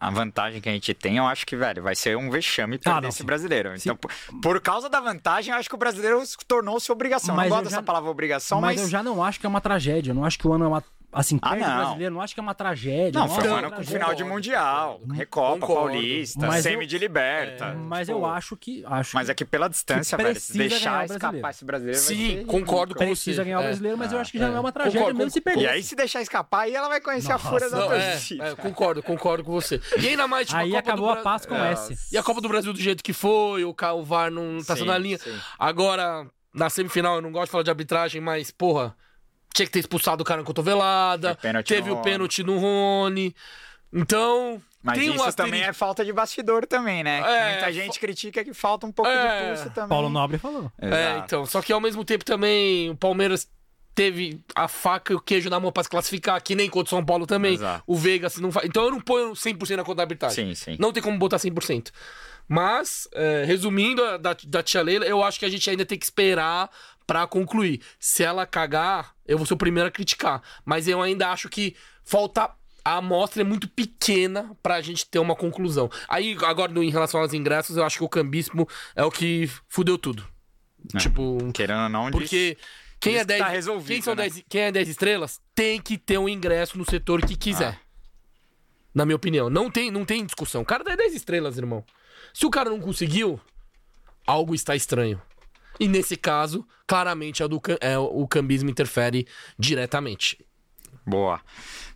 a, 0.00 0.06
a 0.06 0.10
vantagem 0.10 0.60
que 0.60 0.68
a 0.68 0.72
gente 0.72 0.92
tem, 0.94 1.16
eu 1.16 1.26
acho 1.26 1.46
que, 1.46 1.56
velho, 1.56 1.82
vai 1.82 1.94
ser 1.94 2.16
um 2.16 2.30
vexame 2.30 2.78
perder 2.78 3.06
Ah, 3.06 3.08
esse 3.08 3.22
brasileiro. 3.24 3.70
Sim. 3.78 3.90
Então, 3.90 3.96
por, 3.96 4.10
por 4.40 4.60
causa 4.60 4.88
da 4.88 5.00
vantagem, 5.00 5.52
eu 5.52 5.58
acho 5.58 5.68
que 5.68 5.74
o 5.74 5.78
brasileiro 5.78 6.22
tornou-se 6.46 6.90
obrigação. 6.92 7.34
Mas 7.34 7.48
não 7.50 7.56
eu 7.56 7.62
gosto 7.62 7.70
já- 7.70 7.76
dessa 7.76 7.82
palavra 7.82 8.10
obrigação, 8.10 8.60
mas, 8.60 8.76
mas. 8.76 8.84
eu 8.84 8.90
já 8.90 9.02
não 9.02 9.22
acho 9.24 9.38
que 9.40 9.46
é 9.46 9.48
uma 9.48 9.60
tragédia. 9.60 10.10
Eu 10.10 10.14
não 10.14 10.24
acho 10.24 10.38
que 10.38 10.46
o 10.46 10.52
ano 10.52 10.64
é 10.64 10.68
uma. 10.68 10.84
Assim, 11.12 11.38
Ah, 11.42 11.50
perde 11.50 11.64
o 11.64 11.68
não. 11.68 11.76
brasileiro, 11.76 12.14
não 12.14 12.20
acho 12.22 12.32
que 12.34 12.40
é 12.40 12.42
uma 12.42 12.54
tragédia. 12.54 13.20
Não, 13.20 13.28
foi 13.28 13.44
um 13.44 13.54
acho 13.54 13.54
ano 13.66 13.66
é 13.66 13.76
com 13.76 13.84
final 13.84 14.14
de 14.14 14.24
Mundial. 14.24 15.00
Recopa, 15.12 15.58
Concordo. 15.60 15.92
Paulista, 15.92 16.46
Mas 16.46 16.62
semi 16.62 16.84
eu- 16.84 16.88
de 16.88 16.96
liberta. 16.98 17.56
tragédia. 17.58 17.82
Mas 17.82 18.08
Pô, 18.08 18.14
eu 18.14 18.26
acho 18.26 18.56
que. 18.56 18.82
Acho 18.86 19.14
Mas 19.14 19.28
é 19.28 19.34
que 19.34 19.44
pela 19.44 19.68
distância, 19.68 20.16
que 20.16 20.22
velho, 20.24 20.40
se 20.40 20.46
precisa 20.54 20.68
deixar 20.70 21.04
escapar 21.04 21.50
esse 21.50 21.64
brasileiro. 21.64 22.00
vai 22.00 22.08
Sim, 22.08 22.36
ser 22.38 22.44
concordo 22.46 22.94
com 22.94 23.04
precisa 23.04 23.36
você. 23.36 23.44
ganhar 23.44 23.58
o 23.58 23.62
É. 23.62 23.64
brasileiro, 23.66 23.98
mas 23.98 24.10
eu 24.12 24.18
Ah, 24.18 24.20
acho 24.22 24.32
que 24.32 24.38
já 24.38 24.46
é. 24.46 24.48
não 24.48 24.56
é 24.56 24.60
uma 24.60 24.72
tragédia 24.72 24.98
Concordo, 25.00 25.18
mesmo 25.18 25.30
se 25.30 25.40
perder. 25.42 25.62
E 25.62 25.68
aí, 25.68 25.82
se 25.82 25.94
deixar 25.94 26.22
escapar, 26.22 26.60
aí 26.62 26.74
ela 26.74 26.88
vai 26.88 27.00
conhecer 27.00 27.30
a 27.30 27.34
Nossa. 27.34 27.48
fúria 27.50 27.68
da 27.68 27.78
é, 27.78 28.10
torcida. 28.12 28.44
é, 28.46 28.54
concordo, 28.54 29.02
concordo 29.02 29.44
com 29.44 29.52
você. 29.52 29.80
E 30.00 30.08
ainda 30.08 30.26
mais, 30.26 30.46
tipo, 30.48 30.58
Aí 30.58 30.70
a 30.74 30.80
Copa 30.82 30.88
acabou 30.92 31.12
do 31.14 31.20
a 31.20 31.22
paz 31.22 31.44
com 31.44 31.54
É. 31.54 31.72
S. 31.72 31.96
E 32.10 32.16
a 32.16 32.22
Copa 32.22 32.40
do 32.40 32.48
Brasil 32.48 32.72
do 32.72 32.80
jeito 32.80 33.02
que 33.04 33.12
foi, 33.12 33.64
o, 33.64 33.74
ca- 33.74 33.92
o 33.92 34.02
VAR 34.02 34.30
não 34.30 34.62
tá 34.64 34.74
Sim, 34.76 34.86
na 34.86 34.96
linha. 34.96 35.18
Agora, 35.58 36.26
na 36.54 36.68
semifinal, 36.70 37.16
eu 37.16 37.22
não 37.22 37.30
gosto 37.32 37.46
de 37.46 37.50
falar 37.52 37.64
de 37.64 37.70
arbitragem, 37.70 38.20
mas, 38.20 38.50
porra, 38.50 38.96
tinha 39.52 39.66
que 39.66 39.72
ter 39.72 39.80
expulsado 39.80 40.22
o 40.22 40.24
cara 40.24 40.40
na 40.40 40.46
cotovelada. 40.46 41.36
Teve 41.66 41.90
no 41.90 41.96
o 41.96 42.02
pênalti 42.02 42.42
no 42.42 42.58
Rony. 42.58 43.34
Então, 43.92 44.60
Mas 44.82 44.98
tem 44.98 45.08
isso 45.10 45.22
asterisco. 45.22 45.42
também 45.42 45.62
é 45.62 45.72
falta 45.72 46.04
de 46.04 46.12
bastidor 46.12 46.66
também, 46.66 47.04
né? 47.04 47.18
É, 47.18 47.50
Muita 47.52 47.72
gente 47.72 48.00
critica 48.00 48.42
que 48.42 48.54
falta 48.54 48.86
um 48.86 48.92
pouco 48.92 49.10
É. 49.10 49.40
de 49.40 49.48
pulso 49.56 49.70
também. 49.74 49.88
Paulo 49.90 50.08
Nobre 50.08 50.38
falou. 50.38 50.72
É, 50.80 50.86
Exato. 50.86 51.24
então. 51.26 51.46
Só 51.46 51.60
que 51.60 51.72
ao 51.72 51.80
mesmo 51.80 52.04
tempo 52.04 52.24
também 52.24 52.88
o 52.90 52.96
Palmeiras 52.96 53.46
teve 53.94 54.40
a 54.54 54.66
faca 54.68 55.12
e 55.12 55.16
o 55.16 55.20
queijo 55.20 55.50
na 55.50 55.60
mão 55.60 55.70
pra 55.70 55.82
se 55.82 55.90
classificar, 55.90 56.42
que 56.42 56.54
nem 56.54 56.70
contra 56.70 56.86
o 56.86 56.96
São 56.96 57.04
Paulo 57.04 57.26
também. 57.26 57.54
Exato. 57.54 57.84
O 57.86 57.94
Veiga, 57.94 58.30
se 58.30 58.40
não 58.40 58.50
faz. 58.50 58.66
Então 58.66 58.84
eu 58.84 58.90
não 58.90 59.00
ponho 59.00 59.32
100% 59.32 59.76
na 59.76 59.84
conta 59.84 59.96
da 59.96 60.02
arbitragem. 60.04 60.54
Sim, 60.54 60.72
sim. 60.72 60.76
Não 60.80 60.90
tem 60.90 61.02
como 61.02 61.18
botar 61.18 61.36
100%. 61.36 61.90
Mas, 62.48 63.06
é, 63.12 63.44
resumindo 63.44 64.02
a 64.02 64.16
da, 64.16 64.34
da 64.46 64.62
tia 64.62 64.80
Leila, 64.82 65.04
eu 65.04 65.22
acho 65.22 65.38
que 65.38 65.44
a 65.44 65.48
gente 65.50 65.68
ainda 65.68 65.84
tem 65.84 65.98
que 65.98 66.04
esperar 66.04 66.70
pra 67.06 67.26
concluir. 67.26 67.80
Se 67.98 68.22
ela 68.22 68.46
cagar, 68.46 69.14
eu 69.26 69.36
vou 69.36 69.46
ser 69.46 69.54
o 69.54 69.56
primeiro 69.58 69.88
a 69.88 69.92
criticar. 69.92 70.42
Mas 70.64 70.88
eu 70.88 71.00
ainda 71.02 71.30
acho 71.30 71.48
que 71.48 71.76
falta. 72.04 72.50
A 72.84 72.96
amostra 72.96 73.42
é 73.42 73.44
muito 73.44 73.68
pequena 73.68 74.56
pra 74.60 74.80
gente 74.80 75.06
ter 75.06 75.20
uma 75.20 75.36
conclusão. 75.36 75.88
Aí, 76.08 76.36
agora, 76.44 76.72
em 76.82 76.90
relação 76.90 77.20
aos 77.20 77.32
ingressos, 77.32 77.76
eu 77.76 77.84
acho 77.84 77.98
que 77.98 78.04
o 78.04 78.08
cambismo 78.08 78.68
é 78.96 79.04
o 79.04 79.10
que 79.10 79.48
fudeu 79.68 79.96
tudo. 79.96 80.26
É. 80.92 80.98
Tipo, 80.98 81.38
Querendo 81.52 81.84
ou 81.84 81.88
não, 81.88 82.10
porque 82.10 82.56
quem 82.98 83.12
diz 83.12 83.20
é, 83.20 83.24
que 83.24 83.28
10, 83.28 83.40
tá 83.40 83.48
resolvido, 83.48 83.88
quem, 83.88 84.02
são 84.02 84.14
né? 84.14 84.22
10, 84.22 84.44
quem 84.48 84.60
é 84.62 84.72
10 84.72 84.88
estrelas 84.88 85.40
tem 85.54 85.80
que 85.80 85.98
ter 85.98 86.18
um 86.18 86.28
ingresso 86.28 86.78
no 86.78 86.88
setor 86.88 87.24
que 87.24 87.36
quiser. 87.36 87.78
Ah. 87.80 87.92
Na 88.94 89.04
minha 89.04 89.16
opinião. 89.16 89.48
Não 89.48 89.70
tem, 89.70 89.90
não 89.90 90.04
tem 90.04 90.24
discussão. 90.24 90.62
O 90.62 90.64
cara 90.64 90.84
dá 90.84 90.94
10 90.94 91.14
estrelas, 91.14 91.56
irmão. 91.56 91.84
Se 92.32 92.46
o 92.46 92.50
cara 92.50 92.70
não 92.70 92.80
conseguiu, 92.80 93.40
algo 94.26 94.54
está 94.54 94.76
estranho. 94.76 95.20
E 95.82 95.88
nesse 95.88 96.16
caso, 96.16 96.64
claramente 96.86 97.42
a 97.42 97.48
do, 97.48 97.60
é, 97.80 97.98
o 97.98 98.24
cambismo 98.28 98.70
interfere 98.70 99.26
diretamente. 99.58 100.38
Boa. 101.04 101.40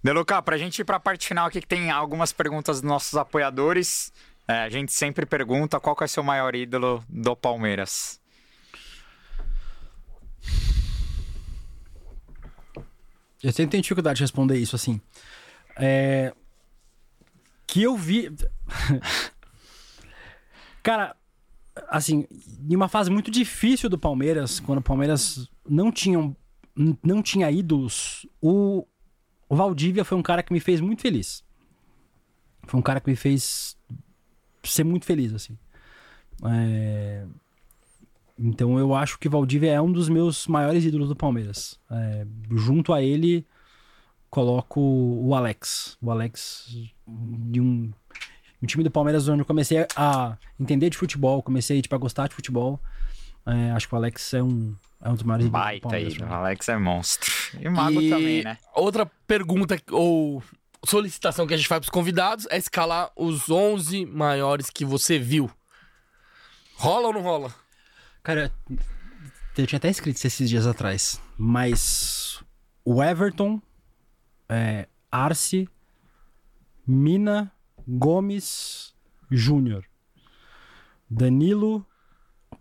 Deluca, 0.03 0.43
pra 0.43 0.59
gente 0.59 0.81
ir 0.81 0.85
pra 0.85 0.99
parte 0.99 1.29
final 1.29 1.47
aqui, 1.47 1.61
que 1.61 1.69
tem 1.69 1.89
algumas 1.89 2.33
perguntas 2.33 2.81
dos 2.81 2.91
nossos 2.91 3.15
apoiadores. 3.15 4.13
É, 4.49 4.55
a 4.65 4.69
gente 4.69 4.93
sempre 4.93 5.25
pergunta 5.25 5.79
qual 5.79 5.95
que 5.95 6.03
é 6.03 6.07
o 6.07 6.09
seu 6.09 6.25
maior 6.25 6.57
ídolo 6.57 7.01
do 7.09 7.37
Palmeiras. 7.37 8.21
Eu 13.41 13.53
sempre 13.53 13.71
tenho 13.71 13.83
dificuldade 13.85 14.17
de 14.17 14.25
responder 14.25 14.59
isso, 14.59 14.75
assim. 14.75 15.01
É... 15.77 16.35
Que 17.69 17.85
eu 17.85 17.97
vi. 17.97 18.35
Cara, 20.83 21.15
assim, 21.89 22.27
em 22.69 22.75
uma 22.75 22.89
fase 22.89 23.11
muito 23.11 23.31
difícil 23.31 23.89
do 23.89 23.99
Palmeiras, 23.99 24.61
quando 24.61 24.79
o 24.79 24.83
Palmeiras 24.83 25.49
não 25.69 25.93
tinha, 25.93 26.35
não 27.03 27.23
tinha 27.23 27.51
ídolos, 27.51 28.27
o, 28.41 28.87
o 29.49 29.57
Valdívia 29.57 30.05
foi 30.05 30.17
um 30.17 30.23
cara 30.23 30.43
que 30.43 30.53
me 30.53 30.61
fez 30.61 30.81
muito 30.81 31.03
feliz. 31.03 31.45
Foi 32.67 32.79
um 32.81 32.83
cara 32.83 33.01
que 33.01 33.11
me 33.11 33.17
fez 33.17 33.77
ser 34.65 34.85
muito 34.85 35.07
feliz, 35.07 35.33
assim. 35.33 35.57
É, 36.45 37.25
Então 38.39 38.79
eu 38.79 38.95
acho 38.95 39.19
que 39.19 39.29
Valdívia 39.29 39.73
é 39.73 39.81
um 39.81 39.91
dos 39.91 40.09
meus 40.09 40.47
maiores 40.47 40.85
ídolos 40.85 41.09
do 41.09 41.17
Palmeiras. 41.17 41.79
É, 41.91 42.27
junto 42.51 42.93
a 42.93 43.03
ele, 43.03 43.47
coloco 44.29 44.81
o 44.81 45.35
Alex. 45.35 45.97
O 46.03 46.11
Alex 46.11 46.67
de 47.07 47.61
um, 47.61 47.93
um 48.63 48.67
time 48.67 48.83
do 48.83 48.91
Palmeiras 48.91 49.29
onde 49.29 49.41
eu 49.41 49.47
comecei 49.47 49.87
a 49.97 50.37
entender 50.59 50.91
de 50.91 50.97
futebol, 50.97 51.43
comecei 51.43 51.81
tipo, 51.83 51.95
a 51.95 51.99
gostar 51.99 52.29
de 52.29 52.35
futebol. 52.35 52.81
É, 53.45 53.71
acho 53.73 53.87
que 53.89 53.95
o 53.95 53.99
Alex 53.99 54.35
é 54.35 54.43
um, 54.43 54.75
é 55.01 55.09
um 55.09 55.15
dos 55.15 55.23
maiores 55.23 55.49
Baita 55.49 55.83
Palmeiras. 55.83 56.15
ídolo. 56.15 56.31
né? 56.31 56.37
Alex 56.37 56.69
é 56.69 56.77
monstro. 56.77 57.33
E 57.61 57.69
o 57.69 57.73
Mago 57.73 58.01
E 58.01 58.11
também, 58.11 58.45
né? 58.45 58.59
Outra 58.75 59.07
pergunta 59.27 59.81
ou 59.93 60.43
solicitação 60.85 61.47
que 61.47 61.55
a 61.55 61.57
gente 61.57 61.69
faz 61.69 61.81
pros 61.81 61.91
convidados 61.91 62.47
é 62.51 62.57
escalar 62.57 63.11
os 63.17 63.49
11 63.51 64.07
maiores 64.07 64.71
que 64.71 64.85
você 64.85 65.19
viu. 65.19 65.51
Rola 66.77 67.09
ou 67.09 67.13
não 67.13 67.23
rola? 67.23 67.55
Cara, 68.23 68.53
eu 69.57 69.67
tinha 69.67 69.77
até 69.77 69.89
escrito 69.89 70.17
isso 70.17 70.27
esses 70.27 70.49
dias 70.51 70.67
atrás, 70.67 71.21
mas 71.39 72.43
o 72.85 73.03
Everton, 73.03 73.61
é, 74.49 74.89
Arce, 75.11 75.69
Mina, 76.87 77.51
Gomes, 77.87 78.95
Júnior, 79.31 79.85
Danilo, 81.09 81.87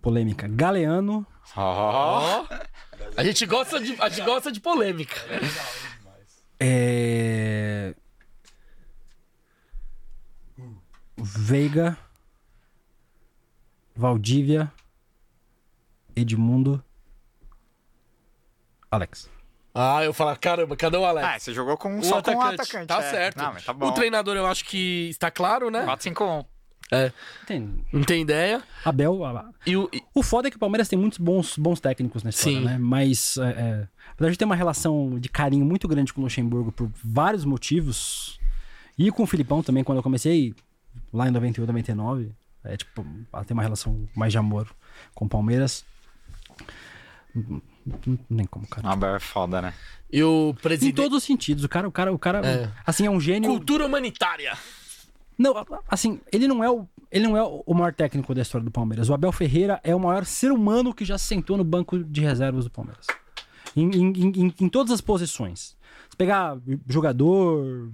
polêmica, 0.02 0.48
Galeano, 0.48 1.26
Ó. 1.56 2.46
A 3.16 3.24
gente 3.24 3.46
gosta 3.46 3.80
de, 3.80 3.96
a 4.02 4.10
gente 4.10 4.26
gosta 4.26 4.52
de 4.52 4.60
polêmica. 4.60 5.16
é, 6.60 7.94
Veiga, 11.18 11.98
Valdívia, 13.96 14.72
Edmundo, 16.16 16.84
Alex. 18.92 19.30
Ah, 19.78 20.04
eu 20.06 20.14
falo, 20.14 20.34
caramba, 20.40 20.76
cadê 20.78 20.96
o 20.96 21.04
Alex? 21.06 21.28
Ah, 21.28 21.38
você 21.40 21.54
jogou 21.54 21.76
com, 21.78 22.00
o 22.00 22.04
só 22.04 22.20
atacante. 22.20 22.38
com 22.38 22.44
um 22.44 22.54
atacante. 22.54 22.88
Tá 22.88 23.00
é. 23.04 23.10
certo. 23.12 23.38
Não, 23.38 23.54
mas 23.54 23.66
tá 23.66 23.74
bom. 23.74 23.88
o 23.88 23.92
treinador 23.92 24.36
eu 24.38 24.46
acho 24.48 24.64
que 24.64 25.10
está 25.10 25.30
claro, 25.30 25.70
né? 25.70 25.86
4-5-1. 25.86 26.46
É, 26.92 27.12
Tem 27.48 27.84
não 27.92 28.04
tem 28.04 28.22
ideia. 28.22 28.64
Abel, 28.86 29.26
a- 29.26 29.50
E 29.66 29.76
o, 29.76 29.90
e- 29.92 30.02
O 30.14 30.22
foda 30.24 30.48
é 30.48 30.52
que 30.52 30.56
o 30.56 30.60
Palmeiras 30.60 30.88
tem 30.88 30.98
muitos 30.98 31.18
bons, 31.18 31.58
bons 31.58 31.80
técnicos 31.82 32.24
na 32.24 32.30
história, 32.30 32.60
Sim. 32.60 32.64
né? 32.64 32.78
Mas, 32.80 33.38
é, 33.38 33.50
é, 33.50 33.88
apesar 34.12 34.32
de 34.32 34.38
ter 34.38 34.46
uma 34.46 34.56
relação 34.56 35.20
de 35.20 35.28
carinho 35.28 35.66
muito 35.66 35.88
grande 35.88 36.14
com 36.14 36.22
o 36.22 36.24
Luxemburgo 36.24 36.72
por 36.72 36.90
vários 37.04 37.44
motivos, 37.44 38.40
e 38.98 39.12
com 39.12 39.24
o 39.24 39.28
Filipão 39.28 39.62
também, 39.64 39.84
quando 39.84 39.98
eu 39.98 40.04
comecei 40.04 40.54
lá 41.12 41.28
em 41.28 41.32
98, 41.32 41.68
99, 41.68 42.32
é 42.64 42.78
tipo, 42.78 43.06
ela 43.34 43.44
tem 43.44 43.54
uma 43.56 43.64
relação 43.64 44.08
mais 44.16 44.32
de 44.32 44.38
amor 44.38 44.70
com 45.16 45.26
o 45.26 45.30
Palmeiras. 45.30 45.84
Nem 48.30 48.46
como, 48.48 48.66
cara. 48.68 48.90
Abel 48.90 49.16
é 49.16 49.20
foda, 49.20 49.62
né? 49.62 49.74
e 50.12 50.24
o 50.24 50.52
Em 50.52 50.62
presidente. 50.62 50.96
todos 50.96 51.18
os 51.18 51.24
sentidos, 51.24 51.64
o 51.64 51.70
cara, 51.70 51.88
o 51.88 51.92
cara, 51.92 52.14
o 52.14 52.18
cara, 52.20 52.46
É. 52.46 52.72
assim, 52.86 53.06
é 53.06 53.10
um 53.10 53.20
gênio. 53.20 53.50
Cultura 53.50 53.86
humanitária. 53.86 54.58
Não, 55.38 55.54
assim, 55.90 56.22
ele 56.32 56.48
não 56.48 56.64
é 56.64 56.70
o, 56.70 56.88
ele 57.12 57.26
não 57.28 57.36
é 57.36 57.44
o 57.44 57.74
maior 57.74 57.94
técnico 57.94 58.34
da 58.34 58.42
história 58.42 58.64
do 58.64 58.72
Palmeiras. 58.72 59.10
O 59.10 59.14
Abel 59.14 59.32
Ferreira 59.34 59.82
é 59.84 59.94
o 59.94 60.00
maior 60.00 60.24
ser 60.26 60.52
humano 60.52 60.94
que 60.94 61.04
já 61.04 61.18
se 61.18 61.26
sentou 61.26 61.58
no 61.58 61.64
banco 61.64 62.02
de 62.02 62.22
reservas 62.22 62.64
do 62.64 62.72
Palmeiras. 62.72 63.06
Em, 63.76 63.90
em, 63.92 64.14
em, 64.46 64.54
em 64.62 64.70
todas 64.70 64.94
as 64.94 65.02
posições. 65.02 65.76
Se 66.10 66.16
pegar 66.16 66.58
jogador, 66.88 67.92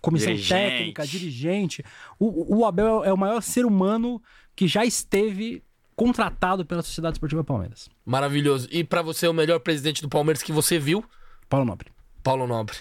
comissão 0.00 0.32
Dirigente. 0.32 0.48
técnica, 0.70 1.06
dirigente, 1.06 1.84
o, 2.18 2.58
o 2.58 2.66
Abel 2.66 3.04
é 3.04 3.12
o 3.12 3.16
maior 3.16 3.40
ser 3.40 3.64
humano 3.64 4.20
que 4.56 4.66
já 4.66 4.84
esteve 4.84 5.62
contratado 5.98 6.64
pela 6.64 6.80
Sociedade 6.80 7.16
Esportiva 7.16 7.42
Palmeiras. 7.42 7.88
Maravilhoso. 8.06 8.68
E 8.70 8.84
pra 8.84 9.02
você, 9.02 9.26
o 9.26 9.32
melhor 9.32 9.58
presidente 9.58 10.00
do 10.00 10.08
Palmeiras 10.08 10.42
que 10.44 10.52
você 10.52 10.78
viu? 10.78 11.04
Paulo 11.48 11.66
Nobre. 11.66 11.90
Paulo 12.22 12.46
Nobre. 12.46 12.76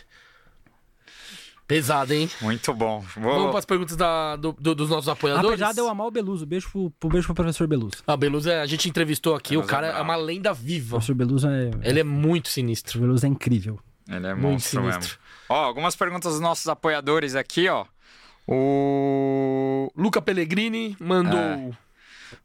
Pesado, 1.68 2.14
hein? 2.14 2.30
Muito 2.42 2.74
bom. 2.74 3.04
Vou... 3.18 3.34
Vamos 3.34 3.50
para 3.50 3.60
as 3.60 3.66
perguntas 3.66 3.98
da- 3.98 4.36
do- 4.38 4.54
do- 4.54 4.76
dos 4.76 4.90
nossos 4.90 5.10
apoiadores? 5.10 5.50
Apesar 5.60 5.74
de 5.74 5.80
eu 5.82 5.90
amar 5.90 6.08
o 6.08 6.12
Beluso, 6.12 6.46
beijo 6.46 6.70
pro, 6.72 6.90
pro- 6.92 7.10
beijo 7.10 7.26
pro 7.26 7.36
professor 7.36 7.68
Beluso. 7.68 7.96
Ah, 8.06 8.16
Beluso, 8.16 8.50
é- 8.50 8.62
a 8.62 8.66
gente 8.66 8.88
entrevistou 8.88 9.36
aqui, 9.36 9.50
Beluso 9.50 9.68
o 9.68 9.70
cara 9.70 9.88
é 9.88 9.90
é, 9.90 9.94
brabo. 9.94 10.06
uma 10.10 10.16
lenda 10.16 10.52
O 10.52 10.56
viva. 10.56 10.92
professor 10.92 11.16
Beluso 11.16 11.48
é, 11.50 11.72
Ele 11.84 12.00
é 12.00 12.04
muito 12.06 12.46
o 12.46 12.50
sinistro. 12.50 12.92
professor 12.94 13.08
Beluso 13.08 13.26
é 13.26 13.30
incrível. 13.30 13.80
Ele 14.08 14.28
é 14.28 14.34
Muito 14.34 14.48
monstro 14.54 14.80
sinistro. 14.80 15.02
mesmo. 15.02 15.18
Ó, 15.50 15.56
algumas 15.66 15.96
perguntas 15.96 16.32
dos 16.32 16.40
nossos 16.42 16.68
apoiadores 16.68 17.36
aqui, 17.36 17.68
ó. 17.68 17.86
O 18.48 19.92
Luca 19.98 20.22
Pellegrini 20.22 20.96
mandou. 21.02 21.38
É. 21.38 21.72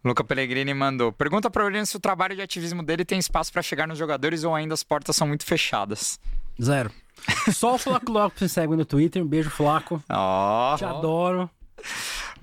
Luca 0.05 0.25
Pellegrini 0.25 0.75
mandou. 0.75 1.13
Pergunta 1.13 1.51
para 1.51 1.63
Aureliano 1.63 1.87
se 1.87 1.97
o 1.97 2.01
trabalho 2.01 2.35
de 2.35 2.43
ativismo 2.43 2.83
dele 2.83 3.05
tem 3.05 3.19
espaço 3.19 3.53
para 3.53 3.63
chegar 3.63 3.87
nos 3.87 3.99
jogadores 3.99 4.45
ou 4.45 4.55
ainda 4.55 4.75
as 4.75 4.83
portas 4.83 5.17
são 5.17 5.27
muito 5.27 5.45
fechadas. 5.45 6.19
Zero. 6.63 6.91
Só 7.53 7.75
o 7.75 7.79
Flaco 7.79 8.11
Lopes 8.11 8.43
me 8.43 8.49
segue 8.49 8.77
no 8.77 8.85
Twitter. 8.85 9.23
Um 9.23 9.27
beijo, 9.27 9.51
Flaco. 9.51 10.03
Ó. 10.09 10.77
Te 10.77 10.85
adoro. 10.85 11.49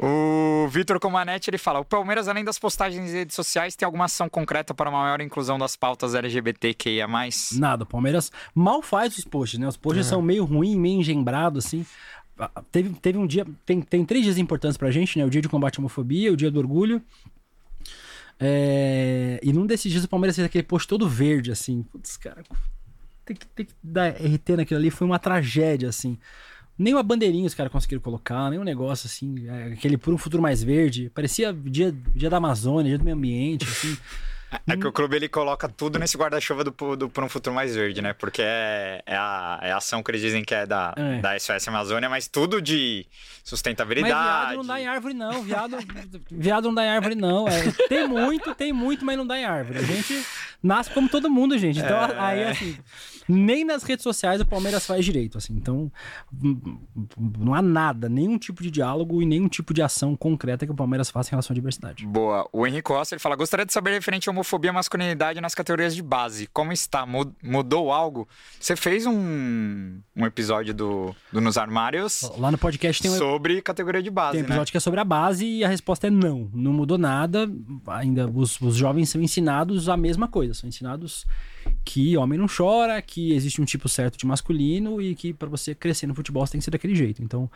O 0.02 0.68
Vitor 0.70 0.98
Comanetti 0.99 1.49
ele 1.49 1.57
fala: 1.57 1.80
o 1.80 1.86
Palmeiras, 1.86 2.30
além 2.30 2.44
das 2.44 2.57
postagens 2.57 3.10
em 3.10 3.14
redes 3.14 3.36
sociais, 3.36 3.76
tem 3.76 3.86
alguma 3.86 4.06
ação 4.06 4.30
concreta 4.30 4.74
para 4.74 4.90
uma 4.90 5.02
maior 5.02 5.20
inclusão 5.20 5.60
das 5.60 5.76
pautas 5.76 6.16
LGBTQIA? 6.16 7.06
Nada, 7.53 7.84
o 7.84 7.86
Palmeiras 7.86 8.32
mal 8.56 8.82
faz 8.82 9.18
os 9.18 9.26
posts, 9.26 9.60
né? 9.60 9.68
Os 9.68 9.76
posts 9.76 10.06
são 10.06 10.22
meio 10.22 10.45
ruins, 10.45 10.78
meio 10.78 10.99
engembrados, 11.02 11.66
assim. 11.66 11.86
Teve, 12.72 12.90
teve 12.95 13.18
um 13.18 13.28
dia. 13.28 13.45
Tem, 13.66 13.82
tem 13.82 14.06
três 14.06 14.24
dias 14.24 14.38
importantes 14.38 14.78
pra 14.78 14.91
gente, 14.91 15.18
né? 15.18 15.26
O 15.26 15.30
dia 15.30 15.41
de 15.41 15.49
combate 15.49 15.78
à 15.78 15.82
homofobia, 15.82 16.32
o 16.32 16.38
dia 16.38 16.49
do 16.49 16.60
orgulho. 16.60 17.02
É, 18.40 19.40
E 19.44 19.52
num 19.52 19.66
desses 19.66 19.91
dias 19.91 20.03
o 20.03 20.07
Palmeiras 20.07 20.36
fez 20.36 20.45
aquele 20.45 20.64
post 20.64 20.88
todo 20.88 21.07
verde, 21.10 21.52
assim. 21.52 21.84
Putz, 21.84 22.18
cara. 22.18 22.44
Tem 23.26 23.36
que, 23.36 23.45
tem 23.48 23.66
que 23.66 23.74
dar 23.84 24.10
RT 24.11 24.56
naquilo 24.57 24.80
ali. 24.80 24.90
Foi 24.90 25.06
uma 25.06 25.20
tragédia, 25.20 25.90
assim. 25.90 26.18
Nem 26.78 26.94
uma 26.94 27.03
bandeirinha 27.03 27.45
os 27.45 27.53
caras 27.53 27.72
conseguiram 27.72 28.02
colocar, 28.02 28.49
nem 28.49 28.57
um 28.57 28.64
negócio 28.64 29.06
assim, 29.06 29.49
é, 29.49 29.74
aquele 29.74 29.98
por 29.98 30.14
um 30.14 30.18
futuro 30.18 30.41
mais 30.41 30.64
verde. 30.64 31.11
Parecia 31.14 31.52
dia, 31.53 31.94
dia 32.16 32.30
da 32.30 32.38
Amazônia, 32.38 32.90
dia 32.90 32.98
do 32.98 33.03
meio 33.03 33.18
ambiente, 33.18 33.66
assim. 33.66 33.98
É 34.68 34.76
que 34.76 34.88
o 34.88 34.92
clube 34.92 35.16
ele 35.16 35.30
coloca 35.30 35.70
tudo 35.70 36.00
nesse 36.00 36.18
guarda-chuva 36.18 36.64
do, 36.64 36.72
do 36.96 37.10
Por 37.10 37.24
um 37.24 37.30
Futuro 37.30 37.56
Mais 37.56 37.76
Verde, 37.76 38.02
né? 38.02 38.14
Porque 38.14 38.42
é, 38.42 39.02
é, 39.06 39.16
a, 39.16 39.60
é 39.62 39.72
a 39.72 39.78
ação 39.78 40.02
que 40.02 40.10
eles 40.12 40.22
dizem 40.22 40.44
que 40.44 40.56
é 40.56 40.66
da, 40.66 40.94
É. 40.98 41.20
da 41.20 41.40
SOS 41.40 41.68
Amazônia, 41.68 42.10
mas 42.10 42.28
tudo 42.28 42.62
de 42.62 43.06
Mas 43.08 43.42
sustentabilidade. 43.44 44.14
viado 44.14 44.56
não 44.58 44.66
dá 44.66 44.82
em 44.82 44.88
árvore, 44.88 45.14
não. 45.14 45.44
Viado, 45.44 45.78
viado 46.32 46.64
não 46.66 46.74
dá 46.74 46.86
em 46.86 46.90
árvore, 46.90 47.16
não. 47.16 47.48
É, 47.48 47.72
tem 47.88 48.08
muito, 48.08 48.56
tem 48.56 48.74
muito, 48.74 49.06
mas 49.06 49.18
não 49.18 49.26
dá 49.28 49.38
em 49.38 49.46
árvore. 49.46 49.80
A 49.80 49.84
gente 49.84 50.26
nasce 50.64 50.90
como 50.92 51.08
todo 51.10 51.30
mundo, 51.30 51.58
gente. 51.58 51.80
Então, 51.80 51.98
É. 52.06 52.16
aí, 52.20 52.44
assim, 52.46 52.78
nem 53.30 53.64
nas 53.64 53.84
redes 53.84 54.04
sociais 54.04 54.42
o 54.42 54.46
Palmeiras 54.46 54.86
faz 54.86 55.06
direito, 55.06 55.38
assim. 55.38 55.54
Então, 55.54 55.92
hum, 56.44 56.80
não 57.40 57.54
há 57.54 57.62
nada, 57.62 58.10
nenhum 58.10 58.38
tipo 58.38 58.64
de 58.64 58.72
diálogo 58.72 59.22
e 59.22 59.26
nenhum 59.26 59.48
tipo 59.48 59.74
de 59.74 59.82
ação 59.82 60.16
concreta 60.16 60.66
que 60.66 60.72
o 60.72 60.76
Palmeiras 60.76 61.10
faça 61.10 61.30
em 61.30 61.32
relação 61.32 61.54
à 61.54 61.56
diversidade. 61.56 62.06
Boa. 62.06 62.48
O 62.52 62.66
Henrique 62.66 62.84
Costa 62.84 63.16
ele 63.16 63.20
fala: 63.20 63.36
gostaria 63.36 63.66
de 63.66 63.74
saber 63.74 63.92
referente 63.92 64.28
à 64.28 64.32
homofobia 64.32 64.72
e 64.72 64.74
masculinidade 64.74 65.40
nas 65.40 65.54
categorias 65.56 65.96
de 65.96 66.02
base. 66.02 66.48
Como 66.48 66.72
está? 66.74 67.06
Mu- 67.06 67.36
Mudou 67.44 67.92
algo? 67.92 68.28
Você 68.60 68.76
fez 68.76 69.06
um, 69.06 70.00
um 70.16 70.26
episódio 70.26 70.74
do, 70.74 71.16
do 71.32 71.40
Nos 71.42 71.58
Armários 71.58 72.30
Lá 72.38 72.52
no 72.52 72.58
podcast 72.58 73.02
tem 73.02 73.12
um, 73.12 73.18
sobre 73.18 73.62
categoria 73.62 74.02
de 74.02 74.10
base, 74.10 74.34
Tem 74.34 74.40
um 74.42 74.44
né? 74.44 74.50
episódio 74.50 74.72
que 74.72 74.78
é 74.78 74.80
sobre 74.80 75.00
a 75.00 75.04
base 75.04 75.46
e 75.46 75.64
a 75.64 75.68
resposta 75.68 76.08
é 76.08 76.10
não. 76.10 76.50
Não 76.54 76.74
mudou 76.74 76.98
nada. 76.98 77.50
Ainda 77.88 78.28
os, 78.28 78.60
os 78.62 78.76
jovens 78.76 79.10
são 79.10 79.22
ensinados 79.22 79.88
a 79.90 79.96
mesma 79.98 80.28
coisa. 80.28 80.54
São 80.54 80.68
ensinados 80.68 81.26
que 81.84 82.15
homem 82.18 82.38
não 82.38 82.48
chora, 82.48 83.02
que 83.02 83.34
existe 83.34 83.61
um 83.61 83.65
tipo 83.65 83.90
certo 83.90 84.18
de 84.18 84.26
masculino 84.26 85.02
e 85.02 85.15
que 85.15 85.34
para 85.34 85.49
você 85.49 85.73
crescer 85.73 86.07
no 86.07 86.15
futebol 86.15 86.45
você 86.45 86.53
tem 86.53 86.60
que 86.60 86.65
ser 86.65 86.72
daquele 86.72 86.95
jeito. 86.95 87.22
Então, 87.23 87.49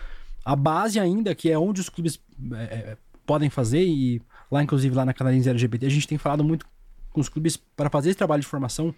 a 0.43 0.55
base 0.55 0.99
ainda, 0.99 1.33
que 1.33 1.49
é 1.49 1.57
onde 1.57 1.81
os 1.81 1.89
clubes 1.89 2.19
é, 2.53 2.63
é, 2.63 2.97
podem 3.25 3.49
fazer, 3.49 3.83
e 3.83 4.21
lá, 4.51 4.61
inclusive, 4.61 4.93
lá 4.95 5.05
na 5.05 5.13
Canarinhos 5.13 5.47
LGBT, 5.47 5.85
a 5.85 5.89
gente 5.89 6.07
tem 6.07 6.17
falado 6.17 6.43
muito 6.43 6.65
com 7.11 7.21
os 7.21 7.29
clubes 7.29 7.55
para 7.57 7.89
fazer 7.89 8.09
esse 8.09 8.17
trabalho 8.17 8.41
de 8.41 8.47
formação, 8.47 8.93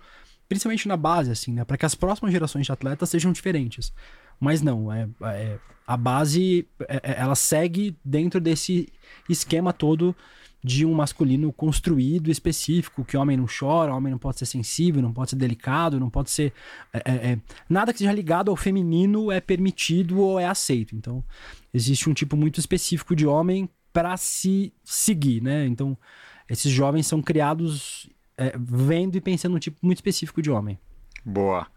principalmente 0.48 0.88
na 0.88 0.98
base, 0.98 1.32
assim, 1.32 1.52
né? 1.52 1.66
Para 1.66 1.78
que 1.78 1.86
as 1.86 1.96
próximas 1.96 2.32
gerações 2.32 2.66
de 2.66 2.72
atletas 2.72 3.10
sejam 3.10 3.32
diferentes. 3.32 3.94
Mas 4.40 4.62
não, 4.62 4.92
é, 4.92 5.08
é- 5.24 5.60
a 5.86 5.98
base 5.98 6.68
é- 6.88 7.02
é- 7.04 7.20
ela 7.20 7.36
segue 7.36 7.96
dentro 8.04 8.40
desse 8.40 8.92
esquema 9.30 9.72
todo 9.72 10.16
de 10.66 10.84
um 10.84 10.96
masculino 10.96 11.54
construído 11.54 12.32
específico, 12.32 13.06
que 13.06 13.16
homem 13.16 13.38
não 13.38 13.46
chora, 13.46 13.94
homem 13.94 14.10
não 14.10 14.18
pode 14.18 14.40
ser 14.40 14.48
sensível, 14.48 15.00
não 15.00 15.14
pode 15.14 15.30
ser 15.30 15.36
delicado, 15.36 16.00
não 16.00 16.10
pode 16.10 16.32
ser. 16.32 16.52
é- 16.92 17.04
é- 17.06 17.32
é- 17.34 17.40
nada 17.70 17.94
que 17.94 18.00
seja 18.00 18.12
ligado 18.12 18.50
ao 18.50 18.58
feminino 18.58 19.32
é 19.32 19.40
permitido 19.40 20.20
ou 20.20 20.40
é 20.40 20.48
aceito. 20.48 20.96
Então, 20.96 21.24
existe 21.72 22.10
um 22.10 22.16
tipo 22.16 22.36
muito 22.36 22.60
específico 22.60 23.16
de 23.16 23.28
homem 23.28 23.70
para 23.94 24.18
se 24.18 24.74
seguir, 24.84 25.40
né? 25.40 25.68
Então, 25.68 25.96
esses 26.50 26.72
jovens 26.72 27.06
são 27.06 27.22
criados 27.22 28.10
é, 28.36 28.54
vendo 28.58 29.16
e 29.16 29.22
pensando 29.22 29.54
num 29.54 29.60
tipo 29.60 29.78
muito 29.84 30.00
específico 30.00 30.42
de 30.42 30.50
homem. 30.50 30.80
Boa. 31.24 31.68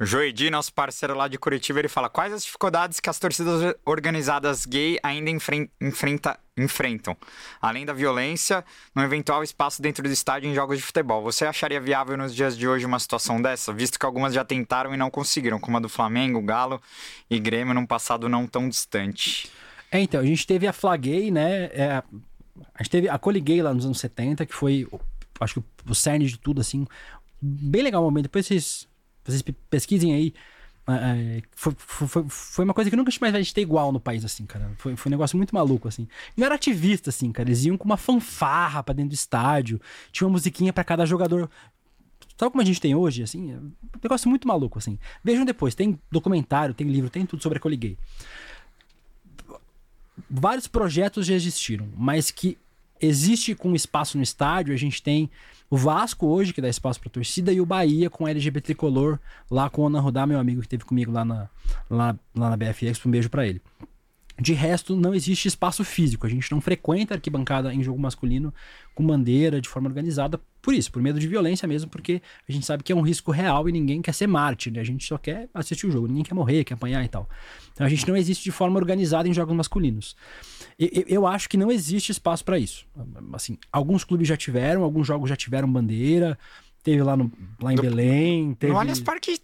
Joedi, 0.00 0.48
nosso 0.48 0.72
parceiro 0.72 1.16
lá 1.16 1.26
de 1.26 1.36
Curitiba, 1.36 1.80
ele 1.80 1.88
fala: 1.88 2.08
quais 2.08 2.32
as 2.32 2.44
dificuldades 2.44 3.00
que 3.00 3.10
as 3.10 3.18
torcidas 3.18 3.74
organizadas 3.84 4.64
gay 4.64 4.98
ainda 5.02 5.28
enfren- 5.30 5.68
enfrenta- 5.80 6.38
enfrentam? 6.56 7.16
Além 7.60 7.84
da 7.84 7.92
violência, 7.92 8.64
no 8.94 9.02
eventual 9.02 9.42
espaço 9.42 9.82
dentro 9.82 10.02
do 10.04 10.08
estádio 10.08 10.48
em 10.48 10.54
jogos 10.54 10.78
de 10.78 10.84
futebol. 10.84 11.22
Você 11.22 11.44
acharia 11.44 11.80
viável 11.80 12.16
nos 12.16 12.34
dias 12.34 12.56
de 12.56 12.68
hoje 12.68 12.86
uma 12.86 12.98
situação 12.98 13.42
dessa? 13.42 13.72
Visto 13.72 13.98
que 13.98 14.06
algumas 14.06 14.32
já 14.32 14.44
tentaram 14.44 14.94
e 14.94 14.96
não 14.96 15.10
conseguiram, 15.10 15.58
como 15.58 15.76
a 15.76 15.80
do 15.80 15.88
Flamengo, 15.88 16.40
Galo 16.42 16.80
e 17.28 17.38
Grêmio 17.40 17.74
num 17.74 17.86
passado 17.86 18.28
não 18.28 18.46
tão 18.46 18.68
distante. 18.68 19.50
É, 19.90 20.00
então, 20.00 20.20
a 20.20 20.24
gente 20.24 20.46
teve 20.46 20.66
a 20.66 20.72
Flaguei, 20.72 21.30
né? 21.30 21.64
é, 21.72 22.02
a 22.74 22.82
gente 22.82 22.90
teve 22.90 23.08
a 23.08 23.18
Coliguei 23.18 23.62
lá 23.62 23.74
nos 23.74 23.84
anos 23.84 23.98
70, 24.00 24.46
que 24.46 24.54
foi, 24.54 24.86
acho 25.40 25.54
que 25.60 25.90
o 25.90 25.94
cerne 25.94 26.26
de 26.26 26.38
tudo, 26.38 26.60
assim. 26.60 26.86
Bem 27.40 27.82
legal 27.82 28.02
o 28.02 28.04
momento. 28.04 28.24
Depois 28.24 28.46
vocês, 28.46 28.87
vocês 29.30 29.42
pe- 29.42 29.54
pesquisem 29.70 30.14
aí. 30.14 30.34
é, 30.88 31.42
foi, 31.52 31.74
foi, 31.76 32.24
foi 32.28 32.64
uma 32.64 32.74
coisa 32.74 32.90
que 32.90 32.96
nunca 32.96 33.10
mais 33.20 33.34
a 33.34 33.38
gente 33.38 33.54
ter 33.54 33.60
igual 33.60 33.92
no 33.92 34.00
país, 34.00 34.24
assim, 34.24 34.46
cara. 34.46 34.70
Foi, 34.78 34.96
foi 34.96 35.10
um 35.10 35.12
negócio 35.12 35.36
muito 35.36 35.54
maluco, 35.54 35.88
assim. 35.88 36.08
Não 36.36 36.46
era 36.46 36.54
ativista, 36.54 37.10
assim, 37.10 37.30
cara. 37.32 37.48
Eles 37.48 37.64
iam 37.64 37.76
com 37.76 37.84
uma 37.84 37.96
fanfarra 37.96 38.82
pra 38.82 38.94
dentro 38.94 39.10
do 39.10 39.14
estádio. 39.14 39.80
Tinha 40.12 40.26
uma 40.26 40.32
musiquinha 40.32 40.72
pra 40.72 40.84
cada 40.84 41.04
jogador. 41.04 41.50
Sabe 42.36 42.52
como 42.52 42.62
a 42.62 42.64
gente 42.64 42.80
tem 42.80 42.94
hoje, 42.94 43.22
assim? 43.22 43.52
É 43.52 43.56
um 43.56 43.72
negócio 44.02 44.28
muito 44.30 44.46
maluco, 44.46 44.78
assim. 44.78 44.98
Vejam 45.24 45.44
depois, 45.44 45.74
tem 45.74 45.98
documentário, 46.10 46.74
tem 46.74 46.86
livro, 46.88 47.10
tem 47.10 47.26
tudo 47.26 47.42
sobre 47.42 47.58
a 47.58 47.60
Coliguei 47.60 47.98
vários 50.28 50.66
projetos 50.66 51.26
já 51.26 51.34
existiram, 51.34 51.88
mas 51.96 52.30
que 52.30 52.58
existe 53.00 53.54
com 53.54 53.74
espaço 53.74 54.16
no 54.16 54.22
estádio, 54.22 54.74
a 54.74 54.76
gente 54.76 55.02
tem 55.02 55.30
o 55.70 55.76
Vasco 55.76 56.26
hoje, 56.26 56.52
que 56.52 56.60
dá 56.60 56.68
espaço 56.68 57.00
pra 57.00 57.10
torcida, 57.10 57.52
e 57.52 57.60
o 57.60 57.66
Bahia 57.66 58.08
com 58.08 58.26
LGBT 58.26 58.66
Tricolor, 58.66 59.18
lá 59.50 59.68
com 59.68 59.82
o 59.82 59.86
Ana 59.86 60.00
Rudá, 60.00 60.26
meu 60.26 60.38
amigo 60.38 60.60
que 60.60 60.66
esteve 60.66 60.84
comigo 60.84 61.12
lá 61.12 61.24
na, 61.24 61.48
lá, 61.90 62.18
lá 62.34 62.50
na 62.50 62.56
BFX, 62.56 63.04
um 63.04 63.10
beijo 63.10 63.28
pra 63.28 63.46
ele. 63.46 63.60
De 64.40 64.52
resto, 64.52 64.94
não 64.94 65.12
existe 65.14 65.48
espaço 65.48 65.84
físico. 65.84 66.24
A 66.26 66.30
gente 66.30 66.50
não 66.52 66.60
frequenta 66.60 67.14
arquibancada 67.14 67.74
em 67.74 67.82
jogo 67.82 67.98
masculino 68.00 68.54
com 68.94 69.04
bandeira, 69.04 69.60
de 69.60 69.68
forma 69.68 69.88
organizada, 69.88 70.40
por 70.62 70.72
isso, 70.74 70.92
por 70.92 71.02
medo 71.02 71.18
de 71.18 71.26
violência 71.26 71.66
mesmo, 71.66 71.90
porque 71.90 72.22
a 72.48 72.52
gente 72.52 72.64
sabe 72.64 72.82
que 72.84 72.92
é 72.92 72.94
um 72.96 73.00
risco 73.00 73.30
real 73.32 73.68
e 73.68 73.72
ninguém 73.72 74.00
quer 74.00 74.12
ser 74.14 74.26
mártir, 74.28 74.72
né? 74.72 74.80
A 74.80 74.84
gente 74.84 75.04
só 75.04 75.18
quer 75.18 75.48
assistir 75.52 75.86
o 75.86 75.90
jogo, 75.90 76.06
ninguém 76.06 76.22
quer 76.22 76.34
morrer, 76.34 76.62
quer 76.64 76.74
apanhar 76.74 77.04
e 77.04 77.08
tal. 77.08 77.28
Então 77.72 77.84
a 77.86 77.90
gente 77.90 78.06
não 78.06 78.16
existe 78.16 78.44
de 78.44 78.50
forma 78.52 78.76
organizada 78.78 79.28
em 79.28 79.32
jogos 79.34 79.56
masculinos. 79.56 80.14
E- 80.78 81.04
e- 81.08 81.12
Eu 81.12 81.26
acho 81.26 81.48
que 81.48 81.56
não 81.56 81.70
existe 81.70 82.10
espaço 82.12 82.44
para 82.44 82.58
isso. 82.58 82.86
Assim, 83.32 83.58
alguns 83.72 84.04
clubes 84.04 84.28
já 84.28 84.36
tiveram, 84.36 84.82
alguns 84.84 85.06
jogos 85.06 85.28
já 85.28 85.36
tiveram 85.36 85.70
bandeira, 85.70 86.38
teve 86.82 87.02
lá, 87.02 87.16
no, 87.16 87.30
lá 87.60 87.72
em 87.72 87.76
Do- 87.76 87.82
Belém, 87.82 88.54
teve... 88.54 88.72
No 88.72 88.78
Allianz 88.78 89.00
Parque 89.00 89.40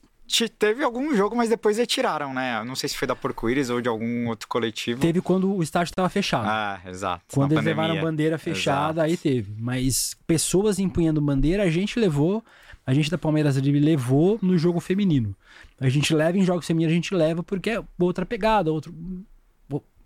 teve 0.58 0.82
algum 0.82 1.14
jogo, 1.14 1.36
mas 1.36 1.48
depois 1.48 1.78
retiraram, 1.78 2.32
né? 2.32 2.58
Eu 2.60 2.64
Não 2.64 2.74
sei 2.74 2.88
se 2.88 2.96
foi 2.96 3.06
da 3.06 3.14
Porco-Íris 3.14 3.70
ou 3.70 3.80
de 3.80 3.88
algum 3.88 4.28
outro 4.28 4.48
coletivo. 4.48 5.00
Teve 5.00 5.20
quando 5.20 5.54
o 5.54 5.62
estádio 5.62 5.90
estava 5.90 6.08
fechado. 6.08 6.46
Ah, 6.48 6.80
exato. 6.86 7.24
Quando 7.32 7.52
eles 7.52 7.64
levaram 7.64 7.88
pandemia. 7.90 8.10
bandeira 8.10 8.38
fechada, 8.38 9.00
Exato. 9.00 9.00
aí 9.02 9.16
teve. 9.16 9.54
Mas 9.58 10.16
pessoas 10.26 10.78
empunhando 10.78 11.20
bandeira, 11.20 11.62
a 11.62 11.70
gente 11.70 11.98
levou, 11.98 12.42
a 12.86 12.94
gente 12.94 13.10
da 13.10 13.18
Palmeiras 13.18 13.60
Drible 13.60 13.80
levou 13.80 14.38
no 14.42 14.56
jogo 14.58 14.80
feminino. 14.80 15.36
A 15.80 15.88
gente 15.88 16.14
leva 16.14 16.38
em 16.38 16.42
jogos 16.44 16.66
femininos, 16.66 16.92
a 16.92 16.94
gente 16.94 17.14
leva 17.14 17.42
porque 17.42 17.70
é 17.70 17.82
outra 17.98 18.24
pegada, 18.24 18.72
outro, 18.72 18.94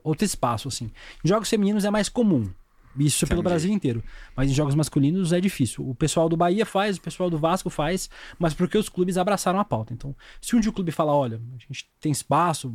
outro 0.03 0.25
espaço, 0.25 0.69
assim. 0.69 0.91
Em 1.25 1.29
jogos 1.29 1.49
femininos 1.49 1.85
é 1.85 1.91
mais 1.91 2.09
comum. 2.09 2.51
Isso 2.99 3.27
pelo 3.27 3.41
Entendi. 3.41 3.51
Brasil 3.53 3.73
inteiro. 3.73 4.03
Mas 4.37 4.51
em 4.51 4.55
jogos 4.55 4.75
masculinos 4.75 5.33
é 5.33 5.41
difícil. 5.41 5.89
O 5.89 5.95
pessoal 5.95 6.29
do 6.29 6.37
Bahia 6.37 6.67
faz, 6.67 6.97
o 6.97 7.01
pessoal 7.01 7.31
do 7.31 7.39
Vasco 7.39 7.71
faz, 7.71 8.11
mas 8.39 8.55
porque 8.55 8.77
os 8.77 8.89
clubes 8.89 9.17
abraçaram 9.17 9.59
a 9.61 9.65
pauta. 9.65 9.93
Então, 9.93 10.15
se 10.41 10.57
um 10.57 10.61
dia 10.61 10.71
o 10.71 10.73
clube 10.75 10.91
falar, 10.91 11.15
olha, 11.15 11.41
a 11.55 11.59
gente 11.59 11.89
tem 12.01 12.11
espaço, 12.11 12.73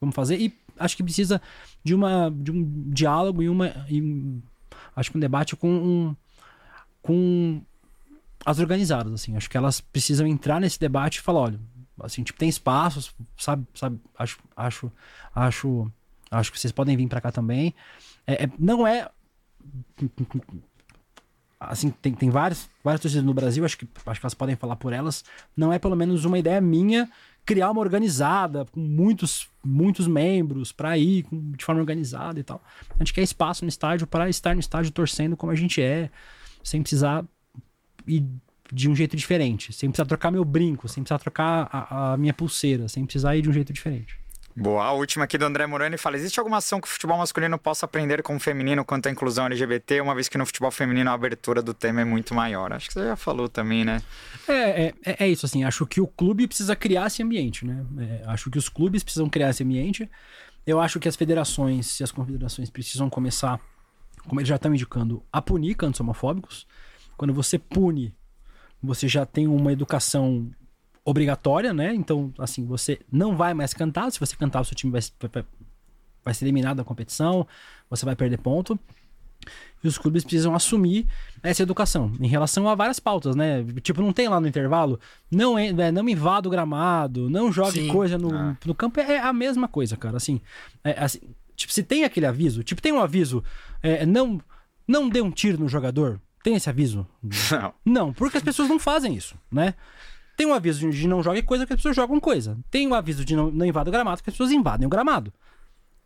vamos 0.00 0.14
fazer, 0.14 0.40
e 0.40 0.52
acho 0.78 0.96
que 0.96 1.02
precisa 1.02 1.40
de, 1.84 1.94
uma, 1.94 2.30
de 2.30 2.50
um 2.50 2.90
diálogo 2.90 3.42
e 3.42 3.48
uma. 3.48 3.86
e 3.88 4.02
um- 4.02 4.42
acho 4.94 5.10
que 5.10 5.16
um 5.16 5.20
debate 5.20 5.54
com 5.56 5.68
um, 5.70 6.16
com 7.02 7.62
as 8.44 8.58
organizadas, 8.58 9.12
assim. 9.12 9.36
Acho 9.36 9.48
que 9.50 9.56
elas 9.56 9.80
precisam 9.80 10.26
entrar 10.26 10.60
nesse 10.60 10.78
debate 10.78 11.16
e 11.16 11.20
falar, 11.22 11.40
olha, 11.40 11.60
assim, 12.00 12.22
tipo, 12.22 12.38
tem 12.38 12.48
espaços, 12.48 13.14
sabe, 13.36 13.66
sabe, 13.74 13.98
acho, 14.18 14.38
acho, 14.56 14.92
acho, 15.34 15.92
acho 16.30 16.52
que 16.52 16.58
vocês 16.60 16.72
podem 16.72 16.96
vir 16.96 17.08
pra 17.08 17.20
cá 17.20 17.30
também. 17.32 17.74
É, 18.26 18.44
é- 18.44 18.50
não 18.58 18.86
é 18.86 19.08
assim, 21.58 21.90
tem, 21.90 22.12
tem 22.12 22.30
várias, 22.30 22.68
várias 22.84 23.00
torcidas 23.00 23.24
no 23.24 23.34
Brasil, 23.34 23.64
acho 23.64 23.78
que, 23.78 23.88
acho 24.06 24.20
que 24.20 24.26
elas 24.26 24.34
podem 24.34 24.56
falar 24.56 24.76
por 24.76 24.92
elas. 24.92 25.24
Não 25.56 25.72
é 25.72 25.78
pelo 25.78 25.96
menos 25.96 26.24
uma 26.24 26.38
ideia 26.38 26.60
minha 26.60 27.08
criar 27.44 27.70
uma 27.70 27.80
organizada 27.80 28.64
com 28.66 28.80
muitos, 28.80 29.48
muitos 29.64 30.06
membros 30.08 30.72
para 30.72 30.98
ir 30.98 31.22
com- 31.24 31.52
de 31.52 31.64
forma 31.64 31.80
organizada 31.80 32.40
e 32.40 32.42
tal. 32.42 32.62
A 32.90 32.98
gente 32.98 33.12
quer 33.14 33.22
espaço 33.22 33.64
no 33.64 33.68
estádio 33.68 34.06
para 34.06 34.28
estar 34.28 34.54
no 34.54 34.60
estádio 34.60 34.90
torcendo 34.90 35.36
como 35.36 35.52
a 35.52 35.54
gente 35.54 35.80
é, 35.80 36.10
sem 36.62 36.82
precisar 36.82 37.24
ir 38.06 38.24
de 38.72 38.90
um 38.90 38.96
jeito 38.96 39.16
diferente, 39.16 39.72
sem 39.72 39.88
precisar 39.88 40.06
trocar 40.06 40.32
meu 40.32 40.44
brinco, 40.44 40.88
sem 40.88 41.04
precisar 41.04 41.20
trocar 41.20 41.68
a, 41.72 42.12
a 42.12 42.16
minha 42.16 42.34
pulseira, 42.34 42.88
sem 42.88 43.04
precisar 43.04 43.36
ir 43.36 43.42
de 43.42 43.48
um 43.48 43.52
jeito 43.52 43.72
diferente. 43.72 44.18
Boa. 44.58 44.84
A 44.84 44.92
última 44.92 45.26
aqui 45.26 45.36
do 45.36 45.44
André 45.44 45.66
Morani 45.66 45.98
fala: 45.98 46.16
existe 46.16 46.40
alguma 46.40 46.56
ação 46.56 46.80
que 46.80 46.88
o 46.88 46.90
futebol 46.90 47.18
masculino 47.18 47.58
possa 47.58 47.84
aprender 47.84 48.22
com 48.22 48.36
o 48.36 48.40
feminino 48.40 48.86
quanto 48.86 49.06
à 49.06 49.10
inclusão 49.10 49.44
LGBT, 49.44 50.00
uma 50.00 50.14
vez 50.14 50.30
que 50.30 50.38
no 50.38 50.46
futebol 50.46 50.70
feminino 50.70 51.10
a 51.10 51.12
abertura 51.12 51.62
do 51.62 51.74
tema 51.74 52.00
é 52.00 52.04
muito 52.06 52.34
maior? 52.34 52.72
Acho 52.72 52.88
que 52.88 52.94
você 52.94 53.04
já 53.04 53.16
falou 53.16 53.50
também, 53.50 53.84
né? 53.84 54.00
É, 54.48 54.94
é, 55.04 55.16
é 55.24 55.28
isso, 55.28 55.44
assim. 55.44 55.62
Acho 55.62 55.84
que 55.84 56.00
o 56.00 56.06
clube 56.06 56.46
precisa 56.46 56.74
criar 56.74 57.08
esse 57.08 57.22
ambiente, 57.22 57.66
né? 57.66 57.84
É, 57.98 58.22
acho 58.28 58.50
que 58.50 58.56
os 58.56 58.70
clubes 58.70 59.02
precisam 59.02 59.28
criar 59.28 59.50
esse 59.50 59.62
ambiente. 59.62 60.10
Eu 60.66 60.80
acho 60.80 60.98
que 60.98 61.06
as 61.06 61.16
federações 61.16 62.00
e 62.00 62.02
as 62.02 62.10
confederações 62.10 62.70
precisam 62.70 63.10
começar, 63.10 63.60
como 64.26 64.40
eles 64.40 64.48
já 64.48 64.56
estão 64.56 64.72
indicando, 64.72 65.22
a 65.30 65.42
punir 65.42 65.74
cantos 65.74 66.00
homofóbicos. 66.00 66.66
Quando 67.14 67.34
você 67.34 67.58
pune, 67.58 68.14
você 68.82 69.06
já 69.06 69.26
tem 69.26 69.46
uma 69.46 69.70
educação 69.70 70.50
obrigatória, 71.06 71.72
né? 71.72 71.94
Então, 71.94 72.34
assim, 72.36 72.66
você 72.66 72.98
não 73.10 73.36
vai 73.36 73.54
mais 73.54 73.72
cantar. 73.72 74.10
Se 74.10 74.18
você 74.18 74.34
cantar, 74.36 74.60
o 74.60 74.64
seu 74.64 74.74
time 74.74 74.92
vai, 74.92 75.00
vai, 75.32 75.44
vai 76.24 76.34
ser 76.34 76.44
eliminado 76.44 76.78
da 76.78 76.84
competição, 76.84 77.46
você 77.88 78.04
vai 78.04 78.16
perder 78.16 78.38
ponto. 78.38 78.78
E 79.84 79.86
os 79.86 79.96
clubes 79.96 80.24
precisam 80.24 80.52
assumir 80.52 81.06
essa 81.42 81.62
educação 81.62 82.12
em 82.18 82.26
relação 82.26 82.68
a 82.68 82.74
várias 82.74 82.98
pautas, 82.98 83.36
né? 83.36 83.64
Tipo, 83.80 84.02
não 84.02 84.12
tem 84.12 84.26
lá 84.28 84.40
no 84.40 84.48
intervalo, 84.48 84.98
não, 85.30 85.56
é, 85.56 85.92
não 85.92 86.08
invada 86.08 86.48
o 86.48 86.50
gramado, 86.50 87.30
não 87.30 87.52
jogue 87.52 87.82
Sim. 87.82 87.88
coisa 87.88 88.18
no, 88.18 88.34
ah. 88.34 88.56
no 88.64 88.74
campo. 88.74 88.98
É 88.98 89.20
a 89.20 89.32
mesma 89.32 89.68
coisa, 89.68 89.96
cara. 89.96 90.16
Assim, 90.16 90.40
é, 90.82 90.98
assim, 90.98 91.20
tipo, 91.54 91.72
se 91.72 91.84
tem 91.84 92.02
aquele 92.02 92.26
aviso, 92.26 92.64
tipo, 92.64 92.82
tem 92.82 92.92
um 92.92 93.00
aviso, 93.00 93.44
é, 93.80 94.04
não, 94.04 94.40
não 94.88 95.08
dê 95.08 95.20
um 95.20 95.30
tiro 95.30 95.60
no 95.60 95.68
jogador. 95.68 96.20
Tem 96.42 96.56
esse 96.56 96.68
aviso? 96.68 97.06
Não. 97.50 97.74
Não, 97.84 98.12
porque 98.12 98.36
as 98.36 98.42
pessoas 98.42 98.68
não 98.68 98.78
fazem 98.78 99.12
isso, 99.16 99.34
né? 99.50 99.74
Tem 100.36 100.46
um 100.46 100.52
aviso 100.52 100.90
de 100.90 101.08
não 101.08 101.22
jogue 101.22 101.42
coisa 101.42 101.66
que 101.66 101.72
as 101.72 101.78
pessoas 101.78 101.96
jogam 101.96 102.20
coisa. 102.20 102.58
Tem 102.70 102.86
um 102.86 102.94
aviso 102.94 103.24
de 103.24 103.34
não, 103.34 103.50
não 103.50 103.64
invada 103.64 103.88
o 103.88 103.92
gramado 103.92 104.22
que 104.22 104.28
as 104.28 104.34
pessoas 104.34 104.52
invadem 104.52 104.86
o 104.86 104.90
gramado. 104.90 105.32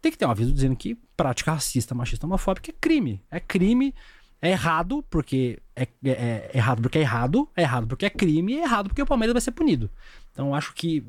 Tem 0.00 0.12
que 0.12 0.16
ter 0.16 0.24
um 0.24 0.30
aviso 0.30 0.52
dizendo 0.52 0.76
que 0.76 0.96
prática 1.16 1.52
racista, 1.52 1.94
machista, 1.94 2.26
homofóbica 2.26 2.70
é 2.70 2.74
crime. 2.80 3.20
É 3.30 3.40
crime, 3.40 3.94
é 4.40 4.50
errado 4.50 5.04
porque 5.10 5.58
é, 5.74 5.82
é, 6.04 6.10
é 6.10 6.50
errado 6.54 6.80
porque 6.80 6.98
é 6.98 7.02
errado, 7.02 7.48
é 7.56 7.62
errado 7.62 7.86
porque 7.86 8.06
é 8.06 8.10
crime, 8.10 8.54
é 8.54 8.62
errado 8.62 8.88
porque 8.88 9.02
o 9.02 9.06
Palmeiras 9.06 9.34
vai 9.34 9.40
ser 9.40 9.50
punido. 9.50 9.90
Então 10.32 10.54
acho 10.54 10.72
que 10.74 11.04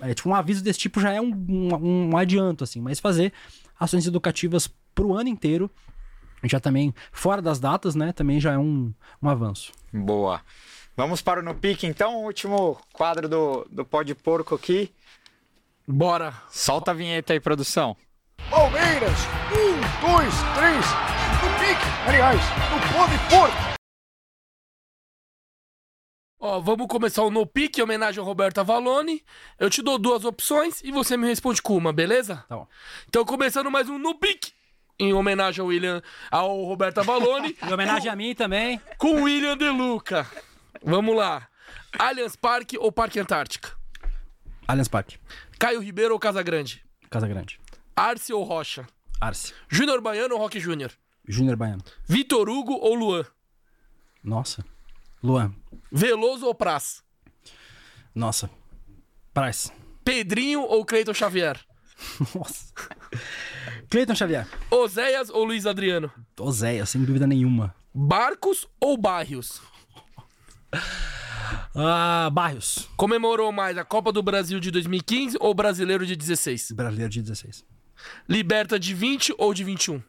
é, 0.00 0.14
tipo, 0.14 0.28
um 0.28 0.34
aviso 0.34 0.62
desse 0.62 0.78
tipo 0.78 1.00
já 1.00 1.12
é 1.12 1.20
um, 1.20 1.32
um, 1.48 2.10
um 2.10 2.16
adianto, 2.16 2.64
assim, 2.64 2.80
mas 2.80 2.98
fazer 2.98 3.32
ações 3.78 4.06
educativas 4.06 4.68
pro 4.94 5.14
ano 5.14 5.28
inteiro, 5.28 5.70
já 6.44 6.58
também, 6.58 6.94
fora 7.12 7.42
das 7.42 7.60
datas, 7.60 7.94
né, 7.94 8.12
também 8.12 8.40
já 8.40 8.52
é 8.52 8.58
um, 8.58 8.92
um 9.22 9.28
avanço. 9.28 9.72
Boa. 9.92 10.40
Vamos 11.00 11.22
para 11.22 11.40
o 11.40 11.42
No 11.42 11.54
Pique, 11.54 11.86
então, 11.86 12.16
o 12.16 12.24
último 12.26 12.78
quadro 12.92 13.26
do, 13.26 13.66
do 13.70 13.86
Pó 13.86 14.02
de 14.02 14.14
Porco 14.14 14.54
aqui. 14.54 14.92
Bora. 15.88 16.34
Solta 16.50 16.90
a 16.90 16.94
vinheta 16.94 17.32
aí, 17.32 17.40
produção. 17.40 17.96
Palmeiras, 18.50 19.18
um, 19.50 20.06
dois, 20.06 20.34
três, 20.54 20.84
no 21.40 21.58
pique, 21.58 21.86
aliás, 22.06 22.38
no 22.38 22.92
pó 22.92 23.06
de 23.06 23.18
porco. 23.30 23.56
Ó, 26.38 26.60
vamos 26.60 26.86
começar 26.86 27.22
o 27.22 27.30
No 27.30 27.46
Pique, 27.46 27.80
em 27.80 27.84
homenagem 27.84 28.20
ao 28.20 28.26
Roberto 28.26 28.58
Avalone. 28.58 29.24
Eu 29.58 29.70
te 29.70 29.80
dou 29.80 29.98
duas 29.98 30.26
opções 30.26 30.82
e 30.84 30.92
você 30.92 31.16
me 31.16 31.26
responde 31.26 31.62
com 31.62 31.78
uma, 31.78 31.94
beleza? 31.94 32.44
Tá 32.46 32.56
bom. 32.56 32.68
Então, 33.08 33.24
começando 33.24 33.70
mais 33.70 33.88
um 33.88 33.98
No 33.98 34.18
Pique, 34.18 34.52
em 34.98 35.14
homenagem 35.14 35.62
ao 35.62 35.68
William, 35.68 36.02
ao 36.30 36.62
Roberto 36.64 36.98
Avalone. 36.98 37.56
em 37.66 37.72
homenagem 37.72 38.12
a 38.12 38.14
mim 38.14 38.34
também. 38.34 38.78
Com 38.98 39.22
o 39.22 39.22
William 39.22 39.56
De 39.56 39.70
Luca. 39.70 40.28
Vamos 40.82 41.16
lá. 41.16 41.48
Allianz 41.98 42.36
Parque 42.36 42.78
ou 42.78 42.90
Parque 42.90 43.20
Antártica? 43.20 43.76
Allianz 44.66 44.88
Parque. 44.88 45.18
Caio 45.58 45.80
Ribeiro 45.80 46.14
ou 46.14 46.20
Casa 46.20 46.42
Grande? 46.42 46.84
Casa 47.10 47.28
Grande. 47.28 47.60
Arce 47.94 48.32
ou 48.32 48.42
Rocha? 48.44 48.86
Arce. 49.20 49.52
Júnior 49.68 50.00
Baiano 50.00 50.34
ou 50.34 50.40
Roque 50.40 50.58
Júnior? 50.58 50.90
Júnior 51.28 51.56
Baiano. 51.56 51.82
Vitor 52.06 52.48
Hugo 52.48 52.74
ou 52.74 52.94
Luan? 52.94 53.26
Nossa. 54.24 54.64
Luan. 55.22 55.54
Veloso 55.92 56.46
ou 56.46 56.54
Praz? 56.54 57.02
Nossa. 58.14 58.48
Praz. 59.34 59.70
Pedrinho 60.04 60.62
ou 60.62 60.84
Cleiton 60.84 61.12
Xavier? 61.12 61.60
Nossa. 62.34 62.72
Cleiton 63.90 64.14
Xavier. 64.14 64.46
Oséias 64.70 65.28
ou 65.30 65.44
Luiz 65.44 65.66
Adriano? 65.66 66.10
Oséias, 66.38 66.88
sem 66.88 67.04
dúvida 67.04 67.26
nenhuma. 67.26 67.74
Barcos 67.92 68.66
ou 68.80 68.96
Barrios? 68.96 69.60
Ah, 71.74 72.28
Barrios. 72.32 72.88
Comemorou 72.96 73.52
mais 73.52 73.78
a 73.78 73.84
Copa 73.84 74.10
do 74.10 74.22
Brasil 74.22 74.58
de 74.58 74.70
2015 74.70 75.36
ou 75.40 75.54
Brasileiro 75.54 76.04
de 76.04 76.16
16? 76.16 76.72
Brasileiro 76.72 77.10
de 77.10 77.22
16. 77.22 77.64
Liberta 78.28 78.78
de 78.78 78.92
20 78.92 79.34
ou 79.38 79.54
de 79.54 79.62
21? 79.62 80.02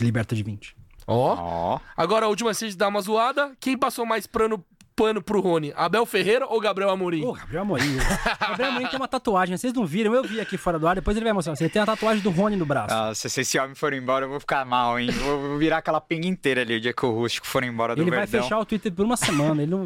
Liberta 0.00 0.34
de 0.34 0.42
20. 0.42 0.76
Ó. 1.06 1.76
Oh. 1.76 1.80
Agora 1.96 2.26
a 2.26 2.28
última, 2.28 2.52
se 2.54 2.74
dá 2.76 2.88
uma 2.88 3.00
zoada. 3.00 3.52
Quem 3.60 3.76
passou 3.76 4.06
mais 4.06 4.26
pano, 4.26 4.64
pano 4.98 5.22
pro 5.22 5.40
Rony? 5.40 5.72
Abel 5.76 6.04
Ferreira 6.04 6.44
ou 6.46 6.60
Gabriel 6.60 6.90
Amorim? 6.90 7.24
Ô, 7.24 7.32
Gabriel 7.32 7.62
Amorim. 7.62 7.96
Gabriel 8.40 8.70
Amorim 8.70 8.86
tem 8.88 8.96
uma 8.98 9.06
tatuagem, 9.06 9.56
vocês 9.56 9.72
não 9.72 9.86
viram? 9.86 10.12
Eu 10.12 10.24
vi 10.24 10.40
aqui 10.40 10.58
fora 10.58 10.76
do 10.76 10.88
ar, 10.88 10.96
depois 10.96 11.16
ele 11.16 11.22
vai 11.22 11.32
mostrar. 11.32 11.54
Você 11.54 11.68
tem 11.68 11.80
a 11.80 11.86
tatuagem 11.86 12.20
do 12.20 12.30
Rony 12.30 12.56
no 12.56 12.66
braço. 12.66 12.92
Nossa, 12.92 13.28
se 13.28 13.40
esse 13.42 13.56
homem 13.58 13.76
for 13.76 13.92
embora, 13.92 14.24
eu 14.24 14.28
vou 14.28 14.40
ficar 14.40 14.64
mal, 14.64 14.98
hein? 14.98 15.10
Vou 15.12 15.56
virar 15.56 15.78
aquela 15.78 16.00
pinga 16.00 16.26
inteira 16.26 16.62
ali 16.62 16.76
o 16.76 16.80
dia 16.80 16.92
que 16.92 17.06
o 17.06 17.12
Rústico 17.12 17.46
for 17.46 17.62
embora 17.62 17.94
do 17.94 18.02
Ele 18.02 18.10
vai 18.10 18.26
fechar 18.26 18.58
o 18.58 18.64
Twitter 18.64 18.90
por 18.92 19.04
uma 19.04 19.16
semana, 19.16 19.62
ele 19.62 19.70
não, 19.70 19.84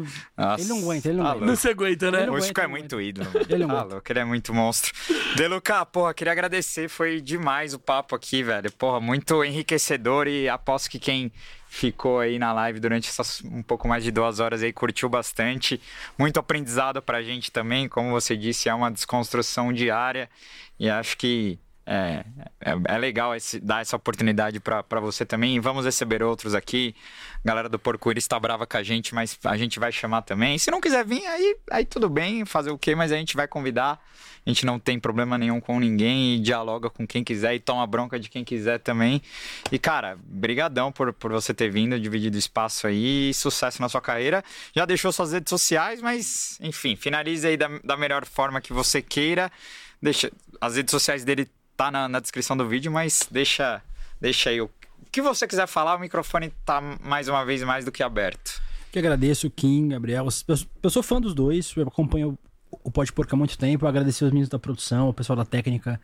ele 0.57 0.67
não 0.67 0.79
aguenta, 0.79 1.09
ele 1.09 1.17
não 1.17 1.27
aguenta. 1.27 1.45
Não 1.45 1.55
se 1.55 1.69
aguenta, 1.69 2.11
né? 2.11 2.27
O 2.27 2.33
Rústico 2.33 2.59
é 2.59 2.67
muito 2.67 2.99
ídolo. 2.99 3.27
Ele 3.47 3.67
não 3.67 3.77
aguenta. 3.77 4.11
ele 4.11 4.19
é 4.19 4.25
muito 4.25 4.53
monstro. 4.53 4.91
Deluca, 5.35 5.85
porra, 5.85 6.13
queria 6.13 6.33
agradecer, 6.33 6.89
foi 6.89 7.21
demais 7.21 7.75
o 7.75 7.79
papo 7.79 8.15
aqui, 8.15 8.41
velho. 8.41 8.71
Porra, 8.71 8.99
muito 8.99 9.43
enriquecedor 9.43 10.27
e 10.27 10.49
aposto 10.49 10.89
que 10.89 10.97
quem 10.97 11.31
ficou 11.73 12.19
aí 12.19 12.37
na 12.37 12.53
live 12.53 12.79
durante 12.79 13.09
essas 13.09 13.43
um 13.43 13.63
pouco 13.63 13.87
mais 13.87 14.03
de 14.03 14.11
duas 14.11 14.39
horas 14.39 14.61
aí, 14.61 14.71
curtiu 14.71 15.09
bastante. 15.09 15.81
Muito 16.15 16.39
aprendizado 16.39 17.01
pra 17.01 17.23
gente 17.23 17.51
também, 17.51 17.89
como 17.89 18.11
você 18.11 18.37
disse, 18.37 18.69
é 18.69 18.73
uma 18.75 18.91
desconstrução 18.91 19.73
diária 19.73 20.29
e 20.79 20.87
acho 20.87 21.17
que 21.17 21.57
é, 21.85 22.23
é, 22.61 22.73
é 22.85 22.97
legal 22.97 23.35
esse, 23.35 23.59
dar 23.59 23.81
essa 23.81 23.95
oportunidade 23.95 24.59
para 24.59 24.99
você 24.99 25.25
também. 25.25 25.55
E 25.55 25.59
vamos 25.59 25.85
receber 25.85 26.23
outros 26.23 26.55
aqui. 26.55 26.95
A 27.43 27.47
galera 27.47 27.69
do 27.69 27.79
Porco 27.79 28.11
está 28.11 28.39
brava 28.39 28.65
com 28.65 28.77
a 28.77 28.83
gente, 28.83 29.13
mas 29.13 29.37
a 29.43 29.57
gente 29.57 29.79
vai 29.79 29.91
chamar 29.91 30.21
também. 30.21 30.57
Se 30.57 30.71
não 30.71 30.81
quiser 30.81 31.05
vir, 31.05 31.25
aí, 31.25 31.55
aí 31.71 31.85
tudo 31.85 32.09
bem, 32.09 32.45
fazer 32.45 32.71
o 32.71 32.77
quê? 32.77 32.95
Mas 32.95 33.11
a 33.11 33.15
gente 33.15 33.35
vai 33.35 33.47
convidar 33.47 33.99
a 34.45 34.49
gente 34.49 34.65
não 34.65 34.77
tem 34.77 34.99
problema 34.99 35.37
nenhum 35.37 35.59
com 35.61 35.79
ninguém 35.79 36.35
e 36.35 36.39
dialoga 36.39 36.89
com 36.89 37.07
quem 37.07 37.23
quiser 37.23 37.55
e 37.55 37.59
toma 37.59 37.87
bronca 37.87 38.19
de 38.19 38.29
quem 38.29 38.43
quiser 38.43 38.77
também. 38.79 39.21
E, 39.71 39.79
cara, 39.79 40.17
brigadão 40.21 40.91
por, 40.91 41.13
por 41.13 41.31
você 41.31 41.53
ter 41.53 41.69
vindo, 41.69 41.97
dividido 41.97 42.37
espaço 42.37 42.85
aí, 42.85 43.33
sucesso 43.33 43.81
na 43.81 43.87
sua 43.87 44.01
carreira. 44.01 44.43
Já 44.75 44.85
deixou 44.85 45.11
suas 45.13 45.31
redes 45.31 45.49
sociais, 45.49 46.01
mas, 46.01 46.57
enfim, 46.61 46.95
finalize 46.95 47.47
aí 47.47 47.55
da, 47.55 47.69
da 47.83 47.95
melhor 47.95 48.25
forma 48.25 48.59
que 48.59 48.73
você 48.73 49.01
queira. 49.01 49.49
Deixa, 50.01 50.29
as 50.59 50.75
redes 50.75 50.91
sociais 50.91 51.23
dele 51.23 51.49
tá 51.75 51.91
na, 51.91 52.07
na 52.07 52.19
descrição 52.19 52.55
do 52.55 52.67
vídeo, 52.67 52.91
mas 52.91 53.27
deixa, 53.29 53.81
deixa 54.19 54.49
aí 54.49 54.61
o 54.61 54.69
que 55.11 55.21
você 55.21 55.47
quiser 55.47 55.67
falar, 55.67 55.95
o 55.95 55.99
microfone 55.99 56.51
tá 56.65 56.81
mais 56.81 57.27
uma 57.27 57.45
vez 57.45 57.61
mais 57.61 57.85
do 57.85 57.91
que 57.91 58.01
aberto. 58.01 58.59
Que 58.91 58.99
agradeço, 58.99 59.49
Kim, 59.49 59.89
Gabriel. 59.89 60.27
Eu, 60.47 60.55
eu 60.81 60.89
sou 60.89 61.03
fã 61.03 61.21
dos 61.21 61.33
dois, 61.35 61.73
eu 61.75 61.87
acompanho 61.87 62.37
o 62.83 62.91
Pode 62.91 63.13
Porco 63.13 63.35
há 63.35 63.37
muito 63.37 63.57
tempo. 63.57 63.85
Agradecer 63.85 64.25
os 64.25 64.31
meninos 64.31 64.49
da 64.49 64.57
produção, 64.57 65.09
o 65.09 65.13
pessoal 65.13 65.35
da 65.35 65.45
técnica 65.45 65.99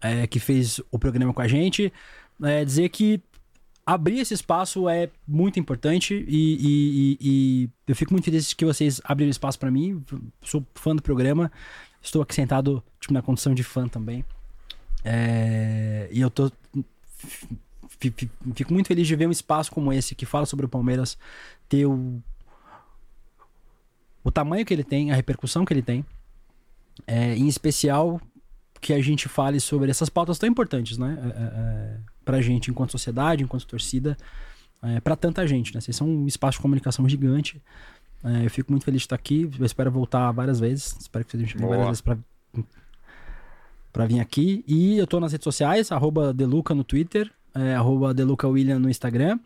é, 0.00 0.26
que 0.26 0.40
fez 0.40 0.80
o 0.90 0.98
programa 0.98 1.32
com 1.32 1.42
a 1.42 1.48
gente. 1.48 1.92
É, 2.42 2.64
dizer 2.64 2.88
que 2.88 3.22
abrir 3.86 4.18
esse 4.18 4.34
espaço 4.34 4.88
é 4.88 5.10
muito 5.26 5.58
importante 5.58 6.24
e, 6.28 6.56
e, 6.60 7.18
e, 7.20 7.70
eu 7.86 7.96
fico 7.96 8.12
muito 8.12 8.24
feliz 8.24 8.52
que 8.52 8.64
vocês 8.64 9.00
abriram 9.04 9.30
espaço 9.30 9.58
para 9.58 9.70
mim. 9.70 10.02
Sou 10.42 10.66
fã 10.74 10.94
do 10.94 11.02
programa, 11.02 11.50
estou 12.02 12.22
aqui 12.22 12.34
sentado 12.34 12.82
tipo, 12.98 13.12
na 13.12 13.22
condição 13.22 13.54
de 13.54 13.62
fã 13.62 13.86
também. 13.88 14.24
É, 15.04 16.08
e 16.10 16.20
eu 16.20 16.30
tô. 16.30 16.50
Fico 17.98 18.72
muito 18.72 18.86
feliz 18.86 19.06
de 19.06 19.14
ver 19.14 19.28
um 19.28 19.30
espaço 19.30 19.70
como 19.70 19.92
esse 19.92 20.14
que 20.14 20.24
fala 20.24 20.46
sobre 20.46 20.64
o 20.64 20.68
Palmeiras 20.68 21.18
ter 21.68 21.84
o 21.86 22.22
o 24.22 24.30
tamanho 24.30 24.64
que 24.64 24.72
ele 24.72 24.84
tem, 24.84 25.10
a 25.10 25.14
repercussão 25.14 25.64
que 25.64 25.72
ele 25.72 25.82
tem, 25.82 26.04
é, 27.06 27.34
em 27.34 27.48
especial 27.48 28.20
que 28.80 28.92
a 28.92 29.02
gente 29.02 29.28
fale 29.28 29.60
sobre 29.60 29.90
essas 29.90 30.08
pautas 30.08 30.38
tão 30.38 30.48
importantes, 30.48 30.96
né? 30.96 31.18
É, 31.22 31.26
é, 31.26 31.42
é 31.44 32.00
pra 32.24 32.40
gente 32.40 32.70
enquanto 32.70 32.92
sociedade, 32.92 33.42
enquanto 33.42 33.66
torcida, 33.66 34.16
é, 34.82 35.00
para 35.00 35.16
tanta 35.16 35.46
gente, 35.46 35.74
né? 35.74 35.80
Vocês 35.80 35.96
são 35.96 36.08
um 36.08 36.26
espaço 36.26 36.58
de 36.58 36.62
comunicação 36.62 37.08
gigante. 37.08 37.62
É, 38.22 38.44
eu 38.44 38.50
fico 38.50 38.70
muito 38.70 38.84
feliz 38.84 39.02
de 39.02 39.06
estar 39.06 39.16
aqui. 39.16 39.50
Eu 39.58 39.66
espero 39.66 39.90
voltar 39.90 40.30
várias 40.32 40.60
vezes. 40.60 40.96
Espero 41.00 41.24
que 41.24 41.32
vocês 41.32 41.42
me 41.42 41.48
chamem 41.48 41.68
várias 41.68 41.86
vezes 41.86 42.00
pra, 42.00 42.18
pra 43.92 44.06
vir 44.06 44.20
aqui. 44.20 44.64
E 44.66 44.98
eu 44.98 45.06
tô 45.06 45.18
nas 45.20 45.32
redes 45.32 45.44
sociais, 45.44 45.90
arroba 45.92 46.32
Deluca 46.32 46.74
no 46.74 46.84
Twitter, 46.84 47.30
é, 47.54 47.74
arroba 47.74 48.12
Deluca 48.14 48.46
William 48.48 48.78
no 48.78 48.88
Instagram. 48.90 49.38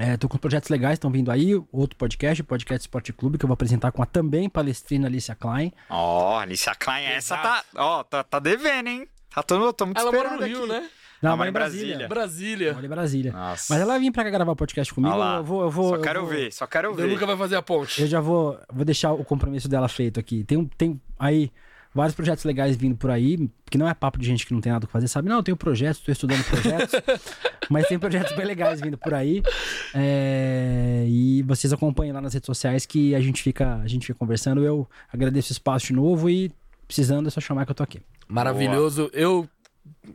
É, 0.00 0.16
tô 0.16 0.28
com 0.28 0.38
projetos 0.38 0.68
legais, 0.70 0.94
estão 0.94 1.10
vindo 1.10 1.28
aí. 1.30 1.60
Outro 1.72 1.96
podcast, 1.96 2.40
o 2.40 2.44
Podcast 2.44 2.82
Esporte 2.82 3.12
Clube, 3.12 3.36
que 3.36 3.44
eu 3.44 3.48
vou 3.48 3.54
apresentar 3.54 3.90
com 3.90 4.00
a 4.00 4.06
também 4.06 4.48
palestrina 4.48 5.08
Alicia 5.08 5.34
Klein. 5.34 5.72
Ó, 5.90 6.34
oh, 6.34 6.38
Alicia 6.38 6.72
Klein, 6.74 7.04
essa 7.06 7.36
tá, 7.36 7.64
ó, 7.74 8.04
tá, 8.04 8.22
tá 8.22 8.38
devendo, 8.38 8.88
hein? 8.88 9.08
Tá 9.34 9.42
todo, 9.42 9.72
tô 9.72 9.86
muito 9.86 9.98
Ela 10.00 10.12
mora 10.12 10.36
no 10.36 10.44
Rio, 10.46 10.58
aqui. 10.64 10.68
né? 10.68 10.88
Não, 11.20 11.36
mora 11.36 11.48
em 11.48 11.52
Brasília. 11.52 12.06
Brasília. 12.06 12.74
Mora 12.74 12.86
em 12.86 12.88
Brasília. 12.88 13.32
Nossa. 13.32 13.66
Mas 13.74 13.82
ela 13.82 13.94
vai 13.94 14.00
vir 14.00 14.12
pra 14.12 14.22
cá 14.22 14.30
gravar 14.30 14.54
podcast 14.54 14.94
comigo. 14.94 15.12
Eu 15.16 15.42
vou, 15.42 15.62
eu 15.62 15.70
vou. 15.70 15.88
Só 15.88 15.96
eu 15.96 16.00
quero 16.00 16.20
vou- 16.20 16.28
ver, 16.30 16.52
só 16.52 16.64
quero 16.64 16.92
O 16.92 16.94
ver. 16.94 17.06
Luca 17.06 17.26
vai 17.26 17.36
fazer 17.36 17.56
a 17.56 17.62
ponte. 17.62 18.00
Eu 18.00 18.06
já 18.06 18.20
vou, 18.20 18.56
vou 18.72 18.84
deixar 18.84 19.12
o 19.12 19.24
compromisso 19.24 19.68
dela 19.68 19.88
feito 19.88 20.20
aqui. 20.20 20.44
Tem, 20.44 20.56
um- 20.56 20.64
tem 20.66 21.00
aí 21.18 21.50
vários 21.98 22.14
projetos 22.14 22.44
legais 22.44 22.76
vindo 22.76 22.96
por 22.96 23.10
aí, 23.10 23.50
que 23.68 23.76
não 23.76 23.88
é 23.88 23.92
papo 23.92 24.20
de 24.20 24.26
gente 24.26 24.46
que 24.46 24.54
não 24.54 24.60
tem 24.60 24.70
nada 24.70 24.84
o 24.84 24.86
que 24.86 24.92
fazer, 24.92 25.08
sabe? 25.08 25.28
Não, 25.28 25.38
eu 25.38 25.42
tenho 25.42 25.56
projetos, 25.56 25.98
estou 25.98 26.12
estudando 26.12 26.44
projetos, 26.44 26.94
mas 27.68 27.88
tem 27.88 27.98
projetos 27.98 28.36
bem 28.36 28.46
legais 28.46 28.80
vindo 28.80 28.96
por 28.96 29.12
aí. 29.12 29.42
É, 29.92 31.04
e 31.08 31.42
vocês 31.42 31.72
acompanhem 31.72 32.12
lá 32.12 32.20
nas 32.20 32.34
redes 32.34 32.46
sociais 32.46 32.86
que 32.86 33.16
a 33.16 33.20
gente 33.20 33.42
fica, 33.42 33.80
a 33.82 33.88
gente 33.88 34.06
fica 34.06 34.16
conversando. 34.16 34.64
Eu 34.64 34.88
agradeço 35.12 35.50
o 35.50 35.52
espaço 35.52 35.88
de 35.88 35.94
novo 35.94 36.30
e 36.30 36.52
precisando 36.86 37.26
é 37.26 37.30
só 37.30 37.40
chamar 37.40 37.64
que 37.64 37.72
eu 37.72 37.74
tô 37.74 37.82
aqui. 37.82 38.00
Maravilhoso. 38.28 39.10
Eu 39.12 39.48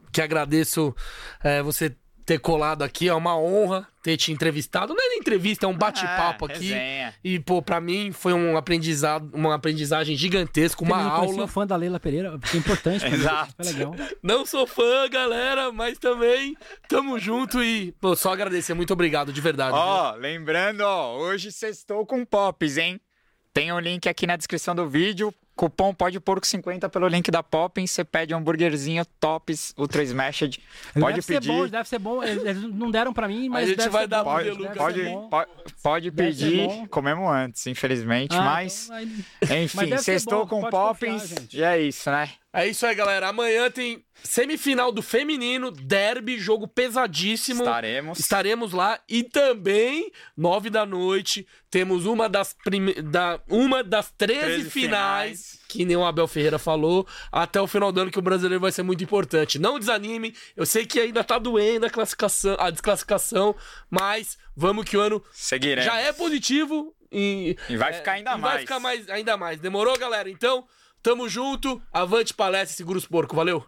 que 0.09 0.21
agradeço 0.21 0.95
é, 1.43 1.61
você 1.61 1.93
ter 2.25 2.39
colado 2.39 2.83
aqui. 2.83 3.07
É 3.09 3.13
uma 3.13 3.37
honra 3.37 3.87
ter 4.01 4.17
te 4.17 4.31
entrevistado. 4.31 4.93
Não 4.93 5.01
é 5.03 5.09
nem 5.09 5.19
entrevista, 5.19 5.65
é 5.65 5.69
um 5.69 5.77
bate-papo 5.77 6.49
É, 6.49 6.53
aqui. 6.53 6.63
resenha. 6.65 7.13
E, 7.23 7.39
pô, 7.39 7.61
pra 7.61 7.79
mim 7.79 8.11
foi 8.11 8.33
um 8.33 8.57
aprendizado, 8.57 9.29
uma 9.33 9.55
aprendizagem 9.55 10.15
gigantesca, 10.15 10.83
uma 10.83 11.01
aula. 11.01 11.43
um 11.43 11.47
fã 11.47 11.65
da 11.65 11.75
Leila 11.75 11.99
Pereira, 11.99 12.37
foi 12.43 12.59
importante. 12.59 12.99
pra 13.01 13.09
mim, 13.09 13.15
Exato. 13.23 13.53
Foi 13.55 13.65
legal. 13.65 13.95
Não 14.21 14.45
sou 14.45 14.67
fã, 14.67 15.07
galera, 15.09 15.71
mas 15.71 15.97
também 15.97 16.55
tamo 16.89 17.17
junto 17.19 17.63
e, 17.63 17.93
pô, 17.93 18.15
só 18.15 18.33
agradecer. 18.33 18.73
Muito 18.73 18.91
obrigado, 18.93 19.31
de 19.31 19.39
verdade. 19.41 19.75
Ó, 19.75 20.11
lembrando, 20.15 20.81
ó, 20.81 21.17
hoje 21.17 21.51
sextou 21.51 22.05
com 22.05 22.25
Pops, 22.25 22.77
hein? 22.77 22.99
Tem 23.53 23.71
o 23.71 23.79
link 23.79 24.09
aqui 24.09 24.25
na 24.25 24.35
descrição 24.35 24.73
do 24.73 24.89
vídeo. 24.89 25.33
Cupom 25.55 25.93
pode 25.93 26.19
porco 26.19 26.47
50 26.47 26.89
pelo 26.89 27.07
link 27.07 27.29
da 27.29 27.43
Poppin. 27.43 27.85
Você 27.85 28.03
pede 28.03 28.33
um 28.33 28.37
hambúrguerzinho 28.39 29.05
Tops 29.19 29.73
Ultra 29.77 30.01
Smashed. 30.03 30.59
Pode 30.99 31.15
deve 31.21 31.27
pedir. 31.27 31.45
Ser 31.47 31.53
bom, 31.53 31.67
deve 31.67 31.89
ser 31.89 31.99
bom. 31.99 32.23
Eles 32.23 32.63
não 32.73 32.89
deram 32.89 33.13
pra 33.13 33.27
mim, 33.27 33.49
mas 33.49 33.67
gente 33.67 33.77
deve 33.77 33.89
vai 33.89 34.01
ser 34.03 34.07
dar 34.07 34.23
Pode, 34.23 34.49
pode, 34.75 35.03
pode, 35.29 35.51
pode 35.83 36.11
pedir. 36.11 36.87
Comemos 36.87 37.29
antes, 37.29 37.67
infelizmente. 37.67 38.35
Ah, 38.35 38.41
mas, 38.41 38.85
então, 38.85 38.95
aí- 38.97 39.63
enfim, 39.63 39.89
Mas 39.89 40.01
sextou 40.01 40.47
com 40.47 40.67
Poppins. 40.69 41.27
gente. 41.29 41.57
E 41.57 41.63
é 41.63 41.79
isso, 41.81 42.09
né? 42.09 42.29
É 42.55 42.67
isso 42.67 42.85
aí, 42.85 42.93
galera. 42.93 43.29
Amanhã 43.29 43.71
tem 43.71 44.05
semifinal 44.23 44.91
do 44.91 45.01
feminino, 45.01 45.71
derby, 45.71 46.37
jogo 46.37 46.67
pesadíssimo. 46.67 47.63
Estaremos. 47.63 48.19
Estaremos 48.19 48.71
lá 48.73 48.99
e 49.09 49.23
também, 49.23 50.11
nove 50.37 50.69
da 50.69 50.85
noite, 50.85 51.47
temos 51.71 52.05
uma 52.05 52.29
das, 52.29 52.53
prime... 52.63 52.93
da... 52.93 53.39
uma 53.49 53.83
das 53.83 54.11
13, 54.15 54.39
13 54.39 54.69
finais, 54.69 55.29
finais. 55.49 55.59
que 55.67 55.83
nem 55.83 55.97
o 55.97 56.05
Abel 56.05 56.27
Ferreira 56.27 56.59
falou, 56.59 57.07
até 57.31 57.59
o 57.59 57.65
final 57.65 57.91
do 57.91 58.01
ano 58.01 58.11
que 58.11 58.19
o 58.19 58.21
brasileiro 58.21 58.61
vai 58.61 58.71
ser 58.71 58.83
muito 58.83 59.03
importante. 59.03 59.57
Não 59.57 59.79
desanime, 59.79 60.35
eu 60.55 60.65
sei 60.67 60.85
que 60.85 60.99
ainda 60.99 61.23
tá 61.23 61.39
doendo 61.39 61.87
a 61.87 61.89
classificação, 61.89 62.55
a 62.59 62.69
desclassificação, 62.69 63.55
mas 63.89 64.37
vamos 64.55 64.85
que 64.85 64.95
o 64.95 65.01
ano 65.01 65.23
Seguiremos. 65.31 65.85
já 65.91 65.99
é 65.99 66.13
positivo 66.13 66.95
e, 67.11 67.57
E 67.67 67.75
vai 67.77 67.93
ficar 67.93 68.11
ainda 68.11 68.29
e 68.29 68.33
vai 68.33 68.41
mais. 68.41 68.61
ficar 68.61 68.79
mais 68.79 69.09
ainda 69.09 69.35
mais. 69.37 69.59
Demorou, 69.59 69.97
galera? 69.97 70.29
Então, 70.29 70.63
tamo 71.03 71.27
junto. 71.27 71.83
Avante 71.91 72.33
palestra 72.33 72.73
e 72.73 72.77
segura 72.77 72.97
os 72.97 73.05
porcos. 73.05 73.35
Valeu. 73.35 73.63